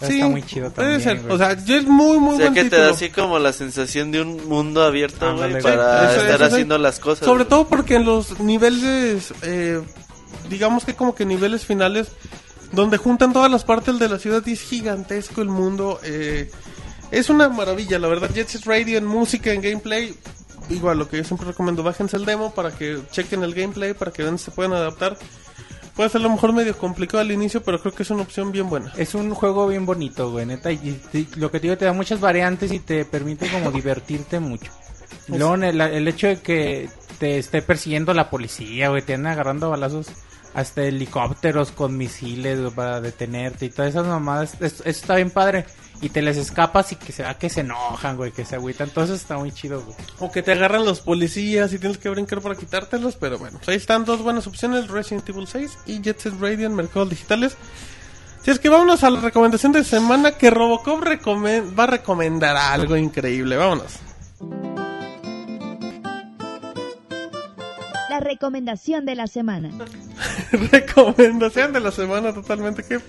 Sí, 0.00 0.14
está 0.14 0.28
muy 0.28 0.42
chido 0.44 0.70
puede 0.70 0.98
también. 1.00 1.22
ser. 1.22 1.32
O 1.32 1.36
sea, 1.36 1.50
es 1.52 1.84
muy, 1.86 2.18
muy 2.18 2.34
o 2.34 2.38
sea 2.38 2.46
buen 2.50 2.54
que 2.54 2.60
te 2.60 2.64
título. 2.70 2.84
da 2.84 2.90
así 2.92 3.10
como 3.10 3.38
la 3.40 3.52
sensación 3.52 4.12
de 4.12 4.22
un 4.22 4.48
mundo 4.48 4.84
abierto, 4.84 5.36
güey, 5.36 5.60
para. 5.60 6.12
Eso- 6.12 6.20
estar 6.22 6.34
eso 6.36 6.46
sí. 6.48 6.52
haciendo 6.52 6.78
las 6.78 7.00
cosas. 7.00 7.24
Sobre 7.24 7.44
güey. 7.44 7.48
todo 7.50 7.66
porque 7.68 7.96
en 7.96 8.04
los 8.04 8.38
niveles, 8.38 9.34
eh, 9.42 9.80
digamos 10.48 10.84
que 10.84 10.94
como 10.94 11.14
que 11.16 11.24
niveles 11.24 11.64
finales, 11.66 12.08
donde 12.70 12.96
juntan 12.96 13.32
todas 13.32 13.50
las 13.50 13.64
partes 13.64 13.98
de 13.98 14.08
la 14.08 14.18
ciudad 14.20 14.42
y 14.46 14.52
es 14.52 14.60
gigantesco 14.62 15.42
el 15.42 15.48
mundo. 15.48 15.98
eh, 16.04 16.50
es 17.10 17.30
una 17.30 17.48
maravilla, 17.48 17.98
la 17.98 18.06
verdad. 18.06 18.28
Jet 18.32 18.48
Set 18.48 18.64
Radio 18.66 18.98
en 18.98 19.06
música, 19.06 19.50
en 19.52 19.62
gameplay. 19.62 20.14
Igual, 20.70 20.98
lo 20.98 21.08
que 21.08 21.18
yo 21.18 21.24
siempre 21.24 21.46
recomiendo, 21.46 21.82
bájense 21.82 22.16
el 22.16 22.24
demo 22.24 22.52
para 22.52 22.70
que 22.70 23.00
chequen 23.10 23.42
el 23.42 23.54
gameplay, 23.54 23.94
para 23.94 24.12
que 24.12 24.22
vean 24.22 24.38
si 24.38 24.46
se 24.46 24.50
pueden 24.50 24.72
adaptar. 24.72 25.16
Puede 25.94 26.10
ser 26.10 26.20
a 26.20 26.24
lo 26.24 26.30
mejor 26.30 26.52
medio 26.52 26.76
complicado 26.78 27.20
al 27.20 27.32
inicio, 27.32 27.62
pero 27.62 27.80
creo 27.80 27.92
que 27.92 28.04
es 28.04 28.10
una 28.10 28.22
opción 28.22 28.52
bien 28.52 28.68
buena. 28.68 28.92
Es 28.96 29.14
un 29.14 29.34
juego 29.34 29.66
bien 29.66 29.84
bonito, 29.84 30.30
güey, 30.30 30.46
neta. 30.46 30.70
Y, 30.70 31.00
y 31.12 31.28
lo 31.36 31.50
que 31.50 31.58
te 31.58 31.66
digo, 31.66 31.78
te 31.78 31.86
da 31.86 31.92
muchas 31.92 32.20
variantes 32.20 32.70
y 32.72 32.78
te 32.78 33.04
permite 33.04 33.50
como 33.50 33.70
divertirte 33.72 34.38
mucho. 34.38 34.70
Luego 35.26 35.54
el, 35.56 35.80
el 35.80 36.08
hecho 36.08 36.28
de 36.28 36.40
que 36.40 36.88
te 37.18 37.38
esté 37.38 37.62
persiguiendo 37.62 38.14
la 38.14 38.30
policía, 38.30 38.90
güey, 38.90 39.02
te 39.02 39.14
andan 39.14 39.32
agarrando 39.32 39.70
balazos 39.70 40.08
hasta 40.58 40.82
helicópteros 40.82 41.70
con 41.72 41.96
misiles 41.96 42.58
para 42.74 43.00
detenerte 43.00 43.66
y 43.66 43.70
todas 43.70 43.90
esas 43.90 44.06
mamadas. 44.06 44.54
es- 44.60 44.74
Eso 44.74 44.82
está 44.84 45.14
bien 45.16 45.30
padre. 45.30 45.64
Y 46.00 46.10
te 46.10 46.22
les 46.22 46.36
escapas 46.36 46.92
y 46.92 46.96
que 46.96 47.10
se 47.12 47.24
va 47.24 47.34
que 47.34 47.50
se 47.50 47.60
enojan, 47.62 48.16
güey, 48.16 48.30
que 48.30 48.44
se 48.44 48.54
agüitan. 48.54 48.86
Entonces 48.88 49.20
está 49.20 49.36
muy 49.36 49.50
chido, 49.50 49.82
güey. 49.82 49.96
O 50.20 50.30
que 50.30 50.42
te 50.44 50.52
agarran 50.52 50.84
los 50.84 51.00
policías 51.00 51.72
y 51.72 51.78
tienes 51.80 51.98
que 51.98 52.08
brincar 52.08 52.40
para 52.40 52.54
quitártelos, 52.54 53.16
pero 53.16 53.36
bueno, 53.38 53.58
pues 53.58 53.68
ahí 53.70 53.76
están 53.76 54.04
dos 54.04 54.22
buenas 54.22 54.46
opciones, 54.46 54.86
Resident 54.88 55.28
Evil 55.28 55.48
6 55.48 55.76
y 55.86 56.00
Jet 56.00 56.20
Set 56.20 56.34
Radio 56.40 56.66
en 56.66 56.74
mercados 56.76 57.10
digitales. 57.10 57.56
Si 58.44 58.52
es 58.52 58.60
que 58.60 58.68
vámonos 58.68 59.02
a 59.02 59.10
la 59.10 59.20
recomendación 59.20 59.72
de 59.72 59.82
semana 59.82 60.32
que 60.32 60.50
Robocop 60.50 61.02
va 61.04 61.82
a 61.84 61.86
recomendar 61.88 62.56
algo 62.56 62.96
increíble, 62.96 63.56
vámonos. 63.56 63.94
La 68.08 68.20
recomendación 68.20 69.04
de 69.04 69.14
la 69.14 69.26
semana. 69.26 69.70
recomendación 70.72 71.72
de 71.72 71.80
la 71.80 71.90
semana 71.90 72.32
totalmente 72.32 72.82
que 72.82 73.00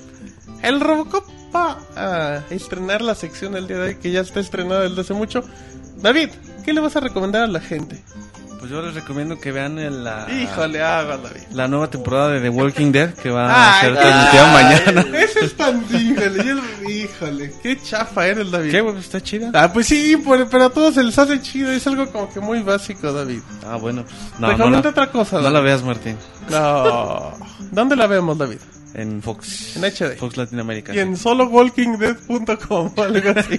el 0.61 0.81
Robocop 0.81 1.25
va 1.55 1.79
a 1.95 2.43
estrenar 2.49 3.01
la 3.01 3.15
sección 3.15 3.55
el 3.55 3.67
día 3.67 3.77
de 3.77 3.83
hoy 3.89 3.95
que 3.95 4.11
ya 4.11 4.21
está 4.21 4.39
estrenada 4.39 4.81
desde 4.81 5.01
hace 5.01 5.13
mucho. 5.13 5.43
David, 5.97 6.29
¿qué 6.65 6.73
le 6.73 6.81
vas 6.81 6.95
a 6.95 6.99
recomendar 6.99 7.43
a 7.43 7.47
la 7.47 7.59
gente? 7.59 8.03
Pues 8.59 8.69
yo 8.71 8.81
les 8.81 8.93
recomiendo 8.93 9.39
que 9.39 9.53
vean 9.53 9.79
el- 9.79 10.03
la, 10.03 10.27
Híjole, 10.29 10.79
la 11.53 11.67
nueva 11.69 11.89
temporada 11.89 12.27
de 12.29 12.41
The 12.41 12.49
Walking 12.49 12.91
Dead 12.91 13.13
que 13.13 13.29
va 13.29 13.77
a 13.77 13.79
ser 13.81 13.95
transmitida 13.95 14.51
mañana. 14.53 15.17
Ese 15.17 15.45
es 15.45 15.55
tan 15.55 15.81
híjole, 15.89 16.43
y 16.43 16.49
el- 16.49 16.91
híjole, 16.91 17.53
qué 17.63 17.81
chafa 17.81 18.27
eres, 18.27 18.51
David. 18.51 18.71
¿Qué, 18.71 18.81
güey? 18.81 18.97
Está 18.97 19.21
chida. 19.21 19.49
Ah, 19.53 19.71
pues 19.71 19.87
sí, 19.87 20.17
por- 20.17 20.49
pero 20.49 20.65
a 20.65 20.69
todos 20.69 20.93
se 20.95 21.03
les 21.03 21.17
hace 21.17 21.41
chido, 21.41 21.71
es 21.71 21.87
algo 21.87 22.11
como 22.11 22.29
que 22.29 22.41
muy 22.41 22.61
básico, 22.61 23.13
David. 23.13 23.39
Ah, 23.65 23.77
bueno, 23.77 24.03
pues 24.03 24.19
no, 24.39 24.47
no, 24.47 24.51
Recomienda 24.53 24.81
la, 24.83 24.89
otra 24.89 25.11
cosa, 25.11 25.37
no 25.37 25.43
David. 25.43 25.53
la 25.55 25.61
veas, 25.61 25.83
Martín. 25.83 26.17
No. 26.49 27.33
¿Dónde 27.71 27.95
la 27.95 28.07
vemos, 28.07 28.37
David? 28.37 28.57
En 28.95 29.21
Fox. 29.21 29.75
En 29.77 29.83
HD. 29.85 30.17
Fox 30.17 30.35
Latinoamérica. 30.37 30.93
Y 30.95 30.99
en 30.99 31.15
solowalkingdead.com 31.15 32.91
o 32.95 33.01
algo 33.03 33.29
así. 33.35 33.57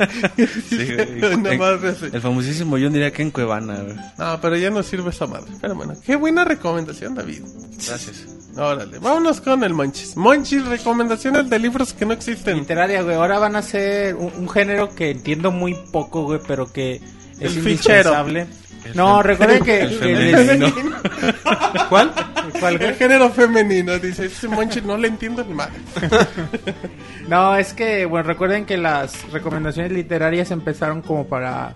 Sí, 0.69 0.95
güey. 0.95 1.35
Una 1.35 1.53
En- 1.53 1.59
madre 1.59 1.91
así. 1.91 2.07
El 2.13 2.21
famosísimo, 2.21 2.77
yo 2.79 2.91
diría 2.91 3.13
que 3.13 3.23
en 3.23 3.31
Cuevana. 3.31 4.13
No, 4.19 4.41
pero 4.41 4.57
ya 4.57 4.71
no 4.71 4.83
sirve 4.83 5.11
esa 5.11 5.27
madre. 5.27 5.53
Pero 5.61 5.75
bueno, 5.75 5.95
qué 6.05 6.17
buena 6.17 6.45
recomendación, 6.45 7.15
David. 7.15 7.43
Gracias. 7.87 8.27
Órale, 8.57 8.99
vámonos 8.99 9.41
con 9.41 9.63
el 9.63 9.73
Monchis. 9.73 10.17
Monchis, 10.17 10.67
recomendaciones 10.67 11.49
de 11.49 11.59
libros 11.61 11.93
que 11.93 12.05
no 12.05 12.13
existen. 12.13 12.59
Literaria, 12.59 13.03
güey. 13.03 13.15
Ahora 13.15 13.39
van 13.39 13.55
a 13.55 13.63
ser 13.63 14.17
un, 14.17 14.33
un 14.37 14.49
género 14.49 14.93
que 14.95 15.11
entiendo 15.11 15.53
muy 15.53 15.75
poco, 15.93 16.25
güey, 16.25 16.41
pero 16.47 16.71
que 16.73 16.97
es 16.97 17.03
El 17.41 17.51
fichero. 17.63 18.11
indispensable. 18.11 18.47
No, 18.95 19.23
recuerden 19.23 19.63
que... 19.63 19.81
el. 19.83 20.73
¿Cuál? 21.89 22.13
¿Cuál, 22.59 22.79
güey? 22.79 22.91
El 22.91 22.97
género 22.97 23.31
femenino, 23.31 23.99
dice, 23.99 24.27
ese 24.27 24.49
Monchis 24.49 24.85
no 24.85 24.97
le 24.97 25.09
entiendo 25.09 25.45
ni 25.45 25.55
madre. 25.55 25.75
No, 27.29 27.55
es 27.55 27.75
que, 27.75 28.07
bueno, 28.07 28.27
recuerden 28.27 28.67
que 28.67 28.77
las 28.77 29.31
recomendaciones 29.31 29.93
literarias 29.93 30.51
empezaron 30.51 31.01
como 31.01 31.29
para 31.29 31.75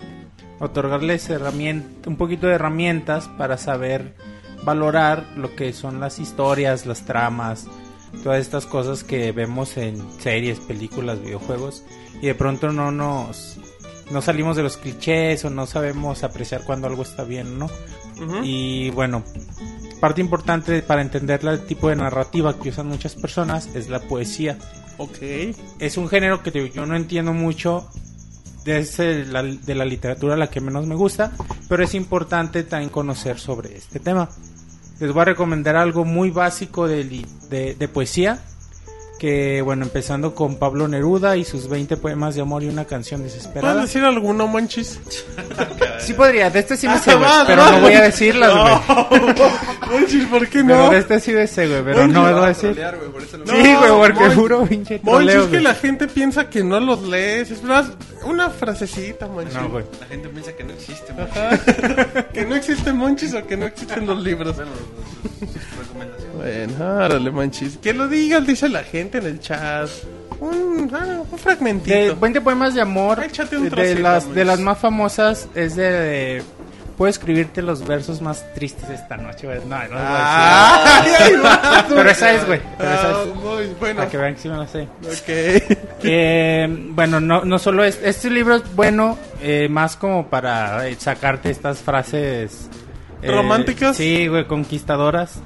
otorgarles 0.59 1.29
un 1.29 2.17
poquito 2.17 2.47
de 2.47 2.55
herramientas 2.55 3.29
para 3.37 3.57
saber 3.57 4.15
valorar 4.63 5.25
lo 5.37 5.55
que 5.55 5.71
son 5.71 6.01
las 6.01 6.19
historias, 6.19 6.85
las 6.85 7.05
tramas, 7.05 7.67
todas 8.23 8.41
estas 8.41 8.65
cosas 8.65 9.03
que 9.03 9.31
vemos 9.31 9.77
en 9.77 9.97
series, 10.19 10.59
películas, 10.59 11.21
videojuegos 11.21 11.85
y 12.21 12.27
de 12.27 12.35
pronto 12.35 12.71
no 12.71 12.91
nos 12.91 13.57
no 14.11 14.21
salimos 14.21 14.55
de 14.55 14.63
los 14.63 14.77
clichés 14.77 15.45
o 15.45 15.49
no 15.49 15.65
sabemos 15.65 16.23
apreciar 16.23 16.63
cuando 16.63 16.87
algo 16.87 17.01
está 17.01 17.23
bien, 17.23 17.57
¿no? 17.57 17.69
Y 18.43 18.91
bueno, 18.91 19.23
parte 19.99 20.21
importante 20.21 20.81
para 20.81 21.01
entender 21.01 21.41
el 21.45 21.61
tipo 21.65 21.89
de 21.89 21.95
narrativa 21.95 22.57
que 22.59 22.69
usan 22.69 22.87
muchas 22.87 23.15
personas 23.15 23.69
es 23.75 23.89
la 23.89 23.99
poesía. 23.99 24.57
Ok. 24.97 25.17
Es 25.79 25.97
un 25.97 26.07
género 26.07 26.41
que 26.43 26.51
te 26.51 26.69
yo 26.69 26.85
no 26.85 26.95
entiendo 26.95 27.33
mucho. 27.33 27.89
Es 28.65 28.97
el- 28.99 29.31
la, 29.31 29.43
de 29.43 29.75
la 29.75 29.85
literatura 29.85 30.35
la 30.35 30.47
que 30.49 30.59
menos 30.61 30.87
me 30.87 30.95
gusta, 30.95 31.31
pero 31.69 31.83
es 31.83 31.93
importante 31.93 32.63
también 32.63 32.89
conocer 32.89 33.37
sobre 33.39 33.77
este 33.77 33.99
tema. 33.99 34.29
Les 34.99 35.11
voy 35.11 35.21
a 35.21 35.25
recomendar 35.25 35.75
algo 35.75 36.03
muy 36.05 36.31
básico 36.31 36.87
de, 36.87 37.03
de, 37.49 37.75
de 37.75 37.87
poesía, 37.87 38.39
que 39.19 39.61
bueno, 39.61 39.83
empezando 39.85 40.35
con 40.35 40.57
Pablo 40.57 40.87
Neruda 40.87 41.37
y 41.37 41.45
sus 41.45 41.69
20 41.69 41.95
poemas 41.97 42.35
de 42.35 42.41
amor 42.41 42.63
y 42.63 42.67
una 42.67 42.85
canción 42.85 43.21
¿Puedes 43.21 43.33
desesperada. 43.35 43.81
decir 43.81 44.03
alguno, 44.03 44.45
Monchis? 44.47 44.99
Sí 45.99 46.13
podría, 46.13 46.49
de 46.49 46.59
este 46.59 46.75
sí 46.77 46.87
me 46.87 46.93
Ah, 46.95 46.99
sé, 46.99 47.15
güey, 47.15 47.23
vas, 47.29 47.43
pero 47.47 47.61
vas. 47.61 47.71
no 47.71 47.79
voy 47.81 47.93
a 47.93 48.01
decirlas, 48.01 48.51
güey. 48.53 49.49
Monchis, 49.91 50.25
¿por 50.25 50.47
qué 50.49 50.63
Pero 50.63 50.77
no? 50.77 50.89
de 50.89 50.97
este 50.99 51.19
sí 51.19 51.31
me 51.31 51.47
sé, 51.47 51.67
güey, 51.67 51.83
pero 51.83 51.97
Monchis, 51.99 52.13
no 52.15 52.27
lo 52.29 52.35
voy 52.35 52.43
a 52.43 52.47
decir. 52.49 52.71
trolear, 52.71 52.97
güey, 52.97 53.09
por 53.09 53.21
eso 53.23 53.37
no- 53.37 53.45
Sí, 53.45 53.73
güey, 53.75 53.91
porque 53.91 54.13
Monchis. 54.19 54.33
puro 54.37 54.65
pinche 54.65 54.99
Monchis, 55.03 55.27
troleo, 55.31 55.39
es 55.39 55.45
que 55.45 55.51
güey. 55.51 55.63
la 55.63 55.73
gente 55.75 56.07
piensa 56.07 56.49
que 56.49 56.63
no 56.63 56.79
los 56.79 57.01
lees. 57.03 57.51
Es 57.51 57.63
más, 57.63 57.85
una 58.25 58.49
frasecita, 58.49 59.27
Monchis. 59.27 59.53
No, 59.55 59.69
güey. 59.69 59.85
La 59.99 60.07
gente 60.07 60.27
piensa 60.29 60.51
que 60.53 60.63
no 60.65 60.73
existe. 60.73 61.13
güey. 61.13 61.25
Ajá. 61.27 62.25
que 62.33 62.45
no 62.45 62.55
existe 62.55 62.91
Monchis 62.93 63.33
o 63.33 63.45
que 63.47 63.55
no 63.55 63.65
existen 63.65 64.05
los 64.05 64.21
libros. 64.21 64.55
Bueno, 66.35 66.85
árale, 66.99 67.31
Monchis. 67.31 67.77
Que 67.77 67.93
lo 67.93 68.07
digan, 68.07 68.45
dice 68.45 68.69
la 68.69 68.83
gente 68.83 69.17
en 69.19 69.25
el 69.25 69.39
chat. 69.39 69.89
Un, 70.39 70.91
ah, 70.93 71.21
un 71.31 71.37
fragmentito. 71.39 71.95
De 71.95 72.13
20 72.13 72.41
poemas 72.41 72.73
de 72.75 72.81
amor, 72.81 73.23
Échate 73.23 73.55
un 73.57 73.63
de 73.65 73.69
trocito, 73.69 73.99
las, 74.01 74.25
Luis. 74.25 74.35
de 74.35 74.45
las 74.45 74.59
más 74.59 74.77
famosas 74.77 75.47
es 75.55 75.75
de, 75.75 75.91
de- 75.91 76.43
Puedo 76.97 77.09
escribirte 77.09 77.61
los 77.61 77.85
versos 77.85 78.21
más 78.21 78.53
tristes 78.53 78.89
esta 78.89 79.17
noche, 79.17 79.47
güey. 79.47 79.59
No, 79.67 79.77
no, 79.83 79.89
no. 79.89 79.95
Ay, 79.99 81.11
ay, 81.19 81.33
va, 81.43 81.85
Pero 81.89 82.09
esa 82.09 82.31
es, 82.31 82.47
güey. 82.47 82.61
Pero 82.77 82.89
esa 82.89 83.09
Ah, 83.09 83.23
es. 83.27 83.35
muy 83.35 83.65
bueno. 83.81 83.97
Para 83.97 84.09
que 84.09 84.17
vean 84.17 84.35
que 84.35 84.39
sí 84.41 84.47
me 84.47 84.57
la 84.57 84.67
sé. 84.67 84.83
Ok. 85.03 85.77
Eh, 86.07 86.67
bueno, 86.91 87.19
no, 87.19 87.43
no 87.43 87.57
solo 87.57 87.83
es. 87.83 87.99
Este 88.03 88.29
libro 88.29 88.55
es 88.55 88.75
bueno, 88.75 89.17
eh, 89.41 89.67
más 89.69 89.95
como 89.97 90.27
para 90.29 90.87
eh, 90.87 90.95
sacarte 90.99 91.49
estas 91.49 91.79
frases. 91.79 92.69
eh, 93.23 93.31
¿Románticas? 93.31 93.97
Sí, 93.97 94.27
güey, 94.27 94.45
conquistadoras. 94.45 95.39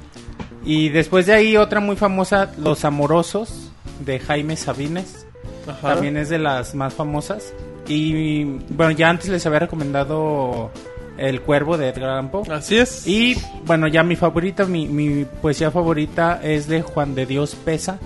Y 0.64 0.90
después 0.90 1.26
de 1.26 1.32
ahí, 1.32 1.56
otra 1.56 1.80
muy 1.80 1.96
famosa, 1.96 2.52
Los 2.58 2.84
Amorosos, 2.84 3.70
de 4.04 4.18
Jaime 4.18 4.56
Sabines. 4.56 5.26
Ajá. 5.66 5.94
También 5.94 6.16
es 6.16 6.28
de 6.28 6.38
las 6.38 6.74
más 6.74 6.94
famosas. 6.94 7.52
Y 7.86 8.44
bueno, 8.68 8.92
ya 8.92 9.08
antes 9.08 9.28
les 9.28 9.44
había 9.46 9.60
recomendado 9.60 10.70
El 11.16 11.40
Cuervo 11.40 11.76
de 11.76 11.88
Edgar 11.88 12.10
Allan 12.10 12.30
Poe. 12.30 12.42
Así 12.52 12.76
es. 12.76 13.06
Y 13.06 13.36
bueno, 13.64 13.88
ya 13.88 14.02
mi 14.02 14.16
favorita, 14.16 14.64
mi, 14.66 14.86
mi 14.86 15.24
poesía 15.24 15.70
favorita 15.70 16.40
es 16.42 16.68
de 16.68 16.82
Juan 16.82 17.14
de 17.14 17.26
Dios 17.26 17.54
Pesa 17.54 17.98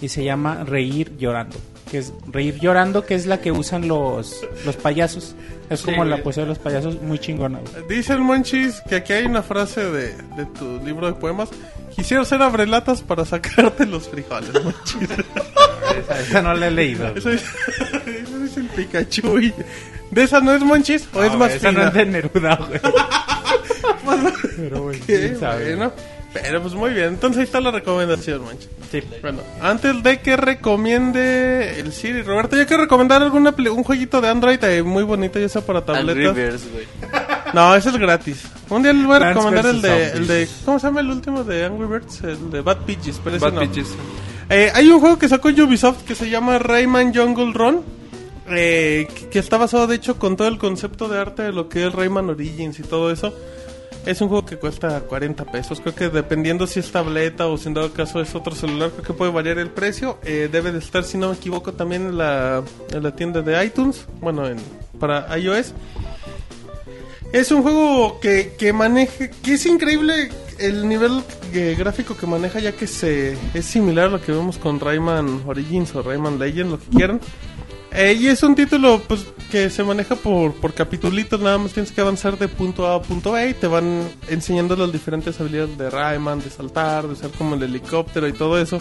y 0.00 0.08
se 0.08 0.24
llama 0.24 0.64
Reír 0.64 1.16
llorando. 1.16 1.56
Que 1.92 1.98
es 1.98 2.10
Reír 2.26 2.58
llorando, 2.58 3.04
que 3.04 3.14
es 3.14 3.26
la 3.26 3.42
que 3.42 3.52
usan 3.52 3.86
los, 3.86 4.40
los 4.64 4.76
payasos. 4.76 5.34
Es 5.68 5.82
como 5.82 6.06
la 6.06 6.22
poesía 6.22 6.44
de 6.44 6.48
los 6.48 6.58
payasos, 6.58 7.00
muy 7.02 7.18
chingona. 7.18 7.58
güey. 7.60 7.86
Dice 7.98 8.14
el 8.14 8.20
Monchis 8.20 8.80
que 8.88 8.96
aquí 8.96 9.12
hay 9.12 9.26
una 9.26 9.42
frase 9.42 9.84
de, 9.84 10.14
de 10.16 10.46
tu 10.58 10.80
libro 10.84 11.06
de 11.06 11.12
poemas. 11.12 11.50
Quisiera 11.94 12.24
ser 12.24 12.40
abrelatas 12.40 13.02
para 13.02 13.26
sacarte 13.26 13.84
los 13.84 14.08
frijoles, 14.08 14.52
Monchis. 14.64 15.10
Esa, 16.02 16.20
esa 16.20 16.40
no 16.42 16.54
la 16.54 16.68
he 16.68 16.70
leído. 16.70 17.06
Eso 17.14 17.28
es, 17.30 17.42
eso 18.06 18.44
es 18.44 18.56
el 18.56 18.66
Pikachu. 18.68 19.38
y- 19.40 19.54
¿De 20.10 20.22
esa 20.22 20.40
no 20.40 20.54
es 20.54 20.62
Monchis 20.62 21.06
o 21.12 21.22
es 21.22 21.32
más 21.34 21.48
güey, 21.48 21.56
esa 21.58 21.68
fina? 21.68 21.82
no 21.82 21.88
es 21.88 21.94
de 21.94 22.06
Neruda, 22.06 22.56
güey. 22.56 22.80
Pero, 25.06 25.38
sabe. 25.38 25.76
bueno. 25.76 25.92
Pero 26.32 26.62
pues 26.62 26.74
muy 26.74 26.94
bien, 26.94 27.08
entonces 27.08 27.38
ahí 27.40 27.44
está 27.44 27.60
la 27.60 27.70
recomendación, 27.70 28.42
Monchis. 28.42 28.68
Sí. 28.90 29.02
Bueno, 29.20 29.40
antes 29.60 30.02
de 30.02 30.20
que 30.20 30.36
recomiende 30.36 31.78
el 31.80 31.92
Siri, 31.92 32.22
Roberto, 32.22 32.56
yo 32.56 32.66
quiero 32.66 32.84
recomendar 32.84 33.22
alguna 33.22 33.54
un 33.70 33.84
jueguito 33.84 34.20
de 34.20 34.28
Android 34.28 34.62
eh, 34.64 34.82
muy 34.82 35.02
bonito, 35.02 35.38
ya 35.38 35.48
sea 35.48 35.60
para 35.62 35.80
Angry 35.80 35.94
tabletas. 36.24 36.34
Birds, 36.34 36.72
güey. 36.72 36.86
No, 37.52 37.74
ese 37.74 37.90
es 37.90 37.98
gratis. 37.98 38.44
Un 38.70 38.82
día 38.82 38.94
les 38.94 39.04
voy 39.04 39.16
a 39.16 39.18
Plants 39.18 39.36
recomendar 39.36 39.66
el 39.66 39.82
de, 39.82 40.10
el 40.12 40.26
de. 40.26 40.48
¿Cómo 40.64 40.78
se 40.78 40.86
llama 40.86 41.00
el 41.00 41.10
último 41.10 41.44
de 41.44 41.66
Angry 41.66 41.86
Birds? 41.86 42.22
El 42.24 42.50
de 42.50 42.62
Bad 42.62 42.78
Peaches, 42.86 43.20
pero 43.22 43.36
ese 43.36 43.44
Bad 43.44 43.52
no. 43.52 43.62
Eh, 44.48 44.72
hay 44.74 44.88
un 44.88 45.00
juego 45.00 45.18
que 45.18 45.28
sacó 45.28 45.48
Ubisoft 45.48 46.02
que 46.04 46.14
se 46.14 46.30
llama 46.30 46.58
Rayman 46.58 47.14
Jungle 47.14 47.52
Run. 47.52 47.82
eh, 48.50 49.06
que, 49.14 49.28
que 49.28 49.38
está 49.38 49.58
basado, 49.58 49.86
de 49.86 49.96
hecho, 49.96 50.18
con 50.18 50.36
todo 50.36 50.48
el 50.48 50.56
concepto 50.56 51.08
de 51.08 51.18
arte 51.18 51.42
de 51.42 51.52
lo 51.52 51.68
que 51.68 51.86
es 51.86 51.92
Rayman 51.92 52.30
Origins 52.30 52.78
y 52.78 52.82
todo 52.82 53.10
eso. 53.10 53.34
Es 54.04 54.20
un 54.20 54.28
juego 54.28 54.44
que 54.44 54.56
cuesta 54.56 55.00
40 55.00 55.44
pesos. 55.44 55.80
Creo 55.80 55.94
que 55.94 56.08
dependiendo 56.08 56.66
si 56.66 56.80
es 56.80 56.90
tableta 56.90 57.46
o 57.46 57.56
si 57.56 57.68
en 57.68 57.74
dado 57.74 57.92
caso 57.92 58.20
es 58.20 58.34
otro 58.34 58.54
celular, 58.54 58.90
creo 58.90 59.04
que 59.04 59.12
puede 59.12 59.30
variar 59.30 59.58
el 59.58 59.70
precio. 59.70 60.18
Eh, 60.24 60.48
debe 60.50 60.72
de 60.72 60.80
estar, 60.80 61.04
si 61.04 61.18
no 61.18 61.28
me 61.28 61.36
equivoco, 61.36 61.72
también 61.72 62.06
en 62.06 62.18
la, 62.18 62.64
en 62.92 63.02
la 63.02 63.14
tienda 63.14 63.42
de 63.42 63.64
iTunes. 63.64 64.06
Bueno, 64.20 64.48
en, 64.48 64.56
para 64.98 65.38
iOS. 65.38 65.74
Es 67.32 67.50
un 67.52 67.62
juego 67.62 68.18
que, 68.20 68.54
que 68.58 68.72
maneja, 68.72 69.30
que 69.30 69.54
es 69.54 69.66
increíble 69.66 70.30
el 70.58 70.88
nivel 70.88 71.22
eh, 71.52 71.74
gráfico 71.78 72.16
que 72.16 72.26
maneja 72.26 72.60
ya 72.60 72.72
que 72.72 72.86
se 72.86 73.36
es 73.54 73.64
similar 73.64 74.06
a 74.06 74.10
lo 74.10 74.20
que 74.20 74.32
vemos 74.32 74.58
con 74.58 74.78
Rayman 74.78 75.42
Origins 75.46 75.94
o 75.94 76.02
Rayman 76.02 76.38
Legends, 76.38 76.72
lo 76.72 76.78
que 76.78 76.88
quieran. 76.88 77.20
Eh, 77.94 78.16
y 78.18 78.28
es 78.28 78.42
un 78.42 78.54
título 78.54 79.02
pues 79.06 79.26
que 79.50 79.68
se 79.68 79.84
maneja 79.84 80.14
por, 80.16 80.54
por 80.54 80.72
capitulitos, 80.72 81.38
nada 81.40 81.58
más 81.58 81.72
tienes 81.72 81.92
que 81.92 82.00
avanzar 82.00 82.38
de 82.38 82.48
punto 82.48 82.86
A 82.86 82.94
a 82.94 83.02
punto 83.02 83.32
B 83.32 83.50
y 83.50 83.54
te 83.54 83.66
van 83.66 84.08
enseñando 84.28 84.74
las 84.76 84.90
diferentes 84.90 85.38
habilidades 85.38 85.76
de 85.76 85.90
Rayman, 85.90 86.40
de 86.40 86.48
saltar, 86.48 87.06
de 87.06 87.12
usar 87.12 87.30
como 87.32 87.54
el 87.54 87.62
helicóptero 87.62 88.26
y 88.26 88.32
todo 88.32 88.58
eso. 88.58 88.80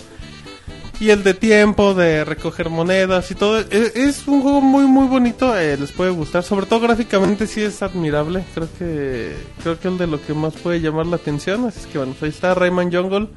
Y 1.01 1.09
el 1.09 1.23
de 1.23 1.33
tiempo, 1.33 1.93
de 1.95 2.23
recoger 2.23 2.69
monedas 2.69 3.31
y 3.31 3.35
todo. 3.35 3.59
Es, 3.59 3.95
es 3.95 4.27
un 4.27 4.41
juego 4.43 4.61
muy 4.61 4.85
muy 4.85 5.07
bonito, 5.07 5.57
eh, 5.57 5.75
les 5.75 5.91
puede 5.91 6.11
gustar. 6.11 6.43
Sobre 6.43 6.67
todo 6.67 6.79
gráficamente 6.79 7.47
sí 7.47 7.61
es 7.61 7.81
admirable. 7.81 8.45
Creo 8.53 8.69
que 8.77 9.35
creo 9.63 9.79
que 9.79 9.87
el 9.87 9.97
de 9.97 10.07
lo 10.07 10.21
que 10.21 10.35
más 10.35 10.53
puede 10.53 10.79
llamar 10.79 11.07
la 11.07 11.15
atención. 11.15 11.65
Así 11.65 11.79
es 11.79 11.87
que 11.87 11.97
bueno, 11.97 12.13
pues 12.13 12.23
ahí 12.23 12.29
está 12.29 12.53
Rayman 12.53 12.93
Jungle. 12.93 13.29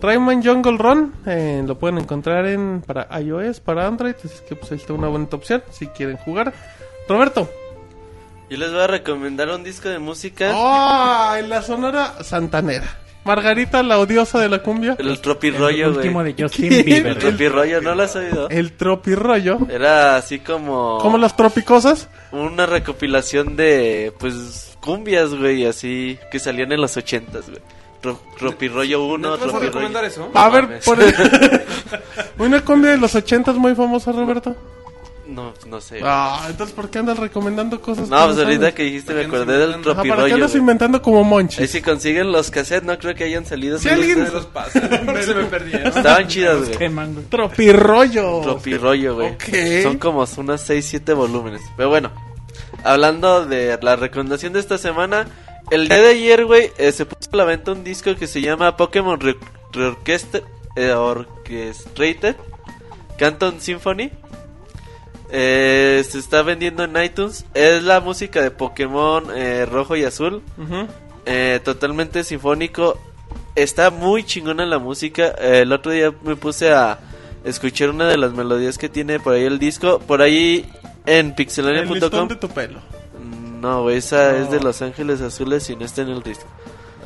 Rayman 0.00 0.42
Jungle 0.44 0.76
Run, 0.78 1.14
eh, 1.26 1.62
lo 1.66 1.78
pueden 1.78 1.98
encontrar 1.98 2.46
en 2.46 2.82
para 2.86 3.08
iOS, 3.20 3.60
para 3.60 3.86
Android. 3.86 4.14
Así 4.18 4.28
es 4.28 4.40
que 4.42 4.56
pues 4.56 4.72
ahí 4.72 4.78
está 4.78 4.92
una 4.92 5.08
buena 5.08 5.26
opción 5.30 5.62
si 5.70 5.86
quieren 5.88 6.16
jugar. 6.18 6.52
Roberto. 7.08 7.50
Yo 8.50 8.58
les 8.58 8.70
voy 8.72 8.82
a 8.82 8.86
recomendar 8.86 9.48
un 9.48 9.64
disco 9.64 9.88
de 9.88 9.98
música. 9.98 10.52
¡Oh! 10.54 11.34
En 11.36 11.48
la 11.48 11.62
sonora 11.62 12.22
santanera. 12.22 12.98
Margarita, 13.24 13.82
la 13.82 13.98
odiosa 13.98 14.38
de 14.38 14.50
la 14.50 14.62
cumbia. 14.62 14.96
El 14.98 15.08
El 15.08 15.20
tropirollo, 15.20 15.86
güey. 15.86 15.96
último 15.96 16.22
de 16.22 16.34
Justin 16.38 16.68
¿Quién? 16.68 16.84
Bieber. 16.84 17.12
El 17.12 17.18
tropirollo, 17.18 17.80
¿no 17.80 17.94
lo 17.94 18.02
has 18.02 18.14
oído? 18.16 18.50
El 18.50 18.72
tropirollo. 18.72 19.60
Era 19.70 20.16
así 20.16 20.40
como... 20.40 20.98
Como 20.98 21.16
las 21.16 21.34
tropicosas. 21.34 22.10
Una 22.32 22.66
recopilación 22.66 23.56
de, 23.56 24.12
pues, 24.18 24.76
cumbias, 24.80 25.34
güey, 25.34 25.64
así, 25.64 26.18
que 26.30 26.38
salían 26.38 26.70
en 26.72 26.82
los 26.82 26.98
ochentas, 26.98 27.48
güey. 27.48 27.62
Tro- 28.04 28.18
Tropirollo 28.38 29.04
1, 29.04 29.36
¿No 29.38 29.58
recomendar 29.60 30.04
eso? 30.04 30.30
A 30.34 30.48
ver, 30.50 30.80
por 30.84 30.98
una 32.38 32.60
cumbia 32.64 32.90
de 32.90 32.98
los 32.98 33.14
ochentas 33.14 33.56
muy 33.56 33.74
famosa, 33.74 34.12
Roberto. 34.12 34.54
No, 35.26 35.54
no 35.66 35.80
sé. 35.80 36.00
Ah, 36.04 36.44
entonces 36.50 36.76
¿por 36.76 36.90
qué 36.90 36.98
andas 36.98 37.18
recomendando 37.18 37.80
cosas? 37.80 38.10
no, 38.10 38.26
pues 38.26 38.36
ahorita 38.36 38.60
sabes? 38.60 38.74
que 38.74 38.82
dijiste 38.82 39.14
me 39.14 39.22
¿Por 39.22 39.30
qué 39.30 39.36
no 39.38 39.42
acordé 39.42 39.58
del 39.58 39.68
inventan? 39.70 39.92
Ajá, 39.92 40.02
¿Para 40.02 40.04
qué 40.04 40.08
tropirollo, 40.18 40.34
andas 40.34 40.54
inventando 40.54 41.00
como 41.02 41.18
Ahí 41.20 41.24
monchis? 41.24 41.70
si 41.70 41.80
consiguen 41.80 42.30
los 42.30 42.50
cassettes, 42.50 42.84
no 42.84 42.98
creo 42.98 43.14
que 43.14 43.24
hayan 43.24 43.46
salido. 43.46 43.78
Si 43.78 43.88
alguien- 43.88 44.30
los 44.30 44.44
pasa. 44.46 44.80
se 45.22 45.34
me 45.34 45.44
perdieron. 45.46 45.86
Estaban 45.96 46.28
chidas, 46.28 46.58
güey. 46.76 46.90
Tropirollo. 47.30 48.40
Tropirollo, 48.42 49.14
güey. 49.14 49.36
Son 49.82 49.96
como 49.98 50.26
unas 50.36 50.60
6, 50.60 50.84
7 50.90 51.14
volúmenes. 51.14 51.62
Pero 51.74 51.88
bueno, 51.88 52.10
hablando 52.84 53.46
de 53.46 53.78
la 53.80 53.96
recomendación 53.96 54.52
de 54.52 54.60
esta 54.60 54.76
semana, 54.76 55.26
el 55.70 55.88
día 55.88 55.98
de 56.02 56.08
ayer, 56.10 56.44
güey, 56.44 56.70
eh, 56.78 56.92
se 56.92 57.06
puso 57.06 57.30
a 57.32 57.36
la 57.36 57.44
venta 57.44 57.72
un 57.72 57.84
disco 57.84 58.14
que 58.16 58.26
se 58.26 58.40
llama 58.40 58.76
Pokémon 58.76 59.18
Re 59.20 59.36
Reorchestra- 59.72 60.42
eh, 60.76 60.92
Orchestrated 60.92 62.36
Canton 63.18 63.60
Symphony. 63.60 64.10
Eh, 65.30 66.04
se 66.08 66.18
está 66.18 66.42
vendiendo 66.42 66.84
en 66.84 67.02
iTunes. 67.02 67.44
Es 67.54 67.82
la 67.82 68.00
música 68.00 68.42
de 68.42 68.50
Pokémon 68.50 69.24
eh, 69.34 69.66
rojo 69.66 69.96
y 69.96 70.04
azul. 70.04 70.42
Totalmente 71.64 72.24
sinfónico. 72.24 72.98
Está 73.54 73.90
muy 73.90 74.24
chingona 74.24 74.66
la 74.66 74.78
música. 74.78 75.28
El 75.28 75.72
otro 75.72 75.92
día 75.92 76.12
me 76.22 76.36
puse 76.36 76.72
a 76.72 76.98
escuchar 77.44 77.90
una 77.90 78.08
de 78.08 78.16
las 78.18 78.32
melodías 78.32 78.78
que 78.78 78.88
tiene 78.88 79.18
por 79.20 79.34
ahí 79.34 79.44
el 79.44 79.58
disco. 79.58 79.98
Por 80.00 80.22
ahí 80.22 80.68
en 81.06 81.34
pixelania.com. 81.34 82.28
de 82.28 82.36
tu 82.36 82.48
pelo. 82.48 82.80
No, 83.64 83.88
esa 83.88 84.32
No. 84.32 84.38
es 84.44 84.50
de 84.50 84.60
Los 84.60 84.82
Ángeles 84.82 85.22
Azules 85.22 85.70
y 85.70 85.76
no 85.76 85.86
está 85.86 86.02
en 86.02 86.10
el 86.10 86.22
disco. 86.22 86.44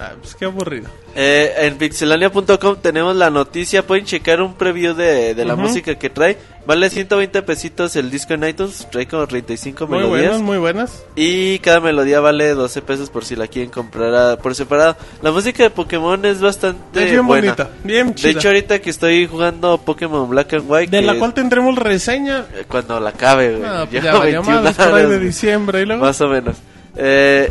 Ah, 0.01 0.13
pues 0.21 0.35
qué 0.37 0.45
aburrido. 0.45 0.89
Eh, 1.17 1.53
en 1.59 1.77
pixelania.com 1.77 2.77
tenemos 2.81 3.17
la 3.17 3.31
noticia. 3.31 3.85
Pueden 3.85 4.05
checar 4.05 4.41
un 4.41 4.55
preview 4.55 4.95
de, 4.95 5.35
de 5.35 5.45
la 5.45 5.57
música 5.57 5.97
que 5.97 6.09
trae. 6.09 6.39
Vale 6.67 6.89
120 6.91 7.43
pesitos 7.43 7.97
el 7.97 8.09
disco 8.11 8.35
en 8.35 8.45
iTunes. 8.45 8.87
Trae 8.93 9.09
como 9.09 9.27
35 9.27 9.87
Muy 9.89 9.99
melodías. 9.99 10.21
buenas, 10.29 10.41
muy 10.43 10.59
buenas. 10.59 11.03
Y 11.17 11.59
cada 11.61 11.81
melodía 11.81 12.21
vale 12.21 12.55
12 12.55 12.83
pesos 12.83 13.11
por 13.11 13.25
si 13.25 13.35
la 13.35 13.49
quieren 13.49 13.71
comprar 13.73 14.15
a- 14.15 14.37
por 14.37 14.55
separado. 14.55 14.97
La 15.23 15.33
música 15.33 15.65
de 15.65 15.71
Pokémon 15.71 16.25
es 16.27 16.41
bastante 16.41 17.05
es 17.05 17.11
bien 17.11 17.27
buena. 17.27 17.55
bonita, 17.55 17.71
bien 17.83 18.09
De 18.09 18.15
chida. 18.15 18.31
hecho, 18.31 18.49
ahorita 18.49 18.79
que 18.81 18.91
estoy 18.91 19.27
jugando 19.27 19.79
Pokémon 19.79 20.29
Black 20.31 20.53
and 20.53 20.65
White, 20.71 20.91
de 20.97 21.03
la 21.03 21.15
cual 21.19 21.35
tendremos 21.35 21.75
reseña. 21.77 22.45
eh, 22.55 22.65
cuando 22.69 23.01
la 23.01 23.11
acabe, 23.11 23.57
güey. 23.57 23.69
Ah, 23.69 23.87
pues 23.91 24.05
ya 24.05 24.17
21 24.19 24.43
madres 24.63 24.77
por 24.77 24.95
ahí 24.95 25.07
de 25.07 25.19
diciembre 25.19 25.83
y 25.83 25.87
luego. 25.87 26.05
Más 26.05 26.21
o 26.21 26.29
menos. 26.29 26.57
Eh, 26.97 27.51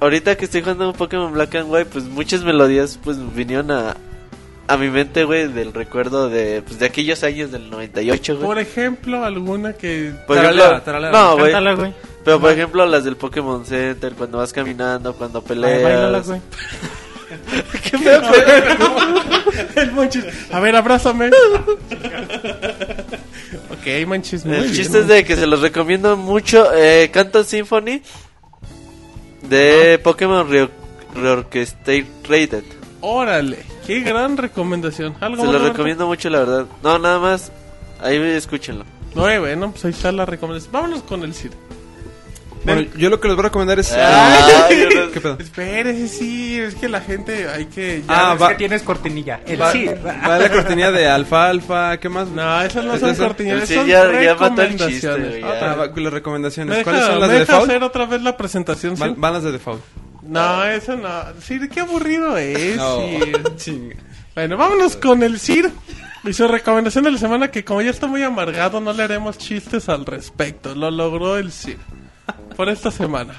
ahorita 0.00 0.36
que 0.36 0.44
estoy 0.46 0.62
jugando 0.62 0.88
un 0.88 0.94
Pokémon 0.96 1.32
Black 1.32 1.54
and 1.56 1.70
White, 1.70 1.90
pues 1.92 2.04
muchas 2.04 2.42
melodías 2.44 2.98
pues 3.02 3.18
vinieron 3.34 3.70
a, 3.70 3.96
a 4.66 4.76
mi 4.76 4.90
mente, 4.90 5.24
güey, 5.24 5.48
del 5.48 5.72
recuerdo 5.72 6.28
de, 6.28 6.62
pues, 6.62 6.78
de 6.78 6.86
aquellos 6.86 7.22
años 7.24 7.50
del 7.50 7.70
98, 7.70 8.34
güey. 8.36 8.46
Por 8.46 8.58
ejemplo, 8.58 9.24
alguna 9.24 9.72
que. 9.72 10.12
Por 10.26 10.36
Taralea, 10.36 10.64
ejemplo, 10.66 10.82
taralea. 10.84 11.10
no, 11.10 11.32
güey. 11.36 11.52
Cántala, 11.52 11.74
güey. 11.74 11.94
Pero 12.24 12.40
por 12.40 12.50
ejemplo, 12.52 12.84
las 12.84 13.04
del 13.04 13.16
Pokémon 13.16 13.64
Center, 13.64 14.12
cuando 14.14 14.38
vas 14.38 14.52
caminando, 14.52 15.14
cuando 15.14 15.42
peleas. 15.42 16.26
güey. 16.26 16.40
¿Qué 17.90 17.98
pedo? 17.98 18.22
El 19.76 19.92
Monchis. 19.92 20.24
A 20.52 20.60
ver, 20.60 20.76
abrázame. 20.76 21.28
ok, 23.70 24.06
Monchis. 24.06 24.44
Muy 24.44 24.56
El 24.56 24.62
bien. 24.64 24.74
chiste 24.74 25.00
es 25.00 25.08
de 25.08 25.24
que 25.24 25.36
se 25.36 25.46
los 25.46 25.60
recomiendo 25.60 26.16
mucho. 26.16 26.68
Eh, 26.74 27.10
Canto 27.12 27.44
Symphony 27.44 28.02
de 29.48 29.98
Pokémon 30.02 30.48
Re 30.48 30.68
Reorchestrated. 31.14 32.64
Órale, 33.00 33.64
qué 33.86 34.00
gran 34.00 34.36
recomendación. 34.36 35.14
Algo 35.20 35.42
Se 35.42 35.46
Roberto? 35.46 35.68
recomiendo 35.68 36.06
mucho, 36.06 36.28
la 36.30 36.38
verdad. 36.40 36.66
No, 36.82 36.98
nada 36.98 37.18
más. 37.18 37.52
Ahí 38.00 38.16
escúchenlo. 38.16 38.84
Muy 39.14 39.38
bueno, 39.38 39.70
pues 39.70 39.84
ahí 39.84 39.90
está 39.92 40.12
la 40.12 40.26
recomendación. 40.26 40.72
Vámonos 40.72 41.02
con 41.02 41.22
el 41.22 41.34
Cid. 41.34 41.50
Bueno, 42.64 42.82
yo 42.96 43.08
lo 43.10 43.20
que 43.20 43.28
les 43.28 43.36
voy 43.36 43.44
a 43.44 43.48
recomendar 43.48 43.78
es... 43.78 43.90
No- 43.92 45.10
¿Qué 45.12 45.20
pedo? 45.20 45.36
Espérese, 45.38 46.08
sí, 46.08 46.58
es 46.60 46.74
que 46.74 46.88
la 46.88 47.00
gente 47.00 47.48
hay 47.48 47.66
que. 47.66 48.02
ya- 48.06 48.30
Ah, 48.30 48.34
Es 48.34 48.42
va- 48.42 48.48
que 48.50 48.54
tienes 48.56 48.82
cortinilla. 48.82 49.40
El 49.46 49.60
Va, 49.60 49.72
sí. 49.72 49.86
va 49.86 50.38
la 50.38 50.50
cortinilla 50.50 50.90
de 50.92 51.08
alfalfa, 51.08 51.96
¿qué 51.98 52.08
más? 52.08 52.28
No, 52.28 52.62
esas 52.62 52.84
no 52.84 52.98
son 52.98 53.10
Eso- 53.10 53.24
cortinillas, 53.24 53.68
Sí, 53.68 53.74
son 53.74 53.86
ya- 53.86 54.22
ya 54.22 54.34
mató 54.34 54.62
el 54.62 54.76
chiste, 54.76 55.08
recomendaciones. 55.08 55.40
ya. 55.40 55.70
Ah, 55.70 55.74
va 55.76 55.86
las 56.00 56.12
recomendaciones. 56.12 56.76
¿Me 56.78 56.84
¿Cuáles 56.84 57.00
deja- 57.02 57.12
son 57.12 57.20
las 57.20 57.28
de 57.30 57.38
deja 57.38 57.52
default? 57.52 57.70
hacer 57.70 57.82
otra 57.82 58.06
vez 58.06 58.22
la 58.22 58.36
presentación? 58.36 58.96
sí? 58.96 59.00
Van, 59.00 59.20
van 59.20 59.32
las 59.34 59.42
de 59.44 59.52
default. 59.52 59.82
No, 60.22 60.64
eso 60.64 60.96
no. 60.96 61.08
Sí, 61.40 61.58
qué 61.72 61.80
aburrido 61.80 62.36
es. 62.36 62.76
No. 62.76 63.00
sí. 63.56 63.90
Bueno, 64.34 64.56
vámonos 64.56 64.94
con 64.94 65.24
el 65.24 65.40
Sir 65.40 65.68
y 66.22 66.32
su 66.32 66.46
recomendación 66.46 67.02
de 67.02 67.10
la 67.10 67.18
semana 67.18 67.50
que 67.50 67.64
como 67.64 67.82
ya 67.82 67.90
está 67.90 68.06
muy 68.06 68.22
amargado 68.22 68.80
no 68.80 68.92
le 68.92 69.02
haremos 69.02 69.36
chistes 69.36 69.88
al 69.88 70.06
respecto. 70.06 70.76
Lo 70.76 70.92
logró 70.92 71.36
el 71.38 71.50
Sir 71.50 71.76
por 72.56 72.68
esta 72.68 72.90
semana. 72.90 73.34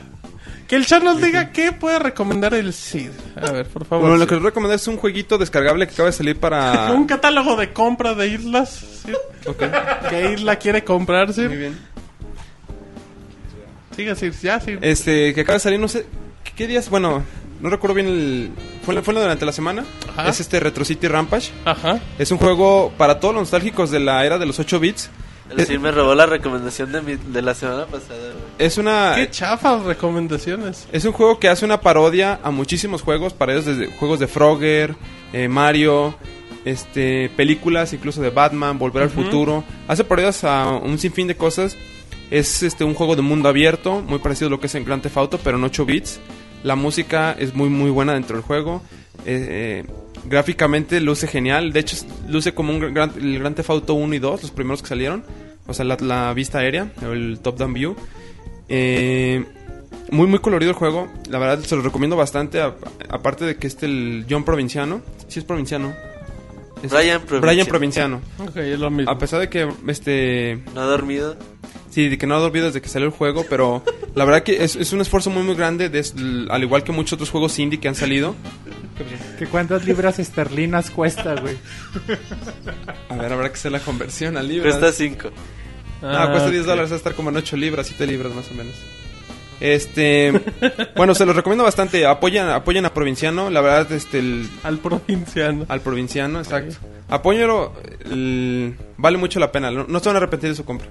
Que 0.68 0.76
el 0.76 0.86
chat 0.86 1.02
nos 1.02 1.20
diga 1.20 1.52
qué 1.52 1.72
puede 1.72 1.98
recomendar 1.98 2.54
el 2.54 2.74
Sir. 2.74 3.12
A 3.36 3.52
ver, 3.52 3.66
por 3.66 3.86
favor. 3.86 4.04
Bueno, 4.06 4.18
lo 4.18 4.28
que 4.28 4.36
les 4.36 4.44
recomendar 4.44 4.76
es 4.76 4.88
un 4.88 4.98
jueguito 4.98 5.40
descargable 5.40 5.88
que 5.88 5.94
acaba 5.94 6.10
de 6.10 6.14
salir 6.14 6.40
para... 6.40 6.92
Un 6.94 7.08
catálogo 7.08 7.56
de 7.56 7.74
compra 7.74 8.14
de 8.14 8.28
islas. 8.28 8.70
Sir. 9.04 9.18
Ok, 9.48 9.64
¿Qué 10.10 10.34
isla 10.34 10.58
quiere 10.58 10.84
comprar, 10.84 11.34
Sir? 11.34 11.48
muy 11.50 11.58
bien. 11.58 11.78
Siga, 13.96 14.14
Sir. 14.14 14.32
Ya, 14.42 14.60
Sir. 14.60 14.78
Este, 14.82 15.34
que 15.34 15.42
acaba 15.42 15.56
de 15.56 15.60
salir, 15.62 15.80
no 15.80 15.88
sé... 15.88 16.06
¿Qué, 16.44 16.52
qué 16.56 16.68
días? 16.68 16.88
Bueno, 16.92 17.24
no 17.62 17.70
recuerdo 17.70 17.96
bien 17.96 18.08
el... 18.08 18.52
Fue, 18.84 19.02
fue 19.02 19.14
durante 19.14 19.46
la 19.48 19.52
semana. 19.52 19.84
Ajá. 20.08 20.30
Es 20.30 20.40
este 20.40 20.60
Retro 20.60 20.86
City 20.86 21.08
Rampage. 21.08 21.52
Ajá. 21.66 22.00
Es 22.20 22.32
un 22.32 22.38
juego 22.38 22.94
para 22.96 23.20
todos 23.20 23.34
los 23.34 23.42
nostálgicos 23.42 23.90
de 23.92 24.00
la 24.00 24.24
era 24.24 24.38
de 24.38 24.46
los 24.46 24.60
8 24.60 24.80
bits. 24.80 25.10
El 25.58 25.66
Sir 25.66 25.80
me 25.80 25.92
robó 25.92 26.14
la 26.16 26.26
recomendación 26.26 26.92
de, 26.92 27.02
mi- 27.02 27.16
de 27.16 27.42
la 27.42 27.54
semana 27.54 27.86
pasada, 27.86 28.20
güey. 28.34 28.44
Es 28.60 28.78
una... 28.78 29.14
Qué 29.16 29.30
chafas 29.32 29.84
recomendaciones. 29.84 30.88
Es 30.92 31.06
un 31.06 31.12
juego 31.14 31.40
que 31.40 31.50
hace 31.50 31.66
una 31.66 31.82
parodia 31.82 32.40
a 32.44 32.52
muchísimos 32.52 33.02
juegos, 33.02 33.34
para 33.34 33.54
ellos 33.54 33.66
desde 33.66 33.88
juegos 33.98 34.20
de 34.20 34.28
Frogger, 34.28 34.96
eh, 35.34 35.48
Mario, 35.48 36.16
este, 36.66 37.30
películas 37.36 37.94
incluso 37.94 38.22
de 38.22 38.30
Batman, 38.30 38.78
Volver 38.78 39.04
al. 39.04 39.10
Futuro. 39.10 39.64
Hace 39.88 40.04
parodias 40.04 40.44
a 40.44 40.70
un 40.70 40.98
sinfín 41.00 41.28
de 41.28 41.36
cosas. 41.36 41.76
Es 42.32 42.62
este 42.62 42.84
un 42.84 42.94
juego 42.94 43.16
de 43.16 43.24
mundo 43.24 43.50
abierto, 43.50 44.02
muy 44.02 44.20
parecido 44.20 44.48
a 44.48 44.52
lo 44.52 44.60
que 44.60 44.68
es 44.68 44.76
en 44.76 44.86
Grand 44.86 45.02
Theft 45.02 45.18
Auto, 45.18 45.40
pero 45.44 45.58
en 45.58 45.64
8 45.64 45.86
bits. 45.86 46.20
La 46.64 46.76
música 46.76 47.36
es 47.40 47.56
muy 47.56 47.70
muy 47.70 47.90
buena 47.90 48.14
dentro 48.14 48.36
del 48.36 48.46
juego. 48.46 48.84
Eh, 49.26 49.84
eh, 49.86 49.92
gráficamente 50.26 51.00
luce 51.02 51.28
genial, 51.28 51.72
de 51.74 51.80
hecho 51.82 51.98
luce 52.28 52.54
como 52.54 52.72
un 52.74 52.94
gran, 52.94 53.12
el 53.18 53.40
Grand 53.40 53.56
Theft 53.56 53.70
Auto 53.70 53.94
1 53.94 54.16
y 54.16 54.20
2, 54.20 54.42
los 54.44 54.52
primeros 54.52 54.82
que 54.82 54.88
salieron. 54.90 55.24
O 55.68 55.74
sea, 55.74 55.86
la, 55.86 55.98
la 56.02 56.34
vista 56.34 56.60
aérea, 56.60 56.92
o 57.04 57.12
el 57.12 57.40
top 57.42 57.58
down 57.58 57.74
view. 57.74 57.96
Eh, 58.68 59.46
muy 60.12 60.26
muy 60.28 60.40
colorido 60.40 60.72
el 60.72 60.78
juego, 60.78 61.08
la 61.30 61.38
verdad 61.40 61.60
se 61.64 61.76
lo 61.76 61.82
recomiendo 61.84 62.16
bastante, 62.16 62.60
a- 62.62 62.76
aparte 63.10 63.46
de 63.46 63.56
que 63.58 63.68
este 63.68 63.86
el 63.86 64.26
John 64.30 64.44
Provinciano, 64.44 65.02
sí 65.28 65.40
es 65.40 65.46
provinciano. 65.46 65.94
Es- 66.82 66.92
Brian 66.92 67.22
Provinciano. 67.22 67.42
Brian 67.42 67.68
Provinciano. 67.68 68.22
Ok, 68.40 68.58
es 68.58 68.80
lo 68.80 68.90
mismo. 68.90 69.12
A 69.12 69.18
pesar 69.20 69.40
de 69.42 69.50
que 69.50 69.70
este 69.88 70.64
No 70.74 70.82
ha 70.82 70.86
dormido. 70.86 71.36
Sí, 72.04 72.10
de 72.10 72.18
que 72.18 72.28
no 72.28 72.36
ha 72.36 72.40
dormido 72.40 72.68
desde 72.68 72.82
que 72.82 72.90
salió 72.90 73.08
el 73.08 73.14
juego, 73.14 73.46
pero 73.50 73.84
la 74.16 74.26
verdad 74.26 74.44
que 74.44 74.64
es, 74.64 74.76
es 74.76 74.94
un 74.94 75.02
esfuerzo 75.02 75.30
muy 75.30 75.44
muy 75.44 75.56
grande, 75.56 75.90
de- 75.90 76.48
al 76.50 76.64
igual 76.64 76.84
que 76.84 76.92
muchos 76.92 77.14
otros 77.14 77.30
juegos 77.30 77.58
indie 77.60 77.80
que 77.80 77.88
han 77.88 77.96
salido. 77.96 78.36
¿Que 79.38 79.48
¿Cuántas 79.48 79.86
libras 79.86 80.20
esterlinas 80.20 80.90
cuesta, 80.92 81.36
güey? 81.40 81.56
A 83.10 83.16
ver, 83.16 83.32
habrá 83.34 83.48
que 83.50 83.56
hacer 83.56 83.72
la 83.72 83.80
conversión 83.80 84.36
a 84.38 84.44
libras. 84.44 84.76
Cuesta 84.78 84.92
5. 84.98 85.30
Ah, 86.02 86.28
cuesta 86.32 86.50
10 86.50 86.62
ok. 86.62 86.68
dólares, 86.68 86.92
va 86.92 86.96
a 86.96 86.98
estar 86.98 87.14
como 87.16 87.30
en 87.30 87.38
8 87.38 87.56
libras, 87.58 87.88
7 87.88 88.06
libras 88.08 88.34
más 88.34 88.50
o 88.52 88.54
menos. 88.56 88.76
Este, 89.62 90.32
bueno, 90.96 91.14
se 91.14 91.26
los 91.26 91.36
recomiendo 91.36 91.64
bastante. 91.66 92.06
Apoyan, 92.06 92.50
apoyan 92.50 92.86
a 92.86 92.94
Provinciano, 92.94 93.50
la 93.50 93.60
verdad, 93.62 93.92
este, 93.92 94.20
el- 94.20 94.50
Al 94.64 94.78
provinciano. 94.80 95.66
al 95.68 95.82
Provinciano, 95.82 96.40
exacto. 96.40 96.76
Apóyenlo, 97.10 97.74
el- 98.06 98.76
vale 98.98 99.18
mucho 99.18 99.40
la 99.40 99.52
pena. 99.52 99.72
No, 99.72 99.86
no 99.88 100.00
se 100.00 100.08
van 100.08 100.16
a 100.16 100.20
arrepentir 100.20 100.50
de 100.50 100.56
su 100.56 100.64
compra. 100.64 100.88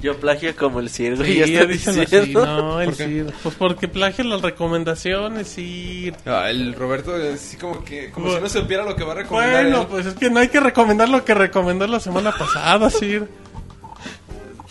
Yo 0.00 0.16
plagio 0.18 0.54
como 0.54 0.78
el 0.80 0.90
Sir, 0.90 1.16
güey. 1.16 1.32
Sí, 1.32 1.38
ya 1.38 1.44
está 1.44 1.64
dicen 1.66 1.90
así, 1.94 2.00
diciendo. 2.00 2.46
no, 2.46 2.80
el. 2.80 2.94
Sir. 2.94 3.26
Pues 3.42 3.54
porque 3.56 3.88
plagia 3.88 4.22
las 4.24 4.40
recomendaciones 4.42 5.58
y... 5.58 6.12
Ah, 6.24 6.48
el 6.50 6.74
Roberto, 6.74 7.12
así 7.34 7.56
como 7.56 7.82
que, 7.84 8.10
como 8.10 8.26
Bueno. 8.26 8.46
si 8.48 8.54
no 8.54 8.60
supiera 8.62 8.84
lo 8.84 8.94
que 8.94 9.02
va 9.04 9.12
a 9.12 9.16
recomendar. 9.16 9.62
Bueno, 9.64 9.80
él. 9.82 9.86
pues 9.90 10.06
es 10.06 10.14
que 10.14 10.30
no 10.30 10.38
hay 10.40 10.48
que 10.48 10.60
recomendar 10.60 11.08
lo 11.08 11.24
que 11.24 11.34
recomendó 11.34 11.86
la 11.86 11.98
semana 12.00 12.30
pasada, 12.32 12.88
Sir. 12.90 13.28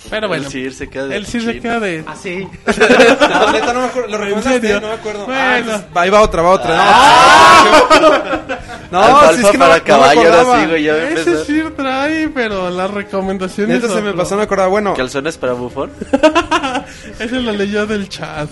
Pero 0.10 0.28
bueno, 0.28 0.46
El 0.46 0.52
Sir 0.52 0.74
se 0.74 0.90
queda 0.90 1.08
de 1.08 1.18
el 1.18 1.26
Sir 1.26 1.44
se 1.44 1.60
queda 1.60 1.80
de... 1.80 2.04
Ah, 2.08 2.16
sí. 2.22 2.48
No, 2.66 3.52
neta, 3.52 3.74
no 3.74 3.82
me 3.82 3.86
acuerdo. 3.88 4.08
Lo 4.10 4.16
¿En 4.16 4.22
recomendaste, 4.24 4.74
no 4.74 4.88
me 4.88 4.94
acuerdo. 4.94 5.26
Bueno. 5.26 5.38
Ah, 5.44 5.62
pues, 5.66 5.98
va, 5.98 6.02
ahí 6.02 6.10
va 6.10 6.22
otra, 6.22 6.42
va 6.42 6.50
otra. 6.52 6.76
No, 8.92 9.02
Alfalfa 9.04 9.34
si 9.34 9.42
es 9.42 9.48
que 9.52 9.58
no, 9.58 9.64
para 9.66 9.78
no 9.80 9.84
caballo, 9.84 10.20
ahora 10.22 10.42
acordaba. 10.42 10.62
sí, 10.62 10.68
güey. 10.68 10.84
Ya 10.84 10.98
Ese. 11.10 11.46
Sir 11.46 11.76
trae, 11.76 12.30
pero 12.30 12.70
las 12.70 12.90
recomendaciones... 12.92 13.82
Neta 13.82 13.94
se 13.94 14.02
me 14.02 14.14
pasó, 14.14 14.32
no 14.32 14.38
me 14.38 14.44
acordaba. 14.44 14.70
Bueno, 14.70 14.94
¿Calzones 14.94 15.38
para 15.38 15.54
bufón? 15.54 15.92
Ese 17.20 17.40
lo 17.42 17.52
leyó 17.52 17.86
del 17.86 18.08
chat. 18.08 18.50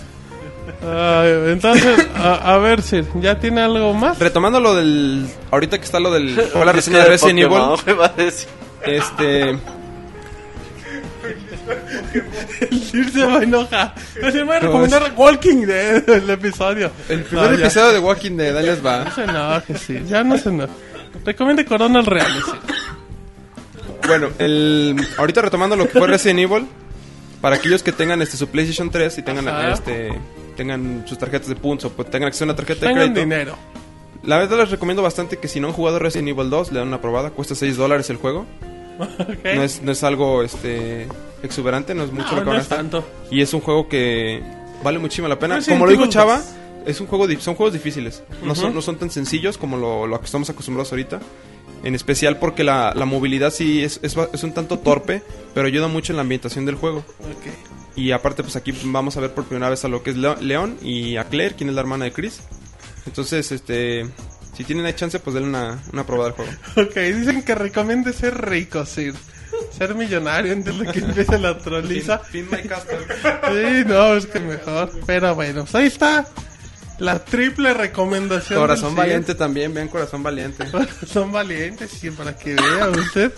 Ay, 0.82 1.30
entonces, 1.52 2.06
a, 2.16 2.52
a 2.54 2.58
ver, 2.58 2.82
Sir, 2.82 3.06
¿ya 3.14 3.38
tiene 3.38 3.62
algo 3.62 3.94
más? 3.94 4.18
retomando 4.18 4.60
lo 4.60 4.74
del. 4.74 5.26
Ahorita 5.50 5.78
que 5.78 5.84
está 5.84 6.00
lo 6.00 6.10
del. 6.12 6.34
Fue 6.52 6.64
la 6.66 6.72
reseña 6.74 6.98
de 6.98 7.04
Resident 7.06 7.38
Evil. 7.38 7.48
Pokémon, 7.58 7.78
güey, 7.84 7.96
va 7.96 8.06
a 8.06 8.08
decir. 8.10 8.48
Este. 8.84 9.56
El 12.70 12.80
Sir 12.80 13.10
se 13.12 13.24
va 13.24 13.38
a 13.38 13.42
enojar. 13.42 13.94
Se 14.14 14.42
va 14.44 14.56
a 14.56 14.60
recomendar 14.60 15.12
Walking 15.16 15.66
Dead 15.66 16.08
el 16.08 16.30
episodio. 16.30 16.90
El 17.08 17.22
primer 17.24 17.50
No, 17.52 17.58
episodio 17.58 17.92
de 17.92 17.98
Walking 17.98 18.36
Dead, 18.36 18.56
ahí 18.56 18.66
les 18.66 18.84
va. 18.84 19.04
No 19.04 19.10
se 19.14 19.24
enoje, 19.24 19.78
sí. 19.78 20.02
Ya 20.06 20.22
no 20.24 20.38
se 20.38 20.48
enoje. 20.48 20.72
Recomiende 21.24 21.64
Coronas 21.64 22.04
Reales, 22.06 22.44
sí. 22.44 22.52
Bueno, 24.06 24.28
el, 24.38 24.96
ahorita 25.18 25.42
retomando 25.42 25.74
lo 25.76 25.88
que 25.88 25.98
fue 25.98 26.06
Resident 26.06 26.40
Evil, 26.40 26.66
para 27.40 27.56
aquellos 27.56 27.82
que 27.82 27.92
tengan 27.92 28.22
este 28.22 28.36
su 28.36 28.48
PlayStation 28.48 28.90
3 28.90 29.18
y 29.18 29.22
tengan 29.22 29.48
Ajá. 29.48 29.72
este 29.72 30.12
tengan 30.56 31.04
sus 31.06 31.18
tarjetas 31.18 31.48
de 31.48 31.56
puntos 31.56 31.90
o 31.90 31.94
pues, 31.94 32.08
tengan 32.10 32.28
acceso 32.28 32.44
a 32.44 32.46
una 32.46 32.56
tarjeta 32.56 32.86
de 32.86 32.94
crédito. 32.94 33.20
dinero. 33.20 33.56
La 34.22 34.38
verdad 34.38 34.58
les 34.58 34.70
recomiendo 34.70 35.02
bastante 35.02 35.36
que 35.38 35.46
si 35.48 35.60
no 35.60 35.68
han 35.68 35.74
jugado 35.74 35.98
Resident 35.98 36.28
Evil 36.28 36.48
2, 36.50 36.72
le 36.72 36.78
dan 36.78 36.88
una 36.88 37.00
probada, 37.00 37.30
cuesta 37.30 37.54
6 37.54 37.76
dólares 37.76 38.08
el 38.10 38.16
juego. 38.16 38.46
Ok. 38.98 39.44
No 39.54 39.62
es, 39.62 39.82
no 39.82 39.92
es 39.92 40.02
algo 40.04 40.42
este 40.42 41.06
exuberante, 41.42 41.94
no 41.94 42.04
es 42.04 42.12
mucho 42.12 42.28
No, 42.30 42.36
lo 42.36 42.38
que 42.40 42.44
no 42.44 42.50
van 42.52 42.60
a 42.60 42.64
tanto. 42.64 43.04
Y 43.30 43.40
es 43.40 43.52
un 43.54 43.60
juego 43.60 43.88
que 43.88 44.42
vale 44.82 44.98
muchísimo 44.98 45.28
la 45.28 45.38
pena. 45.38 45.60
Como 45.66 45.86
lo 45.86 45.92
dijo 45.92 46.06
Chava, 46.06 46.38
2. 46.38 46.46
es 46.86 47.00
un 47.00 47.06
juego 47.06 47.26
son 47.40 47.54
juegos 47.54 47.72
difíciles. 47.72 48.22
No, 48.42 48.54
son, 48.54 48.66
Ujú. 48.66 48.74
no 48.76 48.82
son 48.82 48.96
tan 48.96 49.10
sencillos 49.10 49.58
como 49.58 49.76
lo, 49.76 50.06
lo 50.06 50.18
que 50.20 50.26
estamos 50.26 50.48
acostumbrados 50.50 50.92
ahorita. 50.92 51.20
En 51.84 51.94
especial 51.94 52.38
porque 52.38 52.64
la, 52.64 52.92
la 52.94 53.04
movilidad 53.04 53.52
sí 53.52 53.84
es, 53.84 54.00
es, 54.02 54.16
es 54.32 54.42
un 54.42 54.52
tanto 54.52 54.78
torpe, 54.78 55.22
pero 55.54 55.66
ayuda 55.66 55.88
mucho 55.88 56.12
en 56.12 56.16
la 56.16 56.22
ambientación 56.22 56.64
del 56.66 56.74
juego. 56.76 56.98
Ok. 57.20 57.96
Y 57.96 58.10
aparte, 58.12 58.42
pues 58.42 58.56
aquí 58.56 58.72
vamos 58.84 59.16
a 59.16 59.20
ver 59.20 59.32
por 59.32 59.44
primera 59.44 59.70
vez 59.70 59.84
a 59.84 59.88
lo 59.88 60.02
que 60.02 60.10
es 60.10 60.16
León 60.16 60.76
y 60.82 61.16
a 61.16 61.24
Claire, 61.24 61.54
quien 61.54 61.70
es 61.70 61.74
la 61.74 61.80
hermana 61.80 62.04
de 62.04 62.12
Chris. 62.12 62.40
Entonces, 63.06 63.52
este, 63.52 64.06
si 64.54 64.64
tienen 64.64 64.84
ahí 64.84 64.92
chance, 64.94 65.18
pues 65.18 65.32
denle 65.32 65.48
una, 65.48 65.82
una 65.92 66.04
probada 66.04 66.30
al 66.30 66.34
juego. 66.36 66.50
Ok, 66.76 66.94
dicen 66.94 67.42
que 67.42 67.54
recomiende 67.54 68.12
ser 68.12 68.36
rico, 68.48 68.84
Sir. 68.84 69.14
Ser 69.76 69.94
millonario 69.94 70.52
antes 70.52 70.78
de 70.78 70.86
que 70.92 70.98
empiece 71.00 71.38
la 71.38 71.58
troliza. 71.58 72.20
Pin 72.32 72.46
my 72.50 72.62
castle. 72.62 72.98
Sí, 72.98 73.84
no, 73.86 74.14
es 74.14 74.26
que 74.26 74.40
mejor. 74.40 74.90
Pero 75.06 75.34
bueno, 75.34 75.62
pues 75.62 75.74
ahí 75.74 75.86
está. 75.86 76.26
La 76.98 77.18
triple 77.24 77.74
recomendación. 77.74 78.58
Corazón 78.58 78.90
del 78.90 78.96
Valiente 78.96 79.34
también, 79.34 79.74
vean 79.74 79.88
Corazón 79.88 80.22
Valiente. 80.22 80.66
Sir. 80.66 80.88
Son 81.06 81.30
valientes, 81.30 81.90
sí, 81.90 82.10
para 82.10 82.34
que 82.36 82.54
vea 82.54 82.88
usted. 82.88 83.32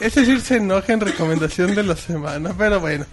Es 0.00 0.14
decir, 0.14 0.40
se 0.40 0.56
enoja 0.56 0.92
en 0.92 1.00
recomendación 1.00 1.74
de 1.74 1.82
la 1.82 1.96
semana. 1.96 2.54
Pero 2.56 2.78
bueno. 2.80 3.04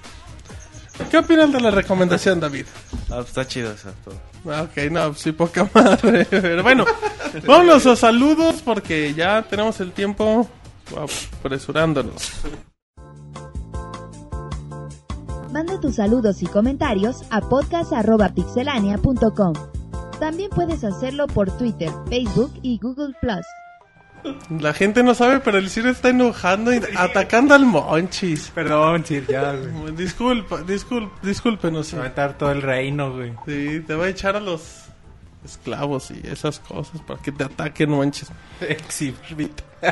¿Qué 1.10 1.18
opinan 1.18 1.52
de 1.52 1.60
la 1.62 1.72
recomendación, 1.72 2.40
David? 2.40 2.66
Ah, 3.10 3.16
pues 3.16 3.30
está 3.30 3.48
chido 3.48 3.72
eso. 3.72 3.90
todo. 4.04 4.22
Ah, 4.54 4.64
Ok, 4.64 4.92
no, 4.92 5.14
sí, 5.16 5.32
poca 5.32 5.68
madre. 5.74 6.26
Pero 6.30 6.62
bueno, 6.62 6.86
vámonos 7.48 7.86
a 7.88 7.96
saludos 7.96 8.62
porque 8.64 9.14
ya 9.16 9.42
tenemos 9.50 9.80
el 9.80 9.94
tiempo 9.94 10.48
apresurándonos. 11.42 12.32
Manda 15.52 15.80
tus 15.82 15.96
saludos 15.96 16.42
y 16.42 16.46
comentarios 16.46 17.24
a 17.30 17.42
podcast.pixelania.com. 17.42 19.54
También 20.20 20.50
puedes 20.50 20.84
hacerlo 20.84 21.28
por 21.28 21.56
Twitter, 21.58 21.90
Facebook 22.08 22.54
y 22.62 22.80
Google 22.80 23.14
Plus. 23.20 23.46
La 24.62 24.74
gente 24.74 25.04
no 25.04 25.16
sabe, 25.16 25.40
pero 25.40 25.58
el 25.58 25.70
Ciro 25.70 25.90
está 25.90 26.10
enojando 26.10 26.74
y 26.74 26.80
atacando 26.96 27.56
al 27.56 27.66
Monchis. 27.66 28.52
Perdón, 28.54 29.04
Sir, 29.04 29.26
ya, 29.28 29.54
güey. 29.54 29.96
Disculpa, 29.96 30.62
disculpa, 30.62 31.18
discúlpenos. 31.24 31.88
Se 31.88 31.96
va 31.96 32.04
a 32.04 32.06
aventar 32.06 32.38
todo 32.38 32.52
el 32.52 32.62
reino, 32.62 33.14
güey. 33.14 33.34
Sí, 33.46 33.84
te 33.86 33.96
va 33.96 34.06
a 34.06 34.10
echar 34.10 34.36
a 34.36 34.40
los 34.40 34.91
esclavos 35.44 36.12
y 36.12 36.22
esas 36.28 36.60
cosas 36.60 37.02
para 37.02 37.22
que 37.22 37.32
te 37.32 37.44
ataquen, 37.44 37.90
Monchis. 37.90 38.30
Exhibit. 38.62 39.62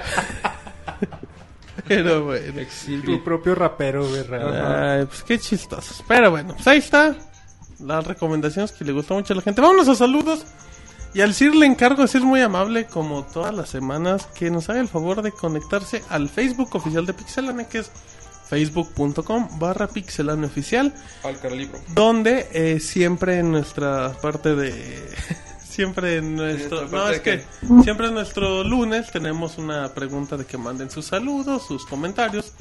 Pero 1.88 2.26
bueno. 2.26 2.62
Tu 3.06 3.24
propio 3.24 3.56
rapero, 3.56 4.08
güey. 4.08 4.24
Ay, 4.32 5.06
pues 5.06 5.24
qué 5.24 5.40
chistosos. 5.40 6.04
Pero 6.08 6.30
bueno, 6.32 6.54
pues 6.54 6.68
ahí 6.68 6.80
está. 6.80 7.16
Las 7.80 8.06
recomendaciones 8.06 8.72
que 8.72 8.84
le 8.84 8.92
gustó 8.92 9.14
mucho 9.14 9.34
a 9.34 9.38
la 9.38 9.42
gente. 9.42 9.62
Vámonos 9.62 9.88
a 9.88 9.96
saludos. 9.96 10.46
Y 11.14 11.22
al 11.22 11.34
CIR 11.34 11.56
le 11.56 11.66
encargo 11.66 12.04
de 12.04 12.08
ser 12.08 12.22
muy 12.22 12.42
amable, 12.42 12.86
como 12.86 13.24
todas 13.24 13.54
las 13.54 13.70
semanas, 13.70 14.28
que 14.28 14.52
nos 14.52 14.70
haga 14.70 14.80
el 14.80 14.88
favor 14.88 15.24
de 15.24 15.32
conectarse 15.32 16.04
al 16.10 16.30
Facebook 16.30 16.76
oficial 16.76 17.06
de 17.08 17.14
Pixelane, 17.14 17.68
que 17.68 17.80
es 17.80 17.92
facebook.com 18.50 19.60
barra 19.60 19.88
pixelane 19.88 20.46
oficial, 20.48 20.94
donde 21.94 22.48
eh, 22.52 22.80
siempre 22.80 23.40
en 23.40 23.52
nuestra 23.52 24.14
parte 24.22 24.56
de... 24.56 24.74
siempre 25.70 26.18
en 26.18 26.36
nuestro... 26.36 26.88
No, 26.88 27.10
es 27.10 27.20
que 27.22 27.44
siempre 27.84 28.08
en 28.08 28.16
nuestro 28.16 28.64
lunes 28.64 29.12
tenemos 29.12 29.58
una 29.58 29.94
pregunta 29.94 30.36
de 30.38 30.46
que 30.46 30.58
manden 30.58 30.90
sus 30.90 31.06
saludos, 31.06 31.66
sus 31.68 31.86
comentarios, 31.86 32.54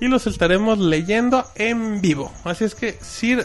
y 0.00 0.06
los 0.06 0.26
estaremos 0.26 0.78
leyendo 0.78 1.44
en 1.56 2.00
vivo. 2.00 2.32
Así 2.44 2.64
es 2.64 2.74
que, 2.76 2.96
Sir, 3.02 3.44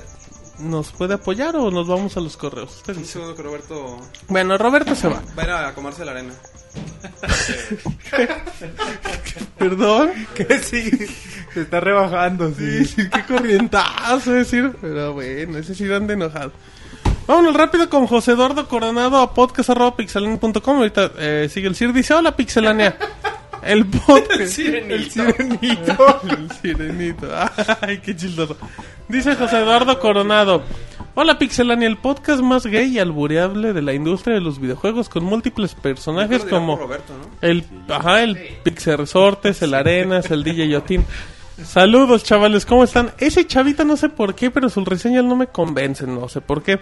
¿nos 0.59 0.91
puede 0.91 1.15
apoyar 1.15 1.55
o 1.55 1.71
nos 1.71 1.87
vamos 1.87 2.15
a 2.15 2.19
los 2.19 2.37
correos? 2.37 2.75
Usted 2.77 2.93
Un 2.95 3.01
dice. 3.01 3.13
segundo 3.13 3.35
que 3.35 3.41
Roberto 3.41 3.97
Bueno, 4.27 4.57
Roberto 4.59 4.93
se 4.95 5.07
va. 5.07 5.21
va 5.37 5.41
a 5.43 5.45
ir 5.45 5.51
a 5.51 5.73
comerse 5.73 6.05
la 6.05 6.11
arena. 6.11 6.33
Perdón. 9.57 10.11
Que 10.35 10.59
sí, 10.59 10.89
se 11.53 11.61
está 11.61 11.79
rebajando, 11.79 12.53
Sí, 12.53 12.85
sí, 12.85 13.09
qué 13.09 13.23
corrientazo 13.25 14.31
decir. 14.31 14.73
Pero 14.81 15.13
bueno, 15.13 15.57
ese 15.57 15.75
sí 15.75 15.91
anda 15.91 16.13
enojado. 16.13 16.51
Vámonos 17.25 17.55
rápido 17.55 17.89
con 17.89 18.07
José 18.07 18.33
Eduardo 18.33 18.67
Coronado 18.67 19.17
a 19.17 19.33
podcast.pixelania.com. 19.33 20.77
Ahorita 20.77 21.11
eh, 21.17 21.47
sigue 21.49 21.67
el 21.67 21.75
Sir. 21.75 21.93
Dice: 21.93 22.13
Hola, 22.13 22.35
Pixelania. 22.35 22.97
El 23.65 23.85
podcast. 23.85 24.39
el 24.39 24.49
sirenito. 25.09 26.21
El 26.29 26.51
sirenito. 26.61 27.27
Ay, 27.81 27.99
qué 27.99 28.15
chistoso. 28.15 28.57
Dice 29.07 29.35
José 29.35 29.59
Eduardo 29.59 29.99
Coronado. 29.99 30.63
Hola 31.15 31.37
Pixelania, 31.37 31.87
el 31.87 31.97
podcast 31.97 32.41
más 32.41 32.65
gay 32.65 32.87
y 32.87 32.99
albureable 32.99 33.71
de 33.73 33.83
la 33.83 33.93
industria 33.93 34.33
de 34.35 34.41
los 34.41 34.59
videojuegos 34.59 35.09
con 35.09 35.23
múltiples 35.23 35.75
personajes 35.75 36.43
como 36.43 36.75
Roberto, 36.75 37.13
¿no? 37.15 37.47
el, 37.47 37.63
ajá, 37.87 38.23
el 38.23 38.35
Pixel 38.63 38.97
Resortes, 38.97 39.61
el 39.61 39.75
Arenas, 39.75 40.31
el 40.31 40.43
DJ 40.43 40.69
Yotin. 40.69 41.05
Saludos, 41.63 42.23
chavales, 42.23 42.65
¿cómo 42.65 42.83
están? 42.83 43.11
Ese 43.19 43.45
chavita 43.45 43.83
no 43.83 43.95
sé 43.95 44.09
por 44.09 44.33
qué, 44.33 44.49
pero 44.49 44.69
sus 44.69 44.85
reseñas 44.85 45.23
no 45.23 45.35
me 45.35 45.45
convencen, 45.45 46.15
no 46.15 46.27
sé 46.27 46.41
por 46.41 46.63
qué. 46.63 46.79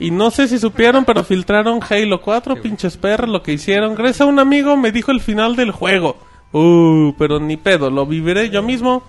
Y 0.00 0.10
no 0.10 0.30
sé 0.30 0.48
si 0.48 0.58
supieron, 0.58 1.04
pero 1.04 1.22
filtraron 1.22 1.80
Halo 1.88 2.22
4, 2.22 2.62
pinches 2.62 2.96
perros, 2.96 3.28
lo 3.28 3.42
que 3.42 3.52
hicieron. 3.52 3.94
Gracias 3.94 4.22
a 4.22 4.26
un 4.26 4.38
amigo 4.38 4.74
me 4.78 4.92
dijo 4.92 5.12
el 5.12 5.20
final 5.20 5.56
del 5.56 5.72
juego. 5.72 6.16
Uh, 6.52 7.12
pero 7.18 7.38
ni 7.38 7.58
pedo, 7.58 7.90
lo 7.90 8.06
viviré 8.06 8.48
yo 8.48 8.62
mismo. 8.62 9.02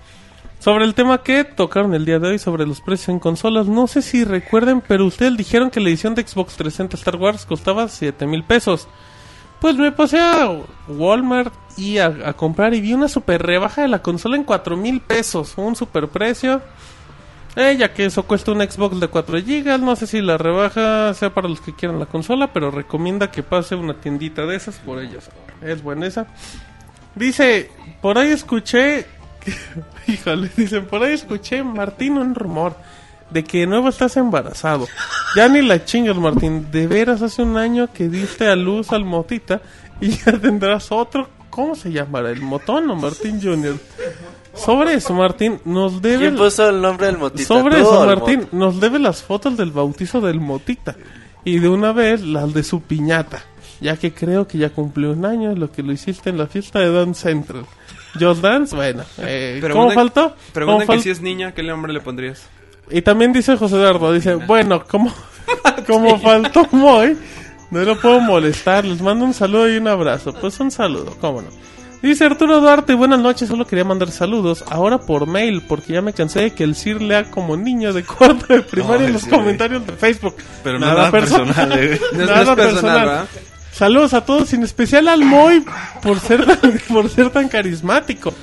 Sobre 0.59 0.83
el 0.83 0.93
tema 0.93 1.23
que 1.23 1.45
tocaron 1.45 1.93
el 1.93 2.05
día 2.05 2.19
de 2.19 2.27
hoy 2.27 2.39
sobre 2.39 2.67
los 2.67 2.81
precios 2.81 3.07
en 3.07 3.19
consolas, 3.19 3.67
no 3.67 3.87
sé 3.87 4.01
si 4.01 4.25
recuerden, 4.25 4.83
pero 4.85 5.05
ustedes 5.05 5.35
dijeron 5.37 5.71
que 5.71 5.79
la 5.79 5.89
edición 5.89 6.13
de 6.13 6.27
Xbox 6.27 6.55
360 6.57 6.97
Star 6.97 7.15
Wars 7.15 7.45
costaba 7.45 7.87
7 7.87 8.27
mil 8.27 8.43
pesos. 8.43 8.87
Pues 9.61 9.77
me 9.77 9.93
pasé 9.93 10.19
a 10.19 10.51
Walmart 10.89 11.53
y 11.77 11.99
a, 11.99 12.07
a 12.25 12.33
comprar 12.33 12.73
y 12.73 12.81
vi 12.81 12.93
una 12.93 13.07
super 13.07 13.41
rebaja 13.41 13.83
de 13.83 13.87
la 13.87 14.01
consola 14.01 14.35
en 14.35 14.43
4 14.43 14.75
mil 14.75 14.99
pesos, 14.99 15.53
un 15.55 15.75
super 15.75 16.09
precio. 16.09 16.61
Eh, 17.55 17.75
ya 17.77 17.93
que 17.93 18.05
eso 18.05 18.23
cuesta 18.23 18.51
un 18.51 18.61
Xbox 18.61 18.99
de 18.99 19.07
4 19.09 19.39
GB, 19.39 19.77
no 19.79 19.95
sé 19.95 20.07
si 20.07 20.21
la 20.21 20.37
rebaja 20.37 21.13
sea 21.13 21.33
para 21.33 21.49
los 21.49 21.59
que 21.59 21.75
quieran 21.75 21.99
la 21.99 22.05
consola, 22.05 22.53
pero 22.53 22.71
recomienda 22.71 23.29
que 23.29 23.43
pase 23.43 23.75
una 23.75 23.95
tiendita 23.95 24.45
de 24.45 24.55
esas 24.55 24.77
por 24.77 25.01
ellos. 25.01 25.29
Es 25.61 25.83
buena 25.83 26.07
esa. 26.07 26.27
Dice, 27.13 27.69
por 28.01 28.17
ahí 28.17 28.29
escuché, 28.31 29.05
híjole, 30.07 30.49
dicen, 30.55 30.85
por 30.85 31.03
ahí 31.03 31.13
escuché, 31.13 31.61
Martín, 31.61 32.17
un 32.17 32.35
rumor 32.35 32.75
de 33.31 33.43
que 33.43 33.59
de 33.59 33.67
nuevo 33.67 33.89
estás 33.89 34.15
embarazado. 34.17 34.87
Ya 35.35 35.47
ni 35.47 35.61
la 35.61 35.83
chingas, 35.83 36.17
Martín. 36.17 36.71
De 36.71 36.87
veras, 36.87 37.21
hace 37.21 37.41
un 37.41 37.57
año 37.57 37.91
que 37.91 38.07
diste 38.07 38.47
a 38.47 38.55
luz 38.55 38.91
al 38.91 39.05
Motita 39.05 39.61
y 39.99 40.09
ya 40.09 40.37
tendrás 40.37 40.91
otro. 40.91 41.29
¿Cómo 41.49 41.75
se 41.75 41.91
llamará? 41.91 42.29
¿El 42.29 42.41
Motón 42.41 42.89
o 42.89 42.95
Martín 42.95 43.41
Jr.? 43.41 43.77
Sobre 44.53 44.95
eso, 44.95 45.13
Martín, 45.13 45.59
nos 45.65 46.01
debe... 46.01 46.19
¿Quién 46.19 46.35
puso 46.35 46.69
el 46.69 46.81
nombre 46.81 47.07
del 47.07 47.17
motita? 47.17 47.45
Sobre 47.47 47.75
¿Tú 47.77 47.81
eso, 47.81 48.05
Martín, 48.05 48.39
mot? 48.41 48.53
nos 48.53 48.79
debe 48.79 48.99
las 48.99 49.23
fotos 49.23 49.55
del 49.57 49.71
bautizo 49.71 50.19
del 50.21 50.39
Motita. 50.39 50.95
Y 51.43 51.59
de 51.59 51.69
una 51.69 51.91
vez 51.93 52.21
las 52.21 52.53
de 52.53 52.63
su 52.63 52.81
piñata. 52.81 53.43
Ya 53.79 53.97
que 53.97 54.13
creo 54.13 54.47
que 54.47 54.57
ya 54.59 54.69
cumplió 54.69 55.11
un 55.11 55.25
año 55.25 55.55
lo 55.55 55.71
que 55.71 55.81
lo 55.81 55.91
hiciste 55.91 56.29
en 56.29 56.37
la 56.37 56.45
fiesta 56.47 56.79
de 56.79 56.91
Dance 56.91 57.21
Central. 57.29 57.65
Just 58.19 58.41
Dance, 58.41 58.75
bueno. 58.75 59.03
Eh, 59.19 59.59
¿Cómo 59.71 59.89
faltó? 59.91 60.35
Preguntan 60.53 60.85
¿Cómo 60.85 60.93
que 60.93 60.99
fal- 60.99 61.03
si 61.03 61.09
es 61.09 61.21
niña, 61.21 61.53
¿qué 61.53 61.63
nombre 61.63 61.91
le 61.93 62.01
pondrías? 62.01 62.43
Y 62.91 63.01
también 63.01 63.31
dice 63.33 63.55
José 63.57 63.77
Eduardo, 63.77 64.11
dice, 64.13 64.35
bueno, 64.35 64.83
como, 64.85 65.11
como 65.87 66.19
faltó 66.19 66.67
Moy, 66.71 67.17
no 67.71 67.79
lo 67.83 67.99
puedo 67.99 68.19
molestar, 68.19 68.83
les 68.85 69.01
mando 69.01 69.23
un 69.25 69.33
saludo 69.33 69.67
y 69.73 69.77
un 69.77 69.87
abrazo. 69.87 70.33
Pues 70.33 70.59
un 70.59 70.69
saludo, 70.69 71.15
cómo 71.21 71.41
no. 71.41 71.47
Dice 72.01 72.25
Arturo 72.25 72.59
Duarte, 72.59 72.95
buenas 72.95 73.19
noches, 73.19 73.47
solo 73.47 73.67
quería 73.67 73.85
mandar 73.85 74.09
saludos, 74.09 74.63
ahora 74.69 74.97
por 74.97 75.27
mail, 75.27 75.61
porque 75.67 75.93
ya 75.93 76.01
me 76.01 76.13
cansé 76.13 76.41
de 76.41 76.51
que 76.51 76.63
el 76.63 76.75
Sir 76.75 76.99
lea 76.99 77.29
como 77.29 77.55
niño 77.55 77.93
de 77.93 78.03
cuarto 78.03 78.51
de 78.51 78.63
primaria 78.63 79.05
en 79.05 79.13
los 79.13 79.21
sí, 79.21 79.29
comentarios 79.29 79.85
de 79.85 79.93
Facebook. 79.93 80.35
Pero 80.63 80.79
nada 80.79 81.11
personal, 81.11 81.71
eh. 81.73 81.99
No 82.13 82.25
Nada 82.25 82.43
no 82.43 82.55
personal, 82.55 83.07
personal. 83.07 83.27
Saludos 83.71 84.13
a 84.15 84.25
todos, 84.25 84.51
en 84.53 84.63
especial 84.63 85.07
al 85.07 85.23
Moy 85.23 85.63
por 86.01 86.19
ser 86.19 86.43
por 86.89 87.07
ser 87.07 87.29
tan 87.29 87.47
carismático. 87.47 88.33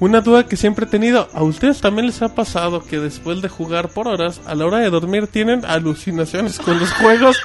Una 0.00 0.20
duda 0.20 0.46
que 0.46 0.56
siempre 0.56 0.86
he 0.86 0.88
tenido, 0.88 1.28
¿a 1.32 1.42
ustedes 1.42 1.80
también 1.80 2.06
les 2.06 2.22
ha 2.22 2.34
pasado 2.34 2.84
que 2.84 3.00
después 3.00 3.42
de 3.42 3.48
jugar 3.48 3.88
por 3.88 4.06
horas, 4.06 4.40
a 4.46 4.54
la 4.54 4.64
hora 4.64 4.78
de 4.78 4.90
dormir 4.90 5.26
tienen 5.26 5.64
alucinaciones 5.64 6.58
con 6.58 6.78
los 6.78 6.92
juegos? 7.00 7.36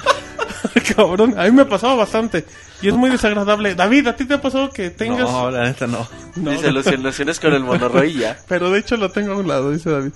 Cabrón, 0.96 1.34
a 1.38 1.46
mí 1.46 1.52
me 1.52 1.64
ha 1.64 1.70
pasado 1.70 1.98
bastante 1.98 2.46
y 2.82 2.90
es 2.90 2.94
muy 2.94 3.10
desagradable. 3.10 3.76
David, 3.76 4.08
¿a 4.08 4.16
ti 4.16 4.26
te 4.26 4.36
ha 4.36 4.42
pasado 4.42 4.70
que 4.70 4.92
tengas... 4.92 5.32
No, 5.32 5.50
la 5.50 5.64
neta 5.64 5.88
no. 5.88 6.08
No, 6.36 6.52
Dice 6.52 6.68
alucinaciones 6.68 7.40
con 7.40 7.54
el 7.54 7.64
monorroy 7.64 8.14
ya. 8.14 8.38
pero 8.48 8.70
de 8.70 8.80
hecho 8.80 8.98
lo 8.98 9.10
tengo 9.10 9.34
a 9.34 9.38
un 9.38 9.48
lado, 9.48 9.72
dice 9.72 9.90
David. 9.90 10.12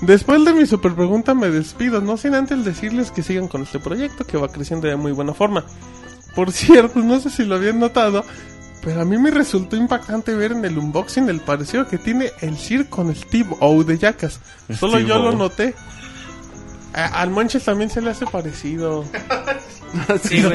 Después 0.00 0.44
de 0.44 0.52
mi 0.52 0.66
super 0.66 0.94
pregunta 0.94 1.34
me 1.34 1.50
despido, 1.50 2.00
no 2.00 2.16
sin 2.16 2.34
antes 2.34 2.64
decirles 2.64 3.10
que 3.10 3.22
sigan 3.22 3.48
con 3.48 3.62
este 3.62 3.78
proyecto 3.78 4.24
que 4.24 4.36
va 4.36 4.48
creciendo 4.48 4.88
de 4.88 4.96
muy 4.96 5.12
buena 5.12 5.34
forma. 5.34 5.64
Por 6.34 6.50
cierto, 6.50 6.98
no 7.00 7.20
sé 7.20 7.30
si 7.30 7.44
lo 7.44 7.54
habían 7.54 7.78
notado, 7.78 8.24
pero 8.84 9.00
a 9.00 9.04
mí 9.04 9.16
me 9.18 9.30
resultó 9.30 9.76
impactante 9.76 10.34
ver 10.34 10.52
en 10.52 10.64
el 10.64 10.76
unboxing 10.78 11.28
el 11.28 11.40
parecido 11.40 11.86
que 11.88 11.98
tiene 11.98 12.30
el 12.40 12.56
Sir 12.58 12.88
con 12.88 13.14
Steve 13.14 13.48
O 13.60 13.82
de 13.84 13.98
Jackass. 13.98 14.40
Solo 14.78 14.98
yo 15.00 15.18
lo 15.18 15.32
noté. 15.32 15.74
A- 16.92 17.20
al 17.22 17.30
Monches 17.30 17.64
también 17.64 17.90
se 17.90 18.00
le 18.00 18.10
hace 18.10 18.26
parecido. 18.26 19.04
Sí, 20.24 20.40
no. 20.42 20.50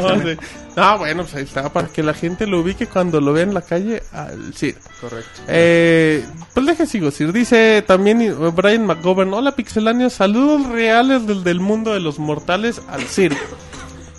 No, 0.76 0.98
bueno, 0.98 1.24
pues 1.24 1.34
ahí 1.36 1.44
está, 1.44 1.72
para 1.72 1.88
que 1.88 2.04
la 2.04 2.14
gente 2.14 2.46
lo 2.46 2.60
ubique 2.60 2.88
cuando 2.88 3.22
lo 3.22 3.32
vea 3.32 3.44
en 3.44 3.54
la 3.54 3.62
calle 3.62 4.04
al 4.12 4.54
Sir. 4.54 4.76
Correcto. 5.00 5.42
Eh, 5.48 6.26
pues 6.54 6.66
deje 6.66 6.86
sigo, 6.86 7.10
Sir. 7.10 7.32
Dice 7.32 7.82
también 7.88 8.20
eh, 8.22 8.34
Brian 8.34 8.86
McGovern, 8.86 9.34
hola 9.34 9.54
pixelanios, 9.56 10.12
saludos 10.12 10.68
reales 10.68 11.26
del, 11.26 11.46
del 11.46 11.62
mundo 11.62 11.94
de 11.94 12.02
los 12.02 12.20
mortales 12.20 12.82
al 12.90 13.04
Sir. 13.08 13.34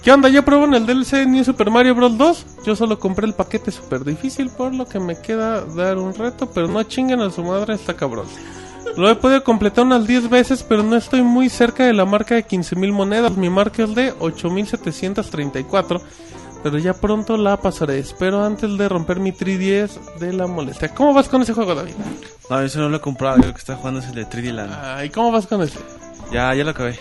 ¿Qué 0.03 0.11
onda? 0.11 0.31
¿Ya 0.31 0.43
probaron 0.43 0.75
el 0.75 0.87
DLC 0.87 1.11
de 1.19 1.27
New 1.27 1.45
Super 1.45 1.71
Mario 1.71 1.95
Bros. 1.95 2.17
2? 2.17 2.47
Yo 2.65 2.75
solo 2.75 2.99
compré 2.99 3.27
el 3.27 3.35
paquete 3.35 3.71
super 3.71 4.03
difícil, 4.03 4.49
por 4.49 4.75
lo 4.75 4.87
que 4.87 4.99
me 4.99 5.21
queda 5.21 5.61
dar 5.61 5.99
un 5.99 6.15
reto, 6.15 6.51
pero 6.51 6.69
no 6.69 6.83
chinguen 6.85 7.21
a 7.21 7.31
su 7.31 7.45
madre, 7.45 7.75
está 7.75 7.95
cabrón. 7.95 8.27
Lo 8.97 9.11
he 9.11 9.15
podido 9.15 9.45
completar 9.45 9.85
unas 9.85 10.07
10 10.07 10.31
veces, 10.31 10.63
pero 10.63 10.83
no 10.83 10.97
estoy 10.97 11.23
muy 11.23 11.51
cerca 11.51 11.85
de 11.85 11.93
la 11.93 12.07
marca 12.07 12.35
de 12.35 12.47
15.000 12.47 12.93
monedas. 12.93 13.37
Mi 13.37 13.51
marca 13.51 13.83
es 13.83 13.95
de 13.95 14.15
8.734, 14.15 16.01
pero 16.63 16.79
ya 16.79 16.95
pronto 16.95 17.37
la 17.37 17.59
pasaré. 17.59 17.99
Espero 17.99 18.43
antes 18.43 18.79
de 18.79 18.89
romper 18.89 19.21
mi 19.21 19.33
3DS 19.33 20.17
de 20.19 20.33
la 20.33 20.47
molestia. 20.47 20.95
¿Cómo 20.95 21.13
vas 21.13 21.29
con 21.29 21.43
ese 21.43 21.53
juego, 21.53 21.75
David? 21.75 21.93
No, 22.49 22.61
eso 22.63 22.81
no 22.81 22.89
lo 22.89 22.97
he 22.97 23.01
comprado. 23.01 23.37
Yo 23.37 23.43
creo 23.43 23.55
que 23.55 23.61
está 23.61 23.77
jugando 23.77 24.01
es 24.01 24.07
el 24.07 24.15
de 24.15 24.27
3D 24.27 24.51
Land. 24.51 24.75
Ay, 24.83 25.11
¿cómo 25.11 25.31
vas 25.31 25.47
con 25.47 25.61
ese? 25.61 25.79
Ya, 26.33 26.55
ya 26.55 26.65
lo 26.65 26.71
acabé. 26.71 26.99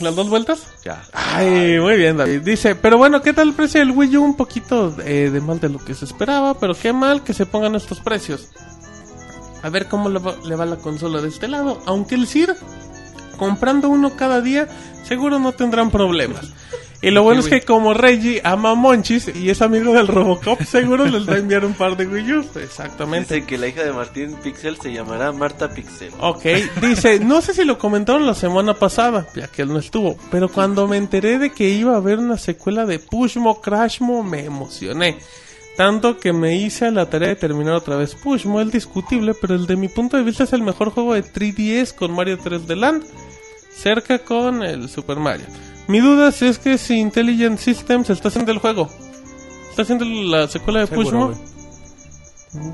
¿Las 0.00 0.16
dos 0.16 0.30
vueltas? 0.30 0.66
Ya. 0.82 1.02
Ay, 1.12 1.78
muy 1.78 1.96
bien, 1.96 2.16
David. 2.16 2.40
Dice, 2.40 2.74
pero 2.74 2.96
bueno, 2.96 3.20
¿qué 3.20 3.32
tal 3.32 3.48
el 3.48 3.54
precio 3.54 3.80
del 3.80 3.90
Wii 3.90 4.16
U? 4.16 4.24
Un 4.24 4.36
poquito 4.36 4.94
eh, 5.04 5.30
de 5.30 5.40
mal 5.40 5.60
de 5.60 5.68
lo 5.68 5.78
que 5.78 5.94
se 5.94 6.06
esperaba, 6.06 6.58
pero 6.58 6.74
qué 6.74 6.92
mal 6.92 7.22
que 7.22 7.34
se 7.34 7.44
pongan 7.44 7.74
estos 7.74 8.00
precios. 8.00 8.48
A 9.62 9.68
ver 9.68 9.88
cómo 9.88 10.08
le 10.08 10.18
va, 10.18 10.36
le 10.44 10.56
va 10.56 10.64
la 10.64 10.76
consola 10.76 11.20
de 11.20 11.28
este 11.28 11.48
lado. 11.48 11.82
Aunque 11.84 12.14
el 12.14 12.26
CIR, 12.26 12.56
comprando 13.36 13.90
uno 13.90 14.16
cada 14.16 14.40
día, 14.40 14.68
seguro 15.04 15.38
no 15.38 15.52
tendrán 15.52 15.90
problemas. 15.90 16.50
Y 17.02 17.10
lo 17.10 17.22
bueno 17.22 17.40
es 17.40 17.48
que 17.48 17.62
como 17.62 17.94
Reggie 17.94 18.42
ama 18.44 18.72
a 18.72 18.74
Monchis 18.74 19.30
y 19.34 19.48
es 19.48 19.62
amigo 19.62 19.94
del 19.94 20.06
Robocop, 20.06 20.60
seguro 20.64 21.06
les 21.06 21.26
va 21.26 21.34
a 21.34 21.38
enviar 21.38 21.64
un 21.64 21.72
par 21.72 21.96
de 21.96 22.06
Wii 22.06 22.32
U. 22.34 22.46
Exactamente. 22.56 23.36
Dice 23.36 23.46
que 23.46 23.56
la 23.56 23.68
hija 23.68 23.84
de 23.84 23.92
Martín 23.92 24.36
Pixel 24.42 24.76
se 24.76 24.92
llamará 24.92 25.32
Marta 25.32 25.70
Pixel. 25.70 26.12
Ok, 26.20 26.44
dice, 26.82 27.18
no 27.20 27.40
sé 27.40 27.54
si 27.54 27.64
lo 27.64 27.78
comentaron 27.78 28.26
la 28.26 28.34
semana 28.34 28.74
pasada, 28.74 29.26
ya 29.34 29.48
que 29.48 29.62
él 29.62 29.68
no 29.68 29.78
estuvo, 29.78 30.18
pero 30.30 30.50
cuando 30.50 30.86
me 30.86 30.98
enteré 30.98 31.38
de 31.38 31.50
que 31.50 31.70
iba 31.70 31.94
a 31.94 31.98
haber 31.98 32.18
una 32.18 32.36
secuela 32.36 32.84
de 32.84 32.98
Pushmo 32.98 33.62
Crashmo, 33.62 34.22
me 34.22 34.44
emocioné. 34.44 35.16
Tanto 35.78 36.18
que 36.18 36.34
me 36.34 36.56
hice 36.56 36.86
a 36.86 36.90
la 36.90 37.08
tarea 37.08 37.30
de 37.30 37.36
terminar 37.36 37.72
otra 37.72 37.96
vez 37.96 38.14
Pushmo, 38.14 38.60
el 38.60 38.70
discutible, 38.70 39.32
pero 39.40 39.54
el 39.54 39.66
de 39.66 39.76
mi 39.76 39.88
punto 39.88 40.18
de 40.18 40.22
vista 40.22 40.44
es 40.44 40.52
el 40.52 40.60
mejor 40.62 40.90
juego 40.90 41.14
de 41.14 41.24
3DS 41.24 41.94
con 41.94 42.12
Mario 42.12 42.36
3D 42.38 42.76
Land, 42.76 43.04
cerca 43.74 44.18
con 44.18 44.62
el 44.62 44.90
Super 44.90 45.16
Mario. 45.16 45.46
Mi 45.90 46.00
duda 46.00 46.28
es 46.28 46.58
que 46.58 46.78
si 46.78 46.94
Intelligent 46.98 47.58
Systems 47.58 48.10
está 48.10 48.28
haciendo 48.28 48.52
el 48.52 48.58
juego. 48.58 48.88
¿Está 49.70 49.82
haciendo 49.82 50.04
la 50.04 50.46
secuela 50.48 50.80
de 50.80 50.86
Seguro, 50.86 51.10
Pushmo? 51.28 51.50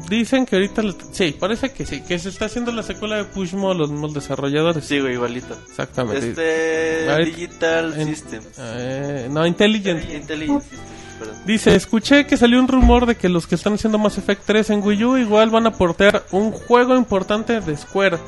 Dicen 0.09 0.47
que 0.47 0.57
ahorita... 0.57 0.83
lo- 0.83 0.95
Sí, 1.12 1.36
parece 1.39 1.70
que 1.70 1.85
sí, 1.85 2.01
que 2.01 2.19
se 2.19 2.31
está 2.31 2.47
haciendo 2.47 2.73
la 2.73 2.83
secuela 2.83 3.17
de 3.17 3.25
Pushmo 3.25 3.75
los 3.75 3.91
mismos 3.91 4.15
desarrolladores. 4.15 4.85
Sí, 4.85 5.01
güey, 5.01 5.15
igualito. 5.15 5.57
Exactamente. 5.69 6.31
Este. 6.31 7.11
Ahorita- 7.11 7.36
Digital 7.36 7.95
en- 8.01 8.07
Systems. 8.09 8.47
Eh, 8.59 9.28
no, 9.31 9.47
Intelligent. 9.47 10.03
Intelligent 10.11 10.62
Systems, 10.62 10.83
perdón. 11.19 11.36
Dice, 11.47 11.75
escuché 11.77 12.27
que 12.27 12.36
salió 12.36 12.59
un 12.59 12.69
rumor 12.69 13.05
de 13.07 13.17
que 13.17 13.28
los 13.28 13.47
que 13.47 13.55
están 13.55 13.75
haciendo 13.75 13.99
Mass 13.99 14.17
Effect 14.19 14.43
3 14.47 14.70
en 14.70 14.83
Wii 14.83 15.05
U 15.05 15.17
igual 15.19 15.51
van 15.51 15.67
a 15.67 15.73
portear 15.73 16.25
un 16.33 16.53
juego 16.53 16.97
importante 16.97 17.61
de 17.61 17.77
Square. 17.77 18.19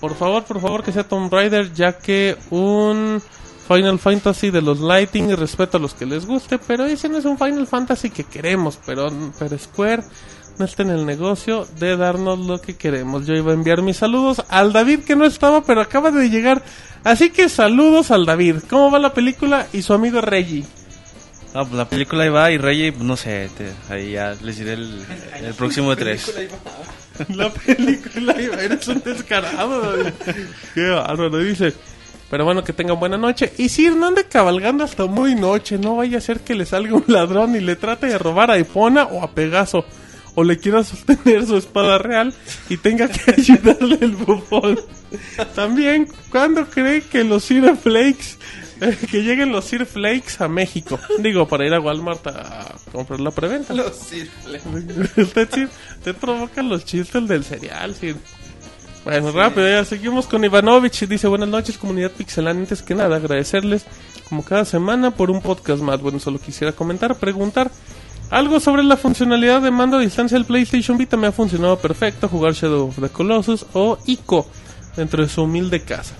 Por 0.00 0.14
favor, 0.14 0.44
por 0.44 0.60
favor, 0.60 0.82
que 0.82 0.92
sea 0.92 1.04
Tomb 1.04 1.32
Raider, 1.32 1.72
ya 1.72 1.96
que 1.98 2.36
un 2.50 3.22
Final 3.74 3.98
Fantasy 3.98 4.50
de 4.50 4.62
los 4.62 4.80
Lighting 4.80 5.30
y 5.30 5.34
respeto 5.34 5.76
a 5.76 5.80
los 5.80 5.94
que 5.94 6.06
les 6.06 6.26
guste, 6.26 6.58
pero 6.58 6.84
ese 6.86 7.08
no 7.08 7.18
es 7.18 7.24
un 7.24 7.38
Final 7.38 7.66
Fantasy 7.66 8.10
que 8.10 8.24
queremos, 8.24 8.78
pero, 8.84 9.10
pero 9.38 9.58
Square 9.58 10.02
no 10.58 10.64
está 10.66 10.82
en 10.82 10.90
el 10.90 11.06
negocio 11.06 11.66
de 11.78 11.96
darnos 11.96 12.38
lo 12.38 12.60
que 12.60 12.76
queremos. 12.76 13.26
Yo 13.26 13.34
iba 13.34 13.52
a 13.52 13.54
enviar 13.54 13.80
mis 13.82 13.96
saludos 13.96 14.42
al 14.48 14.72
David 14.72 15.00
que 15.00 15.16
no 15.16 15.24
estaba, 15.24 15.62
pero 15.64 15.80
acaba 15.80 16.10
de 16.10 16.28
llegar. 16.28 16.62
Así 17.04 17.30
que 17.30 17.48
saludos 17.48 18.10
al 18.10 18.26
David. 18.26 18.56
¿Cómo 18.68 18.90
va 18.90 18.98
la 18.98 19.14
película? 19.14 19.66
Y 19.72 19.82
su 19.82 19.92
amigo 19.94 20.20
Reggie. 20.20 20.64
No, 21.54 21.64
pues 21.64 21.74
la 21.74 21.88
película 21.88 22.24
ahí 22.24 22.30
va 22.30 22.50
y 22.50 22.56
Rey, 22.58 22.90
pues 22.92 23.04
no 23.04 23.14
sé, 23.16 23.50
te- 23.58 23.72
ahí 23.92 24.12
ya 24.12 24.34
les 24.42 24.56
diré 24.58 24.72
el, 24.74 25.04
el 25.42 25.52
próximo 25.54 25.90
de 25.90 25.96
tres. 25.96 26.32
La 27.28 27.50
película 27.50 28.40
iba, 28.40 28.56
eres 28.56 28.88
un 28.88 29.02
descarado, 29.04 29.80
David. 29.96 30.12
Qué 30.74 30.88
bárbaro, 30.88 31.38
dice. 31.38 31.74
Pero 32.32 32.46
bueno, 32.46 32.64
que 32.64 32.72
tengan 32.72 32.98
buena 32.98 33.18
noche. 33.18 33.52
Y 33.58 33.68
si 33.68 33.90
no 33.90 34.06
ande 34.06 34.24
cabalgando 34.24 34.84
hasta 34.84 35.04
muy 35.04 35.34
noche, 35.34 35.76
no 35.76 35.96
vaya 35.96 36.16
a 36.16 36.22
ser 36.22 36.40
que 36.40 36.54
le 36.54 36.64
salga 36.64 36.94
un 36.94 37.04
ladrón 37.06 37.54
y 37.54 37.60
le 37.60 37.76
trate 37.76 38.06
de 38.06 38.16
robar 38.16 38.50
a 38.50 38.56
Epona 38.56 39.04
o 39.04 39.22
a 39.22 39.32
Pegaso. 39.32 39.84
O 40.34 40.42
le 40.42 40.56
quiera 40.56 40.82
sostener 40.82 41.44
su 41.44 41.58
espada 41.58 41.98
real 41.98 42.32
y 42.70 42.78
tenga 42.78 43.06
que 43.08 43.32
ayudarle 43.36 43.98
el 44.00 44.12
bufón. 44.12 44.80
También, 45.54 46.08
¿cuándo 46.30 46.64
cree 46.70 47.02
que 47.02 47.22
los 47.22 47.44
Sir 47.44 47.76
Flakes, 47.76 48.38
eh, 48.80 48.96
que 49.10 49.22
lleguen 49.22 49.52
los 49.52 49.66
Sir 49.66 49.84
Flakes 49.84 50.42
a 50.42 50.48
México? 50.48 50.98
Digo, 51.18 51.46
para 51.46 51.66
ir 51.66 51.74
a 51.74 51.80
Walmart 51.80 52.26
a 52.28 52.76
comprar 52.92 53.20
la 53.20 53.30
preventa. 53.30 53.74
Los 53.74 53.94
cirfles. 54.08 54.62
usted, 55.18 55.48
sí, 55.52 55.68
usted 55.98 56.16
provoca 56.16 56.62
los 56.62 56.86
chistes 56.86 57.28
del 57.28 57.44
cereal, 57.44 57.94
sí. 57.94 58.14
Bueno, 59.04 59.32
rápido, 59.32 59.68
ya 59.68 59.84
seguimos 59.84 60.28
con 60.28 60.44
Ivanovich. 60.44 61.06
Dice, 61.08 61.26
buenas 61.26 61.48
noches, 61.48 61.76
comunidad 61.76 62.12
pixelana. 62.12 62.60
Antes 62.60 62.82
que 62.82 62.94
nada, 62.94 63.16
agradecerles, 63.16 63.84
como 64.28 64.44
cada 64.44 64.64
semana, 64.64 65.10
por 65.10 65.28
un 65.30 65.42
podcast 65.42 65.82
más. 65.82 66.00
Bueno, 66.00 66.20
solo 66.20 66.38
quisiera 66.38 66.72
comentar, 66.72 67.16
preguntar 67.16 67.70
algo 68.30 68.60
sobre 68.60 68.84
la 68.84 68.96
funcionalidad 68.96 69.60
de 69.60 69.72
mando 69.72 69.96
a 69.96 70.00
distancia 70.00 70.38
del 70.38 70.44
PlayStation 70.44 70.96
Vita. 70.98 71.16
Me 71.16 71.26
ha 71.26 71.32
funcionado 71.32 71.78
perfecto 71.78 72.28
jugar 72.28 72.52
Shadow 72.52 72.88
of 72.88 73.00
the 73.00 73.08
Colossus 73.08 73.66
o 73.72 73.98
ICO 74.06 74.46
dentro 74.96 75.24
de 75.24 75.28
su 75.28 75.42
humilde 75.42 75.82
casa. 75.82 76.14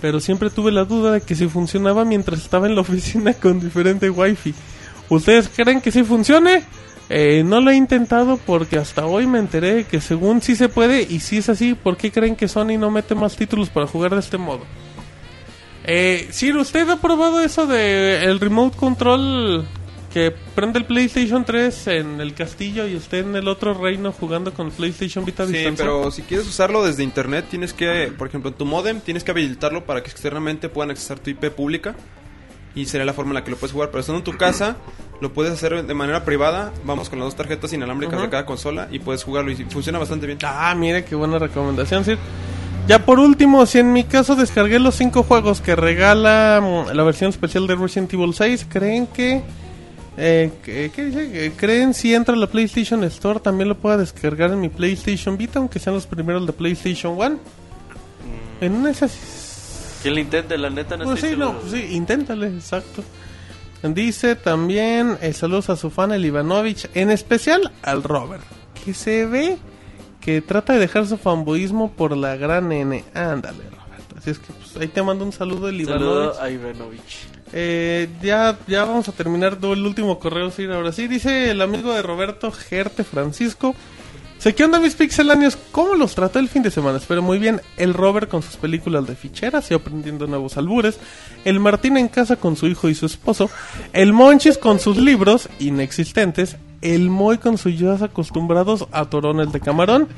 Pero 0.00 0.18
siempre 0.18 0.48
tuve 0.48 0.72
la 0.72 0.86
duda 0.86 1.12
de 1.12 1.20
que 1.20 1.34
si 1.34 1.48
funcionaba 1.48 2.06
mientras 2.06 2.40
estaba 2.40 2.66
en 2.66 2.76
la 2.76 2.80
oficina 2.82 3.34
con 3.34 3.60
diferente 3.60 4.08
wifi. 4.08 4.54
¿Ustedes 5.10 5.50
creen 5.54 5.82
que 5.82 5.92
sí 5.92 6.02
funcione? 6.02 6.64
Eh, 7.14 7.42
no 7.44 7.60
lo 7.60 7.70
he 7.70 7.76
intentado 7.76 8.38
porque 8.38 8.78
hasta 8.78 9.04
hoy 9.04 9.26
me 9.26 9.38
enteré 9.38 9.84
que 9.84 10.00
según 10.00 10.40
sí 10.40 10.56
se 10.56 10.70
puede 10.70 11.02
y 11.02 11.20
si 11.20 11.36
es 11.36 11.50
así, 11.50 11.74
¿por 11.74 11.98
qué 11.98 12.10
creen 12.10 12.36
que 12.36 12.48
Sony 12.48 12.78
no 12.78 12.90
mete 12.90 13.14
más 13.14 13.36
títulos 13.36 13.68
para 13.68 13.86
jugar 13.86 14.12
de 14.14 14.20
este 14.20 14.38
modo? 14.38 14.60
Eh, 15.84 16.28
Sir, 16.30 16.56
¿usted 16.56 16.88
ha 16.88 16.96
probado 17.00 17.42
eso 17.42 17.66
de 17.66 18.24
el 18.24 18.40
remote 18.40 18.76
control 18.78 19.66
que 20.14 20.32
prende 20.54 20.78
el 20.78 20.84
PlayStation 20.86 21.44
3 21.44 21.86
en 21.88 22.20
el 22.20 22.32
castillo 22.34 22.86
y 22.86 22.94
esté 22.96 23.18
en 23.18 23.34
el 23.36 23.46
otro 23.48 23.74
reino 23.74 24.12
jugando 24.12 24.54
con 24.54 24.68
el 24.68 24.72
PlayStation 24.72 25.24
Vita 25.24 25.46
Sí, 25.46 25.52
distancia? 25.52 25.84
pero 25.84 26.10
si 26.10 26.22
quieres 26.22 26.46
usarlo 26.46 26.82
desde 26.84 27.02
internet, 27.02 27.46
tienes 27.50 27.74
que, 27.74 28.12
por 28.16 28.28
ejemplo, 28.28 28.50
en 28.50 28.56
tu 28.56 28.64
modem, 28.64 29.00
tienes 29.00 29.22
que 29.24 29.32
habilitarlo 29.32 29.84
para 29.84 30.02
que 30.02 30.10
externamente 30.10 30.68
puedan 30.70 30.90
accesar 30.90 31.18
tu 31.18 31.28
IP 31.30 31.50
pública. 31.50 31.94
Y 32.74 32.86
sería 32.86 33.04
la 33.04 33.12
forma 33.12 33.30
en 33.30 33.34
la 33.34 33.44
que 33.44 33.50
lo 33.50 33.56
puedes 33.56 33.72
jugar. 33.72 33.90
Pero 33.90 34.00
estando 34.00 34.18
en 34.18 34.24
tu 34.24 34.36
casa, 34.36 34.76
lo 35.20 35.32
puedes 35.32 35.52
hacer 35.52 35.84
de 35.84 35.94
manera 35.94 36.24
privada. 36.24 36.72
Vamos 36.84 37.08
con 37.10 37.18
las 37.18 37.26
dos 37.26 37.36
tarjetas 37.36 37.72
inalámbricas 37.72 38.20
de 38.20 38.28
cada 38.28 38.46
consola 38.46 38.88
y 38.90 38.98
puedes 38.98 39.24
jugarlo. 39.24 39.50
Y 39.50 39.56
funciona 39.56 39.98
bastante 39.98 40.26
bien. 40.26 40.38
Ah, 40.42 40.74
mire 40.76 41.04
qué 41.04 41.14
buena 41.14 41.38
recomendación, 41.38 42.04
Sir. 42.04 42.18
Ya 42.88 43.04
por 43.04 43.20
último, 43.20 43.64
si 43.64 43.78
en 43.78 43.92
mi 43.92 44.02
caso 44.02 44.34
descargué 44.34 44.80
los 44.80 44.96
cinco 44.96 45.22
juegos 45.22 45.60
que 45.60 45.76
regala 45.76 46.60
mm, 46.60 46.96
la 46.96 47.02
versión 47.04 47.30
especial 47.30 47.66
de 47.68 47.76
Resident 47.76 48.12
Evil 48.12 48.34
6, 48.34 48.66
¿creen 48.68 49.06
que... 49.06 49.42
Eh, 50.16 50.50
¿Qué 50.62 50.90
dice? 51.04 51.30
Que 51.30 51.52
¿Creen 51.52 51.94
si 51.94 52.12
entra 52.12 52.34
a 52.34 52.36
la 52.36 52.48
PlayStation 52.48 53.02
Store 53.04 53.40
también 53.40 53.68
lo 53.68 53.78
pueda 53.78 53.96
descargar 53.96 54.50
en 54.50 54.60
mi 54.60 54.68
PlayStation 54.68 55.38
Vita, 55.38 55.58
aunque 55.58 55.78
sean 55.78 55.94
los 55.94 56.06
primeros 56.06 56.44
de 56.44 56.52
PlayStation 56.52 57.14
1? 57.16 57.38
En 58.60 58.72
una 58.72 58.86
de 58.86 58.92
esas... 58.92 59.41
Que 60.02 60.10
lo 60.10 60.18
intente, 60.18 60.58
la 60.58 60.70
neta 60.70 60.96
no 60.96 61.04
Pues 61.04 61.16
estoy 61.16 61.30
sí, 61.30 61.36
no, 61.36 61.46
seguro. 61.52 61.60
pues 61.68 61.72
sí, 61.82 61.94
inténtale, 61.94 62.46
exacto. 62.48 63.02
Dice 63.82 64.36
también 64.36 65.18
eh, 65.22 65.32
saludos 65.32 65.68
a 65.70 65.76
su 65.76 65.90
fan 65.90 66.12
el 66.12 66.24
Ivanovich, 66.24 66.88
en 66.94 67.10
especial 67.10 67.72
al 67.82 68.02
Robert, 68.04 68.44
que 68.84 68.94
se 68.94 69.26
ve 69.26 69.56
que 70.20 70.40
trata 70.40 70.74
de 70.74 70.78
dejar 70.78 71.06
su 71.06 71.16
fanboísmo 71.18 71.90
por 71.92 72.16
la 72.16 72.36
gran 72.36 72.70
N. 72.70 73.04
Ándale, 73.12 73.58
Robert. 73.70 74.16
Así 74.16 74.30
es 74.30 74.38
que 74.38 74.52
pues, 74.52 74.76
ahí 74.76 74.86
te 74.86 75.02
mando 75.02 75.24
un 75.24 75.32
saludo 75.32 75.68
el 75.68 75.80
Ivanovich. 75.80 76.34
Saludo 76.34 76.40
a 76.40 76.50
Ivanovich. 76.50 77.26
Eh, 77.52 78.08
ya, 78.22 78.56
ya 78.68 78.84
vamos 78.84 79.08
a 79.08 79.12
terminar 79.12 79.56
todo 79.56 79.72
el 79.72 79.84
último 79.84 80.18
correo, 80.20 80.50
sí, 80.52 80.64
ahora 80.66 80.92
sí. 80.92 81.08
Dice 81.08 81.50
el 81.50 81.60
amigo 81.60 81.92
de 81.92 82.02
Roberto 82.02 82.52
Gerte 82.52 83.02
Francisco. 83.02 83.74
Sé 84.42 84.56
qué 84.56 84.64
onda 84.64 84.80
mis 84.80 84.96
pixelanios, 84.96 85.56
¿cómo 85.70 85.94
los 85.94 86.16
trató 86.16 86.40
el 86.40 86.48
fin 86.48 86.64
de 86.64 86.72
semana? 86.72 86.98
Espero 86.98 87.22
muy 87.22 87.38
bien. 87.38 87.60
El 87.76 87.94
Robert 87.94 88.28
con 88.28 88.42
sus 88.42 88.56
películas 88.56 89.06
de 89.06 89.14
ficheras 89.14 89.70
y 89.70 89.74
aprendiendo 89.74 90.26
nuevos 90.26 90.56
albures. 90.56 90.98
El 91.44 91.60
Martín 91.60 91.96
en 91.96 92.08
casa 92.08 92.34
con 92.34 92.56
su 92.56 92.66
hijo 92.66 92.88
y 92.88 92.96
su 92.96 93.06
esposo. 93.06 93.48
El 93.92 94.12
Monchis 94.12 94.58
con 94.58 94.80
sus 94.80 94.96
libros 94.96 95.48
inexistentes. 95.60 96.56
El 96.80 97.08
Moy 97.08 97.38
con 97.38 97.56
sus 97.56 97.78
ya 97.78 97.92
acostumbrados 97.92 98.88
a 98.90 99.04
torones 99.04 99.52
de 99.52 99.60
camarón. 99.60 100.08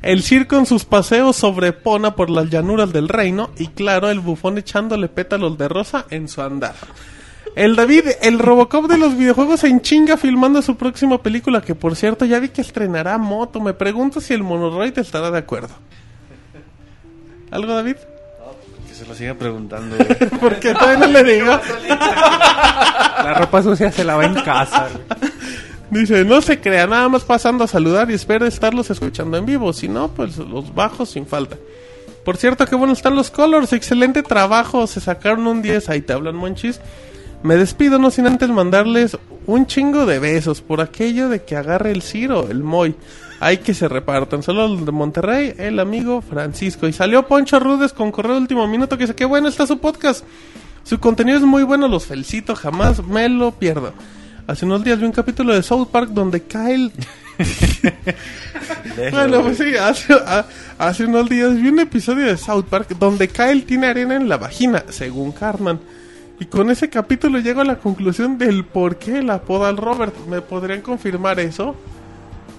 El 0.00 0.22
Sir 0.22 0.46
con 0.46 0.64
sus 0.64 0.86
paseos 0.86 1.36
sobre 1.36 1.74
Pona 1.74 2.16
por 2.16 2.30
las 2.30 2.48
llanuras 2.48 2.90
del 2.90 3.10
reino. 3.10 3.50
Y 3.58 3.66
claro, 3.66 4.08
el 4.08 4.20
bufón 4.20 4.56
echándole 4.56 5.08
pétalos 5.08 5.58
de 5.58 5.68
rosa 5.68 6.06
en 6.08 6.28
su 6.28 6.40
andar. 6.40 6.74
El 7.56 7.76
David, 7.76 8.04
el 8.20 8.40
Robocop 8.40 8.86
de 8.86 8.98
los 8.98 9.16
videojuegos 9.16 9.62
en 9.62 9.80
chinga 9.80 10.16
filmando 10.16 10.60
su 10.60 10.76
próxima 10.76 11.22
película, 11.22 11.60
que 11.60 11.76
por 11.76 11.94
cierto 11.94 12.24
ya 12.24 12.40
vi 12.40 12.48
que 12.48 12.60
estrenará 12.60 13.16
moto. 13.16 13.60
Me 13.60 13.74
pregunto 13.74 14.20
si 14.20 14.34
el 14.34 14.42
Monoroid 14.42 14.98
estará 14.98 15.30
de 15.30 15.38
acuerdo. 15.38 15.74
¿Algo, 17.52 17.72
David? 17.72 17.96
Que 18.88 18.94
se 18.94 19.06
lo 19.06 19.14
siga 19.14 19.34
preguntando. 19.34 19.96
Porque 20.40 20.74
todavía 20.74 21.06
no 21.06 21.12
le 21.12 21.22
digo. 21.22 21.60
La 21.88 23.34
ropa 23.38 23.62
sucia 23.62 23.92
se 23.92 24.02
lava 24.02 24.24
en 24.24 24.34
casa. 24.34 24.88
Dice, 25.90 26.24
no 26.24 26.40
se 26.40 26.60
crea, 26.60 26.88
nada 26.88 27.08
más 27.08 27.22
pasando 27.22 27.62
a 27.62 27.68
saludar 27.68 28.10
y 28.10 28.14
espero 28.14 28.46
estarlos 28.46 28.90
escuchando 28.90 29.36
en 29.36 29.46
vivo. 29.46 29.72
Si 29.72 29.86
no, 29.86 30.08
pues 30.08 30.38
los 30.38 30.74
bajos 30.74 31.10
sin 31.10 31.24
falta. 31.24 31.56
Por 32.24 32.36
cierto, 32.36 32.66
qué 32.66 32.74
bueno 32.74 32.94
están 32.94 33.14
los 33.14 33.30
colors. 33.30 33.72
Excelente 33.72 34.24
trabajo. 34.24 34.88
Se 34.88 35.00
sacaron 35.00 35.46
un 35.46 35.62
10. 35.62 35.88
Ahí 35.90 36.00
te 36.00 36.12
hablan, 36.12 36.34
monchis. 36.34 36.80
Me 37.44 37.56
despido, 37.56 37.98
no 37.98 38.10
sin 38.10 38.26
antes 38.26 38.48
mandarles 38.48 39.16
un 39.46 39.66
chingo 39.66 40.06
de 40.06 40.18
besos 40.18 40.60
por 40.62 40.80
aquello 40.80 41.28
de 41.28 41.44
que 41.44 41.56
agarre 41.56 41.92
el 41.92 42.00
Ciro, 42.02 42.48
el 42.50 42.62
Moy. 42.64 42.94
Hay 43.38 43.58
que 43.58 43.74
se 43.74 43.86
repartan. 43.86 44.42
Solo 44.42 44.66
los 44.66 44.86
de 44.86 44.92
Monterrey, 44.92 45.54
el 45.58 45.78
amigo 45.78 46.22
Francisco. 46.22 46.88
Y 46.88 46.92
salió 46.94 47.26
Poncho 47.28 47.60
Rudes 47.60 47.92
con 47.92 48.10
correo 48.10 48.38
último 48.38 48.66
minuto 48.66 48.96
que 48.96 49.04
dice, 49.04 49.14
qué 49.14 49.26
bueno 49.26 49.48
está 49.48 49.66
su 49.66 49.78
podcast. 49.78 50.24
Su 50.84 50.98
contenido 50.98 51.36
es 51.38 51.44
muy 51.44 51.62
bueno, 51.62 51.86
los 51.86 52.06
felicito, 52.06 52.54
jamás 52.54 53.04
me 53.04 53.28
lo 53.28 53.52
pierdo. 53.52 53.92
Hace 54.46 54.64
unos 54.64 54.82
días 54.84 54.98
vi 54.98 55.04
un 55.06 55.12
capítulo 55.12 55.54
de 55.54 55.62
South 55.62 55.88
Park 55.90 56.10
donde 56.10 56.42
Kyle... 56.42 56.92
bueno, 59.10 59.42
pues 59.42 59.58
sí, 59.58 59.76
hace, 59.76 60.12
a- 60.14 60.46
hace 60.78 61.04
unos 61.04 61.28
días 61.28 61.54
vi 61.54 61.68
un 61.68 61.80
episodio 61.80 62.26
de 62.26 62.36
South 62.36 62.64
Park 62.70 62.90
donde 62.98 63.28
Kyle 63.28 63.64
tiene 63.64 63.88
arena 63.88 64.14
en 64.16 64.28
la 64.28 64.36
vagina, 64.36 64.84
según 64.88 65.32
Cartman. 65.32 65.80
Y 66.40 66.46
con 66.46 66.70
ese 66.70 66.90
capítulo 66.90 67.38
llego 67.38 67.60
a 67.60 67.64
la 67.64 67.78
conclusión 67.78 68.38
del 68.38 68.64
por 68.64 68.96
qué 68.96 69.22
la 69.22 69.34
apoda 69.34 69.68
al 69.68 69.76
Robert. 69.76 70.14
¿Me 70.26 70.40
podrían 70.40 70.80
confirmar 70.80 71.38
eso? 71.38 71.76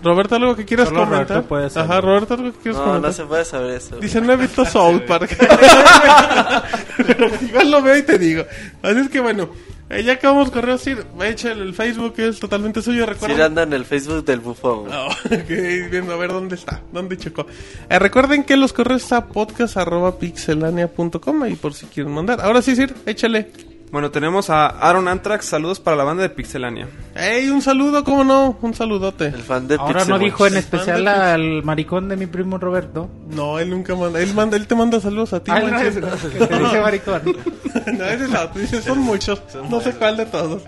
Roberto, 0.01 0.35
¿algo 0.35 0.55
que 0.55 0.65
quieras 0.65 0.89
Solo 0.89 1.01
comentar? 1.01 1.27
Roberto 1.27 1.49
puede 1.49 1.69
saber. 1.69 1.91
Ajá, 1.91 2.01
Roberto, 2.01 2.33
¿algo 2.35 2.51
que 2.53 2.59
quieras 2.59 2.79
No, 2.79 2.85
comentar? 2.85 3.09
no 3.09 3.13
se 3.15 3.25
puede 3.25 3.43
saber 3.45 3.71
eso. 3.71 3.97
Dice, 3.97 4.21
no 4.21 4.31
he 4.33 4.37
visto 4.37 4.63
South 4.65 5.01
Park. 5.07 5.35
Pero 7.07 7.27
igual 7.41 7.71
lo 7.71 7.81
veo 7.81 7.97
y 7.97 8.03
te 8.03 8.17
digo. 8.17 8.43
Así 8.81 8.99
es 8.99 9.09
que 9.09 9.19
bueno, 9.19 9.49
eh, 9.89 10.03
ya 10.03 10.13
acabamos 10.13 10.51
correo, 10.51 10.77
sí, 10.77 10.95
echa 11.23 11.51
el, 11.51 11.61
el 11.61 11.73
Facebook 11.73 12.13
es 12.17 12.39
totalmente 12.39 12.81
suyo, 12.81 13.05
Sí, 13.05 13.11
recuerden. 13.13 13.41
anda 13.41 13.63
en 13.63 13.73
el 13.73 13.85
Facebook 13.85 14.25
del 14.25 14.39
bufón. 14.39 14.89
Oh, 14.91 15.07
ok, 15.25 15.47
viendo 15.91 16.13
a 16.13 16.17
ver 16.17 16.31
dónde 16.31 16.55
está, 16.55 16.81
dónde 16.91 17.17
checó. 17.17 17.45
Eh, 17.89 17.99
recuerden 17.99 18.43
que 18.43 18.57
los 18.57 18.73
correos 18.73 19.03
está 19.03 19.27
podcast 19.27 19.77
arroba 19.77 20.17
pixelania.com 20.17 21.43
ahí 21.43 21.55
por 21.55 21.73
si 21.73 21.85
quieren 21.87 22.13
mandar. 22.13 22.41
Ahora 22.41 22.61
sí, 22.61 22.75
Sir, 22.75 22.93
échale. 23.05 23.51
Bueno, 23.91 24.11
tenemos 24.11 24.49
a 24.49 24.65
Aaron 24.67 25.07
Antrax. 25.07 25.45
Saludos 25.45 25.79
para 25.79 25.95
la 25.95 26.03
banda 26.03 26.23
de 26.23 26.29
Pixelania. 26.29 26.87
Ey, 27.15 27.49
un 27.49 27.61
saludo, 27.61 28.03
¿cómo 28.03 28.23
no? 28.23 28.57
Un 28.61 28.73
saludote. 28.73 29.27
El 29.27 29.43
fan 29.43 29.67
de 29.67 29.75
Ahora 29.75 29.93
no 29.93 29.99
Pixelmon. 29.99 30.19
dijo 30.21 30.47
en 30.47 30.57
especial 30.57 31.07
al 31.07 31.63
maricón 31.63 32.09
de 32.09 32.17
mi 32.17 32.25
primo 32.25 32.57
Roberto. 32.57 33.09
No, 33.29 33.57
él 33.59 33.69
nunca 33.69 33.95
manda, 33.95 34.19
él 34.19 34.33
manda, 34.33 34.57
él 34.57 34.67
te 34.67 34.75
manda 34.75 34.99
saludos 34.99 35.33
a 35.33 35.39
ti, 35.41 35.51
Ay, 35.53 35.65
no, 35.65 35.71
no, 35.71 35.79
que 35.79 36.45
te 36.45 36.59
dice 36.59 36.81
maricón. 36.81 37.21
no, 37.97 38.05
ese 38.05 38.25
es 38.25 38.33
otro, 38.33 38.61
dice, 38.61 38.81
son 38.81 38.99
muchos, 38.99 39.41
no 39.69 39.79
sé 39.79 39.93
cuál 39.93 40.17
de 40.17 40.25
todos. 40.25 40.63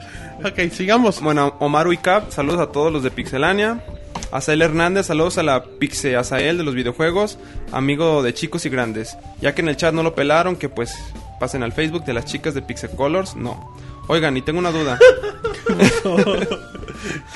Ok, 0.45 0.71
sigamos. 0.71 1.19
Bueno, 1.19 1.55
Omar 1.59 1.87
Uicap, 1.87 2.31
saludos 2.31 2.61
a 2.61 2.67
todos 2.71 2.93
los 2.93 3.03
de 3.03 3.11
Pixelania. 3.11 3.83
Azael 4.31 4.61
Hernández, 4.61 5.07
saludos 5.07 5.37
a 5.37 5.43
la 5.43 5.63
Pixe 5.63 6.15
Azael 6.15 6.57
de 6.57 6.63
los 6.63 6.75
videojuegos, 6.75 7.39
amigo 7.71 8.21
de 8.23 8.33
chicos 8.33 8.65
y 8.65 8.69
grandes. 8.69 9.17
Ya 9.41 9.55
que 9.55 9.61
en 9.61 9.69
el 9.69 9.77
chat 9.77 9.93
no 9.93 10.03
lo 10.03 10.15
pelaron, 10.15 10.55
que 10.57 10.69
pues 10.69 10.93
pasen 11.39 11.63
al 11.63 11.71
Facebook 11.73 12.05
de 12.05 12.13
las 12.13 12.25
chicas 12.25 12.53
de 12.53 12.61
Pixel 12.61 12.91
Colors. 12.91 13.35
No. 13.35 13.73
Oigan, 14.07 14.37
y 14.37 14.41
tengo 14.41 14.59
una 14.59 14.71
duda. 14.71 14.97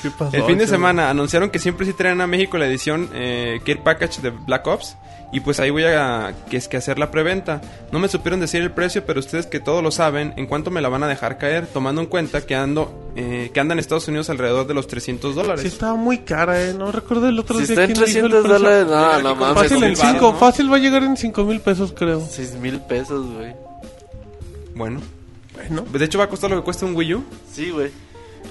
¿Qué 0.02 0.10
pasó? 0.10 0.36
El 0.36 0.42
fin 0.44 0.58
de 0.58 0.66
semana 0.66 1.10
anunciaron 1.10 1.50
que 1.50 1.58
siempre 1.58 1.86
sí 1.86 1.92
traen 1.92 2.20
a 2.20 2.26
México 2.26 2.58
la 2.58 2.66
edición 2.66 3.08
eh, 3.14 3.60
Care 3.64 3.80
Package 3.82 4.20
de 4.22 4.30
Black 4.30 4.66
Ops. 4.66 4.96
Y 5.34 5.40
pues 5.40 5.60
ahí 5.60 5.70
voy 5.70 5.84
a 5.84 6.34
que 6.50 6.58
es 6.58 6.68
que 6.68 6.76
hacer 6.76 6.98
la 6.98 7.10
preventa. 7.10 7.62
No 7.90 7.98
me 7.98 8.08
supieron 8.08 8.38
decir 8.38 8.60
el 8.60 8.70
precio, 8.70 9.06
pero 9.06 9.18
ustedes 9.18 9.46
que 9.46 9.60
todos 9.60 9.82
lo 9.82 9.90
saben, 9.90 10.34
¿en 10.36 10.46
cuánto 10.46 10.70
me 10.70 10.82
la 10.82 10.90
van 10.90 11.02
a 11.04 11.08
dejar 11.08 11.38
caer? 11.38 11.66
Tomando 11.66 12.02
en 12.02 12.06
cuenta 12.06 12.42
que 12.44 12.54
ando 12.54 13.10
eh, 13.16 13.50
que 13.54 13.58
anda 13.60 13.72
en 13.72 13.78
Estados 13.78 14.06
Unidos 14.08 14.28
alrededor 14.28 14.66
de 14.66 14.74
los 14.74 14.86
300 14.88 15.34
dólares. 15.34 15.62
Sí 15.62 15.68
estaba 15.68 15.94
muy 15.94 16.18
cara, 16.18 16.62
eh. 16.62 16.74
No 16.74 16.92
recuerdo 16.92 17.28
el 17.28 17.38
otro 17.38 17.58
Si 17.58 17.64
día 17.64 17.72
está 17.72 17.84
en 17.84 17.92
quién 17.92 18.04
dijo 18.04 18.26
el 18.26 18.32
300 18.42 18.42
precio. 18.42 18.58
dólares, 18.58 19.22
no, 19.22 19.22
no 19.22 19.34
mames. 19.36 19.62
Fácil 19.62 19.84
en 19.84 19.96
5, 19.96 20.20
¿no? 20.20 20.34
fácil 20.38 20.70
va 20.70 20.76
a 20.76 20.80
llegar 20.80 21.02
en 21.02 21.16
5 21.16 21.44
mil 21.44 21.60
pesos, 21.60 21.94
creo. 21.96 22.20
6 22.28 22.54
mil 22.56 22.78
pesos, 22.80 23.26
güey. 23.34 23.54
Bueno, 24.74 25.00
Bueno, 25.54 25.82
de 25.92 26.04
hecho 26.04 26.18
va 26.18 26.24
a 26.24 26.28
costar 26.28 26.50
lo 26.50 26.56
que 26.56 26.62
cuesta 26.62 26.86
un 26.86 26.94
Wii 26.96 27.14
U. 27.14 27.24
Sí, 27.52 27.70
güey. 27.70 27.90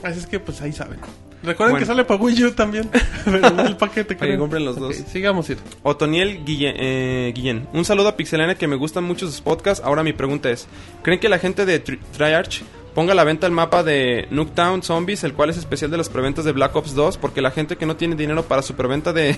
así 0.03 0.19
es 0.19 0.27
que 0.27 0.39
pues 0.39 0.61
ahí 0.61 0.71
saben. 0.71 0.99
Recuerden 1.43 1.73
Bueno. 1.73 1.79
que 1.79 1.87
sale 1.87 2.03
para 2.05 2.21
Wii 2.21 2.43
U 2.45 2.51
también. 2.51 2.89
Pero 3.25 3.47
el 3.63 3.75
paquete, 3.77 4.15
Para 4.15 4.31
que 4.31 4.37
compren 4.37 4.63
los 4.63 4.77
dos. 4.77 4.95
sigamos 4.95 5.49
ir. 5.49 5.57
Otoniel 5.83 6.45
Guille- 6.45 6.73
eh, 6.77 7.31
Guillén. 7.35 7.67
Un 7.73 7.83
saludo 7.85 8.09
a 8.09 8.15
Pixelania 8.17 8.53
que 8.55 8.67
me 8.67 8.75
gustan 8.75 9.03
mucho 9.03 9.25
sus 9.25 9.41
podcasts. 9.41 9.83
Ahora 9.83 10.03
mi 10.03 10.13
pregunta 10.13 10.51
es, 10.51 10.67
¿creen 11.01 11.19
que 11.19 11.29
la 11.29 11.39
gente 11.39 11.65
de 11.65 11.83
Tri- 11.83 11.99
Triarch 12.15 12.61
ponga 12.93 13.13
a 13.13 13.15
la 13.15 13.23
venta 13.23 13.47
el 13.47 13.53
mapa 13.53 13.81
de 13.83 14.27
Nuketown 14.29 14.83
Zombies, 14.83 15.23
el 15.23 15.33
cual 15.33 15.49
es 15.49 15.57
especial 15.57 15.89
de 15.89 15.97
las 15.97 16.09
preventas 16.09 16.45
de 16.45 16.51
Black 16.51 16.75
Ops 16.75 16.93
2? 16.93 17.17
Porque 17.17 17.41
la 17.41 17.49
gente 17.49 17.75
que 17.75 17.87
no 17.87 17.95
tiene 17.95 18.15
dinero 18.15 18.43
para 18.43 18.61
su 18.61 18.75
preventa 18.75 19.11
de... 19.11 19.35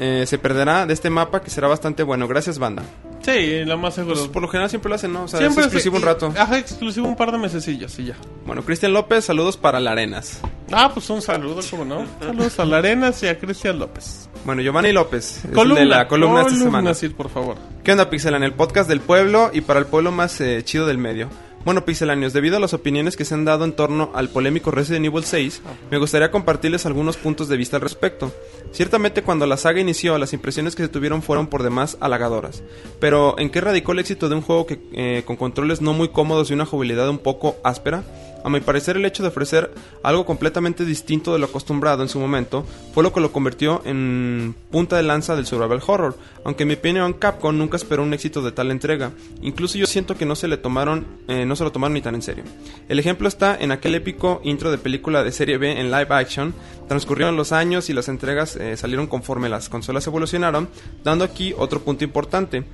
eh, 0.00 0.24
se 0.26 0.36
perderá 0.38 0.84
de 0.84 0.92
este 0.92 1.08
mapa 1.08 1.40
que 1.40 1.48
será 1.48 1.68
bastante 1.68 2.02
bueno. 2.02 2.28
Gracias, 2.28 2.58
banda. 2.58 2.82
Sí, 3.24 3.64
lo 3.64 3.78
más 3.78 3.94
seguro. 3.94 4.16
Pues, 4.16 4.28
por 4.28 4.42
lo 4.42 4.48
general 4.48 4.68
siempre 4.68 4.88
lo 4.90 4.96
hacen, 4.96 5.12
¿no? 5.12 5.24
O 5.24 5.28
sea, 5.28 5.38
Siempre 5.40 5.60
es 5.62 5.66
exclusivo 5.66 5.96
un 5.96 6.02
rato. 6.02 6.34
Ajá, 6.36 6.58
exclusivo 6.58 7.08
un 7.08 7.16
par 7.16 7.32
de 7.32 7.38
mesecillos 7.38 7.98
y 7.98 8.06
ya. 8.06 8.16
Bueno, 8.46 8.62
Cristian 8.62 8.92
López, 8.92 9.24
saludos 9.24 9.56
para 9.56 9.80
la 9.80 9.92
Arenas. 9.92 10.40
Ah, 10.70 10.90
pues 10.92 11.08
un 11.10 11.22
saludo, 11.22 11.60
¿cómo 11.70 11.84
no? 11.84 12.04
Saludos 12.20 12.58
a 12.60 12.64
la 12.64 12.78
Arenas 12.78 13.22
y 13.22 13.28
a 13.28 13.38
Cristian 13.38 13.78
López. 13.78 14.28
Bueno, 14.44 14.60
Giovanni 14.60 14.92
López, 14.92 15.42
el 15.46 15.74
de 15.74 15.84
la 15.86 16.06
columna 16.06 16.42
esta 16.42 16.54
semana. 16.54 16.92
sí, 16.92 17.08
por 17.08 17.30
favor. 17.30 17.56
¿Qué 17.82 17.92
onda, 17.92 18.10
Pixelania? 18.10 18.46
El 18.46 18.54
podcast 18.54 18.88
del 18.88 19.00
pueblo 19.00 19.50
y 19.54 19.62
para 19.62 19.80
el 19.80 19.86
pueblo 19.86 20.12
más 20.12 20.38
eh, 20.40 20.62
chido 20.64 20.86
del 20.86 20.98
medio. 20.98 21.28
Bueno, 21.64 21.86
Pixelanios, 21.86 22.34
debido 22.34 22.58
a 22.58 22.60
las 22.60 22.74
opiniones 22.74 23.16
que 23.16 23.24
se 23.24 23.32
han 23.32 23.46
dado 23.46 23.64
en 23.64 23.72
torno 23.72 24.10
al 24.14 24.28
polémico 24.28 24.70
Resident 24.70 25.06
Evil 25.06 25.24
6, 25.24 25.62
me 25.90 25.96
gustaría 25.96 26.30
compartirles 26.30 26.84
algunos 26.84 27.16
puntos 27.16 27.48
de 27.48 27.56
vista 27.56 27.78
al 27.78 27.82
respecto. 27.82 28.30
Ciertamente, 28.70 29.22
cuando 29.22 29.46
la 29.46 29.56
saga 29.56 29.80
inició, 29.80 30.18
las 30.18 30.34
impresiones 30.34 30.76
que 30.76 30.82
se 30.82 30.90
tuvieron 30.90 31.22
fueron 31.22 31.46
por 31.46 31.62
demás 31.62 31.96
halagadoras. 32.00 32.62
Pero, 33.00 33.38
¿en 33.38 33.48
qué 33.48 33.62
radicó 33.62 33.92
el 33.92 34.00
éxito 34.00 34.28
de 34.28 34.34
un 34.34 34.42
juego 34.42 34.66
que, 34.66 34.78
eh, 34.92 35.22
con 35.24 35.36
controles 35.36 35.80
no 35.80 35.94
muy 35.94 36.08
cómodos 36.08 36.50
y 36.50 36.54
una 36.54 36.66
jugabilidad 36.66 37.08
un 37.08 37.18
poco 37.18 37.56
áspera? 37.64 38.04
A 38.44 38.50
mi 38.50 38.60
parecer, 38.60 38.98
el 38.98 39.06
hecho 39.06 39.22
de 39.22 39.30
ofrecer 39.30 39.72
algo 40.02 40.26
completamente 40.26 40.84
distinto 40.84 41.32
de 41.32 41.38
lo 41.38 41.46
acostumbrado 41.46 42.02
en 42.02 42.10
su 42.10 42.20
momento 42.20 42.66
fue 42.92 43.02
lo 43.02 43.10
que 43.10 43.20
lo 43.20 43.32
convirtió 43.32 43.80
en 43.86 44.54
punta 44.70 44.96
de 44.96 45.02
lanza 45.02 45.34
del 45.34 45.46
survival 45.46 45.80
horror, 45.86 46.18
aunque 46.44 46.66
mi 46.66 46.74
opinión 46.74 47.14
Capcom 47.14 47.56
nunca 47.56 47.78
esperó 47.78 48.02
un 48.02 48.12
éxito 48.12 48.42
de 48.42 48.52
tal 48.52 48.70
entrega. 48.70 49.12
Incluso 49.40 49.78
yo 49.78 49.86
siento 49.86 50.14
que 50.16 50.26
no 50.26 50.36
se 50.36 50.46
le 50.46 50.58
tomaron, 50.58 51.06
eh, 51.26 51.46
no 51.46 51.56
se 51.56 51.64
lo 51.64 51.72
tomaron 51.72 51.94
ni 51.94 52.02
tan 52.02 52.16
en 52.16 52.22
serio. 52.22 52.44
El 52.86 52.98
ejemplo 52.98 53.28
está 53.28 53.56
en 53.58 53.72
aquel 53.72 53.94
épico 53.94 54.42
intro 54.44 54.70
de 54.70 54.76
película 54.76 55.24
de 55.24 55.32
serie 55.32 55.56
B 55.56 55.80
en 55.80 55.90
live 55.90 56.08
action. 56.10 56.54
Transcurrieron 56.86 57.36
los 57.36 57.52
años 57.52 57.88
y 57.88 57.94
las 57.94 58.08
entregas 58.08 58.56
eh, 58.56 58.76
salieron 58.76 59.06
conforme 59.06 59.48
las 59.48 59.70
consolas 59.70 60.06
evolucionaron, 60.06 60.68
dando 61.02 61.24
aquí 61.24 61.54
otro 61.56 61.80
punto 61.80 62.04
importante. 62.04 62.64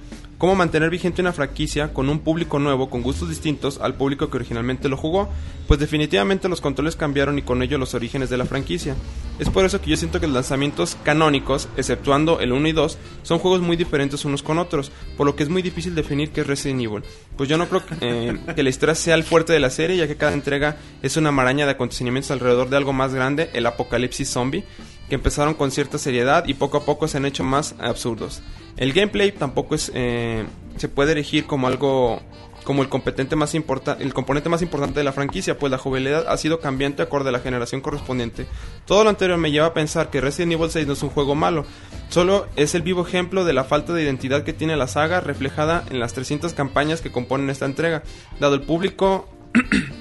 Cómo 0.40 0.54
mantener 0.54 0.88
vigente 0.88 1.20
una 1.20 1.34
franquicia 1.34 1.92
con 1.92 2.08
un 2.08 2.20
público 2.20 2.58
nuevo, 2.58 2.88
con 2.88 3.02
gustos 3.02 3.28
distintos 3.28 3.78
al 3.78 3.96
público 3.96 4.30
que 4.30 4.38
originalmente 4.38 4.88
lo 4.88 4.96
jugó, 4.96 5.28
pues 5.68 5.78
definitivamente 5.78 6.48
los 6.48 6.62
controles 6.62 6.96
cambiaron 6.96 7.38
y 7.38 7.42
con 7.42 7.62
ello 7.62 7.76
los 7.76 7.92
orígenes 7.92 8.30
de 8.30 8.38
la 8.38 8.46
franquicia. 8.46 8.96
Es 9.38 9.50
por 9.50 9.66
eso 9.66 9.82
que 9.82 9.90
yo 9.90 9.98
siento 9.98 10.18
que 10.18 10.26
los 10.26 10.32
lanzamientos 10.32 10.96
canónicos, 11.02 11.68
exceptuando 11.76 12.40
el 12.40 12.52
1 12.52 12.68
y 12.68 12.72
2, 12.72 12.96
son 13.22 13.38
juegos 13.38 13.60
muy 13.60 13.76
diferentes 13.76 14.24
unos 14.24 14.42
con 14.42 14.56
otros, 14.56 14.90
por 15.18 15.26
lo 15.26 15.36
que 15.36 15.42
es 15.42 15.50
muy 15.50 15.60
difícil 15.60 15.94
definir 15.94 16.30
qué 16.30 16.40
es 16.40 16.46
Resident 16.46 16.80
Evil. 16.80 17.02
Pues 17.36 17.46
yo 17.46 17.58
no 17.58 17.68
creo 17.68 17.84
que, 17.84 17.96
eh, 18.00 18.40
que 18.56 18.62
la 18.62 18.70
historia 18.70 18.94
sea 18.94 19.16
el 19.16 19.24
fuerte 19.24 19.52
de 19.52 19.60
la 19.60 19.68
serie, 19.68 19.98
ya 19.98 20.08
que 20.08 20.16
cada 20.16 20.32
entrega 20.32 20.78
es 21.02 21.18
una 21.18 21.32
maraña 21.32 21.66
de 21.66 21.72
acontecimientos 21.72 22.30
alrededor 22.30 22.70
de 22.70 22.78
algo 22.78 22.94
más 22.94 23.12
grande, 23.12 23.50
el 23.52 23.66
apocalipsis 23.66 24.30
zombie, 24.30 24.64
que 25.10 25.16
empezaron 25.16 25.52
con 25.52 25.70
cierta 25.70 25.98
seriedad 25.98 26.46
y 26.46 26.54
poco 26.54 26.78
a 26.78 26.86
poco 26.86 27.08
se 27.08 27.18
han 27.18 27.26
hecho 27.26 27.44
más 27.44 27.74
absurdos. 27.78 28.40
El 28.76 28.92
gameplay 28.92 29.32
tampoco 29.32 29.74
es 29.74 29.90
eh, 29.94 30.44
se 30.76 30.88
puede 30.88 31.12
erigir 31.12 31.46
como 31.46 31.66
algo 31.66 32.20
como 32.64 32.82
el 32.82 32.88
competente 32.88 33.36
más 33.36 33.54
el 33.54 34.14
componente 34.14 34.48
más 34.48 34.62
importante 34.62 35.00
de 35.00 35.04
la 35.04 35.12
franquicia, 35.12 35.58
pues 35.58 35.70
la 35.70 35.78
jugabilidad 35.78 36.26
ha 36.28 36.36
sido 36.36 36.60
cambiante 36.60 37.02
acorde 37.02 37.30
a 37.30 37.32
la 37.32 37.40
generación 37.40 37.80
correspondiente. 37.80 38.46
Todo 38.84 39.02
lo 39.04 39.10
anterior 39.10 39.38
me 39.38 39.50
lleva 39.50 39.66
a 39.66 39.74
pensar 39.74 40.10
que 40.10 40.20
Resident 40.20 40.52
Evil 40.52 40.70
6 40.70 40.86
no 40.86 40.92
es 40.92 41.02
un 41.02 41.10
juego 41.10 41.34
malo, 41.34 41.64
solo 42.10 42.46
es 42.56 42.74
el 42.74 42.82
vivo 42.82 43.06
ejemplo 43.06 43.44
de 43.44 43.54
la 43.54 43.64
falta 43.64 43.92
de 43.92 44.02
identidad 44.02 44.44
que 44.44 44.52
tiene 44.52 44.76
la 44.76 44.88
saga 44.88 45.20
reflejada 45.20 45.84
en 45.90 46.00
las 46.00 46.12
300 46.12 46.52
campañas 46.52 47.00
que 47.00 47.10
componen 47.10 47.50
esta 47.50 47.66
entrega, 47.66 48.02
dado 48.38 48.54
el 48.54 48.62
público 48.62 49.28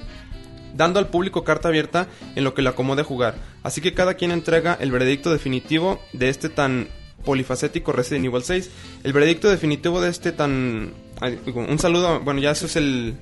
dando 0.75 0.99
al 0.99 1.07
público 1.07 1.43
carta 1.43 1.69
abierta 1.69 2.07
en 2.35 2.43
lo 2.43 2.53
que 2.53 2.61
le 2.61 2.69
acomode 2.69 3.03
jugar. 3.03 3.35
Así 3.63 3.81
que 3.81 3.93
cada 3.93 4.13
quien 4.13 4.31
entrega 4.31 4.77
el 4.79 4.91
veredicto 4.91 5.31
definitivo 5.31 5.99
de 6.13 6.29
este 6.29 6.49
tan 6.49 6.87
polifacético 7.25 7.91
Resident 7.91 8.25
Evil 8.25 8.43
6. 8.43 8.69
El 9.03 9.13
veredicto 9.13 9.49
definitivo 9.49 10.01
de 10.01 10.09
este 10.09 10.31
tan 10.31 10.93
un 11.53 11.79
saludo, 11.79 12.21
bueno, 12.21 12.39
ya 12.39 12.51
eso 12.51 12.65
es 12.65 12.77
el... 12.77 13.13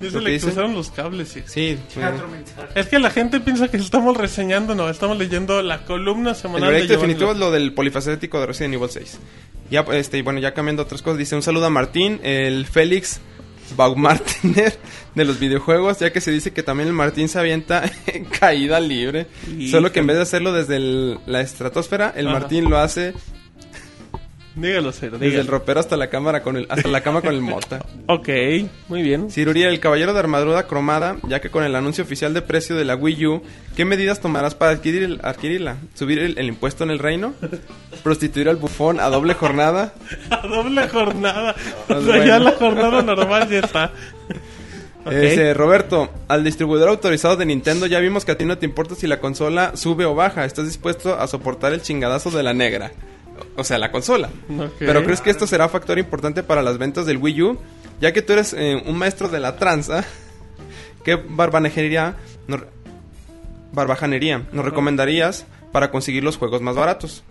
Ya 0.00 0.06
lo 0.06 0.10
se 0.10 0.18
que 0.18 0.24
le 0.24 0.30
dice. 0.32 0.46
cruzaron 0.46 0.74
los 0.74 0.90
cables, 0.90 1.28
sí. 1.28 1.42
Sí, 1.46 1.78
Es 2.74 2.86
que 2.88 2.98
la 2.98 3.10
gente 3.10 3.38
piensa 3.38 3.68
que 3.68 3.76
estamos 3.76 4.16
reseñando, 4.16 4.74
no, 4.74 4.88
estamos 4.90 5.16
leyendo 5.18 5.62
la 5.62 5.84
columna 5.84 6.30
el 6.30 6.36
semanal 6.36 6.62
de 6.72 6.80
Giovanni 6.80 6.88
definitivo 6.88 7.30
es 7.30 7.38
lo 7.38 7.52
del 7.52 7.72
polifacético 7.72 8.40
de 8.40 8.46
Resident 8.46 8.74
Evil 8.74 8.88
6. 8.90 9.18
Ya, 9.70 9.82
este, 9.92 10.18
y 10.18 10.22
bueno, 10.22 10.40
ya 10.40 10.52
cambiando 10.52 10.82
otras 10.82 11.00
cosas, 11.00 11.16
dice 11.18 11.36
un 11.36 11.42
saludo 11.42 11.66
a 11.66 11.70
Martín, 11.70 12.18
el 12.24 12.66
Félix 12.66 13.20
Baumgartner 13.76 14.76
de 15.14 15.24
los 15.24 15.38
videojuegos, 15.38 16.00
ya 16.00 16.12
que 16.12 16.20
se 16.20 16.30
dice 16.32 16.52
que 16.52 16.62
también 16.62 16.88
el 16.88 16.94
Martín 16.94 17.28
se 17.28 17.38
avienta 17.38 17.88
en 18.06 18.24
caída 18.24 18.80
libre. 18.80 19.26
Solo 19.70 19.92
que 19.92 20.00
en 20.00 20.06
vez 20.08 20.16
de 20.16 20.22
hacerlo 20.22 20.52
desde 20.52 20.76
el- 20.76 21.18
la 21.26 21.40
estratosfera, 21.40 22.12
el 22.16 22.26
Ajá. 22.28 22.40
Martín 22.40 22.68
lo 22.68 22.78
hace 22.78 23.14
Dígalo, 24.56 24.92
cero, 24.92 25.16
desde 25.18 25.40
el 25.40 25.48
ropero 25.48 25.80
hasta 25.80 25.96
la 25.96 26.08
cámara 26.10 26.42
con 26.42 26.56
el, 26.56 26.66
hasta 26.68 26.88
la 26.88 27.00
cama 27.02 27.22
con 27.22 27.34
el 27.34 27.40
mota. 27.40 27.84
Ok, 28.06 28.28
muy 28.88 29.02
bien. 29.02 29.30
Ciruría, 29.30 29.68
el 29.68 29.80
caballero 29.80 30.12
de 30.12 30.18
armadura 30.20 30.66
cromada, 30.66 31.16
ya 31.26 31.40
que 31.40 31.50
con 31.50 31.64
el 31.64 31.74
anuncio 31.74 32.04
oficial 32.04 32.34
de 32.34 32.42
precio 32.42 32.76
de 32.76 32.84
la 32.84 32.94
Wii 32.94 33.26
U, 33.26 33.42
¿qué 33.76 33.84
medidas 33.84 34.20
tomarás 34.20 34.54
para 34.54 34.72
adquirir 34.72 35.02
el- 35.02 35.20
adquirirla? 35.24 35.78
¿Subir 35.94 36.18
el, 36.20 36.38
el 36.38 36.46
impuesto 36.46 36.84
en 36.84 36.90
el 36.90 36.98
reino? 36.98 37.34
¿Prostituir 38.02 38.48
al 38.48 38.56
bufón 38.56 39.00
a 39.00 39.08
doble 39.08 39.34
jornada? 39.34 39.94
A 40.30 40.46
doble 40.46 40.86
jornada. 40.88 41.54
O 41.88 42.00
sea, 42.02 42.18
ya 42.24 42.36
bueno. 42.38 42.44
la 42.44 42.50
jornada 42.52 43.02
normal 43.02 43.48
ya 43.48 43.58
está. 43.60 43.90
Ok. 45.06 45.12
Ese, 45.12 45.52
Roberto, 45.54 46.10
al 46.28 46.44
distribuidor 46.44 46.88
autorizado 46.90 47.36
de 47.36 47.44
Nintendo 47.46 47.86
ya 47.86 47.98
vimos 48.00 48.24
que 48.24 48.32
a 48.32 48.38
ti 48.38 48.44
no 48.44 48.56
te 48.58 48.66
importa 48.66 48.94
si 48.94 49.06
la 49.06 49.18
consola 49.20 49.76
sube 49.76 50.04
o 50.06 50.14
baja, 50.14 50.44
estás 50.44 50.66
dispuesto 50.66 51.18
a 51.18 51.26
soportar 51.26 51.72
el 51.72 51.82
chingadazo 51.82 52.30
de 52.30 52.42
la 52.42 52.54
negra. 52.54 52.92
O 53.56 53.64
sea, 53.64 53.78
la 53.78 53.90
consola. 53.90 54.28
Pero 54.78 55.04
¿crees 55.04 55.20
que 55.20 55.30
esto 55.30 55.46
será 55.46 55.68
factor 55.68 55.98
importante 55.98 56.42
para 56.42 56.62
las 56.62 56.78
ventas 56.78 57.06
del 57.06 57.16
Wii 57.18 57.42
U? 57.42 57.58
Ya 58.00 58.12
que 58.12 58.22
tú 58.22 58.32
eres 58.32 58.52
eh, 58.52 58.82
un 58.86 58.96
maestro 58.98 59.28
de 59.28 59.40
la 59.40 59.56
tranza, 59.56 60.04
¿qué 61.04 61.14
barbanejería, 61.16 62.16
no- 62.46 62.60
barbajanería 63.72 64.46
nos 64.52 64.64
recomendarías 64.64 65.46
para 65.72 65.90
conseguir 65.90 66.22
los 66.24 66.36
juegos 66.36 66.60
más 66.62 66.76
baratos? 66.76 67.22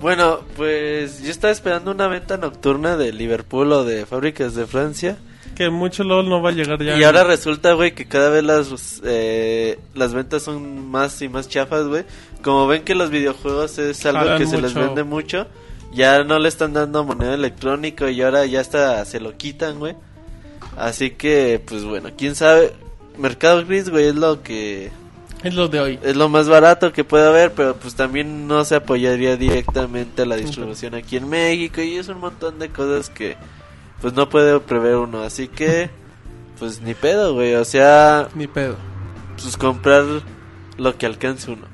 Bueno, 0.00 0.40
pues 0.56 1.22
yo 1.22 1.30
estaba 1.30 1.52
esperando 1.52 1.90
una 1.90 2.08
venta 2.08 2.36
nocturna 2.36 2.96
de 2.96 3.12
Liverpool 3.12 3.72
o 3.72 3.84
de 3.84 4.04
fábricas 4.06 4.54
de 4.54 4.66
Francia. 4.66 5.16
Que 5.54 5.70
mucho 5.70 6.04
LOL 6.04 6.28
no 6.28 6.42
va 6.42 6.50
a 6.50 6.52
llegar 6.52 6.82
ya. 6.82 6.96
Y 6.96 7.04
ahora 7.04 7.24
resulta, 7.24 7.72
güey, 7.74 7.94
que 7.94 8.06
cada 8.06 8.28
vez 8.28 8.42
las, 8.42 9.00
eh, 9.04 9.78
las 9.94 10.14
ventas 10.14 10.42
son 10.42 10.90
más 10.90 11.20
y 11.22 11.28
más 11.28 11.48
chafas, 11.48 11.86
güey. 11.86 12.04
Como 12.42 12.66
ven 12.66 12.82
que 12.82 12.94
los 12.94 13.10
videojuegos 13.10 13.78
es 13.78 14.04
algo 14.04 14.20
Jalan 14.20 14.38
que 14.38 14.46
se 14.46 14.60
les 14.60 14.74
vende 14.74 15.04
mucho, 15.04 15.46
ya 15.92 16.24
no 16.24 16.38
le 16.38 16.48
están 16.48 16.72
dando 16.72 17.04
moneda 17.04 17.34
electrónica 17.34 18.10
y 18.10 18.20
ahora 18.20 18.44
ya 18.46 18.60
hasta 18.60 19.04
se 19.04 19.20
lo 19.20 19.36
quitan, 19.36 19.78
güey. 19.78 19.94
Así 20.76 21.10
que, 21.10 21.62
pues 21.64 21.84
bueno, 21.84 22.10
quién 22.16 22.34
sabe. 22.34 22.72
Mercado 23.16 23.64
Gris, 23.64 23.90
güey, 23.90 24.08
es 24.08 24.16
lo 24.16 24.42
que 24.42 24.90
Es 25.44 25.54
lo 25.54 25.68
de 25.68 25.80
hoy. 25.80 25.98
es 26.02 26.16
lo 26.16 26.28
más 26.28 26.48
barato 26.48 26.92
que 26.92 27.04
puede 27.04 27.28
haber, 27.28 27.52
pero 27.52 27.76
pues 27.76 27.94
también 27.94 28.48
no 28.48 28.64
se 28.64 28.74
apoyaría 28.74 29.36
directamente 29.36 30.22
a 30.22 30.26
la 30.26 30.36
distribución 30.36 30.94
aquí 30.96 31.16
en 31.16 31.28
México 31.28 31.80
y 31.80 31.96
es 31.96 32.08
un 32.08 32.18
montón 32.18 32.58
de 32.58 32.70
cosas 32.70 33.08
que 33.10 33.36
pues 34.04 34.12
no 34.12 34.28
puede 34.28 34.60
prever 34.60 34.96
uno, 34.96 35.22
así 35.22 35.48
que 35.48 35.88
pues 36.58 36.82
ni 36.82 36.92
pedo, 36.92 37.32
güey, 37.32 37.54
o 37.54 37.64
sea, 37.64 38.28
Ni 38.34 38.46
pedo. 38.46 38.76
pues 39.40 39.56
comprar 39.56 40.04
lo 40.76 40.98
que 40.98 41.06
alcance 41.06 41.50
uno. 41.50 41.64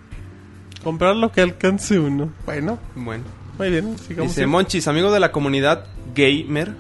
Comprar 0.85 1.17
lo 1.17 1.33
que 1.33 1.41
alcance 1.41 1.99
uno. 1.99 2.31
Bueno, 2.47 2.79
Bueno. 2.95 3.25
muy 3.59 3.69
bien. 3.71 3.99
Sigamos. 3.99 4.33
Dice 4.33 4.47
Monchis, 4.47 4.87
amigo 4.87 5.11
de 5.11 5.19
la 5.19 5.33
comunidad 5.33 5.87
gamer. 6.15 6.77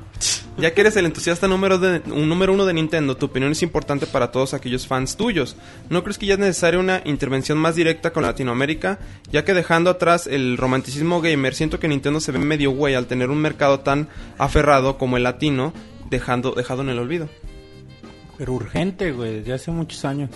Ya 0.58 0.74
que 0.74 0.82
eres 0.82 0.97
el 0.97 1.07
entusiasta 1.07 1.49
número, 1.49 1.81
un 2.07 2.28
número 2.28 2.52
uno 2.52 2.66
de 2.66 2.74
Nintendo, 2.74 3.16
tu 3.16 3.26
opinión 3.26 3.52
es 3.52 3.62
importante 3.62 4.07
para 4.07 4.31
todos 4.31 4.52
aquellos 4.52 4.86
fans 4.86 5.16
tuyos. 5.16 5.57
¿No 5.89 6.02
crees 6.02 6.18
que 6.18 6.26
ya 6.26 6.34
es 6.34 6.40
necesaria 6.40 6.78
una 6.78 7.00
intervención 7.05 7.57
más 7.57 7.76
directa 7.76 8.12
con 8.12 8.24
Latinoamérica? 8.24 8.99
Ya 9.32 9.44
que 9.44 9.55
dejando 9.55 9.89
atrás 9.89 10.26
el 10.26 10.58
romanticismo 10.58 11.20
gamer, 11.23 11.55
siento 11.55 11.81
que 11.81 11.89
Nintendo 11.89 12.20
se 12.20 12.32
ve 12.32 12.39
medio 12.39 12.73
güey 12.73 12.94
al 12.94 13.07
tener 13.07 13.31
un 13.31 13.39
mercado 13.39 13.81
tan 13.81 14.08
aferrado 14.36 14.99
como 14.99 15.16
el 15.16 15.23
latino, 15.23 15.73
dejando, 16.10 16.52
dejado 16.52 16.82
en 16.82 16.90
el 16.90 16.99
olvido. 16.99 17.28
Pero 18.36 18.55
urgente, 18.55 19.12
güey, 19.12 19.36
desde 19.36 19.55
hace 19.55 19.70
muchos 19.70 20.05
años. 20.05 20.31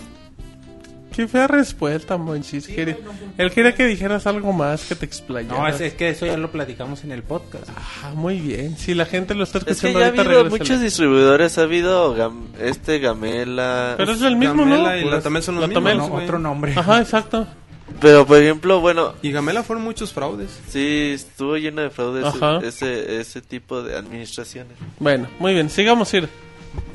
Qué 1.15 1.27
fea 1.27 1.47
respuesta, 1.47 2.17
Monchis. 2.17 2.67
Quería- 2.67 2.97
Él 3.37 3.51
quería 3.51 3.73
que 3.73 3.85
dijeras 3.85 4.27
algo 4.27 4.51
más, 4.51 4.83
que 4.85 4.95
te 4.95 5.05
explayaras. 5.05 5.57
No, 5.57 5.67
es, 5.67 5.79
es 5.79 5.93
que 5.93 6.09
eso 6.09 6.25
ya 6.25 6.35
lo 6.37 6.51
platicamos 6.51 7.03
en 7.05 7.11
el 7.13 7.23
podcast. 7.23 7.69
Ah, 8.03 8.11
muy 8.13 8.39
bien. 8.39 8.77
Si 8.77 8.93
la 8.93 9.05
gente 9.05 9.33
lo 9.33 9.43
está 9.43 9.59
Es 9.59 9.63
que 9.65 9.71
escuchando 9.71 9.99
ya 9.99 10.05
ha 10.05 10.09
ahorita, 10.09 10.21
habido 10.23 10.43
regrésale. 10.43 10.59
muchos 10.63 10.81
distribuidores, 10.81 11.57
ha 11.57 11.61
habido 11.61 12.15
Gam- 12.15 12.47
este 12.59 12.99
Gamela, 12.99 13.93
Pero 13.97 14.11
es 14.11 14.21
el 14.21 14.35
mismo, 14.35 14.65
¿no? 14.65 14.71
Gamela 14.83 14.97
y 14.97 15.05
la 15.09 15.21
Tamel 15.21 15.41
son 15.43 15.55
los 15.55 15.61
La 15.61 15.67
mismos. 15.79 16.09
¿no? 16.09 16.15
Otro 16.15 16.37
nombre. 16.39 16.73
Ajá, 16.75 16.99
exacto. 16.99 17.47
pero 18.01 18.25
por 18.25 18.37
ejemplo, 18.39 18.81
bueno, 18.81 19.13
Y 19.21 19.31
Gamela 19.31 19.63
fueron 19.63 19.83
muchos 19.85 20.11
fraudes. 20.11 20.49
sí 20.67 21.11
estuvo 21.13 21.55
lleno 21.55 21.81
de 21.81 21.89
fraudes 21.91 22.25
ese 22.63 23.21
ese 23.21 23.41
tipo 23.41 23.81
de 23.83 23.95
administraciones. 23.95 24.73
Bueno, 24.99 25.27
muy 25.39 25.53
bien. 25.53 25.69
Sigamos, 25.69 26.13
ir. 26.13 26.27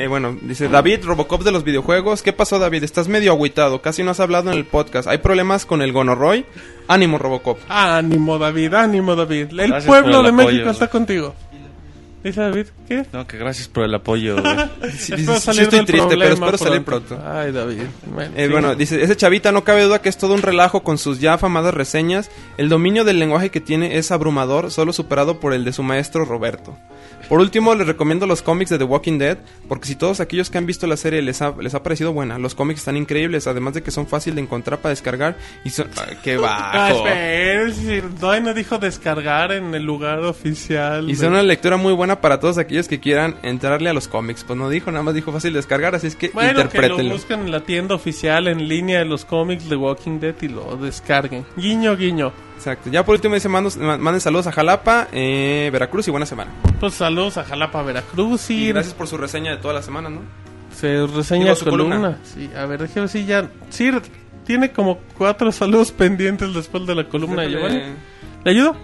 Eh, 0.01 0.07
bueno, 0.09 0.37
dice 0.41 0.69
David, 0.69 1.05
Robocop 1.05 1.43
de 1.43 1.53
los 1.53 1.63
videojuegos. 1.63 2.23
¿Qué 2.23 2.33
pasó, 2.33 2.59
David? 2.59 2.85
Estás 2.85 3.07
medio 3.09 3.33
agüitado. 3.33 3.83
Casi 3.83 4.03
no 4.03 4.13
has 4.13 4.21
hablado 4.21 4.51
en 4.51 4.57
el 4.57 4.65
podcast. 4.65 5.07
¿Hay 5.09 5.19
problemas 5.19 5.67
con 5.67 5.83
el 5.83 5.93
gonorroy? 5.93 6.47
Ánimo, 6.89 7.19
Robocop. 7.19 7.59
Ánimo, 7.69 8.39
David, 8.39 8.73
ánimo, 8.75 9.15
David. 9.15 9.49
El 9.51 9.57
Gracias 9.69 9.85
pueblo 9.85 10.19
el 10.21 10.23
de 10.25 10.29
apoyo, 10.31 10.47
México 10.47 10.63
güey. 10.65 10.73
está 10.73 10.89
contigo. 10.89 11.35
Dice 12.23 12.39
David, 12.43 12.67
¿qué? 12.87 13.07
No, 13.15 13.27
que 13.27 13.39
gracias 13.39 13.69
por 13.69 13.85
el 13.85 13.95
apoyo. 13.95 14.37
Sí, 14.97 15.15
Espero 15.15 15.41
sí, 15.41 15.61
estoy 15.63 15.85
triste, 15.87 16.17
pero 16.19 16.35
espero 16.35 16.59
salir 16.59 16.83
pronto. 16.83 17.17
pronto. 17.17 17.25
Ay, 17.31 17.51
David. 17.53 17.83
Bueno, 18.13 18.33
Eh, 18.37 18.45
sí. 18.47 18.53
bueno, 18.53 18.75
dice, 18.75 19.03
ese 19.03 19.17
chavita 19.17 19.53
no 19.53 19.65
cabe 19.65 19.85
duda 19.85 20.03
que 20.03 20.09
es 20.11 20.19
todo 20.19 20.35
un 20.35 20.43
relajo 20.43 20.83
con 20.83 20.99
sus 20.99 21.19
ya 21.21 21.35
afamadas 21.35 21.73
reseñas. 21.73 22.31
El 22.59 22.69
dominio 22.69 23.05
del 23.05 23.19
lenguaje 23.19 23.51
que 23.51 23.61
tiene 23.61 23.97
es 23.97 24.11
abrumador, 24.11 24.71
solo 24.71 24.93
superado 24.93 25.41
por 25.41 25.55
el 25.55 25.65
de 25.65 25.73
su 25.73 25.83
maestro 25.83 26.25
Roberto. 26.27 26.77
Por 27.31 27.41
último, 27.41 27.75
les 27.77 27.87
recomiendo 27.87 28.27
los 28.27 28.43
cómics 28.43 28.71
de 28.71 28.77
The 28.79 28.85
Walking 28.85 29.17
Dead, 29.19 29.39
porque 29.69 29.87
si 29.87 29.95
todos 29.95 30.19
aquellos 30.21 30.51
que 30.51 30.59
han 30.59 30.67
visto 30.67 30.87
la 30.89 30.97
serie 30.99 31.23
les 31.23 31.41
ha, 31.41 31.55
les 31.61 31.75
ha 31.75 31.83
parecido 31.83 32.13
buena, 32.13 32.39
los 32.39 32.55
cómics 32.57 32.81
están 32.81 32.97
increíbles, 32.97 33.47
además 33.47 33.73
de 33.75 33.83
que 33.85 33.93
son 33.93 34.09
fácil 34.09 34.35
de 34.35 34.41
encontrar 34.43 34.81
para 34.81 34.91
descargar 34.91 35.37
y 35.65 35.71
son... 35.71 35.89
¡Ay, 35.97 36.17
¡Qué 36.25 36.35
Ah, 36.45 36.89
bajo! 36.91 37.05
todavía 38.19 38.41
no 38.41 38.53
dijo 38.53 38.79
descargar 38.79 39.53
en 39.53 39.73
el 39.75 39.85
lugar 39.85 40.19
oficial. 40.25 41.05
Y 41.09 41.13
de- 41.13 41.19
son 41.19 41.29
una 41.33 41.43
lectura 41.45 41.77
muy 41.77 41.93
buena 41.93 42.21
para 42.21 42.41
todos 42.41 42.59
aquellos 42.59 42.89
que 42.89 42.99
quieran 43.01 43.37
entrarle 43.43 43.89
a 43.91 43.93
los 43.93 44.09
cómics. 44.09 44.43
Pues 44.45 44.59
no 44.59 44.69
dijo, 44.69 44.91
nada 44.91 45.05
más 45.05 45.15
dijo 45.15 45.31
fácil 45.33 45.53
de 45.53 45.59
descargar, 45.61 45.95
así 45.95 46.09
es 46.09 46.17
que 46.17 46.31
Bueno, 46.31 46.49
que 46.51 46.55
lo 46.57 46.63
interprétenlo. 46.63 47.15
busquen 47.15 47.41
en 47.41 47.51
la 47.53 47.61
tienda 47.61 47.95
oficial 47.95 48.49
en 48.49 48.67
línea 48.69 48.99
de 48.99 49.05
los 49.05 49.25
cómics 49.25 49.69
de 49.69 49.77
Walking 49.77 50.19
Dead 50.19 50.35
y 50.41 50.49
lo 50.49 50.77
descarguen. 50.77 51.47
Guiño, 51.57 51.97
guiño. 51.97 52.33
Exacto. 52.61 52.91
Ya 52.91 53.05
por 53.07 53.15
último 53.15 53.35
dice, 53.35 53.49
mando- 53.49 53.71
manden 53.99 54.21
saludos 54.21 54.47
a 54.47 54.53
Jalapa, 54.53 55.09
eh, 55.13 55.71
Veracruz 55.73 56.07
y 56.09 56.11
buena 56.11 56.27
semana. 56.27 56.51
Pues 56.79 56.93
saludos 56.93 57.39
a 57.39 57.45
Jalapa, 57.45 57.83
Veracruz 57.83 58.51
y, 58.51 58.65
Y 58.65 58.69
gracias 58.69 58.93
por 58.93 59.07
su 59.07 59.17
reseña 59.17 59.53
de 59.53 59.57
toda 59.57 59.73
la 59.75 59.83
semana, 59.83 60.11
¿no? 60.11 60.21
se 60.77 61.07
reseña 61.07 61.55
su 61.55 61.65
columna. 61.65 61.97
columna. 61.97 62.19
Sí, 62.23 62.51
a 62.57 62.65
ver, 62.67 62.81
déjame 62.83 63.01
ver 63.03 63.09
si 63.09 63.25
ya... 63.25 63.49
Sí, 63.71 63.91
tiene 64.47 64.73
como 64.73 64.99
cuatro 65.17 65.51
saludos 65.53 65.91
pendientes 65.91 66.53
después 66.55 66.87
de 66.87 66.95
la 66.95 67.05
columna 67.09 67.43
de 67.43 67.51
Giovanni. 67.51 67.81
¿Le 68.45 68.51
ayudo? 68.51 68.77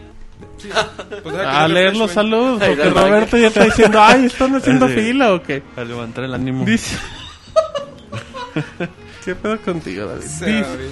pues, 1.22 1.36
deja 1.36 1.42
que 1.42 1.46
A 1.56 1.68
leer 1.68 1.96
los 1.96 2.10
saludos, 2.12 2.62
porque 2.66 2.90
Roberto 2.90 3.36
ya 3.36 3.48
está 3.48 3.64
diciendo, 3.64 4.00
ay, 4.02 4.24
¿están 4.26 4.54
haciendo 4.56 4.88
Sí. 4.88 4.94
fila 4.94 5.34
o 5.34 5.42
qué? 5.42 5.62
A 5.76 5.84
levantar 5.84 6.24
el 6.24 6.32
ánimo. 6.34 6.64
Dice... 6.64 6.96
¿Qué 9.24 9.34
pedo 9.34 9.58
contigo, 9.60 10.06
David? 10.06 10.22
Sí, 10.22 10.44
Dice- 10.46 10.60
David. 10.62 10.86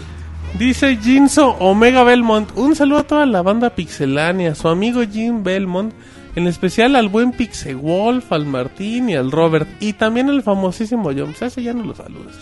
Dice 0.58 0.96
Jinso 0.96 1.48
Omega 1.58 2.04
Belmont. 2.04 2.48
Un 2.54 2.76
saludo 2.76 3.00
a 3.00 3.06
toda 3.06 3.26
la 3.26 3.42
banda 3.42 3.70
pixelánea, 3.70 4.54
su 4.54 4.68
amigo 4.68 5.02
Jim 5.02 5.42
Belmont, 5.42 5.92
en 6.36 6.46
especial 6.46 6.94
al 6.94 7.08
buen 7.08 7.32
Pixewolf, 7.32 8.30
al 8.30 8.46
Martín 8.46 9.10
y 9.10 9.16
al 9.16 9.32
Robert, 9.32 9.68
y 9.80 9.94
también 9.94 10.30
al 10.30 10.44
famosísimo 10.44 11.10
John. 11.10 11.34
Pues 11.36 11.42
ese 11.42 11.64
ya 11.64 11.72
no 11.72 11.82
lo 11.82 11.94
saludas. 11.96 12.36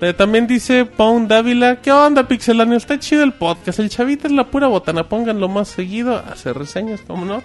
Eh, 0.00 0.12
también 0.12 0.46
dice 0.46 0.84
Pound 0.84 1.28
Dávila, 1.28 1.80
¿qué 1.80 1.90
onda 1.90 2.28
pixeláneo? 2.28 2.76
Está 2.76 3.00
chido 3.00 3.24
el 3.24 3.32
podcast, 3.32 3.80
el 3.80 3.88
chavito 3.88 4.28
es 4.28 4.32
la 4.32 4.46
pura 4.46 4.68
botana, 4.68 5.08
pónganlo 5.08 5.48
más 5.48 5.68
seguido, 5.68 6.16
hacer 6.16 6.56
reseñas, 6.56 7.00
¿cómo 7.04 7.24
no? 7.24 7.42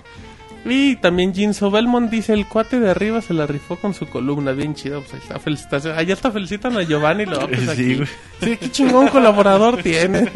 Y 0.65 0.97
también 0.97 1.33
Jinso 1.33 1.71
Belmont 1.71 2.11
dice, 2.11 2.33
el 2.33 2.45
cuate 2.47 2.79
de 2.81 2.89
arriba 2.91 3.21
se 3.21 3.33
la 3.33 3.47
rifó 3.47 3.77
con 3.77 3.93
su 3.93 4.07
columna, 4.07 4.51
bien 4.51 4.75
chido, 4.75 4.99
pues 5.01 5.13
ahí 5.13 5.19
está, 5.21 5.39
felicitación. 5.39 5.97
Allá 5.97 6.13
está 6.13 6.31
felicitan 6.31 6.75
a 6.77 6.83
Giovanni 6.83 7.25
López 7.25 7.61
Sí, 7.61 7.69
aquí. 7.69 7.95
güey. 7.95 8.07
Sí, 8.41 8.57
qué 8.57 8.69
chingón 8.71 9.07
colaborador 9.07 9.81
tiene. 9.81 10.29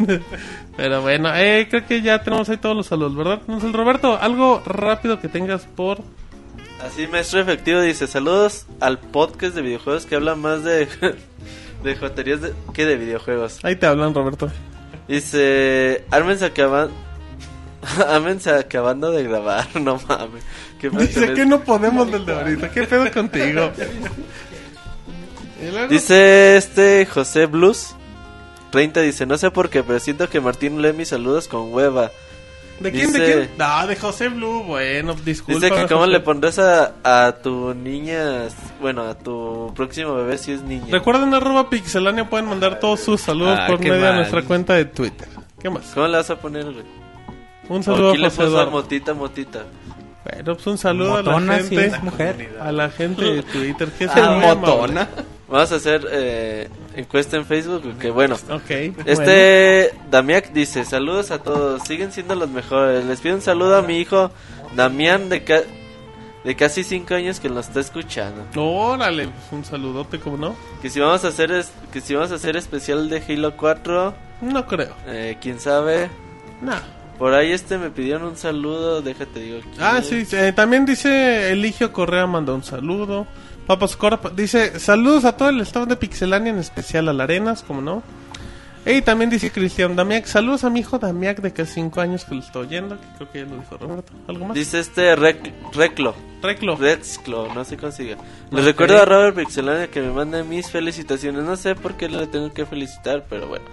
Pero 0.76 1.02
bueno, 1.02 1.30
eh, 1.34 1.66
creo 1.68 1.86
que 1.86 2.00
ya 2.02 2.22
tenemos 2.22 2.48
ahí 2.48 2.56
todos 2.56 2.74
los 2.74 2.86
saludos, 2.86 3.14
¿verdad? 3.14 3.40
Entonces, 3.40 3.72
Roberto, 3.72 4.18
algo 4.20 4.62
rápido 4.64 5.20
que 5.20 5.28
tengas 5.28 5.66
por... 5.66 5.98
Así, 6.84 7.06
maestro 7.06 7.40
efectivo 7.40 7.80
dice, 7.80 8.06
saludos 8.06 8.66
al 8.80 8.98
podcast 8.98 9.54
de 9.54 9.62
videojuegos 9.62 10.06
que 10.06 10.16
habla 10.16 10.34
más 10.34 10.64
de, 10.64 10.88
de 11.84 11.96
joterías 11.96 12.40
de- 12.40 12.52
que 12.72 12.84
de 12.86 12.96
videojuegos. 12.96 13.58
Ahí 13.62 13.76
te 13.76 13.86
hablan, 13.86 14.14
Roberto. 14.14 14.50
Dice, 15.06 16.04
ármense 16.10 16.50
que 16.52 16.64
van... 16.64 16.88
Ámense 18.08 18.50
acabando 18.50 19.10
de 19.10 19.22
grabar, 19.24 19.66
no 19.80 20.00
mames. 20.08 20.42
¿Qué 20.80 20.90
pedo 20.90 20.98
con 20.98 21.06
Dice 21.06 21.34
que 21.34 21.46
no 21.46 21.60
podemos 21.60 22.10
del 22.10 22.24
de 22.26 22.32
ahorita. 22.32 22.70
¿Qué 22.70 22.84
pedo 22.84 23.10
contigo? 23.12 23.70
Dice 25.88 26.56
este 26.56 27.06
José 27.06 27.46
Blues 27.46 27.94
30 28.70 29.00
dice, 29.02 29.24
no 29.24 29.38
sé 29.38 29.50
por 29.50 29.70
qué, 29.70 29.82
pero 29.84 30.00
siento 30.00 30.28
que 30.28 30.40
Martín 30.40 30.82
lee 30.82 30.92
mis 30.92 31.08
saludos 31.08 31.46
con 31.46 31.72
hueva. 31.72 32.10
¿De 32.80 32.90
quién? 32.90 33.12
¿De 33.12 33.24
quién? 33.24 33.50
No, 33.56 33.86
de 33.86 33.94
José 33.94 34.28
Blue. 34.28 34.64
Bueno, 34.64 35.14
disculpa. 35.24 35.60
Dice 35.60 35.72
que 35.72 35.86
cómo 35.86 36.00
José. 36.00 36.10
le 36.12 36.20
pondrás 36.20 36.58
a, 36.58 36.94
a 37.04 37.36
tu 37.40 37.72
niña, 37.72 38.48
bueno, 38.80 39.02
a 39.02 39.16
tu 39.16 39.72
próximo 39.76 40.14
bebé 40.16 40.38
si 40.38 40.50
es 40.50 40.62
niña. 40.62 40.86
Recuerden 40.90 41.32
arroba 41.34 41.70
pixelania, 41.70 42.28
pueden 42.28 42.46
mandar 42.46 42.80
todos 42.80 42.98
sus 42.98 43.20
saludos 43.20 43.56
Ah, 43.60 43.68
por 43.68 43.78
medio 43.78 43.94
de 43.94 44.00
mal. 44.00 44.16
nuestra 44.16 44.42
cuenta 44.42 44.74
de 44.74 44.86
Twitter. 44.86 45.28
¿Qué 45.62 45.70
más? 45.70 45.84
¿Cómo 45.94 46.08
le 46.08 46.16
vas 46.16 46.30
a 46.30 46.36
poner, 46.40 46.64
güey? 46.64 46.84
Un 47.68 47.80
¿O 47.80 47.82
saludo 47.82 48.08
a 48.08 48.10
quién 48.12 48.22
le 48.22 48.28
José 48.28 48.36
puso 48.42 48.48
Eduardo. 48.48 48.70
motita, 48.70 49.14
motita? 49.14 49.62
Bueno, 50.24 50.54
pues 50.54 50.66
un 50.66 50.78
saludo 50.78 51.16
a 51.16 51.22
la 51.22 51.58
gente. 51.62 51.98
mujer. 52.02 52.56
A 52.60 52.72
la 52.72 52.90
gente 52.90 53.24
de 53.24 53.42
Twitter, 53.42 53.88
que 53.90 54.04
es 54.04 54.16
El 54.16 54.22
muy 54.22 54.44
amable. 54.44 54.54
motona. 54.56 55.08
Vamos 55.48 55.70
a 55.72 55.74
hacer 55.76 56.06
eh, 56.10 56.68
encuesta 56.96 57.36
en 57.36 57.44
Facebook, 57.44 57.98
que 57.98 58.10
bueno. 58.10 58.34
Ok. 58.50 58.62
bueno. 58.68 58.94
Este 59.04 59.92
Damiac 60.10 60.52
dice, 60.52 60.84
saludos 60.86 61.30
a 61.30 61.40
todos, 61.42 61.82
siguen 61.82 62.10
siendo 62.12 62.34
los 62.34 62.48
mejores. 62.48 63.04
Les 63.04 63.20
pido 63.20 63.34
un 63.34 63.42
saludo 63.42 63.76
a 63.76 63.82
mi 63.82 63.98
hijo 63.98 64.30
Damián 64.74 65.28
de, 65.28 65.44
ca- 65.44 65.62
de 66.42 66.56
casi 66.56 66.82
5 66.82 67.14
años 67.14 67.38
que 67.40 67.50
nos 67.50 67.68
está 67.68 67.80
escuchando. 67.80 68.42
Órale, 68.56 69.24
pues 69.28 69.52
un 69.52 69.64
saludote, 69.64 70.18
como 70.18 70.38
no? 70.38 70.56
Que 70.80 70.88
si 70.88 71.00
vamos 71.00 71.22
a 71.26 71.28
hacer 71.28 71.52
es- 71.52 71.70
que 71.92 72.00
si 72.00 72.14
vamos 72.14 72.32
a 72.32 72.36
hacer 72.36 72.56
especial 72.56 73.10
de 73.10 73.22
Halo 73.28 73.54
4, 73.58 74.14
No 74.40 74.66
creo. 74.66 74.94
eh, 75.06 75.36
quién 75.40 75.60
sabe. 75.60 76.08
No. 76.62 76.72
Por 77.18 77.32
ahí 77.34 77.52
este 77.52 77.78
me 77.78 77.90
pidieron 77.90 78.24
un 78.24 78.36
saludo, 78.36 79.00
déjate 79.02 79.40
digo. 79.40 79.60
quién 79.62 79.74
Ah, 79.80 80.02
sí, 80.02 80.24
eh, 80.32 80.52
también 80.54 80.84
dice 80.84 81.52
Eligio 81.52 81.92
Correa 81.92 82.26
mandó 82.26 82.54
un 82.54 82.64
saludo. 82.64 83.26
Papas 83.66 83.96
Corp 83.96 84.32
dice 84.34 84.78
saludos 84.80 85.24
a 85.24 85.36
todo 85.36 85.48
el 85.48 85.60
staff 85.60 85.86
de 85.88 85.96
Pixelania, 85.96 86.50
en 86.50 86.58
especial 86.58 87.08
a 87.08 87.12
la 87.12 87.24
Arenas, 87.24 87.62
como 87.62 87.80
no. 87.80 88.02
Y 88.86 89.00
también 89.00 89.30
dice 89.30 89.50
Cristian 89.50 89.96
Damiac, 89.96 90.26
saludos 90.26 90.64
a 90.64 90.68
mi 90.70 90.80
hijo 90.80 90.98
Damiac 90.98 91.40
de 91.40 91.54
casi 91.54 91.74
5 91.74 92.02
años 92.02 92.26
que 92.26 92.34
lo 92.34 92.40
está 92.42 92.58
oyendo, 92.58 92.98
que 93.00 93.06
creo 93.16 93.30
que 93.32 93.38
ya 93.38 93.44
lo 93.46 93.56
dijo 93.56 93.76
Roberto. 93.78 94.12
¿Algo 94.28 94.44
más? 94.44 94.54
Dice 94.54 94.78
este 94.80 95.16
Rec- 95.16 95.54
Reclo. 95.72 96.14
Reclo. 96.42 96.76
Rexclo, 96.76 97.54
no 97.54 97.64
se 97.64 97.78
consigue. 97.78 98.16
Les 98.50 98.60
Ok. 98.60 98.66
recuerdo 98.66 99.00
a 99.00 99.06
Robert 99.06 99.36
Pixelania 99.36 99.88
que 99.90 100.02
me 100.02 100.10
mande 100.10 100.44
mis 100.44 100.70
felicitaciones. 100.70 101.44
No 101.44 101.56
sé 101.56 101.74
por 101.76 101.94
qué 101.96 102.10
le 102.10 102.26
tengo 102.26 102.52
que 102.52 102.66
felicitar, 102.66 103.24
pero 103.30 103.46
bueno. 103.48 103.64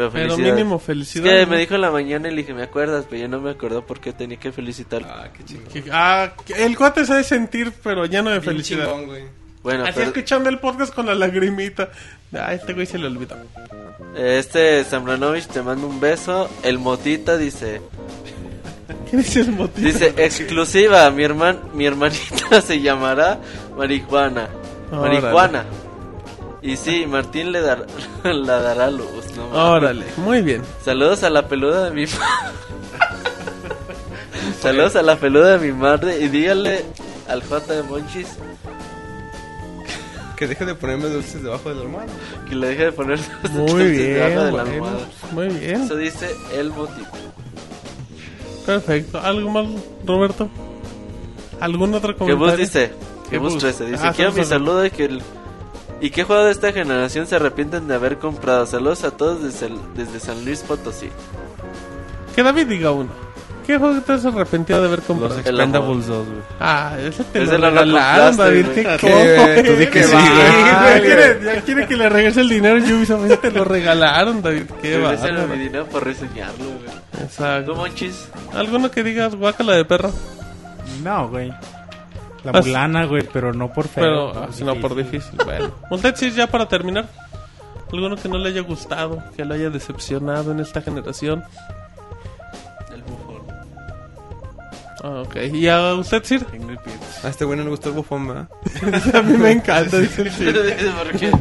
Pero, 0.00 0.12
Pero 0.12 0.28
felicidades. 0.30 0.54
mínimo 0.54 0.76
Es 0.76 0.82
felicidades. 0.82 1.44
que 1.44 1.50
me 1.50 1.58
dijo 1.58 1.74
en 1.74 1.80
la 1.82 1.90
mañana 1.90 2.28
y 2.28 2.30
le 2.30 2.36
dije, 2.38 2.54
¿me 2.54 2.62
acuerdas? 2.62 3.04
Pero 3.10 3.22
yo 3.22 3.28
no 3.28 3.40
me 3.40 3.50
acordó 3.50 3.84
por 3.84 4.00
qué 4.00 4.12
tenía 4.12 4.38
que 4.38 4.50
felicitar. 4.52 5.02
Ah, 5.06 5.28
qué. 5.36 5.82
Que- 5.82 5.90
ah, 5.92 6.32
el 6.56 6.76
cuate 6.76 7.04
de 7.04 7.22
sentir, 7.24 7.72
pero 7.82 8.06
lleno 8.06 8.30
de 8.30 8.38
Bien 8.38 8.52
felicidad. 8.52 8.86
chingón, 8.86 9.06
güey. 9.06 9.24
Bueno, 9.62 9.84
Así 9.84 9.92
pero- 9.96 10.06
escuchando 10.06 10.48
el 10.48 10.58
podcast 10.58 10.94
con 10.94 11.04
la 11.06 11.14
lagrimita. 11.14 11.90
Ah, 12.32 12.54
este 12.54 12.72
güey 12.72 12.86
se 12.86 12.96
le 12.98 13.06
olvidó. 13.08 13.36
este 14.16 14.82
Zambranovich 14.84 15.46
te 15.48 15.62
manda 15.62 15.86
un 15.86 16.00
beso. 16.00 16.48
El 16.62 16.78
Motita 16.78 17.36
dice, 17.36 17.80
¿Quién 19.08 19.20
es 19.20 19.36
el 19.36 19.52
motivo? 19.52 19.86
dice 19.86 20.14
exclusiva, 20.16 21.10
mi 21.10 21.24
herman, 21.24 21.58
mi 21.74 21.84
hermanita 21.86 22.60
se 22.66 22.80
llamará 22.80 23.38
Marihuana. 23.76 24.48
Órale. 24.90 25.20
Marihuana. 25.20 25.64
Y 26.62 26.76
sí, 26.76 27.06
Martín 27.06 27.52
le 27.52 27.60
dar, 27.62 27.86
la 28.24 28.60
dará 28.60 28.90
luz. 28.90 29.08
No. 29.36 29.48
Órale, 29.72 30.04
muy 30.18 30.42
bien. 30.42 30.62
Saludos 30.84 31.22
a 31.24 31.30
la 31.30 31.48
peluda 31.48 31.84
de 31.84 31.90
mi 31.92 32.04
Saludos 34.60 34.96
a 34.96 35.02
la 35.02 35.16
peluda 35.16 35.56
de 35.56 35.72
mi 35.72 35.78
madre 35.78 36.20
y 36.20 36.28
dígale 36.28 36.84
al 37.28 37.42
J 37.42 37.72
de 37.74 37.82
Monchis 37.84 38.28
Que 40.36 40.46
deje 40.46 40.64
de 40.66 40.74
ponerme 40.74 41.08
dulces 41.08 41.42
debajo 41.42 41.68
de 41.70 41.76
la 41.76 41.80
almohada. 41.82 42.08
que 42.48 42.54
le 42.54 42.66
deje 42.68 42.84
de 42.86 42.92
poner 42.92 43.18
los 43.42 43.52
Muy 43.52 43.66
dulces 43.68 43.90
bien, 43.92 44.14
debajo 44.14 44.40
de 44.44 44.52
la 44.52 44.64
bueno, 44.64 44.70
almohada. 44.74 44.98
muy 45.32 45.48
bien. 45.48 45.82
Eso 45.82 45.96
dice 45.96 46.30
el 46.54 46.70
motito. 46.70 47.08
Perfecto. 48.66 49.18
¿Algo 49.20 49.50
más, 49.50 49.66
Roberto? 50.06 50.48
¿Algún 51.60 51.94
otro 51.94 52.12
Que 52.12 52.18
comentario? 52.18 52.46
Bus 52.50 52.58
dice, 52.58 52.92
que 53.24 53.30
Jebus. 53.30 53.54
Bus 53.54 53.62
13 53.62 53.84
dice, 53.86 54.02
Ah, 54.06 54.12
quiero 54.14 54.32
mi 54.32 54.44
saludo 54.44 54.84
y 54.84 54.90
que 54.90 55.04
el 55.06 55.22
¿Y 56.00 56.10
qué 56.10 56.24
juego 56.24 56.44
de 56.44 56.52
esta 56.52 56.72
generación 56.72 57.26
se 57.26 57.36
arrepienten 57.36 57.86
de 57.86 57.94
haber 57.94 58.16
comprado? 58.18 58.64
Saludos 58.66 59.04
a 59.04 59.10
todos 59.10 59.42
desde, 59.42 59.66
el- 59.66 59.78
desde 59.94 60.18
San 60.20 60.44
Luis 60.44 60.60
Potosí. 60.60 61.10
Que 62.34 62.42
David 62.42 62.66
diga 62.68 62.90
uno. 62.92 63.10
¿Qué 63.66 63.78
juego 63.78 64.00
te 64.00 64.14
has 64.14 64.24
arrepentido 64.24 64.80
de 64.80 64.88
haber 64.88 65.02
comprado? 65.02 65.36
Los 65.36 65.46
El 65.46 65.54
Expendables 65.54 66.06
2, 66.06 66.26
güey. 66.26 66.38
Ah, 66.58 66.92
ese 66.98 67.22
te 67.24 67.42
Ese 67.42 67.58
lo 67.58 67.70
regalaron, 67.70 68.36
David. 68.36 68.66
Qué 68.74 68.86
Ah, 68.88 68.96
cojo, 69.00 69.14
güey, 69.14 69.62
tú 69.64 69.72
di 69.76 69.86
que 69.86 70.02
sí, 70.04 70.10
güey. 70.12 70.64
Ya 70.64 71.00
quiere, 71.00 71.40
ya 71.44 71.60
quiere 71.60 71.86
que 71.86 71.96
le 71.96 72.08
regrese 72.08 72.40
el 72.40 72.48
dinero 72.48 72.76
a 72.76 72.96
Ubisoft. 72.96 73.24
Ese 73.26 73.36
te 73.36 73.50
lo 73.52 73.64
regalaron, 73.64 74.42
David. 74.42 74.64
Qué 74.82 74.96
Regrésenme 74.96 75.32
bárbaro. 75.40 75.56
mi 75.56 75.62
dinero 75.62 75.86
para 75.86 76.04
reseñarlo, 76.04 76.64
güey. 76.64 76.86
¿Tú, 77.12 77.22
Exacto. 77.22 77.74
Monchis? 77.76 78.28
¿Alguno 78.54 78.90
que 78.90 79.04
digas 79.04 79.34
guácala 79.36 79.74
de 79.74 79.84
perro? 79.84 80.10
No, 81.04 81.28
güey. 81.28 81.52
La 82.44 82.52
As- 82.52 82.66
mulana, 82.66 83.04
güey, 83.06 83.22
pero 83.32 83.52
no 83.52 83.72
por 83.72 83.86
feo. 83.88 84.32
Pero, 84.32 84.44
ah, 84.44 84.48
sino 84.52 84.74
por 84.76 84.94
difícil. 84.94 85.38
Bueno. 85.44 85.72
Usted 85.90 86.14
sí, 86.16 86.30
ya 86.30 86.46
para 86.46 86.66
terminar. 86.68 87.06
¿Alguno 87.92 88.16
que 88.16 88.28
no 88.28 88.38
le 88.38 88.50
haya 88.50 88.62
gustado? 88.62 89.22
Que 89.36 89.44
lo 89.44 89.54
haya 89.54 89.68
decepcionado 89.68 90.52
en 90.52 90.60
esta 90.60 90.80
generación? 90.80 91.42
El 92.94 93.02
bufón. 93.02 93.42
Ah, 95.02 95.22
ok. 95.26 95.36
¿Y 95.52 95.66
a 95.68 95.94
usted, 95.94 96.22
Sir? 96.24 96.46
A 97.24 97.28
este 97.28 97.44
güey 97.44 97.58
no 97.58 97.64
le 97.64 97.70
gustó 97.70 97.88
el 97.88 97.96
bufón, 97.96 98.28
¿verdad? 98.28 98.48
a 99.14 99.22
mí 99.22 99.36
me 99.36 99.50
encanta, 99.52 99.98
dice 99.98 100.22
el 100.22 100.30
Sir. 100.30 100.92
¿Por 100.96 101.18
qué? 101.18 101.30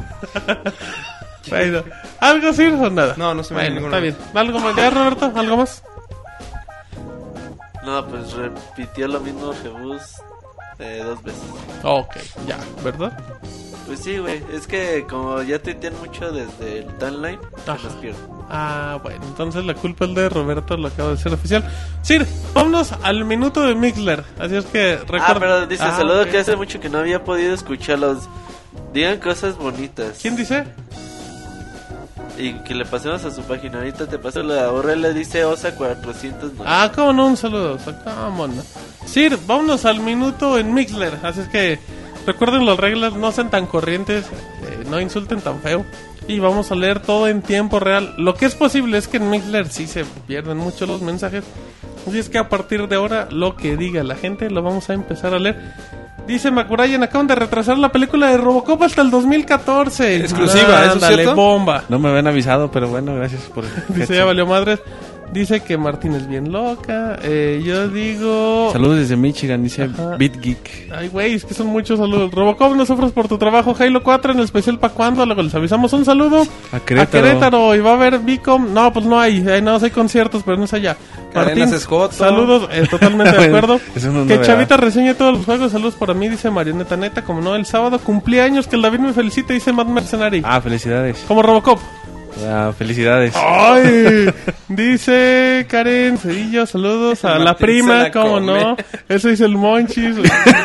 Bueno, 1.49 1.81
¿algo 2.19 2.53
Sir 2.53 2.73
o 2.73 2.89
nada? 2.91 3.15
No, 3.17 3.33
no 3.33 3.43
se 3.43 3.55
me 3.55 3.61
Bueno, 3.61 3.75
viene 3.81 3.87
está 3.87 3.99
ninguno. 4.01 4.19
bien. 4.31 4.37
¿Algo 4.47 4.59
más? 4.59 4.75
¿Ya, 4.75 4.89
Roberto? 4.91 5.31
¿Algo 5.35 5.57
más? 5.57 5.83
No, 7.83 8.05
pues 8.05 8.33
repitió 8.33 9.07
lo 9.07 9.19
mismo 9.21 9.51
Jebus 9.63 10.01
eh, 10.79 11.01
dos 11.03 11.21
veces. 11.23 11.41
Ok, 11.83 12.15
ya, 12.47 12.57
¿verdad? 12.83 13.17
Pues 13.85 14.01
sí, 14.01 14.17
güey. 14.19 14.43
Es 14.53 14.67
que 14.67 15.05
como 15.09 15.41
ya 15.41 15.57
tuitean 15.59 15.97
mucho 15.99 16.31
desde 16.31 16.79
el 16.79 16.85
timeline, 16.97 17.39
se 17.65 17.83
los 17.83 17.93
pierdo. 17.95 18.45
Ah, 18.51 18.99
bueno, 19.01 19.19
entonces 19.25 19.63
la 19.65 19.73
culpa 19.73 20.05
es 20.05 20.13
de 20.15 20.29
Roberto, 20.29 20.77
lo 20.77 20.87
acabo 20.89 21.09
de 21.11 21.17
ser 21.17 21.33
oficial. 21.33 21.63
Sir, 22.03 22.25
vámonos 22.53 22.93
al 23.03 23.25
minuto 23.25 23.61
de 23.61 23.75
Mixler. 23.75 24.23
Así 24.39 24.55
es 24.55 24.65
que 24.65 24.97
recuerda. 24.97 25.25
Ah, 25.27 25.37
pero 25.39 25.65
dice, 25.67 25.83
Ah, 25.83 25.95
saludo 25.97 26.21
ok. 26.23 26.29
que 26.29 26.37
hace 26.39 26.55
mucho 26.55 26.79
que 26.79 26.89
no 26.89 26.99
había 26.99 27.23
podido 27.23 27.53
escucharlos. 27.53 28.27
Digan 28.93 29.17
cosas 29.19 29.57
bonitas. 29.57 30.19
¿Quién 30.21 30.35
dice? 30.35 30.65
Y 32.37 32.53
que 32.59 32.73
le 32.73 32.85
pasemos 32.85 33.23
a 33.25 33.31
su 33.31 33.41
página. 33.43 33.79
Ahorita 33.79 34.07
te 34.07 34.17
paso 34.17 34.43
la 34.43 34.71
URL, 34.71 35.13
dice 35.13 35.43
OSA 35.43 35.75
409. 35.75 36.63
Ah, 36.65 36.91
cómo 36.93 37.13
no, 37.13 37.27
un 37.27 37.37
saludo. 37.37 37.77
Cómo 38.03 38.47
no. 38.47 38.61
Sir, 39.05 39.37
vámonos 39.45 39.85
al 39.85 39.99
minuto 39.99 40.57
en 40.57 40.73
Mixler. 40.73 41.17
Así 41.23 41.41
es 41.41 41.47
que 41.47 41.79
recuerden 42.25 42.65
las 42.65 42.77
reglas, 42.77 43.13
no 43.13 43.31
sean 43.31 43.49
tan 43.49 43.65
corrientes, 43.65 44.25
eh, 44.25 44.85
no 44.89 45.01
insulten 45.01 45.41
tan 45.41 45.59
feo. 45.61 45.85
Y 46.27 46.39
vamos 46.39 46.71
a 46.71 46.75
leer 46.75 46.99
todo 46.99 47.27
en 47.27 47.41
tiempo 47.41 47.79
real. 47.79 48.13
Lo 48.17 48.35
que 48.35 48.45
es 48.45 48.55
posible 48.55 48.97
es 48.97 49.07
que 49.07 49.17
en 49.17 49.29
Mixler 49.29 49.67
sí 49.67 49.87
se 49.87 50.05
pierden 50.27 50.57
mucho 50.57 50.85
los 50.85 51.01
mensajes. 51.01 51.43
Así 52.07 52.19
es 52.19 52.29
que 52.29 52.37
a 52.37 52.49
partir 52.49 52.87
de 52.87 52.95
ahora, 52.95 53.27
lo 53.31 53.55
que 53.55 53.75
diga 53.75 54.03
la 54.03 54.15
gente 54.15 54.49
lo 54.49 54.61
vamos 54.61 54.89
a 54.89 54.93
empezar 54.93 55.33
a 55.33 55.39
leer. 55.39 55.73
Dice 56.29 56.51
Macurayan, 56.51 57.01
acaban 57.01 57.25
de 57.25 57.33
retrasar 57.33 57.79
la 57.79 57.91
película 57.91 58.29
de 58.29 58.37
Robocop 58.37 58.83
hasta 58.83 59.01
el 59.01 59.09
2014. 59.09 60.17
Exclusiva, 60.17 60.85
¿eso 60.85 60.85
es 60.85 60.93
Ándale, 60.93 61.23
cierto? 61.23 61.35
bomba. 61.35 61.85
No 61.89 61.97
me 61.97 62.09
habían 62.09 62.27
avisado, 62.27 62.69
pero 62.69 62.87
bueno, 62.87 63.15
gracias 63.15 63.41
por 63.45 63.63
el 63.65 63.71
Dice, 63.99 64.15
ya 64.15 64.25
valió 64.25 64.45
madres. 64.45 64.79
Dice 65.33 65.61
que 65.61 65.75
Martín 65.75 66.13
es 66.13 66.27
bien 66.27 66.51
loca. 66.51 67.17
Eh, 67.23 67.63
yo 67.65 67.87
digo... 67.87 68.69
Saludos 68.71 68.99
desde 68.99 69.15
Michigan, 69.15 69.63
dice. 69.63 69.89
BitGeek. 70.19 70.91
Ay, 70.95 71.07
güey, 71.07 71.33
es 71.33 71.45
que 71.45 71.55
son 71.55 71.67
muchos 71.67 71.97
saludos. 71.97 72.31
Robocop, 72.31 72.75
no 72.75 72.85
sufres 72.85 73.11
por 73.11 73.27
tu 73.27 73.39
trabajo. 73.39 73.75
Halo 73.79 74.03
4 74.03 74.33
en 74.33 74.39
especial 74.41 74.77
para 74.77 74.93
cuando. 74.93 75.25
Luego 75.25 75.41
les 75.41 75.55
avisamos 75.55 75.91
un 75.93 76.05
saludo. 76.05 76.43
A 76.71 76.79
Querétaro. 76.79 77.25
A 77.25 77.27
Querétaro. 77.27 77.75
Y 77.75 77.79
va 77.79 77.91
a 77.91 77.93
haber 77.93 78.19
Vicom. 78.19 78.71
No, 78.71 78.93
pues 78.93 79.05
no 79.05 79.19
hay. 79.19 79.47
Hay, 79.47 79.63
no, 79.63 79.77
hay 79.77 79.91
conciertos, 79.91 80.43
pero 80.43 80.57
no 80.57 80.65
es 80.65 80.73
allá. 80.73 80.95
Escoto. 81.73 82.13
saludos. 82.15 82.69
eh, 82.71 82.85
totalmente 82.89 83.37
de 83.37 83.45
acuerdo. 83.47 83.79
que. 84.27 84.41
Chavita 84.41 84.77
reseñe 84.77 85.13
todos 85.13 85.37
los 85.37 85.45
juegos. 85.45 85.71
Saludos 85.71 85.95
para 85.95 86.13
mí, 86.13 86.27
dice 86.29 86.49
Marioneta 86.49 86.97
Neta. 86.97 87.23
Como 87.23 87.41
no, 87.41 87.55
el 87.55 87.65
sábado 87.65 87.99
cumplí 87.99 88.39
años. 88.39 88.67
Que 88.67 88.75
el 88.75 88.81
David 88.81 88.99
me 88.99 89.13
felicite, 89.13 89.53
dice 89.53 89.71
Mad 89.71 89.85
Mercenary. 89.87 90.41
Ah, 90.45 90.59
felicidades. 90.61 91.23
Como 91.27 91.41
Robocop. 91.41 91.79
Ah, 92.45 92.71
felicidades. 92.77 93.33
Ay, 93.35 94.31
dice 94.69 95.65
Karen 95.67 96.17
Cedillo, 96.17 96.65
saludos 96.65 97.25
a 97.25 97.37
la 97.37 97.45
Martín 97.45 97.65
prima, 97.65 98.11
come. 98.11 98.45
no. 98.45 98.77
Eso 99.09 99.27
dice 99.29 99.45
el 99.45 99.57
Monchis, 99.57 100.15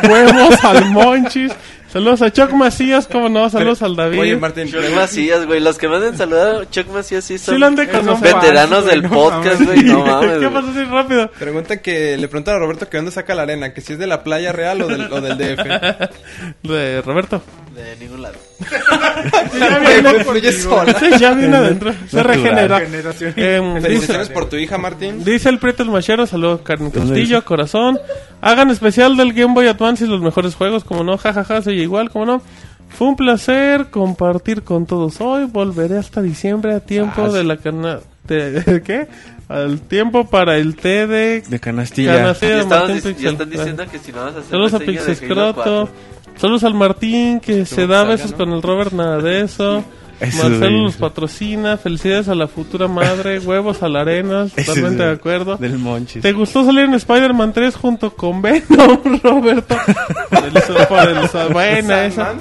huevos 0.08 0.62
al 0.64 0.90
Monchis. 0.90 1.52
Saludos 1.94 2.22
a 2.22 2.32
Choc 2.32 2.50
Macías, 2.50 3.06
como 3.06 3.28
no, 3.28 3.48
saludos 3.48 3.80
al 3.80 3.94
David. 3.94 4.18
Oye, 4.18 4.36
Martín, 4.36 4.66
Chuck 4.66 4.82
Macías, 4.96 5.46
güey. 5.46 5.60
Los 5.60 5.78
que 5.78 5.86
me 5.86 5.94
han 5.94 6.18
saludado, 6.18 6.64
Chuck 6.64 6.88
Macías 6.88 7.24
sí 7.24 7.38
son 7.38 7.54
Sí 7.54 7.60
lo 7.60 7.66
han 7.66 7.76
de 7.76 7.88
conocer. 7.88 8.34
veteranos 8.34 8.80
fans, 8.80 8.86
del 8.86 9.08
podcast, 9.08 9.62
güey. 9.62 9.84
No 9.84 10.04
mames. 10.04 10.38
¿Qué 10.38 10.48
pasó 10.48 10.70
así 10.70 10.82
rápido? 10.82 11.30
preguntan 11.30 11.78
que 11.78 12.16
le 12.16 12.26
preguntan 12.26 12.56
a 12.56 12.58
Roberto 12.58 12.90
que 12.90 12.96
dónde 12.96 13.12
saca 13.12 13.36
la 13.36 13.42
arena, 13.42 13.72
que 13.72 13.80
si 13.80 13.92
es 13.92 14.00
de 14.00 14.08
la 14.08 14.24
playa 14.24 14.50
real 14.50 14.82
o 14.82 14.88
del, 14.88 15.02
o 15.02 15.20
del 15.20 15.38
DF. 15.38 16.10
De 16.68 17.00
Roberto. 17.02 17.40
De 17.74 17.96
ningún 17.96 18.22
lado. 18.22 18.36
Güey, 20.02 20.24
fluye 20.24 20.52
sola. 20.52 20.94
Sí, 20.98 21.06
ya 21.18 21.34
viene 21.34 21.56
adentro. 21.56 21.92
Se 22.08 22.22
regenera. 22.22 22.80
Generación. 22.80 23.34
Dice, 23.34 23.80
Felicitaciones 23.80 24.28
por 24.30 24.48
tu 24.48 24.56
hija, 24.56 24.78
Martín. 24.78 25.24
dice 25.24 25.48
el 25.48 25.58
Prieto 25.58 25.82
el 25.82 25.90
Machero, 25.90 26.26
saludos 26.26 26.60
Carmen 26.62 26.90
Castillo, 26.90 27.44
corazón. 27.44 27.98
Hagan 28.40 28.70
especial 28.70 29.16
del 29.16 29.32
Game 29.32 29.54
Boy 29.54 29.66
Advance 29.66 30.04
y 30.04 30.08
los 30.08 30.20
mejores 30.20 30.54
juegos, 30.54 30.84
como 30.84 31.02
no, 31.02 31.16
jajaja, 31.18 31.62
soy 31.62 31.80
igual, 31.80 32.10
como 32.10 32.26
no. 32.26 32.42
Fue 32.90 33.08
un 33.08 33.16
placer 33.16 33.86
compartir 33.90 34.62
con 34.62 34.86
todos 34.86 35.20
hoy. 35.20 35.46
Volveré 35.46 35.98
hasta 35.98 36.22
diciembre 36.22 36.74
a 36.74 36.80
tiempo 36.80 37.32
de 37.32 37.42
la 37.44 37.56
cana... 37.56 37.98
De, 38.24 38.52
¿de 38.62 38.82
¿Qué? 38.82 39.06
Al 39.48 39.80
tiempo 39.82 40.26
para 40.26 40.56
el 40.56 40.76
té 40.76 41.06
de... 41.06 41.42
De 41.42 41.58
canastilla. 41.60 42.16
Canastilla 42.16 42.62
Ya, 42.62 42.86
dic- 42.86 43.16
ya 43.18 43.30
están 43.30 43.50
diciendo 43.50 43.84
que 43.90 43.98
si 43.98 44.12
no 44.12 44.18
vas 44.24 44.34
a 44.36 44.38
hacer 44.38 44.50
Saludos 44.50 44.74
a 44.74 44.78
Pixescroto. 44.78 45.88
4. 46.34 46.40
Saludos 46.40 46.64
al 46.64 46.74
Martín 46.74 47.40
que 47.40 47.64
se 47.66 47.86
da 47.86 47.98
salga, 47.98 48.10
besos 48.12 48.30
¿no? 48.32 48.36
con 48.36 48.52
el 48.52 48.62
Robert, 48.62 48.92
nada 48.92 49.18
de 49.22 49.40
eso. 49.42 49.84
Eso 50.20 50.48
Marcelo 50.48 50.82
los 50.84 50.96
patrocina. 50.96 51.76
Felicidades 51.76 52.28
a 52.28 52.34
la 52.36 52.46
futura 52.46 52.86
madre. 52.86 53.38
Huevos 53.44 53.82
a 53.82 53.88
la 53.88 54.02
arena. 54.02 54.46
Totalmente 54.54 55.02
de 55.02 55.10
acuerdo. 55.10 55.56
Del 55.56 55.76
Monchis. 55.78 56.22
¿Te 56.22 56.32
gustó 56.32 56.64
salir 56.64 56.84
en 56.84 56.94
Spider-Man 56.94 57.52
3 57.52 57.74
junto 57.74 58.14
con 58.14 58.40
Venom, 58.40 59.00
Roberto? 59.22 59.76
El- 60.30 60.86
por 60.86 61.08
el- 61.08 61.52
buena 61.52 62.06
esa. 62.06 62.34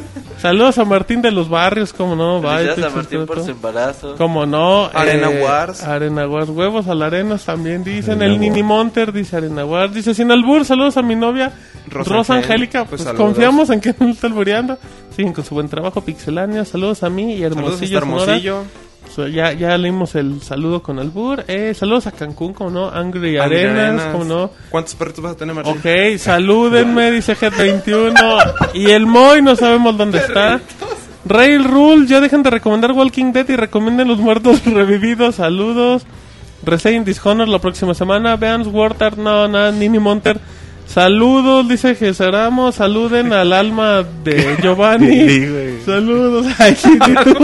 Saludos 0.44 0.78
a 0.78 0.84
Martín 0.84 1.22
de 1.22 1.32
los 1.32 1.48
Barrios, 1.48 1.94
como 1.94 2.18
no. 2.18 2.42
Bye, 2.42 2.66
Felicidades 2.66 2.78
a 2.78 3.00
Pixel 3.00 3.20
Martín 3.20 3.26
por 3.26 3.46
su 3.46 3.52
embarazo. 3.52 4.16
Como 4.18 4.46
no. 4.46 4.90
Arena 4.94 5.32
eh, 5.32 5.42
Wars. 5.42 5.84
Arena 5.84 6.28
Wars. 6.28 6.50
Huevos 6.50 6.88
a 6.88 6.96
la 6.96 7.06
arena 7.06 7.38
también 7.38 7.82
dicen. 7.82 8.22
Arena 8.22 8.34
el. 8.34 8.42
Nini 8.42 8.62
Monter 8.62 9.14
dice 9.14 9.38
Arena 9.38 9.64
Wars. 9.64 9.94
Dice 9.94 10.14
sin 10.14 10.30
albur. 10.32 10.66
Saludos 10.66 10.98
a 10.98 11.02
mi 11.02 11.16
novia 11.16 11.54
Rosa 11.88 12.14
Rosa, 12.14 12.34
Angélica, 12.34 12.84
pues, 12.84 13.04
Pues, 13.04 13.16
confiamos 13.16 13.70
en 13.70 13.80
que 13.80 13.96
no 13.98 14.10
está 14.10 14.28
albureando. 14.28 14.78
Siguen 15.16 15.32
con 15.32 15.46
su 15.46 15.56
buen 15.56 15.70
trabajo, 15.70 16.02
Pixelania. 16.02 16.66
Saludos 16.66 17.04
a 17.04 17.10
mí 17.10 17.36
y 17.36 17.44
Saludos 17.44 17.82
Hermosillo. 17.82 18.00
Sonora. 18.02 18.64
So, 19.14 19.28
ya, 19.28 19.54
ya 19.54 19.78
leímos 19.78 20.16
el 20.16 20.42
saludo 20.42 20.82
con 20.82 20.98
albur. 20.98 21.44
Eh, 21.48 21.74
saludos 21.76 22.08
a 22.08 22.12
Cancún, 22.12 22.54
como 22.54 22.72
no. 22.72 22.90
Angry, 22.90 23.38
Angry 23.38 23.58
Arenas, 23.60 23.84
Arenas. 23.84 24.06
como 24.12 24.24
no. 24.24 24.50
¿Cuántos 24.72 24.96
perritos 24.96 25.24
vas 25.24 25.34
a 25.34 25.38
tener, 25.38 25.54
Martín? 25.54 25.74
Ok, 25.78 26.18
salúdenme, 26.18 27.12
dice 27.12 27.36
G21. 27.38 28.54
Y 28.74 28.90
el 28.90 29.06
Moy, 29.06 29.44
no 29.44 29.56
sabemos 29.56 29.96
dónde 29.98 30.18
está. 30.18 30.60
Rail 31.26 31.64
Rule, 31.64 32.08
ya 32.08 32.20
dejen 32.22 32.42
de 32.44 32.50
recomendar 32.50 32.92
Walking 32.92 33.32
Dead 33.34 33.48
y 33.50 33.56
recomienden 33.56 34.08
los 34.08 34.18
muertos 34.18 34.66
revividos. 34.66 35.36
Saludos. 35.36 36.06
Resein 36.66 37.04
Dishonor 37.04 37.48
la 37.48 37.60
próxima 37.60 37.94
semana. 37.94 38.36
Vean 38.36 38.64
Sword 38.64 39.02
Art, 39.04 39.18
no, 39.18 39.48
nada, 39.48 39.72
Nini 39.72 40.00
Monter. 40.00 40.40
Saludos, 40.88 41.68
dice 41.68 41.96
Gesaramo. 41.96 42.72
Saluden 42.72 43.34
al 43.34 43.54
alma 43.54 44.04
de 44.24 44.58
Giovanni. 44.62 45.28
Sí, 45.28 45.48
güey. 45.50 45.82
Saludos. 45.86 46.46
Ay, 46.60 46.76
sí, 46.76 46.98
tú. 47.24 47.36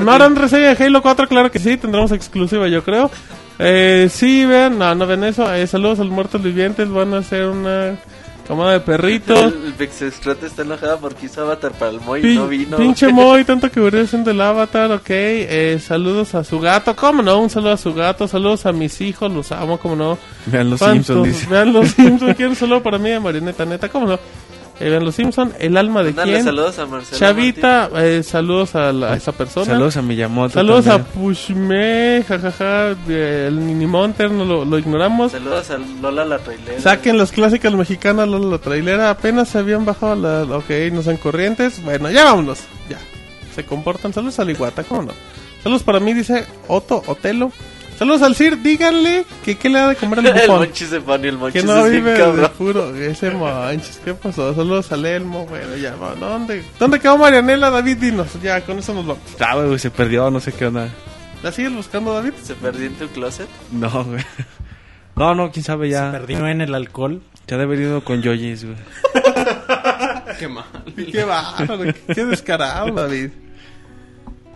¿No 0.00 0.12
harán 0.12 0.36
reseña 0.36 0.74
de 0.74 0.84
Halo 0.84 1.02
4? 1.02 1.28
Claro 1.28 1.50
que 1.50 1.58
sí, 1.58 1.76
tendremos 1.76 2.12
exclusiva 2.12 2.68
yo 2.68 2.82
creo. 2.82 3.10
Eh, 3.58 4.08
sí, 4.10 4.44
vean, 4.44 4.78
no, 4.78 4.94
no 4.94 5.06
ven 5.06 5.24
eso. 5.24 5.52
Eh, 5.54 5.66
saludos 5.66 6.00
a 6.00 6.04
los 6.04 6.12
muertos 6.12 6.42
vivientes, 6.42 6.88
van 6.88 7.14
a 7.14 7.18
hacer 7.18 7.46
una 7.46 7.96
camada 8.46 8.72
de 8.72 8.80
perritos. 8.80 9.38
El, 9.38 9.66
el 9.66 9.72
Pixescroto 9.74 10.46
está 10.46 10.62
enojado 10.62 10.98
porque 10.98 11.26
hizo 11.26 11.42
Avatar 11.42 11.72
para 11.72 11.90
el 11.90 12.00
Moy 12.00 12.20
y 12.24 12.36
no 12.36 12.46
vino. 12.46 12.76
pinche 12.76 13.08
Moy, 13.12 13.44
tanto 13.44 13.70
que 13.70 13.80
hubiera 13.80 14.00
haciendo 14.02 14.30
el 14.30 14.40
avatar, 14.40 14.90
ok. 14.92 15.06
Eh, 15.08 15.78
saludos 15.84 16.34
a 16.34 16.44
su 16.44 16.60
gato, 16.60 16.94
¿cómo 16.94 17.22
no? 17.22 17.38
Un 17.38 17.50
saludo 17.50 17.72
a 17.72 17.76
su 17.76 17.92
gato, 17.94 18.28
saludos 18.28 18.66
a 18.66 18.72
mis 18.72 19.00
hijos, 19.00 19.32
los 19.32 19.52
amo, 19.52 19.78
¿cómo 19.78 19.96
no? 19.96 20.18
Vean 20.46 20.70
los. 20.70 20.80
Simpsons, 20.80 21.24
dice. 21.26 21.46
Vean 21.48 21.72
los 21.72 21.88
Simpsons, 21.90 22.34
quiero 22.36 22.50
un 22.50 22.56
saludo 22.56 22.82
para 22.82 22.98
mí 22.98 23.10
de 23.10 23.20
Marioneta 23.20 23.64
Neta, 23.64 23.88
¿cómo 23.88 24.06
no? 24.06 24.18
Vean 24.80 25.04
los 25.04 25.14
Simpsons, 25.14 25.54
el 25.60 25.76
alma 25.76 26.02
de 26.02 26.10
Mándale 26.10 26.32
quién. 26.32 26.44
saludos 26.44 26.78
a 26.78 26.86
Marcelo. 26.86 27.18
Chavita, 27.18 27.90
eh, 27.96 28.22
saludos 28.24 28.74
a, 28.74 28.92
la- 28.92 29.12
a 29.12 29.16
esa 29.16 29.32
persona. 29.32 29.66
Saludos 29.66 29.96
a 29.96 30.02
Miyamoto. 30.02 30.54
Saludos 30.54 30.86
a 30.88 30.98
también. 30.98 31.12
Pushme, 31.14 32.24
jajaja, 32.26 32.90
eh, 33.08 33.46
el 33.48 33.66
Nini 33.66 33.86
Monter, 33.86 34.30
no 34.30 34.44
lo, 34.44 34.64
lo 34.64 34.78
ignoramos. 34.78 35.32
Saludos 35.32 35.70
a 35.70 35.78
Lola 35.78 36.24
la 36.24 36.38
trailera. 36.38 36.80
Saquen 36.80 37.16
las 37.18 37.30
clásicas 37.32 37.72
mexicanas, 37.74 38.28
Lola 38.28 38.48
la 38.50 38.58
trailera, 38.58 39.10
apenas 39.10 39.48
se 39.48 39.58
habían 39.58 39.84
bajado 39.84 40.16
la... 40.16 40.56
Ok, 40.56 40.70
no 40.92 41.02
sean 41.02 41.16
corrientes. 41.18 41.82
Bueno, 41.84 42.10
ya 42.10 42.24
vámonos, 42.24 42.60
ya. 42.90 42.98
Se 43.54 43.64
comportan. 43.64 44.12
Saludos 44.12 44.38
a 44.40 44.44
Liguata, 44.44 44.82
¿cómo 44.82 45.02
no? 45.02 45.12
Saludos 45.62 45.82
para 45.84 46.00
mí, 46.00 46.12
dice 46.12 46.46
Otto 46.68 47.02
Otelo. 47.06 47.52
Saludos 47.98 48.22
al 48.22 48.34
Sir, 48.34 48.60
díganle 48.60 49.24
que 49.44 49.56
qué 49.56 49.68
le 49.68 49.78
da 49.78 49.88
de 49.88 49.96
comer 49.96 50.18
al 50.18 50.26
el 50.26 50.32
bufón. 50.48 50.58
Monchis 50.58 50.88
se 50.88 51.00
pone, 51.00 51.28
el 51.28 51.38
Monchis 51.38 51.60
Que 51.62 51.66
no 51.66 51.78
es 51.86 51.90
bien 51.92 52.04
vive 52.04 52.12
de 52.14 52.18
cabrón. 52.24 52.50
puro... 52.58 52.94
Ese 52.96 53.30
manches, 53.30 54.00
¿qué 54.04 54.14
pasó? 54.14 54.52
Saludos 54.54 54.90
al 54.92 55.06
Elmo, 55.06 55.46
bueno, 55.46 55.76
ya, 55.76 55.94
va, 55.96 56.14
¿dónde? 56.16 56.64
¿Dónde 56.78 56.98
quedó 56.98 57.16
Marianela, 57.16 57.70
David? 57.70 57.96
Dinos, 57.98 58.28
ya, 58.42 58.60
con 58.62 58.78
eso 58.78 58.92
nos 58.94 59.06
vamos. 59.06 59.22
Ah, 59.40 59.54
güey, 59.54 59.78
se 59.78 59.90
perdió, 59.90 60.28
no 60.30 60.40
sé 60.40 60.52
qué 60.52 60.66
onda. 60.66 60.88
¿La 61.42 61.52
sigues 61.52 61.72
buscando, 61.72 62.12
David? 62.14 62.32
Se 62.42 62.54
perdió 62.54 62.86
en 62.86 62.94
tu 62.94 63.06
closet. 63.08 63.48
No, 63.70 64.04
güey. 64.04 64.24
No, 65.14 65.34
no, 65.36 65.52
quién 65.52 65.62
sabe 65.64 65.88
ya. 65.88 66.10
Perdido 66.10 66.48
en 66.48 66.60
el 66.62 66.74
alcohol. 66.74 67.22
Ya 67.46 67.56
debe 67.58 67.74
haber 67.74 67.80
ido 67.86 68.02
con 68.04 68.22
Yoyis, 68.22 68.64
güey. 68.64 68.76
Qué 70.38 70.48
mal. 70.48 70.64
Qué 71.12 71.22
bárbaro, 71.22 71.92
qué 72.12 72.24
descarado, 72.24 72.90
David. 72.92 73.30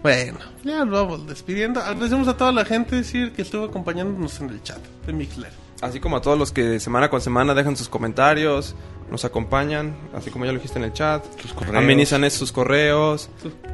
Bueno, 0.02 0.38
ya 0.64 0.84
nos 0.84 0.90
vamos 0.90 1.26
despidiendo. 1.26 1.80
Agradecemos 1.80 2.28
a 2.28 2.36
toda 2.36 2.52
la 2.52 2.64
gente 2.64 2.96
decir 2.96 3.32
que 3.32 3.42
estuvo 3.42 3.64
acompañándonos 3.64 4.40
en 4.40 4.50
el 4.50 4.62
chat 4.62 4.78
de 5.06 5.12
Mixler. 5.12 5.50
Así 5.80 6.00
como 6.00 6.16
a 6.16 6.20
todos 6.20 6.38
los 6.38 6.50
que 6.52 6.80
semana 6.80 7.08
con 7.08 7.20
semana 7.20 7.54
dejan 7.54 7.76
sus 7.76 7.88
comentarios, 7.88 8.74
nos 9.10 9.24
acompañan, 9.24 9.96
así 10.14 10.30
como 10.30 10.44
ya 10.44 10.50
lo 10.52 10.58
dijiste 10.58 10.78
en 10.78 10.84
el 10.84 10.92
chat, 10.92 11.24
Sus 11.40 11.52
correos. 11.52 11.76
amenizan 11.76 12.28
sus 12.30 12.50
correos. 12.50 13.28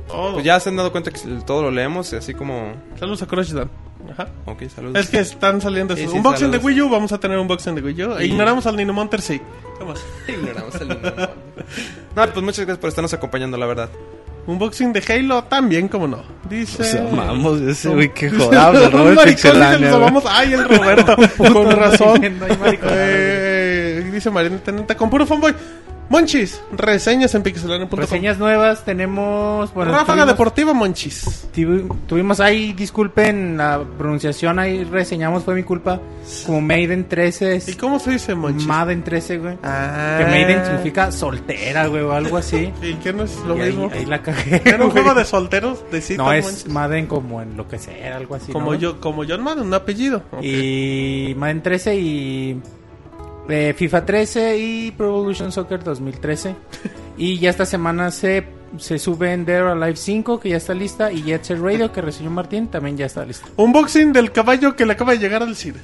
Oh, 0.08 0.32
Pues 0.34 0.44
ya 0.44 0.60
se 0.60 0.68
han 0.68 0.76
dado 0.76 0.92
cuenta 0.92 1.10
que 1.10 1.18
todo 1.46 1.62
lo 1.62 1.70
leemos, 1.70 2.12
así 2.12 2.34
como... 2.34 2.74
Saludos 2.98 3.22
a 3.22 3.26
Crush 3.26 3.52
Dan. 3.52 3.70
Ajá. 4.12 4.28
Ok, 4.44 4.64
saludos. 4.68 4.96
Es 5.02 5.08
que 5.08 5.18
están 5.20 5.62
saliendo 5.62 5.94
esos. 5.94 6.10
sí, 6.10 6.16
unboxing 6.18 6.50
saludos. 6.50 6.60
de 6.60 6.66
Wii 6.66 6.80
U, 6.82 6.88
vamos 6.90 7.12
a 7.12 7.18
tener 7.18 7.38
unboxing 7.38 7.74
de 7.74 7.80
Wii 7.80 8.02
U. 8.04 8.20
Ignoramos 8.20 8.66
al 8.66 8.76
Nino 8.76 8.92
Monter, 8.92 9.22
sí. 9.22 9.40
Vamos. 9.80 10.04
Ignoramos 10.28 10.74
el 10.74 10.88
número. 10.88 11.16
No, 12.14 12.26
pues 12.26 12.36
muchas 12.44 12.58
gracias 12.66 12.78
por 12.78 12.88
estarnos 12.88 13.14
acompañando, 13.14 13.56
la 13.56 13.64
verdad. 13.66 13.88
Unboxing 14.46 14.92
de 14.92 15.02
Halo 15.08 15.44
también, 15.44 15.88
como 15.88 16.06
no. 16.06 16.22
Dice. 16.48 16.82
O 16.82 16.84
sea, 16.84 17.02
vamos, 17.04 17.60
ese 17.62 17.88
güey, 17.88 18.12
qué 18.12 18.28
jodable, 18.30 18.80
el 18.80 18.86
Un 18.92 18.92
Robert 18.92 19.16
maricón 19.16 19.34
Pixelania, 19.34 19.96
vamos- 19.96 20.24
Ay, 20.28 20.52
el 20.52 20.68
Roberto. 20.68 21.16
con 21.38 21.70
razón. 21.70 22.20
No 22.38 22.44
hay 22.46 22.56
mariconada, 22.58 22.96
Eh, 23.00 24.10
dice 24.12 24.30
Marianita 24.30 24.70
Neta, 24.72 24.94
con 24.96 25.08
puro 25.08 25.24
fanboy. 25.26 25.54
Monchis, 26.10 26.60
reseñas 26.76 27.34
en 27.34 27.42
pixelania.com. 27.42 27.98
Reseñas 27.98 28.38
nuevas 28.38 28.84
tenemos. 28.84 29.72
Bueno, 29.72 29.90
Ráfaga 29.92 30.22
tuvimos- 30.22 30.26
Deportiva 30.28 30.72
Monchis. 30.74 31.48
tuvi- 31.54 31.88
Tuvimos 32.06 32.40
ahí, 32.40 32.72
disculpen 32.74 33.56
la 33.56 33.82
pronunciación, 33.98 34.58
ahí 34.58 34.84
reseñamos, 34.84 35.44
fue 35.44 35.54
mi 35.54 35.62
culpa. 35.62 36.00
Como 36.46 36.60
Maiden 36.60 37.08
13 37.08 37.60
¿Y 37.66 37.74
cómo 37.74 37.98
se 37.98 38.12
dice 38.12 38.34
Monchis? 38.34 38.66
Maiden 38.66 39.02
13, 39.02 39.38
güey. 39.38 39.58
Ah. 39.62 40.16
Que 40.18 40.24
Maiden 40.26 40.64
significa 40.64 41.10
soltera, 41.10 41.86
güey, 41.86 42.02
o 42.02 42.12
algo 42.12 42.36
así. 42.36 42.70
¿Y 42.82 42.94
qué 42.94 43.12
no 43.12 43.24
es 43.24 43.36
lo 43.46 43.56
Y 43.56 43.60
ahí, 43.62 43.66
mismo? 43.70 43.90
ahí 43.92 44.04
la 44.06 44.22
cagué. 44.22 44.62
¿Era 44.64 44.84
un 44.84 44.90
juego 44.90 45.14
de 45.14 45.24
solteros? 45.24 45.84
De 45.90 46.00
citas, 46.00 46.24
No, 46.24 46.32
es 46.32 46.44
Monchis? 46.44 46.68
Madden 46.68 47.06
como 47.06 47.40
en 47.42 47.56
lo 47.56 47.66
que 47.66 47.78
sea, 47.78 48.16
algo 48.16 48.34
así. 48.34 48.52
Como 48.52 48.72
¿no? 48.72 48.78
yo, 48.78 49.00
como 49.00 49.24
John 49.26 49.42
Madden, 49.42 49.64
un 49.66 49.74
apellido. 49.74 50.22
Ok. 50.32 50.42
Y 50.42 51.34
Madden 51.36 51.62
13 51.62 51.96
y 51.96 52.60
eh, 53.48 53.74
FIFA 53.76 54.06
13 54.06 54.58
y 54.58 54.90
Pro 54.92 55.08
Evolution 55.08 55.52
Soccer 55.52 55.82
2013. 55.84 56.54
y 57.16 57.38
ya 57.38 57.50
esta 57.50 57.66
semana 57.66 58.10
se, 58.10 58.44
se 58.78 58.98
sube 58.98 59.32
en 59.32 59.44
Dead 59.44 59.62
or 59.62 59.68
Alive 59.82 59.96
5, 59.96 60.40
que 60.40 60.50
ya 60.50 60.56
está 60.56 60.74
lista, 60.74 61.12
y 61.12 61.22
Jet 61.22 61.44
Set 61.44 61.58
Radio, 61.60 61.92
que 61.92 62.00
reseñó 62.00 62.30
Martín, 62.30 62.68
también 62.68 62.96
ya 62.96 63.06
está 63.06 63.24
lista. 63.24 63.46
Unboxing 63.56 64.12
del 64.12 64.32
caballo 64.32 64.74
que 64.76 64.86
le 64.86 64.92
acaba 64.94 65.12
de 65.12 65.18
llegar 65.18 65.42
al 65.42 65.54
CIR. 65.56 65.74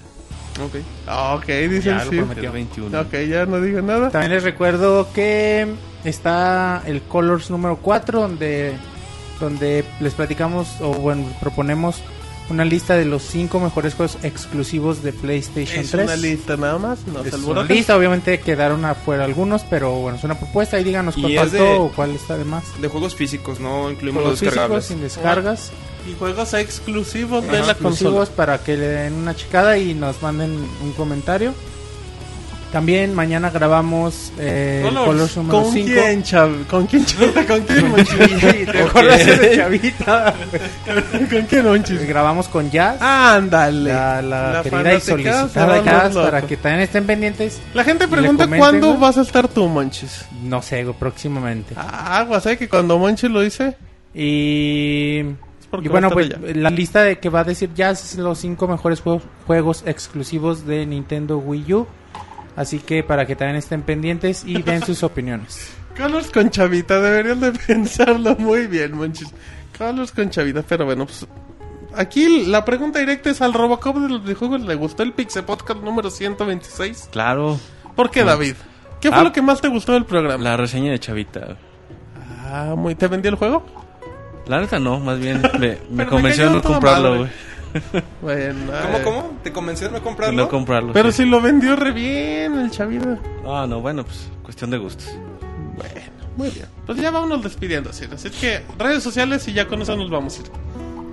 Ok. 0.64 0.76
Ah, 1.06 1.34
Ok, 1.36 1.46
dice 1.46 1.82
Ya 1.82 2.02
el 2.02 2.16
lo. 2.16 2.52
21. 2.52 3.00
Ok, 3.00 3.12
ya 3.28 3.46
no 3.46 3.60
digo 3.60 3.80
nada. 3.82 4.10
También 4.10 4.32
les 4.32 4.42
recuerdo 4.42 5.08
que 5.14 5.66
está 6.04 6.82
el 6.86 7.00
Colors 7.02 7.50
número 7.50 7.76
4, 7.76 8.20
donde, 8.20 8.72
donde 9.38 9.84
les 10.00 10.14
platicamos, 10.14 10.80
o 10.80 10.92
bueno, 10.92 11.24
proponemos 11.40 12.02
una 12.50 12.64
lista 12.64 12.96
de 12.96 13.04
los 13.04 13.22
5 13.22 13.60
mejores 13.60 13.94
juegos 13.94 14.18
exclusivos 14.22 15.02
de 15.02 15.12
PlayStation 15.12 15.80
Es 15.80 15.90
3. 15.90 16.04
una 16.06 16.16
lista 16.16 16.56
nada 16.56 16.78
más, 16.78 17.06
no 17.06 17.22
Es 17.24 17.32
una 17.34 17.62
lista, 17.64 17.96
obviamente 17.96 18.40
quedaron 18.40 18.84
afuera 18.84 19.24
algunos, 19.24 19.62
pero 19.62 19.92
bueno, 19.92 20.18
es 20.18 20.24
una 20.24 20.38
propuesta 20.38 20.78
y 20.80 20.84
díganos 20.84 21.14
cuál 21.14 21.32
es 21.32 21.38
faltó 21.40 21.56
de- 21.64 21.72
o 21.78 21.88
cuál 21.94 22.10
está 22.10 22.36
de 22.36 22.44
más. 22.44 22.64
De 22.80 22.88
juegos 22.88 23.14
físicos, 23.14 23.60
no 23.60 23.90
incluimos 23.90 24.22
Juegos 24.22 24.30
los 24.32 24.38
físicos 24.40 24.54
descargables. 24.54 24.84
sin 24.86 25.00
descargas, 25.00 25.70
Y 26.10 26.14
juegos 26.18 26.54
exclusivos 26.54 27.42
de 27.44 27.58
Ajá, 27.58 27.66
la 27.66 27.74
consola. 27.74 27.90
exclusivos 27.90 28.28
para 28.30 28.58
que 28.58 28.76
le 28.76 28.86
den 28.88 29.12
una 29.14 29.34
checada 29.36 29.76
y 29.78 29.92
nos 29.94 30.22
manden 30.22 30.52
un 30.82 30.92
comentario. 30.96 31.52
También 32.72 33.14
mañana 33.14 33.50
grabamos 33.50 34.32
eh, 34.38 34.80
Colors. 34.84 35.06
Colors 35.06 35.36
número 35.36 35.62
¿Con 35.62 35.72
5. 35.72 35.86
quién, 35.92 36.22
Chav? 36.22 36.66
¿Con 36.68 36.86
quién, 36.86 37.04
Chavita? 37.06 37.46
¿Con 37.46 37.60
quién, 37.62 37.90
Monchis? 37.90 38.66
¿Te 38.70 38.82
acuerdas 38.82 39.26
de 39.26 39.56
chavita? 39.56 40.34
¿Con 41.30 41.42
quién, 41.42 41.64
Monchis? 41.64 42.06
grabamos 42.06 42.46
con 42.48 42.70
Jazz. 42.70 43.02
Ándale. 43.02 43.92
la, 43.92 44.22
la 44.22 44.52
La 44.52 44.62
querida 44.62 44.94
y 44.94 45.00
solicitada 45.00 45.82
Jazz 45.82 46.14
para 46.14 46.42
que 46.42 46.56
también 46.56 46.82
estén 46.82 47.06
pendientes. 47.06 47.60
La 47.74 47.82
gente 47.82 48.06
pregunta 48.06 48.46
cuándo 48.46 48.94
¿no? 48.94 48.98
vas 49.00 49.18
a 49.18 49.22
estar 49.22 49.48
tú, 49.48 49.66
Monchis. 49.66 50.26
No 50.44 50.62
sé, 50.62 50.86
próximamente. 50.98 51.74
Ah, 51.76 52.24
¿sabes 52.40 52.58
que 52.58 52.68
cuando 52.68 52.98
Monchis 52.98 53.30
lo 53.30 53.40
dice? 53.40 53.76
Y, 54.14 55.22
y 55.82 55.88
bueno, 55.88 56.10
pues 56.10 56.26
allá. 56.26 56.38
la 56.54 56.70
lista 56.70 57.02
de 57.02 57.18
que 57.18 57.28
va 57.28 57.40
a 57.40 57.44
decir 57.44 57.70
Jazz 57.74 58.04
es 58.12 58.18
los 58.18 58.38
cinco 58.38 58.66
mejores 58.68 59.00
juegos, 59.00 59.22
juegos 59.46 59.82
exclusivos 59.86 60.66
de 60.66 60.86
Nintendo 60.86 61.38
Wii 61.38 61.72
U. 61.74 61.86
Así 62.60 62.78
que 62.78 63.02
para 63.02 63.24
que 63.24 63.36
también 63.36 63.56
estén 63.56 63.80
pendientes 63.80 64.44
y 64.44 64.60
den 64.60 64.82
sus 64.84 65.02
opiniones. 65.10 65.72
Carlos 65.94 66.30
con 66.30 66.50
Chavita, 66.50 67.00
deberían 67.00 67.40
de 67.40 67.52
pensarlo 67.52 68.36
muy 68.36 68.66
bien, 68.66 68.94
Monchis. 68.96 69.32
Carlos 69.78 70.12
con 70.12 70.28
Chavita, 70.28 70.62
pero 70.68 70.84
bueno, 70.84 71.06
pues... 71.06 71.26
Aquí 71.96 72.44
la 72.46 72.62
pregunta 72.66 72.98
directa 72.98 73.30
es 73.30 73.40
al 73.40 73.54
Robocop 73.54 73.96
de 73.96 74.08
los 74.10 74.22
videojuegos. 74.22 74.60
¿Le 74.60 74.74
gustó 74.74 75.02
el 75.02 75.12
Pixel 75.14 75.44
Podcast 75.44 75.80
número 75.82 76.10
126? 76.10 77.08
Claro. 77.10 77.58
¿Por 77.96 78.10
qué, 78.10 78.24
David? 78.24 78.54
¿Qué 79.00 79.08
fue 79.08 79.18
Ah. 79.18 79.24
lo 79.24 79.32
que 79.32 79.40
más 79.42 79.60
te 79.62 79.68
gustó 79.68 79.94
del 79.94 80.04
programa? 80.04 80.42
La 80.44 80.56
reseña 80.58 80.92
de 80.92 81.00
Chavita. 81.00 81.56
Ah, 82.44 82.74
muy... 82.76 82.94
¿Te 82.94 83.08
vendió 83.08 83.30
el 83.30 83.36
juego? 83.36 83.64
La 84.46 84.60
neta 84.60 84.78
no, 84.78 85.00
más 85.00 85.18
bien 85.18 85.40
me, 85.90 86.06
convenció 86.06 86.48
de 86.48 86.56
no 86.56 86.62
comprarlo, 86.62 87.18
güey. 87.20 87.30
Bueno, 88.22 88.72
¿Cómo, 88.82 88.98
eh, 88.98 89.02
cómo? 89.04 89.38
¿Te 89.42 89.52
convenció 89.52 89.86
de 89.88 89.92
no 89.92 89.98
De 89.98 90.04
comprarlo? 90.04 90.42
no 90.42 90.48
comprarlo. 90.48 90.92
Pero 90.92 91.10
sí. 91.12 91.22
si 91.24 91.28
lo 91.28 91.40
vendió 91.40 91.76
re 91.76 91.92
bien 91.92 92.58
el 92.58 92.70
Chavita. 92.70 93.18
Ah, 93.46 93.66
no, 93.68 93.80
bueno, 93.80 94.04
pues 94.04 94.28
cuestión 94.42 94.70
de 94.70 94.78
gustos. 94.78 95.08
Bueno, 95.76 96.10
muy 96.36 96.50
bien. 96.50 96.66
Pues 96.86 96.98
ya 96.98 97.10
vámonos 97.10 97.42
despidiendo, 97.42 97.90
así. 97.90 98.06
Así 98.12 98.30
que 98.30 98.62
redes 98.78 99.02
sociales 99.02 99.46
y 99.48 99.52
ya 99.52 99.66
con 99.66 99.80
eso 99.82 99.96
nos 99.96 100.10
vamos 100.10 100.38
a 100.38 100.42
ir. 100.42 100.50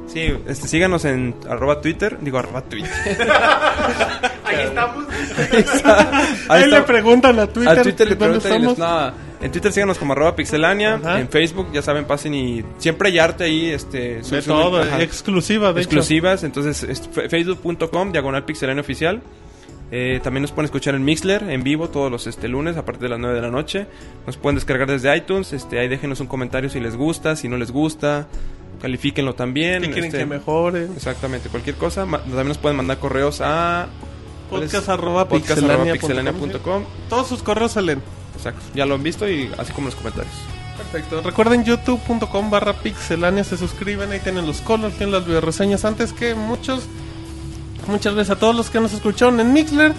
Sí, 0.07 0.33
este, 0.47 0.67
síganos 0.67 1.05
en 1.05 1.35
arroba 1.49 1.81
Twitter. 1.81 2.17
Digo, 2.21 2.37
arroba 2.39 2.61
Twitter. 2.61 2.89
Ahí 4.45 4.63
estamos. 4.63 5.05
Ahí, 6.49 6.63
está. 6.63 6.79
le 6.79 6.81
preguntan 6.83 7.39
a 7.39 7.47
Twitter, 7.47 7.79
A 7.79 7.81
Twitter 7.83 8.07
le 8.07 8.15
preguntan 8.15 8.61
y 8.63 8.65
les- 8.65 8.77
en 9.39 9.51
Twitter 9.51 9.71
síganos 9.71 9.97
como 9.99 10.13
arroba 10.13 10.35
pixelania. 10.35 10.95
Ajá. 10.95 11.19
En 11.19 11.29
Facebook, 11.29 11.67
ya 11.71 11.81
saben, 11.81 12.05
pasen 12.05 12.33
y 12.33 12.63
siempre 12.79 13.09
hay 13.09 13.19
arte 13.19 13.43
ahí. 13.43 13.69
Este, 13.69 14.15
De 14.15 14.23
suben- 14.23 14.45
todo, 14.45 14.81
ajá, 14.81 15.01
exclusiva, 15.03 15.73
de 15.73 15.81
exclusivas. 15.81 16.43
Entonces, 16.43 16.85
facebook.com, 17.29 18.11
diagonal 18.11 18.45
pixelania 18.45 18.81
oficial. 18.81 19.21
Eh, 19.89 20.19
también 20.21 20.41
nos 20.41 20.51
pueden 20.51 20.65
escuchar 20.65 20.95
en 20.95 21.05
Mixler, 21.05 21.43
en 21.49 21.63
vivo, 21.63 21.87
todos 21.89 22.11
los 22.11 22.27
este, 22.27 22.49
lunes 22.49 22.75
a 22.75 22.83
partir 22.83 23.03
de 23.03 23.09
las 23.09 23.19
9 23.19 23.35
de 23.35 23.41
la 23.41 23.49
noche. 23.51 23.85
Nos 24.25 24.35
pueden 24.37 24.55
descargar 24.55 24.87
desde 24.89 25.15
iTunes. 25.15 25.53
Este, 25.53 25.79
ahí 25.79 25.87
déjenos 25.87 26.19
un 26.19 26.27
comentario 26.27 26.69
si 26.69 26.79
les 26.79 26.95
gusta, 26.97 27.35
si 27.35 27.47
no 27.47 27.57
les 27.57 27.71
gusta. 27.71 28.27
Califíquenlo 28.81 29.33
también. 29.35 29.81
¿Qué 29.81 29.89
quieren 29.89 30.05
este, 30.05 30.17
que 30.19 30.25
mejore? 30.25 30.85
Exactamente, 30.95 31.49
cualquier 31.49 31.75
cosa. 31.75 32.05
También 32.05 32.47
nos 32.47 32.57
pueden 32.57 32.77
mandar 32.77 32.99
correos 32.99 33.41
a 33.41 33.87
¿cuál 34.49 34.63
es? 34.63 34.71
Podcast 34.71 34.89
arroba 34.89 35.27
podcast 35.27 35.63
arroba 35.63 35.91
pixelania 35.91 36.33
punto 36.33 36.59
pixelania.com. 36.59 36.83
Todos 37.09 37.27
sus 37.27 37.41
correos 37.41 37.71
salen. 37.71 38.01
Exacto, 38.35 38.61
ya 38.75 38.85
lo 38.85 38.95
han 38.95 39.03
visto 39.03 39.27
y 39.27 39.51
así 39.57 39.73
como 39.73 39.87
los 39.87 39.95
comentarios. 39.95 40.33
Perfecto. 40.77 41.21
Recuerden 41.21 41.65
youtube.com 41.65 42.49
barra 42.51 42.73
pixelania. 42.73 43.43
Se 43.43 43.57
suscriben. 43.57 44.11
Ahí 44.11 44.19
tienen 44.19 44.45
los 44.45 44.61
colors, 44.61 44.95
tienen 44.95 45.13
las 45.13 45.25
videoreseñas. 45.25 45.83
Antes 45.85 46.13
que 46.13 46.35
muchos, 46.35 46.83
muchas 47.87 48.13
veces 48.13 48.31
a 48.31 48.39
todos 48.39 48.55
los 48.55 48.69
que 48.69 48.79
nos 48.79 48.93
escucharon 48.93 49.39
en 49.39 49.53
Mixler. 49.53 49.93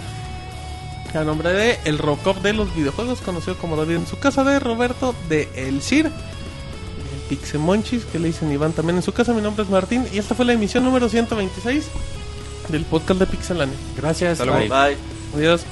A 1.13 1.23
nombre 1.23 1.51
de 1.51 1.79
El 1.85 1.97
Robocop 1.97 2.37
de 2.43 2.53
los 2.53 2.73
videojuegos, 2.75 3.19
conocido 3.21 3.57
como 3.57 3.75
David 3.75 3.95
en 3.95 4.07
su 4.07 4.19
casa, 4.19 4.43
de 4.43 4.59
Roberto 4.59 5.15
de 5.27 5.49
El 5.55 5.81
Cir, 5.81 6.11
Pixemonchis, 7.29 8.05
que 8.05 8.19
le 8.19 8.27
dicen 8.27 8.51
Iván 8.51 8.73
también 8.73 8.97
en 8.97 9.03
su 9.03 9.13
casa. 9.13 9.33
Mi 9.33 9.41
nombre 9.41 9.63
es 9.63 9.69
Martín 9.69 10.05
y 10.11 10.17
esta 10.17 10.35
fue 10.35 10.45
la 10.45 10.53
emisión 10.53 10.83
número 10.83 11.07
126 11.07 11.87
del 12.69 12.83
podcast 12.85 13.19
de 13.19 13.27
Pixelania. 13.27 13.75
Gracias. 13.95 14.39
Hasta 14.39 14.45
luego. 14.45 14.59
bye. 14.59 14.95
Bye. 14.95 14.97
Adiós. 15.35 15.63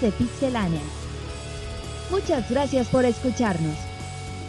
De 0.00 0.10
Pixelania. 0.12 0.80
Muchas 2.10 2.50
gracias 2.50 2.88
por 2.88 3.04
escucharnos. 3.04 3.76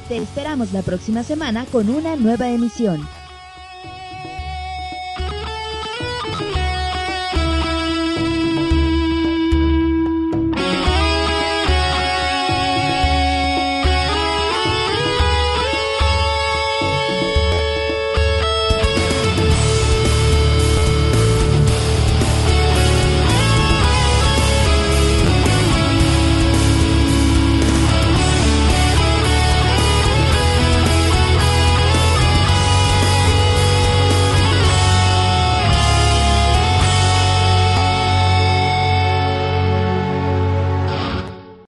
Te 0.08 0.18
esperamos 0.18 0.74
la 0.74 0.82
próxima 0.82 1.24
semana 1.24 1.66
con 1.72 1.90
una 1.90 2.16
nueva 2.16 2.50
emisión. 2.50 3.08